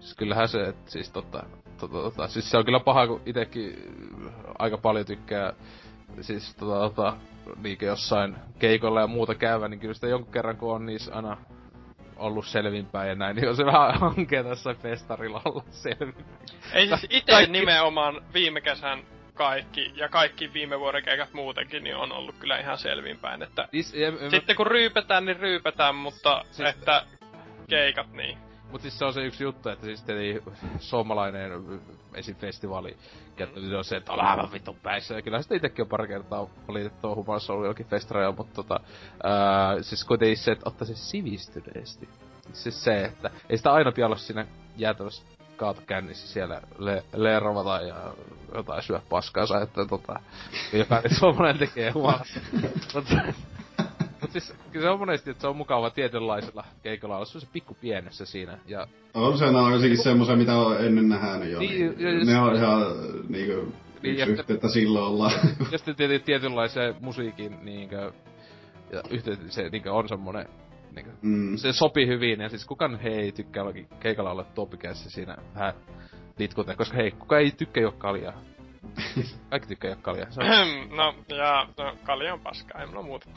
Siis 0.00 0.14
kyllähän 0.14 0.48
se, 0.48 0.62
että 0.68 0.90
siis 0.90 1.10
tota, 1.10 1.42
tota, 1.80 1.92
tota, 1.94 2.28
siis 2.28 2.50
se 2.50 2.58
on 2.58 2.64
kyllä 2.64 2.80
paha, 2.80 3.06
kun 3.06 3.22
itekin 3.26 3.76
aika 4.58 4.78
paljon 4.78 5.06
tykkää 5.06 5.52
siis 6.20 6.56
tota, 6.56 6.78
tota, 6.80 7.16
niinkö 7.62 7.86
jossain 7.86 8.36
keikolla 8.58 9.00
ja 9.00 9.06
muuta 9.06 9.34
käyvä, 9.34 9.68
niin 9.68 9.80
kyllä 9.80 9.94
sitä 9.94 10.06
jonkun 10.06 10.32
kerran 10.32 10.56
kun 10.56 10.74
on 10.74 10.86
niissä 10.86 11.14
aina 11.14 11.36
ollut 12.16 12.46
selvinpäin 12.46 13.08
ja 13.08 13.14
näin, 13.14 13.36
niin 13.36 13.48
on 13.48 13.56
se 13.56 13.66
vähän 13.66 14.00
hankea 14.00 14.44
tässä 14.44 14.74
festarilla 14.74 15.42
olla 15.44 15.64
selvinpäin. 15.70 16.26
Ei 16.72 16.86
siis 16.86 17.06
itse 17.10 17.46
nimenomaan 17.46 18.22
viime 18.34 18.60
kesän 18.60 19.02
kaikki, 19.36 19.92
ja 19.94 20.08
kaikki 20.08 20.52
viime 20.52 20.80
vuoden 20.80 21.04
keikat 21.04 21.32
muutenkin, 21.32 21.84
niin 21.84 21.96
on 21.96 22.12
ollut 22.12 22.34
kyllä 22.38 22.58
ihan 22.58 22.78
selvinpäin, 22.78 23.42
että 23.42 23.68
Siis, 23.70 23.94
en, 23.94 24.18
en, 24.20 24.30
sitten 24.30 24.56
kun 24.56 24.66
ryypätään, 24.66 25.24
niin 25.24 25.40
ryypätään, 25.40 25.94
mutta 25.94 26.40
Siis- 26.44 26.56
siis... 26.56 26.68
että 26.68 27.06
keikat 27.68 28.12
niin. 28.12 28.38
Mut 28.70 28.80
siis 28.80 28.98
se 28.98 29.04
on 29.04 29.14
se 29.14 29.24
yksi 29.24 29.44
juttu, 29.44 29.68
että 29.68 29.86
siis 29.86 30.02
tietenkin 30.02 30.54
suomalainen 30.78 31.52
esim. 32.14 32.36
festivaali 32.36 32.96
käyttäminen 33.36 33.78
on 33.78 33.84
se, 33.84 33.96
että 33.96 34.12
on 34.12 34.20
aivan 34.20 34.52
vitun 34.52 34.76
päissä. 34.82 35.14
Ja 35.14 35.22
kyllä 35.22 35.42
sitä 35.42 35.54
itekin 35.54 35.82
on 35.82 35.88
pari 35.88 36.08
kertaa 36.08 36.46
valitettua 36.68 37.14
humalassa 37.14 37.52
ollut 37.52 37.64
jollakin 37.64 37.86
festareilla, 37.86 38.36
mutta 38.36 38.54
tota, 38.54 38.80
ää, 39.22 39.82
siis 39.82 40.04
kuitenkin 40.04 40.36
se, 40.36 40.52
että 40.52 40.68
ottaa 40.68 40.86
se 40.86 40.94
sivistyneesti. 40.94 42.08
Siis 42.52 42.84
se, 42.84 43.04
että 43.04 43.30
ei 43.48 43.56
sitä 43.56 43.72
aina 43.72 43.92
pidä 43.92 44.06
olla 44.06 44.16
siinä 44.16 44.46
jäätävässä 44.76 45.35
kaatokännissä 45.56 46.28
siellä 46.28 46.60
le- 46.78 47.04
lervata 47.14 47.80
ja 47.80 47.96
jotain 48.54 48.82
syö 48.82 49.00
paskansa, 49.08 49.60
että 49.60 49.86
tota, 49.86 50.20
jokainen 50.72 51.14
suomalainen 51.18 51.58
tekee 51.58 51.90
humalassa. 51.90 52.40
Mutta 52.94 53.14
Mut 54.22 54.32
siis 54.32 54.54
kyllä 54.72 54.84
se 54.86 54.90
on 54.90 54.98
monesti, 54.98 55.30
että 55.30 55.40
se 55.40 55.46
on 55.46 55.56
mukava 55.56 55.90
tietynlaisella 55.90 56.64
keikolla 56.82 57.16
olla 57.16 57.24
se 57.24 57.46
pikku 57.52 57.76
pienessä 57.80 58.26
siinä. 58.26 58.58
Ja 58.66 58.86
On 59.14 59.38
se, 59.38 59.50
ne 59.52 59.58
on 59.58 59.72
jotenkin 59.72 60.02
semmoisia, 60.02 60.36
mitä 60.36 60.54
on 60.56 60.84
ennen 60.84 61.08
nähnyt 61.08 61.50
jo. 61.52 61.58
Niin, 61.58 61.96
Niin, 61.98 62.18
ja- 62.18 62.24
ne 62.24 62.40
on 62.40 62.56
ihan 62.56 62.82
niinku 63.28 63.72
Niin, 64.02 64.14
yksi 64.18 64.30
yhteyttä 64.30 64.68
silloin 64.68 65.04
ollaan. 65.04 65.32
ja 65.72 65.78
sitten 65.78 65.96
tietenkin 65.96 66.26
tietynlaisen 66.26 66.94
musiikin 67.00 67.58
niinkö, 67.62 68.12
ja 68.92 69.02
yhteyttä 69.10 69.44
se 69.48 69.68
niinkö 69.68 69.92
on 69.92 70.08
semmonen 70.08 70.48
niinkö, 70.96 71.12
mm. 71.22 71.56
se 71.56 71.72
sopii 71.72 72.06
hyvin, 72.06 72.40
ja 72.40 72.48
siis 72.48 72.66
kukaan 72.66 73.00
hei 73.00 73.14
ei 73.14 73.32
tykkää 73.32 73.64
keikalla 74.00 74.30
olla 74.30 74.44
topikässä 74.44 75.10
siinä 75.10 75.36
vähän 75.54 75.74
litkuteen, 76.38 76.76
koska 76.76 76.96
hei, 76.96 77.10
kuka 77.10 77.38
ei 77.38 77.50
tykkää 77.50 77.82
juo 77.82 77.92
kaljaa. 77.92 78.40
Kaikki 79.50 79.68
tykkää 79.68 79.90
juo 79.90 79.98
kaljaa. 80.02 80.30
Se 80.30 80.40
on 80.40 80.96
no, 80.96 81.14
ja 81.36 81.68
no, 81.78 81.96
kalja 82.04 82.34
on 82.34 82.40
paskaa, 82.40 82.80
ei 82.80 82.86
mulla 82.86 83.02
muuta. 83.02 83.30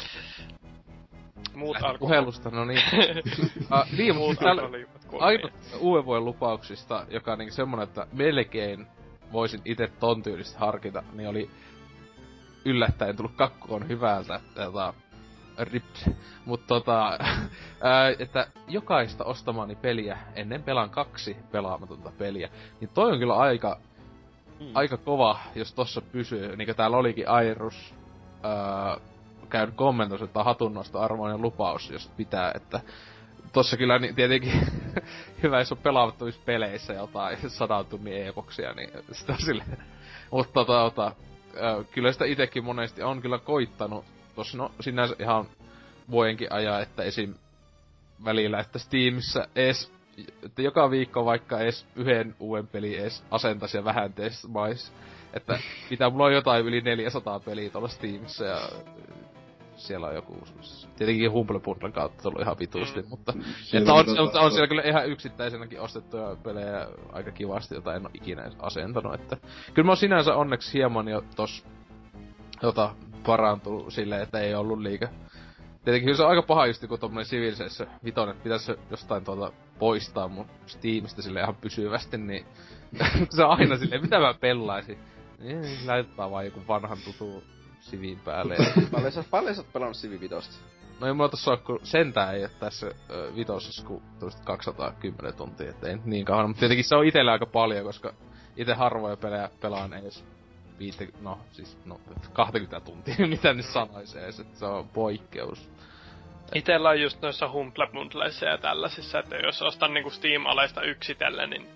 Muut 1.55 1.75
alkoholit. 1.75 1.99
puhelusta, 1.99 2.49
no 2.49 2.65
niin. 2.65 2.81
uh, 3.73 3.97
niin, 3.97 4.15
Muut 4.15 4.37
kuuluu 5.07 5.25
ainut 5.25 5.51
uuden 5.79 6.05
vuoden 6.05 6.25
lupauksista, 6.25 7.05
joka 7.09 7.31
on 7.31 7.37
niinku 7.37 7.55
semmonen, 7.55 7.83
että 7.83 8.07
melkein 8.13 8.87
voisin 9.31 9.61
itse 9.65 9.87
ton 9.99 10.23
tyylistä 10.23 10.59
harkita, 10.59 11.03
niin 11.13 11.29
oli 11.29 11.49
yllättäen 12.65 13.15
tullut 13.15 13.35
kakkoon 13.35 13.87
hyvältä, 13.87 14.39
tota, 14.55 14.93
rips. 15.59 16.09
Mut 16.45 16.67
tota, 16.67 17.07
ää, 17.81 18.09
että 18.19 18.47
jokaista 18.67 19.23
ostamani 19.23 19.75
peliä 19.75 20.17
ennen 20.35 20.63
pelaan 20.63 20.89
kaksi 20.89 21.37
pelaamatonta 21.51 22.11
peliä, 22.17 22.49
niin 22.79 22.89
toi 22.93 23.11
on 23.11 23.19
kyllä 23.19 23.35
aika, 23.35 23.79
Mm. 24.59 24.71
aika 24.73 24.97
kova, 24.97 25.39
jos 25.55 25.73
tossa 25.73 26.01
pysyy. 26.01 26.55
Niinku 26.55 26.73
täällä 26.73 26.97
olikin 26.97 27.29
Airus, 27.29 27.93
ää, 28.43 28.97
käynyt 29.49 29.75
kommentoissa, 29.75 30.25
että 30.25 30.39
on 30.39 30.45
hatunnosto 30.45 30.99
arvoinen 30.99 31.41
lupaus, 31.41 31.89
jos 31.89 32.11
pitää, 32.17 32.51
että 32.55 32.79
tossa 33.53 33.77
kyllä 33.77 33.99
niin 33.99 34.15
tietenkin 34.15 34.53
hyvä, 35.43 35.59
jos 35.59 35.71
on 35.71 35.77
pelaamattomissa 35.77 36.41
peleissä 36.45 36.93
jotain 36.93 37.37
sadan 37.49 37.85
tunnin 37.85 38.27
epoksia, 38.27 38.73
niin 38.73 38.89
sitä 39.11 39.33
on 39.33 39.39
silleen. 39.39 39.77
Mutta 40.31 40.53
tota, 40.53 40.73
tota, 40.73 41.15
kyllä 41.91 42.11
sitä 42.11 42.25
itekin 42.25 42.63
monesti 42.65 43.03
on 43.03 43.21
kyllä 43.21 43.39
koittanut. 43.39 44.05
Tossa 44.39 44.57
no 44.57 44.71
sinänsä 44.79 45.15
ihan 45.19 45.45
vuodenkin 46.11 46.53
ajaa, 46.53 46.79
että 46.81 47.03
esim. 47.03 47.33
välillä, 48.25 48.59
että 48.59 48.79
Steamissa 48.79 49.47
ees, 49.55 49.91
että 50.43 50.61
joka 50.61 50.91
viikko 50.91 51.25
vaikka 51.25 51.59
ees 51.59 51.85
yhden 51.95 52.35
uuden 52.39 52.67
pelin 52.67 52.99
ees 52.99 53.23
asentaisi 53.31 53.77
ja 53.77 53.83
vähän 53.83 54.13
testmais. 54.13 54.93
Että 55.33 55.59
mitä 55.89 56.09
mulla 56.09 56.25
on 56.25 56.33
jotain 56.33 56.65
yli 56.65 56.81
400 56.81 57.39
peliä 57.39 57.69
tuolla 57.69 57.87
Steamissa 57.87 58.45
ja 58.45 58.59
siellä 59.75 60.07
on 60.07 60.15
joku, 60.15 60.37
tietenkin 60.97 61.31
Humble 61.31 61.59
Bundlen 61.59 61.93
kautta 61.93 62.23
tullut 62.23 62.41
ihan 62.41 62.59
vitusti, 62.59 63.01
Mm. 63.01 63.09
mutta 63.09 63.33
Siellä 63.61 63.99
että 63.99 64.11
on, 64.11 64.27
tota- 64.27 64.37
on, 64.37 64.43
on, 64.45 64.51
siellä 64.51 64.67
kyllä 64.67 64.83
ihan 64.83 65.09
yksittäisenäkin 65.09 65.81
ostettuja 65.81 66.35
pelejä 66.43 66.87
aika 67.11 67.31
kivasti, 67.31 67.75
jota 67.75 67.95
en 67.95 68.05
ole 68.05 68.11
ikinä 68.13 68.41
edes 68.41 68.57
asentanut, 68.59 69.13
että 69.13 69.37
kyllä 69.73 69.85
mä 69.85 69.91
oon 69.91 69.97
sinänsä 69.97 70.35
onneksi 70.35 70.73
hieman 70.73 71.07
jo 71.07 71.23
tos 71.35 71.65
jota 72.61 72.95
parantunut 73.25 73.93
silleen, 73.93 74.21
että 74.21 74.39
ei 74.39 74.55
ollut 74.55 74.79
liikä. 74.79 75.09
Tietenkin 75.83 76.05
kyllä 76.05 76.17
se 76.17 76.23
on 76.23 76.29
aika 76.29 76.41
paha 76.41 76.65
just 76.65 76.87
kun 76.87 76.99
tommonen 76.99 77.25
Civilization 77.25 77.89
vitonen, 78.03 78.31
että 78.31 78.43
pitäisi 78.43 78.75
jostain 78.91 79.25
tuolta 79.25 79.51
poistaa 79.79 80.27
mun 80.27 80.45
Steamista 80.65 81.21
sille 81.21 81.39
ihan 81.39 81.55
pysyvästi, 81.55 82.17
niin 82.17 82.45
se 83.35 83.43
on 83.43 83.59
aina 83.59 83.77
silleen, 83.77 84.01
mitä 84.01 84.19
mä 84.19 84.33
pelaisin. 84.33 84.97
Niin, 85.39 85.87
laitetaan 85.87 86.31
vaan 86.31 86.45
joku 86.45 86.59
vanhan 86.67 86.97
tutu 87.05 87.43
sivin 87.79 88.19
päälle. 88.19 88.55
Paljon 88.91 89.11
sä, 89.11 89.23
paljon 89.31 89.55
sä 89.55 89.61
oot 89.61 89.73
pelannut 89.73 89.97
Civi 89.97 90.19
Vitosta? 90.19 90.55
No 90.99 91.07
ei 91.07 91.13
mulla 91.13 91.29
tossa 91.29 91.57
kun 91.57 91.79
sentään 91.83 92.35
ei 92.35 92.43
oo 92.43 92.49
tässä 92.59 92.87
ö, 93.09 93.31
vitosessa 93.35 93.85
kuin 93.85 94.03
tuosta 94.19 94.43
210 94.43 95.33
tuntia, 95.33 95.69
et 95.69 95.83
ei 95.83 95.95
nyt 95.95 96.05
niin 96.05 96.25
kauan. 96.25 96.49
Mutta 96.49 96.59
tietenkin 96.59 96.85
se 96.85 96.95
on 96.95 97.05
itellä 97.05 97.31
aika 97.31 97.45
paljon, 97.45 97.85
koska 97.85 98.13
itse 98.57 98.73
harvoja 98.73 99.17
pelejä 99.17 99.49
pelaan 99.61 99.93
edes 99.93 100.25
viite, 100.79 101.07
no 101.21 101.39
siis 101.51 101.77
no 101.85 101.99
20 102.33 102.79
tuntia, 102.79 103.15
mitä 103.27 103.53
nyt 103.53 103.65
sanois 103.65 104.15
edes, 104.15 104.39
että 104.39 104.59
se 104.59 104.65
on 104.65 104.89
poikkeus. 104.89 105.69
Itellä 106.55 106.89
on 106.89 107.01
just 107.01 107.21
noissa 107.21 107.49
Humble 107.49 107.87
Bundleissa 107.87 108.45
ja 108.45 108.57
tällaisissa, 108.57 109.19
että 109.19 109.35
jos 109.35 109.61
ostan 109.61 109.93
niinku 109.93 110.09
Steam-aleista 110.09 110.81
yksitellen, 110.81 111.49
niin 111.49 111.67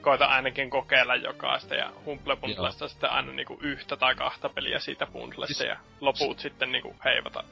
koitan 0.00 0.28
ainakin 0.28 0.70
kokeilla 0.70 1.16
jokaista 1.16 1.74
ja 1.74 1.92
Humble 2.06 2.36
Bundleista 2.36 2.88
sitten 2.88 3.10
aina 3.10 3.32
niinku 3.32 3.58
yhtä 3.62 3.96
tai 3.96 4.14
kahta 4.14 4.48
peliä 4.48 4.78
siitä 4.78 5.06
bundlesta 5.06 5.54
Siis- 5.54 5.68
ja 5.68 5.76
loput 6.00 6.38
sitten 6.38 6.72
niinku 6.72 6.96
heivata. 7.04 7.44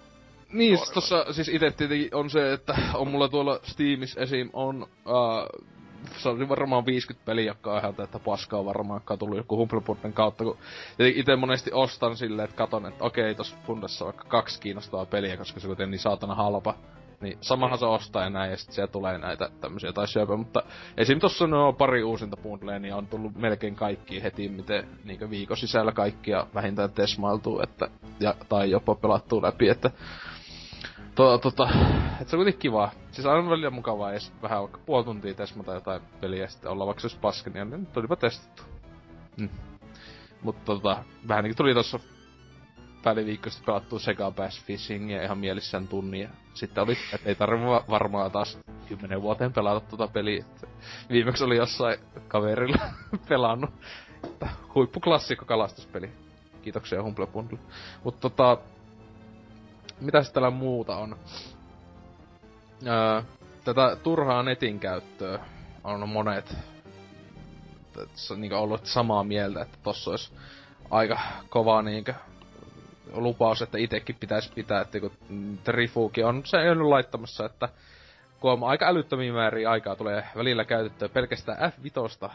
Niin, 0.53 0.79
Suorilla. 0.79 0.85
siis 0.85 0.95
tossa 0.95 1.33
siis 1.33 1.49
ite 1.49 1.71
tietenkin 1.71 2.15
on 2.15 2.31
se, 2.31 2.53
että 2.53 2.75
on 2.95 3.09
mulla 3.09 3.29
tuolla 3.29 3.61
Steamissa 3.63 4.21
esim. 4.21 4.51
on 4.53 4.83
uh, 4.83 5.69
se 6.17 6.29
oli 6.29 6.49
varmaan 6.49 6.87
50 6.87 7.27
peliä, 7.27 7.45
jotka 7.45 7.73
on 7.73 7.79
ihan 7.79 7.95
paskaa 8.25 8.65
varmaan, 8.65 8.97
jotka 8.97 9.15
on 9.15 9.19
tullut 9.19 9.37
joku 9.37 9.57
Humblebundlen 9.57 10.13
kautta, 10.13 10.45
kun 10.45 10.59
itse 10.99 11.37
monesti 11.37 11.71
ostan 11.73 12.17
silleen, 12.17 12.45
että 12.45 12.57
katon, 12.57 12.87
että 12.87 13.05
okei, 13.05 13.35
tossa 13.35 13.57
Bundessa 13.67 14.05
on 14.05 14.07
vaikka 14.07 14.25
kaksi 14.29 14.61
kiinnostavaa 14.61 15.07
peliä, 15.07 15.37
koska 15.37 15.61
se 15.61 15.67
kuitenkin 15.67 15.91
niin 15.91 16.01
saatana 16.01 16.35
halpa. 16.35 16.75
Niin 17.21 17.39
samahan 17.41 17.79
se 17.79 17.87
ostaa 17.87 18.31
näin, 18.31 18.51
ja 18.51 18.57
sit 18.57 18.73
siellä 18.73 18.93
tulee 18.93 19.19
näitä 19.19 19.51
tämmösiä 19.61 19.93
tai 19.93 20.09
syöpä, 20.09 20.37
mutta 20.37 20.63
esim. 20.97 21.19
tossa 21.19 21.45
on 21.45 21.77
pari 21.77 22.03
uusinta 22.03 22.37
bundlea, 22.37 22.79
niin 22.79 22.95
on 22.95 23.07
tullut 23.07 23.35
melkein 23.35 23.75
kaikki 23.75 24.23
heti, 24.23 24.49
miten 24.49 24.89
niinkö 25.05 25.31
viikon 25.31 25.57
sisällä 25.57 25.93
kaikkia 25.93 26.47
vähintään 26.55 26.93
tesmailtuu, 26.93 27.61
että, 27.61 27.89
ja, 28.21 28.35
tai 28.49 28.71
jopa 28.71 28.95
pelattuu 28.95 29.43
läpi, 29.43 29.69
että 29.69 29.91
To, 31.19 31.39
tota, 31.39 31.69
et 32.21 32.29
se 32.29 32.37
on 32.37 32.39
kuitenkin 32.39 32.61
kiva. 32.61 32.91
Siis 33.11 33.27
aina 33.27 33.51
välillä 33.51 33.71
mukavaa 33.71 34.11
edes 34.11 34.33
vähän 34.43 34.61
vaikka 34.61 34.81
puoli 34.87 35.05
tuntia 35.05 35.35
tesmata 35.35 35.75
jotain 35.75 36.03
peliä 36.21 36.43
ja 36.43 36.49
sitten 36.49 36.71
olla 36.71 36.87
vaikka 36.87 37.01
se 37.01 37.07
olisi 37.07 37.19
paska, 37.21 37.51
niin 37.51 37.71
nyt 37.71 37.97
olipa 37.97 38.17
testattu. 38.17 38.63
Mm. 39.37 39.49
Mutta 40.43 40.65
tota, 40.65 41.05
vähän 41.29 41.45
niinku 41.45 41.57
tuli 41.57 41.75
tossa 41.75 41.99
väliviikko 43.05 43.51
sitten 43.51 43.67
pelattu 43.67 43.99
Sega 43.99 44.31
Bass 44.31 44.65
Fishingia 44.65 45.23
ihan 45.23 45.39
mielissään 45.39 45.89
tunnin. 45.89 46.21
Ja 46.21 46.29
sitten 46.55 46.85
oli, 46.85 46.97
että 47.15 47.29
ei 47.29 47.35
tarvi 47.35 47.65
varmaan 47.91 48.31
taas 48.31 48.59
kymmenen 48.89 49.23
vuoteen 49.23 49.53
pelata 49.53 49.87
tuota 49.87 50.13
peliä. 50.13 50.45
Et 50.63 50.69
viimeksi 51.11 51.45
oli 51.45 51.57
jossain 51.57 51.99
kaverilla 52.29 52.79
pelannut. 53.29 53.71
Huippuklassikko 54.75 55.45
kalastuspeli. 55.45 56.11
Kiitoksia 56.63 57.03
Humble 57.03 57.27
Bundle. 57.27 57.59
Mutta 58.05 58.21
tota, 58.21 58.59
mitä 60.01 60.23
täällä 60.33 60.51
muuta 60.51 60.97
on? 60.97 61.17
Öö, 62.87 63.23
tätä 63.65 63.97
turhaa 64.03 64.43
netin 64.43 64.81
käyttöä 64.81 65.39
on 65.85 66.09
monet 66.09 66.57
niin 68.37 68.53
ollut 68.53 68.87
samaa 68.87 69.25
mieltä, 69.25 69.63
että 69.63 69.79
tossa 69.83 70.11
olisi 70.11 70.33
aika 70.91 71.19
kova 71.49 71.83
niinkö 71.83 72.15
lupaus, 73.13 73.63
että 73.63 73.79
itekin 73.79 74.17
pitäisi 74.21 74.53
pitää, 74.55 74.81
että 74.81 75.01
kun 75.01 75.13
Trifuki 75.65 76.23
on 76.25 76.43
se 76.45 76.71
on 76.71 76.91
laittamassa, 76.91 77.47
että 77.47 77.69
kun 78.41 78.53
on 78.53 78.65
aika 78.65 78.87
älyttömiä 78.89 79.33
määriä 79.33 79.71
aikaa 79.71 79.97
tulee 79.97 80.25
välillä 80.37 80.65
käytettyä 80.65 81.09
pelkästään 81.09 81.73
F5, 81.73 82.31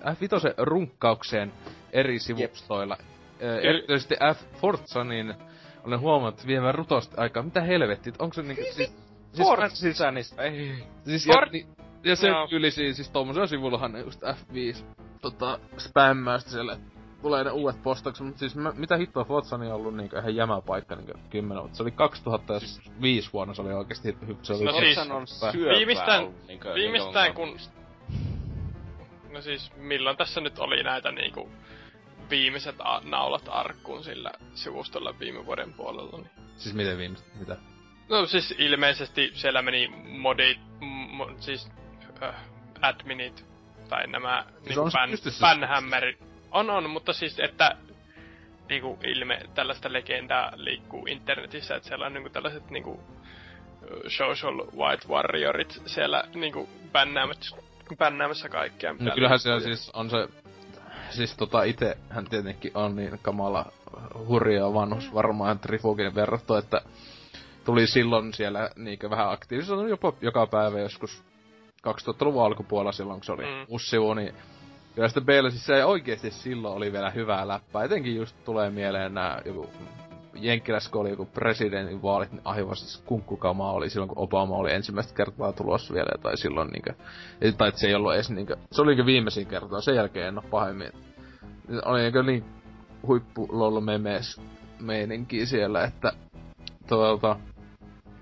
F5 0.00 0.54
runkkaukseen 0.58 1.52
eri 1.92 2.18
sivustoilla. 2.18 2.96
Yep. 3.42 3.64
Erityisesti 3.64 4.14
F 4.34 4.60
Forza, 4.60 5.04
niin 5.04 5.34
olen 5.84 6.00
huomannut, 6.00 6.34
että 6.34 6.46
viemään 6.46 6.74
rutosti 6.74 7.14
aikaa. 7.16 7.42
Mitä 7.42 7.60
helvettiä, 7.60 8.12
onko 8.18 8.34
se 8.34 8.42
niinku... 8.42 8.62
Siis, 8.62 8.76
siis, 8.76 9.48
Forza, 9.48 9.76
siis, 9.76 10.00
ei. 10.38 10.84
Siis, 11.04 11.26
ja, 11.26 11.46
niin, 11.52 11.66
ja 12.04 12.16
se 12.16 12.30
no. 12.30 12.48
yli 12.50 12.70
siis, 12.70 12.96
siis 12.96 13.10
tommosella 13.10 13.46
sivullahan 13.46 14.00
just 14.00 14.22
F5 14.22 14.84
tota, 15.20 15.58
spämmäystä 15.78 16.50
siellä 16.50 16.78
tulee 17.22 17.44
ne 17.44 17.50
uudet 17.50 17.82
postaukset, 17.82 18.26
mutta 18.26 18.38
siis 18.38 18.56
mä, 18.56 18.72
mitä 18.76 18.96
hittoa 18.96 19.24
Forzani 19.24 19.66
on 19.66 19.72
ollut 19.72 19.96
niinku 19.96 20.16
ihan 20.16 20.36
jämä 20.36 20.60
paikka 20.60 20.96
niinku 20.96 21.12
kymmenen 21.30 21.62
vuotta. 21.62 21.76
Se 21.76 21.82
oli 21.82 21.90
2005 21.90 23.30
vuonna, 23.32 23.54
se 23.54 23.62
oli 23.62 23.72
oikeesti 23.72 24.16
hy- 24.26 24.36
se 24.42 24.52
oli... 24.52 24.64
No 24.64 24.72
siis, 24.72 24.98
on 24.98 25.26
viimeistään, 25.76 26.28
niinku, 26.48 26.68
viimeistään 26.74 27.34
kun... 27.34 27.56
No 29.30 29.40
siis, 29.40 29.72
milloin 29.76 30.16
tässä 30.16 30.40
nyt 30.40 30.58
oli 30.58 30.82
näitä 30.82 31.12
niinku 31.12 31.48
viimeiset 32.30 32.76
a- 32.78 33.00
naulat 33.04 33.48
arkkuun 33.48 34.04
sillä 34.04 34.30
sivustolla 34.54 35.18
viime 35.18 35.46
vuoden 35.46 35.72
puolella, 35.72 36.18
niin... 36.18 36.30
Siis 36.56 36.74
miten 36.74 36.98
viimeiset? 36.98 37.34
Mitä? 37.38 37.56
No 38.08 38.26
siis 38.26 38.54
ilmeisesti 38.58 39.30
siellä 39.34 39.62
meni 39.62 39.88
modit, 40.08 40.58
mo, 41.10 41.30
siis 41.40 41.70
äh, 42.22 42.34
adminit, 42.80 43.46
tai 43.88 44.06
nämä 44.06 44.44
siis 44.64 44.68
niinku 44.68 44.90
ban, 44.90 45.10
banhammerit, 45.40 46.18
on, 46.50 46.70
on, 46.70 46.90
mutta 46.90 47.12
siis, 47.12 47.40
että 47.40 47.76
niinku 48.68 48.98
ilme, 49.04 49.40
tällaista 49.54 49.92
legendaa 49.92 50.52
liikkuu 50.56 51.06
internetissä, 51.06 51.76
että 51.76 51.88
siellä 51.88 52.06
on 52.06 52.12
niinku 52.12 52.30
tällaiset 52.30 52.70
niinku 52.70 53.02
social 54.08 54.56
white 54.76 55.08
warriorit 55.08 55.82
siellä 55.86 56.24
niinku 56.34 56.68
bännäämässä, 56.92 57.56
bännäämässä 57.98 58.48
kaikkea. 58.48 58.94
No 58.98 59.14
kyllähän 59.14 59.38
siellä 59.38 59.60
siis 59.60 59.90
on 59.94 60.10
se, 60.10 60.28
siis 61.10 61.36
tota 61.36 61.62
ite 61.62 61.98
hän 62.10 62.24
tietenkin 62.24 62.72
on 62.74 62.96
niin 62.96 63.18
kamala 63.22 63.72
hurja 64.28 64.74
vanhus 64.74 65.14
varmaan 65.14 65.58
Trifugin 65.58 66.14
verrattu, 66.14 66.54
että 66.54 66.82
tuli 67.64 67.86
silloin 67.86 68.34
siellä 68.34 68.70
niinkö 68.76 69.10
vähän 69.10 69.30
aktiivisesti 69.30 69.90
jopa 69.90 70.12
joka 70.20 70.46
päivä 70.46 70.78
joskus 70.78 71.22
2000-luvun 71.88 72.44
alkupuolella 72.44 72.92
silloin, 72.92 73.20
kun 73.20 73.24
se 73.24 73.32
oli 73.32 73.42
mm. 73.42 73.66
ussivu, 73.68 74.14
niin 74.14 74.34
Kyllä 74.94 75.08
sitten 75.08 75.26
Balesissa 75.26 75.76
ei 75.76 75.82
oikeesti 75.82 76.30
silloin 76.30 76.76
oli 76.76 76.92
vielä 76.92 77.10
hyvää 77.10 77.48
läppää. 77.48 77.84
Etenkin 77.84 78.16
just 78.16 78.36
tulee 78.44 78.70
mieleen 78.70 79.14
nää 79.14 79.42
joku 79.44 79.70
Jenkkiläs, 80.34 80.88
kun 80.88 81.00
oli 81.00 81.10
joku 81.10 81.24
presidentin 81.26 82.02
vaalit, 82.02 82.32
niin 82.32 82.42
aivan 82.44 82.76
siis 82.76 83.02
kunkkukama 83.06 83.72
oli 83.72 83.90
silloin, 83.90 84.08
kun 84.08 84.18
Obama 84.18 84.56
oli 84.56 84.72
ensimmäistä 84.72 85.14
kertaa 85.14 85.52
tulossa 85.52 85.94
vielä, 85.94 86.22
tai 86.22 86.36
silloin 86.36 86.68
niinkö, 86.68 86.94
tai 87.58 87.68
että 87.68 87.80
se 87.80 87.86
ei 87.86 87.94
ollut 87.94 88.14
edes 88.14 88.30
niinkö, 88.30 88.56
se 88.72 88.82
oli 88.82 89.06
viimeisin 89.06 89.46
kertaa, 89.46 89.80
sen 89.80 89.96
jälkeen 89.96 90.28
en 90.28 90.38
oo 90.38 90.44
pahemmin. 90.50 90.92
Oli 91.84 92.00
niinkö 92.00 92.22
niin 92.22 92.44
huippu 93.06 93.48
lollo 93.52 93.80
memes 93.80 94.40
meininki 94.80 95.46
siellä, 95.46 95.84
että 95.84 96.12
tuota, 96.88 97.36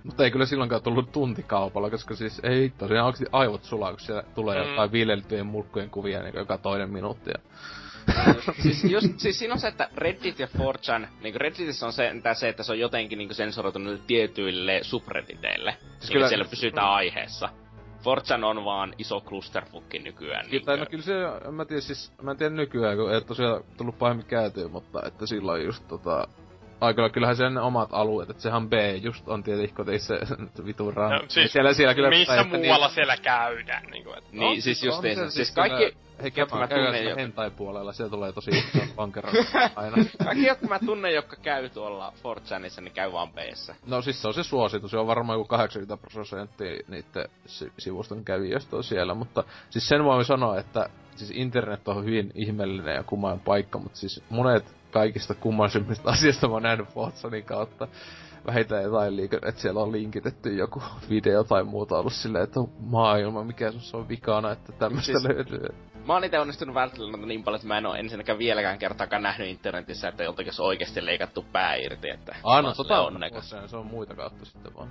mutta 0.05 0.25
ei 0.25 0.31
kyllä 0.31 0.47
silloinkaan 0.47 0.83
tullut 0.83 1.13
tuntikaupalla, 1.13 1.91
koska 1.91 2.15
siis 2.15 2.41
ei 2.43 2.73
tosiaan 2.79 3.07
oikeasti 3.07 3.27
aivot 3.33 3.65
sulaa, 3.65 3.91
kun 3.91 4.01
siellä 4.01 4.23
tulee 4.35 4.63
mm. 4.63 4.71
jotain 4.71 4.93
viljeltyjen 4.93 5.47
mulkkujen 5.47 5.91
kuvia 5.91 6.23
niin 6.23 6.35
joka 6.35 6.59
toinen 6.59 6.91
minuutti. 6.91 7.31
Ja... 7.31 7.41
siis, 8.63 8.85
just, 8.95 9.19
siis 9.19 9.39
siinä 9.39 9.55
on 9.55 9.61
se, 9.61 9.69
että 9.69 9.89
Reddit 9.97 10.39
ja 10.39 10.47
4chan, 10.47 11.07
niin 11.23 11.35
Redditissä 11.35 11.87
on 11.87 11.93
se, 11.93 12.13
se, 12.35 12.49
että 12.49 12.63
se 12.63 12.73
on 12.73 12.79
jotenkin 12.79 13.19
niin 13.19 13.35
sensoroitu 13.35 13.79
tietyille 14.07 14.81
subredditeille. 14.83 15.77
Siis 15.99 16.11
kyllä, 16.11 16.29
siellä 16.29 16.45
pysytään 16.45 16.91
aiheessa. 16.91 17.49
4chan 17.99 18.45
on 18.45 18.65
vaan 18.65 18.95
iso 18.99 19.21
clusterfucki 19.21 19.99
nykyään. 19.99 20.47
Kyllä, 20.51 20.73
niin 20.73 20.81
no 20.81 20.87
kyllä 20.91 21.05
se, 21.05 21.15
en 21.49 21.55
mä 21.55 21.65
tiedä 21.65 21.81
siis, 21.81 22.13
mä 22.23 22.31
en 22.31 22.37
tiedä 22.37 22.55
nykyään, 22.55 22.97
kun 22.97 23.15
ei 23.15 23.21
tosiaan 23.21 23.65
tullut 23.77 23.99
pahemmin 23.99 24.27
käytyä, 24.27 24.69
mutta 24.69 25.03
että 25.07 25.27
silloin 25.27 25.65
just 25.65 25.89
tota, 25.89 26.29
Aikalla 26.81 27.11
kyllähän 27.11 27.37
sen 27.37 27.59
omat 27.59 27.89
alueet, 27.93 28.31
että 28.31 28.43
sehän 28.43 28.69
B 28.69 28.73
just 29.03 29.29
on 29.29 29.43
tietenkin 29.43 30.01
se 30.01 30.19
vitun 30.67 30.95
ran. 30.95 31.11
No, 31.11 31.21
siis, 31.29 31.53
siellä, 31.53 31.73
siellä 31.73 31.95
kyllä 31.95 32.09
missä 32.09 32.45
pitää, 32.45 32.59
muualla 32.59 32.87
niin... 32.87 32.95
siellä 32.95 33.17
käydään, 33.17 33.83
niin 33.91 34.05
kuin, 34.05 34.19
että... 34.19 34.31
Niin, 34.33 34.63
siis 34.63 34.83
just 34.83 35.03
niin, 35.03 35.17
siis, 35.17 35.35
siis 35.35 35.51
kaikki... 35.51 35.97
Mä 36.59 36.69
tunnen, 36.69 37.05
jo... 37.05 37.17
hentai 37.17 37.51
puolella, 37.51 37.93
siellä 37.93 38.11
tulee 38.11 38.33
tosi 38.33 38.51
iso 38.51 38.79
vankero 38.97 39.31
aina. 39.77 39.97
kaikki, 40.25 40.47
jotka 40.47 40.67
mä 40.67 40.79
tunnen, 40.79 41.15
jotka 41.15 41.37
käy 41.37 41.69
tuolla 41.69 42.13
4chanissa, 42.25 42.81
niin 42.81 42.93
käy 42.95 43.13
vaan 43.13 43.33
b 43.33 43.37
No 43.87 44.03
siis 44.03 44.23
se 44.23 44.29
on 44.29 44.35
se 44.35 44.43
suositus, 44.43 44.91
se 44.91 44.99
on 44.99 45.07
varmaan 45.07 45.39
joku 45.39 45.49
80 45.49 46.09
prosenttia 46.13 46.83
niitten 46.89 47.29
sivuston 47.79 48.25
kävijöistä 48.25 48.77
on 48.77 48.85
siellä, 48.85 49.15
mutta 49.15 49.45
siis 49.71 49.89
sen 49.89 50.05
voin 50.05 50.25
sanoa, 50.25 50.59
että 50.59 50.89
siis 51.17 51.31
internet 51.31 51.89
on 51.89 52.05
hyvin 52.05 52.33
ihmeellinen 52.35 52.95
ja 52.95 53.03
kumman 53.03 53.41
paikka, 53.41 53.79
mutta 53.79 53.99
siis 53.99 54.23
monet 54.31 54.78
kaikista 54.91 55.35
kummallisimmista 55.35 56.11
asioista 56.11 56.49
mä 56.49 56.55
oon 56.55 56.63
nähnyt 56.63 56.89
Forzanin 56.89 57.45
kautta 57.45 57.89
vähintään 58.47 58.83
jotain 58.83 59.17
liike, 59.17 59.37
että 59.37 59.61
siellä 59.61 59.81
on 59.81 59.93
linkitetty 59.93 60.55
joku 60.55 60.83
video 61.11 61.45
tai 61.45 61.65
muuta 61.65 61.99
ollut 61.99 62.13
silleen, 62.13 62.45
että 62.45 62.61
maailma, 62.81 63.45
mikä 63.45 63.73
se 63.73 63.97
on 63.97 64.09
vikana, 64.09 64.53
että 64.53 64.73
tämmöistä 64.73 65.13
siis, 65.13 65.25
löytyy. 65.25 65.69
Mä 66.07 66.13
oon 66.13 66.25
itse 66.25 66.39
onnistunut 66.39 66.75
välttelemään 66.75 67.29
niin 67.29 67.45
paljon, 67.45 67.57
että 67.57 67.69
mä 67.69 67.79
en 67.79 67.87
oo 67.87 67.95
ensinnäkään 67.95 68.39
vieläkään 68.39 68.79
kertaakaan 68.79 69.23
nähnyt 69.23 69.49
internetissä, 69.49 70.09
että 70.09 70.25
joltakin 70.25 70.53
on 70.59 70.67
oikeasti 70.67 71.07
leikattu 71.07 71.45
pää 71.53 71.75
irti, 71.75 72.11
että 72.11 72.37
no 72.63 72.75
tota 72.75 73.01
on 73.01 73.21
se 73.67 73.77
on 73.77 73.87
muita 73.87 74.15
kautta 74.15 74.45
sitten 74.45 74.75
vaan. 74.75 74.89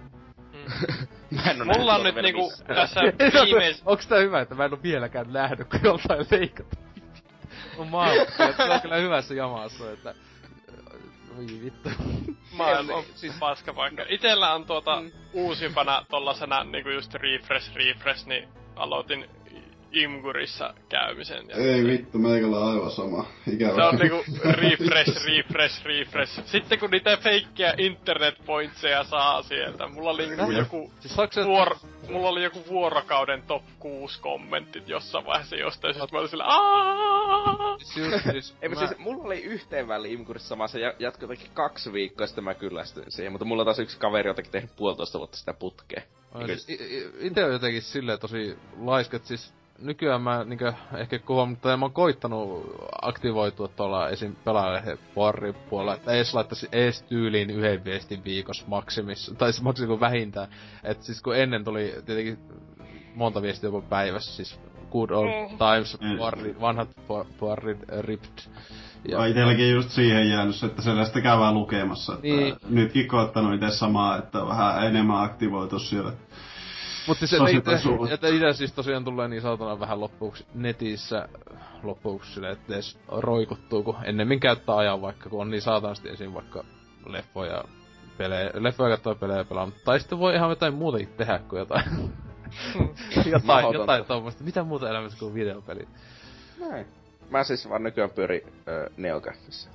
Mm. 0.54 1.68
Mulla 1.78 1.96
on 1.96 2.04
nyt 2.04 2.16
niinku 2.16 2.52
tässä 2.68 3.00
viimeis... 3.46 3.84
Onks 3.86 4.08
tää 4.08 4.20
hyvä, 4.20 4.42
että 4.42 4.56
mä 4.56 4.66
en 4.66 4.74
oo 4.74 4.80
vieläkään 4.84 5.34
nähnyt, 5.34 5.70
kun 5.70 5.80
joltain 5.84 6.26
leikattu? 6.32 6.87
On 7.78 7.88
maailma. 7.88 8.26
se 8.58 8.64
on 8.64 8.82
kyllä 8.82 8.96
hyvässä 8.96 9.34
jamassa, 9.34 9.92
että... 9.92 10.16
Voi 11.36 11.46
vittu. 11.64 11.90
Maailma 12.52 12.96
on 12.96 13.04
siis 13.16 13.34
paska 13.40 13.74
paikka. 13.74 14.06
Itellä 14.10 14.54
on 14.54 14.66
tuota 14.66 15.02
mm. 15.02 15.12
uusimpana 15.34 16.06
tollasena 16.10 16.64
niinku 16.64 16.90
just 16.90 17.14
refresh, 17.14 17.76
refresh, 17.76 18.26
niin 18.26 18.50
aloitin 18.76 19.30
Imgurissa 19.92 20.74
käymisen. 20.90 21.50
Ja 21.50 21.56
Ei 21.56 21.84
vittu, 21.84 22.18
meikällä 22.18 22.60
on 22.60 22.74
aivan 22.74 22.92
sama. 22.92 23.26
Ikävä. 23.54 23.76
Se 23.76 23.82
on 23.82 23.96
niinku 23.96 24.24
refresh, 24.44 25.26
refresh, 25.26 25.86
refresh. 25.86 26.46
Sitten 26.46 26.80
kun 26.80 26.92
niitä 26.92 27.18
feikkiä 27.18 27.74
internet 27.78 28.36
pointseja 28.46 29.04
saa 29.04 29.42
sieltä, 29.42 29.88
mulla 29.88 30.10
oli 30.10 30.28
niinku 30.28 30.52
joku 30.52 30.92
siis 31.00 31.18
vuor... 31.46 31.76
Mulla 32.10 32.30
oli 32.30 32.44
joku 32.44 32.64
vuorokauden 32.70 33.42
top 33.42 33.64
6 33.80 34.22
kommentit 34.22 34.90
jossain 34.90 35.26
vaiheessa 35.26 35.56
jostain, 35.56 35.94
sit 35.94 36.12
mä 36.12 36.20
olin 36.20 36.30
sillä 36.30 36.46
siis, 37.84 38.24
siis, 38.32 38.56
Ei, 38.62 38.70
mä... 38.70 38.76
siis 38.76 38.98
mulla 38.98 39.24
oli 39.24 39.42
yhteen 39.42 39.88
väliin 39.88 40.20
Imgurissa 40.20 40.48
sama, 40.48 40.68
se 40.68 40.80
jatkoi 40.80 41.24
jotenkin 41.24 41.52
kaksi 41.54 41.94
viikkoa, 41.94 42.28
sitten 42.28 42.44
mä 42.44 42.54
kyllästyin 42.54 43.12
siihen, 43.12 43.32
mutta 43.32 43.46
mulla 43.46 43.66
taas 43.66 43.80
yksi 43.80 44.00
kaveri 44.00 44.30
jotenkin 44.30 44.52
tehnyt 44.52 44.76
puolitoista 44.76 45.20
vuotta 45.20 45.38
sitä 45.38 45.54
putkea. 45.54 46.02
Siis, 46.46 46.68
Inte 47.20 47.46
on 47.46 47.52
jotenkin 47.52 47.82
silleen 47.82 48.20
tosi 48.20 48.58
laiskat, 48.78 49.26
siis 49.26 49.54
nykyään 49.82 50.22
mä 50.22 50.44
niinkö 50.44 50.74
ehkä 50.98 51.20
huomannut, 51.30 51.58
että 51.58 51.78
mä 51.78 51.86
oon 51.86 51.94
koittanut 51.94 52.72
aktivoitua 53.02 53.68
tuolla 53.68 54.10
esim. 54.10 54.36
pelaajalle 54.46 54.98
puolella, 55.70 55.94
että 55.94 56.12
ees 56.12 56.34
laittaisi 56.34 56.68
ees 56.72 57.04
tyyliin 57.04 57.50
yhden 57.50 57.84
viestin 57.86 58.24
viikossa 58.24 58.66
maksimissa, 58.68 59.36
tai 59.36 59.54
siis 59.54 59.64
maksimissa 59.64 60.00
vähintään. 60.00 60.48
että 60.84 61.06
siis 61.06 61.22
kun 61.22 61.36
ennen 61.36 61.64
tuli 61.64 61.94
tietenkin 62.06 62.40
monta 63.16 63.42
viestiä 63.42 63.68
jopa 63.68 63.82
päivässä, 63.82 64.36
siis 64.36 64.60
good 64.92 65.10
old 65.10 65.28
Mm. 65.30 65.58
times, 65.58 65.98
Mm. 66.02 66.62
vanhat 66.62 66.90
äh, 67.12 68.00
ripped. 68.00 68.40
Ja 69.10 69.26
itselläkin 69.26 69.72
just 69.72 69.90
siihen 69.90 70.30
jäänyt 70.30 70.64
että 70.64 70.82
sellaista 70.82 71.22
käy 71.22 71.38
vaan 71.40 71.54
lukemassa. 71.54 72.14
Että 72.14 72.24
Niin. 72.28 72.56
Nytkin 72.70 73.08
koottanut 73.08 73.54
itse 73.54 73.70
samaa, 73.78 74.18
että 74.18 74.48
vähän 74.48 74.86
enemmän 74.88 75.24
aktivoitu 75.24 75.80
siellä. 75.80 76.12
Mutta 77.08 77.28
se 77.28 77.38
Tosi 77.38 77.58
itse, 77.58 77.78
sulla. 77.78 78.10
että 78.12 78.28
itse 78.28 78.54
siis 78.54 78.74
tosiaan 78.74 79.04
tulee 79.04 79.28
niin 79.28 79.42
saatana 79.42 79.80
vähän 79.80 80.00
loppuksi 80.00 80.46
netissä 80.54 81.30
loppuksi 81.84 82.34
silleen, 82.34 82.54
että 82.54 82.74
edes 82.74 83.00
roikuttuu, 83.12 83.84
kun 83.84 83.96
ennemmin 84.04 84.40
käyttää 84.40 84.76
ajan 84.76 85.02
vaikka, 85.02 85.30
kun 85.30 85.42
on 85.42 85.52
niin 85.52 85.62
saatanasti 85.62 86.10
esim. 86.10 86.34
vaikka 86.34 86.64
leffoja, 87.06 87.64
pelejä, 88.18 88.52
leffoja 88.54 88.96
katsoo 88.96 89.16
pelejä 89.16 89.44
pelaa, 89.44 89.72
tai 89.86 90.00
sitten 90.00 90.20
voi 90.20 90.36
ihan 90.36 90.50
jotain 90.50 90.74
muutakin 90.74 91.08
tehdä 91.08 91.40
kuin 91.40 91.60
jotain. 91.60 91.86
jotain, 93.32 93.74
jotain 93.74 94.06
tommoista. 94.06 94.44
Mitä 94.44 94.64
muuta 94.64 94.90
elämässä 94.90 95.20
kuin 95.20 95.34
videopeli? 95.34 95.88
Näin. 96.60 96.86
Mä 97.30 97.44
siis 97.44 97.70
vaan 97.70 97.84
nykyään 97.84 98.10
pyörin 98.10 98.42
ö, 98.68 98.90
Neogaffissa. 98.98 99.70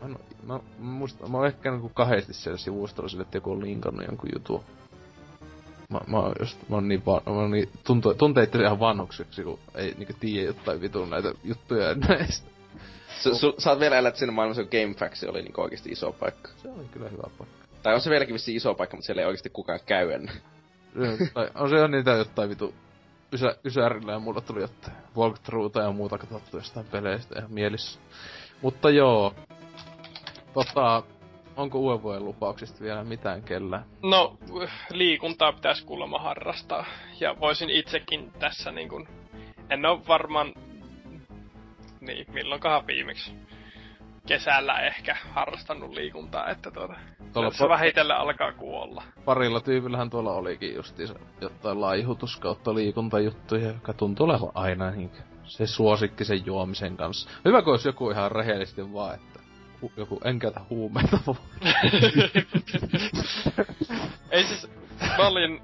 Mä, 0.00 0.08
mä, 0.08 0.16
mä, 0.42 0.60
muista, 0.78 1.28
mä 1.28 1.38
oon 1.38 1.46
ehkä 1.46 1.70
niinku 1.70 1.88
kahdesti 1.88 2.34
siellä 2.34 2.58
sivustolla 2.58 3.08
sille, 3.08 3.22
että 3.22 3.36
joku 3.36 3.52
on 3.52 3.60
linkannut 3.60 4.06
jonkun 4.06 4.30
jutun. 4.34 4.64
Mä, 5.88 6.00
mä 6.06 6.18
oon 6.18 6.34
just, 6.40 6.68
mä 6.68 6.76
oon 6.76 6.88
niin, 6.88 7.06
va, 7.06 7.22
mä 7.26 7.32
oon 7.32 7.50
niin 7.50 7.68
tuntuu, 7.84 8.14
tuntee 8.14 8.44
itse 8.44 8.58
ihan 8.58 8.80
vanhukseksi, 8.80 9.44
kun 9.44 9.58
ei 9.74 9.94
niinku 9.98 10.12
tiedä 10.20 10.46
jotain 10.46 10.80
vitun 10.80 11.10
näitä 11.10 11.34
juttuja 11.44 11.94
näistä. 11.94 12.50
S- 13.08 13.26
su- 13.26 13.54
sä 13.58 13.70
oot 13.70 13.80
vielä 13.80 13.98
elät 13.98 14.16
siinä 14.16 14.32
maailmassa, 14.32 14.62
kun 14.62 14.80
GameFAQs 14.80 15.24
oli 15.24 15.42
niinku 15.42 15.60
oikeesti 15.60 15.90
iso 15.90 16.12
paikka. 16.12 16.50
Se 16.62 16.68
oli 16.68 16.84
kyllä 16.92 17.08
hyvä 17.08 17.22
paikka. 17.38 17.66
Tai 17.82 17.94
on 17.94 18.00
se 18.00 18.10
vieläkin 18.10 18.34
vissi 18.34 18.54
iso 18.54 18.74
paikka, 18.74 18.96
mutta 18.96 19.06
siellä 19.06 19.22
ei 19.22 19.26
oikeesti 19.26 19.50
kukaan 19.50 19.80
käy 19.86 20.12
ennen. 20.12 20.34
tai 21.34 21.48
on 21.54 21.70
se 21.70 21.88
niitä 21.88 22.10
jotain 22.10 22.50
vitu 22.50 22.74
ysä, 23.32 23.56
ysärillä 23.64 24.12
ja 24.12 24.18
mulla 24.18 24.40
tuli 24.40 24.60
jotain 24.60 24.96
walkthroughta 25.16 25.82
ja 25.82 25.92
muuta 25.92 26.18
katsottu 26.18 26.56
jostain 26.56 26.86
peleistä 26.86 27.38
ja 27.40 27.48
mielissä. 27.48 28.00
Mutta 28.62 28.90
joo. 28.90 29.34
Tota, 30.54 31.02
onko 31.56 31.78
uuden 31.78 32.02
vuoden 32.02 32.24
lupauksista 32.24 32.80
vielä 32.80 33.04
mitään 33.04 33.42
kellään? 33.42 33.84
No, 34.02 34.36
liikuntaa 34.90 35.52
pitäisi 35.52 35.84
kuulemma 35.86 36.18
harrastaa. 36.18 36.84
Ja 37.20 37.36
voisin 37.40 37.70
itsekin 37.70 38.32
tässä 38.38 38.72
niin 38.72 38.88
kuin... 38.88 39.08
En 39.70 39.86
ole 39.86 40.00
varmaan... 40.08 40.52
Niin, 42.00 42.26
milloinkohan 42.32 42.86
viimeksi 42.86 43.32
kesällä 44.26 44.78
ehkä 44.80 45.16
harrastanut 45.30 45.90
liikuntaa, 45.90 46.50
että 46.50 46.70
tuota, 46.70 46.94
Tuolla 47.32 47.50
se 47.50 47.68
vähitellen 47.68 48.16
alkaa 48.16 48.52
kuolla. 48.52 49.02
parilla 49.24 49.60
tyypillähän 49.60 50.10
tuolla 50.10 50.32
olikin 50.32 50.74
justiinsa 50.74 51.14
jotain 51.40 51.80
laihutus 51.80 52.36
kautta 52.36 52.74
liikuntajuttuja, 52.74 53.66
joka 53.66 53.92
tuntuu 53.92 54.26
olevan 54.26 54.50
aina 54.54 54.90
niin 54.90 55.10
se 55.44 55.66
suosikki 55.66 56.24
sen 56.24 56.46
juomisen 56.46 56.96
kanssa. 56.96 57.30
Hyvä, 57.44 57.62
kun 57.62 57.72
olisi 57.72 57.88
joku 57.88 58.10
ihan 58.10 58.32
rehellisesti 58.32 58.92
vaan, 58.92 59.14
että 59.14 59.40
hu- 59.84 59.92
joku 59.96 60.20
en 60.24 60.38
käytä 60.38 60.60
huumeita. 60.70 61.18
Ei 64.30 64.44
siis, 64.44 64.68
mä 65.18 65.26
olin, 65.28 65.62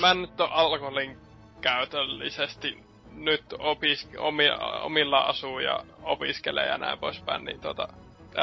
mä 0.00 0.10
en 0.10 0.22
nyt 0.22 0.40
ole 0.40 0.48
alkoholin 0.52 1.16
käytöllisesti 1.60 2.78
nyt 3.14 3.44
opisk, 3.58 4.08
omi, 4.18 4.44
omilla 4.82 5.18
asuu 5.18 5.58
ja 5.58 5.80
opiskelee 6.02 6.66
ja 6.66 6.78
näin 6.78 6.98
poispäin, 6.98 7.44
niin 7.44 7.60
tota, 7.60 7.88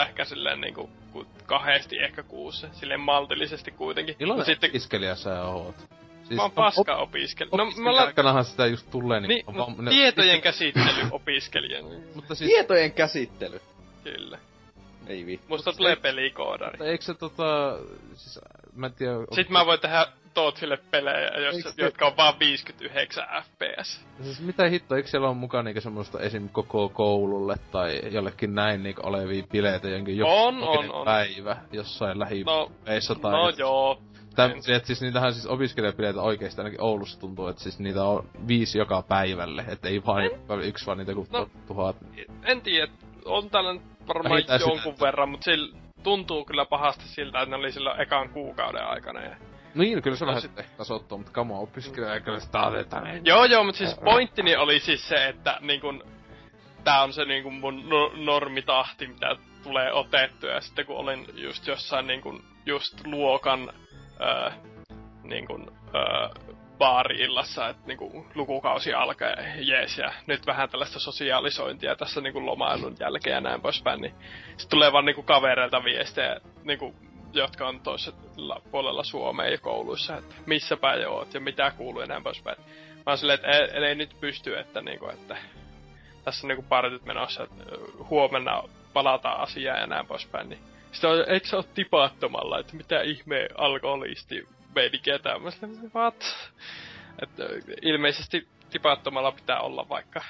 ehkä 0.01 0.25
silleen 0.25 0.61
niinku 0.61 0.89
ku- 1.11 1.27
kahdesti 1.45 1.97
ehkä 1.99 2.23
kuussa, 2.23 2.67
silleen 2.71 2.99
maltillisesti 2.99 3.71
kuitenkin. 3.71 4.15
Milloin 4.19 4.39
Mut 4.39 4.45
sitten, 4.45 4.69
opiskelija 4.69 5.15
sä 5.15 5.43
oot? 5.45 5.75
Siis 6.23 6.35
mä 6.35 6.41
oon 6.41 6.51
paska 6.51 6.95
opiskelija. 6.95 7.57
No, 7.57 7.65
mä 7.83 7.95
la- 7.95 8.43
sitä 8.43 8.65
just 8.65 8.91
tulee, 8.91 9.19
niin, 9.19 9.29
niin, 9.29 9.45
vaan- 9.57 9.75
ne- 9.85 9.91
tietojen 9.91 10.41
käsittely 10.41 11.07
opiskelijan, 11.11 11.85
Mutta 12.15 12.35
siis, 12.35 12.49
Tietojen 12.51 12.91
käsittely. 12.91 13.61
kyllä. 14.03 14.37
Ei 15.07 15.25
vittu. 15.25 15.47
Musta 15.49 15.73
tulee 15.73 15.95
pelikoodari. 15.95 16.71
mutta 16.71 16.85
eikö 16.85 17.03
se 17.03 17.13
tota, 17.13 17.77
siis, 18.13 18.39
mä 18.75 18.85
en 18.85 18.93
tiedä... 18.93 19.13
Sitten 19.31 19.53
mä 19.53 19.65
voin 19.65 19.79
tehdä 19.79 20.07
Tootsille 20.33 20.77
pelejä, 20.91 21.27
jos, 21.45 21.55
Eikö 21.55 21.71
se- 21.71 21.83
jotka 21.83 22.07
on 22.07 22.17
vaan 22.17 22.39
59 22.39 23.23
fps. 23.43 24.05
Siis 24.21 24.41
mitä 24.41 24.69
hittoa, 24.69 24.97
eikö 24.97 25.09
siellä 25.09 25.27
ole 25.27 25.35
mukaan 25.37 25.65
niinku 25.65 25.81
semmoista 25.81 26.19
esim. 26.19 26.49
koko 26.49 26.89
koululle 26.89 27.55
tai 27.71 28.01
jollekin 28.11 28.55
näin 28.55 28.83
niinku 28.83 29.01
olevia 29.05 29.43
bileitä 29.51 29.89
jonkin 29.89 30.17
joku 30.17 30.31
On, 30.31 30.63
on, 30.63 30.91
on. 30.91 31.05
päivä 31.05 31.57
jossain 31.71 32.19
lähi 32.19 32.43
No, 32.43 32.71
tai... 33.21 33.31
no 33.31 33.49
joo. 33.49 34.01
Että 34.67 34.87
siis 34.87 35.01
niitähän 35.01 35.33
siis 35.33 35.45
opiskelijapileitä 35.45 36.21
oikeesti 36.21 36.61
ainakin 36.61 36.81
Oulussa 36.81 37.19
tuntuu, 37.19 37.47
että 37.47 37.63
siis 37.63 37.79
niitä 37.79 38.03
on 38.03 38.29
viisi 38.47 38.77
joka 38.77 39.01
päivälle, 39.01 39.65
että 39.67 39.89
ei 39.89 40.01
vaan 40.05 40.29
yksi 40.63 40.85
vaan 40.85 40.97
niitä 40.97 41.13
kuin 41.13 41.27
no. 41.31 41.49
tuhat. 41.67 41.95
En 42.43 42.61
tiedä, 42.61 42.91
on 43.25 43.49
täällä 43.49 43.73
nyt 43.73 43.81
varmaan 44.07 44.33
Vähintään 44.33 44.59
jonkun 44.59 44.93
sitä. 44.93 45.05
verran, 45.05 45.29
mutta 45.29 45.45
sillä 45.45 45.77
tuntuu 46.03 46.45
kyllä 46.45 46.65
pahasti 46.65 47.07
siltä, 47.07 47.41
että 47.41 47.49
ne 47.49 47.55
oli 47.55 47.71
silloin 47.71 48.01
ekan 48.01 48.29
kuukauden 48.29 48.85
aikana. 48.85 49.21
Ja... 49.21 49.35
Niin, 49.75 50.01
kyllä 50.01 50.17
se 50.17 50.25
vähän 50.25 50.41
sit- 50.41 50.51
sit... 50.57 50.77
tasottuu, 50.77 51.17
mutta 51.17 51.33
kamo 51.33 51.61
opiskelija 51.61 52.13
eikä 52.13 52.39
sitä. 52.39 52.71
Joo 53.23 53.45
joo, 53.45 53.63
mutta 53.63 53.77
siis 53.77 53.95
pointtini 54.03 54.55
oli 54.55 54.79
siis 54.79 55.09
se, 55.09 55.27
että 55.27 55.57
niin 55.61 55.81
kun, 55.81 56.03
tää 56.83 57.03
on 57.03 57.13
se 57.13 57.25
niin 57.25 57.43
kun 57.43 57.53
mun 57.53 57.89
no- 57.89 58.11
normitahti, 58.15 59.07
mitä 59.07 59.35
tulee 59.63 59.93
otettua. 59.93 60.49
Ja 60.49 60.61
sitten 60.61 60.85
kun 60.85 60.97
olin 60.97 61.25
just 61.33 61.67
jossain 61.67 62.07
niin 62.07 62.21
kun, 62.21 62.43
just 62.65 63.05
luokan 63.05 63.73
öö, 64.21 64.51
niin 65.23 65.47
kun, 65.47 65.71
öö, 65.95 66.52
baari-illassa, 66.83 67.69
että 67.69 67.83
niin 67.87 67.97
kun, 67.97 68.25
lukukausi 68.35 68.93
alkaa 68.93 69.27
ja 69.27 69.43
jees, 69.57 69.97
ja 69.97 70.13
nyt 70.27 70.45
vähän 70.45 70.69
tällaista 70.69 70.99
sosiaalisointia 70.99 71.95
tässä 71.95 72.21
niin 72.21 72.33
kun, 72.33 72.45
lomailun 72.45 72.95
jälkeen 72.99 73.33
ja 73.33 73.41
näin 73.41 73.61
poispäin, 73.61 74.01
niin 74.01 74.13
sitten 74.47 74.69
tulee 74.69 74.91
vaan 74.91 75.05
niin 75.05 75.15
kun, 75.15 75.23
kavereilta 75.23 75.83
viestejä, 75.83 76.41
niin 76.63 76.79
kun, 76.79 76.95
jotka 77.33 77.67
on 77.67 77.79
toisella 77.79 78.61
puolella 78.71 79.03
Suomea 79.03 79.49
ja 79.49 79.57
kouluissa, 79.57 80.17
että 80.17 80.35
missä 80.45 80.77
päin 80.77 81.07
oot 81.07 81.33
ja 81.33 81.39
mitä 81.39 81.71
kuuluu 81.71 82.01
ja 82.01 82.07
näin 82.07 82.23
poispäin. 82.23 82.57
Mä 82.95 83.03
oon 83.07 83.17
silleen, 83.17 83.39
että 83.39 83.77
ei, 83.77 83.85
ei 83.85 83.95
nyt 83.95 84.15
pysty, 84.19 84.57
että, 84.59 84.81
niinku, 84.81 85.09
että 85.09 85.37
tässä 86.23 86.47
on 86.47 86.49
niinku 86.49 86.65
partit 86.69 87.05
menossa, 87.05 87.43
että 87.43 87.63
huomenna 88.09 88.63
palataan 88.93 89.39
asiaan 89.39 89.79
ja 89.79 89.87
näin 89.87 90.07
poispäin. 90.07 90.49
Niin. 90.49 90.59
Sitten 90.91 91.09
on, 91.09 91.25
eikö 91.27 91.47
se 91.47 91.55
ole 91.55 91.65
tipaattomalla, 91.73 92.59
että 92.59 92.75
mitä 92.75 93.01
ihme 93.01 93.47
alkoholisti 93.57 94.47
meininkiä 94.75 95.19
tämmöistä. 95.19 95.67
What? 95.95 96.35
Että 97.21 97.43
ilmeisesti 97.81 98.47
tipaattomalla 98.69 99.31
pitää 99.31 99.59
olla 99.59 99.89
vaikka 99.89 100.21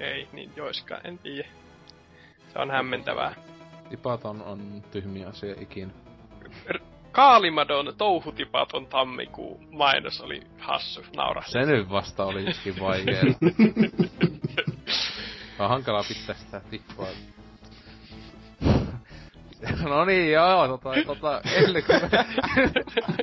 ei 0.00 0.28
niin 0.32 0.52
joiskaan, 0.56 1.00
en 1.06 1.18
tiedä. 1.18 1.48
Se 2.52 2.58
on 2.58 2.70
hämmentävää. 2.70 3.34
Tipaton 3.90 4.42
on 4.42 4.82
tyhmiä 4.90 5.28
asia 5.28 5.54
ikinä. 5.60 5.90
Kaalimadon 7.12 7.94
touhutipaton 7.98 8.86
tammikuu 8.86 9.60
mainos 9.70 10.20
oli 10.20 10.42
hassu, 10.58 11.04
naura. 11.16 11.42
Se 11.46 11.58
nyt 11.58 11.90
vasta 11.90 12.24
oli 12.24 12.44
vaikea. 12.80 13.22
on 15.58 15.68
hankala 15.68 16.04
pitää 16.08 16.34
sitä 16.34 16.60
tippua. 16.70 17.06
No 19.88 20.04
niin, 20.04 20.32
joo, 20.32 20.68
tota, 20.68 20.90
tota, 21.06 21.40
ennen 21.54 21.84
kuin 21.84 22.00
me, 22.02 22.26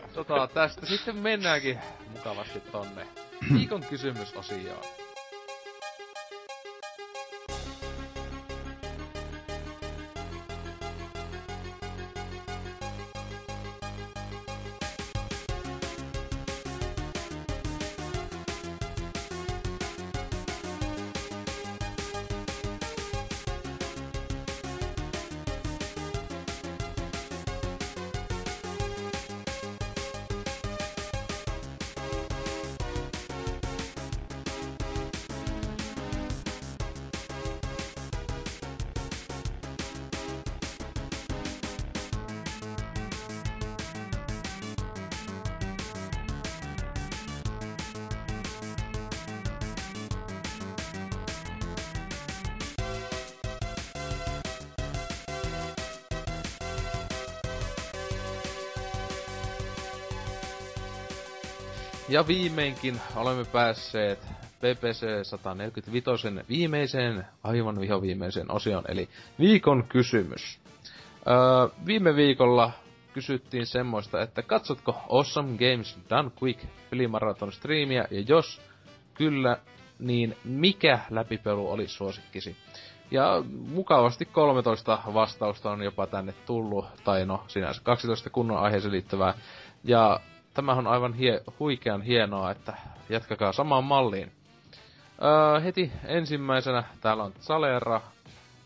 tota, 0.15 0.47
tästä 0.53 0.85
sitten 0.85 1.15
mennäänkin 1.15 1.79
mukavasti 2.13 2.59
tonne 2.59 3.07
viikon 3.53 3.83
kysymysosioon. 3.89 5.04
Ja 62.15 62.27
viimeinkin 62.27 63.01
olemme 63.15 63.45
päässeet 63.45 64.19
PPC 64.59 65.23
145 65.23 66.27
viimeiseen, 66.49 67.25
aivan 67.43 67.79
vihoviimeiseen 67.79 68.51
osioon, 68.51 68.83
eli 68.87 69.09
viikon 69.39 69.83
kysymys. 69.89 70.59
Öö, 71.27 71.35
viime 71.85 72.15
viikolla 72.15 72.71
kysyttiin 73.13 73.65
semmoista, 73.65 74.21
että 74.21 74.41
katsotko 74.41 74.95
Awesome 75.09 75.57
Games 75.57 75.97
Done 76.09 76.31
Quick 76.43 76.65
pelimaraton 76.89 77.51
striimiä, 77.51 78.07
ja 78.11 78.23
jos 78.27 78.61
kyllä, 79.13 79.57
niin 79.99 80.37
mikä 80.43 80.99
läpipelu 81.09 81.71
oli 81.71 81.87
suosikkisi? 81.87 82.55
Ja 83.11 83.43
mukavasti 83.67 84.25
13 84.25 84.99
vastausta 85.13 85.71
on 85.71 85.81
jopa 85.81 86.07
tänne 86.07 86.33
tullut, 86.45 86.85
tai 87.03 87.25
no 87.25 87.43
sinänsä 87.47 87.81
12 87.83 88.29
kunnon 88.29 88.57
aiheeseen 88.57 88.91
liittyvää. 88.91 89.33
Ja 89.83 90.19
tämä 90.55 90.73
on 90.73 90.87
aivan 90.87 91.13
hie- 91.13 91.53
huikean 91.59 92.01
hienoa, 92.01 92.51
että 92.51 92.73
jatkakaa 93.09 93.51
samaan 93.53 93.83
malliin. 93.83 94.31
Öö, 95.23 95.59
heti 95.59 95.91
ensimmäisenä 96.05 96.83
täällä 97.01 97.23
on 97.23 97.33
Salera 97.39 98.01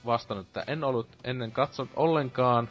vastannut, 0.05 0.47
että 0.47 0.63
en 0.67 0.83
ollut 0.83 1.07
ennen 1.23 1.51
katsonut 1.51 1.91
ollenkaan 1.95 2.69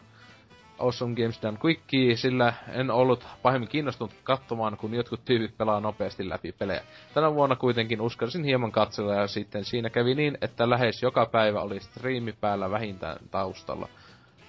Awesome 0.79 1.15
Games 1.15 1.43
Done 1.43 1.59
Quickie, 1.65 2.17
sillä 2.17 2.53
en 2.73 2.91
ollut 2.91 3.27
pahemmin 3.43 3.69
kiinnostunut 3.69 4.15
katsomaan, 4.25 4.77
kun 4.77 4.95
jotkut 4.95 5.25
tyypit 5.25 5.57
pelaa 5.59 5.81
nopeasti 5.81 6.29
läpi 6.29 6.53
pelejä. 6.53 6.81
Tänä 7.15 7.35
vuonna 7.35 7.57
kuitenkin 7.57 8.01
uskalsin 8.01 8.45
hieman 8.45 8.73
katsella 8.73 9.15
ja 9.15 9.27
sitten 9.27 9.65
siinä 9.65 9.91
kävi 9.91 10.15
niin, 10.15 10.39
että 10.41 10.71
lähes 10.71 11.03
joka 11.03 11.27
päivä 11.27 11.61
oli 11.61 11.81
striimi 11.81 12.33
päällä 12.33 12.71
vähintään 12.71 13.19
taustalla. 13.31 13.89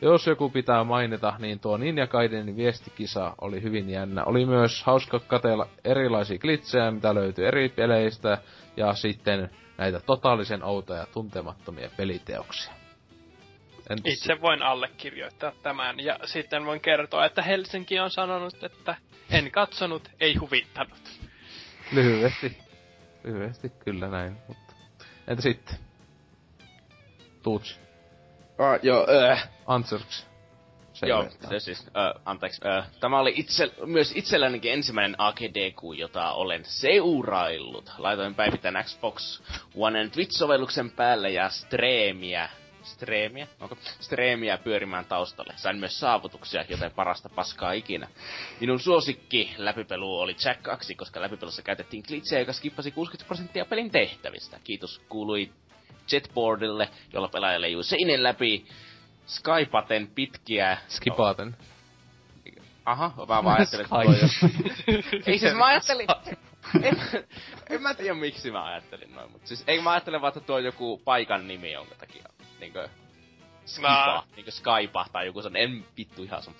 Jos 0.01 0.27
joku 0.27 0.49
pitää 0.49 0.83
mainita, 0.83 1.33
niin 1.39 1.59
tuo 1.59 1.77
Ninja 1.77 2.07
Gaidenin 2.07 2.57
viestikisa 2.57 3.35
oli 3.41 3.61
hyvin 3.61 3.89
jännä. 3.89 4.23
Oli 4.23 4.45
myös 4.45 4.83
hauska 4.83 5.19
katella 5.19 5.67
erilaisia 5.83 6.37
glitsejä, 6.37 6.91
mitä 6.91 7.15
löytyi 7.15 7.45
eri 7.45 7.69
peleistä, 7.69 8.37
ja 8.77 8.93
sitten 8.93 9.49
näitä 9.77 9.99
totaalisen 9.99 10.63
outoja 10.63 11.07
tuntemattomia 11.13 11.89
peliteoksia. 11.97 12.73
Entäs 13.89 14.13
Itse 14.13 14.41
voin 14.41 14.63
allekirjoittaa 14.63 15.51
tämän, 15.63 15.99
ja 15.99 16.19
sitten 16.25 16.65
voin 16.65 16.81
kertoa, 16.81 17.25
että 17.25 17.41
Helsinki 17.41 17.99
on 17.99 18.11
sanonut, 18.11 18.63
että 18.63 18.95
en 19.31 19.51
katsonut, 19.51 20.09
ei 20.19 20.35
huvittanut. 20.35 21.19
Lyhyesti. 21.91 22.57
Lyhyesti, 23.23 23.69
kyllä 23.69 24.07
näin. 24.07 24.37
Mutta... 24.47 24.73
Entä 25.27 25.41
sitten? 25.41 25.75
Tuutsi. 27.43 27.88
Ah, 28.59 28.79
joo, 28.83 29.05
äh. 29.31 29.49
Answers. 29.67 30.27
Joo, 31.07 31.27
se 31.49 31.59
siis, 31.59 31.87
äh, 31.87 32.21
anteeksi. 32.25 32.61
Äh, 32.67 32.87
tämä 32.99 33.19
oli 33.19 33.33
itse, 33.35 33.71
myös 33.85 34.11
itsellänikin 34.15 34.73
ensimmäinen 34.73 35.15
AGDQ, 35.17 35.81
jota 35.97 36.31
olen 36.31 36.65
seuraillut. 36.65 37.91
Laitoin 37.97 38.35
päivittäin 38.35 38.77
Xbox 38.83 39.41
One 39.75 40.09
Twitch-sovelluksen 40.09 40.91
päälle 40.95 41.29
ja 41.29 41.49
streamiä 41.49 42.49
streamiä, 42.83 43.47
onko 43.59 43.77
streamiä 43.99 44.57
pyörimään 44.57 45.05
taustalle. 45.05 45.53
Sain 45.55 45.77
myös 45.77 45.99
saavutuksia, 45.99 46.65
joten 46.69 46.91
parasta 46.91 47.29
paskaa 47.29 47.71
ikinä. 47.71 48.07
Minun 48.59 48.79
suosikki 48.79 49.53
läpipelu 49.57 50.19
oli 50.19 50.35
Jack 50.45 50.61
2, 50.61 50.95
koska 50.95 51.21
läpipelussa 51.21 51.61
käytettiin 51.61 52.03
glitchejä, 52.07 52.39
joka 52.39 52.53
skippasi 52.53 52.91
60 52.91 53.27
prosenttia 53.27 53.65
pelin 53.65 53.91
tehtävistä. 53.91 54.59
Kiitos 54.63 55.01
kuului 55.09 55.51
jetboardille, 56.11 56.89
jolla 57.13 57.27
pelaaja 57.27 57.61
leijui 57.61 57.83
seinen 57.83 58.23
läpi 58.23 58.65
Skypaten 59.27 60.07
pitkiä... 60.07 60.77
Skipaten. 60.87 61.55
Aha, 62.85 63.13
mä 63.17 63.27
vaan 63.27 63.47
ajattelin, 63.57 63.85
että 63.85 63.95
toi 63.95 65.21
Ei 65.25 65.39
siis 65.39 65.53
mä 65.53 65.65
ajattelin... 65.65 66.07
en, 66.83 66.97
en 67.69 67.81
mä 67.81 67.93
tiedä 67.93 68.13
miksi 68.13 68.51
mä 68.51 68.65
ajattelin 68.65 69.15
noin, 69.15 69.31
mutta 69.31 69.47
siis 69.47 69.63
ei 69.67 69.81
mä 69.81 69.91
ajattele 69.91 70.21
vaan, 70.21 70.29
että 70.29 70.39
tuo 70.39 70.55
on 70.55 70.63
joku 70.63 71.01
paikan 71.05 71.47
nimi 71.47 71.71
jonka 71.71 71.95
takia 71.95 72.23
niinkö 72.59 72.89
Skipa, 73.65 74.05
nah. 74.05 74.25
niinkö 74.35 74.51
Skypa 74.51 75.05
tai 75.11 75.25
joku 75.25 75.41
sen 75.41 75.55
en 75.55 75.85
vittu 75.97 76.23
ihan 76.23 76.43
sun. 76.43 76.55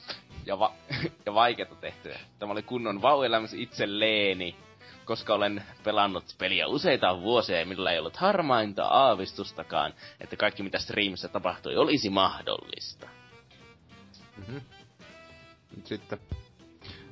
Ja, 0.45 0.59
va- 0.59 0.74
ja 1.25 1.33
vaikeeta 1.33 1.75
tehtyä. 1.75 2.19
Tämä 2.40 2.51
oli 2.51 2.64
kunnon 2.64 3.01
vauelämässä 3.01 3.58
itselleeni, 3.59 4.56
koska 5.10 5.34
olen 5.34 5.64
pelannut 5.84 6.36
peliä 6.38 6.68
useita 6.68 7.22
vuosia 7.22 7.60
ja 7.60 7.66
minulla 7.66 7.92
ei 7.92 8.00
ollut 8.00 8.18
harmainta 8.18 8.86
aavistustakaan, 8.86 9.94
että 10.22 10.36
kaikki 10.36 10.64
mitä 10.64 10.80
striimissä 10.80 11.28
tapahtui 11.28 11.76
olisi 11.76 12.10
mahdollista. 12.10 13.08
Mm-hmm. 14.38 14.62
sitten 15.84 16.20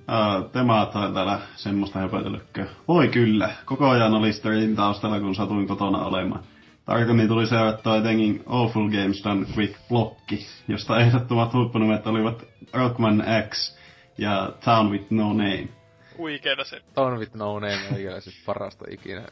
Uh, 0.08 0.52
Tema 0.52 0.86
tai 0.86 1.14
täällä 1.14 1.40
semmoista 1.56 2.00
höpötelykköä. 2.00 2.66
Voi 2.88 3.08
kyllä, 3.08 3.50
koko 3.66 3.90
ajan 3.90 4.14
oli 4.14 4.34
streamin 4.34 4.76
taustalla, 4.76 5.20
kun 5.20 5.36
satuin 5.36 5.68
kotona 5.68 6.06
olemaan. 6.06 6.44
Tarkemmin 6.86 7.28
tuli 7.28 7.48
seurattua 7.48 7.98
etenkin 7.98 8.44
Awful 8.46 8.90
Games 8.90 9.24
Done 9.24 9.46
Quick 9.58 9.76
blokki, 9.90 10.48
josta 10.68 11.00
ehdottomat 11.00 11.54
huippunumet 11.54 12.08
olivat 12.08 12.44
Rockman 12.74 13.24
X 13.50 13.78
ja 14.18 14.52
Town 14.66 14.92
with 14.92 15.06
No 15.10 15.28
Name. 15.28 15.77
Huikeeta 16.18 16.64
se. 16.64 16.82
Town 16.94 17.20
with 17.20 17.36
No 17.36 17.60
Name 17.60 17.80
on 17.92 17.98
ikinä 17.98 18.20
siis 18.20 18.44
parasta 18.46 18.86
ikinä. 18.90 19.24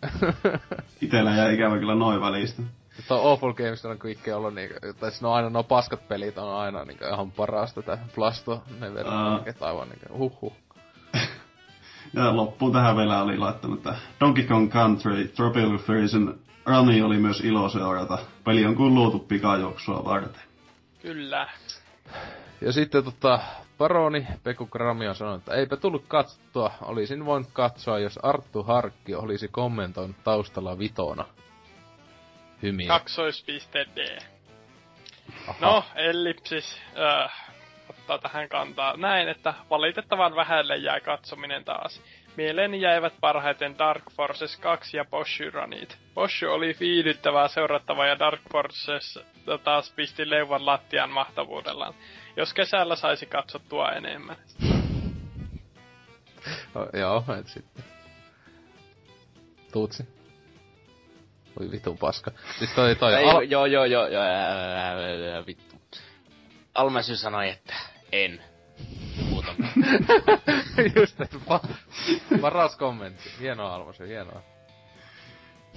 Itellä 1.02 1.32
jäi 1.32 1.54
ikävä 1.54 1.80
kyllä 1.80 1.96
noin 1.96 2.22
välistä. 2.22 2.62
Tuo 3.08 3.18
Awful 3.18 3.54
Games 3.54 3.86
on 3.86 3.98
ollut 4.36 4.54
niinku, 4.54 4.76
tai 5.00 5.12
siis 5.12 5.22
no 5.22 5.34
aina 5.34 5.50
no 5.50 5.64
paskat 5.64 6.08
pelit 6.08 6.38
on 6.38 6.56
aina 6.56 6.86
niinku 6.86 7.06
ihan 7.06 7.32
parasta 7.32 7.82
tää 7.82 8.08
Blasto, 8.16 8.64
ne 8.80 8.94
verran, 8.94 9.36
uh. 9.36 9.44
aivan 9.60 9.90
niinku 9.90 10.18
huhhuh. 10.18 10.54
ja 12.16 12.36
loppuun 12.36 12.74
tähän 12.74 12.98
vielä 12.98 13.22
oli 13.22 13.38
laittanut 13.38 13.78
että 13.78 13.96
Donkey 14.20 14.44
Kong 14.44 14.72
Country 14.72 15.28
Tropical 15.28 15.78
Freeze 15.78 16.18
Rami 16.66 17.02
oli 17.02 17.18
myös 17.18 17.40
ilo 17.40 17.70
seurata. 17.70 18.18
Peli 18.44 18.66
on 18.66 18.76
kuin 18.76 18.96
luotu 18.96 19.20
pikajuoksua 19.20 20.06
varten. 20.06 20.42
Kyllä. 21.02 21.48
Ja 22.62 22.72
sitten 22.72 23.04
tota, 23.04 23.40
Paroni 23.78 24.28
Peku 24.44 24.66
Krami 24.66 25.08
on 25.08 25.16
sanonut, 25.16 25.42
että 25.42 25.56
eipä 25.56 25.78
tullut 25.78 26.06
katsottua. 26.08 26.72
Olisin 26.82 27.26
voinut 27.26 27.50
katsoa, 27.54 28.00
jos 28.00 28.20
Arttu 28.24 28.64
Harkki 28.64 29.16
olisi 29.16 29.48
kommentoinut 29.48 30.24
taustalla 30.24 30.80
vitona. 30.80 31.26
Hymiä. 32.62 32.88
Kaksoispiste 32.88 33.86
D. 33.96 34.18
Aha. 35.48 35.58
No, 35.62 35.84
ellipsis 35.96 36.82
äh, 37.00 37.32
ottaa 37.90 38.18
tähän 38.18 38.50
kantaa 38.50 38.98
näin, 38.98 39.28
että 39.28 39.54
valitettavan 39.70 40.36
vähälle 40.36 40.78
jää 40.78 41.00
katsominen 41.00 41.66
taas. 41.66 42.02
Mieleeni 42.38 42.82
jäivät 42.82 43.14
parhaiten 43.22 43.78
Dark 43.78 44.04
Forces 44.12 44.58
2 44.58 44.98
ja 44.98 45.06
Boshu 45.06 45.44
Runit. 45.54 45.98
Boshu 46.14 46.46
oli 46.50 46.76
viihdyttävää 46.80 47.48
seurattava 47.48 48.06
ja 48.06 48.20
Dark 48.20 48.42
Forces 48.52 49.20
taas 49.64 49.94
pisti 49.96 50.30
leuvan 50.30 50.66
lattian 50.66 51.10
mahtavuudellaan. 51.10 51.94
Jos 52.38 52.54
kesällä 52.54 52.96
saisi 52.96 53.26
katsottua 53.26 53.92
enemmän. 53.92 54.36
No, 56.74 56.90
joo, 56.94 57.24
et 57.40 57.48
sitten. 57.48 57.84
Tuutsi. 59.72 60.08
Voi 61.60 61.72
vitun 61.72 61.98
paska. 61.98 62.32
Siis 62.60 62.72
toi, 62.72 62.96
toi... 62.96 63.14
Ei, 63.14 63.30
al- 63.30 63.42
joo, 63.42 63.66
joo, 63.66 63.86
joo, 63.86 64.08
joo, 64.08 64.24
ää, 64.24 64.48
ää, 64.48 64.96
ää, 65.34 65.46
vittu. 65.46 65.76
Almasy 66.74 67.16
sanoi, 67.16 67.50
että 67.50 67.74
en 68.12 68.42
Just, 70.96 71.22
että 71.22 71.38
pa- 71.50 72.40
paras 72.42 72.76
kommentti. 72.76 73.30
Hienoa 73.40 73.76
Almasi, 73.76 74.08
hienoa. 74.08 74.42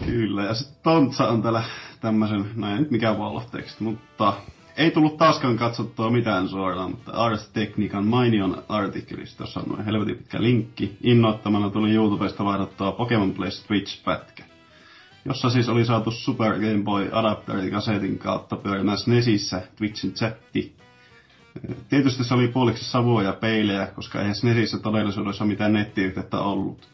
Kyllä, 0.05 0.45
ja 0.45 0.55
sitten 0.55 0.83
Tontsa 0.83 1.29
on 1.29 1.43
täällä 1.43 1.63
tämmösen, 2.01 2.51
no 2.57 2.71
ei 2.71 2.79
nyt 2.79 2.91
mikään 2.91 3.17
text, 3.53 3.81
mutta 3.81 4.33
ei 4.79 4.91
tullut 4.91 5.17
taaskaan 5.17 5.57
katsottua 5.57 6.11
mitään 6.11 6.49
suoraan, 6.49 6.91
mutta 6.91 7.13
Ars 7.13 7.49
Technican 7.49 8.07
mainion 8.07 8.63
artikkelista, 8.69 9.43
jossa 9.43 9.61
on 9.61 9.85
helvetin 9.85 10.17
pitkä 10.17 10.43
linkki. 10.43 10.97
Innoittamana 11.03 11.71
tuli 11.71 11.95
YouTubesta 11.95 12.45
vaihdattua 12.45 12.93
Pokemon 12.93 13.33
Play 13.33 13.51
Twitch-pätkä, 13.67 14.45
jossa 15.25 15.51
siis 15.51 15.69
oli 15.69 15.85
saatu 15.85 16.11
Super 16.11 16.53
Game 16.53 16.83
Boy 16.85 17.09
adapterin 17.13 17.71
kasetin 17.71 18.19
kautta 18.19 18.57
pyörimään 18.57 18.99
Nesissä 19.07 19.63
Twitchin 19.77 20.13
chatti 20.13 20.79
Tietysti 21.89 22.25
se 22.25 22.35
oli 22.35 22.49
puoliksi 22.49 22.85
savua 22.85 23.23
ja 23.23 23.33
peilejä, 23.33 23.87
koska 23.87 24.19
eihän 24.19 24.35
SNESissä 24.35 24.79
todellisuudessa 24.79 25.45
mitään 25.45 25.73
nettiyhteyttä 25.73 26.41
ollut. 26.41 26.89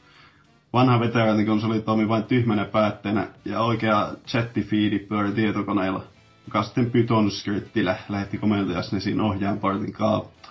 Vanha 0.72 1.00
veteraanikonsoli 1.00 1.80
toimi 1.80 2.08
vain 2.08 2.24
tyhmänä 2.24 2.64
päätteenä 2.64 3.28
ja 3.44 3.60
oikea 3.60 4.12
chattifiidi 4.26 4.98
pyöri 4.98 5.32
tietokoneella, 5.32 6.02
joka 6.46 6.62
sitten 6.62 6.90
Python 6.90 7.30
scriptillä 7.30 7.96
lähetti 8.08 8.38
komentoja 8.38 8.82
SNESin 8.82 9.20
ohjaanportin 9.20 9.92
kautta. 9.92 10.48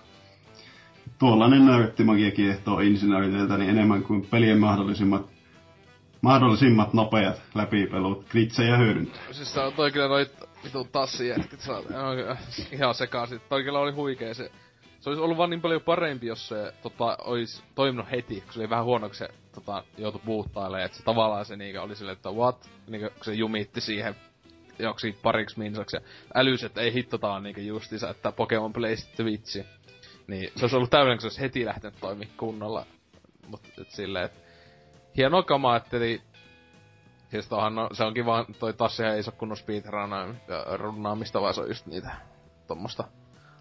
Tuollainen 1.19 1.65
nörttimagia 1.65 2.31
kiehtoo 2.31 2.79
insinööriteiltäni 2.79 3.69
enemmän 3.69 4.03
kuin 4.03 4.25
pelien 4.25 4.59
mahdollisimmat 4.59 5.33
mahdollisimmat 6.21 6.93
nopeat 6.93 7.41
läpipelut 7.55 8.25
glitsejä 8.29 8.77
hyödyntää. 8.77 9.21
Siis 9.31 9.57
on 9.57 9.73
toi 9.73 9.91
kyllä 9.91 10.07
noit 10.07 10.31
vitun 10.63 10.87
tassijätkät, 10.87 11.59
sä 11.59 11.73
oot 11.73 11.85
ihan 12.71 12.95
sekaisin. 12.95 13.41
Toi 13.49 13.63
kyllä 13.63 13.79
oli 13.79 13.91
huikee 13.91 14.33
se 14.33 14.51
se 15.03 15.09
olisi 15.09 15.21
ollut 15.21 15.37
vaan 15.37 15.49
niin 15.49 15.61
paljon 15.61 15.81
parempi, 15.81 16.27
jos 16.27 16.47
se 16.47 16.73
tota, 16.83 17.17
olisi 17.23 17.63
toiminut 17.75 18.11
heti, 18.11 18.41
kun 18.41 18.53
se 18.53 18.59
oli 18.59 18.69
vähän 18.69 18.85
huono, 18.85 19.07
kun 19.07 19.15
se 19.15 19.29
tota, 19.55 19.83
joutui 19.97 20.21
puuttailemaan, 20.25 20.85
että 20.85 20.97
se 20.97 21.03
tavallaan 21.03 21.45
se 21.45 21.55
niinkö 21.55 21.81
oli 21.81 21.95
silleen, 21.95 22.15
että 22.15 22.31
what, 22.31 22.69
niinkö, 22.87 23.09
kun 23.09 23.25
se 23.25 23.33
jumitti 23.33 23.81
siihen 23.81 24.15
joksi 24.79 25.19
pariksi 25.23 25.59
minsaksi 25.59 25.97
ja 25.97 26.01
että 26.65 26.81
ei 26.81 26.93
hitto, 26.93 27.17
tää 27.17 27.31
on 27.31 27.43
niinkö 27.43 27.61
justiinsa, 27.61 28.09
että 28.09 28.31
Pokemon 28.31 28.73
Plays 28.73 29.07
Twitchi. 29.07 29.65
Niin 30.27 30.51
se 30.55 30.63
olisi 30.63 30.75
ollut 30.75 30.89
täydellinen, 30.89 31.17
kun 31.17 31.21
se 31.21 31.27
olisi 31.27 31.41
heti 31.41 31.65
lähtenyt 31.65 31.99
toimia 31.99 32.27
kunnolla. 32.37 32.85
Mut 33.47 33.61
et 33.81 33.91
silleen, 33.91 34.25
että 34.25 34.39
hienoa 35.17 35.43
kamaa, 35.43 35.77
että 35.77 35.97
eli 35.97 36.21
Siis 37.33 37.47
tohan, 37.47 37.75
no, 37.75 37.89
se 37.93 38.03
onkin 38.03 38.25
vaan, 38.25 38.45
toi 38.59 38.73
Tassihan 38.73 39.15
ei 39.15 39.23
se 39.23 39.31
kunnon 39.31 39.57
speedrunnaamista, 39.57 41.41
vaan 41.41 41.53
se 41.53 41.61
on 41.61 41.67
just 41.67 41.85
niitä 41.85 42.11
tommosta 42.67 43.03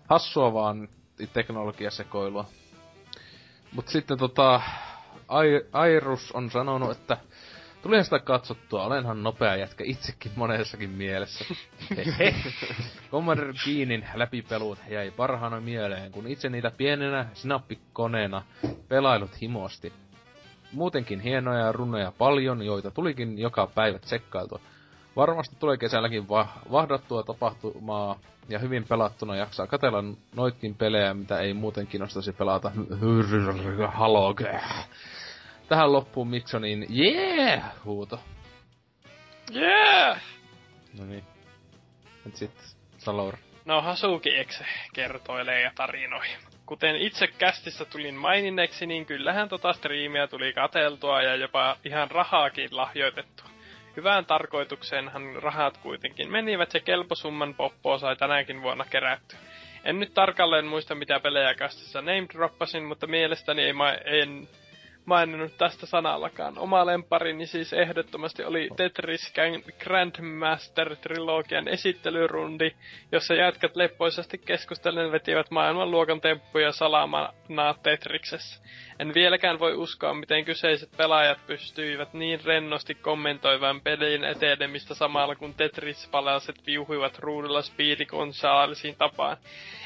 hassua 0.08 0.52
vaan 0.52 0.88
teknologiasekoilua. 1.32 2.44
Mut 3.72 3.88
sitten 3.88 4.18
tota, 4.18 4.60
Airus 5.72 6.32
on 6.32 6.50
sanonut, 6.50 6.90
että 6.90 7.16
Tulihan 7.82 8.04
sitä 8.04 8.18
katsottua, 8.18 8.84
olenhan 8.84 9.22
nopea 9.22 9.56
jätkä 9.56 9.84
itsekin 9.86 10.32
monessakin 10.36 10.90
mielessä. 10.90 11.44
Commander 13.10 13.54
Keenin 13.64 14.04
läpipelut 14.14 14.78
jäi 14.88 15.10
parhaana 15.10 15.60
mieleen, 15.60 16.12
kun 16.12 16.26
itse 16.26 16.48
niitä 16.48 16.70
pienenä 16.70 17.26
snappikoneena 17.34 18.42
pelailut 18.88 19.40
himosti. 19.40 19.92
Muutenkin 20.72 21.20
hienoja 21.20 21.72
runoja 21.72 22.12
paljon, 22.18 22.62
joita 22.62 22.90
tulikin 22.90 23.38
joka 23.38 23.66
päivä 23.66 23.98
tsekkailtua. 23.98 24.60
Varmasti 25.16 25.56
tulee 25.58 25.76
kesälläkin 25.76 26.28
va- 26.28 26.48
vahdattua 26.70 27.22
tapahtumaa 27.22 28.18
ja 28.48 28.58
hyvin 28.58 28.84
pelattuna 28.88 29.36
jaksaa 29.36 29.66
katella 29.66 30.04
noitkin 30.36 30.74
pelejä, 30.74 31.14
mitä 31.14 31.38
ei 31.38 31.54
muuten 31.54 31.86
kiinnostaisi 31.86 32.32
pelata. 32.32 32.72
Tähän 35.72 35.92
loppuun 35.92 36.28
Miksonin 36.28 36.86
yeah 36.98 37.62
huuto. 37.84 38.20
Yeah! 39.54 40.20
No 40.98 41.04
niin. 41.04 41.24
Nyt 42.24 42.36
sitten 42.36 42.64
Salor. 42.98 43.36
No 43.64 43.82
Hasuki 43.82 44.38
Exe 44.38 44.64
kertoilee 44.92 45.60
ja 45.60 45.72
tarinoi. 45.74 46.26
Kuten 46.66 46.96
itse 46.96 47.26
kästissä 47.26 47.84
tulin 47.84 48.14
maininneeksi, 48.14 48.86
niin 48.86 49.06
kyllähän 49.06 49.48
tota 49.48 49.72
striimiä 49.72 50.26
tuli 50.26 50.52
kateltua 50.52 51.22
ja 51.22 51.36
jopa 51.36 51.76
ihan 51.84 52.10
rahaakin 52.10 52.76
lahjoitettua. 52.76 53.48
Hyvään 53.96 54.26
tarkoitukseenhan 54.26 55.36
rahat 55.42 55.78
kuitenkin 55.78 56.30
menivät 56.32 56.74
ja 56.74 56.80
kelposumman 56.80 57.54
poppoa 57.54 57.98
sai 57.98 58.16
tänäkin 58.16 58.62
vuonna 58.62 58.84
kerätty. 58.90 59.36
En 59.84 60.00
nyt 60.00 60.14
tarkalleen 60.14 60.66
muista 60.66 60.94
mitä 60.94 61.20
pelejä 61.20 61.54
kästissä 61.54 62.00
name 62.00 62.26
droppasin, 62.32 62.84
mutta 62.84 63.06
mielestäni 63.06 63.62
ei 63.62 63.72
ma- 63.72 63.92
en 63.92 64.48
maininnut 65.04 65.56
tästä 65.58 65.86
sanallakaan. 65.86 66.58
Oma 66.58 66.86
lemparini 66.86 67.46
siis 67.46 67.72
ehdottomasti 67.72 68.44
oli 68.44 68.68
Tetris 68.76 69.32
Grandmaster-trilogian 69.84 71.68
esittelyrundi, 71.68 72.70
jossa 73.12 73.34
jätkät 73.34 73.76
leppoisasti 73.76 74.38
keskustellen 74.38 75.12
vetivät 75.12 75.50
maailmanluokan 75.50 76.20
temppuja 76.20 76.72
salamana 76.72 77.74
Tetriksessä. 77.82 78.62
En 79.02 79.14
vieläkään 79.14 79.58
voi 79.58 79.74
uskoa, 79.74 80.14
miten 80.14 80.44
kyseiset 80.44 80.90
pelaajat 80.96 81.46
pystyivät 81.46 82.14
niin 82.14 82.44
rennosti 82.44 82.94
kommentoivan 82.94 83.80
pelin 83.80 84.24
etenemistä 84.24 84.94
samalla 84.94 85.34
kun 85.34 85.54
Tetris-palaset 85.54 86.66
viuhuivat 86.66 87.18
ruudulla 87.18 87.62
Speedy 87.62 88.04
Gonzalesin 88.04 88.96
tapaan. 88.96 89.36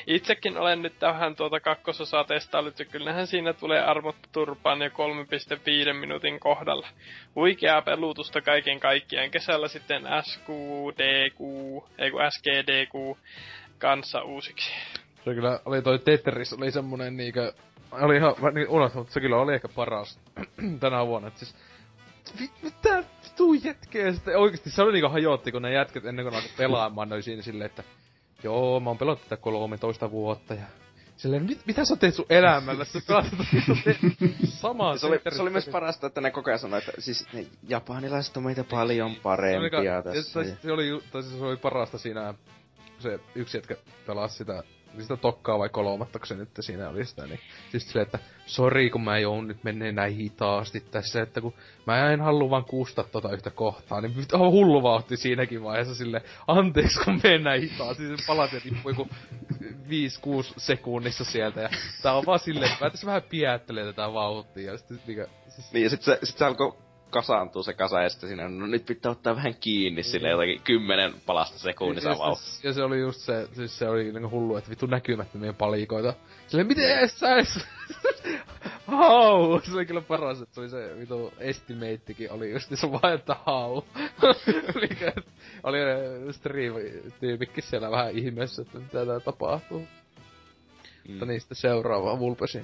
Itsekin 0.07 0.59
olen 0.59 0.83
nyt 0.83 0.99
tähän 0.99 1.37
tuota 1.37 1.61
kakkososaa 1.61 2.25
testaillut 2.25 2.79
ja 2.79 2.85
kyllähän 2.85 3.27
siinä 3.27 3.53
tulee 3.53 3.81
armot 3.81 4.17
turpaan 4.33 4.83
jo 4.83 4.89
3,5 4.89 5.93
minuutin 5.93 6.41
kohdalla. 6.41 6.89
Huikeaa 7.35 7.83
pelutusta 7.83 8.41
kaiken 8.41 8.81
kaikkiaan. 8.81 9.31
Kesällä 9.31 9.69
sitten 9.69 10.03
SQDQ, 10.23 11.41
ei 11.99 12.11
kun 12.11 12.21
SGDQ 12.31 13.19
kanssa 13.79 14.23
uusiksi. 14.23 14.73
Se 15.25 15.35
kyllä 15.35 15.61
oli 15.65 15.83
toi 15.83 15.99
Tetris, 15.99 16.53
oli 16.53 16.71
semmonen 16.71 17.17
niinkö 17.17 17.53
oli 17.91 18.17
ihan 18.17 18.35
niin 18.55 18.69
unohtunut, 18.69 19.07
mutta 19.07 19.15
se 19.15 19.21
kyllä 19.21 19.37
oli 19.37 19.55
ehkä 19.55 19.69
paras 19.69 20.19
tänä 20.81 21.07
vuonna. 21.07 21.29
Et 21.29 21.37
siis, 21.37 21.55
mitä 22.63 23.05
vitu 23.25 23.55
jätkeä 23.55 24.13
sitten 24.13 24.39
oikeesti 24.39 24.71
se 24.71 24.83
oli 24.83 24.93
niinku 24.93 25.09
hajotti, 25.09 25.53
kun 25.53 25.63
ne 25.63 25.73
jätket 25.73 26.05
ennen 26.07 26.25
kuin 26.25 26.35
alkoi 26.35 26.51
pelaamaan, 26.57 27.09
ne 27.09 27.15
oli 27.15 27.23
siinä 27.23 27.43
silleen, 27.43 27.71
että 27.71 27.83
joo, 28.43 28.81
mä 28.81 28.91
oon 28.91 28.99
pelannut 28.99 29.23
tätä 29.23 29.37
13 29.37 30.11
vuotta 30.11 30.55
ja 30.55 30.67
Silleen, 31.17 31.43
mit, 31.43 31.61
mitä 31.67 31.85
sä 31.85 31.97
teet 31.97 32.15
sun 32.15 32.27
elämällä? 32.31 32.85
Sä 32.85 33.01
samaa 34.45 34.97
se, 34.99 35.07
oli, 35.07 35.21
se 35.37 35.43
oli 35.43 35.51
myös 35.51 35.69
parasta, 35.69 36.07
että 36.07 36.21
ne 36.21 36.31
koko 36.31 36.51
ajan 36.51 36.59
sanoi, 36.59 36.79
että 36.79 36.93
siis 36.99 37.27
ne 37.33 37.47
japanilaiset 37.69 38.37
on 38.37 38.43
meitä 38.43 38.65
paljon 38.65 39.15
parempia 39.15 40.03
se 40.03 40.13
tässä. 40.13 40.45
Se, 40.45 40.57
se, 40.63 40.73
oli, 40.73 41.03
tai 41.13 41.23
siis 41.23 41.39
se 41.39 41.45
oli 41.45 41.57
parasta 41.57 41.99
siinä, 41.99 42.35
se 42.99 43.21
yksi 43.35 43.57
jätkä 43.57 43.77
pelasi 44.07 44.37
sitä 44.37 44.63
sitä 45.03 45.17
tokkaa 45.17 45.59
vai 45.59 45.69
kolmatta, 45.69 46.19
kun 46.19 46.27
se 46.27 46.35
nyt 46.35 46.49
siinä 46.61 46.89
oli 46.89 47.05
sitä, 47.05 47.27
niin 47.27 47.41
siis 47.71 47.93
se, 47.93 48.01
että 48.01 48.19
sori 48.47 48.91
kun 48.91 49.05
mä 49.05 49.19
joudun 49.19 49.49
nyt 49.49 49.65
menee 49.65 49.93
näin 49.93 50.17
hitaasti 50.17 50.81
tässä, 50.81 51.23
että 51.23 51.41
kun 51.41 51.55
mä 51.87 52.13
en 52.13 52.21
halua 52.21 52.51
vaan 52.51 52.65
kuusta 52.65 53.05
tota 53.05 53.33
yhtä 53.33 53.51
kohtaa, 53.51 54.01
niin 54.01 54.15
on 54.33 54.53
hullu 54.53 54.83
vauhti 54.83 55.17
siinäkin 55.17 55.63
vaiheessa 55.63 55.95
sille, 55.95 56.23
anteeksi 56.47 57.01
kun 57.05 57.21
menen 57.23 57.45
näin 57.45 57.63
hitaasti, 57.63 58.03
palat 58.27 58.53
ja 58.53 58.61
tippuu 58.61 58.91
joku 58.91 59.09
5-6 59.63 60.53
sekunnissa 60.57 61.25
sieltä, 61.25 61.61
ja 61.61 61.69
tää 62.03 62.15
on 62.15 62.27
vaan 62.27 62.39
silleen, 62.39 62.73
että 62.73 62.85
mä 62.85 62.91
tässä 62.91 63.07
vähän 63.07 63.23
piättelee 63.23 63.85
tätä 63.85 64.13
vauhtia, 64.13 64.73
ja 64.73 64.79
sitten 64.79 65.01
mikä... 65.07 65.27
Siis... 65.49 65.73
Niin, 65.73 65.85
ja 65.85 65.91
sit 65.91 66.03
se, 66.03 66.19
sit 66.23 66.39
se 66.39 66.45
alkoi 66.45 66.86
kasaantuu 67.17 67.63
se 67.63 67.73
kasa 67.73 68.03
ja 68.03 68.09
sitten 68.09 68.29
siinä, 68.29 68.49
no 68.49 68.67
nyt 68.67 68.87
pitää 68.87 69.13
ottaa 69.13 69.37
vähän 69.37 69.55
kiinni 69.55 70.03
mm. 70.03 70.05
sille 70.05 70.29
jotakin 70.29 70.61
kymmenen 70.65 71.15
palasta 71.27 71.59
sekunnissa 71.59 72.11
ja, 72.11 72.19
vaan. 72.19 72.37
Ja 72.63 72.73
se 72.73 72.83
oli 72.83 73.01
just 73.01 73.21
se, 73.21 73.49
siis 73.53 73.79
se 73.79 73.89
oli 73.89 74.13
niinku 74.13 74.31
hullu, 74.31 74.57
että 74.57 74.71
vittu 74.71 74.87
näkymättömiä 74.87 75.53
palikoita. 75.53 76.15
Sille 76.47 76.65
miten 76.65 77.09
sä 77.09 77.35
edes... 77.35 77.67
hau! 78.87 79.61
Se 79.61 79.75
oli 79.75 79.87
kyllä 79.87 80.01
paras, 80.01 80.41
että 80.41 80.55
se 80.55 80.61
oli 80.61 80.69
se 80.69 80.99
vitu 80.99 81.33
estimatekin 81.39 82.33
oli 82.33 82.51
just 82.51 82.71
se 82.75 82.93
vaan, 82.93 83.15
että 83.15 83.37
hau. 83.45 83.77
oli, 84.75 84.89
oli 85.63 86.33
stream-tyypikki 86.33 87.63
siellä 87.63 87.91
vähän 87.91 88.19
ihmeessä, 88.19 88.63
että 88.63 88.79
mitä 88.79 89.07
tää 89.07 89.21
tapahtuu. 89.21 89.81
Mm. 89.81 91.11
Mutta 91.11 91.27
niistä 91.27 91.55
seuraava 91.55 92.19
Vulpesi. 92.19 92.63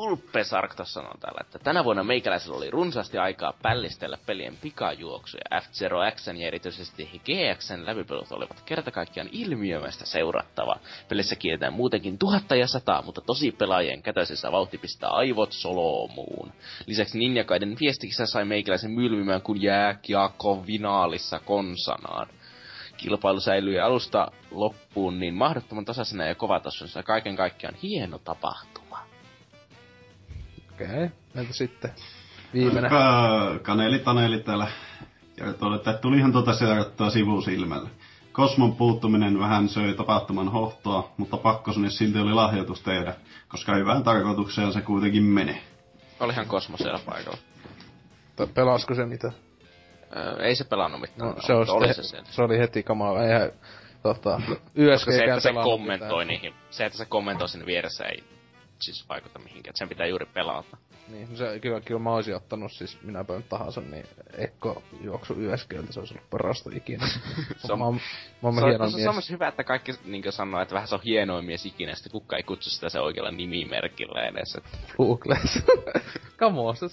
Ulppesark 0.00 0.74
tuossa 0.74 1.00
sanoo 1.00 1.14
täällä, 1.20 1.40
että 1.40 1.58
tänä 1.58 1.84
vuonna 1.84 2.04
meikäläisellä 2.04 2.56
oli 2.56 2.70
runsaasti 2.70 3.18
aikaa 3.18 3.54
pällistellä 3.62 4.18
pelien 4.26 4.56
pikajuoksuja. 4.56 5.42
F-Zero 5.60 5.98
X 6.10 6.26
ja 6.26 6.46
erityisesti 6.46 7.20
GXn 7.24 7.86
läpipelut 7.86 8.32
olivat 8.32 8.62
kerta 8.64 8.90
kaikkiaan 8.90 9.28
ilmiömäistä 9.32 10.06
seurattava. 10.06 10.76
Pelissä 11.08 11.36
kielletään 11.36 11.72
muutenkin 11.72 12.18
tuhatta 12.18 12.56
ja 12.56 12.66
sataa, 12.66 13.02
mutta 13.02 13.20
tosi 13.20 13.52
pelaajien 13.52 14.02
kätöisessä 14.02 14.52
vauhti 14.52 14.78
pistää 14.78 15.10
aivot 15.10 15.52
soloomuun. 15.52 16.52
Lisäksi 16.86 17.18
Ninjakaiden 17.18 17.76
viestikissä 17.80 18.26
sai 18.26 18.44
meikäläisen 18.44 18.90
mylvimään 18.90 19.42
kuin 19.42 19.62
jääkiekko 19.62 20.66
vinaalissa 20.66 21.38
konsanaan 21.38 22.28
kilpailu 22.96 23.40
säilyi 23.40 23.80
alusta 23.80 24.32
loppuun 24.50 25.18
niin 25.20 25.34
mahdottoman 25.34 25.84
tasaisena 25.84 26.24
ja 26.24 26.34
kovatasoisena 26.34 27.02
kaiken 27.02 27.36
kaikkiaan 27.36 27.74
hieno 27.82 28.18
tapahtuma. 28.18 28.79
Okei, 30.80 31.04
okay. 31.04 31.10
entä 31.34 31.52
sitten? 31.52 31.90
Viimeinen. 32.54 32.90
Ka- 32.90 33.58
kaneli 33.62 33.98
Taneli 33.98 34.40
täällä 34.40 34.66
kertoo, 35.36 35.74
että 35.74 35.92
tulihan 35.92 36.32
tuota 36.32 36.54
seurattua 36.54 37.10
sivusilmällä. 37.10 37.88
Kosmon 38.32 38.76
puuttuminen 38.76 39.38
vähän 39.38 39.68
söi 39.68 39.94
tapahtuman 39.94 40.48
hohtoa, 40.48 41.12
mutta 41.16 41.36
pakko 41.36 41.72
sinne 41.72 41.90
silti 41.90 42.18
oli 42.18 42.32
lahjoitus 42.32 42.82
tehdä, 42.82 43.14
koska 43.48 43.74
hyvään 43.74 44.02
tarkoitukseen 44.02 44.72
se 44.72 44.80
kuitenkin 44.80 45.22
menee. 45.22 45.62
Olihan 46.20 46.46
Kosmo 46.46 46.76
siellä 46.76 47.00
paikalla. 47.06 47.38
Pelasko 48.54 48.94
se 48.94 49.06
mitä? 49.06 49.32
Öö, 50.16 50.42
ei 50.42 50.54
se 50.54 50.64
pelannut 50.64 51.00
mitään. 51.00 51.30
No, 51.30 51.36
se, 51.40 51.52
oli 51.52 51.94
se, 51.94 52.02
se, 52.02 52.18
se, 52.24 52.42
oli 52.42 52.58
heti 52.58 52.82
kamala. 52.82 53.24
Eihän, 53.24 53.50
tota, 54.02 54.40
Koska 54.92 55.12
se, 55.12 55.24
että 55.24 55.40
se 55.40 55.52
kommentoi 55.52 56.24
mitään. 56.24 56.26
niihin, 56.26 56.54
se, 56.70 56.84
että 56.84 56.98
se 56.98 57.04
kommentoi 57.04 57.48
sinne 57.48 57.66
vieressä 57.66 58.04
ei 58.04 58.39
siis 58.82 59.08
vaikuta 59.08 59.38
mihinkään, 59.38 59.76
sen 59.76 59.88
pitää 59.88 60.06
juuri 60.06 60.26
pelata. 60.26 60.76
Niin, 61.08 61.36
se, 61.36 61.58
kyllä, 61.60 61.80
kyllä 61.80 62.00
mä 62.00 62.12
oisin 62.12 62.36
ottanut 62.36 62.72
siis 62.72 63.02
minä 63.02 63.24
päivän 63.24 63.42
tahansa, 63.48 63.80
niin 63.80 64.06
Ekko 64.38 64.82
juoksu 65.00 65.34
YSGltä, 65.34 65.92
se 65.92 66.00
olisi 66.00 66.14
ollut 66.14 66.30
parasta 66.30 66.70
ikinä. 66.74 67.06
se 67.66 67.72
on, 67.72 67.78
mä, 68.42 68.52
mä 68.52 68.60
se, 68.60 68.66
hieno 68.66 68.90
se, 68.90 68.96
mies. 68.96 69.04
Se 69.04 69.08
on 69.10 69.22
hyvä, 69.30 69.48
että 69.48 69.64
kaikki 69.64 69.92
niin 70.04 70.32
sanoo, 70.32 70.60
että 70.60 70.74
vähän 70.74 70.88
se 70.88 70.94
on 70.94 71.00
hienoin 71.04 71.44
mies 71.44 71.66
ikinä, 71.66 71.94
sitten 71.94 72.12
kukaan 72.12 72.38
ei 72.38 72.42
kutsu 72.42 72.70
sitä 72.70 72.88
se 72.88 73.00
oikealla 73.00 73.30
nimimerkillä 73.30 74.22
edes. 74.22 74.54
Että... 74.54 74.78
Come 76.40 76.60
on, 76.60 76.76
se, 76.76 76.88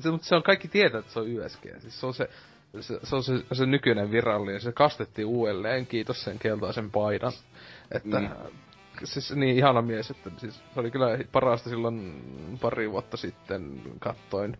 se, 0.00 0.10
mutta 0.10 0.26
se 0.26 0.34
on 0.34 0.42
kaikki 0.42 0.68
tietää, 0.68 1.00
että 1.00 1.12
se 1.12 1.20
on 1.20 1.28
YSG. 1.28 1.62
Siis 1.78 2.00
se 2.00 2.06
on 2.06 2.14
se, 2.14 2.28
se, 2.80 2.98
se 3.02 3.16
on 3.16 3.24
se, 3.24 3.32
se 3.52 3.66
nykyinen 3.66 4.10
virallinen, 4.10 4.60
se 4.60 4.72
kastettiin 4.72 5.26
uudelleen, 5.26 5.86
kiitos 5.86 6.24
sen 6.24 6.38
keltaisen 6.38 6.90
paidan. 6.90 7.32
Että 7.90 8.20
mm 8.20 8.28
siis 9.04 9.32
niin 9.36 9.56
ihana 9.56 9.82
mies, 9.82 10.10
että 10.10 10.30
siis 10.36 10.62
se 10.74 10.80
oli 10.80 10.90
kyllä 10.90 11.18
parasta 11.32 11.70
silloin 11.70 12.22
pari 12.60 12.90
vuotta 12.90 13.16
sitten 13.16 13.82
kattoin. 13.98 14.56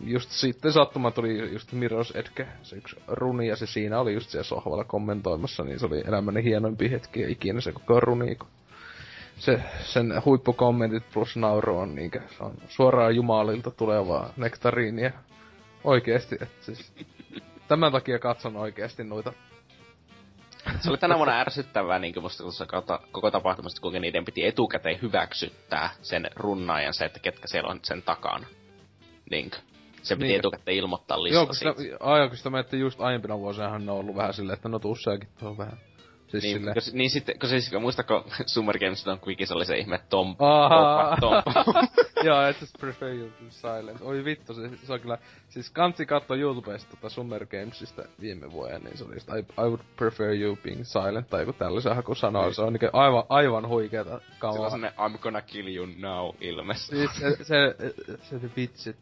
Just 0.00 0.30
sitten 0.30 0.72
sattuma 0.72 1.10
tuli 1.10 1.52
just 1.52 1.72
Mirror's 1.72 2.18
Edge, 2.18 2.48
se 2.62 2.76
yksi 2.76 2.96
runi, 3.06 3.48
ja 3.48 3.56
se 3.56 3.66
siinä 3.66 4.00
oli 4.00 4.14
just 4.14 4.30
siellä 4.30 4.44
sohvalla 4.44 4.84
kommentoimassa, 4.84 5.64
niin 5.64 5.78
se 5.78 5.86
oli 5.86 6.02
elämäni 6.06 6.44
hienoimpi 6.44 6.90
hetki 6.90 7.32
ikinä 7.32 7.60
se 7.60 7.72
koko 7.72 8.00
runi, 8.00 8.34
kun 8.34 8.48
se, 9.38 9.62
sen 9.84 10.22
huippukommentit 10.24 11.02
plus 11.12 11.36
nauru 11.36 11.78
on 11.78 11.94
niinkö, 11.94 12.20
se 12.38 12.44
on 12.44 12.54
suoraan 12.68 13.16
Jumalilta 13.16 13.70
tulevaa 13.70 14.32
nektariinia. 14.36 15.10
Oikeesti, 15.84 16.36
että 16.40 16.64
siis 16.64 16.92
tämän 17.68 17.92
takia 17.92 18.18
katson 18.18 18.56
oikeesti 18.56 19.04
noita 19.04 19.32
se 20.80 20.90
oli 20.90 20.98
tänä 20.98 21.16
vuonna 21.16 21.40
ärsyttävää 21.40 21.98
niin 21.98 22.22
musta 22.22 22.42
tuossa 22.42 22.66
koko 23.12 23.30
tapahtumasta, 23.30 23.80
kuinka 23.80 24.00
niiden 24.00 24.24
piti 24.24 24.46
etukäteen 24.46 25.02
hyväksyttää 25.02 25.90
sen 26.02 26.30
runnaajan 26.36 26.94
se, 26.94 27.04
että 27.04 27.20
ketkä 27.20 27.48
siellä 27.48 27.70
on 27.70 27.80
sen 27.82 28.02
takana. 28.02 28.46
Niin. 29.30 29.50
Se 30.02 30.16
piti 30.16 30.26
niin. 30.26 30.38
etukäteen 30.38 30.76
ilmoittaa 30.76 31.22
lista 31.22 31.34
Joo, 31.34 31.46
kun 31.46 31.54
sitä, 31.54 31.74
ajan, 32.00 32.28
kun 32.28 32.36
sitä 32.36 32.58
että 32.58 32.76
just 32.76 33.00
aiempina 33.00 33.38
vuosina 33.38 33.78
ne 33.78 33.92
on 33.92 33.98
ollut 33.98 34.16
vähän 34.16 34.34
silleen, 34.34 34.54
että 34.54 34.68
no 34.68 34.78
tuu 34.78 34.96
tuohon 35.38 35.58
vähän 35.58 35.78
Siis 36.28 36.42
niin, 36.42 36.58
sille... 36.58 36.74
Kos, 36.74 36.92
niin 36.92 37.10
sitten, 37.10 37.38
kun 37.38 37.48
siis, 37.48 37.72
muistako 37.80 38.24
Summer 38.46 38.78
Games 38.78 39.08
on 39.08 39.20
Quickies 39.26 39.52
oli 39.52 39.64
se 39.64 39.78
ihme 39.78 40.00
Tom, 40.10 40.36
Joo, 42.24 42.48
I 42.48 42.54
just 42.60 42.78
prefer 42.80 43.08
you 43.08 43.28
to 43.28 43.44
silent. 43.50 44.00
Oi 44.00 44.24
vittu, 44.24 44.54
se, 44.54 44.70
se 44.86 44.92
on 44.92 45.00
kyllä, 45.00 45.18
siis 45.48 45.70
kansi 45.70 46.06
katsoa 46.06 46.36
YouTubesta 46.36 46.90
tota 46.90 47.08
Summer 47.08 47.46
Gamesista 47.46 48.02
viime 48.20 48.52
vuoden, 48.52 48.84
niin 48.84 48.98
se 48.98 49.04
oli 49.04 49.14
just, 49.14 49.28
I, 49.28 49.38
I 49.38 49.68
would 49.68 49.80
prefer 49.96 50.34
you 50.34 50.56
being 50.56 50.84
silent, 50.84 51.30
tai 51.30 51.42
joku 51.42 51.52
tällaisen 51.52 51.96
haku 51.96 52.14
sanoo, 52.14 52.44
niin. 52.44 52.54
se 52.54 52.62
on 52.62 52.72
niinku 52.72 52.88
aivan, 52.92 53.24
aivan 53.28 53.68
huikeeta 53.68 54.20
kamaa. 54.38 54.56
Se 54.56 54.62
on 54.62 54.70
sellainen 54.70 54.98
I'm 54.98 55.18
gonna 55.18 55.42
kill 55.42 55.68
you 55.76 55.86
now 55.98 56.34
ilme. 56.40 56.74
Siis 56.74 57.10
se, 57.14 57.36
se, 57.36 57.44
se, 57.44 57.74
se, 58.22 58.38
se 58.38 58.50
vitsit. 58.56 58.96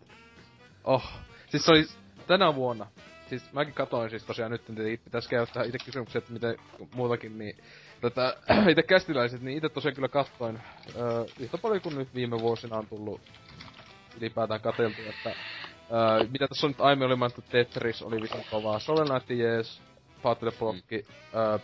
Oh, 0.85 1.05
siis 1.49 1.65
se 1.65 1.71
oli 1.71 1.85
tänä 2.27 2.55
vuonna, 2.55 2.87
siis 3.29 3.53
mäkin 3.53 3.75
katoin 3.75 4.11
siis 4.11 4.25
tosiaan 4.25 4.51
nyt, 4.51 4.61
että 4.71 5.05
pitäisi 5.05 5.29
käyttää 5.29 5.65
itse 5.65 6.19
että 6.19 6.33
miten 6.33 6.57
muutakin, 6.95 7.39
niin 7.39 7.57
tätä 8.01 8.37
itse 8.71 8.83
kästiläiset, 8.83 9.43
niin 9.43 9.57
itse 9.57 9.69
tosiaan 9.69 9.95
kyllä 9.95 10.09
katsoin 10.09 10.61
öö, 10.97 11.25
yhtä 11.41 11.59
paljon 11.59 11.83
kuin 11.83 11.99
nyt 11.99 12.15
viime 12.15 12.41
vuosina 12.41 12.77
on 12.77 12.87
tullut 12.87 13.21
ylipäätään 14.21 14.61
kateltu, 14.61 15.01
että 15.09 15.31
öö, 15.31 16.29
mitä 16.31 16.49
tässä 16.49 16.67
on 16.67 16.71
nyt 16.71 16.81
aiemmin 16.81 17.07
oli 17.07 17.17
mainittu, 17.17 17.45
Tetris 17.51 18.03
oli 18.03 18.23
vitun 18.23 18.45
kovaa, 18.51 18.79
Shovel 18.79 19.07
Knight 19.07 19.31
jees, 19.31 19.83
Fatal 20.23 20.53
Blocki, 20.59 21.07
öö, 21.35 21.59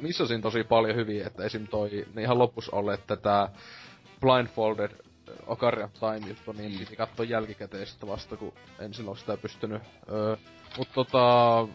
missä 0.00 0.26
siinä 0.26 0.42
tosi 0.42 0.64
paljon 0.64 0.96
hyviä, 0.96 1.26
että 1.26 1.44
esim. 1.44 1.66
toi, 1.66 2.06
ne 2.14 2.22
ihan 2.22 2.38
loppus 2.38 2.68
olleet 2.68 3.06
tätä 3.06 3.48
Blindfolded 4.20 4.90
Ocarina 5.46 5.84
of 5.84 5.92
Time 5.92 6.28
juttu, 6.28 6.52
niin 6.52 6.72
mm. 6.72 6.78
piti 6.78 6.96
katsoa 6.96 7.26
jälkikäteen 7.26 7.86
sitten 7.86 8.08
vasta, 8.08 8.36
kun 8.36 8.52
en 8.78 8.94
silloin 8.94 9.16
sitä 9.16 9.36
pystynyt. 9.36 9.82
Öö, 10.12 10.36
mut 10.78 10.88
tota, 10.94 11.68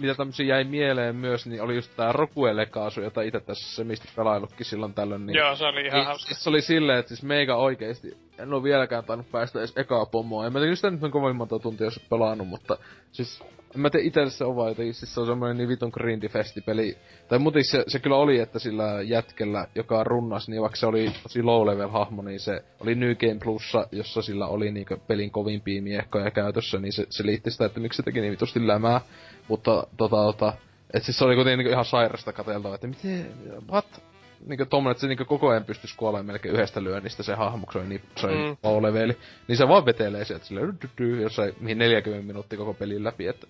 mitä 0.00 0.14
tämmösiä 0.14 0.46
jäi 0.46 0.64
mieleen 0.64 1.16
myös, 1.16 1.46
niin 1.46 1.62
oli 1.62 1.74
just 1.74 1.96
tää 1.96 2.12
Rokue 2.12 2.56
Lekaasu, 2.56 3.00
jota 3.00 3.22
itse 3.22 3.40
tässä 3.40 3.76
se 3.76 3.84
mistä 3.84 4.08
pelailutkin 4.16 4.66
silloin 4.66 4.94
tällöin. 4.94 5.26
Niin, 5.26 5.36
Joo, 5.36 5.56
se 5.56 5.64
oli 5.64 5.86
ihan 5.86 5.98
niin, 5.98 6.06
hauska. 6.06 6.34
Se 6.34 6.50
oli 6.50 6.62
silleen, 6.62 6.98
että 6.98 7.08
siis 7.08 7.22
meikä 7.22 7.56
oikeesti, 7.56 8.18
en 8.38 8.54
oo 8.54 8.62
vieläkään 8.62 9.04
tainnut 9.04 9.30
päästä 9.30 9.58
edes 9.58 9.72
ekaa 9.76 10.06
pomoa. 10.06 10.46
En 10.46 10.52
mä 10.52 10.58
tiedä, 10.58 10.74
sitä 10.74 10.90
nyt 10.90 11.12
kovin 11.12 11.36
monta 11.36 11.58
tuntia 11.58 11.86
jos 11.86 12.00
pelannut, 12.10 12.48
mutta 12.48 12.78
siis 13.12 13.42
mä 13.74 13.90
tiedä 13.90 14.06
itse 14.06 14.30
se 14.30 14.44
on 14.44 14.56
vai 14.56 14.70
jotenkin, 14.70 14.94
siis 14.94 15.14
se 15.14 15.20
on 15.20 15.26
semmoinen 15.26 15.56
niin 15.56 15.68
vitun 15.68 15.90
grindifestipeli. 15.94 16.98
Tai 17.28 17.38
muuten 17.38 17.64
se, 17.64 17.84
se, 17.86 17.98
kyllä 17.98 18.16
oli, 18.16 18.38
että 18.38 18.58
sillä 18.58 19.02
jätkellä, 19.02 19.66
joka 19.74 20.04
runnas, 20.04 20.48
niin 20.48 20.62
vaikka 20.62 20.76
se 20.76 20.86
oli 20.86 21.12
tosi 21.22 21.42
low 21.42 21.66
level 21.66 21.88
hahmo, 21.88 22.22
niin 22.22 22.40
se 22.40 22.64
oli 22.80 22.94
New 22.94 23.14
Game 23.14 23.38
Plussa, 23.42 23.86
jossa 23.92 24.22
sillä 24.22 24.46
oli 24.46 24.70
niinku 24.70 24.96
pelin 25.06 25.30
kovimpia 25.30 25.82
miekkoja 25.82 26.30
käytössä, 26.30 26.78
niin 26.78 26.92
se, 26.92 27.06
se 27.10 27.26
liitti 27.26 27.50
sitä, 27.50 27.64
että 27.64 27.80
miksi 27.80 27.96
se 27.96 28.02
teki 28.02 28.20
niin 28.20 28.32
vitusti 28.32 28.66
lämää. 28.66 29.00
Mutta 29.48 29.86
tota, 29.96 30.16
tota, 30.16 30.52
et 30.94 31.02
siis 31.02 31.18
se 31.18 31.24
oli 31.24 31.34
kuitenkin 31.34 31.58
niinku 31.58 31.72
ihan 31.72 31.84
sairasta 31.84 32.32
katseltava, 32.32 32.74
että 32.74 32.86
miten, 32.86 33.26
what? 33.70 34.09
Niinku 34.46 34.66
tommonen, 34.66 34.90
että 34.90 35.00
se 35.00 35.06
niinku 35.06 35.24
koko 35.24 35.48
ajan 35.48 35.64
pystyisi 35.64 35.96
kuolemaan 35.96 36.26
melkein 36.26 36.54
yhdestä 36.54 36.84
lyönnistä 36.84 37.22
se 37.22 37.34
hahmo, 37.34 37.66
kun 37.66 37.72
se 37.72 37.78
on 37.78 37.88
niin, 37.88 38.02
se 38.16 38.26
on 38.26 38.82
mm. 38.82 38.82
leveli. 38.82 39.16
Niin 39.48 39.56
se 39.56 39.68
vaan 39.68 39.86
vetelee 39.86 40.24
sieltä 40.24 40.44
silleen, 40.44 40.78
jossain 41.22 41.54
mihin 41.60 41.78
40 41.78 42.26
minuuttia 42.26 42.58
koko 42.58 42.74
pelin 42.74 43.04
läpi, 43.04 43.26
että... 43.26 43.46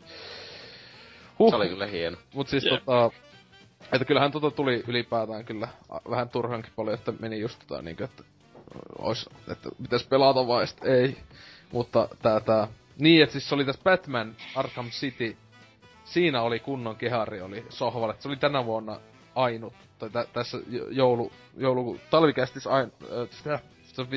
Huh. 1.38 1.50
Se 1.50 1.56
oli 1.56 1.68
kyllä 1.68 1.86
hieno. 1.86 2.16
Mut 2.34 2.48
siis 2.48 2.64
yeah. 2.64 2.82
tota... 2.84 3.10
Että 3.92 4.04
kyllähän 4.04 4.32
tota 4.32 4.50
tuli 4.50 4.84
ylipäätään 4.88 5.44
kyllä 5.44 5.68
vähän 6.10 6.28
turhankin 6.28 6.72
paljon, 6.76 6.94
että 6.94 7.12
meni 7.20 7.40
just 7.40 7.58
tota 7.68 7.82
niinkö, 7.82 8.04
että 8.04 8.22
ois, 8.98 9.30
että 9.52 9.68
pitäis 9.82 10.06
pelata 10.06 10.46
vai 10.46 10.66
sit 10.66 10.84
ei. 10.84 11.16
Mutta 11.72 12.08
tää 12.22 12.40
tää... 12.40 12.68
Niin, 12.98 13.22
että 13.22 13.32
siis 13.32 13.48
se 13.48 13.54
oli 13.54 13.64
tässä 13.64 13.82
Batman 13.84 14.36
Arkham 14.54 14.90
City. 14.90 15.36
Siinä 16.04 16.42
oli 16.42 16.58
kunnon 16.58 16.96
kehari, 16.96 17.40
oli 17.40 17.66
sohvalle. 17.68 18.14
Se 18.18 18.28
oli 18.28 18.36
tänä 18.36 18.64
vuonna 18.64 19.00
ainut 19.34 19.72
tai 19.98 20.10
tä, 20.10 20.26
tässä 20.32 20.58
joulu, 20.90 21.32
joulu 21.56 21.98
talvikästis 22.10 22.66
ain, 22.66 22.92
äh, 23.52 23.62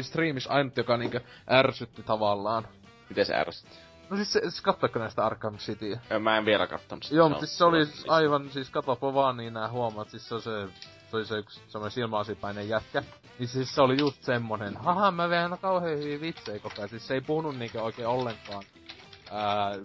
streamis 0.01 0.47
ainut, 0.47 0.77
joka 0.77 0.97
niinkö 0.97 1.19
ärsytti 1.49 2.03
tavallaan. 2.03 2.67
Miten 3.09 3.25
se 3.25 3.35
ärsytti? 3.35 3.77
No 4.09 4.15
siis, 4.15 4.31
siis 4.31 4.61
katsoiko 4.61 4.99
näistä 4.99 5.25
Arkham 5.25 5.57
City? 5.57 5.99
Mä 6.19 6.37
en 6.37 6.45
vielä 6.45 6.67
kattonut 6.67 7.03
sitä. 7.03 7.15
Joo, 7.15 7.29
mutta 7.29 7.45
siis 7.45 7.57
se 7.57 7.63
oli 7.63 7.85
siis 7.85 8.05
aivan, 8.07 8.49
siis 8.49 8.69
katsopa 8.69 9.13
vaan 9.13 9.37
niin 9.37 9.53
nää 9.53 9.69
huomaat, 9.69 10.09
siis 10.09 10.29
se 10.29 10.35
on 10.35 10.41
se, 10.41 10.67
se 11.11 11.17
oli 11.17 11.25
se 11.25 11.37
yksi 11.37 11.61
semmoinen 11.67 11.91
silmäasipäinen 11.91 12.69
jätkä. 12.69 13.03
Niin 13.39 13.47
siis 13.47 13.75
se 13.75 13.81
oli 13.81 13.95
just 13.99 14.23
semmonen, 14.23 14.77
haha 14.77 15.11
mä 15.11 15.29
veän 15.29 15.57
kauhean 15.61 15.97
hyviä 15.97 16.21
vitsejä 16.21 16.59
koko 16.59 16.75
ajan. 16.77 16.89
Siis 16.89 17.07
se 17.07 17.13
ei 17.13 17.21
puhunut 17.21 17.57
niinkö 17.57 17.81
oikein 17.81 18.07
ollenkaan 18.07 18.63
ää, 19.31 19.75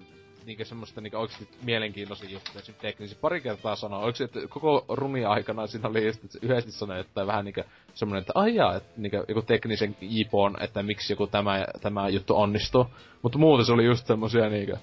niinkö 0.48 0.64
semmoista 0.64 1.00
niinkö 1.00 1.18
oikeesti 1.18 1.48
mielenkiintoisia 1.62 2.30
juttuja 2.30 2.64
sit 2.64 2.78
teknisesti. 2.78 3.20
Pari 3.20 3.40
kertaa 3.40 3.76
sanoi, 3.76 4.02
oliko 4.02 4.16
se, 4.16 4.24
että 4.24 4.40
koko 4.48 4.84
runia 4.88 5.30
aikana 5.30 5.66
siinä 5.66 5.88
oli 5.88 6.06
just, 6.06 6.24
että 6.24 6.38
yhdesti 6.42 6.72
sanoi, 6.72 7.00
että 7.00 7.26
vähän 7.26 7.44
niinkö 7.44 7.64
semmonen, 7.94 8.20
että 8.20 8.32
aijaa, 8.34 8.76
että 8.76 8.92
niinkö 8.96 9.24
joku 9.28 9.42
teknisen 9.42 9.96
jipon, 10.00 10.62
että 10.62 10.82
miksi 10.82 11.12
joku 11.12 11.26
tämä, 11.26 11.66
tämä 11.80 12.08
juttu 12.08 12.36
onnistuu. 12.36 12.86
Mutta 13.22 13.38
muuten 13.38 13.66
se 13.66 13.72
oli 13.72 13.84
just 13.84 14.06
semmosia 14.06 14.48
niinkö 14.48 14.76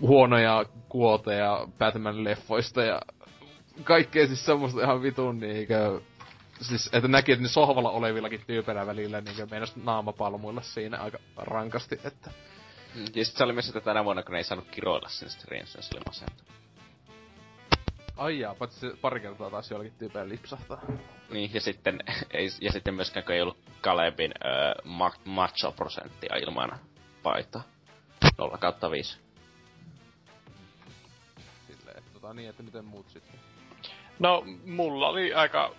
huonoja 0.00 0.64
kuoteja 0.88 1.68
Batman-leffoista 1.78 2.82
ja 2.82 3.00
kaikkea 3.84 4.26
siis 4.26 4.46
semmoista 4.46 4.82
ihan 4.82 5.02
vitun 5.02 5.40
niinkö 5.40 6.00
siis, 6.60 6.90
että 6.92 7.08
näki, 7.08 7.32
että 7.32 7.42
ne 7.42 7.48
sohvalla 7.48 7.90
olevillakin 7.90 8.40
tyypeillä 8.46 8.86
välillä 8.86 9.20
niin 9.20 9.50
meinas 9.50 9.76
naamapalmuilla 9.76 10.60
siinä 10.60 10.98
aika 10.98 11.18
rankasti, 11.36 12.00
että 12.04 12.30
Mm, 12.96 13.04
ja 13.14 13.24
sit 13.24 13.36
se 13.36 13.44
oli 13.44 13.52
myös, 13.52 13.68
että 13.68 13.80
tänä 13.80 14.04
vuonna, 14.04 14.22
kun 14.22 14.32
ne 14.32 14.38
ei 14.38 14.44
saanut 14.44 14.70
kiroilla 14.70 15.08
sen 15.08 15.30
streamissa, 15.30 15.82
se 15.82 15.94
oli 15.94 16.02
masentunut. 16.06 16.56
Ai 18.16 18.38
jaa, 18.38 18.54
paitsi 18.54 18.80
se 18.80 18.92
pari 19.00 19.20
kertaa 19.20 19.50
taas 19.50 19.70
jollakin 19.70 19.94
tyypeillä 19.98 20.28
lipsahtaa. 20.28 20.82
Niin, 21.30 21.54
ja 21.54 21.60
sitten, 21.60 21.98
ei, 22.30 22.48
ja 22.60 22.72
sitten 22.72 22.94
myöskään, 22.94 23.24
kun 23.26 23.34
ei 23.34 23.42
ollut 23.42 23.58
Kalebin 23.80 24.34
öö, 24.44 24.74
ma- 24.84 25.12
macho-prosenttia 25.24 26.36
ilman 26.36 26.78
paita. 27.22 27.60
0 28.38 28.58
kautta 28.58 28.90
5. 28.90 29.18
Silleen, 31.66 32.02
tota 32.12 32.34
niin, 32.34 32.50
että 32.50 32.62
miten 32.62 32.84
muut 32.84 33.08
sitten? 33.08 33.40
No, 34.18 34.44
mulla 34.66 35.08
oli 35.08 35.34
aika 35.34 35.74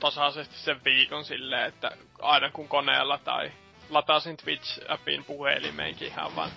tasaisesti 0.00 0.58
sen 0.58 0.80
viikon 0.84 1.24
silleen, 1.24 1.68
että 1.68 1.90
aina 2.18 2.50
kun 2.50 2.68
koneella 2.68 3.18
tai 3.18 3.52
latasin 3.90 4.36
Twitch-appin 4.36 5.24
puhelimeenkin 5.26 6.08
ihan 6.08 6.36
vaan 6.36 6.50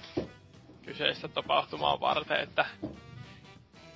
kyseistä 0.85 1.27
tapahtumaa 1.27 1.99
varten, 1.99 2.39
että 2.39 2.65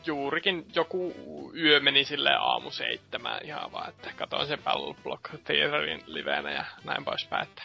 juurikin 0.05 0.65
joku 0.75 1.13
yö 1.55 1.79
meni 1.79 2.03
sille 2.03 2.35
aamu 2.35 2.71
seitsemään 2.71 3.45
ihan 3.45 3.71
vaan, 3.71 3.89
että 3.89 4.09
katoin 4.17 4.47
sen 4.47 4.63
Battle 4.63 4.95
Block 5.03 5.23
Theorin 5.43 6.03
livenä 6.05 6.51
ja 6.51 6.65
näin 6.83 7.05
poispäin, 7.05 7.47
että 7.47 7.63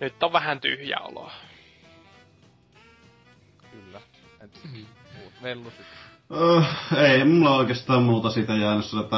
nyt 0.00 0.22
on 0.22 0.32
vähän 0.32 0.60
tyhjä 0.60 0.96
olo. 1.00 1.30
Kyllä. 3.70 4.00
Mm. 4.72 4.86
Uh, 6.30 6.66
ei, 6.96 7.24
mulla 7.24 7.50
on 7.50 7.58
oikeastaan 7.58 8.02
muuta 8.02 8.30
sitä 8.30 8.54
jäänyt, 8.54 8.84
että 9.04 9.16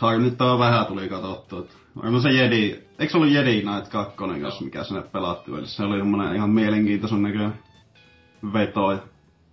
Ai 0.00 0.18
nyt 0.18 0.38
tää 0.38 0.58
vähän 0.58 0.86
tuli 0.86 1.08
katsottu. 1.08 1.68
Onko 2.02 2.20
se 2.20 2.30
Jedi, 2.30 2.82
eikö 2.98 3.10
se 3.10 3.16
ollut 3.16 3.32
Jedi 3.32 3.62
Knight 3.62 3.88
2, 3.88 4.16
jos 4.40 4.60
mikä 4.60 4.84
sinne 4.84 5.02
pelattu, 5.02 5.56
eli 5.56 5.66
se 5.66 5.82
oli 5.82 5.98
semmonen 5.98 6.36
ihan 6.36 6.50
mielenkiintoisen 6.50 7.22
näköinen 7.22 7.54
veto. 8.52 8.92
Ja 8.92 8.98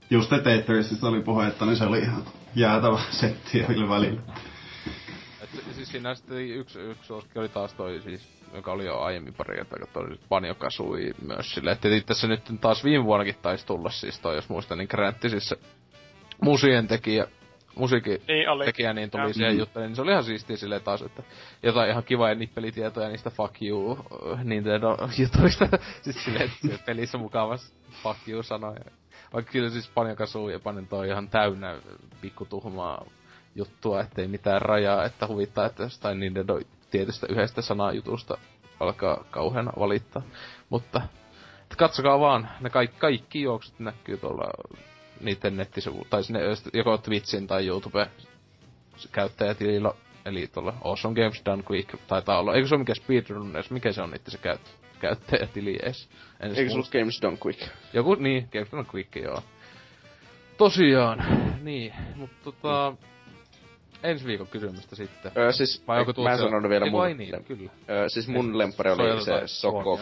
just 0.09 0.29
Tetherisistä 0.43 1.07
oli 1.07 1.21
puhetta, 1.21 1.65
niin 1.65 1.75
se 1.77 1.85
oli 1.85 1.99
ihan 1.99 2.23
jäätävä 2.55 2.99
setti 3.21 3.63
kyllä 3.67 3.89
välillä. 3.89 4.21
Et, 5.41 5.49
siis 5.75 5.91
siinä 5.91 6.15
sitten 6.15 6.49
yksi, 6.49 6.79
yksi 6.79 7.07
suosikki 7.07 7.39
oli 7.39 7.49
taas 7.49 7.73
toi 7.73 8.01
siis, 8.01 8.27
joka 8.53 8.71
oli 8.71 8.85
jo 8.85 8.99
aiemmin 8.99 9.33
pari 9.33 9.55
kertaa, 9.55 9.79
kun 9.79 9.87
toi 9.93 10.17
Banjo 10.29 10.55
Kazooie 10.55 11.13
myös 11.21 11.53
silleen, 11.53 11.73
että 11.73 11.89
tässä 12.05 12.27
nyt 12.27 12.41
taas 12.61 12.83
viime 12.83 13.05
vuonnakin 13.05 13.35
taisi 13.41 13.65
tulla 13.65 13.89
siis 13.89 14.19
toi, 14.19 14.35
jos 14.35 14.49
muistan, 14.49 14.77
niin 14.77 14.87
Granttisissa 14.91 15.55
musien 16.41 16.87
tekijä 16.87 17.27
musiikin 17.75 18.21
Niin 18.27 18.49
oli. 18.49 18.65
tekijä, 18.65 18.93
niin 18.93 19.11
tuli 19.11 19.23
Joo. 19.23 19.33
siihen 19.33 19.57
juttelemaan, 19.57 19.89
niin 19.89 19.95
se 19.95 20.01
oli 20.01 20.11
ihan 20.11 20.23
siistiä 20.23 20.57
silleen 20.57 20.81
taas, 20.81 21.01
että 21.01 21.23
jotain 21.63 21.89
ihan 21.89 22.03
kivoja 22.03 22.35
nippelitietoja 22.35 23.09
niistä 23.09 23.29
fuck 23.29 23.61
you 23.61 23.99
äh, 24.33 24.43
Nintendo 24.45 24.97
jutuista. 25.17 25.65
Sitten 26.01 26.23
silleen, 26.23 26.51
että 26.65 26.85
pelissä 26.85 27.17
mukavas 27.17 27.73
fuck 28.03 28.27
you 28.27 28.43
sanoja. 28.43 28.81
Vaikka 29.33 29.51
kyllä 29.51 29.69
siis 29.69 29.89
Panjo 29.89 30.15
Kazooie 30.15 30.55
ja 30.55 30.59
Panen 30.59 30.87
toi 30.87 31.07
ihan 31.07 31.29
täynnä 31.29 31.77
pikkutuhmaa 32.21 33.05
juttua, 33.55 34.01
ettei 34.01 34.27
mitään 34.27 34.61
rajaa, 34.61 35.05
että 35.05 35.27
huvittaa, 35.27 35.65
että 35.65 35.83
jostain 35.83 36.19
Nintendo 36.19 36.59
tietystä 36.91 37.27
yhdestä 37.29 37.61
sanajutusta 37.61 38.37
alkaa 38.79 39.23
kauheana 39.31 39.71
valittaa. 39.79 40.21
Mutta 40.69 41.01
katsokaa 41.77 42.19
vaan, 42.19 42.49
ne 42.59 42.69
kaikki, 42.69 42.97
kaikki 42.99 43.41
juoksut 43.41 43.79
näkyy 43.79 44.17
tuolla 44.17 44.43
niiden 45.21 45.57
nettisivu, 45.57 46.07
tai 46.09 46.23
sinne 46.23 46.39
joko 46.73 46.97
Twitchin 46.97 47.47
tai 47.47 47.67
YouTube 47.67 48.09
käyttäjätilillä, 49.11 49.91
eli 50.25 50.47
tuolla 50.47 50.73
Awesome 50.83 51.15
Games 51.15 51.41
Done 51.45 51.63
Quick 51.71 51.95
taitaa 52.07 52.39
olla. 52.39 52.53
Eikö 52.53 52.67
se 52.67 52.75
ole 52.75 52.79
mikä 52.79 52.95
speedrunners, 52.95 53.71
mikä 53.71 53.91
se 53.91 54.01
on 54.01 54.11
niitä 54.11 54.31
se 54.31 54.37
käyt, 54.37 54.61
käyttäjätili 54.99 55.79
edes? 55.83 56.09
En 56.39 56.49
Eikö 56.55 56.69
se 56.69 56.73
ollut 56.73 56.91
Games 56.91 57.21
Done 57.21 57.37
Quick? 57.45 57.67
Joku, 57.93 58.15
niin, 58.15 58.49
Games 58.53 58.71
Done 58.71 58.85
Quick, 58.93 59.15
joo. 59.15 59.43
Tosiaan, 60.57 61.25
niin, 61.61 61.93
mutta 62.15 62.35
tota... 62.43 62.93
Ensi 64.03 64.25
viikon 64.25 64.47
kysymystä 64.47 64.95
sitten. 64.95 65.31
Öö, 65.37 65.51
siis, 65.51 65.83
Vai 65.87 65.99
onko 65.99 66.21
mä 66.23 66.31
en 66.31 66.37
sanonut 66.37 66.69
vielä 66.69 66.85
mun... 66.85 66.99
vai 67.01 67.13
niin, 67.13 67.43
kyllä. 67.43 67.71
Öö, 67.89 68.09
siis 68.09 68.27
mun 68.27 68.57
lemppari 68.57 68.91
oli 68.91 69.23
se 69.23 69.41
Sokko. 69.45 69.99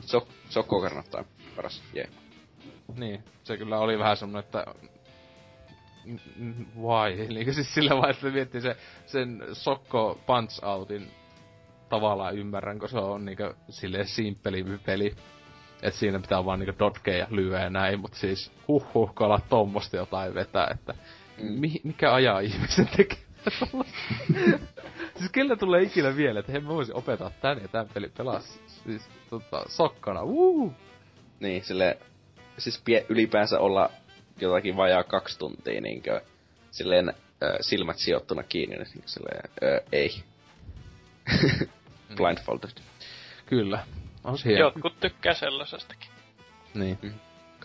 Sok, 0.00 0.28
Sokko 0.48 0.88
Time. 1.10 1.24
Paras, 1.56 1.82
jee. 1.94 2.08
Niin, 2.96 3.24
se 3.44 3.56
kyllä 3.56 3.78
oli 3.78 3.98
vähän 3.98 4.16
semmonen, 4.16 4.44
että... 4.44 4.66
Why? 6.78 7.26
Eli 7.30 7.54
siis 7.54 7.74
sillä 7.74 7.96
vaiheessa 7.96 8.26
miettii 8.26 8.60
se, 8.60 8.76
sen 9.06 9.42
Sokko 9.52 10.18
Punch 10.26 10.64
Outin 10.64 11.10
tavallaan 11.88 12.38
ymmärrän, 12.38 12.78
kun 12.78 12.88
se 12.88 12.98
on 12.98 13.24
niinkö 13.24 13.54
silleen 13.68 14.06
simpelimpi 14.06 14.78
peli. 14.78 15.14
Et 15.82 15.94
siinä 15.94 16.18
pitää 16.18 16.44
vaan 16.44 16.58
niinku 16.58 16.78
dodgeja 16.78 17.18
ja 17.18 17.26
lyöä 17.30 17.62
ja 17.62 17.70
näin, 17.70 18.00
mut 18.00 18.14
siis 18.14 18.52
huh 18.68 18.86
huh, 18.94 19.14
kun 19.14 19.26
alat 19.26 19.48
tommosta 19.48 19.96
jotain 19.96 20.34
vetää, 20.34 20.68
että 20.70 20.94
Mm. 21.42 21.60
mi, 21.60 21.80
mikä 21.84 22.14
ajaa 22.14 22.40
ihmisen 22.40 22.88
tekemään 22.96 23.26
tollasta? 23.60 23.98
siis 25.18 25.30
kellä 25.32 25.56
tulee 25.56 25.82
ikinä 25.82 26.16
vielä, 26.16 26.40
että 26.40 26.52
hei 26.52 26.60
mä 26.60 26.68
voisin 26.68 26.94
opettaa 26.94 27.30
tän 27.30 27.58
ja 27.62 27.68
tän 27.68 27.88
pelin 27.94 28.12
pelaa 28.16 28.40
siis 28.40 29.08
tota, 29.30 29.62
sokkona, 29.68 30.22
uh! 30.22 30.72
Niin, 31.40 31.64
sille 31.64 31.98
siis 32.58 32.82
pie, 32.84 33.06
ylipäänsä 33.08 33.58
olla 33.58 33.90
jotakin 34.40 34.76
vajaa 34.76 35.04
kaksi 35.04 35.38
tuntia 35.38 35.80
niinkö 35.80 36.20
silleen 36.70 37.14
ö, 37.42 37.56
silmät 37.60 37.98
sijoittuna 37.98 38.42
kiinni, 38.42 38.76
niin 38.76 39.02
silleen, 39.06 39.50
ö, 39.62 39.80
ei. 39.92 40.22
Blindfolded. 42.16 42.70
Kyllä. 43.46 43.78
On 44.24 44.38
se. 44.38 44.52
Jotkut 44.52 45.00
tykkää 45.00 45.34
sellaisestakin. 45.34 46.10
Niin. 46.74 46.98
Mm. 47.02 47.14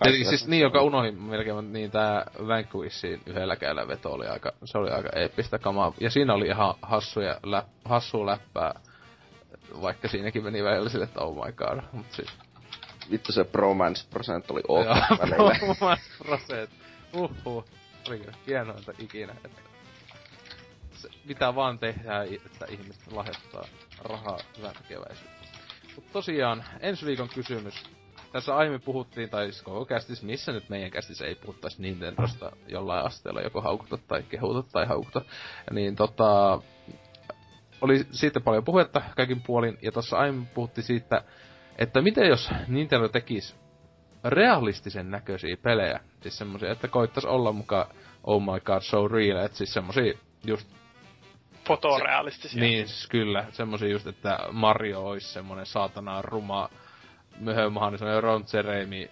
Eli 0.06 0.26
siis 0.26 0.48
niin, 0.48 0.62
joka 0.62 0.82
unohdin 0.82 1.22
melkein, 1.22 1.56
mutta 1.56 1.72
niin 1.72 1.92
tää 1.92 2.26
Vanquishin 2.48 3.22
yhdellä 3.26 3.56
kädellä 3.56 3.88
veto 3.88 4.12
oli 4.12 4.28
aika, 4.28 4.52
se 4.66 4.78
oli 4.78 4.92
aika 4.92 5.10
eeppistä 5.16 5.60
kamaa. 5.60 5.94
Ja 6.00 6.10
siinä 6.10 6.34
oli 6.34 6.48
ihan 6.48 6.76
hassuja, 6.82 7.40
lä, 7.44 7.64
hassua 7.86 8.26
läppää, 8.26 8.80
vaikka 9.82 10.08
siinäkin 10.08 10.44
meni 10.44 10.64
välillä 10.64 10.90
sille, 10.90 11.04
että 11.04 11.22
oh 11.22 11.46
my 11.46 11.52
god. 11.52 11.80
Mut 11.92 12.12
siis, 12.12 12.30
Vittu 13.12 13.32
se 13.32 13.44
bromance 13.44 14.06
prosent 14.10 14.52
oli 14.52 14.62
ok 14.68 14.86
välillä. 15.20 15.98
proset. 16.18 16.70
Uhuh. 17.14 17.66
Oli 18.08 18.20
kyllä 18.20 18.34
hienointa 18.48 18.92
ikinä. 19.00 19.36
Että 19.46 19.62
se, 20.94 21.10
mitä 21.26 21.56
vaan 21.56 21.80
tehdään, 21.80 22.28
että 22.34 22.66
ihmiset 22.70 23.12
lahjoittaa 23.12 23.66
rahaa 24.04 24.38
hyvän 24.58 24.74
tekeväisyyteen. 24.74 25.50
Mutta 25.96 26.14
tosiaan, 26.14 26.64
ensi 26.80 27.06
viikon 27.06 27.30
kysymys. 27.30 27.84
Tässä 28.32 28.56
aiemmin 28.56 28.82
puhuttiin, 28.82 29.30
tai 29.30 29.46
siis 29.46 29.62
koko 29.62 29.86
kästis, 29.86 30.24
missä 30.24 30.52
nyt 30.52 30.70
meidän 30.70 30.92
kästissä 30.92 31.26
ei 31.26 31.36
puhuttaisi 31.36 31.82
Nintendosta 31.82 32.52
jollain 32.68 33.06
asteella, 33.06 33.42
joko 33.42 33.62
haukuta 33.62 33.98
tai 33.98 34.24
kehuta 34.24 34.64
tai 34.72 34.86
haukuta. 34.86 35.22
Niin 35.72 35.96
tota, 35.96 36.62
oli 37.82 38.06
siitä 38.12 38.40
paljon 38.40 38.64
puhetta 38.64 39.02
kaikin 39.16 39.42
puolin, 39.42 39.78
ja 39.82 39.92
tuossa 39.92 40.18
aiemmin 40.18 40.48
puhuttiin 40.48 40.86
siitä, 40.86 41.24
että 41.82 42.02
miten 42.02 42.28
jos 42.28 42.50
Nintendo 42.68 43.08
tekisi 43.08 43.56
realistisen 44.24 45.12
näköisiä 45.12 45.58
pelejä, 45.62 46.00
siis 46.22 46.38
semmosia, 46.38 46.72
että 46.72 46.88
koittais 46.88 47.26
olla 47.26 47.52
mukaan 47.52 47.86
oh 48.24 48.42
my 48.42 48.60
god, 48.66 48.82
so 48.82 49.08
real, 49.08 49.46
että 49.46 49.58
siis 49.58 49.74
semmosia 49.74 50.14
just 50.46 50.68
Fotorealistisia. 51.68 52.62
niin, 52.62 52.88
siis 52.88 53.08
kyllä. 53.08 53.46
Semmosia 53.52 53.88
just, 53.88 54.08
että 54.08 54.40
Mario 54.52 55.06
olisi 55.06 55.28
semmonen 55.34 55.66
saatana 55.66 56.22
ruma 56.22 56.70
möhömahan, 57.40 57.94
niin 57.94 58.00
semmonen 58.00 58.24
Ron 58.24 58.44
Jeremy 58.54 59.10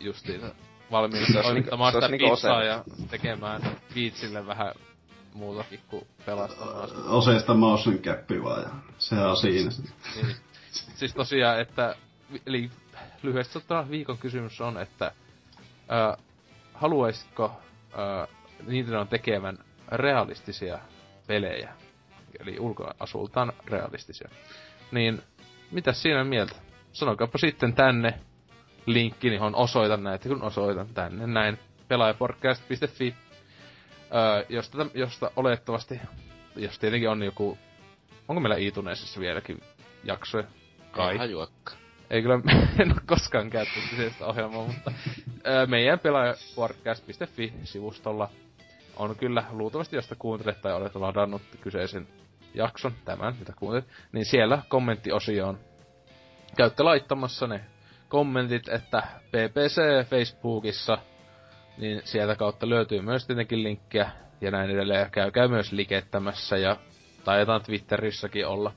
justiinsa 0.00 0.54
valmiina 0.90 1.42
toimittamaan 1.42 1.92
sitä 1.92 2.08
niinku 2.08 2.30
pizzaa 2.30 2.64
ja 2.64 2.84
tekemään 3.10 3.62
Beatsille 3.94 4.46
vähän 4.46 4.74
muutakin 5.34 5.80
kuin 5.88 6.06
pelastamaan. 6.26 6.88
Oseista 7.06 7.54
motion 7.54 7.98
cappi 7.98 8.42
vaan 8.42 8.62
ja 8.62 8.68
sehän 8.98 9.30
on 9.30 9.36
siinä. 9.36 9.70
Niin. 10.14 10.36
Siis 10.70 11.14
tosiaan, 11.14 11.60
että, 11.60 11.94
eli 12.46 12.70
lyhyesti 13.22 13.52
sanottuna 13.52 13.90
viikon 13.90 14.18
kysymys 14.18 14.60
on, 14.60 14.80
että 14.80 15.12
ää, 15.88 16.16
haluaisitko 16.74 17.60
ää, 17.96 18.26
Nintendon 18.66 19.08
tekevän 19.08 19.58
realistisia 19.92 20.78
pelejä, 21.26 21.72
eli 22.40 22.58
ulkoasultaan 22.60 23.52
realistisia, 23.66 24.28
niin 24.92 25.22
mitä 25.70 25.92
siinä 25.92 26.24
mieltä? 26.24 26.54
Sanokaapa 26.92 27.38
sitten 27.38 27.72
tänne 27.74 28.20
linkki, 28.86 29.34
johon 29.34 29.54
osoitan 29.54 30.02
näitä, 30.02 30.28
kun 30.28 30.42
osoitan 30.42 30.88
tänne 30.88 31.26
näin 31.26 31.58
pelaajapodcast.fi, 31.88 33.14
ää, 34.10 34.44
josta, 34.48 34.86
josta 34.94 35.30
olettavasti, 35.36 36.00
jos 36.56 36.78
tietenkin 36.78 37.10
on 37.10 37.22
joku, 37.22 37.58
onko 38.28 38.40
meillä 38.40 38.56
iTunesissa 38.56 39.20
vieläkin 39.20 39.60
jaksoja? 40.04 40.44
Kai. 40.90 41.16
Hajuakka. 41.16 41.72
Ei 42.10 42.22
kyllä, 42.22 42.34
en 42.82 42.92
ole 42.92 43.00
koskaan 43.06 43.50
käyttänyt 43.50 43.90
kyseistä 43.90 44.26
ohjelmaa, 44.26 44.66
mutta 44.66 44.92
ää, 45.44 45.66
meidän 45.66 45.98
pelaajapodcast.fi-sivustolla 45.98 48.28
on 48.96 49.16
kyllä 49.16 49.44
luultavasti, 49.50 49.96
josta 49.96 50.14
kuuntelet 50.18 50.62
tai 50.62 50.72
olet 50.72 50.94
ladannut 50.94 51.42
kyseisen 51.60 52.08
jakson, 52.54 52.92
tämän, 53.04 53.36
mitä 53.38 53.52
kuuntelet, 53.56 53.88
niin 54.12 54.24
siellä 54.24 54.62
kommenttiosioon 54.68 55.58
käytte 56.56 56.82
laittamassa 56.82 57.46
ne 57.46 57.60
kommentit, 58.08 58.68
että 58.68 59.02
PPC 59.26 59.80
Facebookissa, 60.10 60.98
niin 61.78 62.02
sieltä 62.04 62.36
kautta 62.36 62.68
löytyy 62.68 63.00
myös 63.00 63.26
tietenkin 63.26 63.62
linkkiä 63.62 64.10
ja 64.40 64.50
näin 64.50 64.70
edelleen. 64.70 65.00
Ja 65.00 65.10
käykää 65.10 65.48
myös 65.48 65.72
likettämässä 65.72 66.56
ja 66.56 66.76
taidetaan 67.24 67.62
Twitterissäkin 67.62 68.46
olla. 68.46 68.72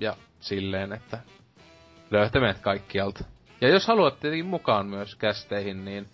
Ja 0.00 0.16
silleen, 0.40 0.92
että 0.92 1.18
löydätte 2.10 2.40
meidät 2.40 2.60
kaikkialta. 2.60 3.24
Ja 3.60 3.68
jos 3.68 3.86
haluat 3.86 4.20
tietenkin 4.20 4.46
mukaan 4.46 4.86
myös 4.86 5.14
kästeihin, 5.14 5.84
niin 5.84 6.08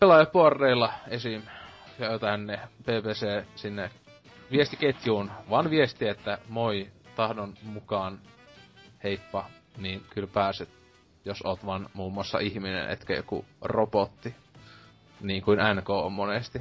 pelaajapuoreilla 0.00 0.92
esim. 1.08 1.42
tänne 2.20 2.60
PPC 2.82 3.44
sinne 3.54 3.90
viestiketjuun, 4.50 5.30
vaan 5.50 5.70
viesti, 5.70 6.08
että 6.08 6.38
moi, 6.48 6.90
tahdon 7.16 7.54
mukaan, 7.62 8.18
heippa, 9.04 9.44
niin 9.76 10.02
kyllä 10.10 10.28
pääset, 10.34 10.68
jos 11.24 11.42
oot 11.42 11.66
vaan 11.66 11.88
muun 11.94 12.12
muassa 12.12 12.38
ihminen, 12.38 12.90
etkä 12.90 13.14
joku 13.14 13.44
robotti, 13.60 14.34
niin 15.20 15.42
kuin 15.42 15.58
NK 15.74 15.90
on 15.90 16.12
monesti. 16.12 16.58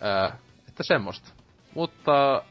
Ää, 0.00 0.38
että 0.68 0.82
semmoista. 0.82 1.32
Mutta 1.74 2.42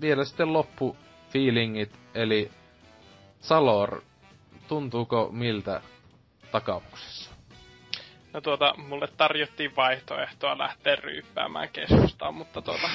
vielä 0.00 0.24
sitten 0.24 0.52
loppufiilingit, 0.52 1.98
eli 2.14 2.50
Salor, 3.40 4.02
tuntuuko 4.70 5.28
miltä 5.32 5.80
takamuksessa? 6.52 7.30
No 8.32 8.40
tuota, 8.40 8.74
mulle 8.76 9.08
tarjottiin 9.16 9.76
vaihtoehtoa 9.76 10.58
lähteä 10.58 10.96
ryyppäämään 10.96 11.68
keskustaan, 11.68 12.34
mutta 12.34 12.62
tuota... 12.62 12.90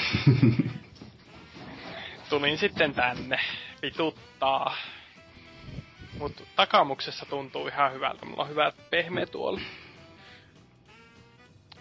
tulin 2.30 2.58
sitten 2.58 2.94
tänne. 2.94 3.40
Vituttaa. 3.82 4.76
Mut 6.20 6.44
takamuksessa 6.56 7.26
tuntuu 7.26 7.68
ihan 7.68 7.94
hyvältä. 7.94 8.26
Mulla 8.26 8.44
on 8.44 8.50
hyvä 8.50 8.72
pehmeä 8.90 9.26
tuoli. 9.26 9.62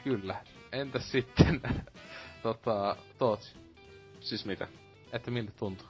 Kyllä. 0.05 0.37
Entäs 0.73 1.13
sitten, 1.13 1.61
tota, 2.43 2.97
Tootsi, 3.19 3.55
Siis 4.21 4.45
mitä? 4.45 4.69
että 5.13 5.31
miltä 5.31 5.53
tuntuu? 5.59 5.87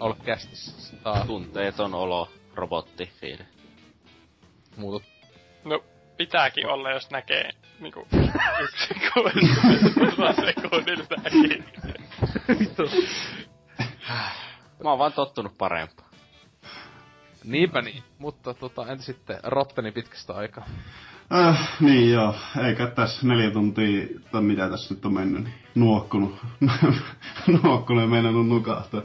Olla 0.00 0.16
kästissä. 0.24 0.96
Tunteeton 1.26 1.94
olo, 1.94 2.28
robotti, 2.54 3.10
fiili. 3.20 3.44
muutut. 4.76 5.02
No, 5.64 5.84
pitääkin 6.16 6.66
olla, 6.66 6.90
jos 6.90 7.10
näkee 7.10 7.50
niinku 7.80 8.06
yksi 8.62 8.86
sekunnin 8.86 9.48
väliin. 11.10 11.64
Mä 14.82 14.90
oon 14.90 14.98
vaan 14.98 15.12
tottunut 15.12 15.58
parempaan. 15.58 16.10
Niinpä 17.44 17.82
niin, 17.82 18.02
mutta 18.18 18.54
tota, 18.54 18.86
entä 18.86 19.04
sitten 19.04 19.38
Rotteni 19.42 19.92
pitkästä 19.92 20.32
aikaa? 20.32 20.66
Äh, 21.34 21.68
niin 21.80 22.12
joo, 22.12 22.34
eikä 22.66 22.86
tässä 22.86 23.26
neljä 23.26 23.50
tuntia, 23.50 24.06
tai 24.32 24.42
mitä 24.42 24.70
tässä 24.70 24.94
nyt 24.94 25.04
on 25.04 25.14
mennyt, 25.14 25.44
niin 25.44 25.54
nuokkunut. 25.74 26.34
nuokkunut 27.62 28.02
ja 28.02 28.08
meinannut 28.08 28.48
nukahtaa. 28.48 29.02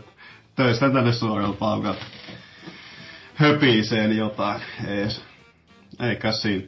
Töistä 0.56 0.90
tänne 0.90 1.14
suoralla 1.14 1.56
palkalta. 1.60 2.06
Höpiseen 3.38 4.18
jotain, 4.18 4.62
ees. 4.88 5.24
Eikä 6.00 6.32
siinä 6.32 6.68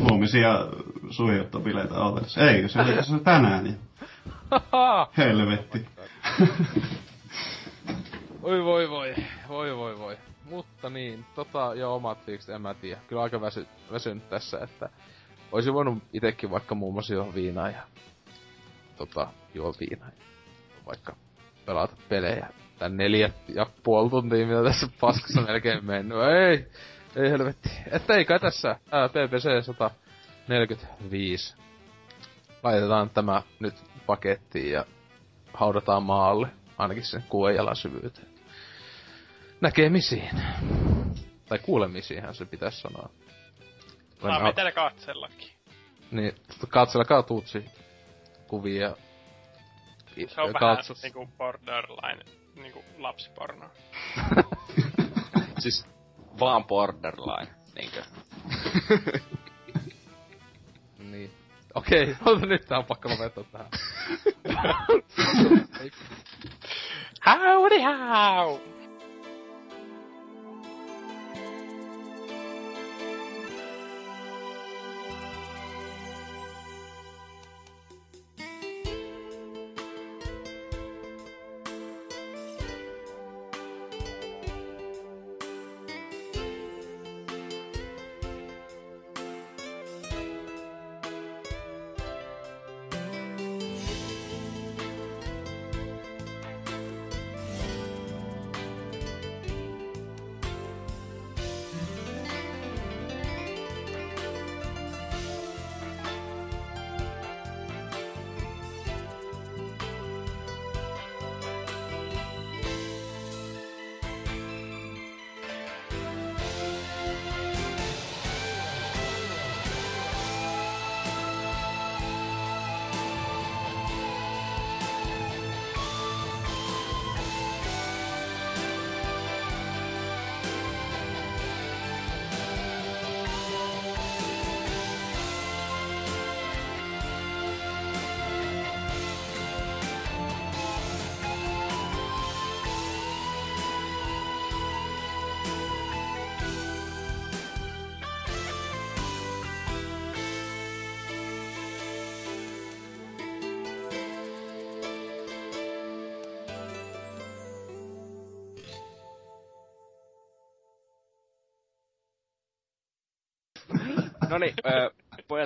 huomisia 0.00 0.66
suihjottopileitä 1.10 1.94
odotellessa. 1.94 2.50
Eikö 2.50 2.68
se, 2.68 3.02
se 3.02 3.12
on 3.12 3.24
tänään 3.24 3.64
niin? 3.64 3.78
Helvetti. 5.18 5.86
Oi 8.42 8.64
voi 8.64 8.90
voi, 8.90 9.14
voi 9.48 9.76
voi 9.76 9.98
voi. 9.98 10.16
Mutta 10.44 10.90
niin, 10.90 11.24
tota 11.34 11.72
jo 11.74 11.94
omat 11.94 12.24
fiilikset, 12.26 12.54
en 12.54 12.62
mä 12.62 12.74
tiedä. 12.74 13.00
Kyllä 13.08 13.22
aika 13.22 13.40
väsy, 13.40 13.66
väsynyt 13.92 14.28
tässä, 14.28 14.58
että 14.58 14.88
olisin 15.52 15.74
voinut 15.74 16.02
itekin 16.12 16.50
vaikka 16.50 16.74
muun 16.74 16.94
muassa 16.94 17.14
juo 17.14 17.34
viinaa 17.34 17.70
ja 17.70 17.82
tota, 18.96 19.28
juo 19.54 19.74
viinaa 19.80 20.08
ja 20.08 20.24
vaikka 20.86 21.16
pelata 21.64 21.96
pelejä. 22.08 22.48
Tän 22.78 22.96
neljä 22.96 23.30
ja 23.48 23.66
puoli 23.82 24.10
tuntia, 24.10 24.46
mitä 24.46 24.62
tässä 24.64 24.88
paskassa 25.00 25.40
melkein 25.40 25.84
mennyt. 25.84 26.18
Ei, 26.18 26.66
ei 27.16 27.30
helvetti. 27.30 27.70
Että 27.90 28.14
ei 28.14 28.24
kai 28.24 28.40
tässä 28.40 28.76
ää, 28.90 29.08
PPC 29.08 29.64
145. 29.64 31.54
Laitetaan 32.62 33.10
tämä 33.10 33.42
nyt 33.60 33.74
pakettiin 34.06 34.72
ja 34.72 34.84
haudataan 35.52 36.02
maalle. 36.02 36.48
Ainakin 36.78 37.04
sen 37.04 37.24
kuuden 37.28 37.56
jalan 37.56 37.76
syvyyteen 37.76 38.36
näkemisiin. 39.60 40.30
Tai 41.48 41.58
kuulemisiinhan 41.58 42.34
se 42.34 42.44
pitäisi 42.44 42.80
sanoa. 42.80 43.08
Saa 44.22 44.42
Voin 44.42 44.54
teillä 44.54 44.72
katsellakin. 44.72 45.50
Niin, 46.10 46.34
katselkaa 46.68 47.22
Tutsi 47.22 47.64
kuvia. 48.46 48.96
Se 50.28 50.40
on 50.40 50.54
vähän 50.60 50.78
niinku 51.02 51.28
borderline, 51.38 52.24
niinku 52.56 52.84
lapsiporno. 52.98 53.70
siis 55.62 55.86
vaan 56.40 56.64
borderline, 56.64 57.54
niinkö? 57.74 58.02
niin. 60.98 61.32
Okei, 61.74 62.16
okay, 62.26 62.46
nyt 62.46 62.66
tää 62.66 62.78
on 62.78 62.84
pakko 62.84 63.08
lopettaa 63.08 63.44
tähän. 63.44 63.70
Howdy 67.26 67.78
how! 67.80 68.58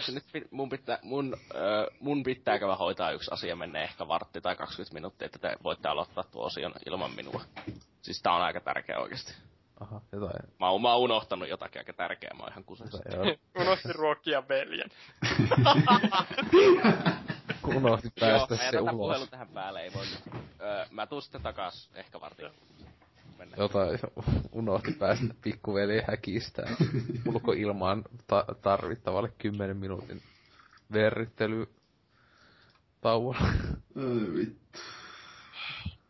Pojat, 0.07 0.25
nyt 0.33 0.49
mun 0.51 0.69
pitää, 0.69 0.99
mun, 1.03 1.37
ö, 1.55 1.91
mun 2.01 2.23
pitää 2.23 2.59
käydä 2.59 2.77
hoitaa 2.77 3.11
yksi 3.11 3.31
asia, 3.33 3.57
menee 3.57 3.85
ehkä 3.85 4.09
vartti 4.09 4.41
tai 4.41 4.57
20 4.57 4.95
minuuttia, 4.95 5.27
että 5.27 5.39
te 5.39 5.57
voitte 5.65 5.89
aloittaa 5.89 6.25
tuo 6.25 6.45
osion 6.47 6.75
ilman 6.87 7.11
minua. 7.15 7.43
Siis 8.03 8.23
tää 8.23 8.33
on 8.33 8.43
aika 8.43 8.61
tärkeä 8.61 8.99
oikeesti. 8.99 9.35
Aha, 9.81 10.01
jotain. 10.13 10.53
Mä 10.61 10.71
oon, 10.71 10.83
mä 10.83 10.93
oon 10.93 11.01
unohtanut 11.01 11.49
jotakin 11.49 11.81
aika 11.81 11.93
tärkeää, 11.93 12.35
mä 12.35 12.43
oon 12.43 12.53
ihan 12.53 12.65
kusessa. 12.65 12.99
Unohti 13.61 13.93
ruokkia 13.93 14.49
veljen. 14.49 14.91
Unohti 17.77 18.09
päästä 18.21 18.55
Joo, 18.55 18.71
se 18.71 18.81
ulos. 18.81 18.97
puhelu 18.97 19.27
tähän 19.27 19.49
päälle, 19.49 19.83
ei 19.83 19.93
voi 19.95 20.07
Öö, 20.61 20.87
mä 20.91 21.07
tuun 21.07 21.23
sitten 21.23 21.43
takas 21.43 21.91
ehkä 21.95 22.21
vartin. 22.21 22.51
Mennään. 23.41 23.61
Jotain 23.63 23.99
unohti 24.53 24.93
päästä 24.93 25.35
pikkuveli 25.43 26.03
häkistä 26.07 26.63
ulkoilmaan 27.27 28.05
ta- 28.27 28.45
tarvittavalle 28.63 29.33
10 29.39 29.77
minuutin 29.77 30.23
verrittely 30.93 31.69
tauolla. 33.01 33.47
Ai 33.97 34.35
vittu. 34.35 34.81